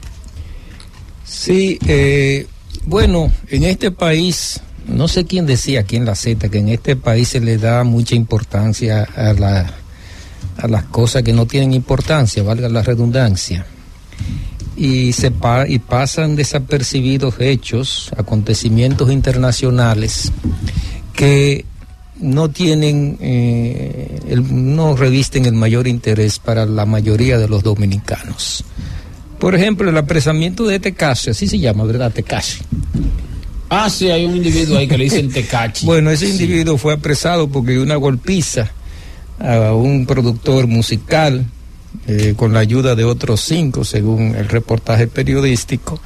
Sí, 1.23 1.77
eh, 1.87 2.47
bueno, 2.85 3.31
en 3.49 3.63
este 3.63 3.91
país, 3.91 4.59
no 4.87 5.07
sé 5.07 5.25
quién 5.25 5.45
decía 5.45 5.81
aquí 5.81 5.95
en 5.95 6.05
la 6.05 6.15
Z, 6.15 6.49
que 6.49 6.57
en 6.59 6.69
este 6.69 6.95
país 6.95 7.29
se 7.29 7.39
le 7.39 7.57
da 7.57 7.83
mucha 7.83 8.15
importancia 8.15 9.03
a, 9.15 9.33
la, 9.33 9.71
a 10.57 10.67
las 10.67 10.83
cosas 10.85 11.23
que 11.23 11.33
no 11.33 11.45
tienen 11.45 11.73
importancia, 11.73 12.43
valga 12.43 12.67
la 12.69 12.81
redundancia. 12.81 13.65
Y, 14.77 15.13
se 15.13 15.31
pa- 15.31 15.67
y 15.67 15.79
pasan 15.79 16.35
desapercibidos 16.35 17.35
hechos, 17.39 18.09
acontecimientos 18.17 19.11
internacionales 19.11 20.31
que 21.13 21.65
no 22.19 22.49
tienen, 22.49 23.17
eh, 23.19 24.39
no 24.49 24.95
revisten 24.95 25.45
el 25.45 25.53
mayor 25.53 25.87
interés 25.87 26.39
para 26.39 26.65
la 26.65 26.85
mayoría 26.85 27.37
de 27.37 27.47
los 27.47 27.63
dominicanos. 27.63 28.63
Por 29.39 29.55
ejemplo, 29.55 29.89
el 29.89 29.97
apresamiento 29.97 30.65
de 30.67 30.79
Tecache, 30.79 31.31
así 31.31 31.47
se 31.47 31.59
llama, 31.59 31.83
¿verdad? 31.83 32.11
Tecache. 32.11 32.59
Ah, 33.73 33.89
sí, 33.89 34.11
hay 34.11 34.25
un 34.25 34.35
individuo 34.35 34.77
ahí 34.77 34.85
que 34.85 34.97
le 34.97 35.05
dicen 35.05 35.29
Tecachi. 35.33 35.85
Bueno, 35.85 36.11
ese 36.11 36.27
individuo 36.27 36.77
fue 36.77 36.93
apresado 36.93 37.47
porque 37.47 37.71
dio 37.71 37.83
una 37.83 37.95
golpiza 37.95 38.69
a 39.39 39.73
un 39.73 40.05
productor 40.05 40.67
musical 40.67 41.45
eh, 42.05 42.33
con 42.35 42.51
la 42.51 42.59
ayuda 42.59 42.95
de 42.95 43.05
otros 43.05 43.39
cinco, 43.39 43.85
según 43.85 44.35
el 44.35 44.49
reportaje 44.49 45.07
periodístico. 45.07 46.01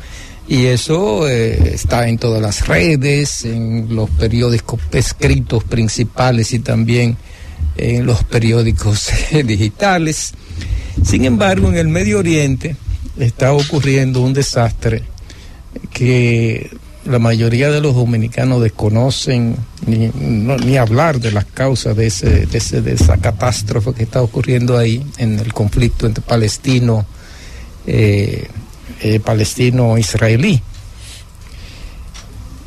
Y 0.48 0.66
eso 0.66 1.28
eh, 1.28 1.74
está 1.74 2.08
en 2.08 2.20
todas 2.20 2.40
las 2.40 2.68
redes, 2.68 3.46
en 3.46 3.96
los 3.96 4.12
periódicos 4.12 4.80
escritos 4.92 5.64
principales 5.64 6.54
y 6.54 6.60
también 6.60 7.18
en 7.78 8.06
los 8.06 8.24
periódicos 8.26 9.10
digitales. 9.44 10.36
Sin 11.04 11.26
embargo, 11.26 11.70
en 11.70 11.78
el 11.78 11.88
Medio 11.88 12.20
Oriente 12.20 12.76
está 13.18 13.54
ocurriendo 13.54 14.22
un 14.22 14.34
desastre 14.34 15.02
que 15.92 16.70
la 17.06 17.20
mayoría 17.20 17.70
de 17.70 17.82
los 17.82 17.96
dominicanos 17.96 18.62
desconocen 18.62 19.56
ni, 19.86 20.78
hablar 20.78 21.20
de 21.20 21.32
las 21.32 21.46
causas 21.46 21.96
de, 21.96 22.08
ese, 22.08 22.48
de, 22.48 22.94
esa 22.94 23.18
catástrofe 23.18 23.94
que 23.94 24.04
está 24.04 24.22
ocurriendo 24.22 24.78
ahí 24.78 25.06
en 25.18 25.40
el 25.40 25.54
conflicto 25.54 26.08
entre 26.08 26.24
palestino 26.24 27.06
eh, 27.86 28.48
eh, 29.02 29.20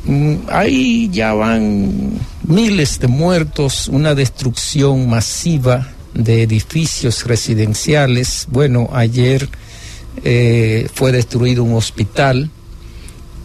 Mm, 0.05 0.35
ahí 0.49 1.09
ya 1.11 1.33
van 1.33 2.11
miles 2.47 2.99
de 2.99 3.07
muertos 3.07 3.89
una 3.89 4.15
destrucción 4.15 5.09
masiva 5.09 5.89
de 6.13 6.43
edificios 6.43 7.25
residenciales. 7.25 8.47
Bueno 8.49 8.89
ayer 8.93 9.49
eh, 10.23 10.87
fue 10.93 11.11
destruido 11.11 11.63
un 11.63 11.75
hospital 11.75 12.49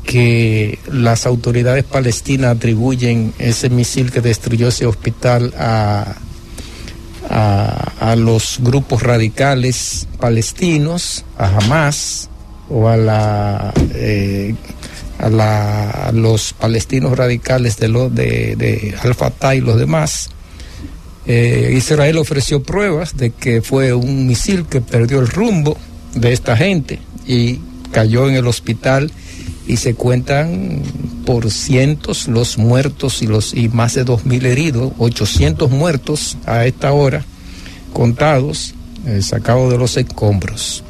que 0.04 0.78
las 0.90 1.26
autoridades 1.26 1.84
palestinas 1.84 2.56
atribuyen 2.56 3.32
ese 3.38 3.70
misil 3.70 4.12
que 4.12 4.20
destruyó 4.20 4.68
ese 4.68 4.86
hospital 4.86 5.52
a, 5.58 6.14
a 7.30 8.16
los 8.16 8.58
grupos 8.60 9.02
radicales 9.02 10.06
palestinos, 10.20 11.24
a 11.38 11.56
Hamas 11.56 12.28
o 12.68 12.88
a 12.88 12.96
la 12.96 13.72
eh, 13.94 14.54
a, 15.18 15.28
la, 15.28 15.90
a 15.90 16.12
los 16.12 16.52
palestinos 16.52 17.16
radicales 17.16 17.76
de, 17.78 17.88
de, 17.88 18.56
de 18.56 18.94
Al-Fatah 19.02 19.54
y 19.54 19.60
los 19.60 19.78
demás. 19.78 20.30
Eh, 21.26 21.72
Israel 21.76 22.18
ofreció 22.18 22.62
pruebas 22.62 23.16
de 23.16 23.30
que 23.30 23.62
fue 23.62 23.94
un 23.94 24.26
misil 24.26 24.66
que 24.66 24.80
perdió 24.82 25.20
el 25.20 25.28
rumbo 25.28 25.78
de 26.14 26.32
esta 26.32 26.56
gente 26.56 26.98
y 27.26 27.60
cayó 27.92 28.28
en 28.28 28.34
el 28.34 28.46
hospital 28.46 29.10
y 29.66 29.76
se 29.76 29.94
cuentan 29.94 30.82
por 31.24 31.50
cientos 31.50 32.28
los 32.28 32.58
muertos 32.58 33.22
y 33.22 33.26
los 33.26 33.54
y 33.54 33.68
más 33.68 33.94
de 33.94 34.04
dos 34.04 34.26
mil 34.26 34.44
heridos, 34.46 34.92
800 34.98 35.70
muertos 35.70 36.36
a 36.46 36.66
esta 36.66 36.92
hora 36.92 37.24
contados, 37.92 38.74
eh, 39.06 39.22
sacados 39.22 39.70
de 39.70 39.78
los 39.78 39.96
escombros. 39.96 40.84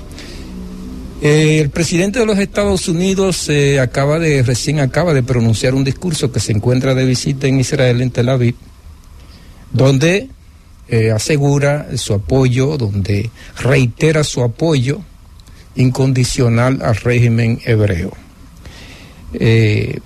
Eh, 1.22 1.60
el 1.60 1.70
presidente 1.70 2.18
de 2.18 2.26
los 2.26 2.38
Estados 2.38 2.86
Unidos 2.86 3.48
eh, 3.48 3.80
acaba 3.80 4.18
de 4.18 4.42
recién 4.42 4.80
acaba 4.80 5.14
de 5.14 5.22
pronunciar 5.22 5.74
un 5.74 5.82
discurso 5.82 6.30
que 6.30 6.40
se 6.40 6.52
encuentra 6.52 6.94
de 6.94 7.06
visita 7.06 7.46
en 7.46 7.60
Israel 7.60 8.02
en 8.02 8.10
Tel 8.10 8.28
Aviv, 8.28 8.56
donde 9.72 10.28
eh, 10.88 11.10
asegura 11.12 11.96
su 11.96 12.12
apoyo, 12.12 12.76
donde 12.76 13.30
reitera 13.58 14.22
su 14.22 14.42
apoyo 14.42 15.00
incondicional 15.76 16.82
al 16.82 16.96
régimen 16.96 17.58
hebreo. 17.64 18.12
Eh, 19.34 20.00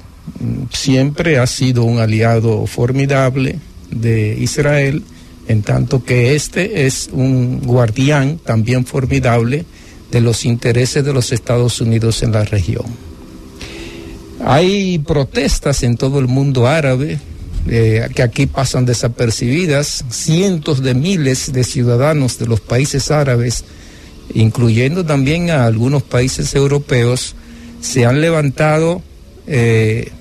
siempre 0.72 1.38
ha 1.38 1.46
sido 1.46 1.84
un 1.84 1.98
aliado 1.98 2.66
formidable 2.66 3.58
de 3.90 4.36
Israel, 4.38 5.02
en 5.46 5.62
tanto 5.62 6.04
que 6.04 6.34
este 6.34 6.86
es 6.86 7.08
un 7.12 7.60
guardián 7.60 8.38
también 8.38 8.84
formidable 8.84 9.64
de 10.10 10.20
los 10.20 10.44
intereses 10.44 11.04
de 11.04 11.12
los 11.12 11.32
Estados 11.32 11.80
Unidos 11.80 12.22
en 12.22 12.32
la 12.32 12.44
región. 12.44 12.84
Hay 14.44 14.98
protestas 15.00 15.82
en 15.82 15.96
todo 15.96 16.18
el 16.18 16.28
mundo 16.28 16.66
árabe 16.66 17.18
eh, 17.66 18.08
que 18.14 18.22
aquí 18.22 18.46
pasan 18.46 18.86
desapercibidas, 18.86 20.04
cientos 20.10 20.82
de 20.82 20.94
miles 20.94 21.52
de 21.52 21.64
ciudadanos 21.64 22.38
de 22.38 22.46
los 22.46 22.60
países 22.60 23.10
árabes, 23.10 23.64
incluyendo 24.32 25.04
también 25.04 25.50
a 25.50 25.66
algunos 25.66 26.02
países 26.02 26.54
europeos, 26.54 27.34
se 27.80 28.06
han 28.06 28.20
levantado 28.20 29.02
eh, 29.48 30.12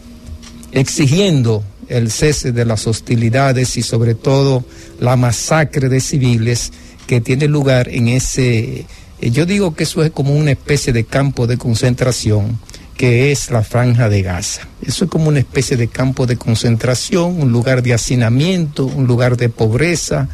exigiendo 0.71 1.63
el 1.89 2.11
cese 2.11 2.53
de 2.53 2.65
las 2.65 2.87
hostilidades 2.87 3.77
y 3.77 3.81
sobre 3.83 4.15
todo 4.15 4.63
la 4.99 5.15
masacre 5.17 5.89
de 5.89 5.99
civiles 5.99 6.71
que 7.07 7.21
tiene 7.21 7.47
lugar 7.47 7.89
en 7.89 8.07
ese, 8.07 8.85
eh, 9.21 9.31
yo 9.31 9.45
digo 9.45 9.75
que 9.75 9.83
eso 9.83 10.03
es 10.03 10.11
como 10.11 10.33
una 10.33 10.51
especie 10.51 10.93
de 10.93 11.03
campo 11.03 11.45
de 11.45 11.57
concentración 11.57 12.57
que 12.95 13.31
es 13.31 13.51
la 13.51 13.63
franja 13.63 14.09
de 14.09 14.23
Gaza. 14.23 14.67
Eso 14.81 15.05
es 15.05 15.11
como 15.11 15.27
una 15.27 15.39
especie 15.39 15.77
de 15.77 15.87
campo 15.87 16.25
de 16.25 16.37
concentración, 16.37 17.39
un 17.39 17.51
lugar 17.51 17.83
de 17.83 17.93
hacinamiento, 17.93 18.85
un 18.85 19.05
lugar 19.05 19.37
de 19.37 19.49
pobreza, 19.49 20.29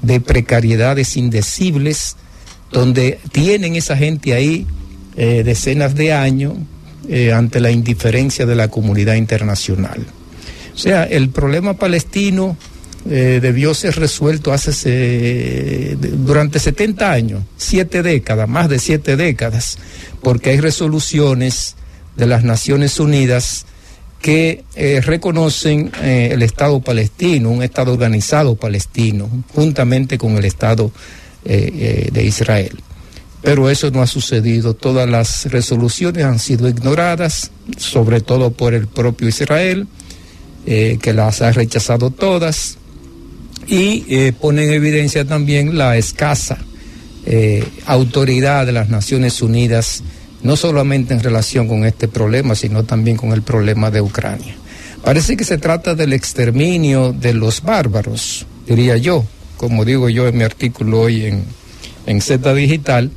de 0.00 0.20
precariedades 0.20 1.16
indecibles, 1.16 2.16
donde 2.70 3.18
tienen 3.32 3.74
esa 3.74 3.96
gente 3.96 4.32
ahí 4.32 4.66
eh, 5.16 5.42
decenas 5.44 5.94
de 5.96 6.12
años 6.12 6.54
eh, 7.08 7.32
ante 7.32 7.60
la 7.60 7.70
indiferencia 7.70 8.46
de 8.46 8.54
la 8.54 8.68
comunidad 8.68 9.14
internacional. 9.14 10.06
O 10.74 10.78
sea, 10.78 11.04
el 11.04 11.28
problema 11.28 11.74
palestino 11.74 12.56
eh, 13.08 13.40
debió 13.42 13.74
ser 13.74 13.96
resuelto 13.96 14.52
hace 14.52 15.96
durante 15.96 16.58
70 16.58 17.12
años, 17.12 17.42
siete 17.56 18.02
décadas, 18.02 18.48
más 18.48 18.68
de 18.68 18.78
siete 18.78 19.16
décadas, 19.16 19.78
porque 20.22 20.50
hay 20.50 20.60
resoluciones 20.60 21.76
de 22.16 22.26
las 22.26 22.42
Naciones 22.42 22.98
Unidas 22.98 23.66
que 24.20 24.64
eh, 24.74 25.02
reconocen 25.04 25.92
el 26.02 26.42
Estado 26.42 26.80
palestino, 26.80 27.50
un 27.50 27.62
Estado 27.62 27.92
organizado 27.92 28.56
palestino, 28.56 29.28
juntamente 29.54 30.16
con 30.16 30.38
el 30.38 30.44
Estado 30.44 30.90
de 31.44 32.24
Israel. 32.24 32.78
Pero 33.44 33.68
eso 33.68 33.90
no 33.90 34.02
ha 34.02 34.06
sucedido. 34.06 34.74
Todas 34.74 35.08
las 35.08 35.44
resoluciones 35.52 36.24
han 36.24 36.38
sido 36.38 36.68
ignoradas, 36.68 37.50
sobre 37.76 38.20
todo 38.20 38.50
por 38.50 38.74
el 38.74 38.88
propio 38.88 39.28
Israel, 39.28 39.86
eh, 40.66 40.98
que 41.00 41.12
las 41.12 41.42
ha 41.42 41.52
rechazado 41.52 42.10
todas 42.10 42.78
y 43.66 44.04
eh, 44.08 44.32
pone 44.32 44.64
en 44.64 44.72
evidencia 44.72 45.26
también 45.26 45.76
la 45.76 45.96
escasa 45.96 46.58
eh, 47.26 47.64
autoridad 47.86 48.66
de 48.66 48.72
las 48.72 48.90
Naciones 48.90 49.40
Unidas, 49.40 50.02
no 50.42 50.56
solamente 50.56 51.14
en 51.14 51.22
relación 51.22 51.68
con 51.68 51.86
este 51.86 52.06
problema, 52.06 52.54
sino 52.54 52.84
también 52.84 53.16
con 53.16 53.32
el 53.32 53.40
problema 53.42 53.90
de 53.90 54.02
Ucrania. 54.02 54.56
Parece 55.02 55.36
que 55.36 55.44
se 55.44 55.56
trata 55.56 55.94
del 55.94 56.12
exterminio 56.12 57.12
de 57.12 57.32
los 57.32 57.62
bárbaros, 57.62 58.46
diría 58.66 58.98
yo, 58.98 59.24
como 59.56 59.86
digo 59.86 60.10
yo 60.10 60.28
en 60.28 60.36
mi 60.36 60.44
artículo 60.44 61.00
hoy 61.00 61.24
en, 61.24 61.44
en 62.06 62.20
Z 62.20 62.52
Digital, 62.52 63.10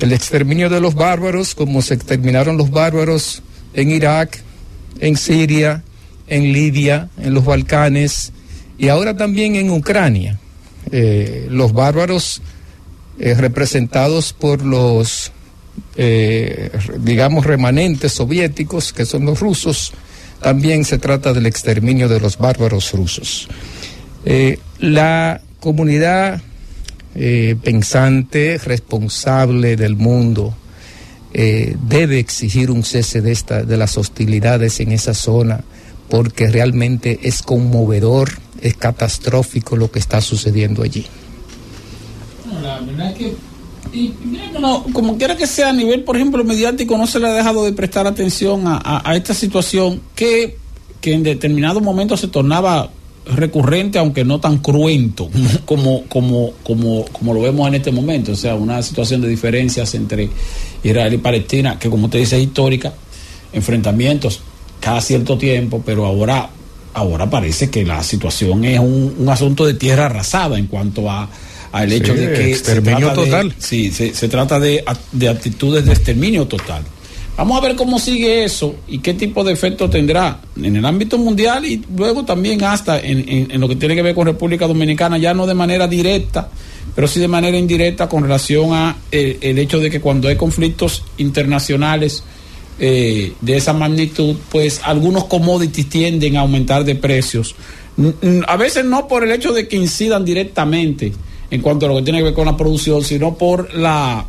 el 0.00 0.12
exterminio 0.12 0.68
de 0.68 0.80
los 0.80 0.94
bárbaros, 0.94 1.54
como 1.54 1.82
se 1.82 1.94
exterminaron 1.94 2.56
los 2.56 2.70
bárbaros 2.70 3.42
en 3.74 3.90
Irak, 3.90 4.42
en 5.00 5.16
Siria, 5.16 5.82
en 6.28 6.52
Libia, 6.52 7.08
en 7.18 7.34
los 7.34 7.44
Balcanes 7.44 8.32
y 8.78 8.88
ahora 8.88 9.16
también 9.16 9.56
en 9.56 9.70
Ucrania. 9.70 10.38
Eh, 10.90 11.48
los 11.50 11.72
bárbaros 11.72 12.40
eh, 13.18 13.34
representados 13.34 14.32
por 14.32 14.64
los, 14.64 15.32
eh, 15.96 16.70
digamos, 17.00 17.44
remanentes 17.44 18.12
soviéticos, 18.12 18.92
que 18.92 19.04
son 19.04 19.26
los 19.26 19.40
rusos, 19.40 19.92
también 20.40 20.84
se 20.84 20.98
trata 20.98 21.32
del 21.32 21.46
exterminio 21.46 22.08
de 22.08 22.20
los 22.20 22.38
bárbaros 22.38 22.92
rusos. 22.92 23.48
La 24.78 25.40
comunidad 25.58 26.42
eh, 27.20 27.56
pensante, 27.60 28.58
responsable 28.58 29.74
del 29.74 29.96
mundo, 29.96 30.54
eh, 31.34 31.74
debe 31.88 32.20
exigir 32.20 32.70
un 32.70 32.84
cese 32.84 33.20
de, 33.20 33.32
esta, 33.32 33.64
de 33.64 33.76
las 33.76 33.98
hostilidades 33.98 34.78
en 34.78 34.92
esa 34.92 35.14
zona, 35.14 35.64
porque 36.08 36.48
realmente 36.48 37.18
es 37.24 37.42
conmovedor, 37.42 38.30
es 38.62 38.76
catastrófico 38.76 39.74
lo 39.76 39.90
que 39.90 39.98
está 39.98 40.20
sucediendo 40.20 40.84
allí. 40.84 41.06
No, 42.46 42.60
la 42.60 42.80
verdad 42.80 43.10
es 43.10 43.18
que 43.18 43.34
y 43.92 44.12
no, 44.60 44.84
como 44.92 45.16
quiera 45.16 45.34
que 45.36 45.46
sea 45.46 45.70
a 45.70 45.72
nivel, 45.72 46.04
por 46.04 46.14
ejemplo, 46.16 46.44
mediático, 46.44 46.96
no 46.98 47.06
se 47.06 47.18
le 47.18 47.26
ha 47.28 47.32
dejado 47.32 47.64
de 47.64 47.72
prestar 47.72 48.06
atención 48.06 48.66
a, 48.68 48.76
a- 48.76 49.10
a 49.10 49.16
esta 49.16 49.32
situación 49.34 50.02
que, 50.14 50.56
que 51.00 51.14
en 51.14 51.22
determinado 51.22 51.80
momento 51.80 52.16
se 52.16 52.28
tornaba 52.28 52.90
recurrente, 53.34 53.98
aunque 53.98 54.24
no 54.24 54.40
tan 54.40 54.58
cruento 54.58 55.28
como, 55.64 56.04
como, 56.04 56.52
como, 56.62 57.04
como 57.06 57.34
lo 57.34 57.40
vemos 57.42 57.68
en 57.68 57.74
este 57.74 57.90
momento. 57.92 58.32
O 58.32 58.36
sea, 58.36 58.54
una 58.54 58.82
situación 58.82 59.20
de 59.20 59.28
diferencias 59.28 59.94
entre 59.94 60.28
Israel 60.82 61.14
y 61.14 61.18
Palestina, 61.18 61.78
que 61.78 61.88
como 61.90 62.06
usted 62.06 62.18
dice 62.20 62.36
es 62.36 62.42
histórica, 62.44 62.92
enfrentamientos 63.52 64.40
cada 64.80 65.00
cierto 65.00 65.36
tiempo, 65.36 65.82
pero 65.84 66.06
ahora, 66.06 66.50
ahora 66.94 67.28
parece 67.28 67.68
que 67.70 67.84
la 67.84 68.02
situación 68.02 68.64
es 68.64 68.78
un, 68.78 69.14
un 69.18 69.28
asunto 69.28 69.66
de 69.66 69.74
tierra 69.74 70.06
arrasada 70.06 70.58
en 70.58 70.66
cuanto 70.66 71.10
a 71.10 71.28
al 71.70 71.92
hecho 71.92 72.14
Sí, 72.14 72.20
de 72.20 72.28
que 72.32 72.36
se 72.44 72.50
exterminio 72.52 72.98
trata 73.08 73.20
de- 73.20 73.26
total. 73.26 73.54
sí, 73.58 73.90
se, 73.90 74.14
se 74.14 74.28
trata 74.28 74.58
de, 74.58 74.82
de 75.12 75.28
actitudes 75.28 75.84
de 75.84 75.92
exterminio 75.92 76.46
total. 76.46 76.82
Vamos 77.38 77.56
a 77.56 77.60
ver 77.60 77.76
cómo 77.76 78.00
sigue 78.00 78.42
eso 78.42 78.74
y 78.88 78.98
qué 78.98 79.14
tipo 79.14 79.44
de 79.44 79.52
efecto 79.52 79.88
tendrá 79.88 80.40
en 80.60 80.74
el 80.74 80.84
ámbito 80.84 81.18
mundial 81.18 81.64
y 81.64 81.80
luego 81.96 82.24
también 82.24 82.64
hasta 82.64 82.98
en, 82.98 83.60
lo 83.60 83.68
que 83.68 83.76
tiene 83.76 83.94
que 83.94 84.02
ver 84.02 84.16
con 84.16 84.26
República 84.26 84.66
Dominicana, 84.66 85.18
ya 85.18 85.32
no 85.34 85.46
de 85.46 85.54
manera 85.54 85.86
directa, 85.86 86.48
pero 86.96 87.06
sí 87.06 87.20
de 87.20 87.28
manera 87.28 87.56
indirecta 87.56 88.08
con 88.08 88.24
relación 88.24 88.74
a 88.74 88.96
eh, 89.12 89.38
el 89.40 89.56
hecho 89.60 89.78
de 89.78 89.88
que 89.88 90.00
cuando 90.00 90.26
hay 90.26 90.34
conflictos 90.34 91.04
internacionales 91.18 92.24
eh, 92.80 93.32
de 93.40 93.56
esa 93.56 93.72
magnitud, 93.72 94.34
pues 94.50 94.80
algunos 94.82 95.26
commodities 95.26 95.88
tienden 95.88 96.38
a 96.38 96.40
aumentar 96.40 96.82
de 96.82 96.96
precios. 96.96 97.54
A 98.48 98.56
veces 98.56 98.84
no 98.84 99.06
por 99.06 99.22
el 99.22 99.30
hecho 99.30 99.52
de 99.52 99.68
que 99.68 99.76
incidan 99.76 100.24
directamente 100.24 101.12
en 101.52 101.62
cuanto 101.62 101.86
a 101.86 101.88
lo 101.88 101.94
que 101.94 102.02
tiene 102.02 102.18
que 102.18 102.24
ver 102.24 102.34
con 102.34 102.46
la 102.46 102.56
producción, 102.56 103.04
sino 103.04 103.38
por 103.38 103.72
la 103.74 104.26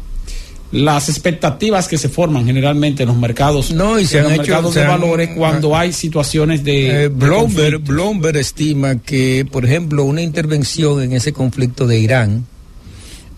las 0.72 1.10
expectativas 1.10 1.88
que 1.88 1.98
se 1.98 2.10
forman 2.10 2.46
generalmente 2.46 3.04
en 3.04 3.10
los 3.10 3.18
mercados, 3.18 3.72
No, 3.72 4.00
y 4.00 4.06
se 4.06 4.20
en 4.20 4.26
han 4.26 4.30
los 4.32 4.34
hecho- 4.34 4.42
mercados 4.52 4.74
se 4.74 4.80
de 4.82 4.86
han- 4.86 4.92
valores 4.92 5.30
cuando 5.36 5.76
hay 5.76 5.92
situaciones 5.94 6.64
de, 6.64 6.88
Eh, 6.88 6.94
de 6.94 7.08
Bloomberg, 7.08 7.72
conflicto. 7.74 7.92
Bloomberg 7.94 8.38
estima 8.38 8.96
que, 9.00 9.48
por 9.52 9.66
ejemplo, 9.66 10.04
una 10.04 10.22
intervención 10.22 11.02
en 11.02 11.14
ese 11.14 11.34
conflicto 11.34 11.88
de 11.88 11.98
Irán 12.00 12.46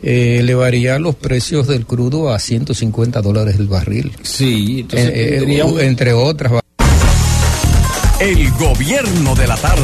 eh, 0.04 0.38
elevaría 0.40 0.98
los 0.98 1.14
precios 1.16 1.68
del 1.68 1.86
crudo 1.86 2.34
a 2.34 2.40
150 2.40 3.22
dólares 3.22 3.56
el 3.60 3.68
barril. 3.68 4.12
Sí, 4.24 4.80
entonces, 4.82 5.14
tendría 5.14 5.66
un- 5.66 5.80
entre 5.80 6.12
otras. 6.14 6.54
El 8.20 8.50
gobierno 8.52 9.36
de 9.36 9.48
la 9.48 9.56
tarde. 9.58 9.84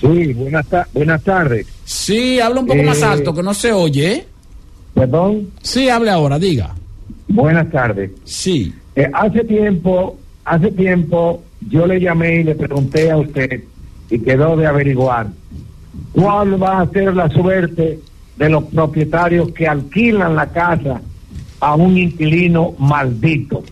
Sí, 0.00 0.32
buenas, 0.32 0.66
ta- 0.66 0.86
buenas 0.94 1.22
tardes. 1.22 1.66
Sí, 1.84 2.38
habla 2.40 2.60
un 2.60 2.66
poco 2.66 2.82
más 2.82 3.00
Eh, 3.00 3.04
alto, 3.04 3.34
que 3.34 3.42
no 3.42 3.52
se 3.54 3.72
oye. 3.72 4.26
Perdón. 4.94 5.50
Sí, 5.62 5.88
hable 5.88 6.10
ahora, 6.10 6.38
diga. 6.38 6.74
Buenas 7.28 7.70
tardes. 7.70 8.10
Sí. 8.24 8.72
Eh, 8.94 9.08
hace 9.12 9.44
tiempo, 9.44 10.16
hace 10.48 10.70
tiempo 10.72 11.42
yo 11.68 11.86
le 11.86 12.00
llamé 12.00 12.36
y 12.40 12.44
le 12.44 12.54
pregunté 12.54 13.10
a 13.10 13.16
usted 13.18 13.62
y 14.10 14.18
quedó 14.20 14.56
de 14.56 14.66
averiguar 14.66 15.28
cuál 16.12 16.60
va 16.62 16.80
a 16.80 16.88
ser 16.90 17.14
la 17.14 17.28
suerte 17.30 17.98
de 18.36 18.48
los 18.48 18.64
propietarios 18.64 19.50
que 19.52 19.66
alquilan 19.66 20.34
la 20.36 20.46
casa 20.50 21.00
a 21.60 21.74
un 21.74 21.98
inquilino 21.98 22.74
maldito. 22.78 23.62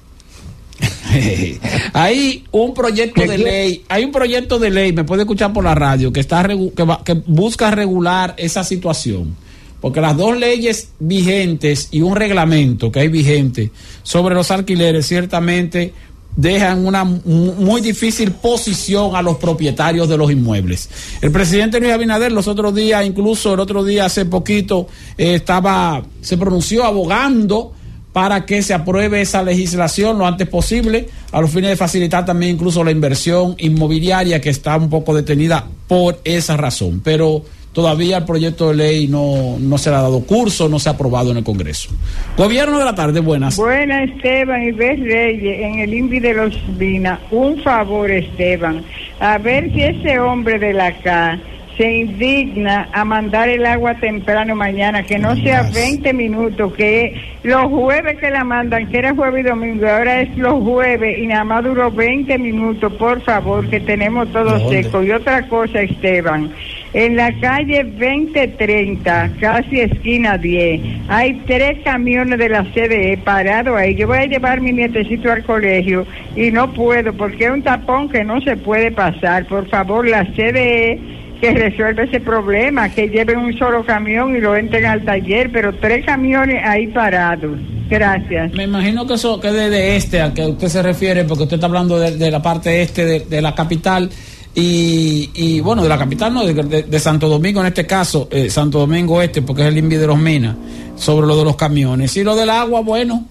Hay 1.93 2.45
un 2.51 2.75
proyecto 2.75 3.23
de 3.23 3.39
ley, 3.39 3.85
hay 3.89 4.05
un 4.05 4.13
proyecto 4.13 4.59
de 4.59 4.71
ley, 4.71 4.93
me 4.93 5.05
puede 5.05 5.23
escuchar 5.23 5.53
por 5.53 5.65
la 5.65 5.75
radio, 5.75 6.13
que 6.13 6.21
está 6.21 6.47
que, 6.47 6.83
va- 6.85 7.03
que 7.05 7.15
busca 7.15 7.71
regular 7.71 8.35
esa 8.37 8.65
situación. 8.65 9.35
Porque 9.81 10.01
las 10.01 10.17
dos 10.17 10.37
leyes 10.37 10.91
vigentes 10.99 11.89
y 11.93 12.01
un 12.01 12.17
reglamento 12.17 12.91
que 12.91 13.01
hay 13.01 13.09
vigente 13.09 13.71
sobre 14.03 14.35
los 14.35 14.51
alquileres 14.51 15.07
ciertamente 15.07 15.93
dejan 16.37 16.87
una 16.87 17.03
mu- 17.05 17.55
muy 17.59 17.81
difícil 17.81 18.31
posición 18.33 19.17
a 19.17 19.23
los 19.23 19.37
propietarios 19.39 20.09
de 20.09 20.17
los 20.19 20.31
inmuebles. 20.31 20.89
El 21.23 21.33
presidente 21.33 21.81
Luis 21.81 21.93
Abinader 21.93 22.31
los 22.31 22.47
otros 22.47 22.75
días, 22.75 23.05
incluso 23.05 23.55
el 23.55 23.61
otro 23.61 23.83
día 23.83 24.05
hace 24.05 24.27
poquito, 24.27 24.87
eh, 25.17 25.35
estaba, 25.37 26.03
se 26.21 26.37
pronunció 26.37 26.85
abogando 26.85 27.73
para 28.13 28.47
que 28.47 28.63
se 28.63 28.73
apruebe 28.73 29.21
esa 29.21 29.43
legislación 29.43 30.17
lo 30.19 30.27
antes 30.27 30.49
posible, 30.49 31.09
a 31.33 31.41
los 31.41 31.51
fines 31.51 31.69
de 31.71 31.77
facilitar 31.77 32.25
también 32.25 32.55
incluso 32.55 32.83
la 32.83 32.91
inversión 32.91 33.55
inmobiliaria 33.59 34.41
que 34.41 34.49
está 34.49 34.77
un 34.77 34.89
poco 34.89 35.15
detenida 35.15 35.67
por 35.87 36.21
esa 36.25 36.57
razón. 36.57 37.03
Pero 37.05 37.45
todavía 37.77 38.17
el 38.17 38.25
proyecto 38.25 38.71
de 38.71 38.75
ley 38.75 39.07
no, 39.07 39.59
no 39.61 39.77
se 39.77 39.91
le 39.91 39.97
ha 39.97 40.01
dado 40.01 40.21
curso, 40.21 40.67
no 40.67 40.79
se 40.79 40.89
ha 40.89 40.93
aprobado 40.93 41.31
en 41.31 41.37
el 41.37 41.45
Congreso. 41.45 41.91
Gobierno 42.35 42.79
de 42.79 42.87
la 42.87 42.95
tarde, 42.95 43.21
buenas. 43.21 43.59
Buenas, 43.59 44.09
Esteban 44.09 44.63
y 44.63 44.73
Bes 44.73 44.99
Reyes, 44.99 45.61
en 45.61 45.81
el 45.81 45.93
INVI 45.93 46.21
de 46.21 46.33
los 46.33 46.79
Vina. 46.79 47.21
Un 47.31 47.63
favor, 47.63 48.11
Esteban, 48.11 48.83
a 49.21 49.37
ver 49.37 49.71
si 49.75 49.83
ese 49.83 50.19
hombre 50.19 50.59
de 50.59 50.73
la 50.73 50.91
CA 51.03 51.39
se 51.77 51.99
indigna 51.99 52.89
a 52.95 53.05
mandar 53.05 53.51
el 53.51 53.67
agua 53.67 53.95
temprano 53.97 54.57
mañana, 54.57 55.03
que 55.03 55.19
no 55.19 55.37
sea 55.37 55.69
20 55.75 56.15
minutos, 56.15 56.73
que 56.73 57.15
los 57.43 57.65
jueves 57.67 58.19
que 58.19 58.31
la 58.31 58.45
mandan, 58.45 58.89
que 58.89 58.97
era 58.97 59.15
jueves 59.15 59.45
y 59.45 59.49
domingo, 59.49 59.87
ahora 59.87 60.23
es 60.23 60.35
los 60.39 60.63
jueves 60.65 61.19
y 61.19 61.27
nada 61.27 61.45
más 61.45 61.65
duró 61.65 61.91
20 61.91 62.39
minutos, 62.39 62.91
por 62.95 63.21
favor, 63.21 63.69
que 63.69 63.81
tenemos 63.81 64.33
todo 64.33 64.71
seco. 64.71 65.03
Y 65.03 65.11
otra 65.11 65.47
cosa, 65.49 65.83
Esteban, 65.83 66.51
en 66.97 67.15
la 67.15 67.31
calle 67.41 67.85
2030, 67.85 69.33
casi 69.39 69.81
esquina 69.81 70.39
10, 70.39 70.81
hay 71.09 71.35
tres 71.47 71.85
camiones 71.85 72.39
de 72.39 72.49
la 72.49 72.65
CDE 72.73 73.19
parados 73.23 73.77
ahí. 73.77 73.95
Yo 73.95 74.07
voy 74.07 74.17
a 74.17 74.25
llevar 74.25 74.63
mi 74.63 74.73
nietecito 74.73 75.31
al 75.31 75.45
colegio 75.45 76.07
y 76.35 76.51
no 76.51 76.73
puedo 76.73 77.13
porque 77.13 77.45
es 77.45 77.51
un 77.51 77.63
tapón 77.63 78.09
que 78.09 78.25
no 78.25 78.41
se 78.41 78.57
puede 78.57 78.91
pasar. 78.93 79.45
Por 79.45 79.69
favor, 79.69 80.09
la 80.09 80.25
CDE 80.25 80.99
que 81.39 81.51
resuelva 81.51 82.05
ese 82.05 82.19
problema, 82.19 82.89
que 82.89 83.11
lleven 83.11 83.41
un 83.41 83.59
solo 83.59 83.85
camión 83.85 84.35
y 84.35 84.41
lo 84.41 84.57
entren 84.57 84.87
al 84.87 85.05
taller, 85.05 85.53
pero 85.53 85.75
tres 85.75 86.07
camiones 86.07 86.65
ahí 86.65 86.87
parados. 86.87 87.59
Gracias. 87.91 88.55
Me 88.55 88.65
imagino 88.65 89.07
que 89.07 89.15
eso 89.15 89.39
que 89.39 89.53
de, 89.53 89.97
este 89.97 90.23
a 90.23 90.33
que 90.33 90.47
usted 90.47 90.69
se 90.69 90.83
refiere, 90.83 91.25
porque 91.25 91.43
usted 91.43 91.57
está 91.57 91.67
hablando 91.67 91.99
de, 91.99 92.31
la 92.31 92.41
parte 92.41 92.81
este 92.81 93.21
de 93.21 93.43
la 93.43 93.55
capital. 93.55 94.11
Y, 94.59 95.31
y, 95.35 95.61
bueno, 95.61 95.83
de 95.83 95.89
la 95.91 95.99
capital 95.99 96.33
no, 96.33 96.43
de, 96.45 96.55
de- 96.55 96.83
de 96.85 96.99
Santo 97.01 97.29
Domingo 97.29 97.61
en 97.61 97.67
este 97.67 97.87
caso, 97.87 98.27
eh, 98.31 98.49
Santo 98.49 98.79
Domingo 98.79 99.21
Este, 99.21 99.43
porque 99.43 99.61
es 99.61 99.69
el 99.69 99.77
INVI 99.77 99.97
de 99.97 100.07
los 100.07 100.19
Minas, 100.19 100.57
sobre 100.97 101.27
lo 101.27 101.37
de 101.37 101.45
los 101.45 101.57
camiones. 101.57 102.17
Y 102.17 102.25
lo 102.25 102.35
del 102.35 102.49
agua, 102.49 102.81
bueno, 102.81 103.27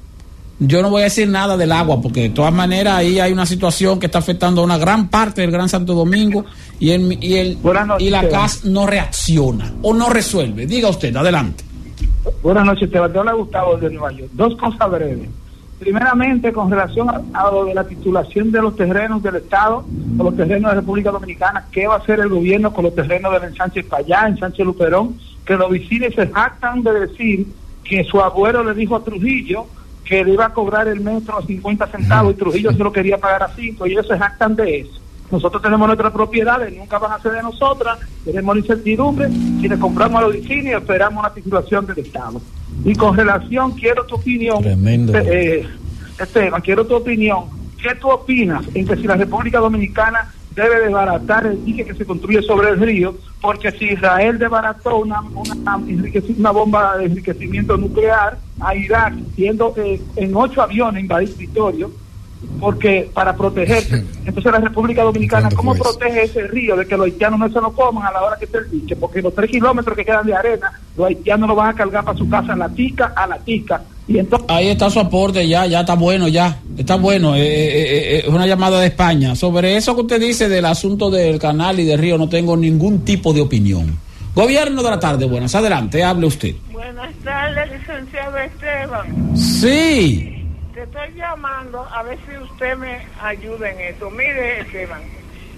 yo 0.60 0.84
no 0.84 0.92
voy 0.92 1.02
a 1.02 1.06
decir 1.06 1.28
nada 1.28 1.58
del 1.58 1.72
agua, 1.72 2.00
porque 2.00 2.22
de 2.22 2.30
todas 2.30 2.54
maneras 2.54 2.98
ahí 2.98 3.20
hay 3.20 3.32
una 3.34 3.48
situación 3.48 4.00
que 4.00 4.06
está 4.06 4.20
afectando 4.20 4.62
a 4.62 4.64
una 4.66 4.78
gran 4.78 5.10
parte 5.10 5.42
del 5.42 5.50
Gran 5.50 5.68
Santo 5.68 5.96
Domingo 5.96 6.46
y, 6.80 6.92
el, 6.92 7.18
y, 7.20 7.34
el, 7.38 7.58
y 8.00 8.10
la 8.12 8.22
CAS 8.30 8.64
no 8.66 8.86
reacciona 8.86 9.74
o 9.82 9.96
no 9.96 10.10
resuelve. 10.10 10.68
Diga 10.68 10.90
usted, 10.90 11.16
adelante. 11.16 11.64
Buenas 12.44 12.66
noches, 12.66 12.90
te 12.92 13.00
habla 13.00 13.34
Gustavo 13.34 13.78
de 13.78 13.90
Nueva 13.90 14.12
York. 14.12 14.30
Dos 14.34 14.56
cosas 14.58 14.92
breves. 14.92 15.28
Primeramente, 15.86 16.52
con 16.52 16.72
relación 16.72 17.08
a, 17.12 17.22
a 17.32 17.52
lo 17.52 17.66
de 17.66 17.76
la 17.76 17.84
titulación 17.84 18.52
de 18.52 18.60
los 18.60 18.76
terrenos 18.76 19.22
del 19.22 19.36
Estado, 19.36 19.86
o 20.18 20.24
los 20.24 20.36
terrenos 20.36 20.72
de 20.72 20.78
República 20.78 21.12
Dominicana, 21.12 21.68
¿qué 21.72 21.86
va 21.86 21.94
a 21.94 21.98
hacer 22.00 22.22
el 22.22 22.30
gobierno 22.30 22.74
con 22.74 22.86
los 22.86 22.96
terrenos 22.96 23.32
del 23.32 23.52
ensanche 23.52 23.84
Payá, 23.84 24.26
ensanche 24.26 24.64
Luperón? 24.64 25.16
Que 25.46 25.56
los 25.56 25.70
vecinos 25.70 26.16
se 26.16 26.26
jactan 26.26 26.82
de 26.82 27.02
decir 27.02 27.46
que 27.84 28.04
su 28.04 28.20
abuelo 28.20 28.64
le 28.64 28.74
dijo 28.74 28.96
a 28.96 29.04
Trujillo 29.04 29.68
que 30.04 30.26
le 30.26 30.34
iba 30.34 30.48
a 30.48 30.54
cobrar 30.54 30.88
el 30.88 31.02
metro 31.02 31.38
a 31.38 31.44
50 31.44 31.86
centavos 31.86 32.34
y 32.34 32.38
Trujillo 32.38 32.72
se 32.72 32.84
lo 32.84 32.92
quería 32.92 33.20
pagar 33.20 33.44
a 33.44 33.50
5 33.50 33.86
y 33.86 33.92
ellos 33.92 34.08
se 34.08 34.18
jactan 34.18 34.56
de 34.56 34.80
eso. 34.80 35.00
Nosotros 35.32 35.62
tenemos 35.62 35.88
nuestras 35.88 36.12
propiedades, 36.14 36.76
nunca 36.78 37.00
van 37.00 37.14
a 37.14 37.20
ser 37.20 37.32
de 37.34 37.42
nosotras, 37.44 37.98
tenemos 38.24 38.56
la 38.56 38.60
incertidumbre, 38.62 39.28
si 39.60 39.68
le 39.68 39.78
compramos 39.80 40.22
a 40.22 40.26
los 40.28 40.34
vecinos 40.34 40.82
esperamos 40.82 41.20
una 41.20 41.34
titulación 41.34 41.86
del 41.88 42.00
Estado. 42.00 42.40
Y 42.84 42.94
con 42.96 43.18
relación, 43.18 43.72
quiero 43.72 44.06
tu 44.06 44.16
opinión, 44.16 44.62
Tremendo. 44.62 45.14
eh, 45.18 45.68
Esteban, 46.20 46.62
quiero 46.62 46.86
tu 46.86 46.96
opinión. 46.96 47.46
¿Qué 47.82 47.96
tú 47.96 48.10
opinas 48.10 48.64
en 48.74 48.88
que 48.88 48.96
si 48.96 49.04
la 49.04 49.16
República 49.16 49.60
Dominicana 49.60 50.32
debe 50.56 50.80
desbaratar 50.82 51.46
el 51.48 51.64
dique 51.66 51.86
que 51.86 51.94
se 51.94 52.06
construye 52.06 52.42
sobre 52.42 52.70
el 52.70 52.80
río? 52.80 53.16
Porque 53.42 53.72
si 53.74 53.86
Israel 53.86 54.40
desbarató 54.40 54.98
una, 54.98 55.22
una, 55.22 55.78
enriqueci- 55.80 56.38
una 56.40 56.52
bomba 56.52 56.98
de 56.98 57.06
enriquecimiento 57.06 57.78
nuclear 57.78 58.38
a 58.60 58.76
Irak, 58.76 59.14
siendo 59.36 59.74
eh, 59.78 60.02
en 60.16 60.36
ocho 60.36 60.62
aviones 60.62 61.02
invadir 61.02 61.32
territorio, 61.34 61.92
porque 62.60 63.10
para 63.14 63.36
protegerse. 63.36 64.04
Entonces 64.26 64.52
la 64.52 64.60
República 64.60 65.04
Dominicana, 65.04 65.50
¿cómo 65.56 65.76
protege 65.76 66.24
ese 66.24 66.48
río 66.48 66.76
de 66.76 66.86
que 66.86 66.96
los 66.98 67.06
haitianos 67.06 67.40
no 67.40 67.50
se 67.50 67.62
lo 67.62 67.72
coman 67.74 68.06
a 68.08 68.12
la 68.12 68.24
hora 68.24 68.38
que 68.38 68.46
esté 68.46 68.60
el 68.60 68.72
dique? 68.72 68.96
Porque 68.96 69.22
los 69.22 69.34
tres 69.34 69.50
kilómetros 69.50 69.96
que 69.96 70.06
quedan 70.06 70.26
de 70.26 70.36
arena, 70.36 70.72
los 70.98 71.08
haitianos 71.08 71.48
lo 71.48 71.56
van 71.56 71.70
a 71.70 71.74
cargar 71.74 72.04
para 72.04 72.18
su 72.18 72.30
casa 72.30 72.54
en 72.54 72.60
la 72.60 72.70
tica 72.70 73.14
a 73.16 73.28
la 73.28 73.38
tica. 73.40 73.82
Y 74.08 74.20
entonces 74.20 74.48
Ahí 74.50 74.68
está 74.68 74.90
su 74.90 75.00
aporte, 75.00 75.48
ya, 75.48 75.66
ya 75.66 75.80
está 75.80 75.96
bueno, 75.96 76.28
ya. 76.28 76.60
Está 76.78 76.96
bueno. 76.96 77.36
eh, 77.36 77.42
eh, 77.42 78.18
eh, 78.18 78.24
Es 78.26 78.30
una 78.34 78.46
llamada 78.46 78.80
de 78.80 78.88
España. 78.88 79.36
Sobre 79.36 79.78
eso 79.78 79.96
que 79.96 80.02
usted 80.02 80.20
dice 80.20 80.48
del 80.48 80.66
asunto 80.66 81.10
del 81.10 81.40
canal 81.40 81.80
y 81.80 81.86
del 81.86 82.00
río, 82.00 82.18
no 82.18 82.30
tengo 82.30 82.56
ningún 82.56 83.04
tipo 83.04 83.34
de 83.34 83.42
opinión. 83.42 83.98
Gobierno 84.36 84.84
de 84.84 84.90
la 84.90 85.00
tarde, 85.00 85.26
buenas. 85.26 85.56
Adelante, 85.56 86.04
hable 86.04 86.28
usted. 86.28 86.56
Buenas 86.72 87.14
tardes, 87.24 87.72
licenciado 87.72 88.38
Esteban. 88.38 89.38
Sí. 89.38 90.35
Estoy 90.86 91.14
llamando 91.18 91.84
a 91.92 92.04
ver 92.04 92.18
si 92.30 92.38
usted 92.38 92.78
me 92.78 93.00
ayuda 93.22 93.72
en 93.72 93.96
eso. 93.96 94.10
Mire, 94.12 94.62
Esteban, 94.62 95.02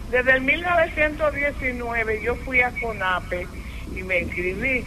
desde 0.10 0.32
el 0.32 0.42
1919 0.42 2.22
yo 2.24 2.36
fui 2.38 2.62
a 2.62 2.72
CONAPE 2.82 3.46
y 3.96 4.04
me 4.04 4.22
inscribí. 4.22 4.86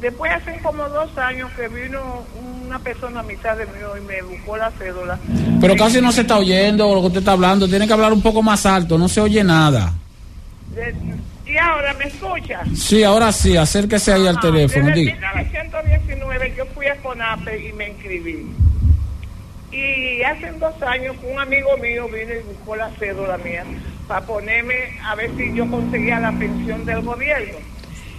Después 0.00 0.32
hace 0.32 0.58
como 0.62 0.88
dos 0.88 1.16
años 1.18 1.50
que 1.52 1.68
vino 1.68 2.24
una 2.64 2.78
persona 2.78 3.20
a 3.20 3.22
mitad 3.22 3.56
de 3.56 3.66
mí 3.66 3.72
y 3.98 4.00
me 4.06 4.22
buscó 4.22 4.56
la 4.56 4.70
cédula. 4.72 5.18
Pero 5.60 5.76
casi 5.76 6.00
no 6.00 6.10
se 6.12 6.22
está 6.22 6.38
oyendo 6.38 6.92
lo 6.94 7.00
que 7.02 7.06
usted 7.08 7.18
está 7.20 7.32
hablando. 7.32 7.68
Tiene 7.68 7.86
que 7.86 7.92
hablar 7.92 8.12
un 8.12 8.22
poco 8.22 8.42
más 8.42 8.64
alto, 8.64 8.96
no 8.96 9.08
se 9.08 9.20
oye 9.20 9.44
nada. 9.44 9.92
De- 10.74 10.94
y 11.44 11.56
ahora 11.58 11.92
me 11.94 12.06
escucha. 12.06 12.62
Sí, 12.74 13.04
ahora 13.04 13.30
sí, 13.30 13.54
acérquese 13.56 14.12
ahí 14.14 14.26
al 14.26 14.40
teléfono. 14.40 14.86
Desde 14.86 15.00
el 15.02 15.06
diga. 15.14 15.34
1919 15.34 16.54
yo 16.56 16.64
fui 16.74 16.86
a 16.86 16.96
CONAPE 16.96 17.68
y 17.68 17.72
me 17.74 17.90
inscribí. 17.90 18.46
Y 19.72 20.22
hace 20.22 20.52
dos 20.52 20.80
años 20.82 21.16
un 21.22 21.38
amigo 21.40 21.76
mío 21.78 22.06
vino 22.08 22.34
y 22.34 22.40
buscó 22.40 22.76
la 22.76 22.90
cédula 22.98 23.38
mía 23.38 23.64
para 24.06 24.20
ponerme 24.26 24.98
a 25.02 25.14
ver 25.14 25.30
si 25.36 25.54
yo 25.54 25.66
conseguía 25.70 26.20
la 26.20 26.32
pensión 26.32 26.84
del 26.84 27.00
gobierno. 27.00 27.58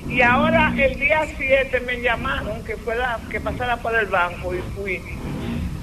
Y 0.10 0.22
ahora 0.22 0.74
el 0.76 1.00
día 1.00 1.26
7 1.38 1.80
me 1.82 2.02
llamaron 2.02 2.64
que 2.64 2.76
fuera 2.78 3.20
que 3.30 3.40
pasara 3.40 3.78
por 3.78 3.96
el 3.96 4.08
banco 4.08 4.54
y 4.56 4.60
fui. 4.76 5.00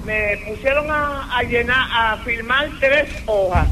me 0.04 0.38
pusieron 0.46 0.90
a, 0.90 1.38
a 1.38 1.42
llenar, 1.44 1.88
a 1.92 2.16
firmar 2.24 2.68
tres 2.80 3.08
hojas 3.26 3.68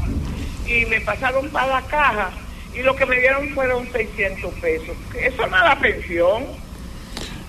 y 0.65 0.85
me 0.85 1.01
pasaron 1.01 1.49
para 1.49 1.67
la 1.67 1.81
caja 1.81 2.31
y 2.73 2.81
lo 2.81 2.95
que 2.95 3.05
me 3.05 3.19
dieron 3.19 3.49
fueron 3.49 3.91
600 3.91 4.53
pesos. 4.55 4.95
Eso 5.19 5.47
no 5.47 5.57
es 5.57 5.63
la 5.63 5.79
pensión. 5.79 6.68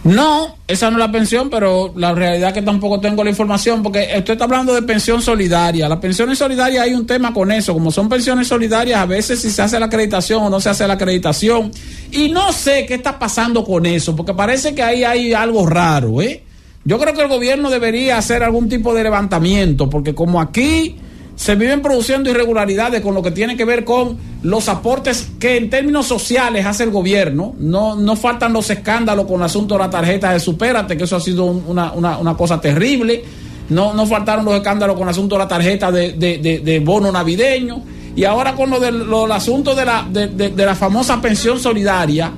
No, 0.03 0.57
esa 0.67 0.91
no 0.91 0.97
es 0.97 1.01
la 1.01 1.13
pensión, 1.13 1.51
pero 1.51 1.93
la 1.95 2.15
realidad 2.15 2.49
es 2.49 2.55
que 2.55 2.63
tampoco 2.63 3.01
tengo 3.01 3.23
la 3.23 3.29
información, 3.29 3.83
porque 3.83 4.09
usted 4.17 4.33
está 4.33 4.45
hablando 4.45 4.75
de 4.75 4.81
pensión 4.81 5.21
solidaria. 5.21 5.91
La 5.91 6.01
pensión 6.01 6.35
solidaria 6.35 6.83
hay 6.83 6.95
un 6.95 7.07
tema 7.07 7.35
con 7.35 7.53
eso, 7.53 7.75
como 7.75 7.91
son 7.91 8.09
pensiones 8.09 8.49
solidarias, 8.49 8.99
a 8.99 9.05
veces 9.05 9.41
si 9.41 9.51
se 9.51 9.61
hace 9.61 9.79
la 9.79 9.87
acreditación 9.87 10.43
o 10.43 10.49
no 10.49 10.59
se 10.59 10.71
hace 10.71 10.87
la 10.87 10.95
acreditación. 10.95 11.71
Y 12.13 12.31
no 12.31 12.51
sé 12.53 12.87
qué 12.87 12.95
está 12.95 13.19
pasando 13.19 13.63
con 13.63 13.85
eso, 13.85 14.17
porque 14.17 14.33
parece 14.33 14.75
que 14.75 14.83
ahí 14.83 15.05
hay 15.05 15.35
algo 15.35 15.67
raro, 15.67 16.23
¿eh? 16.23 16.45
Yo 16.83 16.99
creo 16.99 17.13
que 17.13 17.21
el 17.21 17.29
gobierno 17.29 17.69
debería 17.69 18.17
hacer 18.17 18.43
algún 18.43 18.71
tipo 18.71 18.95
de 18.95 19.03
levantamiento, 19.03 19.91
porque 19.91 20.15
como 20.15 20.41
aquí 20.41 20.97
se 21.41 21.55
viven 21.55 21.81
produciendo 21.81 22.29
irregularidades 22.29 23.01
con 23.01 23.15
lo 23.15 23.23
que 23.23 23.31
tiene 23.31 23.57
que 23.57 23.65
ver 23.65 23.83
con 23.83 24.19
los 24.43 24.69
aportes 24.69 25.27
que 25.41 25.57
en 25.57 25.71
términos 25.71 26.05
sociales 26.07 26.67
hace 26.67 26.85
el 26.85 26.91
gobierno. 26.91 27.55
No, 27.59 27.97
no 27.97 28.15
faltan 28.15 28.53
los 28.53 28.69
escándalos 28.69 29.25
con 29.25 29.37
el 29.37 29.45
asunto 29.45 29.75
de 29.77 29.81
la 29.81 29.89
tarjeta 29.89 30.35
de 30.35 30.39
Supérate, 30.39 30.99
que 30.99 31.05
eso 31.05 31.17
ha 31.17 31.21
sido 31.21 31.47
un- 31.47 31.65
una, 31.67 31.93
una- 31.95 32.37
cosa 32.37 32.61
terrible. 32.61 33.25
No, 33.71 33.95
no 33.95 34.05
faltaron 34.05 34.45
los 34.45 34.55
escándalos 34.55 34.97
con 34.97 35.05
el 35.05 35.13
asunto 35.13 35.37
de 35.37 35.39
la 35.39 35.49
tarjeta 35.49 35.91
de, 35.91 36.13
de- 36.13 36.37
de- 36.37 36.59
de 36.59 36.79
bono 36.81 37.11
navideño. 37.11 37.83
Y 38.15 38.25
ahora 38.25 38.55
con 38.55 38.69
lo 38.69 38.79
del 38.79 38.99
lo- 39.09 39.33
asunto 39.33 39.75
de 39.75 39.85
la, 39.87 40.07
de, 40.13 40.53
la 40.55 40.75
famosa 40.75 41.23
pensión 41.23 41.59
solidaria, 41.59 42.31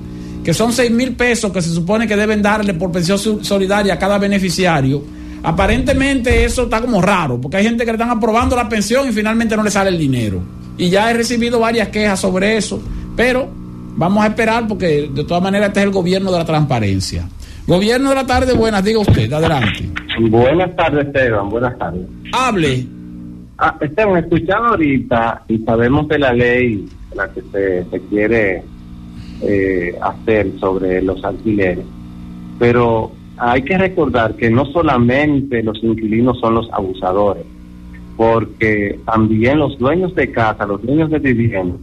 que 0.45 0.55
son 0.55 0.73
6 0.73 0.93
mil 0.93 1.17
pesos 1.17 1.51
que 1.51 1.61
se 1.61 1.71
supone 1.71 2.07
que 2.07 2.15
deben 2.15 2.41
darle 2.41 2.75
por 2.75 2.93
pensión 2.93 3.19
solidaria 3.45 3.95
a 3.95 3.99
cada 3.99 4.19
beneficiario. 4.19 5.03
Aparentemente 5.43 6.45
eso 6.45 6.65
está 6.65 6.81
como 6.81 7.03
raro, 7.03 7.41
porque 7.41 7.57
hay 7.57 7.65
gente 7.65 7.85
que 7.85 7.91
le 7.91 7.97
están 7.97 8.11
aprobando 8.11 8.55
la 8.55 8.69
pensión 8.69 9.09
y 9.09 9.13
finalmente 9.13 9.57
no 9.57 9.65
le 9.65 9.71
sale 9.71 9.91
el 9.91 9.99
dinero. 9.99 10.41
Y 10.79 10.89
ya 10.89 11.11
he 11.11 11.15
recibido 11.15 11.59
varias 11.59 11.89
quejas 11.89 12.21
sobre 12.21 12.57
eso, 12.57 12.81
pero 13.17 13.49
vamos 13.97 14.25
a 14.25 14.29
esperar 14.29 14.67
porque 14.69 15.11
de 15.13 15.25
todas 15.25 15.43
maneras 15.43 15.69
este 15.69 15.81
es 15.81 15.87
el 15.87 15.93
gobierno 15.93 16.31
de 16.31 16.39
la 16.39 16.45
transparencia. 16.45 17.29
Gobierno 17.67 18.11
de 18.11 18.15
la 18.15 18.27
tarde, 18.27 18.55
buenas, 18.55 18.85
diga 18.85 19.01
usted, 19.01 19.33
adelante. 19.33 19.89
Buenas 20.29 20.75
tardes, 20.77 21.07
Esteban. 21.07 21.49
Buenas 21.49 21.79
tardes. 21.79 22.03
Hable. 22.33 22.87
Ah, 23.59 23.77
Esteban, 23.81 24.25
escuchaba 24.25 24.71
ahorita 24.71 25.45
y 25.49 25.59
sabemos 25.59 26.09
de 26.09 26.19
la 26.19 26.33
ley 26.33 26.89
la 27.15 27.29
que 27.31 27.43
se, 27.53 27.85
se 27.91 28.01
quiere 28.09 28.63
eh, 29.43 29.95
hacer 30.01 30.53
sobre 30.59 31.03
los 31.03 31.23
alquileres, 31.25 31.85
pero 32.59 33.13
hay 33.51 33.63
que 33.63 33.77
recordar 33.79 34.37
que 34.37 34.51
no 34.51 34.65
solamente 34.67 35.63
los 35.63 35.83
inquilinos 35.83 36.39
son 36.41 36.55
los 36.55 36.71
abusadores, 36.73 37.45
porque 38.17 38.99
también 39.05 39.59
los 39.59 39.79
dueños 39.79 40.15
de 40.15 40.31
casa, 40.31 40.67
los 40.67 40.81
dueños 40.83 41.11
de 41.11 41.19
vivienda, 41.19 41.77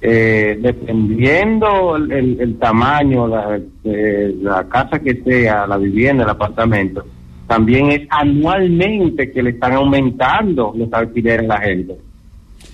eh, 0.00 0.58
dependiendo 0.60 1.96
el, 1.96 2.10
el- 2.12 2.40
el 2.40 2.58
tamaño, 2.58 3.26
la, 3.28 3.60
eh, 3.84 4.34
la 4.42 4.64
casa 4.68 4.98
que 5.00 5.14
sea, 5.22 5.66
la 5.66 5.76
vivienda, 5.76 6.24
el 6.24 6.30
apartamento, 6.30 7.04
también 7.46 7.90
es 7.90 8.02
anualmente 8.10 9.30
que 9.32 9.42
le 9.42 9.50
están 9.50 9.72
aumentando 9.72 10.72
los 10.76 10.92
alquileres 10.92 11.44
a 11.50 11.54
la 11.54 11.60
gente. 11.60 11.94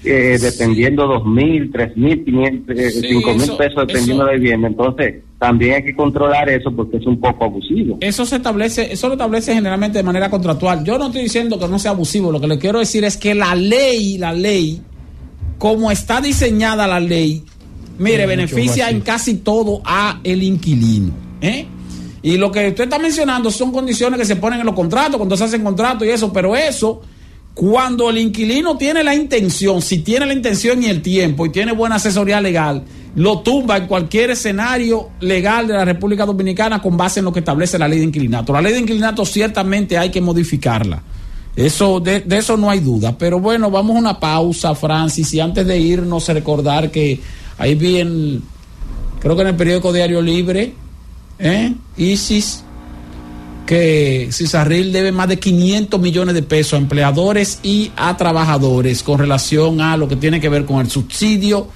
Eh, 0.06 0.36
dependiendo 0.40 1.06
dos 1.06 1.24
mil, 1.26 1.70
tres 1.72 1.96
mil, 1.96 2.24
quinientos, 2.24 2.76
eh, 2.76 2.90
cinco 2.90 3.32
mil 3.32 3.42
eso- 3.42 3.56
pesos 3.56 3.86
dependiendo 3.86 4.24
eso- 4.24 4.26
de 4.26 4.32
la 4.32 4.38
vivienda. 4.38 4.68
Entonces, 4.68 5.22
también 5.44 5.74
hay 5.74 5.84
que 5.84 5.94
controlar 5.94 6.48
eso 6.48 6.74
porque 6.74 6.96
es 6.96 7.06
un 7.06 7.20
poco 7.20 7.44
abusivo. 7.44 7.98
Eso 8.00 8.24
se 8.24 8.36
establece, 8.36 8.90
eso 8.90 9.08
lo 9.08 9.12
establece 9.12 9.52
generalmente 9.52 9.98
de 9.98 10.02
manera 10.02 10.30
contractual. 10.30 10.82
Yo 10.84 10.96
no 10.96 11.08
estoy 11.08 11.24
diciendo 11.24 11.58
que 11.58 11.68
no 11.68 11.78
sea 11.78 11.90
abusivo, 11.90 12.32
lo 12.32 12.40
que 12.40 12.46
le 12.46 12.58
quiero 12.58 12.78
decir 12.78 13.04
es 13.04 13.18
que 13.18 13.34
la 13.34 13.54
ley, 13.54 14.16
la 14.16 14.32
ley, 14.32 14.80
como 15.58 15.90
está 15.90 16.22
diseñada 16.22 16.86
la 16.86 16.98
ley, 16.98 17.44
mire, 17.98 18.24
beneficia 18.24 18.88
en 18.88 19.02
casi 19.02 19.34
todo 19.34 19.82
a 19.84 20.18
el 20.24 20.42
inquilino. 20.42 21.12
¿eh? 21.42 21.66
Y 22.22 22.38
lo 22.38 22.50
que 22.50 22.68
usted 22.68 22.84
está 22.84 22.98
mencionando 22.98 23.50
son 23.50 23.70
condiciones 23.70 24.18
que 24.18 24.24
se 24.24 24.36
ponen 24.36 24.60
en 24.60 24.64
los 24.64 24.74
contratos, 24.74 25.18
cuando 25.18 25.36
se 25.36 25.44
hacen 25.44 25.62
contratos 25.62 26.08
y 26.08 26.10
eso, 26.10 26.32
pero 26.32 26.56
eso, 26.56 27.02
cuando 27.54 28.10
el 28.10 28.18
inquilino 28.18 28.76
tiene 28.76 29.04
la 29.04 29.14
intención, 29.14 29.80
si 29.80 29.98
tiene 29.98 30.26
la 30.26 30.32
intención 30.32 30.82
y 30.82 30.86
el 30.86 31.02
tiempo 31.02 31.46
y 31.46 31.50
tiene 31.50 31.72
buena 31.72 31.96
asesoría 31.96 32.40
legal, 32.40 32.84
lo 33.14 33.40
tumba 33.40 33.76
en 33.76 33.86
cualquier 33.86 34.30
escenario 34.30 35.10
legal 35.20 35.68
de 35.68 35.74
la 35.74 35.84
República 35.84 36.26
Dominicana 36.26 36.82
con 36.82 36.96
base 36.96 37.20
en 37.20 37.26
lo 37.26 37.32
que 37.32 37.38
establece 37.38 37.78
la 37.78 37.86
ley 37.86 38.00
de 38.00 38.06
inquilinato. 38.06 38.52
La 38.52 38.60
ley 38.60 38.72
de 38.72 38.80
inquilinato 38.80 39.24
ciertamente 39.24 39.96
hay 39.96 40.10
que 40.10 40.20
modificarla. 40.20 41.00
Eso, 41.54 42.00
de, 42.00 42.20
de 42.20 42.38
eso 42.38 42.56
no 42.56 42.68
hay 42.68 42.80
duda. 42.80 43.16
Pero 43.16 43.38
bueno, 43.38 43.70
vamos 43.70 43.94
a 43.94 43.98
una 44.00 44.18
pausa, 44.18 44.74
Francis, 44.74 45.32
y 45.34 45.38
antes 45.38 45.64
de 45.64 45.78
irnos, 45.78 46.26
recordar 46.28 46.90
que 46.90 47.20
ahí 47.58 47.76
vi 47.76 47.98
en, 47.98 48.42
creo 49.20 49.36
que 49.36 49.42
en 49.42 49.48
el 49.48 49.54
periódico 49.54 49.92
Diario 49.92 50.20
Libre, 50.20 50.74
¿eh? 51.38 51.72
ISIS, 51.96 52.63
que 53.66 54.28
Cisarril 54.32 54.92
debe 54.92 55.12
más 55.12 55.28
de 55.28 55.38
500 55.38 56.00
millones 56.00 56.34
de 56.34 56.42
pesos 56.42 56.74
a 56.74 56.76
empleadores 56.76 57.60
y 57.62 57.90
a 57.96 58.16
trabajadores 58.16 59.02
con 59.02 59.18
relación 59.18 59.80
a 59.80 59.96
lo 59.96 60.08
que 60.08 60.16
tiene 60.16 60.40
que 60.40 60.48
ver 60.48 60.64
con 60.64 60.80
el 60.80 60.90
subsidio 60.90 61.68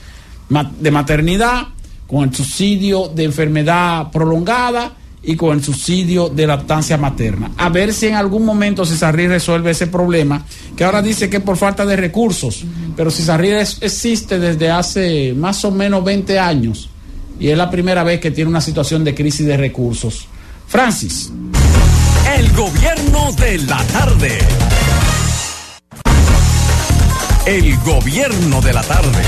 de 0.81 0.91
maternidad, 0.91 1.69
con 2.07 2.29
el 2.29 2.35
subsidio 2.35 3.09
de 3.09 3.25
enfermedad 3.25 4.11
prolongada 4.11 4.95
y 5.23 5.37
con 5.37 5.57
el 5.57 5.63
subsidio 5.63 6.29
de 6.29 6.47
lactancia 6.47 6.97
materna. 6.97 7.51
A 7.57 7.69
ver 7.69 7.93
si 7.93 8.07
en 8.07 8.15
algún 8.15 8.45
momento 8.45 8.85
Cisarril 8.85 9.29
resuelve 9.29 9.71
ese 9.73 9.87
problema, 9.89 10.45
que 10.77 10.85
ahora 10.85 11.03
dice 11.03 11.29
que 11.29 11.39
es 11.39 11.43
por 11.43 11.57
falta 11.57 11.85
de 11.85 11.97
recursos, 11.97 12.65
pero 12.97 13.11
Cisarril 13.11 13.55
existe 13.55 14.39
desde 14.39 14.71
hace 14.71 15.35
más 15.35 15.65
o 15.65 15.71
menos 15.71 16.05
20 16.05 16.39
años 16.39 16.91
y 17.41 17.49
es 17.49 17.59
la 17.59 17.71
primera 17.71 18.03
vez 18.05 18.21
que 18.21 18.31
tiene 18.31 18.51
una 18.51 18.61
situación 18.61 19.05
de 19.05 19.15
crisis 19.15 19.47
de 19.47 19.57
recursos. 19.57 20.27
Francis. 20.67 21.33
El 22.37 22.53
gobierno 22.53 23.33
de 23.33 23.59
la 23.59 23.85
tarde. 23.85 24.39
El 27.47 27.77
gobierno 27.79 28.61
de 28.61 28.73
la 28.73 28.83
tarde. 28.83 29.23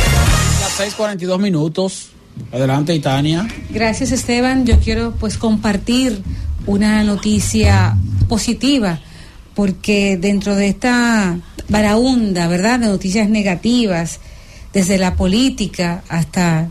Las 0.60 0.78
6:42 0.78 1.38
minutos. 1.38 2.10
Adelante, 2.52 2.94
Itania. 2.94 3.48
Gracias 3.70 4.12
Esteban. 4.12 4.66
Yo 4.66 4.78
quiero 4.80 5.12
pues 5.12 5.38
compartir 5.38 6.22
una 6.66 7.02
noticia 7.04 7.96
positiva 8.28 9.00
porque 9.54 10.16
dentro 10.16 10.54
de 10.54 10.68
esta 10.68 11.38
varaunda, 11.68 12.48
¿verdad? 12.48 12.80
De 12.80 12.86
noticias 12.86 13.28
negativas, 13.28 14.20
desde 14.72 14.98
la 14.98 15.16
política 15.16 16.02
hasta 16.08 16.68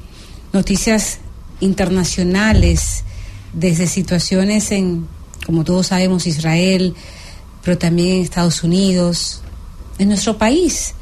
noticias 0.54 1.20
internacionales, 1.60 3.04
desde 3.54 3.88
situaciones 3.88 4.72
en, 4.72 5.08
como 5.50 5.64
todos 5.64 5.88
sabemos, 5.88 6.28
Israel, 6.28 6.94
pero 7.64 7.76
también 7.76 8.22
Estados 8.22 8.62
Unidos, 8.64 9.42
en 9.98 10.10
nuestro 10.10 10.38
país. 10.38 10.94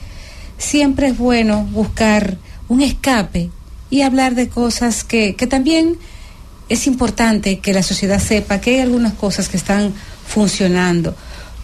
Siempre 0.58 1.08
es 1.08 1.18
bueno 1.18 1.64
buscar 1.66 2.38
un 2.70 2.80
escape 2.80 3.50
y 3.90 4.04
hablar 4.04 4.36
de 4.36 4.48
cosas 4.48 5.04
que, 5.04 5.36
que 5.36 5.48
también 5.48 5.98
es 6.70 6.88
importante 6.88 7.60
que 7.60 7.74
la 7.74 7.84
sociedad 7.84 8.22
sepa 8.22 8.62
que 8.62 8.76
hay 8.76 8.80
algunas 8.80 9.16
cosas 9.16 9.50
que 9.50 9.58
están 9.58 9.94
funcionando, 10.26 11.14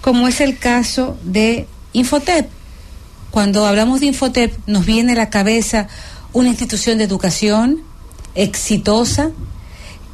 como 0.02 0.28
es 0.28 0.42
el 0.42 0.58
caso 0.58 1.18
de 1.24 1.68
Infotep. 1.94 2.50
Cuando 3.32 3.66
hablamos 3.66 4.02
de 4.02 4.08
Infotep 4.08 4.58
nos 4.68 4.86
viene 4.86 5.14
a 5.14 5.16
la 5.16 5.30
cabeza 5.30 5.88
una 6.34 6.50
institución 6.50 6.98
de 6.98 7.06
educación 7.06 7.82
exitosa 8.36 9.32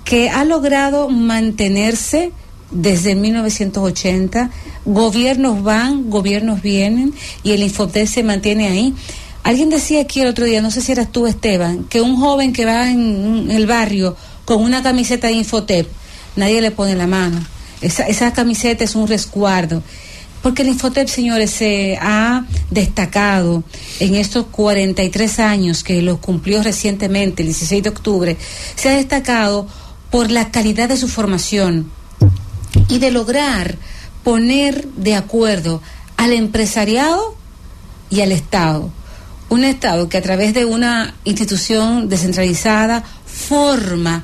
que 0.06 0.30
ha 0.30 0.46
logrado 0.46 1.10
mantenerse 1.10 2.32
desde 2.72 3.16
1980. 3.16 4.50
Gobiernos 4.86 5.64
van, 5.64 6.10
gobiernos 6.10 6.62
vienen 6.62 7.14
y 7.44 7.52
el 7.52 7.64
Infotep 7.64 8.08
se 8.08 8.24
mantiene 8.24 8.68
ahí. 8.68 8.94
Alguien 9.44 9.70
decía 9.70 10.02
aquí 10.02 10.22
el 10.22 10.28
otro 10.28 10.46
día, 10.46 10.62
no 10.62 10.72
sé 10.72 10.82
si 10.82 10.92
eras 10.92 11.12
tú 11.12 11.26
Esteban, 11.26 11.86
que 11.86 12.02
un 12.02 12.18
joven 12.18 12.54
que 12.54 12.66
va 12.66 12.90
en, 12.90 13.50
el 13.50 13.66
barrio 13.68 14.16
con 14.46 14.62
una 14.62 14.84
camiseta 14.84 15.28
de 15.28 15.34
Infotep, 15.34 15.88
nadie 16.36 16.62
le 16.62 16.72
pone 16.72 16.96
la 16.96 17.08
mano. 17.08 17.44
Esa, 17.82 18.04
esa 18.04 18.34
camiseta 18.34 18.84
es 18.84 18.96
un 18.96 19.08
resguardo. 19.08 19.82
Porque 20.42 20.62
el 20.62 20.70
Infotep, 20.70 21.08
señores, 21.08 21.52
se 21.52 21.98
ha 22.02 22.46
destacado 22.70 23.64
en 24.00 24.16
estos 24.16 24.46
43 24.48 25.40
años 25.40 25.84
que 25.84 26.02
lo 26.02 26.20
cumplió 26.22 26.64
recientemente, 26.64 27.44
el 27.44 27.50
16 27.50 27.84
de 27.84 27.90
octubre, 27.90 28.38
se 28.76 28.90
ha 28.90 28.96
destacado 28.96 29.68
por 30.10 30.32
la 30.32 30.50
calidad 30.50 30.90
de 30.90 30.98
su 30.98 31.08
formación 31.08 31.92
y 32.88 33.00
de 33.00 33.12
lograr 33.12 33.78
poner 34.24 34.88
de 34.90 35.16
acuerdo 35.16 35.82
al 36.18 36.34
empresariado 36.34 37.36
y 38.10 38.22
al 38.22 38.32
Estado. 38.32 38.90
Un 39.50 39.64
Estado 39.64 40.10
que 40.10 40.18
a 40.18 40.22
través 40.22 40.54
de 40.54 40.66
una 40.66 41.16
institución 41.24 42.10
descentralizada 42.10 43.04
forma 43.26 44.24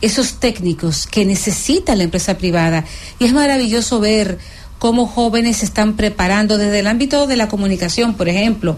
esos 0.00 0.34
técnicos 0.34 1.06
que 1.06 1.24
necesita 1.24 1.94
la 1.94 2.04
empresa 2.04 2.36
privada. 2.36 2.84
Y 3.18 3.24
es 3.24 3.32
maravilloso 3.32 4.00
ver 4.00 4.38
cómo 4.78 5.06
jóvenes 5.06 5.58
se 5.58 5.64
están 5.64 5.94
preparando 5.94 6.58
desde 6.58 6.80
el 6.80 6.88
ámbito 6.88 7.28
de 7.28 7.36
la 7.36 7.48
comunicación, 7.48 8.14
por 8.14 8.28
ejemplo, 8.28 8.76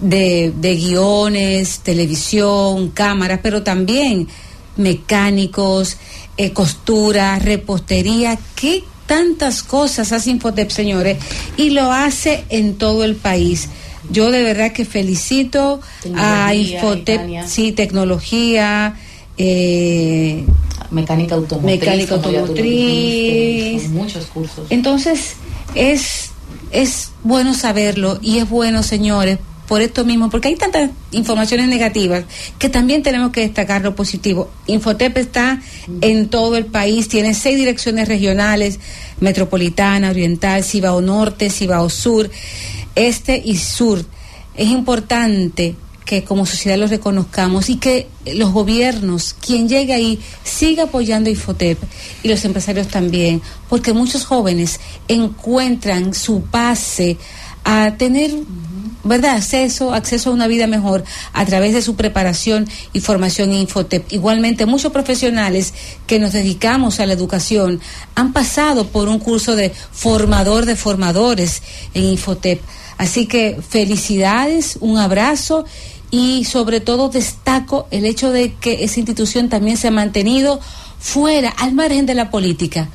de, 0.00 0.52
de 0.56 0.74
guiones, 0.74 1.78
televisión, 1.78 2.90
cámaras, 2.90 3.38
pero 3.40 3.62
también 3.62 4.28
mecánicos, 4.76 5.96
eh, 6.36 6.52
costura, 6.52 7.38
repostería, 7.38 8.38
qué 8.54 8.84
tantas 9.06 9.62
cosas 9.62 10.12
hace 10.12 10.30
Infotep, 10.30 10.70
señores, 10.70 11.18
y 11.56 11.70
lo 11.70 11.92
hace 11.92 12.44
en 12.48 12.74
todo 12.76 13.04
el 13.04 13.16
país. 13.16 13.68
Yo 14.10 14.30
de 14.30 14.42
verdad 14.42 14.72
que 14.72 14.84
felicito 14.84 15.80
a 16.16 16.54
Infotep, 16.54 17.20
Italia. 17.20 17.46
sí, 17.46 17.72
tecnología, 17.72 18.96
eh, 19.38 20.44
mecánica 20.90 21.34
automotriz. 21.34 21.80
mecánica 21.80 22.14
automotriz. 22.14 23.88
muchos 23.90 24.26
cursos. 24.26 24.66
Entonces, 24.70 25.36
es, 25.74 26.30
es 26.70 27.10
bueno 27.22 27.54
saberlo 27.54 28.18
y 28.20 28.38
es 28.38 28.48
bueno, 28.48 28.82
señores, 28.82 29.38
por 29.66 29.82
esto 29.82 30.04
mismo, 30.04 30.30
porque 30.30 30.48
hay 30.48 30.56
tantas 30.56 30.90
informaciones 31.10 31.68
negativas 31.68 32.24
que 32.58 32.68
también 32.68 33.02
tenemos 33.02 33.30
que 33.30 33.40
destacar 33.40 33.82
lo 33.82 33.94
positivo. 33.94 34.50
Infotep 34.66 35.16
está 35.18 35.62
en 36.00 36.28
todo 36.28 36.56
el 36.56 36.66
país, 36.66 37.08
tiene 37.08 37.34
seis 37.34 37.56
direcciones 37.56 38.08
regionales, 38.08 38.78
metropolitana, 39.20 40.10
oriental, 40.10 40.64
Cibao 40.64 41.00
Norte, 41.00 41.50
Cibao 41.50 41.88
Sur, 41.88 42.30
Este 42.94 43.40
y 43.44 43.56
Sur. 43.56 44.04
Es 44.56 44.68
importante 44.68 45.74
que 46.04 46.22
como 46.22 46.44
sociedad 46.44 46.76
los 46.76 46.90
reconozcamos 46.90 47.70
y 47.70 47.76
que 47.76 48.08
los 48.26 48.52
gobiernos, 48.52 49.34
quien 49.34 49.68
llegue 49.68 49.94
ahí, 49.94 50.20
siga 50.44 50.84
apoyando 50.84 51.30
Infotep 51.30 51.78
y 52.22 52.28
los 52.28 52.44
empresarios 52.44 52.88
también, 52.88 53.40
porque 53.68 53.94
muchos 53.94 54.26
jóvenes 54.26 54.80
encuentran 55.08 56.12
su 56.12 56.42
pase 56.42 57.16
a 57.64 57.94
tener 57.96 58.30
¿verdad? 59.04 59.36
Acceso, 59.36 59.94
acceso 59.94 60.30
a 60.30 60.32
una 60.32 60.46
vida 60.46 60.66
mejor 60.66 61.04
a 61.32 61.44
través 61.44 61.74
de 61.74 61.82
su 61.82 61.94
preparación 61.94 62.68
y 62.92 63.00
formación 63.00 63.52
en 63.52 63.60
Infotep. 63.60 64.12
Igualmente, 64.12 64.66
muchos 64.66 64.92
profesionales 64.92 65.74
que 66.06 66.18
nos 66.18 66.32
dedicamos 66.32 67.00
a 67.00 67.06
la 67.06 67.12
educación 67.12 67.80
han 68.14 68.32
pasado 68.32 68.88
por 68.88 69.08
un 69.08 69.18
curso 69.18 69.54
de 69.56 69.70
formador 69.92 70.66
de 70.66 70.76
formadores 70.76 71.62
en 71.92 72.04
Infotep. 72.04 72.60
Así 72.98 73.26
que 73.26 73.58
felicidades, 73.68 74.78
un 74.80 74.98
abrazo 74.98 75.64
y 76.10 76.44
sobre 76.44 76.80
todo 76.80 77.08
destaco 77.08 77.88
el 77.90 78.04
hecho 78.04 78.30
de 78.30 78.54
que 78.54 78.84
esa 78.84 79.00
institución 79.00 79.48
también 79.48 79.76
se 79.76 79.88
ha 79.88 79.90
mantenido 79.90 80.60
fuera, 80.98 81.50
al 81.50 81.74
margen 81.74 82.06
de 82.06 82.14
la 82.14 82.30
política 82.30 82.88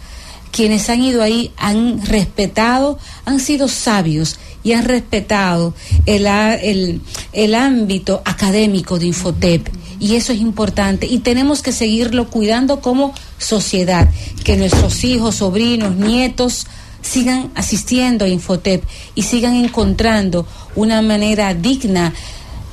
quienes 0.52 0.90
han 0.90 1.02
ido 1.04 1.22
ahí 1.22 1.52
han 1.58 2.06
respetado, 2.06 2.98
han 3.26 3.40
sido 3.40 3.68
sabios 3.68 4.40
y 4.64 4.74
han 4.74 4.86
respetado 4.86 5.74
el, 6.06 6.26
el, 6.26 7.02
el 7.34 7.56
ámbito 7.56 8.22
académico 8.26 9.00
de 9.00 9.08
Infotep. 9.08 9.70
Y 10.00 10.16
eso 10.16 10.32
es 10.32 10.40
importante. 10.40 11.08
Y 11.08 11.20
tenemos 11.20 11.62
que 11.62 11.72
seguirlo 11.72 12.30
cuidando 12.30 12.80
como 12.80 13.14
sociedad. 13.38 14.10
Que 14.44 14.56
nuestros 14.58 15.04
hijos, 15.04 15.36
sobrinos, 15.36 15.96
nietos 15.96 16.68
sigan 17.02 17.52
asistiendo 17.56 18.26
a 18.26 18.30
Infotep 18.30 18.84
y 19.16 19.24
sigan 19.24 19.56
encontrando 19.56 20.46
una 20.76 21.02
manera 21.02 21.54
digna 21.54 22.14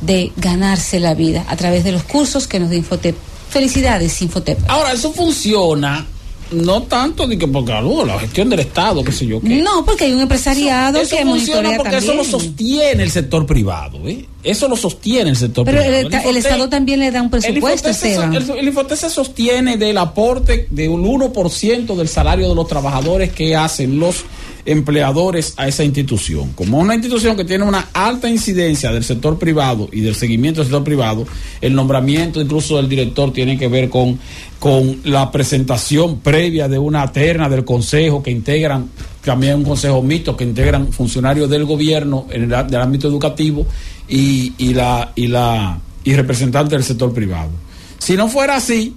de 0.00 0.32
ganarse 0.36 1.00
la 1.00 1.14
vida 1.14 1.44
a 1.48 1.56
través 1.56 1.84
de 1.84 1.92
los 1.92 2.02
cursos 2.04 2.46
que 2.46 2.60
nos 2.60 2.70
da 2.70 2.76
Infotep. 2.76 3.16
Felicidades, 3.48 4.20
Infotep. 4.22 4.58
Ahora, 4.68 4.92
eso 4.92 5.12
funciona 5.12 6.06
no 6.52 6.82
tanto 6.84 7.26
de 7.26 7.36
que 7.38 7.46
porque 7.48 7.72
algo, 7.72 8.04
la 8.04 8.18
gestión 8.18 8.48
del 8.48 8.60
Estado, 8.60 9.02
qué 9.02 9.12
sé 9.12 9.26
yo 9.26 9.40
qué. 9.40 9.60
No, 9.62 9.84
porque 9.84 10.04
hay 10.04 10.12
un 10.12 10.20
empresariado 10.20 10.98
Eso 11.00 11.16
que 11.16 11.22
funciona 11.22 11.62
monitorea 11.62 11.76
porque 11.78 11.96
también. 11.96 12.12
eso 12.12 12.14
lo 12.14 12.24
sostiene 12.24 13.02
el 13.02 13.10
sector 13.10 13.46
privado, 13.46 13.98
¿eh? 14.06 14.26
Eso 14.42 14.68
lo 14.68 14.76
sostiene 14.76 15.30
el 15.30 15.36
sector 15.36 15.64
Pero 15.64 15.80
privado. 15.80 16.06
el, 16.08 16.14
el 16.30 16.36
Estado 16.36 16.68
también 16.68 17.00
le 17.00 17.10
da 17.10 17.20
un 17.20 17.30
presupuesto, 17.30 17.88
el 17.88 17.94
Esteban. 17.94 18.34
el, 18.34 18.96
se 18.96 19.10
sostiene 19.10 19.76
del 19.76 19.98
aporte 19.98 20.68
de 20.70 20.88
un 20.88 21.04
1% 21.04 21.96
del 21.96 22.08
salario 22.08 22.48
de 22.48 22.54
los 22.54 22.68
trabajadores 22.68 23.32
que 23.32 23.56
hacen 23.56 23.98
los 23.98 24.24
empleadores 24.66 25.54
a 25.56 25.68
esa 25.68 25.84
institución. 25.84 26.52
Como 26.52 26.78
una 26.78 26.94
institución 26.94 27.36
que 27.36 27.44
tiene 27.44 27.64
una 27.64 27.88
alta 27.92 28.28
incidencia 28.28 28.92
del 28.92 29.04
sector 29.04 29.38
privado 29.38 29.88
y 29.92 30.00
del 30.00 30.14
seguimiento 30.14 30.60
del 30.60 30.66
sector 30.66 30.84
privado, 30.84 31.26
el 31.60 31.74
nombramiento 31.74 32.40
incluso 32.40 32.76
del 32.76 32.88
director 32.88 33.32
tiene 33.32 33.56
que 33.56 33.68
ver 33.68 33.88
con, 33.88 34.18
con 34.58 35.00
la 35.04 35.30
presentación 35.30 36.20
previa 36.20 36.68
de 36.68 36.78
una 36.78 37.10
terna 37.12 37.48
del 37.48 37.64
consejo 37.64 38.22
que 38.22 38.30
integran 38.30 38.90
también 39.24 39.56
un 39.56 39.64
consejo 39.64 40.02
mixto 40.02 40.36
que 40.36 40.44
integran 40.44 40.92
funcionarios 40.92 41.50
del 41.50 41.64
gobierno 41.64 42.26
en 42.30 42.44
el, 42.44 42.66
del 42.68 42.80
ámbito 42.80 43.08
educativo 43.08 43.66
y, 44.08 44.52
y 44.56 44.74
la 44.74 45.12
y 45.16 45.26
la 45.26 45.80
y 46.04 46.14
representantes 46.14 46.70
del 46.70 46.84
sector 46.84 47.12
privado. 47.12 47.50
Si 47.98 48.16
no 48.16 48.28
fuera 48.28 48.56
así, 48.56 48.94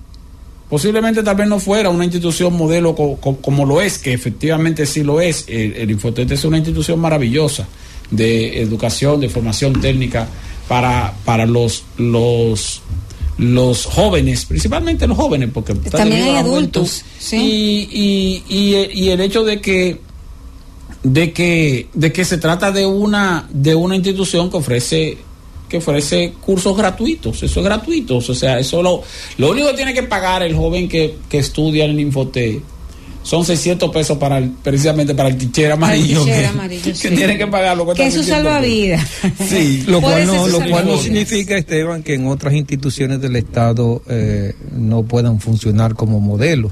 posiblemente 0.70 1.24
tal 1.24 1.36
vez 1.36 1.48
no 1.48 1.60
fuera 1.60 1.90
una 1.90 2.04
institución 2.06 2.54
modelo 2.56 2.96
co- 2.96 3.18
co- 3.18 3.38
como 3.38 3.66
lo 3.66 3.82
es, 3.82 3.98
que 3.98 4.14
efectivamente 4.14 4.86
sí 4.86 5.04
lo 5.04 5.20
es. 5.22 5.46
El, 5.48 5.74
el 5.76 5.92
Infotec 5.92 6.30
es 6.32 6.44
una 6.46 6.58
institución 6.58 7.00
maravillosa 7.00 7.68
de 8.12 8.62
educación, 8.62 9.20
de 9.20 9.30
formación 9.30 9.74
técnica 9.82 10.28
para, 10.68 11.14
para 11.26 11.46
los, 11.46 11.84
los, 11.98 12.82
los 13.38 13.86
jóvenes, 13.86 14.46
principalmente 14.46 15.08
los 15.08 15.18
jóvenes, 15.18 15.50
porque 15.54 15.74
También 15.74 16.24
hay 16.24 16.36
adultos, 16.36 17.04
sí. 17.20 17.38
Y, 17.92 18.44
y, 18.50 18.76
y, 18.76 19.06
y 19.06 19.10
el 19.10 19.22
hecho 19.22 19.44
de 19.44 19.60
que 19.62 20.02
de 21.02 21.32
que 21.32 21.88
de 21.94 22.12
que 22.12 22.26
se 22.26 22.38
trata 22.38 22.74
de 22.74 22.86
una 22.86 23.48
de 23.52 23.74
una 23.74 23.96
institución 23.96 24.50
que 24.52 24.58
ofrece 24.58 25.18
que 25.70 25.78
ofrece 25.78 26.34
cursos 26.44 26.76
gratuitos 26.76 27.42
eso 27.44 27.60
es 27.60 27.66
gratuito 27.66 28.18
o 28.18 28.22
sea 28.22 28.60
eso 28.60 28.82
lo, 28.84 29.02
lo 29.38 29.52
único 29.52 29.70
que 29.70 29.76
tiene 29.76 29.94
que 29.94 30.04
pagar 30.04 30.44
el 30.44 30.56
joven 30.56 30.90
que, 30.90 31.16
que 31.30 31.38
estudia 31.38 31.86
en 31.86 32.00
Infote 32.00 32.62
son 33.22 33.46
600 33.46 33.92
pesos 33.92 34.18
para 34.18 34.38
el- 34.40 34.50
precisamente 34.50 35.14
para 35.14 35.30
el 35.30 35.38
tichero 35.38 35.74
amarillo, 35.76 36.24
tichero 36.24 36.42
que, 36.42 36.48
amarillo, 36.48 36.84
que 36.84 36.94
sí. 36.96 37.10
tiene 37.10 37.38
que 37.38 37.46
pagarlo 37.48 37.94
Que 37.94 38.08
es 38.08 38.14
su 38.14 38.24
salvavidas. 38.24 39.06
sí 39.48 39.84
Lo 39.88 40.02
cual, 40.02 40.26
no, 40.26 40.48
lo 40.48 40.60
cual 40.70 40.88
no 40.88 40.98
significa, 40.98 41.56
Esteban, 41.58 42.02
que 42.02 42.14
en 42.16 42.26
otras 42.28 42.54
instituciones 42.56 43.22
del 43.22 43.36
Estado 43.36 44.02
eh, 44.10 44.54
no 44.72 45.04
puedan 45.04 45.40
funcionar 45.42 45.94
como 45.96 46.20
modelo. 46.22 46.72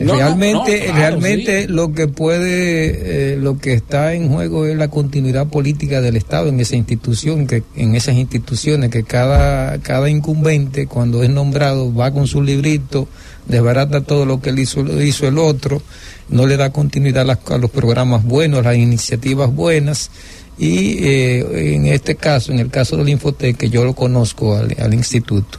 No, 0.00 0.14
realmente, 0.16 0.78
no, 0.78 0.84
claro, 0.84 0.98
realmente 0.98 1.68
lo 1.68 1.92
que 1.92 2.08
puede, 2.08 3.32
eh, 3.34 3.36
lo 3.36 3.58
que 3.58 3.74
está 3.74 4.14
en 4.14 4.30
juego 4.30 4.64
es 4.66 4.76
la 4.76 4.88
continuidad 4.88 5.48
política 5.48 6.00
del 6.00 6.16
Estado 6.16 6.48
en 6.48 6.58
esa 6.58 6.76
institución, 6.76 7.46
que 7.46 7.62
en 7.76 7.94
esas 7.94 8.16
instituciones 8.16 8.90
que 8.90 9.02
cada 9.04 9.78
cada 9.78 10.08
incumbente 10.08 10.86
cuando 10.86 11.22
es 11.22 11.30
nombrado 11.30 11.94
va 11.94 12.12
con 12.12 12.26
su 12.26 12.42
librito, 12.42 13.08
desbarata 13.46 14.00
todo 14.00 14.24
lo 14.24 14.40
que 14.40 14.50
él 14.50 14.58
hizo, 14.58 14.80
hizo 15.02 15.28
el 15.28 15.36
otro, 15.38 15.82
no 16.30 16.46
le 16.46 16.56
da 16.56 16.70
continuidad 16.72 17.22
a, 17.22 17.24
las- 17.24 17.50
a 17.50 17.58
los 17.58 17.70
programas 17.70 18.24
buenos, 18.24 18.60
a 18.60 18.70
las 18.70 18.76
iniciativas 18.76 19.54
buenas. 19.54 20.10
Y 20.58 20.98
eh, 21.04 21.74
en 21.74 21.86
este 21.86 22.16
caso, 22.16 22.52
en 22.52 22.58
el 22.58 22.70
caso 22.70 22.96
del 22.98 23.08
Infotec, 23.08 23.56
que 23.56 23.70
yo 23.70 23.84
lo 23.84 23.94
conozco 23.94 24.56
al, 24.56 24.76
al 24.78 24.92
instituto, 24.94 25.58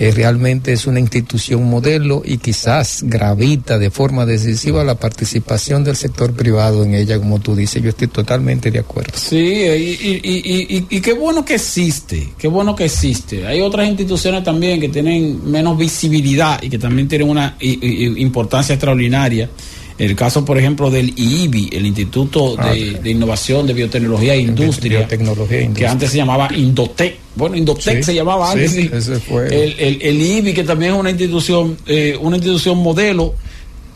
eh, 0.00 0.12
realmente 0.12 0.72
es 0.72 0.86
una 0.86 1.00
institución 1.00 1.64
modelo 1.68 2.22
y 2.24 2.38
quizás 2.38 3.02
gravita 3.02 3.78
de 3.78 3.90
forma 3.90 4.24
decisiva 4.24 4.84
la 4.84 4.94
participación 4.94 5.82
del 5.82 5.96
sector 5.96 6.32
privado 6.34 6.84
en 6.84 6.94
ella, 6.94 7.18
como 7.18 7.40
tú 7.40 7.56
dices. 7.56 7.82
Yo 7.82 7.88
estoy 7.88 8.06
totalmente 8.06 8.70
de 8.70 8.78
acuerdo. 8.78 9.12
Sí, 9.16 9.36
y, 9.36 9.98
y, 10.00 10.20
y, 10.22 10.76
y- 10.78 10.86
y 10.88 11.00
qué 11.00 11.12
bueno 11.14 11.44
que 11.44 11.56
existe, 11.56 12.28
qué 12.38 12.46
bueno 12.46 12.76
que 12.76 12.84
existe. 12.84 13.44
Hay 13.44 13.60
otras 13.60 13.88
instituciones 13.88 14.44
también 14.44 14.80
que 14.80 14.88
tienen 14.88 15.50
menos 15.50 15.76
visibilidad 15.76 16.62
y 16.62 16.70
que 16.70 16.78
también 16.78 17.08
tienen 17.08 17.28
una 17.28 17.56
importancia 17.60 18.74
extraordinaria. 18.76 19.50
El 19.98 20.14
caso, 20.14 20.44
por 20.44 20.56
ejemplo, 20.58 20.90
del 20.90 21.12
IIBI, 21.16 21.70
el 21.72 21.84
Instituto 21.86 22.54
Ah, 22.56 22.72
de, 22.72 22.92
de 23.02 23.10
Innovación 23.10 23.66
de 23.66 23.72
Biotecnología 23.74 24.34
e 24.34 24.40
Industria, 24.40 24.98
Biotecnología 25.00 25.60
e 25.62 25.72
que 25.74 25.86
antes 25.86 26.10
se 26.10 26.16
llamaba 26.18 26.48
Indotec. 26.54 27.16
Bueno, 27.34 27.56
Indotec 27.56 27.98
Sí, 27.98 28.02
se 28.04 28.14
llamaba 28.14 28.52
antes. 28.52 28.72
sí. 28.72 28.88
ese 28.92 29.18
fue. 29.18 29.46
El, 29.48 29.74
el, 29.78 30.02
el 30.02 30.22
IBI, 30.22 30.54
que 30.54 30.62
también 30.64 30.94
es 30.94 31.00
una 31.00 31.10
institución, 31.10 31.76
eh, 31.86 32.16
una 32.20 32.36
institución 32.36 32.78
modelo, 32.78 33.34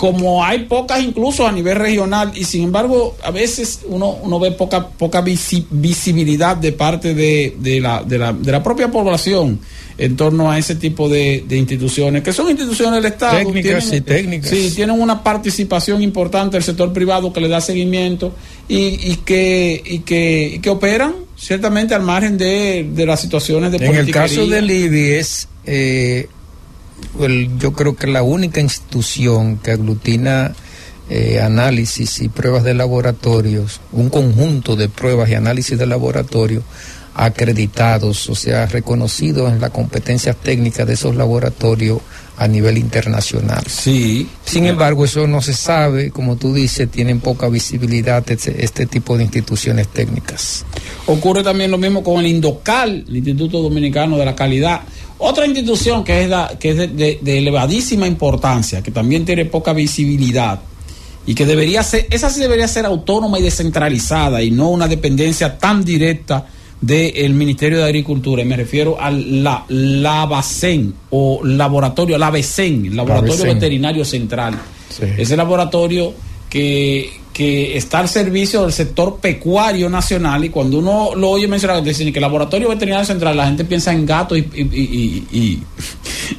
como 0.02 0.44
hay 0.44 0.64
pocas 0.64 1.00
incluso 1.00 1.46
a 1.46 1.52
nivel 1.52 1.76
regional, 1.76 2.32
y 2.34 2.42
sin 2.42 2.64
embargo, 2.64 3.14
a 3.22 3.30
veces 3.30 3.82
uno, 3.86 4.18
uno 4.20 4.40
ve 4.40 4.50
poca, 4.50 4.88
poca 4.88 5.22
visi- 5.22 5.64
visibilidad 5.70 6.56
de 6.56 6.72
parte 6.72 7.14
de, 7.14 7.54
de, 7.60 7.80
la, 7.80 8.02
de, 8.02 8.18
la, 8.18 8.32
de 8.32 8.50
la 8.50 8.64
propia 8.64 8.90
población 8.90 9.60
en 9.98 10.16
torno 10.16 10.50
a 10.50 10.58
ese 10.58 10.74
tipo 10.74 11.08
de, 11.08 11.44
de 11.46 11.56
instituciones, 11.56 12.24
que 12.24 12.32
son 12.32 12.50
instituciones 12.50 13.00
del 13.00 13.12
Estado. 13.12 13.38
Técnicas 13.38 13.92
y 13.92 14.00
técnicas. 14.00 14.50
Sí, 14.50 14.72
tienen 14.74 15.00
una 15.00 15.22
participación 15.22 16.02
importante 16.02 16.56
del 16.56 16.64
sector 16.64 16.92
privado 16.92 17.32
que 17.32 17.40
le 17.40 17.46
da 17.46 17.60
seguimiento 17.60 18.32
y, 18.68 18.78
y, 19.08 19.20
que, 19.24 19.80
y, 19.86 19.98
que, 20.00 20.54
y 20.56 20.58
que 20.58 20.68
operan 20.70 21.14
ciertamente 21.36 21.94
al 21.94 22.02
margen 22.02 22.36
de, 22.36 22.90
de 22.92 23.06
las 23.06 23.20
situaciones 23.20 23.70
de 23.70 23.76
En 23.86 23.94
el 23.94 24.10
caso 24.10 24.48
del 24.48 24.68
IBI 24.68 25.10
es, 25.12 25.46
eh, 25.64 26.26
el- 27.20 27.58
yo 27.58 27.72
creo 27.72 27.94
que 27.96 28.06
la 28.06 28.22
única 28.22 28.60
institución 28.60 29.56
que 29.58 29.70
aglutina 29.72 30.54
eh, 31.10 31.40
análisis 31.42 32.20
y 32.22 32.28
pruebas 32.28 32.62
de 32.64 32.72
laboratorios, 32.74 33.80
un 33.92 34.08
conjunto 34.08 34.76
de 34.76 34.88
pruebas 34.88 35.28
y 35.28 35.34
análisis 35.34 35.76
de 35.78 35.84
laboratorio 35.86 36.62
acreditados, 37.14 38.28
o 38.30 38.34
sea, 38.34 38.66
reconocidos 38.66 39.52
en 39.52 39.60
la 39.60 39.70
competencia 39.70 40.32
técnica 40.32 40.84
de 40.84 40.94
esos 40.94 41.14
laboratorios 41.14 42.00
a 42.38 42.48
nivel 42.48 42.78
internacional. 42.78 43.62
Sí. 43.68 44.26
Sin 44.44 44.64
embargo, 44.66 45.04
eso 45.04 45.26
no 45.26 45.42
se 45.42 45.52
sabe, 45.52 46.10
como 46.10 46.36
tú 46.36 46.54
dices, 46.54 46.90
tienen 46.90 47.20
poca 47.20 47.48
visibilidad 47.48 48.24
este, 48.30 48.64
este 48.64 48.86
tipo 48.86 49.16
de 49.18 49.24
instituciones 49.24 49.88
técnicas. 49.88 50.64
Ocurre 51.06 51.42
también 51.42 51.70
lo 51.70 51.78
mismo 51.78 52.02
con 52.02 52.20
el 52.20 52.26
Indocal, 52.26 53.04
el 53.06 53.16
Instituto 53.16 53.60
Dominicano 53.60 54.16
de 54.16 54.24
la 54.24 54.34
Calidad. 54.34 54.80
Otra 55.24 55.46
institución 55.46 56.02
que 56.04 56.22
es, 56.24 56.28
la- 56.28 56.56
que 56.58 56.70
es 56.70 56.76
de, 56.76 56.88
de- 56.88 57.18
de 57.22 57.38
elevadísima 57.38 58.06
importancia, 58.06 58.82
que 58.82 58.90
también 58.90 59.24
tiene 59.24 59.44
poca 59.44 59.72
visibilidad 59.72 60.60
y 61.26 61.34
que 61.34 61.46
debería 61.46 61.82
ser, 61.84 62.06
esa 62.10 62.28
sí 62.30 62.40
debería 62.40 62.66
ser 62.66 62.84
autónoma 62.86 63.38
y 63.38 63.42
descentralizada 63.42 64.42
y 64.42 64.50
no 64.50 64.70
una 64.70 64.88
dependencia 64.88 65.56
tan 65.58 65.84
directa 65.84 66.46
del 66.80 67.34
Ministerio 67.34 67.78
de 67.78 67.84
Agricultura. 67.84 68.42
Y 68.42 68.44
me 68.44 68.56
refiero 68.56 69.00
al 69.00 69.44
la, 69.44 69.64
LABACEN 69.68 70.92
o 71.10 71.40
laboratorio, 71.44 72.18
LABECEN, 72.18 72.96
Laboratorio 72.96 73.34
LABECEN. 73.34 73.54
Veterinario 73.54 74.04
Central. 74.04 74.58
Ese 75.16 75.36
laboratorio 75.36 76.12
que, 76.50 77.08
que 77.32 77.76
está 77.76 78.00
al 78.00 78.08
servicio 78.08 78.62
del 78.62 78.72
sector 78.72 79.18
pecuario 79.18 79.88
nacional 79.88 80.44
y 80.44 80.50
cuando 80.50 80.78
uno 80.78 81.14
lo 81.14 81.30
oye 81.30 81.48
mencionar, 81.48 81.82
dicen 81.82 82.12
que 82.12 82.18
el 82.18 82.22
laboratorio 82.22 82.68
veterinario 82.68 83.06
central, 83.06 83.36
la 83.36 83.46
gente 83.46 83.64
piensa 83.64 83.92
en 83.92 84.04
gatos 84.04 84.38
y, 84.38 85.62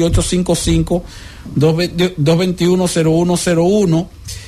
855-221-0101. 1.60 4.08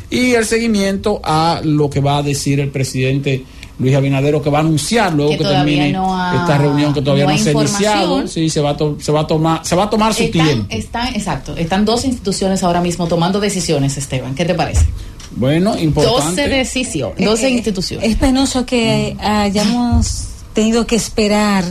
Y 0.09 0.31
el 0.31 0.45
seguimiento 0.45 1.21
a 1.23 1.61
lo 1.63 1.91
que 1.91 1.99
va 1.99 2.17
a 2.17 2.23
decir 2.23 2.59
el 2.59 2.71
presidente 2.71 3.45
Luis 3.79 3.95
Abinadero, 3.95 4.41
que 4.41 4.49
va 4.49 4.57
a 4.59 4.61
anunciar 4.61 5.13
luego 5.13 5.31
Que 5.31 5.37
que, 5.39 5.43
termine 5.45 5.91
no 5.93 6.13
ha- 6.15 6.35
esta 6.35 6.57
reunión 6.57 6.93
que 6.93 7.01
todavía 7.01 7.25
no 7.25 7.31
no, 7.31 7.37
se 7.37 7.49
ha 7.49 7.53
iniciado. 7.53 8.27
Sí, 8.27 8.49
se 8.49 8.59
va, 8.61 8.71
a 8.71 8.77
to- 8.77 8.97
se, 8.99 9.11
va 9.11 9.21
a 9.21 9.27
tomar, 9.27 9.65
se 9.65 9.75
va 9.75 9.85
a 9.85 9.89
tomar 9.89 10.13
su 10.13 10.23
Están, 10.23 10.45
tiempo. 10.45 10.65
están, 10.69 11.15
exacto, 11.15 11.55
están 11.55 11.85
dos 11.85 12.03
instituciones 12.05 12.61
ahora 12.63 12.81
mismo 12.81 13.07
tomando 13.07 13.39
decisiones, 13.39 13.97
Esteban. 13.97 14.35
¿Qué 14.35 14.43
te 14.45 14.53
parece? 14.53 14.85
Bueno, 15.31 15.77
importante. 15.77 16.41
12 16.41 16.47
decisiones, 16.49 17.25
12 17.25 17.45
Eh, 17.45 17.49
eh, 17.49 17.51
instituciones. 17.53 18.09
Es 18.09 18.15
penoso 18.17 18.65
que 18.65 19.15
hayamos 19.19 20.25
tenido 20.53 20.85
que 20.85 20.95
esperar 20.97 21.63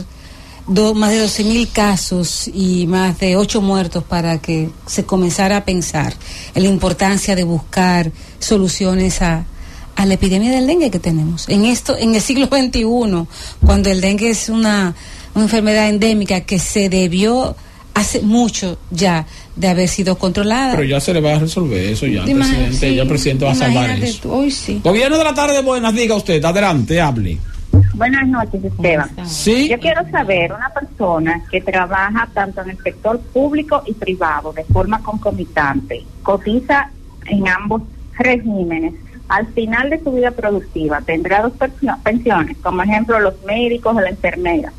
do- 0.65 0.93
más 0.95 1.11
de 1.11 1.19
12 1.19 1.43
mil 1.43 1.67
casos 1.69 2.47
y 2.53 2.87
más 2.87 3.19
de 3.19 3.35
8 3.35 3.61
muertos 3.61 4.03
para 4.03 4.39
que 4.39 4.69
se 4.87 5.03
comenzara 5.03 5.57
a 5.57 5.65
pensar 5.65 6.13
en 6.55 6.63
la 6.63 6.69
importancia 6.69 7.35
de 7.35 7.43
buscar 7.43 8.11
soluciones 8.39 9.21
a, 9.21 9.45
a 9.99 10.05
la 10.05 10.13
epidemia 10.13 10.49
del 10.49 10.65
dengue 10.65 10.89
que 10.89 10.99
tenemos. 10.99 11.49
En 11.49 11.65
esto, 11.65 11.97
en 11.97 12.15
el 12.15 12.21
siglo 12.21 12.45
XXI, 12.45 12.85
cuando 13.65 13.89
el 13.89 13.99
dengue 13.99 14.29
es 14.29 14.47
una, 14.47 14.95
una 15.35 15.43
enfermedad 15.43 15.89
endémica 15.89 16.39
que 16.39 16.57
se 16.57 16.87
debió 16.87 17.53
hace 17.93 18.21
mucho 18.21 18.77
ya 18.91 19.25
de 19.57 19.67
haber 19.67 19.89
sido 19.89 20.17
controlada. 20.17 20.77
Pero 20.77 20.87
ya 20.87 21.01
se 21.01 21.13
le 21.13 21.19
va 21.19 21.33
a 21.33 21.39
resolver 21.39 21.77
eso 21.77 22.07
ya, 22.07 22.23
presidente. 22.23 22.71
sí, 22.77 22.95
ya 22.95 23.01
el 23.01 23.07
presidente 23.09 23.43
va 23.43 23.51
a 23.51 23.55
salvar 23.55 23.89
eso. 23.89 24.19
tú, 24.21 24.31
hoy 24.31 24.51
sí. 24.51 24.79
Gobierno 24.81 25.17
de 25.17 25.23
la 25.25 25.33
tarde, 25.33 25.61
buenas, 25.61 25.93
diga 25.93 26.15
usted, 26.15 26.41
adelante, 26.45 27.01
hable. 27.01 27.37
Buenas 27.93 28.25
noches, 28.25 28.63
Esteban. 28.63 29.09
Sí. 29.25 29.67
Yo 29.67 29.77
quiero 29.79 30.09
saber, 30.09 30.53
una 30.53 30.69
persona 30.69 31.43
que 31.51 31.59
trabaja 31.59 32.29
tanto 32.33 32.61
en 32.61 32.69
el 32.69 32.77
sector 32.81 33.19
público 33.19 33.83
y 33.85 33.91
privado 33.91 34.53
de 34.53 34.63
forma 34.63 35.03
concomitante, 35.03 36.05
cotiza 36.23 36.89
en 37.25 37.45
ambos 37.49 37.81
regímenes, 38.17 38.93
al 39.29 39.47
final 39.53 39.89
de 39.89 40.03
su 40.03 40.11
vida 40.11 40.31
productiva 40.31 41.01
tendrá 41.05 41.43
dos 41.43 41.53
pensio- 41.53 41.97
pensiones, 42.03 42.57
como 42.61 42.81
ejemplo 42.81 43.19
los 43.19 43.35
médicos 43.45 43.95
o 43.95 44.01
la 44.01 44.09
enfermera. 44.09 44.73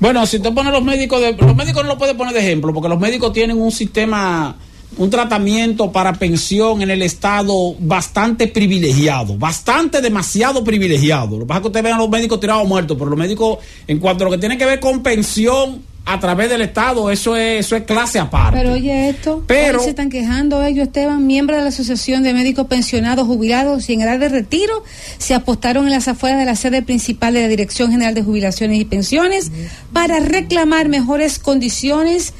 Bueno, 0.00 0.26
si 0.26 0.38
usted 0.38 0.52
pone 0.52 0.70
los 0.70 0.82
médicos, 0.82 1.20
de, 1.20 1.32
los 1.34 1.54
médicos 1.54 1.84
no 1.84 1.90
lo 1.90 1.98
puede 1.98 2.14
poner 2.14 2.34
de 2.34 2.40
ejemplo, 2.40 2.72
porque 2.72 2.88
los 2.88 2.98
médicos 2.98 3.32
tienen 3.32 3.60
un 3.60 3.70
sistema, 3.70 4.56
un 4.96 5.10
tratamiento 5.10 5.92
para 5.92 6.12
pensión 6.14 6.82
en 6.82 6.90
el 6.90 7.02
Estado 7.02 7.54
bastante 7.78 8.48
privilegiado, 8.48 9.36
bastante 9.38 10.00
demasiado 10.00 10.64
privilegiado. 10.64 11.38
Lo 11.38 11.40
que 11.40 11.46
pasa 11.46 11.58
es 11.58 11.62
que 11.62 11.68
usted 11.68 11.82
ve 11.84 11.92
a 11.92 11.98
los 11.98 12.08
médicos 12.08 12.40
tirados 12.40 12.66
muertos, 12.66 12.96
pero 12.98 13.10
los 13.10 13.18
médicos, 13.18 13.58
en 13.86 13.98
cuanto 13.98 14.24
a 14.24 14.26
lo 14.26 14.30
que 14.32 14.38
tiene 14.38 14.58
que 14.58 14.66
ver 14.66 14.80
con 14.80 15.02
pensión 15.02 15.82
a 16.06 16.20
través 16.20 16.50
del 16.50 16.60
Estado, 16.60 17.10
eso 17.10 17.34
es, 17.34 17.64
eso 17.64 17.76
es 17.76 17.84
clase 17.84 18.18
aparte. 18.18 18.58
Pero 18.58 18.72
oye 18.74 19.08
esto, 19.08 19.42
Pero- 19.46 19.80
se 19.80 19.90
están 19.90 20.10
quejando 20.10 20.62
ellos, 20.62 20.86
Esteban, 20.86 21.26
miembros 21.26 21.56
de 21.58 21.62
la 21.62 21.68
Asociación 21.70 22.22
de 22.22 22.34
Médicos 22.34 22.66
Pensionados, 22.66 23.26
Jubilados 23.26 23.88
y 23.88 23.94
en 23.94 24.02
edad 24.02 24.18
de 24.18 24.28
retiro, 24.28 24.84
se 25.18 25.32
apostaron 25.34 25.86
en 25.86 25.92
las 25.92 26.06
afueras 26.08 26.38
de 26.38 26.44
la 26.44 26.56
sede 26.56 26.82
principal 26.82 27.32
de 27.34 27.42
la 27.42 27.48
Dirección 27.48 27.90
General 27.90 28.12
de 28.14 28.22
Jubilaciones 28.22 28.78
y 28.78 28.84
Pensiones 28.84 29.50
para 29.92 30.20
reclamar 30.20 30.88
mejores 30.88 31.38
condiciones 31.38 32.34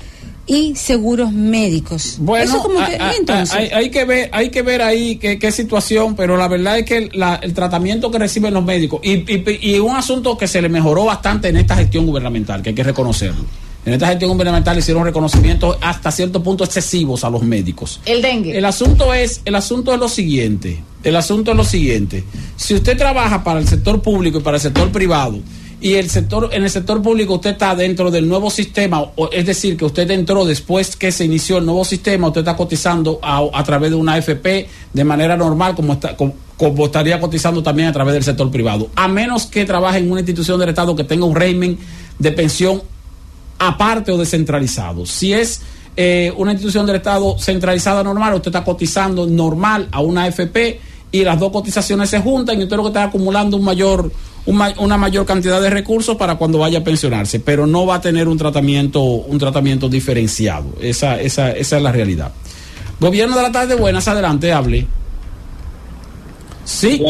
y 0.47 0.75
seguros 0.77 1.33
médicos. 1.33 2.17
Bueno, 2.21 2.45
Eso 2.45 2.63
como 2.63 2.75
que, 2.85 2.97
a- 2.97 3.09
a- 3.09 3.13
¿y 3.15 3.17
entonces? 3.17 3.55
hay, 3.55 3.69
hay 3.69 3.91
que 3.91 4.05
ver, 4.05 4.29
hay 4.33 4.51
que 4.51 4.63
ver 4.63 4.83
ahí 4.83 5.17
qué, 5.17 5.39
qué 5.39 5.51
situación, 5.51 6.15
pero 6.17 6.37
la 6.37 6.49
verdad 6.49 6.79
es 6.79 6.85
que 6.85 6.97
el, 6.99 7.11
la- 7.15 7.37
el 7.37 7.55
tratamiento 7.55 8.11
que 8.11 8.19
reciben 8.19 8.53
los 8.53 8.65
médicos 8.65 9.01
y, 9.03 9.13
y, 9.33 9.45
y 9.63 9.79
un 9.79 9.97
asunto 9.97 10.37
que 10.37 10.47
se 10.47 10.61
le 10.61 10.69
mejoró 10.69 11.07
bastante 11.07 11.49
en 11.49 11.57
esta 11.57 11.77
gestión 11.77 12.05
gubernamental, 12.07 12.63
que 12.63 12.71
hay 12.71 12.75
que 12.75 12.85
reconocerlo. 12.85 13.45
En 13.87 13.93
esta 13.93 14.07
gestión 14.09 14.31
gubernamental 14.33 14.79
hicieron 14.79 15.05
reconocimientos 15.05 15.77
hasta 15.83 16.11
cierto 16.11 16.43
punto 16.43 16.65
excesivos 16.65 17.23
a 17.23 17.29
los 17.29 17.43
médicos. 17.43 18.01
El 18.07 18.23
dengue. 18.23 18.57
El 18.57 18.65
asunto 18.65 19.13
es, 19.13 19.43
el 19.45 19.55
asunto 19.55 19.93
es 19.93 20.01
lo 20.01 20.09
siguiente. 20.09 20.83
El 21.03 21.17
asunto 21.17 21.51
es 21.51 21.57
lo 21.59 21.65
siguiente. 21.65 22.25
Si 22.57 22.73
usted 22.75 22.97
trabaja 22.97 23.45
para 23.45 23.61
el 23.61 23.69
sector 23.69 24.01
público 24.01 24.39
y 24.39 24.41
para 24.43 24.57
el 24.57 24.63
sector 24.63 24.91
privado, 24.91 25.39
y 25.85 25.97
el 25.97 26.09
sector, 26.09 26.49
en 26.51 26.63
el 26.65 26.71
sector 26.71 27.03
público 27.03 27.35
usted 27.35 27.51
está 27.51 27.75
dentro 27.75 28.11
del 28.11 28.27
nuevo 28.27 28.49
sistema, 28.49 29.03
o- 29.03 29.29
es 29.31 29.45
decir, 29.45 29.77
que 29.77 29.85
usted 29.85 30.11
entró 30.11 30.47
después 30.47 30.97
que 30.97 31.13
se 31.13 31.27
inició 31.27 31.59
el 31.59 31.67
nuevo 31.67 31.85
sistema, 31.85 32.29
usted 32.29 32.41
está 32.41 32.57
cotizando 32.57 33.19
a, 33.23 33.63
través 33.65 33.91
de 33.91 33.97
una 33.97 34.15
AFP 34.15 34.67
de 34.95 35.05
manera 35.05 35.37
normal, 35.37 35.75
como 35.75 35.93
está, 35.93 36.17
como, 36.17 36.33
como 36.57 36.87
estaría 36.87 37.21
cotizando 37.21 37.63
también 37.63 37.89
a 37.89 37.93
través 37.93 38.15
del 38.15 38.25
sector 38.25 38.51
privado. 38.51 38.89
A 38.97 39.09
menos 39.09 39.45
que 39.45 39.67
trabaje 39.67 39.99
en 39.99 40.11
una 40.11 40.21
institución 40.21 40.59
del 40.59 40.71
Estado 40.71 40.97
que 40.97 41.05
tenga 41.05 41.27
un 41.27 41.35
régimen 41.37 41.77
de 42.19 42.33
pensión 42.33 42.81
aparte 43.59 44.11
o 44.11 44.17
descentralizado. 44.17 45.05
Si 45.05 45.35
es 45.35 45.61
eh, 45.97 46.33
una 46.39 46.53
institución 46.53 46.87
del 46.87 46.97
Estado 46.97 47.37
centralizada 47.39 48.03
normal, 48.03 48.33
usted 48.35 48.49
está 48.49 48.65
cotizando 48.65 49.27
normal 49.27 49.89
a 49.93 50.01
una 50.01 50.25
AFP 50.25 50.81
y 51.13 51.25
las 51.25 51.39
dos 51.39 51.53
cotizaciones 51.53 52.09
se 52.11 52.21
juntan 52.21 52.59
y 52.59 52.65
usted 52.65 52.77
lo 52.77 52.83
que 52.85 52.89
está 52.89 53.05
acumulando 53.05 53.57
un 53.59 53.65
mayor, 53.65 54.11
una 54.47 54.97
mayor 54.97 55.25
cantidad 55.25 55.61
de 55.61 55.71
recursos 55.71 56.17
para 56.17 56.37
cuando 56.37 56.59
vaya 56.59 56.81
a 56.81 56.85
pensionarse, 56.85 57.41
pero 57.41 57.67
no 57.67 57.87
va 57.87 57.97
a 57.97 58.01
tener 58.01 58.29
un 58.29 58.37
tratamiento, 58.37 59.03
un 59.03 59.39
tratamiento 59.39 59.89
diferenciado. 59.89 60.67
Esa, 60.81 61.21
esa, 61.21 61.53
esa 61.53 61.77
es 61.77 61.83
la 61.83 61.93
realidad. 61.93 62.33
Gobierno 63.01 63.37
de 63.37 63.43
la 63.43 63.53
tarde, 63.53 63.75
buenas, 63.75 64.07
adelante, 64.07 64.53
hable. 64.53 64.87
Sí. 66.65 67.03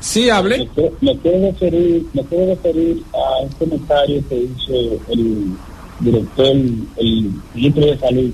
Sí, 0.00 0.28
hable. 0.28 0.68
Me 1.00 1.16
quiero 1.18 1.46
referir, 1.50 2.06
me 2.12 2.22
quiero 2.24 2.46
referir 2.46 3.02
a 3.14 3.42
un 3.42 3.48
comentario 3.50 4.22
que 4.28 4.36
hizo 4.36 5.00
el 5.08 5.56
director, 6.00 6.46
el 6.46 7.30
ministro 7.54 7.86
de 7.86 7.98
Salud, 7.98 8.30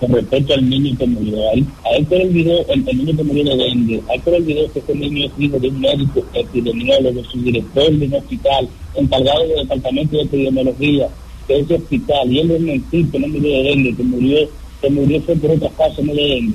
con 0.00 0.12
respecto 0.12 0.54
al 0.54 0.68
niño 0.68 0.96
que 0.98 1.06
murió. 1.06 1.48
A 1.48 1.52
él, 1.52 1.66
él 1.94 2.06
el 2.10 2.28
video, 2.30 2.66
el, 2.68 2.88
el, 2.88 2.98
niño 2.98 3.16
que 3.16 3.24
murió 3.24 3.44
de 3.44 3.56
dengue, 3.56 4.02
a 4.08 4.14
él 4.14 4.22
el 4.26 4.44
video 4.44 4.72
que 4.72 4.78
ese 4.78 4.94
niño 4.94 5.26
es 5.26 5.32
hijo 5.38 5.58
de 5.58 5.68
un 5.68 5.80
médico 5.80 6.24
epidemiólogo, 6.34 7.24
su 7.24 7.42
director 7.42 7.90
de 7.92 8.06
un 8.06 8.14
hospital, 8.14 8.68
encargado 8.94 9.40
del 9.40 9.56
departamento 9.56 10.16
de 10.16 10.22
epidemiología 10.22 11.08
de 11.48 11.60
ese 11.60 11.74
hospital, 11.74 12.32
y 12.32 12.40
él 12.40 12.50
es 12.50 12.60
mentir 12.60 13.10
que 13.10 13.18
no 13.18 13.28
murió 13.28 13.56
de 13.56 13.62
dengue, 13.62 13.96
que 13.96 14.02
murió, 14.02 14.48
que 14.80 14.90
murió 14.90 15.22
fue 15.22 15.36
por 15.36 15.50
otra 15.52 15.70
causa, 15.70 16.02
no 16.02 16.14
de 16.14 16.22
dengue. 16.22 16.54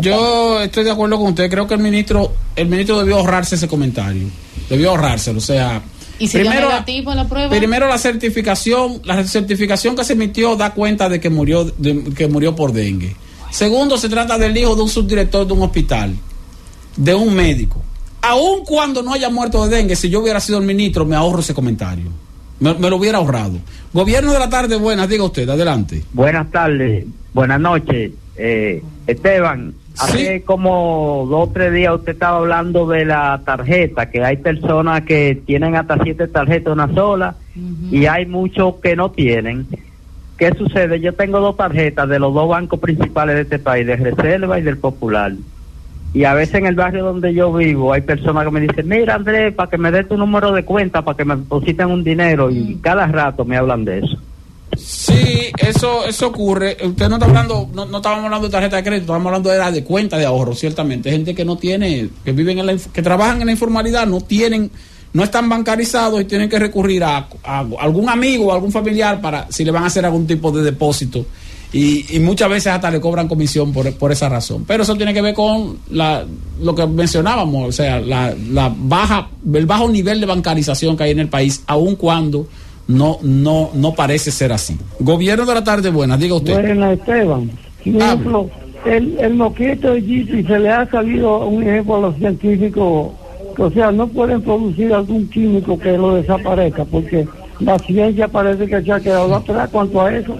Yo 0.00 0.60
estoy 0.60 0.84
de 0.84 0.90
acuerdo 0.90 1.18
con 1.18 1.28
usted. 1.28 1.50
Creo 1.50 1.66
que 1.66 1.74
el 1.74 1.80
ministro, 1.80 2.32
el 2.54 2.68
ministro 2.68 2.98
debió 2.98 3.16
ahorrarse 3.16 3.56
ese 3.56 3.66
comentario. 3.66 4.28
Debió 4.70 4.90
ahorrárselo. 4.90 5.38
O 5.38 5.42
sea, 5.42 5.82
¿Y 6.18 6.28
si 6.28 6.38
primero, 6.38 6.68
negativo 6.68 7.14
la 7.14 7.28
prueba? 7.28 7.56
primero 7.56 7.88
la 7.88 7.98
certificación, 7.98 9.02
la 9.04 9.22
certificación 9.24 9.94
que 9.94 10.04
se 10.04 10.14
emitió 10.14 10.56
da 10.56 10.72
cuenta 10.72 11.08
de 11.08 11.20
que 11.20 11.30
murió, 11.30 11.64
de, 11.64 12.04
que 12.14 12.28
murió 12.28 12.54
por 12.54 12.72
dengue. 12.72 13.14
Segundo, 13.50 13.96
se 13.98 14.08
trata 14.08 14.38
del 14.38 14.56
hijo 14.56 14.74
de 14.74 14.82
un 14.82 14.88
subdirector 14.88 15.46
de 15.46 15.52
un 15.52 15.62
hospital, 15.62 16.14
de 16.96 17.14
un 17.14 17.34
médico. 17.34 17.82
Aun 18.22 18.64
cuando 18.64 19.02
no 19.02 19.12
haya 19.12 19.28
muerto 19.28 19.66
de 19.66 19.76
dengue, 19.76 19.94
si 19.94 20.08
yo 20.08 20.20
hubiera 20.20 20.40
sido 20.40 20.58
el 20.58 20.64
ministro, 20.64 21.04
me 21.04 21.16
ahorro 21.16 21.40
ese 21.40 21.54
comentario. 21.54 22.10
Me, 22.58 22.74
me 22.74 22.88
lo 22.88 22.96
hubiera 22.96 23.18
ahorrado. 23.18 23.58
Gobierno 23.92 24.32
de 24.32 24.38
la 24.38 24.48
tarde, 24.48 24.76
buenas, 24.76 25.08
diga 25.08 25.24
usted, 25.24 25.48
adelante. 25.48 26.02
Buenas 26.12 26.50
tardes, 26.50 27.04
buenas 27.32 27.60
noches. 27.60 28.12
Eh, 28.36 28.82
Esteban, 29.06 29.74
hace 29.98 30.42
como 30.42 31.26
dos 31.28 31.48
o 31.48 31.52
tres 31.52 31.72
días 31.72 31.94
usted 31.94 32.12
estaba 32.12 32.38
hablando 32.38 32.86
de 32.86 33.04
la 33.04 33.40
tarjeta, 33.44 34.10
que 34.10 34.24
hay 34.24 34.36
personas 34.36 35.02
que 35.02 35.40
tienen 35.46 35.76
hasta 35.76 36.02
siete 36.02 36.28
tarjetas 36.28 36.72
una 36.72 36.92
sola 36.94 37.36
y 37.90 38.06
hay 38.06 38.26
muchos 38.26 38.76
que 38.76 38.96
no 38.96 39.10
tienen. 39.10 39.66
¿Qué 40.36 40.52
sucede? 40.54 41.00
Yo 41.00 41.14
tengo 41.14 41.40
dos 41.40 41.56
tarjetas 41.56 42.08
de 42.08 42.18
los 42.18 42.34
dos 42.34 42.48
bancos 42.48 42.78
principales 42.78 43.36
de 43.36 43.42
este 43.42 43.58
país, 43.58 43.86
de 43.86 43.96
Reserva 43.96 44.58
y 44.58 44.62
del 44.62 44.76
Popular. 44.76 45.32
Y 46.12 46.24
a 46.24 46.34
veces 46.34 46.56
en 46.56 46.66
el 46.66 46.74
barrio 46.74 47.04
donde 47.04 47.34
yo 47.34 47.52
vivo 47.52 47.92
hay 47.92 48.02
personas 48.02 48.44
que 48.44 48.50
me 48.50 48.60
dicen, 48.60 48.88
mira 48.88 49.14
Andrés, 49.14 49.54
para 49.54 49.70
que 49.70 49.78
me 49.78 49.90
dé 49.90 50.04
tu 50.04 50.16
número 50.16 50.52
de 50.52 50.64
cuenta, 50.64 51.02
para 51.02 51.16
que 51.16 51.24
me 51.24 51.36
depositen 51.36 51.90
un 51.90 52.04
dinero 52.04 52.50
y 52.50 52.76
cada 52.82 53.06
rato 53.06 53.44
me 53.44 53.56
hablan 53.56 53.84
de 53.84 53.98
eso. 53.98 54.18
Sí, 54.78 55.50
eso 55.58 56.06
eso 56.06 56.28
ocurre. 56.28 56.76
Usted 56.82 57.08
no 57.08 57.16
está 57.16 57.26
hablando, 57.26 57.68
no, 57.72 57.86
no 57.86 57.96
estábamos 57.98 58.26
hablando 58.26 58.48
de 58.48 58.52
tarjeta 58.52 58.76
de 58.76 58.82
crédito, 58.82 59.04
estábamos 59.04 59.26
hablando 59.26 59.50
de 59.50 59.58
la 59.58 59.70
de 59.70 59.84
cuenta 59.84 60.16
de 60.18 60.26
ahorro, 60.26 60.54
ciertamente. 60.54 61.10
Gente 61.10 61.34
que 61.34 61.44
no 61.44 61.56
tiene, 61.56 62.08
que 62.24 62.32
viven 62.32 62.58
en 62.58 62.66
la, 62.66 62.76
que 62.76 63.02
trabajan 63.02 63.40
en 63.40 63.46
la 63.46 63.52
informalidad, 63.52 64.06
no 64.06 64.20
tienen, 64.20 64.70
no 65.12 65.24
están 65.24 65.48
bancarizados 65.48 66.20
y 66.20 66.24
tienen 66.24 66.48
que 66.48 66.58
recurrir 66.58 67.04
a, 67.04 67.28
a 67.44 67.66
algún 67.80 68.08
amigo 68.08 68.46
o 68.46 68.52
algún 68.52 68.72
familiar 68.72 69.20
para 69.20 69.46
si 69.50 69.64
le 69.64 69.70
van 69.70 69.84
a 69.84 69.86
hacer 69.86 70.04
algún 70.04 70.26
tipo 70.26 70.50
de 70.52 70.62
depósito. 70.62 71.26
Y, 71.72 72.20
muchas 72.20 72.48
veces 72.48 72.68
hasta 72.68 72.90
le 72.90 73.00
cobran 73.00 73.28
comisión 73.28 73.72
por, 73.72 73.92
por 73.94 74.10
esa 74.10 74.28
razón. 74.28 74.64
Pero 74.66 74.82
eso 74.82 74.94
tiene 74.96 75.12
que 75.12 75.20
ver 75.20 75.34
con 75.34 75.78
la, 75.90 76.24
lo 76.62 76.74
que 76.74 76.86
mencionábamos, 76.86 77.68
o 77.68 77.72
sea, 77.72 78.00
la, 78.00 78.34
la 78.50 78.72
baja, 78.74 79.28
el 79.52 79.66
bajo 79.66 79.88
nivel 79.88 80.20
de 80.20 80.26
bancarización 80.26 80.96
que 80.96 81.04
hay 81.04 81.10
en 81.10 81.20
el 81.20 81.28
país, 81.28 81.62
aun 81.66 81.96
cuando 81.96 82.46
no, 82.88 83.18
no, 83.22 83.70
no 83.74 83.94
parece 83.94 84.30
ser 84.30 84.52
así. 84.52 84.76
Gobierno 85.00 85.44
de 85.44 85.54
la 85.54 85.64
tarde 85.64 85.90
buena, 85.90 86.16
diga 86.16 86.36
usted. 86.36 86.54
Buena, 86.54 86.92
Esteban. 86.92 87.50
Por 87.84 88.02
ejemplo, 88.02 88.50
el, 88.84 89.18
el 89.18 89.34
moquito 89.34 89.92
de 89.92 90.02
Giti 90.02 90.42
se 90.44 90.58
le 90.58 90.70
ha 90.70 90.88
salido 90.90 91.46
un 91.46 91.62
ejemplo 91.62 91.96
a 91.96 92.00
los 92.00 92.16
científicos, 92.16 93.12
que, 93.54 93.62
o 93.62 93.70
sea, 93.70 93.90
no 93.90 94.06
pueden 94.08 94.42
producir 94.42 94.92
algún 94.92 95.28
químico 95.28 95.78
que 95.78 95.96
lo 95.96 96.14
desaparezca, 96.14 96.84
porque 96.84 97.26
la 97.60 97.78
ciencia 97.80 98.28
parece 98.28 98.66
que 98.66 98.82
se 98.82 98.92
ha 98.92 99.00
quedado 99.00 99.34
atrás 99.34 99.68
cuanto 99.70 100.00
a 100.00 100.14
eso. 100.14 100.36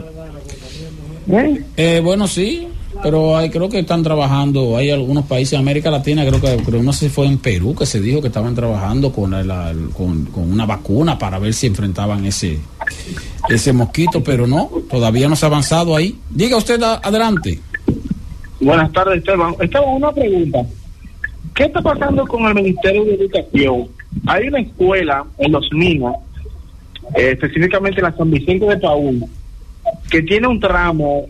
¿Eh? 1.28 1.60
Eh, 1.76 2.00
bueno, 2.04 2.28
sí, 2.28 2.68
pero 3.02 3.36
hay, 3.36 3.50
creo 3.50 3.68
que 3.68 3.80
están 3.80 4.02
trabajando, 4.02 4.76
hay 4.76 4.90
algunos 4.90 5.24
países 5.26 5.52
de 5.52 5.58
América 5.58 5.90
Latina, 5.90 6.26
creo 6.26 6.40
que 6.40 6.56
creo, 6.64 6.82
no 6.82 6.92
sé 6.92 7.06
si 7.06 7.08
fue 7.08 7.26
en 7.26 7.38
Perú 7.38 7.74
que 7.74 7.86
se 7.86 8.00
dijo 8.00 8.20
que 8.20 8.28
estaban 8.28 8.54
trabajando 8.54 9.12
con, 9.12 9.30
la, 9.30 9.74
con, 9.92 10.26
con, 10.26 10.50
una 10.50 10.66
vacuna 10.66 11.18
para 11.18 11.38
ver 11.38 11.54
si 11.54 11.66
enfrentaban 11.66 12.24
ese 12.24 12.58
ese 13.48 13.72
mosquito, 13.72 14.22
pero 14.22 14.46
no, 14.46 14.70
todavía 14.90 15.28
no 15.28 15.36
se 15.36 15.46
ha 15.46 15.48
avanzado 15.48 15.96
ahí. 15.96 16.18
Diga 16.30 16.56
usted 16.56 16.82
adelante. 16.82 17.60
Buenas 18.60 18.90
tardes, 18.92 19.18
Esteban. 19.18 19.54
Esteban, 19.60 19.88
una 19.96 20.12
pregunta. 20.12 20.58
¿Qué 21.54 21.64
está 21.64 21.80
pasando 21.80 22.26
con 22.26 22.44
el 22.46 22.54
Ministerio 22.54 23.04
de 23.04 23.14
Educación? 23.14 23.88
Hay 24.26 24.48
una 24.48 24.60
escuela 24.60 25.24
en 25.38 25.52
Los 25.52 25.68
Minas, 25.72 26.14
eh, 27.14 27.30
específicamente 27.32 28.00
en 28.00 28.04
la 28.04 28.16
San 28.16 28.30
Vicente 28.30 28.66
de 28.66 28.76
Paúl, 28.78 29.24
que 30.10 30.22
tiene 30.22 30.48
un 30.48 30.60
tramo 30.60 31.26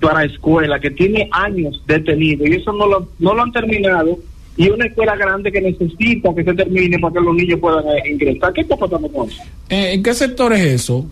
para 0.00 0.24
escuela 0.24 0.78
que 0.80 0.90
tiene 0.90 1.28
años 1.32 1.82
detenido 1.86 2.46
y 2.46 2.52
eso 2.54 2.72
no 2.72 2.86
lo, 2.86 3.08
no 3.18 3.34
lo 3.34 3.42
han 3.42 3.52
terminado 3.52 4.18
y 4.56 4.68
una 4.68 4.84
escuela 4.86 5.16
grande 5.16 5.50
que 5.50 5.60
necesita 5.60 6.34
que 6.34 6.44
se 6.44 6.54
termine 6.54 6.98
para 6.98 7.14
que 7.14 7.20
los 7.20 7.34
niños 7.34 7.58
puedan 7.58 7.84
eh, 7.88 8.10
ingresar. 8.12 8.52
¿Qué 8.52 8.60
está 8.60 8.76
pasando 8.76 9.08
con 9.08 9.28
eso? 9.28 9.42
Eh, 9.70 9.92
¿En 9.94 10.02
qué 10.02 10.12
sector 10.14 10.52
es 10.52 10.60
eso? 10.62 11.06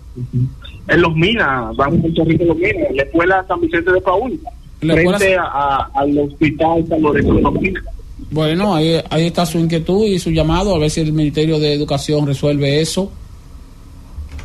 En 0.88 1.00
Los 1.02 1.14
Minas, 1.16 1.74
vamos 1.76 1.98
a 1.98 2.02
Puerto 2.02 2.24
Rico, 2.24 2.44
Los 2.44 2.56
Minas, 2.58 2.90
en 2.90 2.96
la 2.96 3.02
escuela 3.02 3.44
San 3.48 3.60
Vicente 3.60 3.92
de 3.92 4.00
Paúl, 4.02 4.38
¿La 4.82 4.94
frente 4.94 5.12
escuela- 5.14 5.42
a, 5.42 5.76
a- 5.76 5.90
al 5.94 6.18
hospital 6.18 6.84
San 6.88 7.00
Lorenzo 7.02 7.34
de 7.34 7.42
Los 7.42 7.54
Minas. 7.54 7.84
Bueno, 8.30 8.74
ahí, 8.74 9.00
ahí 9.10 9.26
está 9.26 9.44
su 9.46 9.58
inquietud 9.58 10.06
y 10.06 10.18
su 10.18 10.30
llamado, 10.30 10.74
a 10.74 10.78
ver 10.78 10.90
si 10.90 11.00
el 11.00 11.12
Ministerio 11.12 11.58
de 11.58 11.72
Educación 11.72 12.26
resuelve 12.26 12.80
eso. 12.80 13.10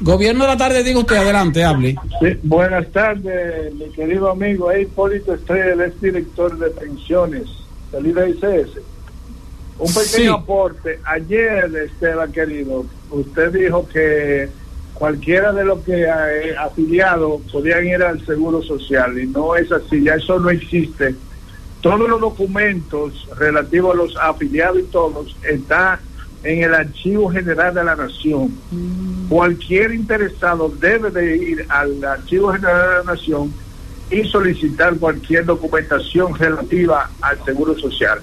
Gobierno 0.02 0.44
de 0.44 0.50
la 0.50 0.58
tarde, 0.58 0.84
diga 0.84 1.00
usted, 1.00 1.16
adelante, 1.16 1.64
hable. 1.64 1.96
Sí, 2.20 2.38
buenas 2.44 2.88
tardes, 2.92 3.74
mi 3.76 3.90
querido 3.92 4.30
amigo. 4.30 4.76
Hipólito 4.76 5.34
Estrella, 5.34 5.74
el 5.74 5.82
ex 5.82 6.02
director 6.02 6.58
de 6.58 6.70
pensiones 6.72 7.44
del 7.92 8.08
IDICS. 8.08 8.72
Un 9.78 9.88
pequeño 9.94 10.06
Sí. 10.06 10.28
aporte. 10.28 11.00
Ayer, 11.06 11.72
Esteban 11.76 12.32
querido, 12.32 12.86
usted 13.10 13.52
dijo 13.54 13.88
que 13.88 14.50
cualquiera 14.94 15.52
de 15.54 15.66
los 15.66 15.80
que 15.84 16.04
eh, 16.04 16.56
afiliados 16.58 17.42
podían 17.52 17.86
ir 17.86 18.02
al 18.04 18.26
Seguro 18.26 18.62
Social 18.64 19.18
y 19.20 19.28
no 19.28 19.56
es 19.56 19.72
así, 19.72 20.04
ya 20.04 20.16
eso 20.16 20.40
no 20.40 20.50
existe. 20.50 21.16
Todos 21.82 22.10
los 22.10 22.20
documentos 22.20 23.28
relativos 23.38 23.94
a 23.94 23.98
los 23.98 24.18
afiliados 24.18 24.80
y 24.80 24.84
todos 24.84 25.36
están 25.50 26.00
en 26.44 26.64
el 26.64 26.74
Archivo 26.74 27.30
General 27.30 27.74
de 27.74 27.84
la 27.84 27.96
Nación. 27.96 28.54
Cualquier 29.30 29.94
interesado 29.94 30.70
debe 30.80 31.10
de 31.10 31.36
ir 31.38 31.66
al 31.70 32.04
Archivo 32.04 32.52
General 32.54 32.90
de 32.90 32.96
la 33.06 33.14
Nación 33.14 33.54
y 34.12 34.24
solicitar 34.30 34.96
cualquier 34.98 35.46
documentación 35.46 36.36
relativa 36.38 37.10
al 37.22 37.44
Seguro 37.44 37.78
Social. 37.78 38.20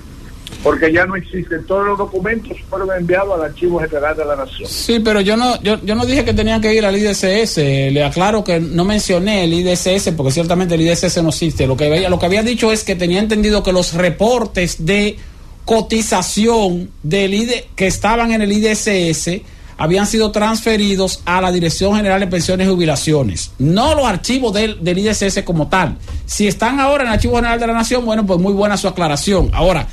Porque 0.62 0.92
ya 0.92 1.06
no 1.06 1.16
existen, 1.16 1.64
todos 1.66 1.86
los 1.86 1.98
documentos 1.98 2.56
fueron 2.70 2.88
enviados 2.96 3.34
al 3.34 3.46
Archivo 3.46 3.80
General 3.80 4.16
de 4.16 4.24
la 4.24 4.36
Nación. 4.36 4.68
Sí, 4.68 5.00
pero 5.00 5.20
yo 5.20 5.36
no, 5.36 5.60
yo, 5.62 5.82
yo 5.82 5.94
no 5.96 6.06
dije 6.06 6.24
que 6.24 6.34
tenían 6.34 6.60
que 6.60 6.72
ir 6.72 6.84
al 6.84 6.96
IDCS. 6.96 7.56
Le 7.56 8.04
aclaro 8.04 8.44
que 8.44 8.60
no 8.60 8.84
mencioné 8.84 9.42
el 9.44 9.54
IDCS 9.54 10.10
porque 10.16 10.30
ciertamente 10.30 10.76
el 10.76 10.82
IDCS 10.82 11.20
no 11.22 11.30
existe. 11.30 11.66
Lo 11.66 11.76
que, 11.76 11.86
había- 11.86 12.08
lo 12.08 12.18
que 12.18 12.26
había 12.26 12.42
dicho 12.44 12.70
es 12.70 12.84
que 12.84 12.94
tenía 12.94 13.18
entendido 13.18 13.62
que 13.64 13.72
los 13.72 13.94
reportes 13.94 14.84
de 14.84 15.18
cotización 15.64 16.90
del 17.02 17.34
IDE, 17.34 17.68
que 17.76 17.86
estaban 17.86 18.32
en 18.32 18.42
el 18.42 18.52
IDCS 18.52 19.42
habían 19.78 20.06
sido 20.06 20.30
transferidos 20.30 21.22
a 21.24 21.40
la 21.40 21.50
Dirección 21.50 21.96
General 21.96 22.20
de 22.20 22.26
Pensiones 22.28 22.66
y 22.66 22.70
Jubilaciones, 22.70 23.52
no 23.58 23.94
los 23.94 24.06
archivos 24.06 24.52
del, 24.52 24.82
del 24.84 24.98
IDCS 24.98 25.42
como 25.44 25.68
tal. 25.68 25.96
Si 26.26 26.46
están 26.46 26.78
ahora 26.78 27.02
en 27.02 27.08
el 27.08 27.14
Archivo 27.14 27.36
General 27.36 27.58
de 27.58 27.66
la 27.66 27.72
Nación, 27.72 28.04
bueno, 28.04 28.24
pues 28.24 28.38
muy 28.38 28.52
buena 28.52 28.76
su 28.76 28.86
aclaración. 28.86 29.50
Ahora, 29.52 29.88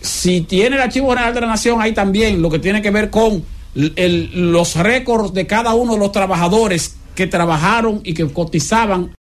si 0.00 0.40
tiene 0.42 0.76
el 0.76 0.82
Archivo 0.82 1.10
General 1.10 1.34
de 1.34 1.40
la 1.42 1.46
Nación, 1.46 1.82
hay 1.82 1.92
también 1.92 2.40
lo 2.40 2.48
que 2.50 2.58
tiene 2.58 2.80
que 2.80 2.90
ver 2.90 3.10
con 3.10 3.44
los 3.74 4.76
récords 4.76 5.34
de 5.34 5.46
cada 5.46 5.74
uno 5.74 5.92
de 5.92 5.98
los 5.98 6.12
trabajadores 6.12 6.96
que 7.14 7.26
trabajaron 7.26 8.00
y 8.04 8.14
que 8.14 8.26
cotizaban 8.32 9.12